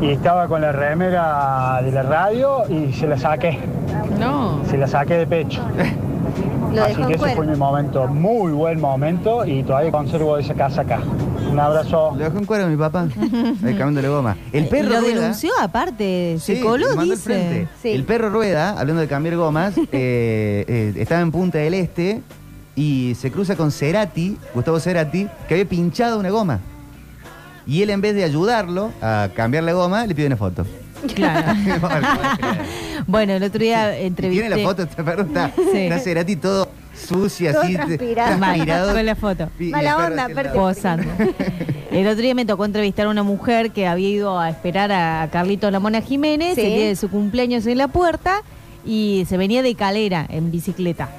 y 0.00 0.10
estaba 0.10 0.48
con 0.48 0.60
la 0.62 0.72
remera 0.72 1.80
de 1.84 1.92
la 1.92 2.02
radio 2.02 2.62
y 2.68 2.92
se 2.92 3.06
la 3.06 3.18
saqué. 3.18 3.58
No. 4.18 4.64
Se 4.66 4.76
la 4.78 4.86
saqué 4.86 5.14
de 5.14 5.26
pecho. 5.26 5.62
Lo 6.74 6.84
Así 6.84 7.02
que 7.02 7.14
ese 7.14 7.34
fue 7.36 7.46
mi 7.46 7.56
momento, 7.56 8.08
muy 8.08 8.50
buen 8.52 8.80
momento 8.80 9.44
y 9.44 9.62
todavía 9.62 9.92
conservo 9.92 10.38
esa 10.38 10.54
casa 10.54 10.80
acá. 10.80 11.00
Un 11.52 11.60
abrazo. 11.60 12.12
Lo 12.16 12.24
dejó 12.24 12.38
en 12.38 12.44
cuero 12.46 12.66
mi 12.68 12.76
papá. 12.76 13.02
Ahí 13.20 13.74
cambiándole 13.74 14.08
goma. 14.08 14.36
El 14.52 14.68
perro 14.68 14.88
lo 14.88 15.00
rueda. 15.00 15.20
denunció 15.20 15.52
aparte, 15.60 16.36
se 16.40 16.56
Sí, 16.56 16.60
coló, 16.62 16.88
le 16.90 16.96
mandó 16.96 17.12
al 17.12 17.18
dice. 17.18 17.22
frente. 17.22 17.68
El 17.94 18.04
perro 18.04 18.30
rueda, 18.30 18.70
hablando 18.78 19.00
de 19.02 19.08
cambiar 19.08 19.36
gomas, 19.36 19.74
eh, 19.92 20.64
eh, 20.66 20.94
estaba 20.96 21.20
en 21.20 21.30
Punta 21.30 21.58
del 21.58 21.74
Este 21.74 22.22
y 22.74 23.14
se 23.20 23.30
cruza 23.30 23.54
con 23.56 23.70
Cerati, 23.70 24.36
Gustavo 24.54 24.80
Cerati, 24.80 25.28
que 25.46 25.54
había 25.54 25.66
pinchado 25.68 26.18
una 26.18 26.30
goma. 26.30 26.60
Y 27.66 27.82
él 27.82 27.90
en 27.90 28.00
vez 28.00 28.14
de 28.14 28.24
ayudarlo 28.24 28.90
a 29.02 29.28
cambiar 29.36 29.62
la 29.64 29.72
goma, 29.72 30.06
le 30.06 30.14
pide 30.14 30.26
una 30.26 30.36
foto. 30.36 30.66
Claro. 31.14 31.52
bueno, 33.06 33.34
el 33.34 33.42
otro 33.42 33.60
día 33.60 33.96
entrevisté. 33.98 34.42
Tiene 34.48 34.56
la 34.56 34.62
foto, 34.68 34.82
este 34.82 35.02
perro 35.04 35.22
está, 35.22 35.50
Sí. 35.54 35.78
está 35.78 35.98
Cerati 35.98 36.36
todo 36.36 36.68
sucio, 36.94 37.52
Todo 37.52 37.62
así, 37.62 37.74
transpirado. 37.74 38.92
Con 38.94 39.06
la 39.06 39.14
foto. 39.14 39.48
Y- 39.58 39.64
y 39.64 39.66
el 39.66 39.72
Mala 39.72 39.96
onda, 39.96 40.24
haciendo-. 40.26 40.52
Posando. 40.54 41.04
El 41.90 42.06
otro 42.06 42.22
día 42.22 42.34
me 42.34 42.46
tocó 42.46 42.64
entrevistar 42.64 43.06
a 43.06 43.10
una 43.10 43.22
mujer 43.22 43.70
que 43.70 43.86
había 43.86 44.08
ido 44.08 44.38
a 44.40 44.48
esperar 44.48 44.90
a 44.92 45.28
Carlito 45.30 45.70
La 45.70 45.78
Mona 45.78 46.00
Jiménez 46.00 46.54
Sí. 46.54 46.62
el 46.62 46.74
día 46.74 46.86
de 46.88 46.96
su 46.96 47.10
cumpleaños 47.10 47.66
en 47.66 47.76
la 47.76 47.88
puerta 47.88 48.40
y 48.86 49.24
se 49.28 49.36
venía 49.36 49.62
de 49.62 49.74
calera 49.74 50.24
en 50.30 50.50
bicicleta. 50.50 51.10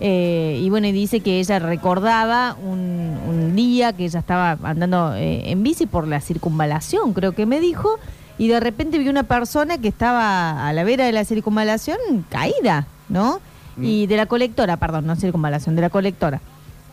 Eh, 0.00 0.58
y 0.62 0.70
bueno, 0.70 0.86
y 0.86 0.92
dice 0.92 1.20
que 1.20 1.38
ella 1.40 1.58
recordaba 1.58 2.56
un, 2.62 3.18
un 3.28 3.54
día 3.54 3.92
que 3.92 4.06
ella 4.06 4.20
estaba 4.20 4.58
andando 4.62 5.14
eh, 5.14 5.50
en 5.50 5.62
bici 5.62 5.84
por 5.86 6.08
la 6.08 6.20
circunvalación, 6.22 7.12
creo 7.12 7.32
que 7.32 7.44
me 7.46 7.60
dijo, 7.60 7.98
y 8.38 8.48
de 8.48 8.60
repente 8.60 8.98
vio 8.98 9.10
una 9.10 9.22
persona 9.24 9.76
que 9.78 9.88
estaba 9.88 10.66
a 10.66 10.72
la 10.72 10.84
vera 10.84 11.04
de 11.04 11.12
la 11.12 11.24
circunvalación 11.24 11.98
caída, 12.30 12.86
¿no? 13.10 13.40
Y 13.80 14.06
de 14.06 14.16
la 14.16 14.26
colectora, 14.26 14.76
perdón, 14.76 15.06
no 15.06 15.16
circunvalación, 15.16 15.74
de 15.74 15.82
la 15.82 15.90
colectora. 15.90 16.40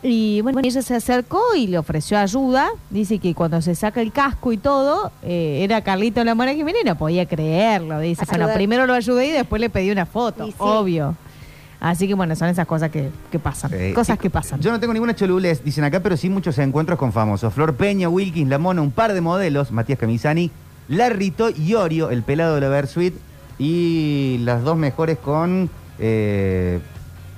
Y 0.02 0.40
bueno, 0.40 0.58
ella 0.64 0.82
se 0.82 0.96
acercó 0.96 1.54
y 1.56 1.68
le 1.68 1.78
ofreció 1.78 2.18
ayuda. 2.18 2.70
Dice 2.90 3.18
que 3.18 3.34
cuando 3.34 3.62
se 3.62 3.74
saca 3.76 4.00
el 4.00 4.10
casco 4.10 4.52
y 4.52 4.56
todo, 4.56 5.12
eh, 5.22 5.60
era 5.62 5.82
Carlito 5.82 6.24
La 6.24 6.34
Mora 6.34 6.52
Jiménez 6.54 6.82
y 6.82 6.86
no 6.86 6.96
podía 6.96 7.24
creerlo. 7.26 8.00
Dice, 8.00 8.24
bueno, 8.28 8.48
primero 8.52 8.86
lo 8.86 8.94
ayudé 8.94 9.26
y 9.26 9.30
después 9.30 9.60
le 9.60 9.70
pedí 9.70 9.92
una 9.92 10.06
foto, 10.06 10.46
sí. 10.46 10.54
obvio. 10.58 11.14
Así 11.78 12.06
que 12.06 12.14
bueno, 12.14 12.34
son 12.36 12.48
esas 12.48 12.66
cosas 12.66 12.90
que, 12.90 13.10
que 13.30 13.38
pasan. 13.38 13.72
Eh, 13.74 13.92
cosas 13.92 14.18
que 14.18 14.30
pasan. 14.30 14.60
Yo 14.60 14.70
no 14.70 14.80
tengo 14.80 14.92
ninguna 14.92 15.14
cholulez, 15.14 15.62
dicen 15.64 15.84
acá, 15.84 16.00
pero 16.00 16.16
sí 16.16 16.28
muchos 16.28 16.58
encuentros 16.58 16.98
con 16.98 17.12
famosos. 17.12 17.52
Flor 17.52 17.74
Peña, 17.74 18.08
Wilkins, 18.08 18.48
La 18.48 18.58
Mona, 18.58 18.82
un 18.82 18.92
par 18.92 19.12
de 19.12 19.20
modelos, 19.20 19.70
Matías 19.72 19.98
Camisani, 19.98 20.50
Larrito 20.88 21.50
y 21.50 21.74
Orio, 21.74 22.10
el 22.10 22.22
pelado 22.22 22.56
de 22.56 22.60
la 22.60 22.68
Versuit, 22.68 23.14
y 23.58 24.38
las 24.42 24.62
dos 24.62 24.76
mejores 24.76 25.18
con 25.18 25.70
eh, 26.02 26.80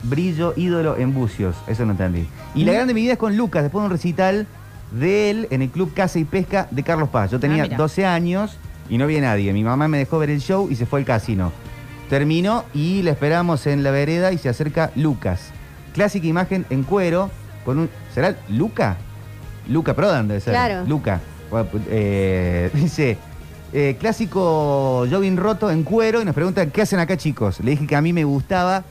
Brillo, 0.02 0.52
ídolo 0.56 0.96
en 0.98 1.14
Bucios. 1.14 1.54
Eso 1.68 1.84
no 1.86 1.92
entendí. 1.92 2.26
Y 2.54 2.64
la 2.64 2.72
Mm. 2.72 2.74
grande 2.74 2.90
de 2.90 2.94
mi 2.94 3.02
vida 3.02 3.12
es 3.12 3.18
con 3.18 3.36
Lucas, 3.36 3.62
después 3.62 3.82
de 3.82 3.86
un 3.86 3.92
recital 3.92 4.46
de 4.90 5.30
él 5.30 5.48
en 5.50 5.62
el 5.62 5.70
Club 5.70 5.94
Casa 5.94 6.18
y 6.18 6.24
Pesca 6.24 6.66
de 6.70 6.82
Carlos 6.82 7.08
Paz. 7.08 7.30
Yo 7.30 7.38
tenía 7.40 7.62
Ah, 7.62 7.66
mira. 7.66 7.76
12 7.76 8.04
años 8.04 8.58
y 8.90 8.98
no 8.98 9.04
había 9.04 9.20
nadie. 9.20 9.52
Mi 9.52 9.64
mamá 9.64 9.88
me 9.88 9.98
dejó 9.98 10.18
ver 10.18 10.30
el 10.30 10.40
show 10.40 10.68
y 10.70 10.76
se 10.76 10.84
fue 10.86 10.98
al 11.00 11.06
casino. 11.06 11.52
Terminó 12.10 12.64
y 12.74 13.02
la 13.02 13.12
esperamos 13.12 13.66
en 13.66 13.82
la 13.82 13.90
vereda 13.90 14.30
y 14.32 14.38
se 14.38 14.48
acerca 14.50 14.90
Lucas. 14.94 15.50
Clásica 15.94 16.26
imagen 16.26 16.66
en 16.70 16.82
cuero 16.82 17.30
con 17.64 17.78
un... 17.78 17.90
¿Será 18.14 18.36
Luca? 18.50 18.96
Luca 19.68 19.94
Prodan 19.94 20.28
debe 20.28 20.40
ser. 20.40 20.52
Claro. 20.52 20.84
Luca. 20.86 21.20
Eh, 21.88 22.70
dice, 22.74 23.16
eh, 23.74 23.96
clásico 23.98 25.04
jogging 25.10 25.36
roto 25.36 25.70
en 25.70 25.82
cuero 25.82 26.22
y 26.22 26.24
nos 26.24 26.34
preguntan, 26.34 26.70
¿qué 26.70 26.82
hacen 26.82 27.00
acá 27.00 27.16
chicos? 27.16 27.58
Le 27.58 27.72
dije 27.72 27.86
que 27.86 27.96
a 27.96 28.00
mí 28.00 28.12
me 28.12 28.22
gustaba 28.22 28.84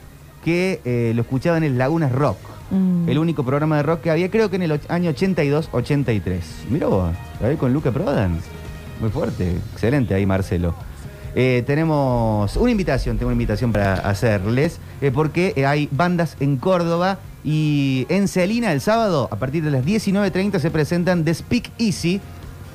que 0.44 0.82
eh, 0.84 1.14
lo 1.16 1.22
escuchaba 1.22 1.58
en 1.58 1.64
el 1.64 1.78
Lagunas 1.78 2.12
Rock. 2.12 2.38
Mm. 2.70 3.08
El 3.08 3.18
único 3.18 3.46
programa 3.46 3.78
de 3.78 3.84
rock 3.84 4.02
que 4.02 4.12
había, 4.12 4.30
creo 4.30 4.50
que 4.50 4.58
en 4.58 4.64
el 4.64 4.80
año 4.90 5.12
82-83. 5.12 6.40
Mira 6.70 6.88
vos, 6.88 7.12
ahí 7.42 7.56
con 7.56 7.72
Luca 7.72 7.92
Prodan. 7.92 8.40
Muy 9.00 9.10
fuerte, 9.10 9.58
excelente 9.74 10.14
ahí 10.14 10.26
Marcelo. 10.26 10.76
Eh, 11.36 11.64
tenemos 11.66 12.56
una 12.58 12.72
invitación, 12.72 13.18
tengo 13.18 13.28
una 13.30 13.34
invitación 13.34 13.72
para 13.72 13.94
hacerles, 13.96 14.80
eh, 15.02 15.12
porque 15.12 15.66
hay 15.66 15.90
bandas 15.92 16.36
en 16.40 16.58
Córdoba 16.58 17.20
y 17.44 18.06
en 18.10 18.28
Celina 18.28 18.72
el 18.72 18.82
sábado, 18.82 19.30
a 19.32 19.38
partir 19.38 19.64
de 19.64 19.72
las 19.72 19.84
19.30 19.84 20.60
se 20.60 20.70
presentan 20.70 21.24
The 21.24 21.34
Speak 21.34 21.72
Easy, 21.80 22.22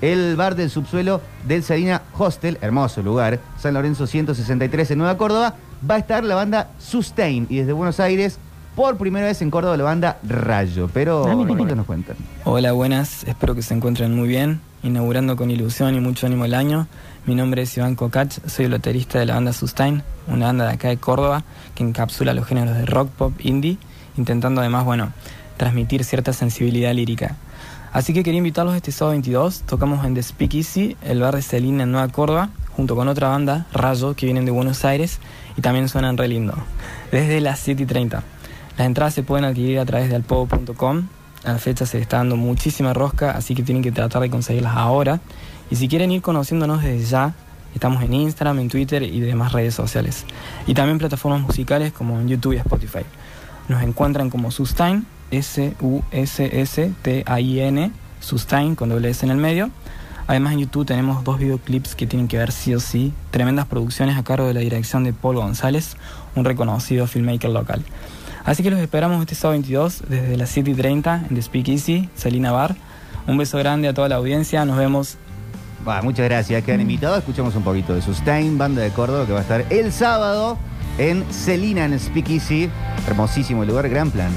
el 0.01 0.37
bar 0.37 0.55
del 0.55 0.71
subsuelo 0.71 1.21
del 1.47 1.63
Celina 1.63 2.03
Hostel, 2.17 2.59
hermoso 2.61 3.03
lugar, 3.03 3.41
San 3.59 3.75
Lorenzo 3.75 4.07
163 4.07 4.91
en 4.93 4.99
Nueva 4.99 5.17
Córdoba, 5.17 5.55
va 5.89 5.97
a 5.97 5.99
estar 5.99 6.25
la 6.25 6.35
banda 6.35 6.71
Sustain 6.79 7.47
y 7.49 7.59
desde 7.59 7.73
Buenos 7.73 8.01
Aires, 8.01 8.39
por 8.77 8.97
primera 8.97 9.27
vez 9.27 9.43
en 9.43 9.51
Córdoba, 9.51 9.77
la 9.77 9.85
banda 9.85 10.19
Rayo, 10.23 10.89
pero 10.93 11.27
Ah. 11.27 11.35
¿cuánto 11.35 11.75
nos 11.75 11.87
cuentan? 11.87 12.17
Hola, 12.45 12.71
buenas. 12.73 13.25
Espero 13.25 13.55
que 13.57 13.63
se 13.63 13.75
encuentren 13.75 14.15
muy 14.15 14.29
bien. 14.29 14.61
Inaugurando 14.85 15.35
con 15.35 15.51
ilusión 15.51 15.97
y 15.97 16.01
mucho 16.01 16.27
ánimo 16.29 16.45
el 16.45 16.55
año. 16.55 16.87
Mi 17.27 17.35
nombre 17.35 17.63
es 17.63 17.77
Iván 17.77 17.97
Cocach, 17.97 18.39
soy 18.47 18.67
el 18.67 18.71
baterista 18.71 19.19
de 19.19 19.27
la 19.27 19.35
banda 19.35 19.53
Sustain, 19.53 20.05
una 20.29 20.47
banda 20.47 20.67
de 20.69 20.75
acá 20.75 20.89
de 20.89 20.97
Córdoba 20.99 21.43
que 21.75 21.83
encapsula 21.83 22.33
los 22.33 22.47
géneros 22.47 22.77
de 22.77 22.87
rock, 22.87 23.11
pop, 23.11 23.33
indie, 23.41 23.77
intentando 24.17 24.61
además, 24.61 24.85
bueno, 24.85 25.13
transmitir 25.57 26.05
cierta 26.05 26.33
sensibilidad 26.33 26.95
lírica. 26.95 27.35
Así 27.99 28.13
que 28.13 28.23
quería 28.23 28.39
invitarlos 28.39 28.77
este 28.77 28.93
sábado 28.93 29.15
22. 29.15 29.63
Tocamos 29.63 30.05
en 30.05 30.15
The 30.15 30.23
Speak 30.23 30.55
Easy, 30.55 30.97
el 31.03 31.21
bar 31.21 31.35
de 31.35 31.43
Celina 31.43 31.83
en 31.83 31.91
Nueva 31.91 32.07
Córdoba, 32.07 32.51
junto 32.77 32.95
con 32.95 33.09
otra 33.09 33.27
banda, 33.27 33.67
Rayo, 33.73 34.15
que 34.15 34.25
vienen 34.25 34.45
de 34.45 34.53
Buenos 34.53 34.85
Aires 34.85 35.19
y 35.57 35.63
también 35.63 35.89
suenan 35.89 36.17
re 36.17 36.29
lindo. 36.29 36.55
Desde 37.11 37.41
las 37.41 37.59
7 37.59 37.83
y 37.83 37.87
30. 37.87 38.23
Las 38.77 38.87
entradas 38.87 39.15
se 39.15 39.25
pueden 39.25 39.45
adquirir 39.45 39.81
a 39.81 39.85
través 39.85 40.11
de 40.11 40.15
alpogo.com. 40.15 41.09
A 41.43 41.51
la 41.51 41.59
fecha 41.59 41.87
se 41.87 41.99
está 41.99 42.19
dando 42.19 42.37
muchísima 42.37 42.95
rosca, 42.95 43.33
así 43.33 43.57
que 43.57 43.65
tienen 43.65 43.83
que 43.83 43.91
tratar 43.91 44.23
de 44.23 44.31
conseguirlas 44.31 44.77
ahora. 44.77 45.19
Y 45.69 45.75
si 45.75 45.89
quieren 45.89 46.13
ir 46.13 46.23
conociéndonos 46.23 46.85
desde 46.85 47.05
ya, 47.05 47.35
estamos 47.75 48.01
en 48.05 48.15
Instagram, 48.15 48.61
en 48.61 48.69
Twitter 48.69 49.03
y 49.03 49.19
demás 49.19 49.51
redes 49.51 49.75
sociales. 49.75 50.25
Y 50.69 50.75
también 50.75 50.99
plataformas 50.99 51.41
musicales 51.41 51.93
como 51.93 52.21
en 52.21 52.29
YouTube 52.29 52.53
y 52.53 52.59
Spotify. 52.59 53.03
Nos 53.67 53.83
encuentran 53.83 54.31
como 54.31 54.53
Sustain, 54.53 55.05
S-U-S-S-T-A-I-N, 55.31 55.93
Sustain 58.21 58.75
con 58.75 58.89
doble 58.89 59.11
S 59.11 59.25
en 59.25 59.31
el 59.33 59.39
medio. 59.39 59.71
Además 60.27 60.53
en 60.55 60.61
YouTube 60.61 60.87
tenemos 60.87 61.25
dos 61.25 61.39
videoclips 61.39 61.95
que 61.95 62.07
tienen 62.07 62.29
que 62.29 62.37
ver 62.39 62.53
sí 62.53 62.75
o 62.75 62.81
sí, 62.81 63.13
tremendas 63.31 63.67
producciones 63.67 64.19
a 64.19 64.25
cargo 64.25 64.47
de 64.47 64.55
la 64.55 64.61
dirección 64.61 65.05
de 65.05 65.13
Paul 65.13 65.37
González, 65.37 65.97
un 66.35 66.45
reconocido 66.45 67.07
filmmaker 67.07 67.51
local. 67.51 67.83
Así 68.45 68.63
que 68.63 68.71
los 68.71 68.81
esperamos 68.81 69.21
este 69.21 69.35
sábado 69.35 69.53
22 69.53 70.05
desde 70.09 70.37
las 70.37 70.51
7 70.51 70.71
y 70.71 70.75
30 70.75 71.27
en 71.31 71.35
The 71.35 71.43
Speak 71.43 71.69
Easy, 71.69 72.09
Salina 72.15 72.53
Bar. 72.53 72.77
Un 73.27 73.37
beso 73.39 73.59
grande 73.59 73.89
a 73.89 73.95
toda 73.95 74.09
la 74.09 74.17
audiencia, 74.17 74.65
nos 74.65 74.77
vemos 74.77 75.19
muchas 76.03 76.27
gracias, 76.27 76.63
quedan 76.65 76.81
invitados. 76.81 77.19
Escuchamos 77.19 77.55
un 77.57 77.63
poquito 77.63 77.95
de 77.95 78.03
Sustain, 78.03 78.59
banda 78.59 78.83
de 78.83 78.91
Córdoba, 78.91 79.27
que 79.27 79.33
va 79.33 79.39
a 79.39 79.43
estar 79.43 79.65
el 79.71 79.93
sábado 79.93 80.59
en 80.99 81.25
Celina, 81.33 81.85
en 81.85 81.99
Speakeasy. 81.99 82.69
Hermosísimo 83.07 83.65
lugar, 83.65 83.89
gran 83.89 84.11
plan. 84.11 84.31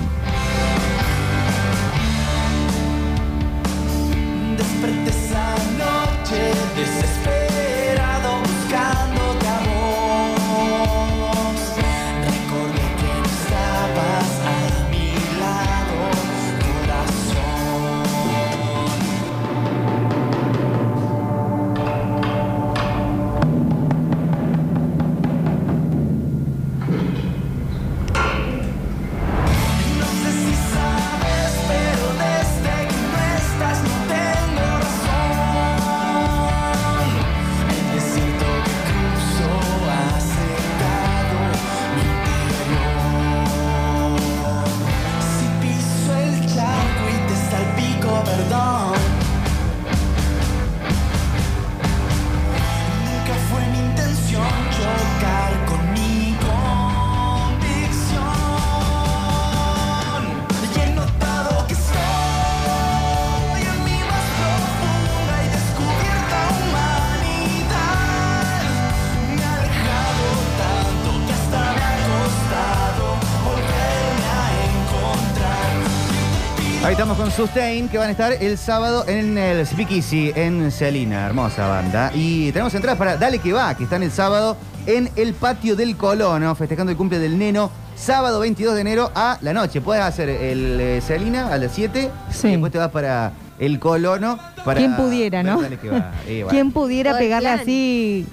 Sustain, 77.35 77.88
que 77.88 77.98
van 77.98 78.10
a 78.10 78.11
estar 78.11 78.34
el 78.34 78.58
sábado 78.58 79.06
en 79.08 79.38
el 79.38 79.66
Speakeasy 79.66 80.34
en 80.35 80.69
Celina. 80.69 81.26
Hermosa 81.27 81.66
banda. 81.66 82.11
Y 82.14 82.51
tenemos 82.51 82.74
entradas 82.76 82.98
para 83.00 83.16
Dale 83.16 83.40
que 83.40 83.53
va, 83.53 83.74
que 83.76 83.85
están 83.85 84.03
el 84.03 84.11
sábado 84.11 84.58
en 84.85 85.10
el 85.16 85.34
patio 85.34 85.77
del 85.77 85.95
Colono, 85.95 86.53
festejando 86.56 86.92
el 86.92 86.98
cumple 86.98 87.19
del 87.19 87.40
neno. 87.40 87.72
Sábado 87.95 88.42
22 88.42 88.76
de 88.76 88.82
enero 88.82 89.11
a 89.16 89.38
la 89.42 89.53
noche. 89.53 89.80
Puedes 89.80 90.03
hacer 90.03 90.27
el 90.27 90.80
eh, 90.80 91.01
Celina 91.01 91.48
a 91.48 91.58
las 91.58 91.72
7 91.72 92.11
y 92.43 92.48
después 92.48 92.72
te 92.72 92.77
vas 92.77 92.90
para 92.90 93.32
el 93.60 93.80
Colono. 93.80 94.38
Para 94.66 94.80
¿Quién 94.80 94.95
pudiera, 94.98 95.42
no? 95.42 95.61
Dale 95.61 95.77
que 95.77 95.90
va. 95.90 96.11
Bueno. 96.26 96.48
¿Quién 96.50 96.72
pudiera 96.74 97.18
pegarle 97.18 97.50
plan. 97.50 97.60
así? 97.61 98.27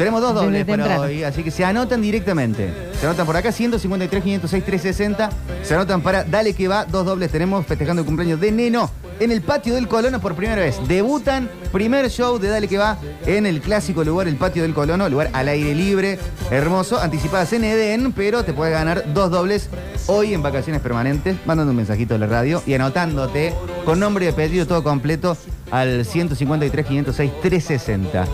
Tenemos 0.00 0.22
dos 0.22 0.32
Desde 0.32 0.46
dobles 0.46 0.64
para 0.64 0.76
temprano. 0.84 1.02
hoy, 1.02 1.24
así 1.24 1.42
que 1.42 1.50
se 1.50 1.62
anotan 1.62 2.00
directamente. 2.00 2.72
Se 2.98 3.04
anotan 3.04 3.26
por 3.26 3.36
acá, 3.36 3.52
153, 3.52 4.22
506, 4.22 4.64
360. 4.64 5.30
Se 5.62 5.74
anotan 5.74 6.00
para 6.00 6.24
Dale 6.24 6.54
que 6.54 6.68
va, 6.68 6.86
dos 6.86 7.04
dobles. 7.04 7.30
Tenemos 7.30 7.66
festejando 7.66 8.00
el 8.00 8.06
cumpleaños 8.06 8.40
de 8.40 8.50
Neno 8.50 8.90
en 9.18 9.30
el 9.30 9.42
patio 9.42 9.74
del 9.74 9.88
Colono 9.88 10.18
por 10.18 10.34
primera 10.34 10.62
vez. 10.62 10.80
Debutan, 10.88 11.50
primer 11.70 12.08
show 12.08 12.38
de 12.38 12.48
Dale 12.48 12.66
que 12.66 12.78
va 12.78 12.96
en 13.26 13.44
el 13.44 13.60
clásico 13.60 14.02
lugar, 14.02 14.26
el 14.26 14.36
patio 14.36 14.62
del 14.62 14.72
Colono, 14.72 15.06
lugar 15.10 15.28
al 15.34 15.48
aire 15.48 15.74
libre, 15.74 16.18
hermoso. 16.50 16.98
Anticipadas 16.98 17.52
en 17.52 17.64
Edén, 17.64 18.14
pero 18.14 18.42
te 18.42 18.54
puedes 18.54 18.72
ganar 18.72 19.12
dos 19.12 19.30
dobles 19.30 19.68
hoy 20.06 20.32
en 20.32 20.42
vacaciones 20.42 20.80
permanentes, 20.80 21.36
mandando 21.44 21.72
un 21.72 21.76
mensajito 21.76 22.14
a 22.14 22.18
la 22.18 22.26
radio 22.26 22.62
y 22.64 22.72
anotándote 22.72 23.52
con 23.84 24.00
nombre 24.00 24.24
y 24.24 24.28
apellido 24.28 24.66
todo 24.66 24.82
completo 24.82 25.36
al 25.70 26.06
153, 26.06 26.86
506, 26.86 27.32
360. 27.42 28.26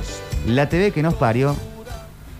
La 0.47 0.69
TV 0.69 0.93
que 0.93 1.03
nos 1.03 1.15
parió 1.15 1.57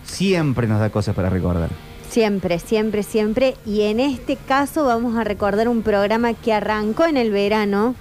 siempre 0.05 0.67
nos 0.67 0.79
da 0.79 0.89
cosas 0.89 1.15
para 1.15 1.29
recordar. 1.29 1.69
Siempre, 2.09 2.59
siempre, 2.59 3.03
siempre. 3.03 3.55
Y 3.65 3.81
en 3.83 3.99
este 3.99 4.37
caso 4.37 4.85
vamos 4.85 5.17
a 5.17 5.23
recordar 5.23 5.67
un 5.67 5.81
programa 5.81 6.33
que 6.33 6.53
arrancó 6.53 7.05
en 7.05 7.17
el 7.17 7.31
verano, 7.31 7.95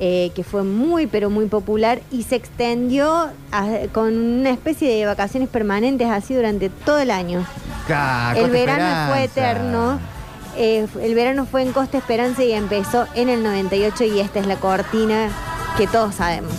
eh, 0.00 0.32
que 0.34 0.42
fue 0.42 0.64
muy, 0.64 1.06
pero 1.06 1.30
muy 1.30 1.46
popular 1.46 2.00
y 2.10 2.24
se 2.24 2.34
extendió 2.36 3.28
a- 3.52 3.68
con 3.92 4.16
una 4.16 4.50
especie 4.50 4.88
de 4.92 5.06
vacaciones 5.06 5.48
permanentes 5.48 6.08
así 6.10 6.34
durante 6.34 6.68
todo 6.70 6.98
el 6.98 7.10
año. 7.10 7.46
El 8.36 8.50
verano 8.50 9.12
fue 9.12 9.24
eterno. 9.24 9.98
eh, 10.56 10.86
el 11.00 11.14
verano 11.14 11.46
fue 11.46 11.62
en 11.62 11.72
Costa 11.72 11.96
Esperanza 11.98 12.42
y 12.42 12.50
empezó 12.52 13.06
en 13.14 13.28
el 13.28 13.42
98 13.44 14.04
y 14.04 14.18
esta 14.18 14.40
es 14.40 14.46
la 14.46 14.56
cortina 14.56 15.28
que 15.78 15.86
todos 15.86 16.16
sabemos. 16.16 16.52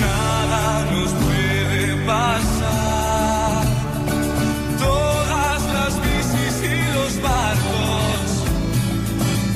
Nada 0.00 0.84
nos 0.90 1.12
puede 1.12 1.31
pasar. 2.06 3.64
Todas 4.78 5.62
las 5.74 6.00
bicis 6.02 6.56
y 6.62 6.92
los 6.94 7.22
barcos. 7.22 8.26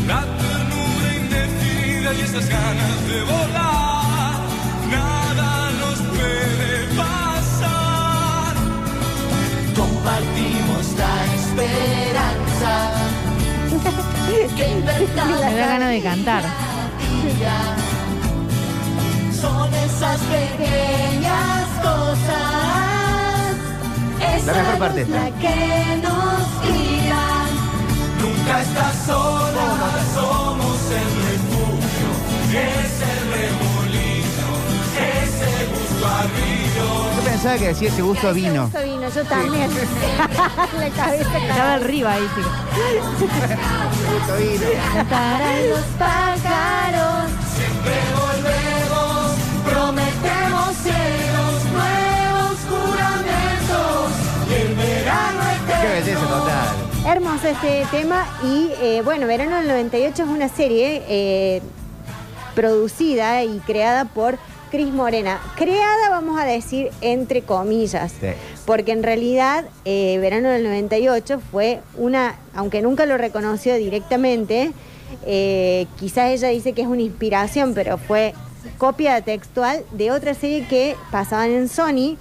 La 0.07 0.21
ternura 0.43 1.09
indefinida 1.23 2.13
y 2.15 2.21
esas 2.21 2.49
ganas 2.49 3.09
de 3.09 3.23
volar. 3.23 4.35
Nada 4.91 5.71
nos 5.81 5.99
puede 6.15 6.73
pasar. 6.97 8.55
Compartimos 9.77 10.85
la 11.03 11.15
esperanza 11.41 12.73
que 14.57 14.69
inventamos 14.73 15.41
Me 15.45 15.55
da 15.55 15.67
ganas 15.67 15.91
de 15.91 16.03
cantar. 16.03 16.43
Son 19.41 19.75
esas 19.75 20.21
pequeñas 20.21 21.66
cosas. 21.87 23.55
La 24.47 24.53
mejor 24.53 24.69
esa 24.69 24.79
parte 24.79 25.01
esta. 25.03 25.15
la 25.15 25.31
que 25.43 25.57
nos 26.03 26.43
guía. 26.63 27.25
Nunca 28.21 28.55
estás 28.63 28.95
sola, 29.07 29.69
somos 30.15 30.79
el 31.01 31.11
refugio. 31.27 32.09
Es 32.47 32.95
el 33.13 33.23
remolino, 33.35 34.49
ese 35.19 35.53
gusto 35.73 36.05
a 36.07 36.09
Yo 37.17 37.21
pensaba 37.25 37.57
que 37.59 37.67
decía 37.69 37.89
ese 37.89 38.03
gusto 38.03 38.25
a 38.29 38.33
vino. 38.33 38.63
Eso 38.73 38.83
vino, 38.85 39.09
yo 39.09 39.25
también. 39.25 39.71
la 40.79 40.89
cabeza 40.91 41.39
Estaba 41.39 41.75
arriba 41.75 42.13
ahí, 42.13 42.29
chico. 42.35 42.51
Cantarán 44.95 45.71
los 45.71 45.85
pájaros. 45.99 47.31
Siempre 47.57 47.95
volvemos, 48.15 48.36
Total. 56.25 56.77
Hermoso 57.07 57.49
este 57.49 57.87
tema 57.91 58.27
y 58.43 58.71
eh, 58.81 59.03
bueno, 59.05 59.27
Verano 59.27 59.57
del 59.57 59.69
98 59.69 60.23
es 60.23 60.29
una 60.29 60.49
serie 60.49 61.03
eh, 61.09 61.63
producida 62.55 63.45
y 63.45 63.59
creada 63.61 64.07
por 64.07 64.39
Cris 64.71 64.93
Morena. 64.93 65.41
Creada, 65.57 66.11
vamos 66.11 66.41
a 66.41 66.45
decir, 66.45 66.91
entre 67.01 67.43
comillas. 67.43 68.13
Sí. 68.21 68.29
Porque 68.65 68.93
en 68.93 69.03
realidad 69.03 69.67
eh, 69.85 70.19
Verano 70.21 70.49
del 70.49 70.65
98 70.65 71.41
fue 71.53 71.81
una, 71.97 72.37
aunque 72.55 72.83
nunca 72.83 73.07
lo 73.07 73.17
reconoció 73.19 73.77
directamente, 73.77 74.73
eh, 75.25 75.87
quizás 75.99 76.31
ella 76.31 76.49
dice 76.49 76.73
que 76.73 76.83
es 76.83 76.89
una 76.89 77.03
inspiración, 77.03 77.75
pero 77.75 77.99
fue 77.99 78.35
copia 78.79 79.21
textual 79.21 79.85
de 79.93 80.11
otra 80.11 80.35
serie 80.35 80.67
que 80.67 80.97
pasaban 81.11 81.51
en 81.51 81.69
Sony, 81.69 82.17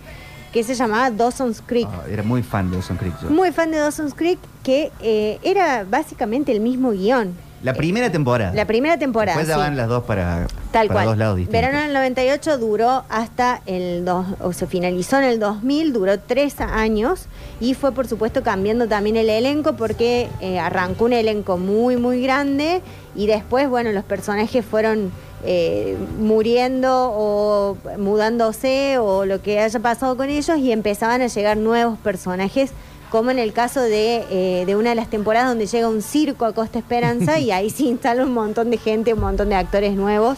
que 0.56 0.64
se 0.64 0.74
llamaba 0.74 1.12
Dawson's 1.12 1.62
Creek. 1.66 1.86
Ah, 1.92 2.06
era 2.10 2.24
muy 2.24 2.42
fan 2.42 2.72
de 2.72 2.78
Dawson 2.78 2.96
Creek. 2.96 3.14
yo. 3.22 3.30
Muy 3.30 3.52
fan 3.52 3.72
de 3.72 3.78
Dawson's 3.78 4.14
Creek, 4.14 4.40
que 4.64 4.90
eh, 5.02 5.38
era 5.44 5.84
básicamente 5.84 6.54
el 6.54 6.62
mismo 6.62 6.92
guion. 6.92 7.34
La 7.62 7.74
primera 7.74 8.10
temporada. 8.10 8.54
La 8.54 8.66
primera 8.66 8.98
temporada. 8.98 9.38
Después 9.38 9.50
ya 9.50 9.56
sí. 9.56 9.60
van 9.60 9.76
las 9.76 9.90
dos 9.90 10.06
para, 10.06 10.48
Tal 10.72 10.88
para 10.88 10.94
cual. 11.00 11.06
dos 11.08 11.18
lados 11.18 11.36
distintos. 11.36 11.62
Verano 11.62 11.84
del 11.84 11.94
98 11.94 12.58
duró 12.58 13.04
hasta 13.10 13.62
el 13.66 14.06
dos, 14.06 14.28
o 14.40 14.54
se 14.54 14.66
finalizó 14.66 15.18
en 15.18 15.26
el 15.26 15.42
2000, 15.42 15.92
duró 15.92 16.20
tres 16.22 16.62
años 16.62 17.26
y 17.60 17.74
fue 17.74 17.92
por 17.92 18.08
supuesto 18.08 18.42
cambiando 18.42 18.88
también 18.88 19.18
el 19.18 19.30
elenco 19.30 19.76
porque 19.76 20.30
eh, 20.40 20.58
arrancó 20.58 21.04
un 21.04 21.14
elenco 21.14 21.58
muy 21.58 21.98
muy 21.98 22.22
grande 22.22 22.82
y 23.14 23.28
después 23.28 23.68
bueno 23.68 23.92
los 23.92 24.06
personajes 24.06 24.64
fueron 24.64 25.12
eh, 25.46 25.96
muriendo 26.20 27.12
o 27.14 27.78
mudándose 27.98 28.98
o 28.98 29.26
lo 29.26 29.42
que 29.42 29.60
haya 29.60 29.80
pasado 29.80 30.18
con 30.18 30.30
ellos 30.30 30.58
y 30.58 30.72
empezaban 30.72 31.22
a 31.22 31.28
llegar 31.28 31.58
nuevos 31.58 31.98
personajes 32.00 32.72
como 33.12 33.32
en 33.32 33.40
el 33.40 33.54
caso 33.54 33.82
de, 33.82 34.26
eh, 34.30 34.66
de 34.66 34.76
una 34.76 34.90
de 34.90 34.96
las 34.96 35.10
temporadas 35.10 35.48
donde 35.50 35.68
llega 35.68 35.88
un 35.88 36.02
circo 36.02 36.46
a 36.46 36.54
Costa 36.54 36.80
Esperanza 36.80 37.40
y 37.40 37.52
ahí 37.52 37.70
se 37.70 37.84
instala 37.84 38.24
un 38.24 38.34
montón 38.34 38.72
de 38.72 38.78
gente, 38.78 39.14
un 39.14 39.22
montón 39.22 39.50
de 39.50 39.56
actores 39.56 39.94
nuevos 39.96 40.38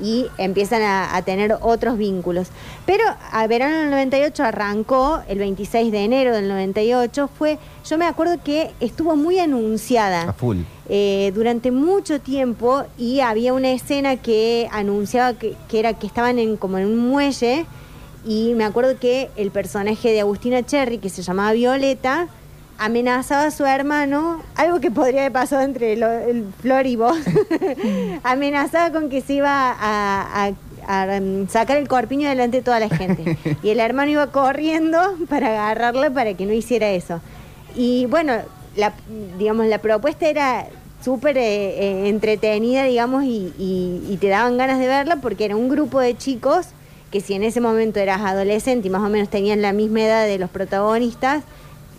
y 0.00 0.26
empiezan 0.38 0.82
a, 0.82 1.16
a 1.16 1.22
tener 1.22 1.56
otros 1.60 1.98
vínculos. 1.98 2.48
Pero 2.86 3.04
a 3.30 3.46
verano 3.46 3.78
del 3.78 3.90
98 3.90 4.44
arrancó, 4.44 5.22
el 5.28 5.38
26 5.38 5.92
de 5.92 6.04
enero 6.04 6.34
del 6.34 6.48
98, 6.48 7.28
fue, 7.28 7.58
yo 7.88 7.98
me 7.98 8.06
acuerdo 8.06 8.42
que 8.42 8.70
estuvo 8.80 9.16
muy 9.16 9.38
anunciada 9.38 10.22
A 10.22 10.32
full. 10.32 10.58
Eh, 10.88 11.30
durante 11.34 11.70
mucho 11.70 12.20
tiempo 12.20 12.84
y 12.98 13.20
había 13.20 13.52
una 13.54 13.70
escena 13.72 14.16
que 14.16 14.68
anunciaba 14.72 15.34
que, 15.34 15.54
que 15.68 15.78
era 15.78 15.94
que 15.94 16.06
estaban 16.06 16.38
en 16.38 16.56
como 16.56 16.78
en 16.78 16.86
un 16.86 16.98
muelle 16.98 17.66
y 18.26 18.52
me 18.54 18.64
acuerdo 18.64 18.98
que 18.98 19.30
el 19.36 19.50
personaje 19.50 20.10
de 20.12 20.20
Agustina 20.20 20.62
Cherry, 20.64 20.98
que 20.98 21.08
se 21.08 21.22
llamaba 21.22 21.52
Violeta, 21.52 22.28
amenazaba 22.78 23.44
a 23.46 23.50
su 23.50 23.64
hermano, 23.64 24.42
algo 24.56 24.80
que 24.80 24.90
podría 24.90 25.20
haber 25.22 25.32
pasado 25.32 25.62
entre 25.62 25.96
lo- 25.96 26.10
el 26.10 26.46
Flor 26.60 26.86
y 26.86 26.96
vos, 26.96 27.16
amenazaba 28.24 28.90
con 28.92 29.08
que 29.08 29.20
se 29.20 29.34
iba 29.34 29.70
a, 29.72 30.46
a- 30.46 30.52
a, 30.86 31.20
sacar 31.48 31.76
el 31.76 31.86
corpiño 31.88 32.28
delante 32.28 32.58
de 32.58 32.62
toda 32.62 32.80
la 32.80 32.88
gente. 32.88 33.36
Y 33.62 33.70
el 33.70 33.80
hermano 33.80 34.10
iba 34.10 34.26
corriendo 34.28 34.98
para 35.28 35.48
agarrarla 35.48 36.10
para 36.10 36.34
que 36.34 36.44
no 36.46 36.52
hiciera 36.52 36.90
eso. 36.90 37.20
Y 37.76 38.06
bueno, 38.06 38.34
la, 38.76 38.92
digamos, 39.38 39.66
la 39.66 39.78
propuesta 39.78 40.28
era 40.28 40.66
súper 41.04 41.36
eh, 41.36 41.42
eh, 41.44 42.08
entretenida, 42.08 42.84
digamos, 42.84 43.24
y, 43.24 43.52
y- 43.58 44.02
y 44.08 44.16
te 44.18 44.28
daban 44.28 44.56
ganas 44.56 44.78
de 44.78 44.86
verla 44.86 45.16
porque 45.16 45.44
era 45.44 45.56
un 45.56 45.68
grupo 45.68 46.00
de 46.00 46.16
chicos 46.16 46.66
que 47.10 47.20
si 47.20 47.34
en 47.34 47.42
ese 47.42 47.60
momento 47.60 48.00
eras 48.00 48.20
adolescente 48.22 48.86
y 48.88 48.90
más 48.90 49.02
o 49.02 49.08
menos 49.10 49.28
tenían 49.28 49.60
la 49.60 49.72
misma 49.72 50.00
edad 50.02 50.24
de 50.26 50.38
los 50.38 50.48
protagonistas, 50.48 51.42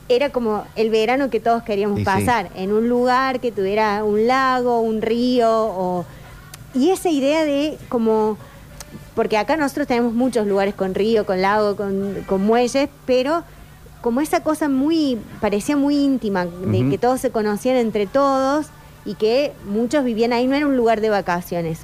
era 0.09 0.29
como 0.31 0.63
el 0.75 0.89
verano 0.89 1.29
que 1.29 1.39
todos 1.39 1.63
queríamos 1.63 1.97
Y 1.99 2.01
sí. 2.01 2.05
pasar, 2.05 2.49
en 2.55 2.71
un 2.73 2.89
lugar 2.89 3.39
que 3.39 3.51
tuviera 3.51 4.03
un 4.03 4.25
lago, 4.27 4.79
un 4.81 5.01
río, 5.01 5.49
o... 5.51 6.05
y 6.73 6.89
esa 6.89 7.09
idea 7.09 7.45
de 7.45 7.77
como, 7.89 8.37
porque 9.15 9.37
acá 9.37 9.55
nosotros 9.55 9.85
tenemos 9.87 10.13
muchos 10.13 10.47
lugares 10.47 10.73
con 10.73 10.95
río, 10.95 11.25
con 11.25 11.41
lago, 11.41 11.75
con, 11.75 12.23
con 12.25 12.41
muelles, 12.43 12.89
pero 13.05 13.43
como 14.03 14.19
esa 14.19 14.41
cosa 14.41 14.67
muy, 14.67 15.17
parecía 15.39 15.77
muy 15.77 15.95
íntima, 15.95 16.45
de 16.45 16.89
que 16.89 16.97
todos 16.97 17.21
se 17.21 17.31
conocían 17.31 17.77
entre 17.77 18.05
todos 18.05 18.65
y 19.05 19.15
que 19.15 19.53
muchos 19.65 20.03
vivían 20.03 20.33
ahí, 20.33 20.45
no 20.45 20.55
era 20.55 20.67
un 20.67 20.75
lugar 20.75 20.99
de 20.99 21.09
vacaciones. 21.09 21.79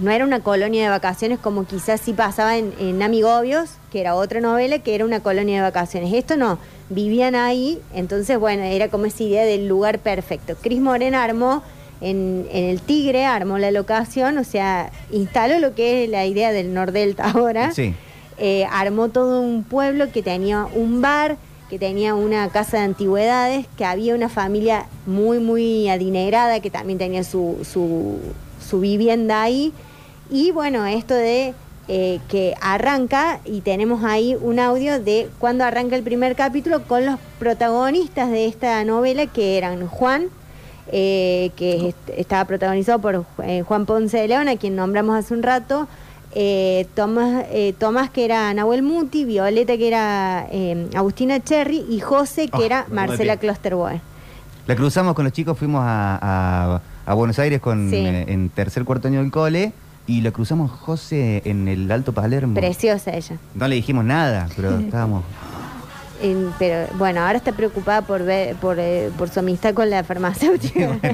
No 0.00 0.10
era 0.10 0.24
una 0.24 0.40
colonia 0.40 0.82
de 0.82 0.88
vacaciones 0.88 1.38
como 1.38 1.66
quizás 1.66 2.00
sí 2.00 2.14
pasaba 2.14 2.56
en, 2.56 2.74
en 2.80 3.00
Amigobios, 3.00 3.70
que 3.92 4.00
era 4.00 4.16
otra 4.16 4.40
novela, 4.40 4.80
que 4.80 4.92
era 4.92 5.04
una 5.04 5.20
colonia 5.20 5.58
de 5.58 5.62
vacaciones. 5.62 6.12
Esto 6.12 6.36
no, 6.36 6.58
vivían 6.88 7.36
ahí, 7.36 7.80
entonces 7.94 8.36
bueno, 8.36 8.64
era 8.64 8.88
como 8.88 9.06
esa 9.06 9.22
idea 9.22 9.44
del 9.44 9.68
lugar 9.68 10.00
perfecto. 10.00 10.56
Cris 10.60 10.80
Morena 10.80 11.22
armó 11.22 11.62
en, 12.00 12.48
en 12.50 12.64
el 12.64 12.80
Tigre, 12.80 13.24
armó 13.24 13.56
la 13.58 13.70
locación, 13.70 14.36
o 14.36 14.42
sea, 14.42 14.90
instaló 15.12 15.60
lo 15.60 15.76
que 15.76 16.02
es 16.02 16.10
la 16.10 16.26
idea 16.26 16.50
del 16.50 16.74
Nordelta 16.74 17.30
ahora. 17.30 17.70
Sí. 17.70 17.94
Eh, 18.42 18.66
armó 18.70 19.08
todo 19.10 19.42
un 19.42 19.64
pueblo 19.64 20.10
que 20.10 20.22
tenía 20.22 20.66
un 20.74 21.02
bar, 21.02 21.36
que 21.68 21.78
tenía 21.78 22.14
una 22.14 22.48
casa 22.48 22.78
de 22.78 22.84
antigüedades, 22.84 23.66
que 23.76 23.84
había 23.84 24.14
una 24.14 24.30
familia 24.30 24.86
muy, 25.06 25.38
muy 25.38 25.88
adinerada 25.90 26.58
que 26.60 26.70
también 26.70 26.98
tenía 26.98 27.22
su, 27.22 27.58
su, 27.70 28.16
su 28.66 28.80
vivienda 28.80 29.42
ahí. 29.42 29.72
Y 30.30 30.52
bueno, 30.52 30.86
esto 30.86 31.14
de 31.14 31.54
eh, 31.88 32.18
que 32.28 32.54
arranca, 32.62 33.40
y 33.44 33.60
tenemos 33.60 34.04
ahí 34.04 34.36
un 34.40 34.58
audio 34.58 35.00
de 35.00 35.28
cuando 35.38 35.64
arranca 35.64 35.94
el 35.96 36.02
primer 36.02 36.34
capítulo 36.34 36.82
con 36.84 37.04
los 37.04 37.16
protagonistas 37.38 38.30
de 38.30 38.46
esta 38.46 38.82
novela, 38.84 39.26
que 39.26 39.58
eran 39.58 39.86
Juan, 39.86 40.28
eh, 40.92 41.50
que 41.56 41.88
est- 41.88 42.10
estaba 42.16 42.44
protagonizado 42.46 43.00
por 43.00 43.26
eh, 43.44 43.62
Juan 43.62 43.86
Ponce 43.86 44.16
de 44.18 44.28
León, 44.28 44.48
a 44.48 44.56
quien 44.56 44.76
nombramos 44.76 45.16
hace 45.16 45.34
un 45.34 45.42
rato, 45.42 45.88
eh, 46.34 46.86
Tomás, 46.94 47.44
eh, 47.50 47.74
Tomás, 47.78 48.10
que 48.10 48.24
era 48.24 48.52
Nahuel 48.54 48.82
Muti, 48.82 49.24
Violeta, 49.24 49.76
que 49.76 49.88
era 49.88 50.46
eh, 50.50 50.88
Agustina 50.94 51.40
Cherry, 51.40 51.84
y 51.88 52.00
José, 52.00 52.48
que 52.48 52.62
Ah, 52.62 52.66
era 52.66 52.86
Marcela. 52.90 53.36
Klosterboe. 53.36 54.00
La 54.66 54.76
cruzamos 54.76 55.14
con 55.14 55.24
los 55.24 55.32
chicos, 55.32 55.58
fuimos 55.58 55.82
a, 55.84 56.18
a- 56.22 56.80
a 57.06 57.14
Buenos 57.14 57.38
Aires 57.40 57.60
con, 57.60 57.90
Sí. 57.90 57.96
en 58.06 58.48
tercer 58.50 58.84
cuarto 58.84 59.08
año 59.08 59.20
del 59.20 59.30
cole 59.32 59.72
y 60.06 60.20
la 60.20 60.30
cruzamos 60.30 60.70
José 60.70 61.42
en 61.44 61.66
el 61.66 61.90
Alto 61.90 62.12
Palermo. 62.12 62.54
Preciosa 62.54 63.10
ella. 63.12 63.36
No 63.54 63.66
le 63.66 63.74
dijimos 63.76 64.04
nada, 64.04 64.48
pero 64.54 64.78
estábamos. 64.78 65.24
En- 66.22 66.52
pero 66.58 66.86
bueno, 66.98 67.22
ahora 67.22 67.38
está 67.38 67.52
preocupada 67.52 68.02
por 68.02 68.22
ver, 68.24 68.54
por, 68.56 68.76
por 69.18 69.28
su 69.30 69.40
amistad 69.40 69.72
con 69.74 69.88
la 69.90 70.04
farmacéutica. 70.04 70.98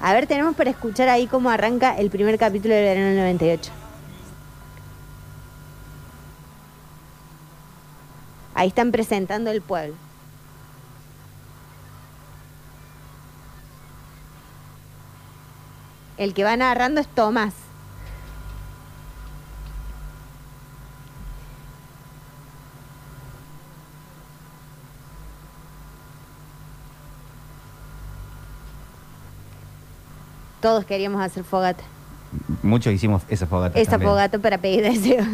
A 0.00 0.12
ver, 0.12 0.26
tenemos 0.26 0.54
para 0.54 0.70
escuchar 0.70 1.08
ahí 1.08 1.26
cómo 1.26 1.50
arranca 1.50 1.96
el 1.96 2.08
primer 2.10 2.38
capítulo 2.38 2.74
del 2.74 2.84
verano 2.84 3.06
del 3.08 3.16
98. 3.16 3.72
Ahí 8.54 8.68
están 8.68 8.92
presentando 8.92 9.50
el 9.50 9.60
pueblo. 9.60 9.94
El 16.16 16.34
que 16.34 16.42
va 16.44 16.56
narrando 16.56 17.00
es 17.00 17.06
Tomás. 17.08 17.67
Todos 30.68 30.84
queríamos 30.84 31.22
hacer 31.22 31.44
fogata. 31.44 31.82
Muchos 32.62 32.92
hicimos 32.92 33.22
esa 33.30 33.46
fogata. 33.46 33.80
Esa 33.80 33.92
también. 33.92 34.10
fogata 34.10 34.38
para 34.38 34.58
pedir 34.58 34.82
deseos. 34.82 35.26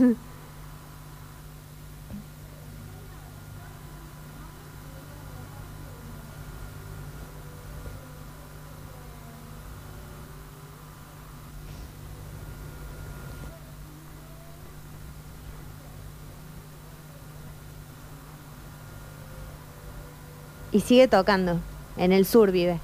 Y 20.70 20.78
sigue 20.78 21.08
tocando. 21.08 21.58
En 21.96 22.12
el 22.12 22.24
sur 22.24 22.52
vive. 22.52 22.78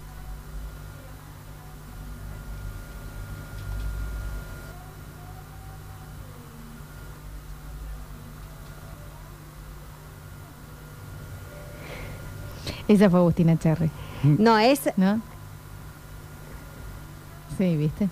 Esa 12.90 13.08
fue 13.08 13.20
Agustina 13.20 13.56
Cherry. 13.56 13.88
No, 14.24 14.58
es. 14.58 14.80
¿No? 14.96 15.20
Sí, 17.56 17.76
¿viste? 17.76 18.08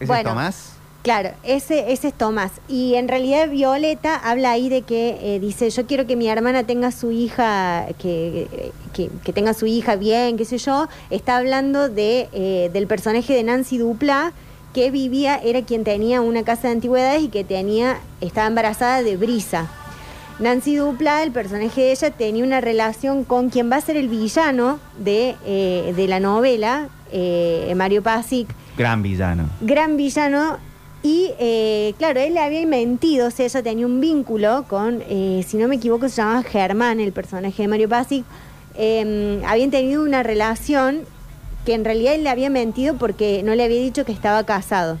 ¿Ese 0.00 0.06
Bueno. 0.06 0.20
es 0.20 0.34
Tomás? 0.34 0.72
Claro, 1.02 1.30
ese, 1.44 1.92
ese 1.92 2.08
es 2.08 2.14
Tomás. 2.14 2.52
Y 2.68 2.96
en 2.96 3.08
realidad 3.08 3.48
Violeta 3.48 4.16
habla 4.16 4.50
ahí 4.50 4.68
de 4.68 4.82
que 4.82 5.18
eh, 5.22 5.40
dice, 5.40 5.70
yo 5.70 5.86
quiero 5.86 6.06
que 6.06 6.16
mi 6.16 6.28
hermana 6.28 6.64
tenga 6.64 6.90
su 6.90 7.10
hija, 7.10 7.86
que, 7.98 8.70
que, 8.92 9.08
que 9.24 9.32
tenga 9.32 9.54
su 9.54 9.64
hija 9.64 9.96
bien, 9.96 10.36
qué 10.36 10.44
sé 10.44 10.58
yo. 10.58 10.88
Está 11.08 11.38
hablando 11.38 11.88
de, 11.88 12.28
eh, 12.32 12.68
del 12.72 12.86
personaje 12.86 13.32
de 13.32 13.44
Nancy 13.44 13.78
Dupla, 13.78 14.32
que 14.74 14.90
vivía, 14.90 15.36
era 15.42 15.62
quien 15.62 15.84
tenía 15.84 16.20
una 16.20 16.42
casa 16.44 16.68
de 16.68 16.74
antigüedades 16.74 17.22
y 17.22 17.28
que 17.28 17.44
tenía, 17.44 17.98
estaba 18.20 18.46
embarazada 18.46 19.02
de 19.02 19.16
Brisa. 19.16 19.68
Nancy 20.38 20.76
Dupla, 20.76 21.24
el 21.24 21.32
personaje 21.32 21.80
de 21.80 21.92
ella, 21.92 22.10
tenía 22.12 22.44
una 22.44 22.60
relación 22.60 23.24
con 23.24 23.50
quien 23.50 23.70
va 23.70 23.76
a 23.76 23.80
ser 23.80 23.96
el 23.96 24.08
villano 24.08 24.78
de, 24.98 25.34
eh, 25.44 25.92
de 25.96 26.06
la 26.06 26.20
novela, 26.20 26.88
eh, 27.10 27.72
Mario 27.76 28.02
Pasic, 28.02 28.48
Gran 28.76 29.02
villano. 29.02 29.48
gran 29.60 29.96
villano. 29.96 30.58
Y 31.02 31.30
eh, 31.40 31.94
claro, 31.98 32.20
él 32.20 32.34
le 32.34 32.40
había 32.40 32.64
mentido, 32.66 33.28
o 33.28 33.30
sea, 33.30 33.46
ella 33.46 33.62
tenía 33.62 33.86
un 33.86 34.00
vínculo 34.00 34.64
con, 34.68 35.02
eh, 35.08 35.44
si 35.46 35.56
no 35.56 35.66
me 35.66 35.76
equivoco, 35.76 36.08
se 36.08 36.16
llamaba 36.16 36.42
Germán, 36.44 37.00
el 37.00 37.12
personaje 37.12 37.62
de 37.62 37.68
Mario 37.68 37.88
Pasic. 37.88 38.24
Eh, 38.76 39.42
habían 39.46 39.70
tenido 39.70 40.02
una 40.04 40.22
relación 40.22 41.00
que 41.68 41.74
en 41.74 41.84
realidad 41.84 42.14
él 42.14 42.24
le 42.24 42.30
había 42.30 42.48
mentido 42.48 42.94
porque 42.94 43.42
no 43.44 43.54
le 43.54 43.62
había 43.62 43.78
dicho 43.78 44.06
que 44.06 44.12
estaba 44.12 44.42
casado. 44.44 44.96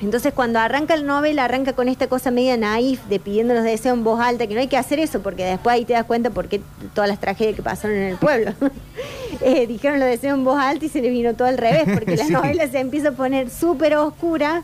Entonces 0.00 0.32
cuando 0.32 0.60
arranca 0.60 0.94
el 0.94 1.04
novel, 1.06 1.40
arranca 1.40 1.72
con 1.72 1.88
esta 1.88 2.06
cosa 2.06 2.30
media 2.30 2.56
naif 2.56 3.02
de 3.06 3.18
pidiendo 3.18 3.52
los 3.52 3.64
deseos 3.64 3.98
en 3.98 4.04
voz 4.04 4.20
alta, 4.20 4.46
que 4.46 4.54
no 4.54 4.60
hay 4.60 4.68
que 4.68 4.76
hacer 4.76 5.00
eso 5.00 5.22
porque 5.22 5.44
después 5.44 5.74
ahí 5.74 5.84
te 5.84 5.92
das 5.94 6.04
cuenta 6.04 6.30
por 6.30 6.46
qué 6.48 6.60
todas 6.94 7.10
las 7.10 7.18
tragedias 7.18 7.56
que 7.56 7.62
pasaron 7.62 7.96
en 7.96 8.02
el 8.10 8.16
pueblo. 8.16 8.52
Eh, 9.40 9.66
dijeron 9.66 9.98
los 9.98 10.08
deseos 10.08 10.38
en 10.38 10.44
voz 10.44 10.60
alta 10.60 10.84
y 10.84 10.88
se 10.88 11.00
les 11.00 11.10
vino 11.10 11.34
todo 11.34 11.48
al 11.48 11.58
revés, 11.58 11.82
porque 11.92 12.16
la 12.16 12.24
Sí. 12.26 12.32
novela 12.32 12.68
se 12.68 12.78
empieza 12.78 13.08
a 13.08 13.12
poner 13.12 13.50
súper 13.50 13.96
oscura, 13.96 14.62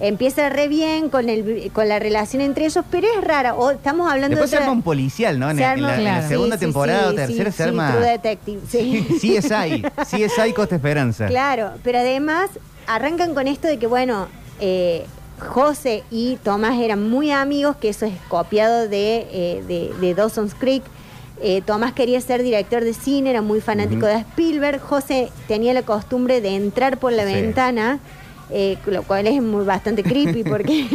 empieza 0.00 0.48
re 0.48 0.68
bien 0.68 1.08
con, 1.10 1.28
el, 1.28 1.70
con 1.72 1.88
la 1.88 1.98
relación 1.98 2.42
entre 2.42 2.66
ellos, 2.66 2.84
pero 2.90 3.06
es 3.16 3.24
rara. 3.24 3.54
O 3.54 3.70
estamos 3.70 4.10
hablando 4.10 4.36
Después 4.36 4.50
se 4.50 4.56
de 4.56 4.60
otra- 4.60 4.66
arma 4.66 4.76
un 4.76 4.82
policial, 4.82 5.38
¿no? 5.38 5.50
En, 5.50 5.56
Se 5.56 5.62
la, 5.62 5.72
en 5.74 5.82
la 5.82 5.96
Claro. 5.96 6.28
segunda 6.28 6.56
Sí, 6.56 6.60
sí, 6.60 6.66
temporada 6.66 7.08
o 7.08 7.14
tercera 7.14 7.50
sí, 7.50 7.56
se 7.56 7.62
arma. 7.62 7.92
True 7.92 8.06
Detective, 8.06 8.60
sí. 8.68 9.06
Sí, 9.20 9.36
es 9.36 9.50
ahí. 9.52 9.82
Sí, 10.06 10.22
es 10.22 10.38
ahí 10.38 10.52
Costa 10.52 10.76
Esperanza. 10.76 11.26
Claro, 11.26 11.72
pero 11.82 11.98
además 11.98 12.50
arrancan 12.86 13.34
con 13.34 13.46
esto 13.48 13.68
de 13.68 13.78
que, 13.78 13.86
bueno, 13.86 14.28
eh, 14.60 15.04
José 15.38 16.02
y 16.10 16.36
Tomás 16.42 16.78
eran 16.78 17.08
muy 17.08 17.30
amigos, 17.30 17.76
que 17.76 17.88
eso 17.88 18.04
es 18.06 18.12
copiado 18.28 18.88
de, 18.88 19.26
eh, 19.32 19.62
de, 19.66 19.90
de 20.00 20.14
Dawson's 20.14 20.54
Creek. 20.54 20.82
Eh, 21.42 21.62
Tomás 21.64 21.94
quería 21.94 22.20
ser 22.20 22.42
director 22.42 22.84
de 22.84 22.92
cine, 22.92 23.30
era 23.30 23.40
muy 23.40 23.62
fanático 23.62 24.04
de 24.04 24.16
Spielberg. 24.16 24.78
José 24.80 25.30
tenía 25.48 25.72
la 25.72 25.80
costumbre 25.82 26.42
de 26.42 26.54
entrar 26.56 26.98
por 26.98 27.12
la 27.12 27.26
Sí. 27.26 27.32
ventana, 27.32 27.98
eh, 28.50 28.76
lo 28.86 29.02
cual 29.02 29.26
es 29.26 29.40
muy, 29.42 29.64
bastante 29.64 30.02
creepy 30.02 30.44
porque 30.44 30.86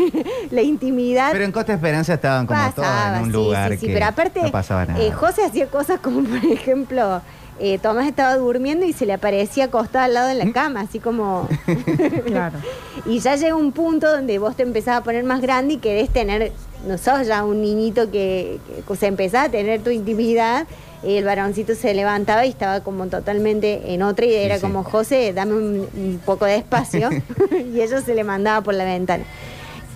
la 0.51 0.61
intimidad 0.61 1.32
Pero 1.32 1.45
en 1.45 1.51
Costa 1.51 1.74
Esperanza 1.74 2.16
estaban 2.16 2.45
como 2.48 2.59
todos 2.59 2.75
pasaba, 2.75 3.17
en 3.17 3.24
un 3.24 3.30
sí, 3.30 3.32
lugar 3.34 3.72
sí, 3.72 3.77
sí, 3.77 3.88
que 3.88 3.93
pero 3.93 4.06
aparte, 4.06 4.42
no 4.42 4.51
pasaba 4.51 4.85
nada. 4.85 5.01
eh, 5.01 5.11
José 5.11 5.43
hacía 5.45 5.67
cosas 5.67 6.00
como, 6.00 6.24
por 6.24 6.43
ejemplo, 6.51 7.22
eh, 7.59 7.80
Tomás 7.80 8.08
estaba 8.08 8.35
durmiendo 8.35 8.85
y 8.85 8.92
se 8.92 9.06
le 9.06 9.14
aparecía 9.14 9.66
acostado 9.66 10.03
al 10.06 10.14
lado 10.14 10.27
de 10.27 10.35
la 10.35 10.51
cama, 10.51 10.82
así 10.82 11.00
como... 11.00 11.48
Claro. 12.25 12.58
Y 13.06 13.19
ya 13.19 13.35
llega 13.35 13.56
un 13.56 13.72
punto 13.72 14.09
donde 14.09 14.40
vos 14.40 14.56
te 14.56 14.64
empezás 14.64 14.98
a 14.98 15.03
poner 15.03 15.24
más 15.24 15.40
grande 15.40 15.75
y 15.75 15.77
querés 15.77 16.09
tener, 16.09 16.51
no 16.88 16.98
sos 16.98 17.27
ya 17.27 17.43
un 17.43 17.61
niñito 17.61 18.09
que, 18.09 18.59
que 18.88 18.95
se 18.95 19.06
empezás 19.08 19.48
a 19.48 19.50
tener 19.51 19.82
tu 19.82 19.92
intimidad. 19.92 20.66
El 21.06 21.24
varoncito 21.24 21.75
se 21.75 21.93
levantaba 21.93 22.45
y 22.45 22.50
estaba 22.50 22.82
como 22.82 23.08
totalmente 23.08 23.93
en 23.93 24.01
otra 24.01 24.25
y 24.25 24.34
era 24.34 24.56
sí. 24.56 24.61
como, 24.61 24.84
José, 24.84 25.34
dame 25.34 25.53
un, 25.53 25.88
un 25.95 26.22
poco 26.25 26.45
de 26.45 26.56
espacio. 26.58 27.09
y 27.51 27.82
ella 27.82 28.01
se 28.01 28.16
le 28.16 28.24
mandaba 28.24 28.61
por 28.61 28.74
la 28.74 28.85
ventana. 28.85 29.24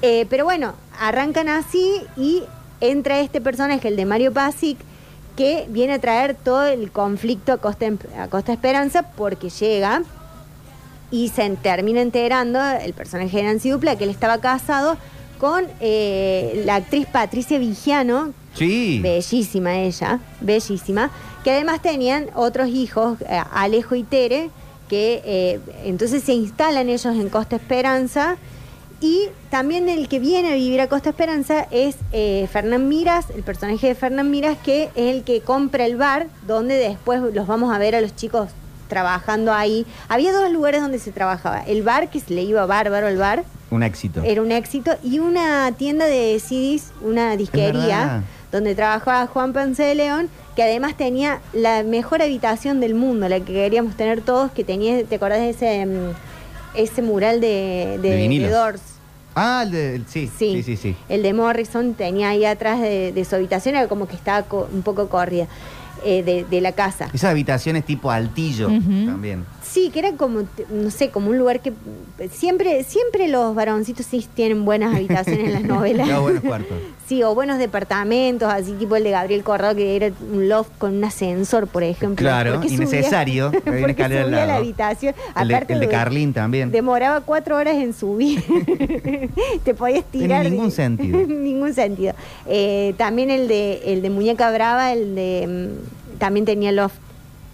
Eh, 0.02 0.26
pero 0.30 0.46
bueno, 0.46 0.74
arrancan 1.00 1.50
así 1.50 2.02
y 2.16 2.44
entra 2.80 3.20
este 3.20 3.42
personaje, 3.42 3.88
el 3.88 3.96
de 3.96 4.06
Mario 4.06 4.32
Pasic, 4.32 4.78
que 5.36 5.66
viene 5.70 5.94
a 5.94 6.00
traer 6.00 6.36
todo 6.36 6.66
el 6.66 6.92
conflicto 6.92 7.54
a 7.54 7.58
Costa, 7.58 7.88
a 8.18 8.28
Costa 8.28 8.54
Esperanza 8.54 9.04
porque 9.16 9.50
llega 9.50 10.04
y 11.12 11.30
se 11.30 11.50
termina 11.62 12.02
enterando 12.02 12.60
el 12.62 12.94
personaje 12.94 13.38
de 13.38 13.44
Nancy 13.44 13.70
Dupla 13.70 13.98
que 13.98 14.04
él 14.04 14.10
estaba 14.10 14.40
casado 14.40 14.98
con 15.40 15.66
eh, 15.80 16.62
la 16.66 16.76
actriz 16.76 17.08
Patricia 17.08 17.58
Vigiano, 17.58 18.34
Sí. 18.56 19.00
bellísima 19.02 19.78
ella, 19.78 20.20
bellísima, 20.42 21.12
que 21.44 21.52
además 21.52 21.82
tenían 21.82 22.28
otros 22.36 22.70
hijos, 22.70 23.22
eh, 23.22 23.42
Alejo 23.54 23.96
y 23.96 24.04
Tere, 24.04 24.50
que 24.90 25.22
eh, 25.24 25.60
entonces 25.86 26.24
se 26.24 26.34
instalan 26.34 26.90
ellos 26.90 27.16
en 27.16 27.30
Costa 27.30 27.56
Esperanza 27.58 28.38
Y 29.02 29.28
también 29.50 29.88
el 29.88 30.10
que 30.10 30.20
viene 30.20 30.52
a 30.52 30.56
vivir 30.56 30.82
a 30.82 30.88
Costa 30.88 31.12
Esperanza 31.12 31.68
es 31.72 31.96
eh, 32.12 32.50
Fernán 32.52 32.90
Miras, 32.90 33.30
el 33.30 33.44
personaje 33.44 33.88
de 33.88 33.96
Fernán 33.96 34.30
Miras, 34.30 34.58
que 34.58 34.90
es 34.96 35.16
el 35.16 35.24
que 35.24 35.40
compra 35.40 35.86
el 35.86 35.96
bar, 35.96 36.28
donde 36.46 36.76
después 36.76 37.22
los 37.34 37.48
vamos 37.48 37.74
a 37.74 37.78
ver 37.78 37.96
a 37.96 38.02
los 38.02 38.14
chicos 38.16 38.50
trabajando 38.90 39.54
ahí. 39.54 39.86
Había 40.10 40.34
dos 40.34 40.52
lugares 40.52 40.82
donde 40.82 41.00
se 41.00 41.14
trabajaba. 41.14 41.62
El 41.62 41.82
bar, 41.82 42.10
que 42.10 42.20
se 42.20 42.34
le 42.34 42.42
iba 42.42 42.66
bárbaro 42.66 43.08
el 43.08 43.16
bar, 43.18 43.46
Un 43.72 43.84
éxito. 43.84 44.22
era 44.24 44.42
un 44.42 44.52
éxito, 44.52 44.92
y 45.02 45.20
una 45.20 45.72
tienda 45.78 46.06
de 46.06 46.38
CDs, 46.40 46.92
una 47.02 47.38
disquería. 47.38 48.24
Donde 48.52 48.76
trabajaba 48.76 49.28
Juan 49.28 49.54
Ponce 49.54 49.84
de 49.84 49.96
León, 49.96 50.30
que 50.56 50.64
además 50.64 50.96
tenía 50.98 51.40
la 51.54 51.84
mejor 51.84 52.22
habitación 52.22 52.80
del 52.80 52.96
mundo, 52.96 53.30
la 53.30 53.40
que 53.40 53.54
queríamos 53.54 53.96
tener 53.96 54.22
todos, 54.22 54.52
que 54.52 54.64
tenía, 54.64 55.04
¿te 55.04 55.16
acordás 55.16 55.40
de 55.40 55.50
ese, 55.52 55.86
mm, 55.86 56.12
ese 56.76 57.02
mural 57.02 57.40
de, 57.42 57.98
de, 58.02 58.10
De 58.10 58.18
vinilos. 58.18 58.50
de 58.50 58.56
Doors? 58.56 58.82
Ah, 59.36 59.62
el 59.66 59.72
de, 59.72 59.96
el- 59.96 60.08
sí, 60.08 60.28
Sí. 60.38 60.56
sí, 60.56 60.64
sí, 60.64 60.76
sí. 60.78 60.96
El 61.08 61.22
de 61.22 61.34
Morrison 61.34 61.94
tenía 61.94 62.30
ahí 62.30 62.44
atrás 62.46 62.82
de, 62.82 63.12
de 63.14 63.26
su 63.26 63.36
habitación, 63.36 63.76
era 63.76 63.88
como 63.88 64.08
que 64.08 64.16
estaba 64.16 64.44
co- 64.44 64.68
un 64.74 64.82
poco 64.82 65.08
corrida 65.08 65.48
eh, 66.04 66.24
de, 66.24 66.44
de 66.46 66.62
la 66.62 66.72
casa. 66.72 67.10
Esas 67.14 67.32
habitaciones 67.32 67.86
tipo 67.86 68.10
altillo 68.10 68.68
también. 69.06 69.46
Sí, 69.72 69.92
que 69.92 70.00
era 70.00 70.14
como, 70.14 70.42
no 70.72 70.90
sé, 70.90 71.10
como 71.12 71.30
un 71.30 71.38
lugar 71.38 71.60
que 71.62 71.74
siempre, 72.32 72.84
siempre 72.84 73.28
los 73.28 73.54
varoncitos 73.54 74.06
sí 74.06 74.26
tienen 74.34 74.66
buenas 74.66 74.96
habitaciones 74.96 75.46
en 75.46 75.54
las 75.54 75.64
novelas. 75.76 76.08
Qué 76.10 76.16
buenos 76.18 76.44
cuartos. 76.44 76.78
Sí, 77.08 77.22
o 77.24 77.36
buenos 77.36 77.60
departamentos, 77.60 78.52
así 78.52 78.72
tipo 78.74 78.96
el 78.96 79.04
de 79.04 79.12
Gabriel 79.12 79.44
Corrado, 79.44 79.76
que 79.76 79.96
era 79.96 80.12
un 80.32 80.50
loft 80.50 80.72
con 80.80 80.96
un 80.98 81.04
ascensor, 81.04 81.68
por 81.68 81.84
ejemplo. 81.84 82.16
Claro, 82.24 82.62
subía- 82.64 82.74
innecesario. 82.76 83.50
Una 83.66 83.80
porque 83.82 84.04
al 84.04 84.12
subía 84.12 84.46
la 84.48 84.56
habitación. 84.56 85.14
El 85.40 85.48
de, 85.48 85.54
Aparte 85.56 85.74
el 85.74 85.80
de 85.82 85.86
de- 85.86 85.92
Carlín 85.92 86.34
también. 86.34 86.72
Demoraba 86.72 87.22
cuatro 87.22 87.56
horas 87.58 87.76
en 87.76 87.94
subir. 87.94 88.44
Te 89.64 89.74
podías 89.74 90.06
tirar. 90.06 90.46
ningún 90.50 90.70
de- 90.70 90.76
sentido. 90.76 91.20
ningún 91.28 91.74
sentido. 91.74 92.14
Eh, 92.48 92.94
también 92.98 93.30
el 93.30 93.48
de, 93.48 93.82
el 93.94 94.02
de 94.02 94.10
Muñeca 94.10 94.52
Brava, 94.52 94.94
el 94.94 95.16
de. 95.16 95.48
mm, 95.48 96.18
también 96.18 96.46
tenía 96.46 96.72
loft. 96.72 96.96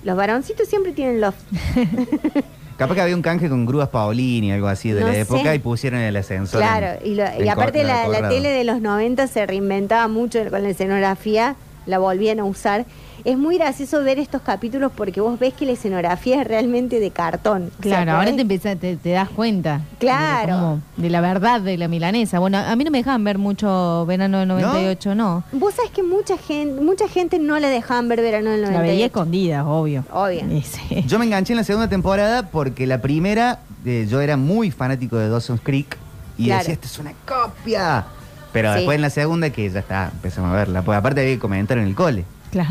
Los 0.06 0.16
varoncitos 0.16 0.70
siempre 0.70 0.94
tienen 0.94 1.20
loft. 1.20 1.40
Capaz 2.78 2.96
que 2.96 3.02
había 3.02 3.16
un 3.16 3.22
canje 3.22 3.50
con 3.50 3.66
grúas 3.66 3.90
Paolini, 3.90 4.52
algo 4.52 4.68
así 4.68 4.92
de 4.92 5.02
No 5.02 5.08
la 5.08 5.14
sé. 5.14 5.22
época, 5.22 5.56
y 5.56 5.60
pusieron 5.60 6.00
el 6.02 6.16
ascensor. 6.16 6.62
en- 6.62 6.68
Claro, 6.68 7.00
y, 7.06 7.16
lo- 7.16 7.24
y 7.24 7.44
en 7.44 7.50
aparte 7.50 7.80
Cor- 7.80 7.88
la, 7.88 8.08
la 8.08 8.18
Corrado. 8.18 8.34
tele 8.36 8.50
de 8.50 8.64
los 8.66 8.82
90 8.82 9.28
se 9.28 9.46
reinventaba 9.46 10.08
mucho 10.08 10.40
con 10.50 10.62
la 10.62 10.70
escenografía, 10.70 11.56
la 11.86 12.00
volvían 12.00 12.40
a 12.40 12.44
usar. 12.46 12.86
Es 13.26 13.38
muy 13.40 13.58
gracioso 13.58 14.04
ver 14.04 14.20
estos 14.20 14.44
capítulos 14.44 14.92
porque 14.96 15.20
vos 15.20 15.40
ves 15.40 15.54
que 15.56 15.66
la 15.66 15.72
escenografía 15.72 16.42
es 16.42 16.48
realmente 16.48 17.00
de 17.00 17.10
cartón. 17.10 17.72
O 17.80 17.82
sea, 17.82 18.04
Claro, 18.04 18.12
ahora 18.20 18.30
podés- 18.32 18.36
te, 18.36 18.42
empieza- 18.44 18.76
te, 18.76 18.96
te 18.98 19.10
das 19.10 19.30
cuenta. 19.30 19.82
Claro. 20.00 20.80
De, 20.96 21.10
la 21.10 21.22
verdad 21.22 21.60
de 21.60 21.76
la 21.78 21.88
milanesa. 21.88 22.38
Bueno, 22.38 22.60
a 22.60 22.76
mí 22.76 22.84
no 22.84 22.92
me 22.92 23.00
dejaban 23.00 23.24
ver 23.24 23.40
mucho 23.40 24.06
verano 24.06 24.38
del 24.40 24.48
98, 24.48 25.16
no. 25.16 25.44
Vos 25.54 25.74
sabés 25.74 25.90
que 25.90 26.04
mucha 26.04 26.38
gente, 26.38 26.80
mucha 26.82 27.08
gente 27.08 27.40
no 27.40 27.58
le 27.60 27.68
dejaban 27.68 28.08
ver 28.08 28.22
verano 28.22 28.52
del 28.52 28.62
La 28.62 28.68
98. 28.68 28.92
veía 28.94 29.06
escondida, 29.08 29.66
obvio. 29.68 30.06
Obvio. 30.12 30.42
Yo 31.08 31.18
me 31.18 31.26
enganché 31.26 31.54
en 31.54 31.58
la 31.58 31.64
segunda 31.64 31.90
temporada 31.90 32.50
porque 32.52 32.86
la 32.86 33.02
primera 33.02 33.60
eh, 33.86 34.06
yo 34.10 34.22
era 34.22 34.38
muy 34.38 34.70
fanático 34.72 35.18
de 35.18 35.30
Dawson's 35.30 35.62
Creek 35.62 35.98
y 36.38 36.46
Claro. 36.46 36.60
decía, 36.60 36.74
esto 36.76 36.86
es 36.88 37.00
una 37.00 37.14
copia. 37.26 38.06
Pero 38.54 38.70
Sí. 38.72 38.76
después 38.78 38.96
en 38.96 39.02
la 39.02 39.10
segunda 39.10 39.50
que 39.50 39.70
ya 39.70 39.80
está, 39.80 40.12
empezamos 40.14 40.52
a 40.52 40.56
verla. 40.56 40.82
Pues 40.84 40.98
aparte 40.98 41.22
había 41.22 41.34
que 41.34 41.40
comentar 41.40 41.78
en 41.80 41.86
el 41.88 41.96
cole. 41.96 42.24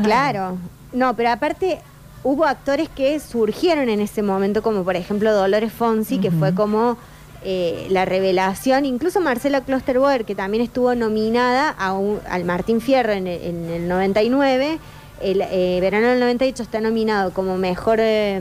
Claro. 0.04 0.58
No, 0.92 1.14
pero 1.16 1.30
aparte 1.30 1.80
hubo 2.22 2.44
actores 2.44 2.88
que 2.88 3.18
surgieron 3.20 3.88
en 3.88 4.00
ese 4.00 4.22
momento, 4.22 4.62
como 4.62 4.82
por 4.84 4.96
ejemplo 4.96 5.32
Dolores 5.34 5.72
Fonsi, 5.72 6.18
que 6.18 6.30
fue 6.30 6.54
como 6.54 6.96
eh, 7.46 7.86
la 7.90 8.04
revelación. 8.06 8.86
Incluso 8.86 9.20
Marcela 9.20 9.60
Klosterboer, 9.60 10.24
que 10.24 10.34
también 10.34 10.62
estuvo 10.64 10.94
nominada 10.94 11.68
a 11.70 11.92
un- 11.92 12.18
al 12.30 12.44
Martín 12.44 12.80
Fierro 12.80 13.12
en 13.12 13.26
el, 13.26 13.42
en 13.42 13.68
el 13.70 13.88
99. 13.88 14.78
El 15.20 15.42
eh, 15.42 15.78
Verano 15.80 16.08
del 16.08 16.20
98 16.20 16.62
está 16.62 16.80
nominado 16.80 17.32
como 17.32 17.56
mejor, 17.58 17.98
eh, 18.00 18.40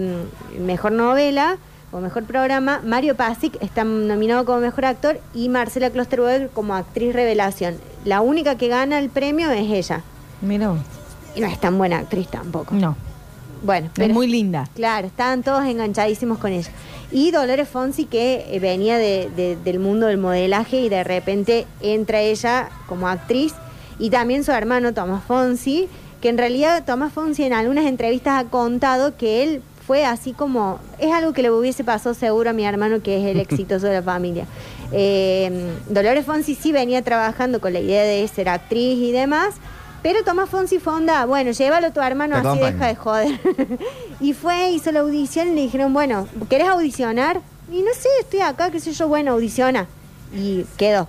mejor 0.60 0.94
novela 0.94 1.58
o 1.92 2.00
mejor 2.00 2.24
programa. 2.24 2.82
Mario 2.86 3.16
Pasic 3.16 3.62
está 3.62 3.84
nominado 3.84 4.46
como 4.46 4.60
mejor 4.60 4.86
actor 4.86 5.20
y 5.34 5.50
Marcela 5.50 5.90
Klosterboer 5.90 6.50
como 6.54 6.74
actriz 6.74 7.14
revelación. 7.14 7.76
La 8.06 8.22
única 8.22 8.56
que 8.56 8.70
gana 8.70 9.00
el 9.00 9.10
premio 9.10 9.52
es 9.52 9.70
ella. 9.70 10.02
Mira. 10.42 10.74
Y 11.36 11.42
no 11.42 11.48
es 11.48 11.60
tan 11.60 11.78
buena 11.78 12.00
actriz 12.00 12.28
tampoco. 12.28 12.74
No. 12.76 12.96
Bueno, 13.64 13.90
Es 13.98 14.10
muy 14.10 14.28
linda. 14.28 14.70
Claro, 14.76 15.08
estaban 15.08 15.42
todos 15.42 15.64
enganchadísimos 15.66 16.38
con 16.38 16.52
ella. 16.52 16.70
Y 17.12 17.32
Dolores 17.32 17.70
Fonsi, 17.70 18.06
que 18.06 18.46
eh, 18.50 18.60
venía 18.60 18.98
de- 18.98 19.30
de- 19.36 19.56
del 19.56 19.80
mundo 19.80 20.08
del 20.08 20.18
modelaje 20.18 20.82
y 20.82 20.90
de 20.90 21.04
repente 21.04 21.66
entra 21.82 22.20
ella 22.22 22.70
como 22.88 23.08
actriz. 23.08 23.54
Y 24.00 24.10
también 24.10 24.44
su 24.44 24.52
hermano 24.52 24.94
Tomás 24.94 25.24
Fonsi, 25.24 25.88
que 26.20 26.28
en 26.30 26.38
realidad 26.38 26.84
Tomás 26.86 27.14
Fonsi 27.14 27.44
en 27.44 27.54
algunas 27.54 27.86
entrevistas 27.86 28.44
ha 28.44 28.50
contado 28.50 29.16
que 29.16 29.44
él 29.44 29.62
fue 29.88 30.06
así 30.06 30.34
como. 30.34 30.80
Es 31.00 31.12
algo 31.14 31.32
que 31.32 31.42
le 31.42 31.52
hubiese 31.52 31.84
pasado 31.86 32.16
seguro 32.16 32.50
a 32.50 32.54
mi 32.54 32.66
hermano, 32.66 33.02
que 33.02 33.18
es 33.22 33.26
el 33.34 33.40
exitoso 33.70 33.86
de 33.88 33.94
la 33.94 34.04
familia. 34.04 34.46
Eh, 34.92 35.72
Dolores 35.90 36.26
Fonsi 36.26 36.56
sí 36.56 36.72
venía 36.72 37.02
trabajando 37.02 37.62
con 37.62 37.72
la 37.74 37.80
idea 37.80 38.04
de 38.04 38.28
ser 38.28 38.50
actriz 38.50 38.98
y 39.00 39.12
demás. 39.12 39.56
Pero 40.04 40.24
Tomás 40.24 40.50
Fonsi 40.50 40.80
fue 40.80 40.94
onda, 40.94 41.26
bueno, 41.26 41.52
llévalo 41.52 41.88
a 41.88 41.92
tu 41.92 42.02
hermano, 42.02 42.40
Te 42.42 42.48
así 42.48 42.60
deja 42.60 42.88
de 42.88 42.96
joder. 42.96 43.40
y 44.20 44.34
fue, 44.34 44.72
hizo 44.72 44.92
la 44.92 45.00
audición 45.00 45.48
y 45.48 45.56
le 45.56 45.62
dijeron, 45.62 45.94
bueno, 45.94 46.28
¿querés 46.50 46.68
audicionar? 46.68 47.42
Y 47.72 47.82
no 47.82 47.92
sé, 47.94 48.10
estoy 48.20 48.42
acá, 48.42 48.70
qué 48.70 48.80
sé 48.80 48.92
yo, 48.92 49.08
bueno, 49.08 49.32
audiciona. 49.32 49.88
Y 50.36 50.66
quedó. 50.78 51.08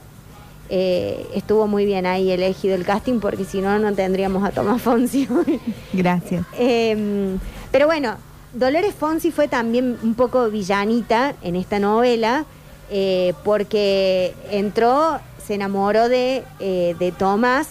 Eh, 0.70 1.26
estuvo 1.34 1.66
muy 1.66 1.84
bien 1.84 2.06
ahí 2.06 2.30
elegido 2.30 2.74
el 2.74 2.86
casting 2.86 3.20
porque 3.20 3.44
si 3.44 3.60
no, 3.60 3.78
no 3.78 3.92
tendríamos 3.92 4.42
a 4.44 4.50
Tomás 4.50 4.80
Fonsi 4.80 5.28
hoy. 5.46 5.60
Gracias. 5.92 6.46
Eh, 6.56 7.36
pero 7.70 7.86
bueno, 7.86 8.16
Dolores 8.54 8.94
Fonsi 8.94 9.32
fue 9.32 9.48
también 9.48 9.98
un 10.02 10.14
poco 10.14 10.48
villanita 10.48 11.34
en 11.42 11.56
esta 11.56 11.80
novela 11.80 12.46
eh, 12.90 13.34
porque 13.42 14.34
entró, 14.50 15.18
se 15.44 15.54
enamoró 15.54 16.08
de, 16.08 16.44
eh, 16.60 16.94
de 16.98 17.12
Tomás, 17.12 17.68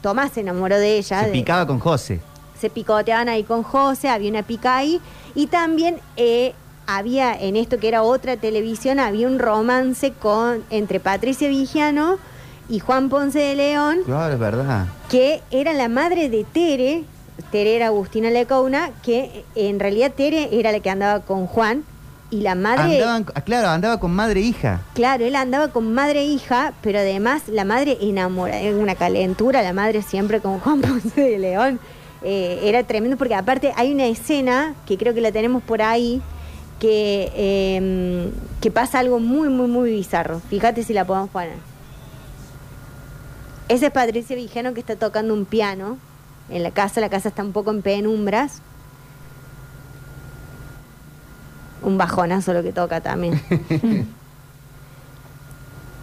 Tomás 0.00 0.32
se 0.32 0.40
enamoró 0.40 0.78
de 0.78 0.98
ella. 0.98 1.20
Se 1.20 1.26
de- 1.26 1.32
picaba 1.32 1.66
con 1.66 1.78
José. 1.78 2.20
se 2.60 2.70
picoteaban 2.70 3.28
ahí 3.28 3.42
con 3.44 3.62
José, 3.62 4.08
había 4.08 4.30
una 4.30 4.42
pica 4.42 4.76
ahí 4.76 5.00
y 5.34 5.46
también 5.48 5.98
eh, 6.16 6.54
había 6.86 7.34
en 7.38 7.56
esto 7.56 7.78
que 7.78 7.88
era 7.88 8.02
otra 8.02 8.36
televisión, 8.36 8.98
había 8.98 9.26
un 9.26 9.38
romance 9.38 10.12
con 10.12 10.64
entre 10.70 10.98
Patricia 11.00 11.48
Vigiano 11.48 12.18
y 12.68 12.78
Juan 12.78 13.08
Ponce 13.10 13.38
de 13.40 13.54
León, 13.54 13.98
Claro, 14.06 14.32
es 14.34 14.40
verdad. 14.40 14.86
que 15.10 15.42
era 15.50 15.72
la 15.74 15.88
madre 15.88 16.28
de 16.30 16.44
Tere, 16.44 17.04
Tere 17.52 17.76
era 17.76 17.88
Agustina 17.88 18.30
Lecauna, 18.30 18.90
que 19.02 19.44
en 19.54 19.78
realidad 19.78 20.12
Tere 20.16 20.48
era 20.58 20.72
la 20.72 20.80
que 20.80 20.88
andaba 20.90 21.20
con 21.20 21.46
Juan 21.46 21.84
y 22.36 22.42
la 22.42 22.54
madre... 22.54 23.02
Andaban, 23.02 23.24
claro, 23.44 23.68
andaba 23.68 23.98
con 23.98 24.14
madre 24.14 24.40
e 24.40 24.44
hija. 24.44 24.82
Claro, 24.94 25.24
él 25.24 25.34
andaba 25.34 25.68
con 25.68 25.94
madre 25.94 26.20
e 26.20 26.24
hija, 26.26 26.74
pero 26.82 26.98
además 26.98 27.48
la 27.48 27.64
madre 27.64 27.96
enamorada, 28.00 28.60
era 28.60 28.76
una 28.76 28.94
calentura, 28.94 29.62
la 29.62 29.72
madre 29.72 30.02
siempre 30.02 30.40
con 30.40 30.60
Juan 30.60 30.80
Ponce 30.82 31.18
de 31.18 31.38
León. 31.38 31.80
Eh, 32.22 32.60
era 32.64 32.82
tremendo 32.82 33.16
porque 33.16 33.34
aparte 33.34 33.72
hay 33.76 33.92
una 33.92 34.06
escena 34.06 34.74
que 34.86 34.98
creo 34.98 35.14
que 35.14 35.20
la 35.22 35.32
tenemos 35.32 35.62
por 35.62 35.80
ahí 35.80 36.20
que, 36.78 37.32
eh, 37.34 38.30
que 38.60 38.70
pasa 38.70 38.98
algo 38.98 39.18
muy, 39.18 39.48
muy, 39.48 39.68
muy 39.68 39.90
bizarro. 39.90 40.40
Fíjate 40.50 40.82
si 40.82 40.92
la 40.92 41.06
podemos 41.06 41.30
poner. 41.30 41.56
Esa 43.68 43.86
es 43.86 43.92
Patricia 43.92 44.36
Vigeno 44.36 44.74
que 44.74 44.80
está 44.80 44.96
tocando 44.96 45.32
un 45.32 45.46
piano 45.46 45.96
en 46.50 46.62
la 46.62 46.70
casa, 46.70 47.00
la 47.00 47.08
casa 47.08 47.30
está 47.30 47.42
un 47.42 47.52
poco 47.52 47.70
en 47.70 47.80
penumbras. 47.80 48.60
Un 51.86 51.96
bajonazo 51.98 52.52
lo 52.52 52.64
que 52.64 52.72
toca 52.72 53.00
también. 53.00 53.40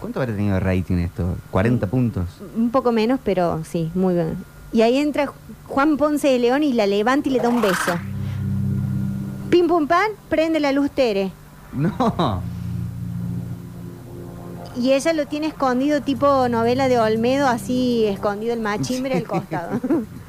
¿Cuánto 0.00 0.18
habrá 0.18 0.34
tenido 0.34 0.54
de 0.54 0.60
rating 0.60 0.96
esto? 0.96 1.36
40 1.50 1.86
puntos. 1.88 2.24
Un 2.56 2.70
poco 2.70 2.90
menos, 2.90 3.20
pero 3.22 3.62
sí, 3.64 3.90
muy 3.94 4.14
bien. 4.14 4.38
Y 4.72 4.80
ahí 4.80 4.96
entra 4.96 5.30
Juan 5.68 5.98
Ponce 5.98 6.28
de 6.28 6.38
León 6.38 6.62
y 6.62 6.72
la 6.72 6.86
levanta 6.86 7.28
y 7.28 7.32
le 7.32 7.38
da 7.38 7.50
un 7.50 7.60
beso. 7.60 7.98
Pim 9.50 9.68
pum 9.68 9.86
pan, 9.86 10.08
prende 10.30 10.58
la 10.58 10.72
luz 10.72 10.90
Tere. 10.90 11.32
No. 11.74 12.40
Y 14.76 14.92
ella 14.92 15.12
lo 15.12 15.26
tiene 15.26 15.48
escondido 15.48 16.00
tipo 16.00 16.48
novela 16.48 16.88
de 16.88 16.98
Olmedo, 16.98 17.46
así 17.46 18.06
escondido 18.06 18.54
el 18.54 18.60
machimbre 18.60 19.18
al 19.18 19.24
costado. 19.24 19.80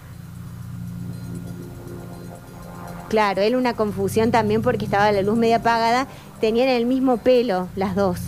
claro, 3.10 3.42
él 3.42 3.56
una 3.56 3.74
confusión 3.76 4.32
también 4.32 4.62
porque 4.62 4.86
estaba 4.86 5.12
la 5.12 5.22
luz 5.22 5.38
media 5.38 5.58
apagada. 5.58 6.08
Tenían 6.42 6.68
el 6.70 6.86
mismo 6.86 7.18
pelo, 7.18 7.68
las 7.76 7.96
dos. 7.96 8.20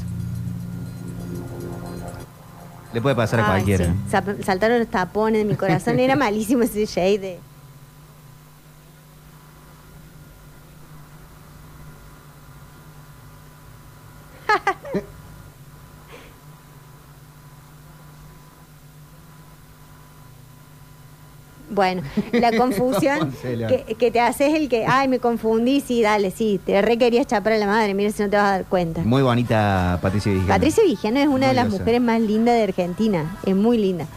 Le 2.94 3.02
puede 3.02 3.16
pasar 3.16 3.42
a 3.42 3.44
Ay, 3.46 3.64
cualquiera. 3.64 3.86
sí. 3.86 3.92
Sap- 4.10 4.44
Saltaron 4.44 4.80
los 4.80 4.88
tapones 4.88 5.40
de 5.42 5.46
mi 5.46 5.56
corazón. 5.56 6.00
Era 6.00 6.16
malísimo 6.18 6.64
ese 6.64 6.86
shade. 6.86 7.40
Bueno, 21.78 22.02
la 22.32 22.52
confusión 22.58 23.32
que, 23.44 23.96
que 24.00 24.10
te 24.10 24.20
haces 24.20 24.56
el 24.56 24.68
que, 24.68 24.88
ay, 24.88 25.08
me 25.08 25.20
confundí, 25.20 25.80
sí, 25.80 26.02
dale, 26.02 26.32
sí, 26.32 26.60
te 26.66 26.82
re 26.82 26.98
querías 26.98 27.28
chapar 27.28 27.54
a 27.54 27.58
la 27.60 27.68
madre, 27.68 27.94
mira 27.94 28.12
si 28.12 28.24
no 28.24 28.32
te 28.32 28.36
vas 28.36 28.48
a 28.48 28.52
dar 28.54 28.66
cuenta. 28.66 29.02
Muy 29.02 29.22
bonita 29.22 30.00
Patricia 30.02 30.32
Vigil. 30.32 30.48
Patricia 30.48 30.84
Vigiano 30.84 31.20
es 31.20 31.28
una 31.28 31.50
de 31.50 31.54
las 31.54 31.70
mujeres 31.70 32.02
más 32.02 32.20
lindas 32.20 32.56
de 32.56 32.64
Argentina, 32.64 33.38
es 33.46 33.56
muy 33.56 33.78
linda. 33.78 34.08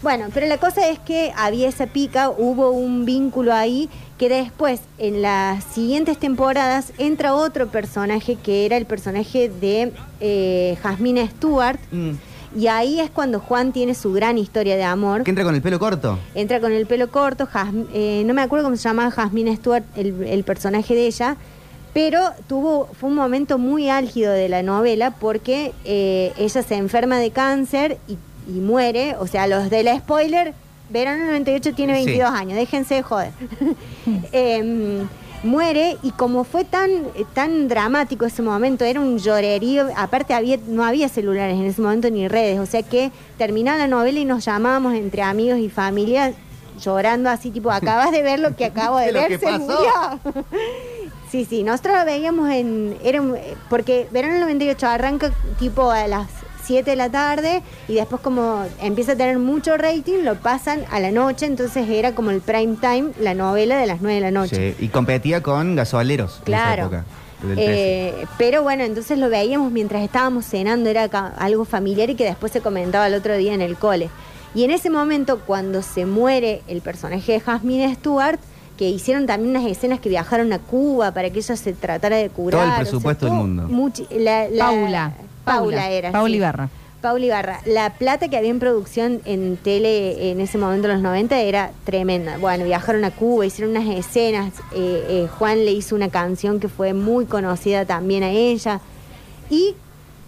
Bueno, 0.00 0.26
pero 0.32 0.46
la 0.46 0.58
cosa 0.58 0.88
es 0.88 1.00
que 1.00 1.32
había 1.36 1.68
esa 1.68 1.88
pica, 1.88 2.30
hubo 2.30 2.70
un 2.70 3.04
vínculo 3.04 3.52
ahí 3.52 3.88
que 4.16 4.28
después, 4.28 4.80
en 4.98 5.20
las 5.20 5.64
siguientes 5.64 6.18
temporadas, 6.18 6.92
entra 6.98 7.34
otro 7.34 7.66
personaje 7.66 8.36
que 8.36 8.64
era 8.64 8.76
el 8.76 8.86
personaje 8.86 9.48
de 9.48 9.92
eh, 10.20 10.78
Jasmine 10.84 11.28
Stewart. 11.30 11.80
Y 12.56 12.66
ahí 12.66 13.00
es 13.00 13.10
cuando 13.10 13.40
Juan 13.40 13.72
tiene 13.72 13.94
su 13.94 14.12
gran 14.12 14.38
historia 14.38 14.76
de 14.76 14.84
amor. 14.84 15.22
¿Que 15.24 15.30
entra 15.30 15.44
con 15.44 15.54
el 15.54 15.62
pelo 15.62 15.78
corto? 15.78 16.18
Entra 16.34 16.60
con 16.60 16.72
el 16.72 16.86
pelo 16.86 17.10
corto, 17.10 17.48
eh, 17.92 18.22
no 18.26 18.34
me 18.34 18.42
acuerdo 18.42 18.64
cómo 18.64 18.76
se 18.76 18.82
llama 18.82 19.10
Jasmine 19.10 19.54
Stewart, 19.56 19.84
el, 19.96 20.22
el 20.24 20.44
personaje 20.44 20.94
de 20.94 21.06
ella, 21.06 21.36
pero 21.94 22.20
tuvo, 22.46 22.88
fue 22.98 23.08
un 23.10 23.16
momento 23.16 23.58
muy 23.58 23.88
álgido 23.90 24.32
de 24.32 24.48
la 24.48 24.62
novela 24.62 25.10
porque 25.12 25.72
eh, 25.84 26.32
ella 26.38 26.62
se 26.62 26.74
enferma 26.76 27.18
de 27.18 27.30
cáncer 27.30 27.98
y, 28.08 28.16
y 28.50 28.60
muere, 28.60 29.16
o 29.18 29.26
sea, 29.26 29.46
los 29.46 29.68
de 29.70 29.82
la 29.82 29.98
spoiler, 29.98 30.54
verano 30.90 31.24
98 31.26 31.74
tiene 31.74 31.98
Sí. 31.98 32.04
22 32.06 32.30
años, 32.30 32.56
déjense 32.56 32.94
de 32.94 33.02
joder. 33.02 33.32
Em, 34.32 35.06
muere 35.42 35.96
y 36.02 36.10
como 36.10 36.44
fue 36.44 36.64
tan 36.64 36.90
tan 37.34 37.68
dramático 37.68 38.24
ese 38.26 38.42
momento, 38.42 38.84
era 38.84 39.00
un 39.00 39.18
llorerío, 39.18 39.88
aparte 39.96 40.34
había 40.34 40.58
no 40.66 40.84
había 40.84 41.08
celulares 41.08 41.56
en 41.56 41.64
ese 41.66 41.80
momento 41.80 42.10
ni 42.10 42.26
redes, 42.28 42.58
o 42.58 42.66
sea 42.66 42.82
que 42.82 43.12
terminaba 43.36 43.78
la 43.78 43.86
novela 43.88 44.18
y 44.18 44.24
nos 44.24 44.44
llamábamos 44.44 44.94
entre 44.94 45.22
amigos 45.22 45.58
y 45.58 45.68
familia 45.68 46.32
llorando 46.80 47.28
así 47.30 47.50
tipo, 47.50 47.70
acabas 47.70 48.10
de 48.12 48.22
ver 48.22 48.40
lo 48.40 48.54
que 48.56 48.64
acabo 48.66 48.98
de 48.98 49.12
ver, 49.12 49.38
se 49.38 49.58
murió. 49.58 49.78
Sí, 51.30 51.44
sí, 51.44 51.62
nosotros 51.62 51.98
lo 51.98 52.04
veíamos 52.06 52.48
en 52.50 52.96
era 53.04 53.20
un- 53.20 53.36
porque 53.68 54.08
verano 54.10 54.32
del 54.32 54.42
98 54.44 54.86
arranca 54.86 55.30
tipo 55.58 55.90
a 55.90 56.06
las 56.08 56.26
7 56.68 56.90
de 56.90 56.96
la 56.96 57.10
tarde 57.10 57.62
y 57.88 57.94
después 57.94 58.20
como 58.22 58.64
empieza 58.80 59.12
a 59.12 59.16
tener 59.16 59.38
mucho 59.38 59.76
rating, 59.76 60.22
lo 60.22 60.36
pasan 60.36 60.82
a 60.90 61.00
la 61.00 61.10
noche, 61.10 61.46
entonces 61.46 61.88
era 61.88 62.14
como 62.14 62.30
el 62.30 62.40
prime 62.40 62.76
time, 62.80 63.10
la 63.20 63.34
novela 63.34 63.78
de 63.78 63.86
las 63.86 64.00
9 64.00 64.14
de 64.16 64.20
la 64.20 64.30
noche. 64.30 64.74
Sí, 64.78 64.84
y 64.84 64.88
competía 64.88 65.42
con 65.42 65.74
gasoleros 65.74 66.40
Claro. 66.44 66.82
en 66.84 66.88
esa 66.88 66.96
época. 66.98 67.04
del 67.42 67.54
13. 67.54 67.72
Eh, 67.72 68.26
pero 68.36 68.62
bueno, 68.64 68.82
entonces 68.84 69.16
lo 69.18 69.28
veíamos 69.30 69.70
mientras 69.72 70.02
estábamos 70.02 70.44
cenando, 70.44 70.90
era 70.90 71.04
algo 71.38 71.64
familiar 71.64 72.10
y 72.10 72.16
que 72.16 72.24
después 72.24 72.50
se 72.52 72.60
comentaba 72.60 73.06
el 73.06 73.14
otro 73.14 73.36
día 73.36 73.54
en 73.54 73.62
el 73.62 73.76
cole. 73.76 74.10
Y 74.56 74.64
en 74.64 74.70
ese 74.72 74.90
momento, 74.90 75.40
cuando 75.46 75.82
se 75.82 76.04
muere 76.04 76.62
el 76.68 76.80
personaje 76.80 77.32
de 77.32 77.40
Jasmine 77.40 77.94
Stewart, 77.94 78.38
que 78.76 78.88
hicieron 78.88 79.26
también 79.26 79.50
unas 79.56 79.70
escenas 79.70 80.00
que 80.00 80.08
viajaron 80.08 80.52
a 80.52 80.58
Cuba 80.58 81.12
para 81.12 81.30
que 81.30 81.38
ella 81.38 81.56
se 81.56 81.72
tratara 81.72 82.16
de 82.16 82.28
curar. 82.30 82.52
Todo 82.60 82.62
el 82.64 82.68
o 82.70 82.74
sea, 82.74 82.80
presupuesto 82.80 83.26
del 83.26 83.34
mundo. 83.34 83.68
la- 84.10 84.48
la- 84.48 84.64
Paula. 84.66 85.12
Paula 85.48 85.90
era. 85.90 86.12
Paula. 86.12 86.36
Ibarra. 86.36 86.68
Paula 87.00 87.24
Ibarra. 87.26 87.60
La 87.64 87.90
plata 87.94 88.28
que 88.28 88.36
había 88.36 88.50
en 88.50 88.58
producción 88.58 89.20
en 89.24 89.56
tele 89.56 90.30
en 90.30 90.40
ese 90.40 90.58
momento, 90.58 90.88
en 90.88 90.94
los 90.94 91.02
90, 91.02 91.38
era 91.40 91.70
tremenda. 91.84 92.38
Bueno, 92.38 92.64
viajaron 92.64 93.04
a 93.04 93.12
Cuba, 93.12 93.46
hicieron 93.46 93.76
unas 93.76 93.88
escenas. 93.96 94.54
eh, 94.74 95.04
eh, 95.08 95.28
Juan 95.38 95.64
le 95.64 95.70
hizo 95.72 95.94
una 95.94 96.08
canción 96.08 96.58
que 96.58 96.68
fue 96.68 96.94
muy 96.94 97.26
conocida 97.26 97.84
también 97.84 98.24
a 98.24 98.30
ella. 98.30 98.80
Y 99.48 99.76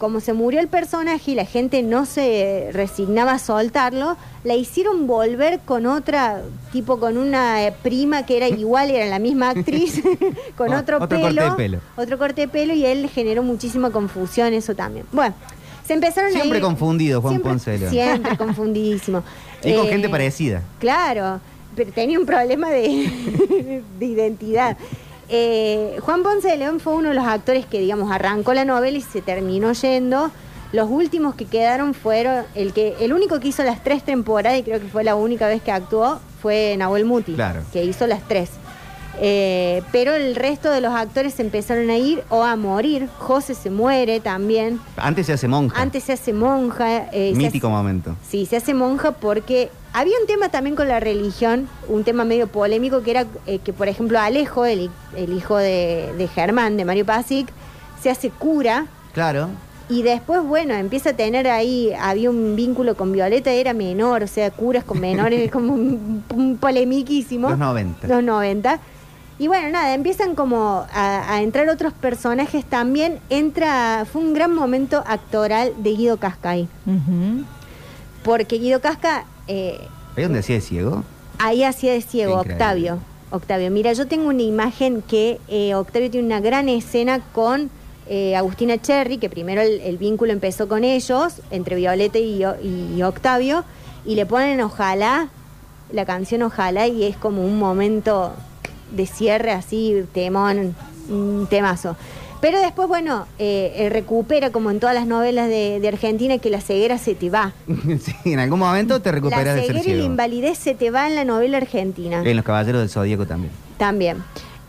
como 0.01 0.20
se 0.20 0.33
murió 0.33 0.59
el 0.61 0.69
personaje 0.69 1.33
y 1.33 1.35
la 1.35 1.45
gente 1.45 1.83
no 1.83 2.07
se 2.07 2.70
resignaba 2.73 3.33
a 3.35 3.39
soltarlo, 3.39 4.17
la 4.45 4.55
hicieron 4.55 5.07
volver 5.07 5.61
con 5.61 5.85
otra, 5.85 6.41
tipo 6.73 6.99
con 6.99 7.19
una 7.19 7.67
eh, 7.67 7.75
prima 7.83 8.25
que 8.25 8.39
era 8.39 8.49
igual, 8.49 8.91
era 8.91 9.05
la 9.07 9.19
misma 9.19 9.51
actriz, 9.51 10.03
con 10.57 10.73
O- 10.73 10.79
otro, 10.79 10.97
otro 10.97 11.09
pelo, 11.09 11.23
corte 11.27 11.43
de 11.43 11.51
pelo. 11.57 11.79
Otro 11.97 12.19
corte 12.19 12.41
de 12.41 12.49
pelo 12.49 12.73
y 12.73 12.87
él 12.87 13.11
generó 13.11 13.43
muchísima 13.43 13.91
confusión, 13.91 14.55
eso 14.55 14.75
también. 14.75 15.05
Bueno, 15.12 15.35
se 15.87 15.93
empezaron 15.93 16.31
a 16.31 16.33
Siempre 16.33 16.59
ir- 16.61 16.62
confundido, 16.62 17.20
Juan 17.20 17.35
siempre- 17.35 17.51
Poncelo. 17.51 17.91
Siempre 17.91 18.37
confundidísimo. 18.39 19.23
Y 19.62 19.75
con 19.75 19.87
Eh, 19.87 19.91
gente 19.91 20.09
parecida. 20.09 20.62
Claro, 20.79 21.41
pero 21.77 21.93
tenía 21.93 22.19
un 22.19 22.25
problema 22.25 22.70
de, 22.70 23.83
de 23.99 24.07
identidad. 24.07 24.79
Eh, 25.31 25.97
Juan 26.00 26.23
Ponce 26.23 26.49
de 26.49 26.57
León 26.57 26.81
fue 26.81 26.94
uno 26.94 27.10
de 27.10 27.15
los 27.15 27.25
actores 27.25 27.65
que, 27.67 27.78
digamos, 27.78 28.10
arrancó 28.10 28.52
la 28.52 28.65
novela 28.65 28.99
y 28.99 29.00
se 29.00 29.23
terminó 29.23 29.73
yendo. 29.73 30.31
Los 30.73 30.89
últimos 30.91 31.34
que 31.34 31.47
quedaron 31.47 31.94
fueron 31.94 32.44
el 32.55 32.73
que 32.73 32.94
el 33.00 33.12
único 33.12 33.41
que 33.41 33.49
hizo 33.49 33.62
las 33.65 33.83
tres 33.83 34.02
temporadas 34.05 34.59
y 34.59 34.62
creo 34.62 34.81
que 34.81 34.86
fue 34.89 35.02
la 35.05 35.15
única 35.17 35.47
vez 35.49 35.62
que 35.62 35.73
actuó 35.73 36.20
fue 36.42 36.75
Nahuel 36.78 37.05
Muti, 37.05 37.34
Claro. 37.34 37.60
que 37.73 37.84
hizo 37.84 38.07
las 38.07 38.26
tres. 38.26 38.50
Eh, 39.23 39.83
pero 39.92 40.15
el 40.15 40.34
resto 40.36 40.70
de 40.70 40.81
los 40.81 40.94
actores 40.94 41.39
empezaron 41.41 41.91
a 41.91 41.97
ir 41.97 42.23
o 42.31 42.42
a 42.44 42.57
morir. 42.57 43.09
José 43.18 43.55
se 43.55 43.68
muere 43.70 44.20
también. 44.20 44.81
Antes 44.97 45.26
se 45.26 45.33
hace 45.34 45.47
monja. 45.49 45.81
Antes 45.81 46.05
se 46.05 46.12
hace 46.12 46.33
monja. 46.33 47.09
eh, 47.12 47.33
Mítico 47.34 47.67
hace- 47.67 47.76
momento. 47.76 48.17
Sí, 48.26 48.47
se 48.47 48.57
hace 48.57 48.73
monja 48.73 49.10
porque 49.12 49.70
había 49.93 50.15
un 50.20 50.27
tema 50.27 50.49
también 50.49 50.77
con 50.77 50.89
la 50.89 51.01
religión, 51.01 51.69
un 51.89 52.05
tema 52.05 52.25
medio 52.25 52.47
polémico, 52.47 53.02
que 53.02 53.10
era 53.10 53.27
eh, 53.47 53.59
que, 53.59 53.73
por 53.73 53.89
ejemplo, 53.89 54.19
Alejo, 54.19 54.65
el, 54.65 54.91
el 55.17 55.33
hijo 55.33 55.57
de, 55.57 56.12
de 56.17 56.28
Germán, 56.28 56.77
de 56.77 56.85
Mario 56.85 57.05
Pasic, 57.07 57.49
se 58.02 58.10
hace 58.10 58.31
cura 58.31 58.86
Claro. 59.12 59.49
y 59.89 60.02
después, 60.02 60.43
bueno, 60.43 60.75
empieza 60.75 61.10
a 61.10 61.12
tener 61.15 61.49
ahí, 61.49 61.93
había 62.01 62.31
un 62.31 62.55
vínculo 62.57 62.94
con 62.97 63.10
Violeta, 63.12 63.51
era 63.51 63.73
menor, 63.75 64.23
o 64.23 64.27
sea, 64.28 64.51
curas 64.51 64.85
con 64.85 65.01
menores, 65.01 65.41
es 65.47 65.51
como 65.51 65.73
un, 65.75 66.23
un 66.35 66.57
polemiquísimo. 66.59 67.51
Los 67.51 67.59
90. 67.59 68.07
Los 68.07 68.23
90. 68.23 68.78
Y 69.41 69.49
bueno, 69.49 69.70
nada, 69.70 69.94
empiezan 69.94 70.35
como 70.35 70.85
a, 70.93 71.35
a 71.35 71.41
entrar 71.43 71.67
otros 71.70 71.94
personajes 71.94 72.62
también. 72.65 73.19
Entra, 73.31 74.05
fue 74.10 74.20
un 74.20 74.35
gran 74.35 74.55
momento 74.55 75.02
actoral 75.07 75.73
de 75.78 75.91
Guido 75.93 76.19
Cascay. 76.19 76.69
Porque 78.23 78.59
Guido 78.59 78.81
Casca 78.81 79.25
eh, 79.51 79.81
¿Ahí 80.17 80.23
donde 80.23 80.39
hacía 80.39 80.57
de 80.57 80.61
ciego? 80.61 81.05
ahí 81.39 81.65
hacía 81.65 81.93
de 81.93 82.03
ciego, 82.03 82.39
increíble. 82.39 82.55
Octavio. 82.55 82.99
Octavio, 83.31 83.70
mira, 83.70 83.93
yo 83.93 84.07
tengo 84.07 84.29
una 84.29 84.43
imagen 84.43 85.03
que 85.03 85.41
eh, 85.49 85.75
Octavio 85.75 86.11
tiene 86.11 86.27
una 86.27 86.41
gran 86.41 86.69
escena 86.69 87.20
con 87.33 87.70
eh, 88.09 88.35
Agustina 88.37 88.77
Cherry, 88.79 89.19
que 89.19 89.31
primero 89.31 89.61
el, 89.61 89.81
el 89.81 89.99
vínculo 89.99 90.33
empezó 90.33 90.69
con 90.69 90.83
ellos, 90.85 91.41
entre 91.51 91.77
Violeta 91.77 92.19
y, 92.19 92.43
y 92.97 93.03
Octavio, 93.03 93.65
y 94.05 94.17
le 94.17 94.27
ponen 94.27 94.61
Ojalá, 94.61 95.29
la 95.93 96.05
canción 96.05 96.43
Ojalá, 96.43 96.87
y 96.87 97.05
es 97.05 97.17
como 97.17 97.45
un 97.45 97.59
momento 97.59 98.33
de 98.91 99.07
cierre 99.07 99.53
así, 99.53 100.05
temón, 100.12 100.75
un 101.09 101.47
temazo. 101.49 101.97
Pero 102.41 102.59
después, 102.60 102.89
bueno, 102.89 103.27
eh, 103.39 103.73
eh, 103.77 103.89
recupera, 103.91 104.51
como 104.51 104.70
en 104.70 104.81
todas 104.81 104.94
las 104.94 105.07
novelas 105.07 105.49
de, 105.49 105.78
de 105.81 105.89
Argentina, 105.89 106.39
que 106.39 106.49
la 106.51 106.60
ceguera 106.60 106.97
se 106.99 107.15
te 107.15 107.28
va. 107.31 107.52
sí, 107.69 108.15
en 108.33 108.39
algún 108.39 108.59
momento 108.60 109.01
te 109.01 109.10
La 109.10 109.15
recuperas 109.17 109.55
de 109.57 109.60
ser 109.60 109.67
ceguera 109.67 109.81
y 109.81 109.89
la 109.89 109.94
ciego. 109.94 110.07
invalidez 110.07 110.59
se 110.59 110.75
te 110.75 110.91
va 110.91 111.07
en 111.07 111.15
la 111.17 111.25
novela 111.25 111.59
argentina. 111.59 112.23
En 112.25 112.36
los 112.36 112.44
caballeros 112.44 112.81
del 112.81 112.89
Zodíaco 112.91 113.27
también. 113.27 113.52
También. 113.77 114.23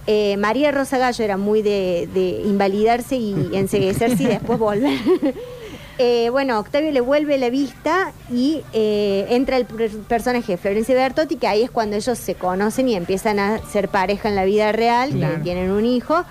Eh, 0.07 0.35
María 0.37 0.71
Rosa 0.71 0.97
Gallo 0.97 1.23
era 1.23 1.37
muy 1.37 1.61
de, 1.61 2.09
de 2.13 2.41
invalidarse 2.45 3.15
y 3.15 3.49
enseguecerse 3.53 4.23
y 4.23 4.27
después 4.27 4.59
volver. 4.59 4.97
Eh, 6.03 6.29
bueno, 6.31 6.57
Octavio 6.57 6.89
le 6.91 7.01
vuelve 7.01 7.37
la 7.37 7.51
vista 7.51 8.11
y 8.31 8.61
eh, 8.73 9.27
entra 9.29 9.57
el 9.57 9.65
per- 9.65 9.91
personaje 10.07 10.53
de 10.53 10.57
Florencia 10.57 10.95
Bertotti, 10.95 11.35
que 11.35 11.45
ahí 11.47 11.61
es 11.61 11.69
cuando 11.69 11.95
ellos 11.95 12.17
se 12.17 12.33
conocen 12.33 12.89
y 12.89 12.95
empiezan 12.95 13.37
a 13.37 13.59
ser 13.69 13.87
pareja 13.87 14.27
en 14.27 14.35
la 14.35 14.43
vida 14.45 14.71
real, 14.71 15.11
que 15.11 15.27
tienen 15.43 15.69
un 15.69 15.85
hijo. 15.85 16.23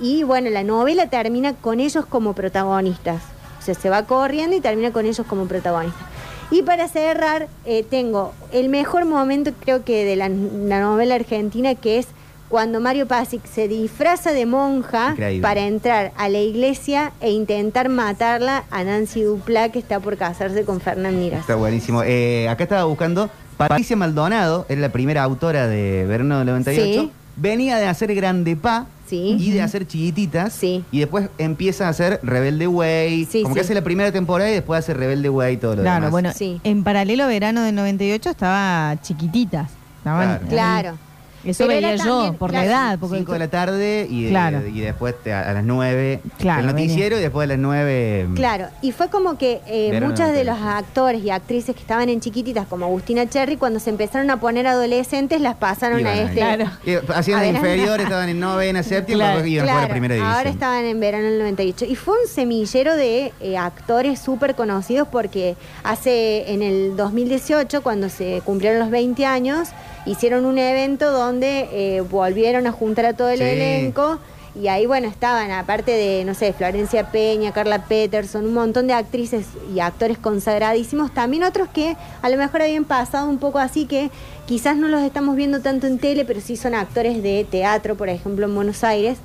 Y 0.00 0.22
bueno, 0.22 0.50
la 0.50 0.64
novela 0.64 1.08
termina 1.08 1.54
con 1.54 1.80
ellos 1.80 2.06
como 2.06 2.34
protagonistas. 2.34 3.22
O 3.58 3.62
sea, 3.62 3.74
se 3.74 3.90
va 3.90 4.04
corriendo 4.04 4.56
y 4.56 4.60
termina 4.60 4.92
con 4.92 5.06
ellos 5.06 5.26
como 5.26 5.46
protagonistas. 5.46 6.06
Y 6.50 6.62
para 6.62 6.86
cerrar, 6.86 7.48
eh, 7.64 7.84
tengo 7.88 8.32
el 8.52 8.68
mejor 8.68 9.04
momento, 9.04 9.52
creo 9.60 9.84
que 9.84 10.04
de 10.04 10.16
la, 10.16 10.28
la 10.28 10.80
novela 10.80 11.16
argentina, 11.16 11.74
que 11.74 11.98
es 11.98 12.06
cuando 12.48 12.80
Mario 12.80 13.08
Pasic 13.08 13.44
se 13.44 13.66
disfraza 13.66 14.32
de 14.32 14.46
monja 14.46 15.10
Increíble. 15.10 15.42
para 15.42 15.66
entrar 15.66 16.12
a 16.16 16.28
la 16.28 16.38
iglesia 16.38 17.12
e 17.20 17.30
intentar 17.30 17.88
matarla 17.88 18.64
a 18.70 18.84
Nancy 18.84 19.22
Duplá, 19.22 19.70
que 19.70 19.80
está 19.80 19.98
por 19.98 20.16
casarse 20.16 20.64
con 20.64 20.80
Fernán 20.80 21.18
Miras. 21.18 21.40
Está 21.40 21.56
buenísimo. 21.56 22.02
Eh, 22.04 22.48
acá 22.48 22.62
estaba 22.62 22.84
buscando. 22.84 23.28
Patricia 23.56 23.96
Maldonado 23.96 24.66
es 24.68 24.78
la 24.78 24.90
primera 24.90 25.22
autora 25.22 25.66
de 25.66 26.04
Verano 26.06 26.38
del 26.38 26.46
98. 26.46 26.82
Sí. 26.82 27.12
Venía 27.36 27.78
de 27.78 27.86
hacer 27.86 28.14
Grande 28.14 28.54
Pa 28.54 28.86
Sí. 29.06 29.36
y 29.38 29.50
de 29.52 29.62
hacer 29.62 29.86
Chiquititas. 29.86 30.62
Y 30.62 30.82
después 30.98 31.28
empieza 31.38 31.86
a 31.86 31.90
hacer 31.90 32.18
Rebelde 32.22 32.66
Way. 32.66 33.26
como 33.42 33.54
que 33.54 33.60
sí. 33.60 33.64
hace 33.66 33.74
la 33.74 33.82
primera 33.82 34.10
temporada 34.12 34.50
y 34.50 34.54
después 34.54 34.78
hace 34.80 34.94
Rebelde 34.94 35.28
Way 35.28 35.54
y 35.54 35.56
todo 35.58 35.76
lo 35.76 35.82
Claro, 35.82 36.06
demás. 36.06 36.10
bueno, 36.10 36.58
en 36.64 36.84
paralelo 36.84 37.26
verano 37.26 37.62
del 37.62 37.74
98 37.74 38.30
estaba 38.30 38.96
chiquititas. 39.02 39.70
Estaban 39.98 40.26
Claro. 40.28 40.42
ahí. 40.42 40.48
Claro. 40.50 40.98
Eso 41.46 41.64
Pero 41.66 41.68
veía 41.76 41.94
era 41.94 42.04
yo, 42.04 42.14
también- 42.16 42.34
por 42.34 42.52
la 42.52 42.62
claro, 42.64 42.68
edad. 42.70 42.98
Porque 42.98 43.16
5 43.18 43.32
de 43.32 43.38
la 43.38 43.48
tarde 43.48 44.06
y, 44.10 44.28
Claro. 44.28 44.66
y 44.66 44.80
después 44.80 45.14
te- 45.22 45.32
a 45.32 45.52
las 45.52 45.64
9 45.64 46.20
Claro, 46.38 46.60
el 46.60 46.66
noticiero 46.66 47.16
y 47.18 47.20
después 47.20 47.48
de 47.48 47.54
las 47.56 47.62
9 47.62 48.28
Claro, 48.34 48.66
y 48.82 48.92
fue 48.92 49.08
como 49.08 49.38
que 49.38 49.60
eh, 49.66 49.90
muchos 50.00 50.32
de 50.32 50.44
98. 50.44 50.50
los 50.52 50.60
actores 50.62 51.22
y 51.22 51.30
actrices 51.30 51.74
que 51.74 51.80
estaban 51.80 52.08
en 52.08 52.20
chiquititas, 52.20 52.66
como 52.66 52.86
Agustina 52.86 53.26
Cherry, 53.28 53.56
cuando 53.56 53.78
se 53.80 53.90
empezaron 53.90 54.28
a 54.30 54.40
poner 54.40 54.66
adolescentes, 54.66 55.40
las 55.40 55.54
pasaron 55.56 56.00
Iban 56.00 56.12
a 56.12 56.16
ahí. 56.16 56.24
este. 56.24 56.34
Claro. 56.36 56.70
Eh, 56.84 57.00
hacían 57.14 57.38
a 57.38 57.42
verano. 57.42 57.58
inferior, 57.58 58.00
estaban 58.00 58.28
en 58.28 58.40
novena, 58.40 58.82
séptima, 58.82 59.18
Claro, 59.18 59.34
después 59.36 59.52
iban 59.52 59.64
a 59.66 59.70
jugar 59.70 59.76
a 59.76 59.86
claro, 59.86 59.92
primera 59.94 60.14
división. 60.14 60.36
Ahora 60.36 60.50
estaban 60.50 60.84
en 60.84 61.00
verano 61.00 61.24
del 61.24 61.38
98. 61.38 61.84
Y 61.84 61.94
fue 61.96 62.14
un 62.20 62.28
semillero 62.28 62.96
de 62.96 63.32
eh, 63.40 63.56
actores 63.56 64.18
súper 64.20 64.54
conocidos 64.54 65.08
porque 65.08 65.56
hace 65.84 66.52
en 66.52 66.62
el 66.62 66.96
2018, 66.96 67.82
cuando 67.82 68.08
se 68.08 68.42
cumplieron 68.44 68.78
los 68.80 68.90
20 68.90 69.24
años, 69.26 69.68
hicieron 70.06 70.44
un 70.46 70.58
evento 70.58 71.10
donde 71.10 71.68
eh, 71.72 72.00
volvieron 72.00 72.66
a 72.66 72.72
juntar 72.72 73.06
a 73.06 73.12
todo 73.14 73.28
el 73.28 73.38
Sí. 73.40 73.44
elenco. 73.44 74.18
Y 74.58 74.68
ahí, 74.68 74.86
bueno, 74.86 75.06
estaban, 75.06 75.50
aparte 75.50 75.90
de, 75.92 76.24
no 76.24 76.32
sé, 76.32 76.54
Florencia 76.54 77.10
Peña, 77.10 77.52
Carla 77.52 77.84
Peterson, 77.84 78.46
un 78.46 78.54
montón 78.54 78.86
de 78.86 78.94
actrices 78.94 79.44
y 79.74 79.80
actores 79.80 80.16
consagradísimos, 80.16 81.12
también 81.12 81.42
otros 81.44 81.68
que 81.68 81.94
a 82.22 82.28
lo 82.30 82.38
mejor 82.38 82.62
habían 82.62 82.84
pasado 82.84 83.28
un 83.28 83.36
poco 83.36 83.58
así 83.58 83.84
que 83.84 84.10
quizás 84.46 84.78
no 84.78 84.88
los 84.88 85.02
estamos 85.02 85.36
viendo 85.36 85.60
tanto 85.60 85.86
en 85.86 85.98
tele, 85.98 86.24
pero 86.24 86.40
sí 86.40 86.56
son 86.56 86.74
actores 86.74 87.22
de 87.22 87.46
teatro, 87.50 87.96
por 87.96 88.08
ejemplo, 88.08 88.46
en 88.46 88.54
Buenos 88.54 88.82
Aires, 88.82 89.18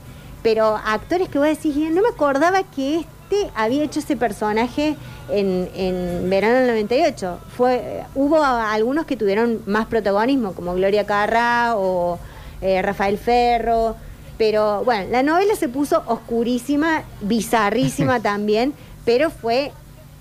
pero 0.43 0.77
actores 0.85 1.29
que 1.29 1.37
vos 1.37 1.47
decís, 1.47 1.77
"Eh, 1.77 1.89
no 1.91 2.01
me 2.01 2.09
acordaba 2.09 2.63
que 2.63 2.97
este 2.97 3.49
había 3.55 3.83
hecho 3.85 3.99
ese 4.01 4.17
personaje 4.17 4.97
en, 5.31 5.69
en 5.75 6.29
verano 6.29 6.59
del 6.59 6.67
98. 6.67 7.39
Fue, 7.55 8.03
hubo 8.15 8.43
algunos 8.43 9.05
que 9.05 9.17
tuvieron 9.17 9.61
más 9.65 9.87
protagonismo, 9.87 10.53
como 10.53 10.73
Gloria 10.75 11.05
Carra 11.05 11.75
o 11.75 12.19
eh, 12.61 12.81
Rafael 12.81 13.17
Ferro, 13.17 13.95
pero 14.37 14.83
bueno, 14.83 15.05
la 15.11 15.23
novela 15.23 15.55
se 15.55 15.69
puso 15.69 16.03
oscurísima, 16.07 17.03
bizarrísima 17.21 18.19
también, 18.23 18.73
pero 19.05 19.29
fue 19.29 19.71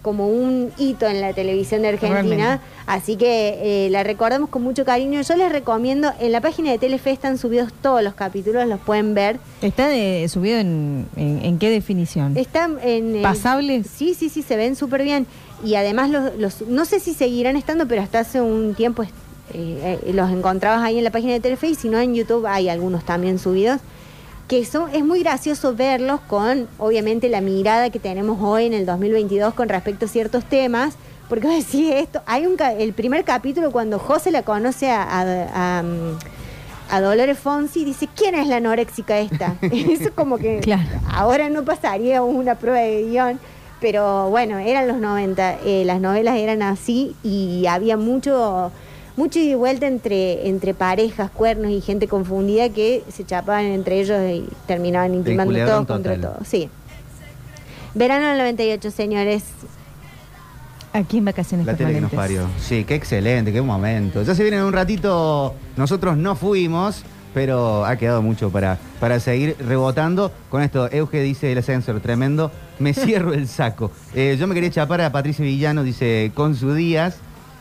como 0.02 0.28
un 0.28 0.70
hito 0.78 1.06
en 1.06 1.20
la 1.20 1.32
televisión 1.34 1.82
de 1.82 1.88
Argentina, 1.88 2.20
Realmente. 2.22 2.64
así 2.86 3.16
que 3.16 3.86
eh, 3.86 3.90
la 3.90 4.02
recordamos 4.02 4.48
con 4.48 4.62
mucho 4.62 4.84
cariño. 4.84 5.20
Yo 5.20 5.36
les 5.36 5.52
recomiendo, 5.52 6.10
en 6.20 6.32
la 6.32 6.40
página 6.40 6.70
de 6.70 6.78
Telefe 6.78 7.10
están 7.10 7.36
subidos 7.38 7.72
todos 7.82 8.02
los 8.02 8.14
capítulos, 8.14 8.66
los 8.66 8.80
pueden 8.80 9.14
ver. 9.14 9.38
¿Está 9.60 9.88
de- 9.88 10.26
subido 10.28 10.58
en, 10.58 11.06
en, 11.16 11.44
en 11.44 11.58
qué 11.58 11.68
definición? 11.70 12.36
Están 12.36 12.78
en... 12.82 13.16
eh, 13.16 13.22
¿Pasables? 13.22 13.86
Sí, 13.94 14.14
sí, 14.14 14.28
sí, 14.30 14.42
se 14.42 14.56
ven 14.56 14.74
súper 14.76 15.02
bien. 15.02 15.26
Y 15.62 15.74
además, 15.74 16.08
los, 16.10 16.34
los- 16.38 16.62
no 16.68 16.84
sé 16.86 17.00
si 17.00 17.12
seguirán 17.12 17.56
estando, 17.56 17.86
pero 17.86 18.00
hasta 18.02 18.20
hace 18.20 18.40
un 18.40 18.74
tiempo 18.74 19.02
eh, 19.02 19.08
eh, 19.52 20.12
los 20.14 20.30
encontrabas 20.30 20.82
ahí 20.82 20.96
en 20.96 21.04
la 21.04 21.10
página 21.10 21.32
de 21.34 21.40
Telefe 21.40 21.68
y 21.68 21.74
si 21.74 21.88
no 21.88 21.98
en 21.98 22.14
YouTube 22.14 22.46
hay 22.46 22.68
algunos 22.68 23.04
también 23.04 23.38
subidos. 23.38 23.80
Que 24.50 24.64
son, 24.64 24.92
es 24.92 25.04
muy 25.04 25.20
gracioso 25.20 25.76
verlos 25.76 26.18
con, 26.26 26.66
obviamente, 26.78 27.28
la 27.28 27.40
mirada 27.40 27.88
que 27.90 28.00
tenemos 28.00 28.38
hoy 28.42 28.66
en 28.66 28.72
el 28.72 28.84
2022 28.84 29.54
con 29.54 29.68
respecto 29.68 30.06
a 30.06 30.08
ciertos 30.08 30.42
temas. 30.44 30.94
Porque 31.28 31.46
vos 31.46 31.56
decís 31.56 31.92
esto, 31.94 32.20
hay 32.26 32.46
un 32.46 32.56
el 32.60 32.92
primer 32.92 33.22
capítulo 33.22 33.70
cuando 33.70 34.00
José 34.00 34.32
la 34.32 34.42
conoce 34.42 34.90
a, 34.90 35.04
a- 35.04 35.78
a, 35.78 35.84
a 36.90 37.00
Dolores 37.00 37.38
Fonsi 37.38 37.84
dice, 37.84 38.08
¿quién 38.16 38.34
es 38.34 38.48
la 38.48 38.56
anoréxica 38.56 39.20
esta? 39.20 39.54
Eso 39.70 40.10
como 40.16 40.36
que 40.38 40.60
ahora 41.08 41.48
no 41.48 41.64
pasaría 41.64 42.20
una 42.24 42.56
prueba 42.56 42.80
de 42.80 43.04
guion, 43.04 43.38
pero 43.80 44.30
bueno, 44.30 44.58
eran 44.58 44.88
los 44.88 44.96
90, 44.96 45.58
eh, 45.64 45.84
las 45.86 46.00
novelas 46.00 46.36
eran 46.36 46.62
así 46.62 47.14
y 47.22 47.66
había 47.66 47.96
mucho 47.96 48.72
mucho 49.20 49.38
ida 49.38 49.52
y 49.52 49.54
vuelta 49.54 49.86
entre, 49.86 50.48
entre 50.48 50.72
parejas, 50.72 51.30
cuernos 51.30 51.70
y 51.70 51.82
gente 51.82 52.08
confundida 52.08 52.70
que 52.70 53.04
se 53.12 53.26
chapaban 53.26 53.66
entre 53.66 54.00
ellos 54.00 54.18
y 54.30 54.48
terminaban 54.66 55.14
intimando 55.14 55.54
todos 55.66 55.86
contra 55.86 56.18
todos. 56.18 56.48
Sí. 56.48 56.70
Verano 57.94 58.28
del 58.28 58.38
98, 58.38 58.90
señores. 58.90 59.44
Aquí 60.94 61.18
en 61.18 61.26
vacaciones 61.26 61.66
La 61.66 61.76
tele 61.76 61.92
que 61.92 62.00
nos 62.00 62.12
parió. 62.12 62.46
Sí, 62.58 62.84
qué 62.84 62.94
excelente, 62.94 63.52
qué 63.52 63.60
momento. 63.60 64.22
Ya 64.22 64.34
se 64.34 64.42
viene 64.42 64.56
en 64.56 64.64
un 64.64 64.72
ratito, 64.72 65.54
nosotros 65.76 66.16
no 66.16 66.34
fuimos, 66.34 67.04
pero 67.34 67.84
ha 67.84 67.96
quedado 67.96 68.22
mucho 68.22 68.48
para, 68.50 68.78
para 69.00 69.20
seguir 69.20 69.54
rebotando. 69.58 70.32
Con 70.48 70.62
esto, 70.62 70.90
Euge 70.90 71.20
dice 71.20 71.52
el 71.52 71.58
ascensor, 71.58 72.00
tremendo. 72.00 72.50
Me 72.78 72.94
cierro 72.94 73.34
el 73.34 73.48
saco. 73.48 73.92
Eh, 74.14 74.38
yo 74.40 74.46
me 74.46 74.54
quería 74.54 74.70
chapar 74.70 75.02
a 75.02 75.12
Patricia 75.12 75.44
Villano, 75.44 75.82
dice, 75.82 76.32
con 76.34 76.56
su 76.56 76.72
días. 76.72 77.18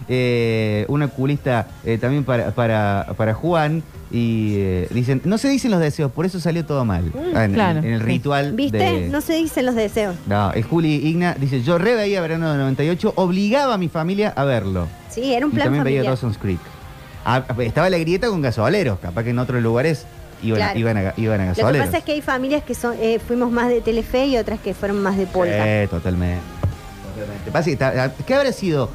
Eh, 0.07 0.85
una 0.87 1.07
culista 1.07 1.67
eh, 1.83 1.97
también 1.97 2.23
para, 2.23 2.51
para, 2.51 3.07
para 3.17 3.33
Juan. 3.33 3.83
Y 4.11 4.55
eh, 4.57 4.87
dicen, 4.89 5.21
no 5.25 5.37
se 5.37 5.49
dicen 5.49 5.69
los 5.69 5.79
deseos, 5.79 6.11
por 6.11 6.25
eso 6.25 6.39
salió 6.39 6.65
todo 6.65 6.83
mal. 6.83 7.11
Ah, 7.35 7.45
en, 7.45 7.53
claro. 7.53 7.79
en 7.79 7.85
el 7.93 7.99
ritual. 7.99 8.53
¿Viste? 8.53 8.77
de- 8.77 9.09
No 9.09 9.21
se 9.21 9.33
dicen 9.33 9.67
los 9.67 9.75
deseos. 9.75 10.15
no, 10.25 10.51
el 10.53 10.63
Juli 10.63 10.95
Igna 10.95 11.35
dice, 11.39 11.61
yo 11.61 11.77
re 11.77 11.93
veía 11.93 12.19
verano 12.21 12.49
del 12.49 12.57
98, 12.59 13.13
obligaba 13.17 13.75
a 13.75 13.77
mi 13.77 13.87
familia 13.87 14.33
a 14.35 14.45
verlo. 14.45 14.87
Sí, 15.09 15.31
era 15.33 15.45
un 15.45 15.51
Y 15.51 15.55
plan 15.55 15.65
también 15.65 15.83
veía 15.83 15.99
familiar. 15.99 16.13
Dawson's 16.15 16.37
Creek. 16.39 16.59
Ah, 17.23 17.43
estaba 17.59 17.87
la 17.91 17.99
grieta 17.99 18.29
con 18.29 18.41
gasoleros, 18.41 18.97
capaz 18.97 19.23
que 19.23 19.29
en 19.29 19.37
otros 19.37 19.61
lugares 19.61 20.05
iban, 20.41 20.57
Claro. 20.59 20.79
iban, 20.79 20.97
a, 20.97 21.13
iban 21.17 21.41
a 21.41 21.45
Lo 21.49 21.53
que 21.53 21.61
gasoleros. 21.61 21.85
pasa 21.87 21.97
es 21.99 22.03
que 22.03 22.11
hay 22.13 22.21
familias 22.21 22.63
que 22.63 22.73
son 22.73 22.95
eh, 22.99 23.19
fuimos 23.19 23.51
más 23.51 23.69
de 23.69 23.81
Telefe 23.81 24.25
y 24.25 24.37
otras 24.37 24.59
que 24.59 24.73
fueron 24.73 25.03
más 25.03 25.17
de 25.17 25.27
Polka. 25.27 25.53
Eh, 25.83 25.87
totalmente. 25.87 26.41
totalmente. 27.15 27.71
Está- 27.71 28.11
¿Qué 28.25 28.33
habrá 28.33 28.51
sido? 28.51 28.89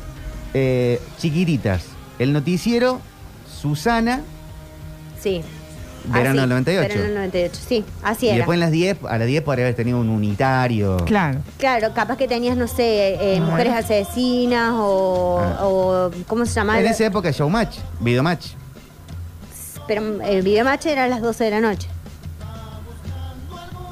Eh, 0.55 1.01
chiquititas, 1.19 1.83
el 2.19 2.33
noticiero, 2.33 3.01
Susana, 3.61 4.21
Sí. 5.21 5.43
verano 6.05 6.31
Así, 6.31 6.39
del 6.41 6.49
98. 6.49 6.89
Verano 6.89 7.05
del 7.05 7.15
98, 7.15 7.61
sí, 7.69 7.85
así 8.05 8.27
y 8.27 8.29
era. 8.29 8.37
después 8.39 8.55
en 8.57 8.61
las 8.61 8.71
10, 8.71 8.99
a 9.09 9.19
las 9.19 9.27
10 9.27 9.43
podría 9.43 9.65
haber 9.65 9.75
tenido 9.75 9.99
un 9.99 10.09
unitario. 10.11 10.99
Claro. 11.07 11.41
Claro, 11.59 11.93
capaz 11.93 12.17
que 12.17 12.29
tenías, 12.29 12.57
no 12.57 12.69
sé, 12.69 13.35
eh, 13.37 13.41
mujeres 13.41 13.73
asesinas 13.73 14.73
o, 14.77 15.43
o- 15.61 16.11
¿cómo 16.29 16.47
se 16.47 16.53
llama? 16.55 16.75
Ah. 16.75 16.81
En 16.81 16.87
esa 16.87 17.07
época, 17.07 17.31
Showmatch, 17.33 17.79
Videomatch. 18.01 18.49
Pero 19.89 20.23
el 20.23 20.43
videomatch 20.43 20.87
era 20.87 21.05
a 21.05 21.09
las 21.09 21.21
12 21.21 21.45
de 21.45 21.51
la 21.51 21.61
noche. 21.61 21.89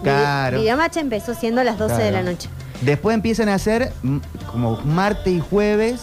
Claro. 0.02 0.58
Videomatch 0.60 0.96
empezó 0.96 1.34
siendo 1.34 1.60
a 1.60 1.64
las 1.64 1.78
12 1.78 1.94
de 1.96 2.10
la 2.10 2.20
Claro. 2.20 2.30
noche. 2.32 2.48
Después 2.80 3.14
empiezan 3.14 3.48
a 3.48 3.54
hacer 3.54 3.92
mm, 4.02 4.18
como 4.50 4.80
martes 4.80 5.32
y 5.32 5.40
jueves 5.40 6.00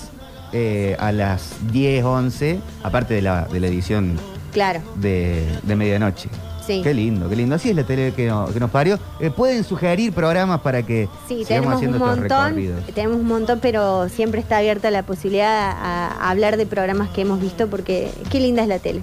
eh, 0.54 0.96
a 1.00 1.12
las 1.12 1.52
10, 1.72 2.04
11, 2.04 2.60
aparte 2.84 3.14
de 3.16 3.22
la, 3.22 3.46
de 3.46 3.60
la 3.60 3.68
edición 3.68 4.18
Claro, 4.54 4.82
de, 4.96 5.46
de 5.64 5.76
medianoche. 5.76 6.30
sí. 6.66 6.82
Qué 6.84 6.94
lindo, 6.94 7.30
qué 7.30 7.36
lindo. 7.36 7.56
Así 7.56 7.70
es 7.70 7.76
la 7.76 7.84
tele 7.84 8.14
que, 8.16 8.28
no- 8.28 8.48
que 8.48 8.60
nos 8.60 8.70
parió. 8.72 8.98
Eh, 9.20 9.30
pueden 9.32 9.64
sugerir 9.64 10.12
programas 10.14 10.62
para 10.62 10.84
que 10.84 11.08
Sí, 11.28 11.44
sigamos 11.46 11.48
tenemos 11.48 11.74
haciendo 11.76 11.98
un 11.98 12.04
estos 12.04 12.20
montón, 12.20 12.46
recorridos. 12.56 12.86
tenemos 12.96 13.18
un 13.18 13.28
montón, 13.28 13.60
pero 13.62 14.10
siempre 14.10 14.40
está 14.42 14.58
abierta 14.58 14.90
la 14.92 15.04
posibilidad 15.04 15.72
a, 15.72 16.08
a 16.08 16.30
hablar 16.32 16.58
de 16.58 16.66
programas 16.66 17.10
que 17.10 17.22
hemos 17.22 17.40
visto 17.40 17.68
porque 17.68 18.12
qué 18.32 18.40
linda 18.40 18.62
es 18.64 18.68
la 18.68 18.80
tele. 18.80 19.02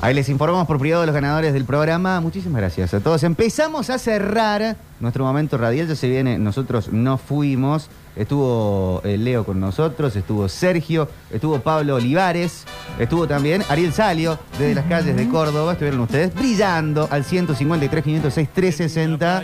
Ahí 0.00 0.14
les 0.14 0.28
informamos 0.28 0.68
por 0.68 0.78
privado 0.78 1.02
a 1.02 1.06
los 1.06 1.14
ganadores 1.14 1.52
del 1.52 1.64
programa. 1.64 2.20
Muchísimas 2.20 2.60
gracias 2.60 2.94
a 2.94 3.00
todos. 3.00 3.24
Empezamos 3.24 3.90
a 3.90 3.98
cerrar 3.98 4.76
nuestro 5.00 5.24
momento 5.24 5.58
radial. 5.58 5.88
Ya 5.88 5.96
se 5.96 6.08
viene, 6.08 6.38
nosotros 6.38 6.92
no 6.92 7.18
fuimos. 7.18 7.90
Estuvo 8.18 9.00
eh, 9.04 9.16
Leo 9.16 9.44
con 9.44 9.60
nosotros, 9.60 10.14
estuvo 10.16 10.48
Sergio, 10.48 11.08
estuvo 11.30 11.60
Pablo 11.60 11.94
Olivares, 11.94 12.64
estuvo 12.98 13.26
también 13.28 13.62
Ariel 13.68 13.92
Salio 13.92 14.38
desde 14.58 14.74
las 14.74 14.84
calles 14.86 15.16
de 15.16 15.28
Córdoba. 15.28 15.72
Estuvieron 15.72 16.00
ustedes 16.00 16.34
brillando 16.34 17.06
al 17.10 17.24
153, 17.24 18.02
506, 18.04 18.48
360, 18.52 19.42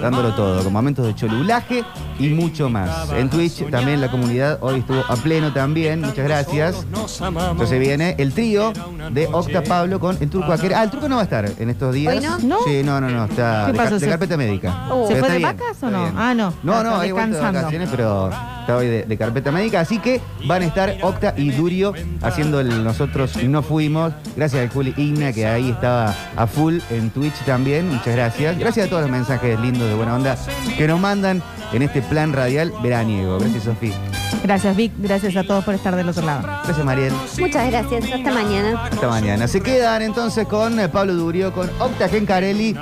dándolo 0.00 0.34
todo, 0.34 0.62
con 0.62 0.72
momentos 0.72 1.06
de 1.06 1.14
cholulaje 1.14 1.84
y 2.18 2.28
mucho 2.28 2.68
más. 2.68 3.10
En 3.12 3.30
Twitch 3.30 3.68
también 3.70 4.00
la 4.00 4.10
comunidad 4.10 4.58
hoy 4.60 4.80
estuvo 4.80 5.00
a 5.08 5.16
pleno 5.16 5.52
también. 5.52 6.00
Muchas 6.02 6.24
gracias. 6.24 6.86
Entonces 7.20 7.80
viene 7.80 8.14
el 8.18 8.32
trío 8.32 8.72
de 9.10 9.26
Octa 9.32 9.62
Pablo 9.62 9.98
con 10.00 10.16
el 10.20 10.28
turco 10.28 10.52
Aquera. 10.52 10.80
Ah, 10.80 10.84
el 10.84 10.90
turco 10.90 11.08
no 11.08 11.16
va 11.16 11.22
a 11.22 11.24
estar 11.24 11.50
en 11.58 11.70
estos 11.70 11.94
días. 11.94 12.14
¿Hoy 12.14 12.20
no? 12.22 12.38
¿No? 12.40 12.58
Sí, 12.66 12.82
no, 12.84 13.00
no, 13.00 13.08
no. 13.08 13.24
Está 13.24 13.64
¿Qué 13.66 13.72
de, 13.72 13.78
pasó? 13.78 13.94
de 13.94 14.00
¿Se- 14.00 14.08
carpeta 14.08 14.36
médica. 14.36 14.70
¿Se 15.08 15.14
Pero 15.14 15.20
fue 15.20 15.30
de 15.30 15.38
bien, 15.38 15.42
vacas 15.50 15.68
o 15.68 15.72
está 15.72 15.90
no? 15.90 16.02
bien. 16.02 16.14
Ah, 16.18 16.34
no. 16.34 16.52
No, 16.62 16.82
no, 16.84 16.96
hay 16.96 17.12
vuelta 17.12 17.26
de 17.26 17.32
descansando. 17.32 17.58
vacaciones, 17.60 17.88
pero 17.90 18.01
está 18.02 18.76
hoy 18.76 18.88
de, 18.88 19.16
carpeta 19.16 19.50
médica. 19.50 19.80
Así 19.80 19.98
que 19.98 20.20
van 20.46 20.62
a 20.62 20.66
estar 20.66 20.96
Octa 21.02 21.34
y 21.36 21.50
Durio 21.50 21.94
haciendo 22.20 22.60
el 22.60 22.84
Nosotros 22.84 23.42
No 23.42 23.62
Fuimos. 23.62 24.12
Gracias 24.36 24.62
al 24.62 24.68
Juli 24.68 24.94
Igna, 24.96 25.32
que 25.32 25.46
ahí 25.46 25.70
estaba 25.70 26.14
a 26.36 26.46
full 26.46 26.78
en 26.90 27.10
Twitch 27.10 27.34
también. 27.44 27.88
Muchas 27.88 28.14
gracias. 28.14 28.58
Gracias 28.58 28.86
a 28.86 28.88
todos 28.90 29.02
los 29.02 29.10
mensajes 29.10 29.58
lindos 29.60 29.88
de 29.88 29.94
buena 29.94 30.14
onda 30.14 30.36
que 30.76 30.86
nos 30.86 31.00
mandan 31.00 31.42
en 31.72 31.82
este 31.82 32.02
plan 32.02 32.32
radial 32.32 32.72
veraniego. 32.82 33.38
Gracias, 33.38 33.64
Sofía. 33.64 33.94
Gracias, 34.42 34.76
Vic. 34.76 34.92
Gracias 34.98 35.36
a 35.36 35.44
todos 35.44 35.64
por 35.64 35.74
estar 35.74 35.94
del 35.94 36.08
otro 36.08 36.24
lado. 36.24 36.42
Gracias, 36.42 36.84
Mariel. 36.84 37.12
Muchas 37.38 37.70
gracias. 37.70 38.04
Hasta 38.12 38.32
mañana. 38.32 38.84
Hasta 38.84 39.08
mañana. 39.08 39.48
Se 39.48 39.60
quedan 39.60 40.02
entonces 40.02 40.46
con 40.46 40.80
eh, 40.80 40.88
Pablo 40.88 41.14
Durio, 41.14 41.52
con 41.52 41.70
Octa 41.78 42.08
Gencarelli. 42.08 42.76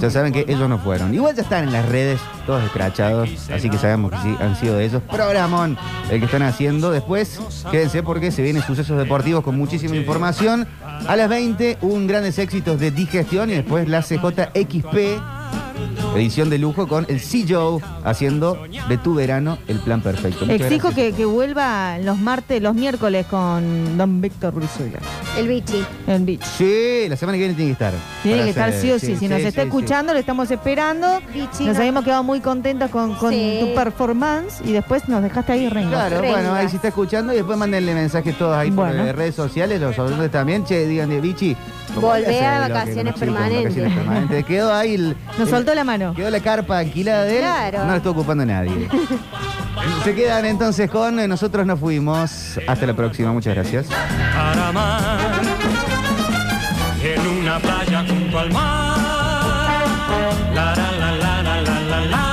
Ya 0.00 0.10
saben 0.10 0.32
que 0.32 0.44
ellos 0.48 0.68
no 0.68 0.78
fueron. 0.78 1.14
Igual 1.14 1.34
ya 1.36 1.42
están 1.42 1.64
en 1.64 1.72
las 1.72 1.88
redes, 1.88 2.20
todos 2.46 2.64
escrachados. 2.64 3.28
Así 3.50 3.70
que 3.70 3.78
sabemos 3.78 4.10
que 4.12 4.18
sí 4.18 4.36
han 4.40 4.56
sido 4.56 4.76
de 4.76 4.86
esos. 4.86 5.02
Programón 5.02 5.78
el 6.10 6.18
que 6.18 6.26
están 6.26 6.42
haciendo. 6.42 6.90
Después, 6.90 7.40
quédense 7.70 8.02
porque 8.02 8.30
se 8.30 8.42
vienen 8.42 8.62
sucesos 8.62 8.98
deportivos 8.98 9.44
con 9.44 9.56
muchísima 9.56 9.96
información. 9.96 10.66
A 11.06 11.14
las 11.14 11.28
20, 11.28 11.78
un 11.82 12.06
grandes 12.06 12.38
éxitos 12.38 12.80
de 12.80 12.90
digestión 12.90 13.50
y 13.50 13.54
después 13.54 13.88
la 13.88 14.02
CJXP. 14.02 15.35
Edición 16.14 16.48
de 16.48 16.58
lujo 16.58 16.86
con 16.88 17.04
el 17.08 17.20
CEO 17.20 17.80
haciendo 18.04 18.58
de 18.88 18.96
tu 18.98 19.14
verano 19.14 19.58
el 19.68 19.78
plan 19.80 20.00
perfecto. 20.00 20.46
Muchas 20.46 20.62
Exijo 20.62 20.90
que, 20.94 21.12
que 21.12 21.24
vuelva 21.26 21.98
los 21.98 22.18
martes, 22.18 22.62
los 22.62 22.74
miércoles 22.74 23.26
con 23.26 23.98
don 23.98 24.20
Víctor 24.20 24.54
Brizuela. 24.54 24.98
El 25.36 25.48
bichi. 25.48 25.84
El 26.06 26.24
Beach. 26.24 26.42
Sí, 26.42 27.06
la 27.08 27.16
semana 27.16 27.36
que 27.36 27.40
viene 27.44 27.54
tiene 27.54 27.68
que 27.68 27.72
estar. 27.72 27.92
Tiene 28.22 28.44
que 28.44 28.50
estar 28.50 28.72
sí 28.72 28.90
o 28.92 28.98
sí. 28.98 29.16
Si 29.16 29.28
nos 29.28 29.40
está 29.40 29.62
sí, 29.62 29.66
escuchando, 29.68 30.12
lo 30.14 30.18
estamos 30.18 30.50
esperando. 30.50 31.20
Nos 31.60 31.76
habíamos 31.76 32.04
quedado 32.04 32.22
muy 32.22 32.40
contentos 32.40 32.90
con, 32.90 33.14
con 33.16 33.32
Sí. 33.32 33.58
tu 33.60 33.74
performance 33.74 34.60
y 34.64 34.72
después 34.72 35.06
nos 35.08 35.22
dejaste 35.22 35.52
ahí 35.52 35.68
rengo. 35.68 35.90
Claro, 35.90 36.18
bueno, 36.22 36.54
ahí 36.54 36.68
si 36.70 36.76
está 36.76 36.88
escuchando 36.88 37.32
y 37.32 37.36
después 37.36 37.58
mándenle 37.58 37.94
mensajes 37.94 38.36
todos 38.38 38.56
ahí 38.56 38.70
por 38.70 38.86
Bueno. 38.86 39.04
eh, 39.04 39.12
redes 39.12 39.34
sociales, 39.34 39.80
los 39.80 39.98
oyentes 39.98 40.30
también, 40.30 40.64
che, 40.64 40.86
digan 40.86 41.10
de 41.10 41.20
Bichi. 41.20 41.56
¿Cómo 41.96 42.06
Volvé 42.08 42.46
a 42.46 42.66
que 42.66 42.72
vacaciones 42.72 43.14
permanentes. 43.14 43.62
Vacaciones 43.64 43.92
permanentes. 43.94 44.44
Quedó 44.44 44.72
ahí 44.74 44.94
el, 44.94 45.16
Nos 45.38 45.40
el- 45.40 45.48
soltó 45.48 45.74
la 45.74 45.84
mano. 45.84 46.14
Quedó 46.14 46.30
la 46.30 46.40
carpa 46.40 46.78
alquilada 46.78 47.24
de 47.24 47.38
él. 47.38 47.42
Claro. 47.44 47.78
No 47.84 47.90
la 47.90 47.96
está 47.96 48.10
ocupando 48.10 48.46
nadie. 48.46 48.88
Se 50.04 50.14
quedan 50.14 50.44
entonces 50.46 50.90
con 50.90 51.18
eh, 51.20 51.28
Nosotros 51.28 51.66
nos 51.66 51.78
fuimos. 51.80 52.58
Hasta 52.66 52.86
la 52.86 52.94
próxima, 52.94 53.32
muchas 53.32 53.54
gracias. 53.54 53.86
para 53.86 54.72
en 57.02 57.26
una 57.26 57.58
playa 57.60 58.04
junto 58.08 58.38
al 58.38 58.50
mar. 58.52 58.98
La 60.54 60.74
la 60.74 60.90
la 60.92 61.12
la 61.12 61.42
la 61.42 61.60
la 61.62 61.80
la 61.80 62.00
la. 62.00 62.06
La 62.06 62.25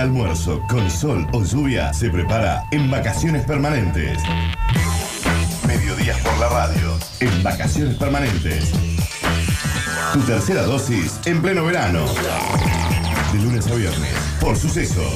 almuerzo 0.00 0.62
con 0.68 0.90
sol 0.90 1.26
o 1.32 1.44
lluvia 1.44 1.92
se 1.92 2.10
prepara 2.10 2.64
en 2.70 2.90
vacaciones 2.90 3.44
permanentes. 3.44 4.18
Mediodías 5.66 6.18
por 6.20 6.38
la 6.38 6.48
radio. 6.48 6.98
En 7.20 7.42
vacaciones 7.42 7.96
permanentes. 7.96 8.72
Tu 10.12 10.20
tercera 10.20 10.62
dosis 10.62 11.20
en 11.26 11.42
pleno 11.42 11.64
verano. 11.64 12.04
De 13.32 13.38
lunes 13.38 13.66
a 13.66 13.74
viernes. 13.74 14.14
Por 14.40 14.56
sucesos. 14.56 15.12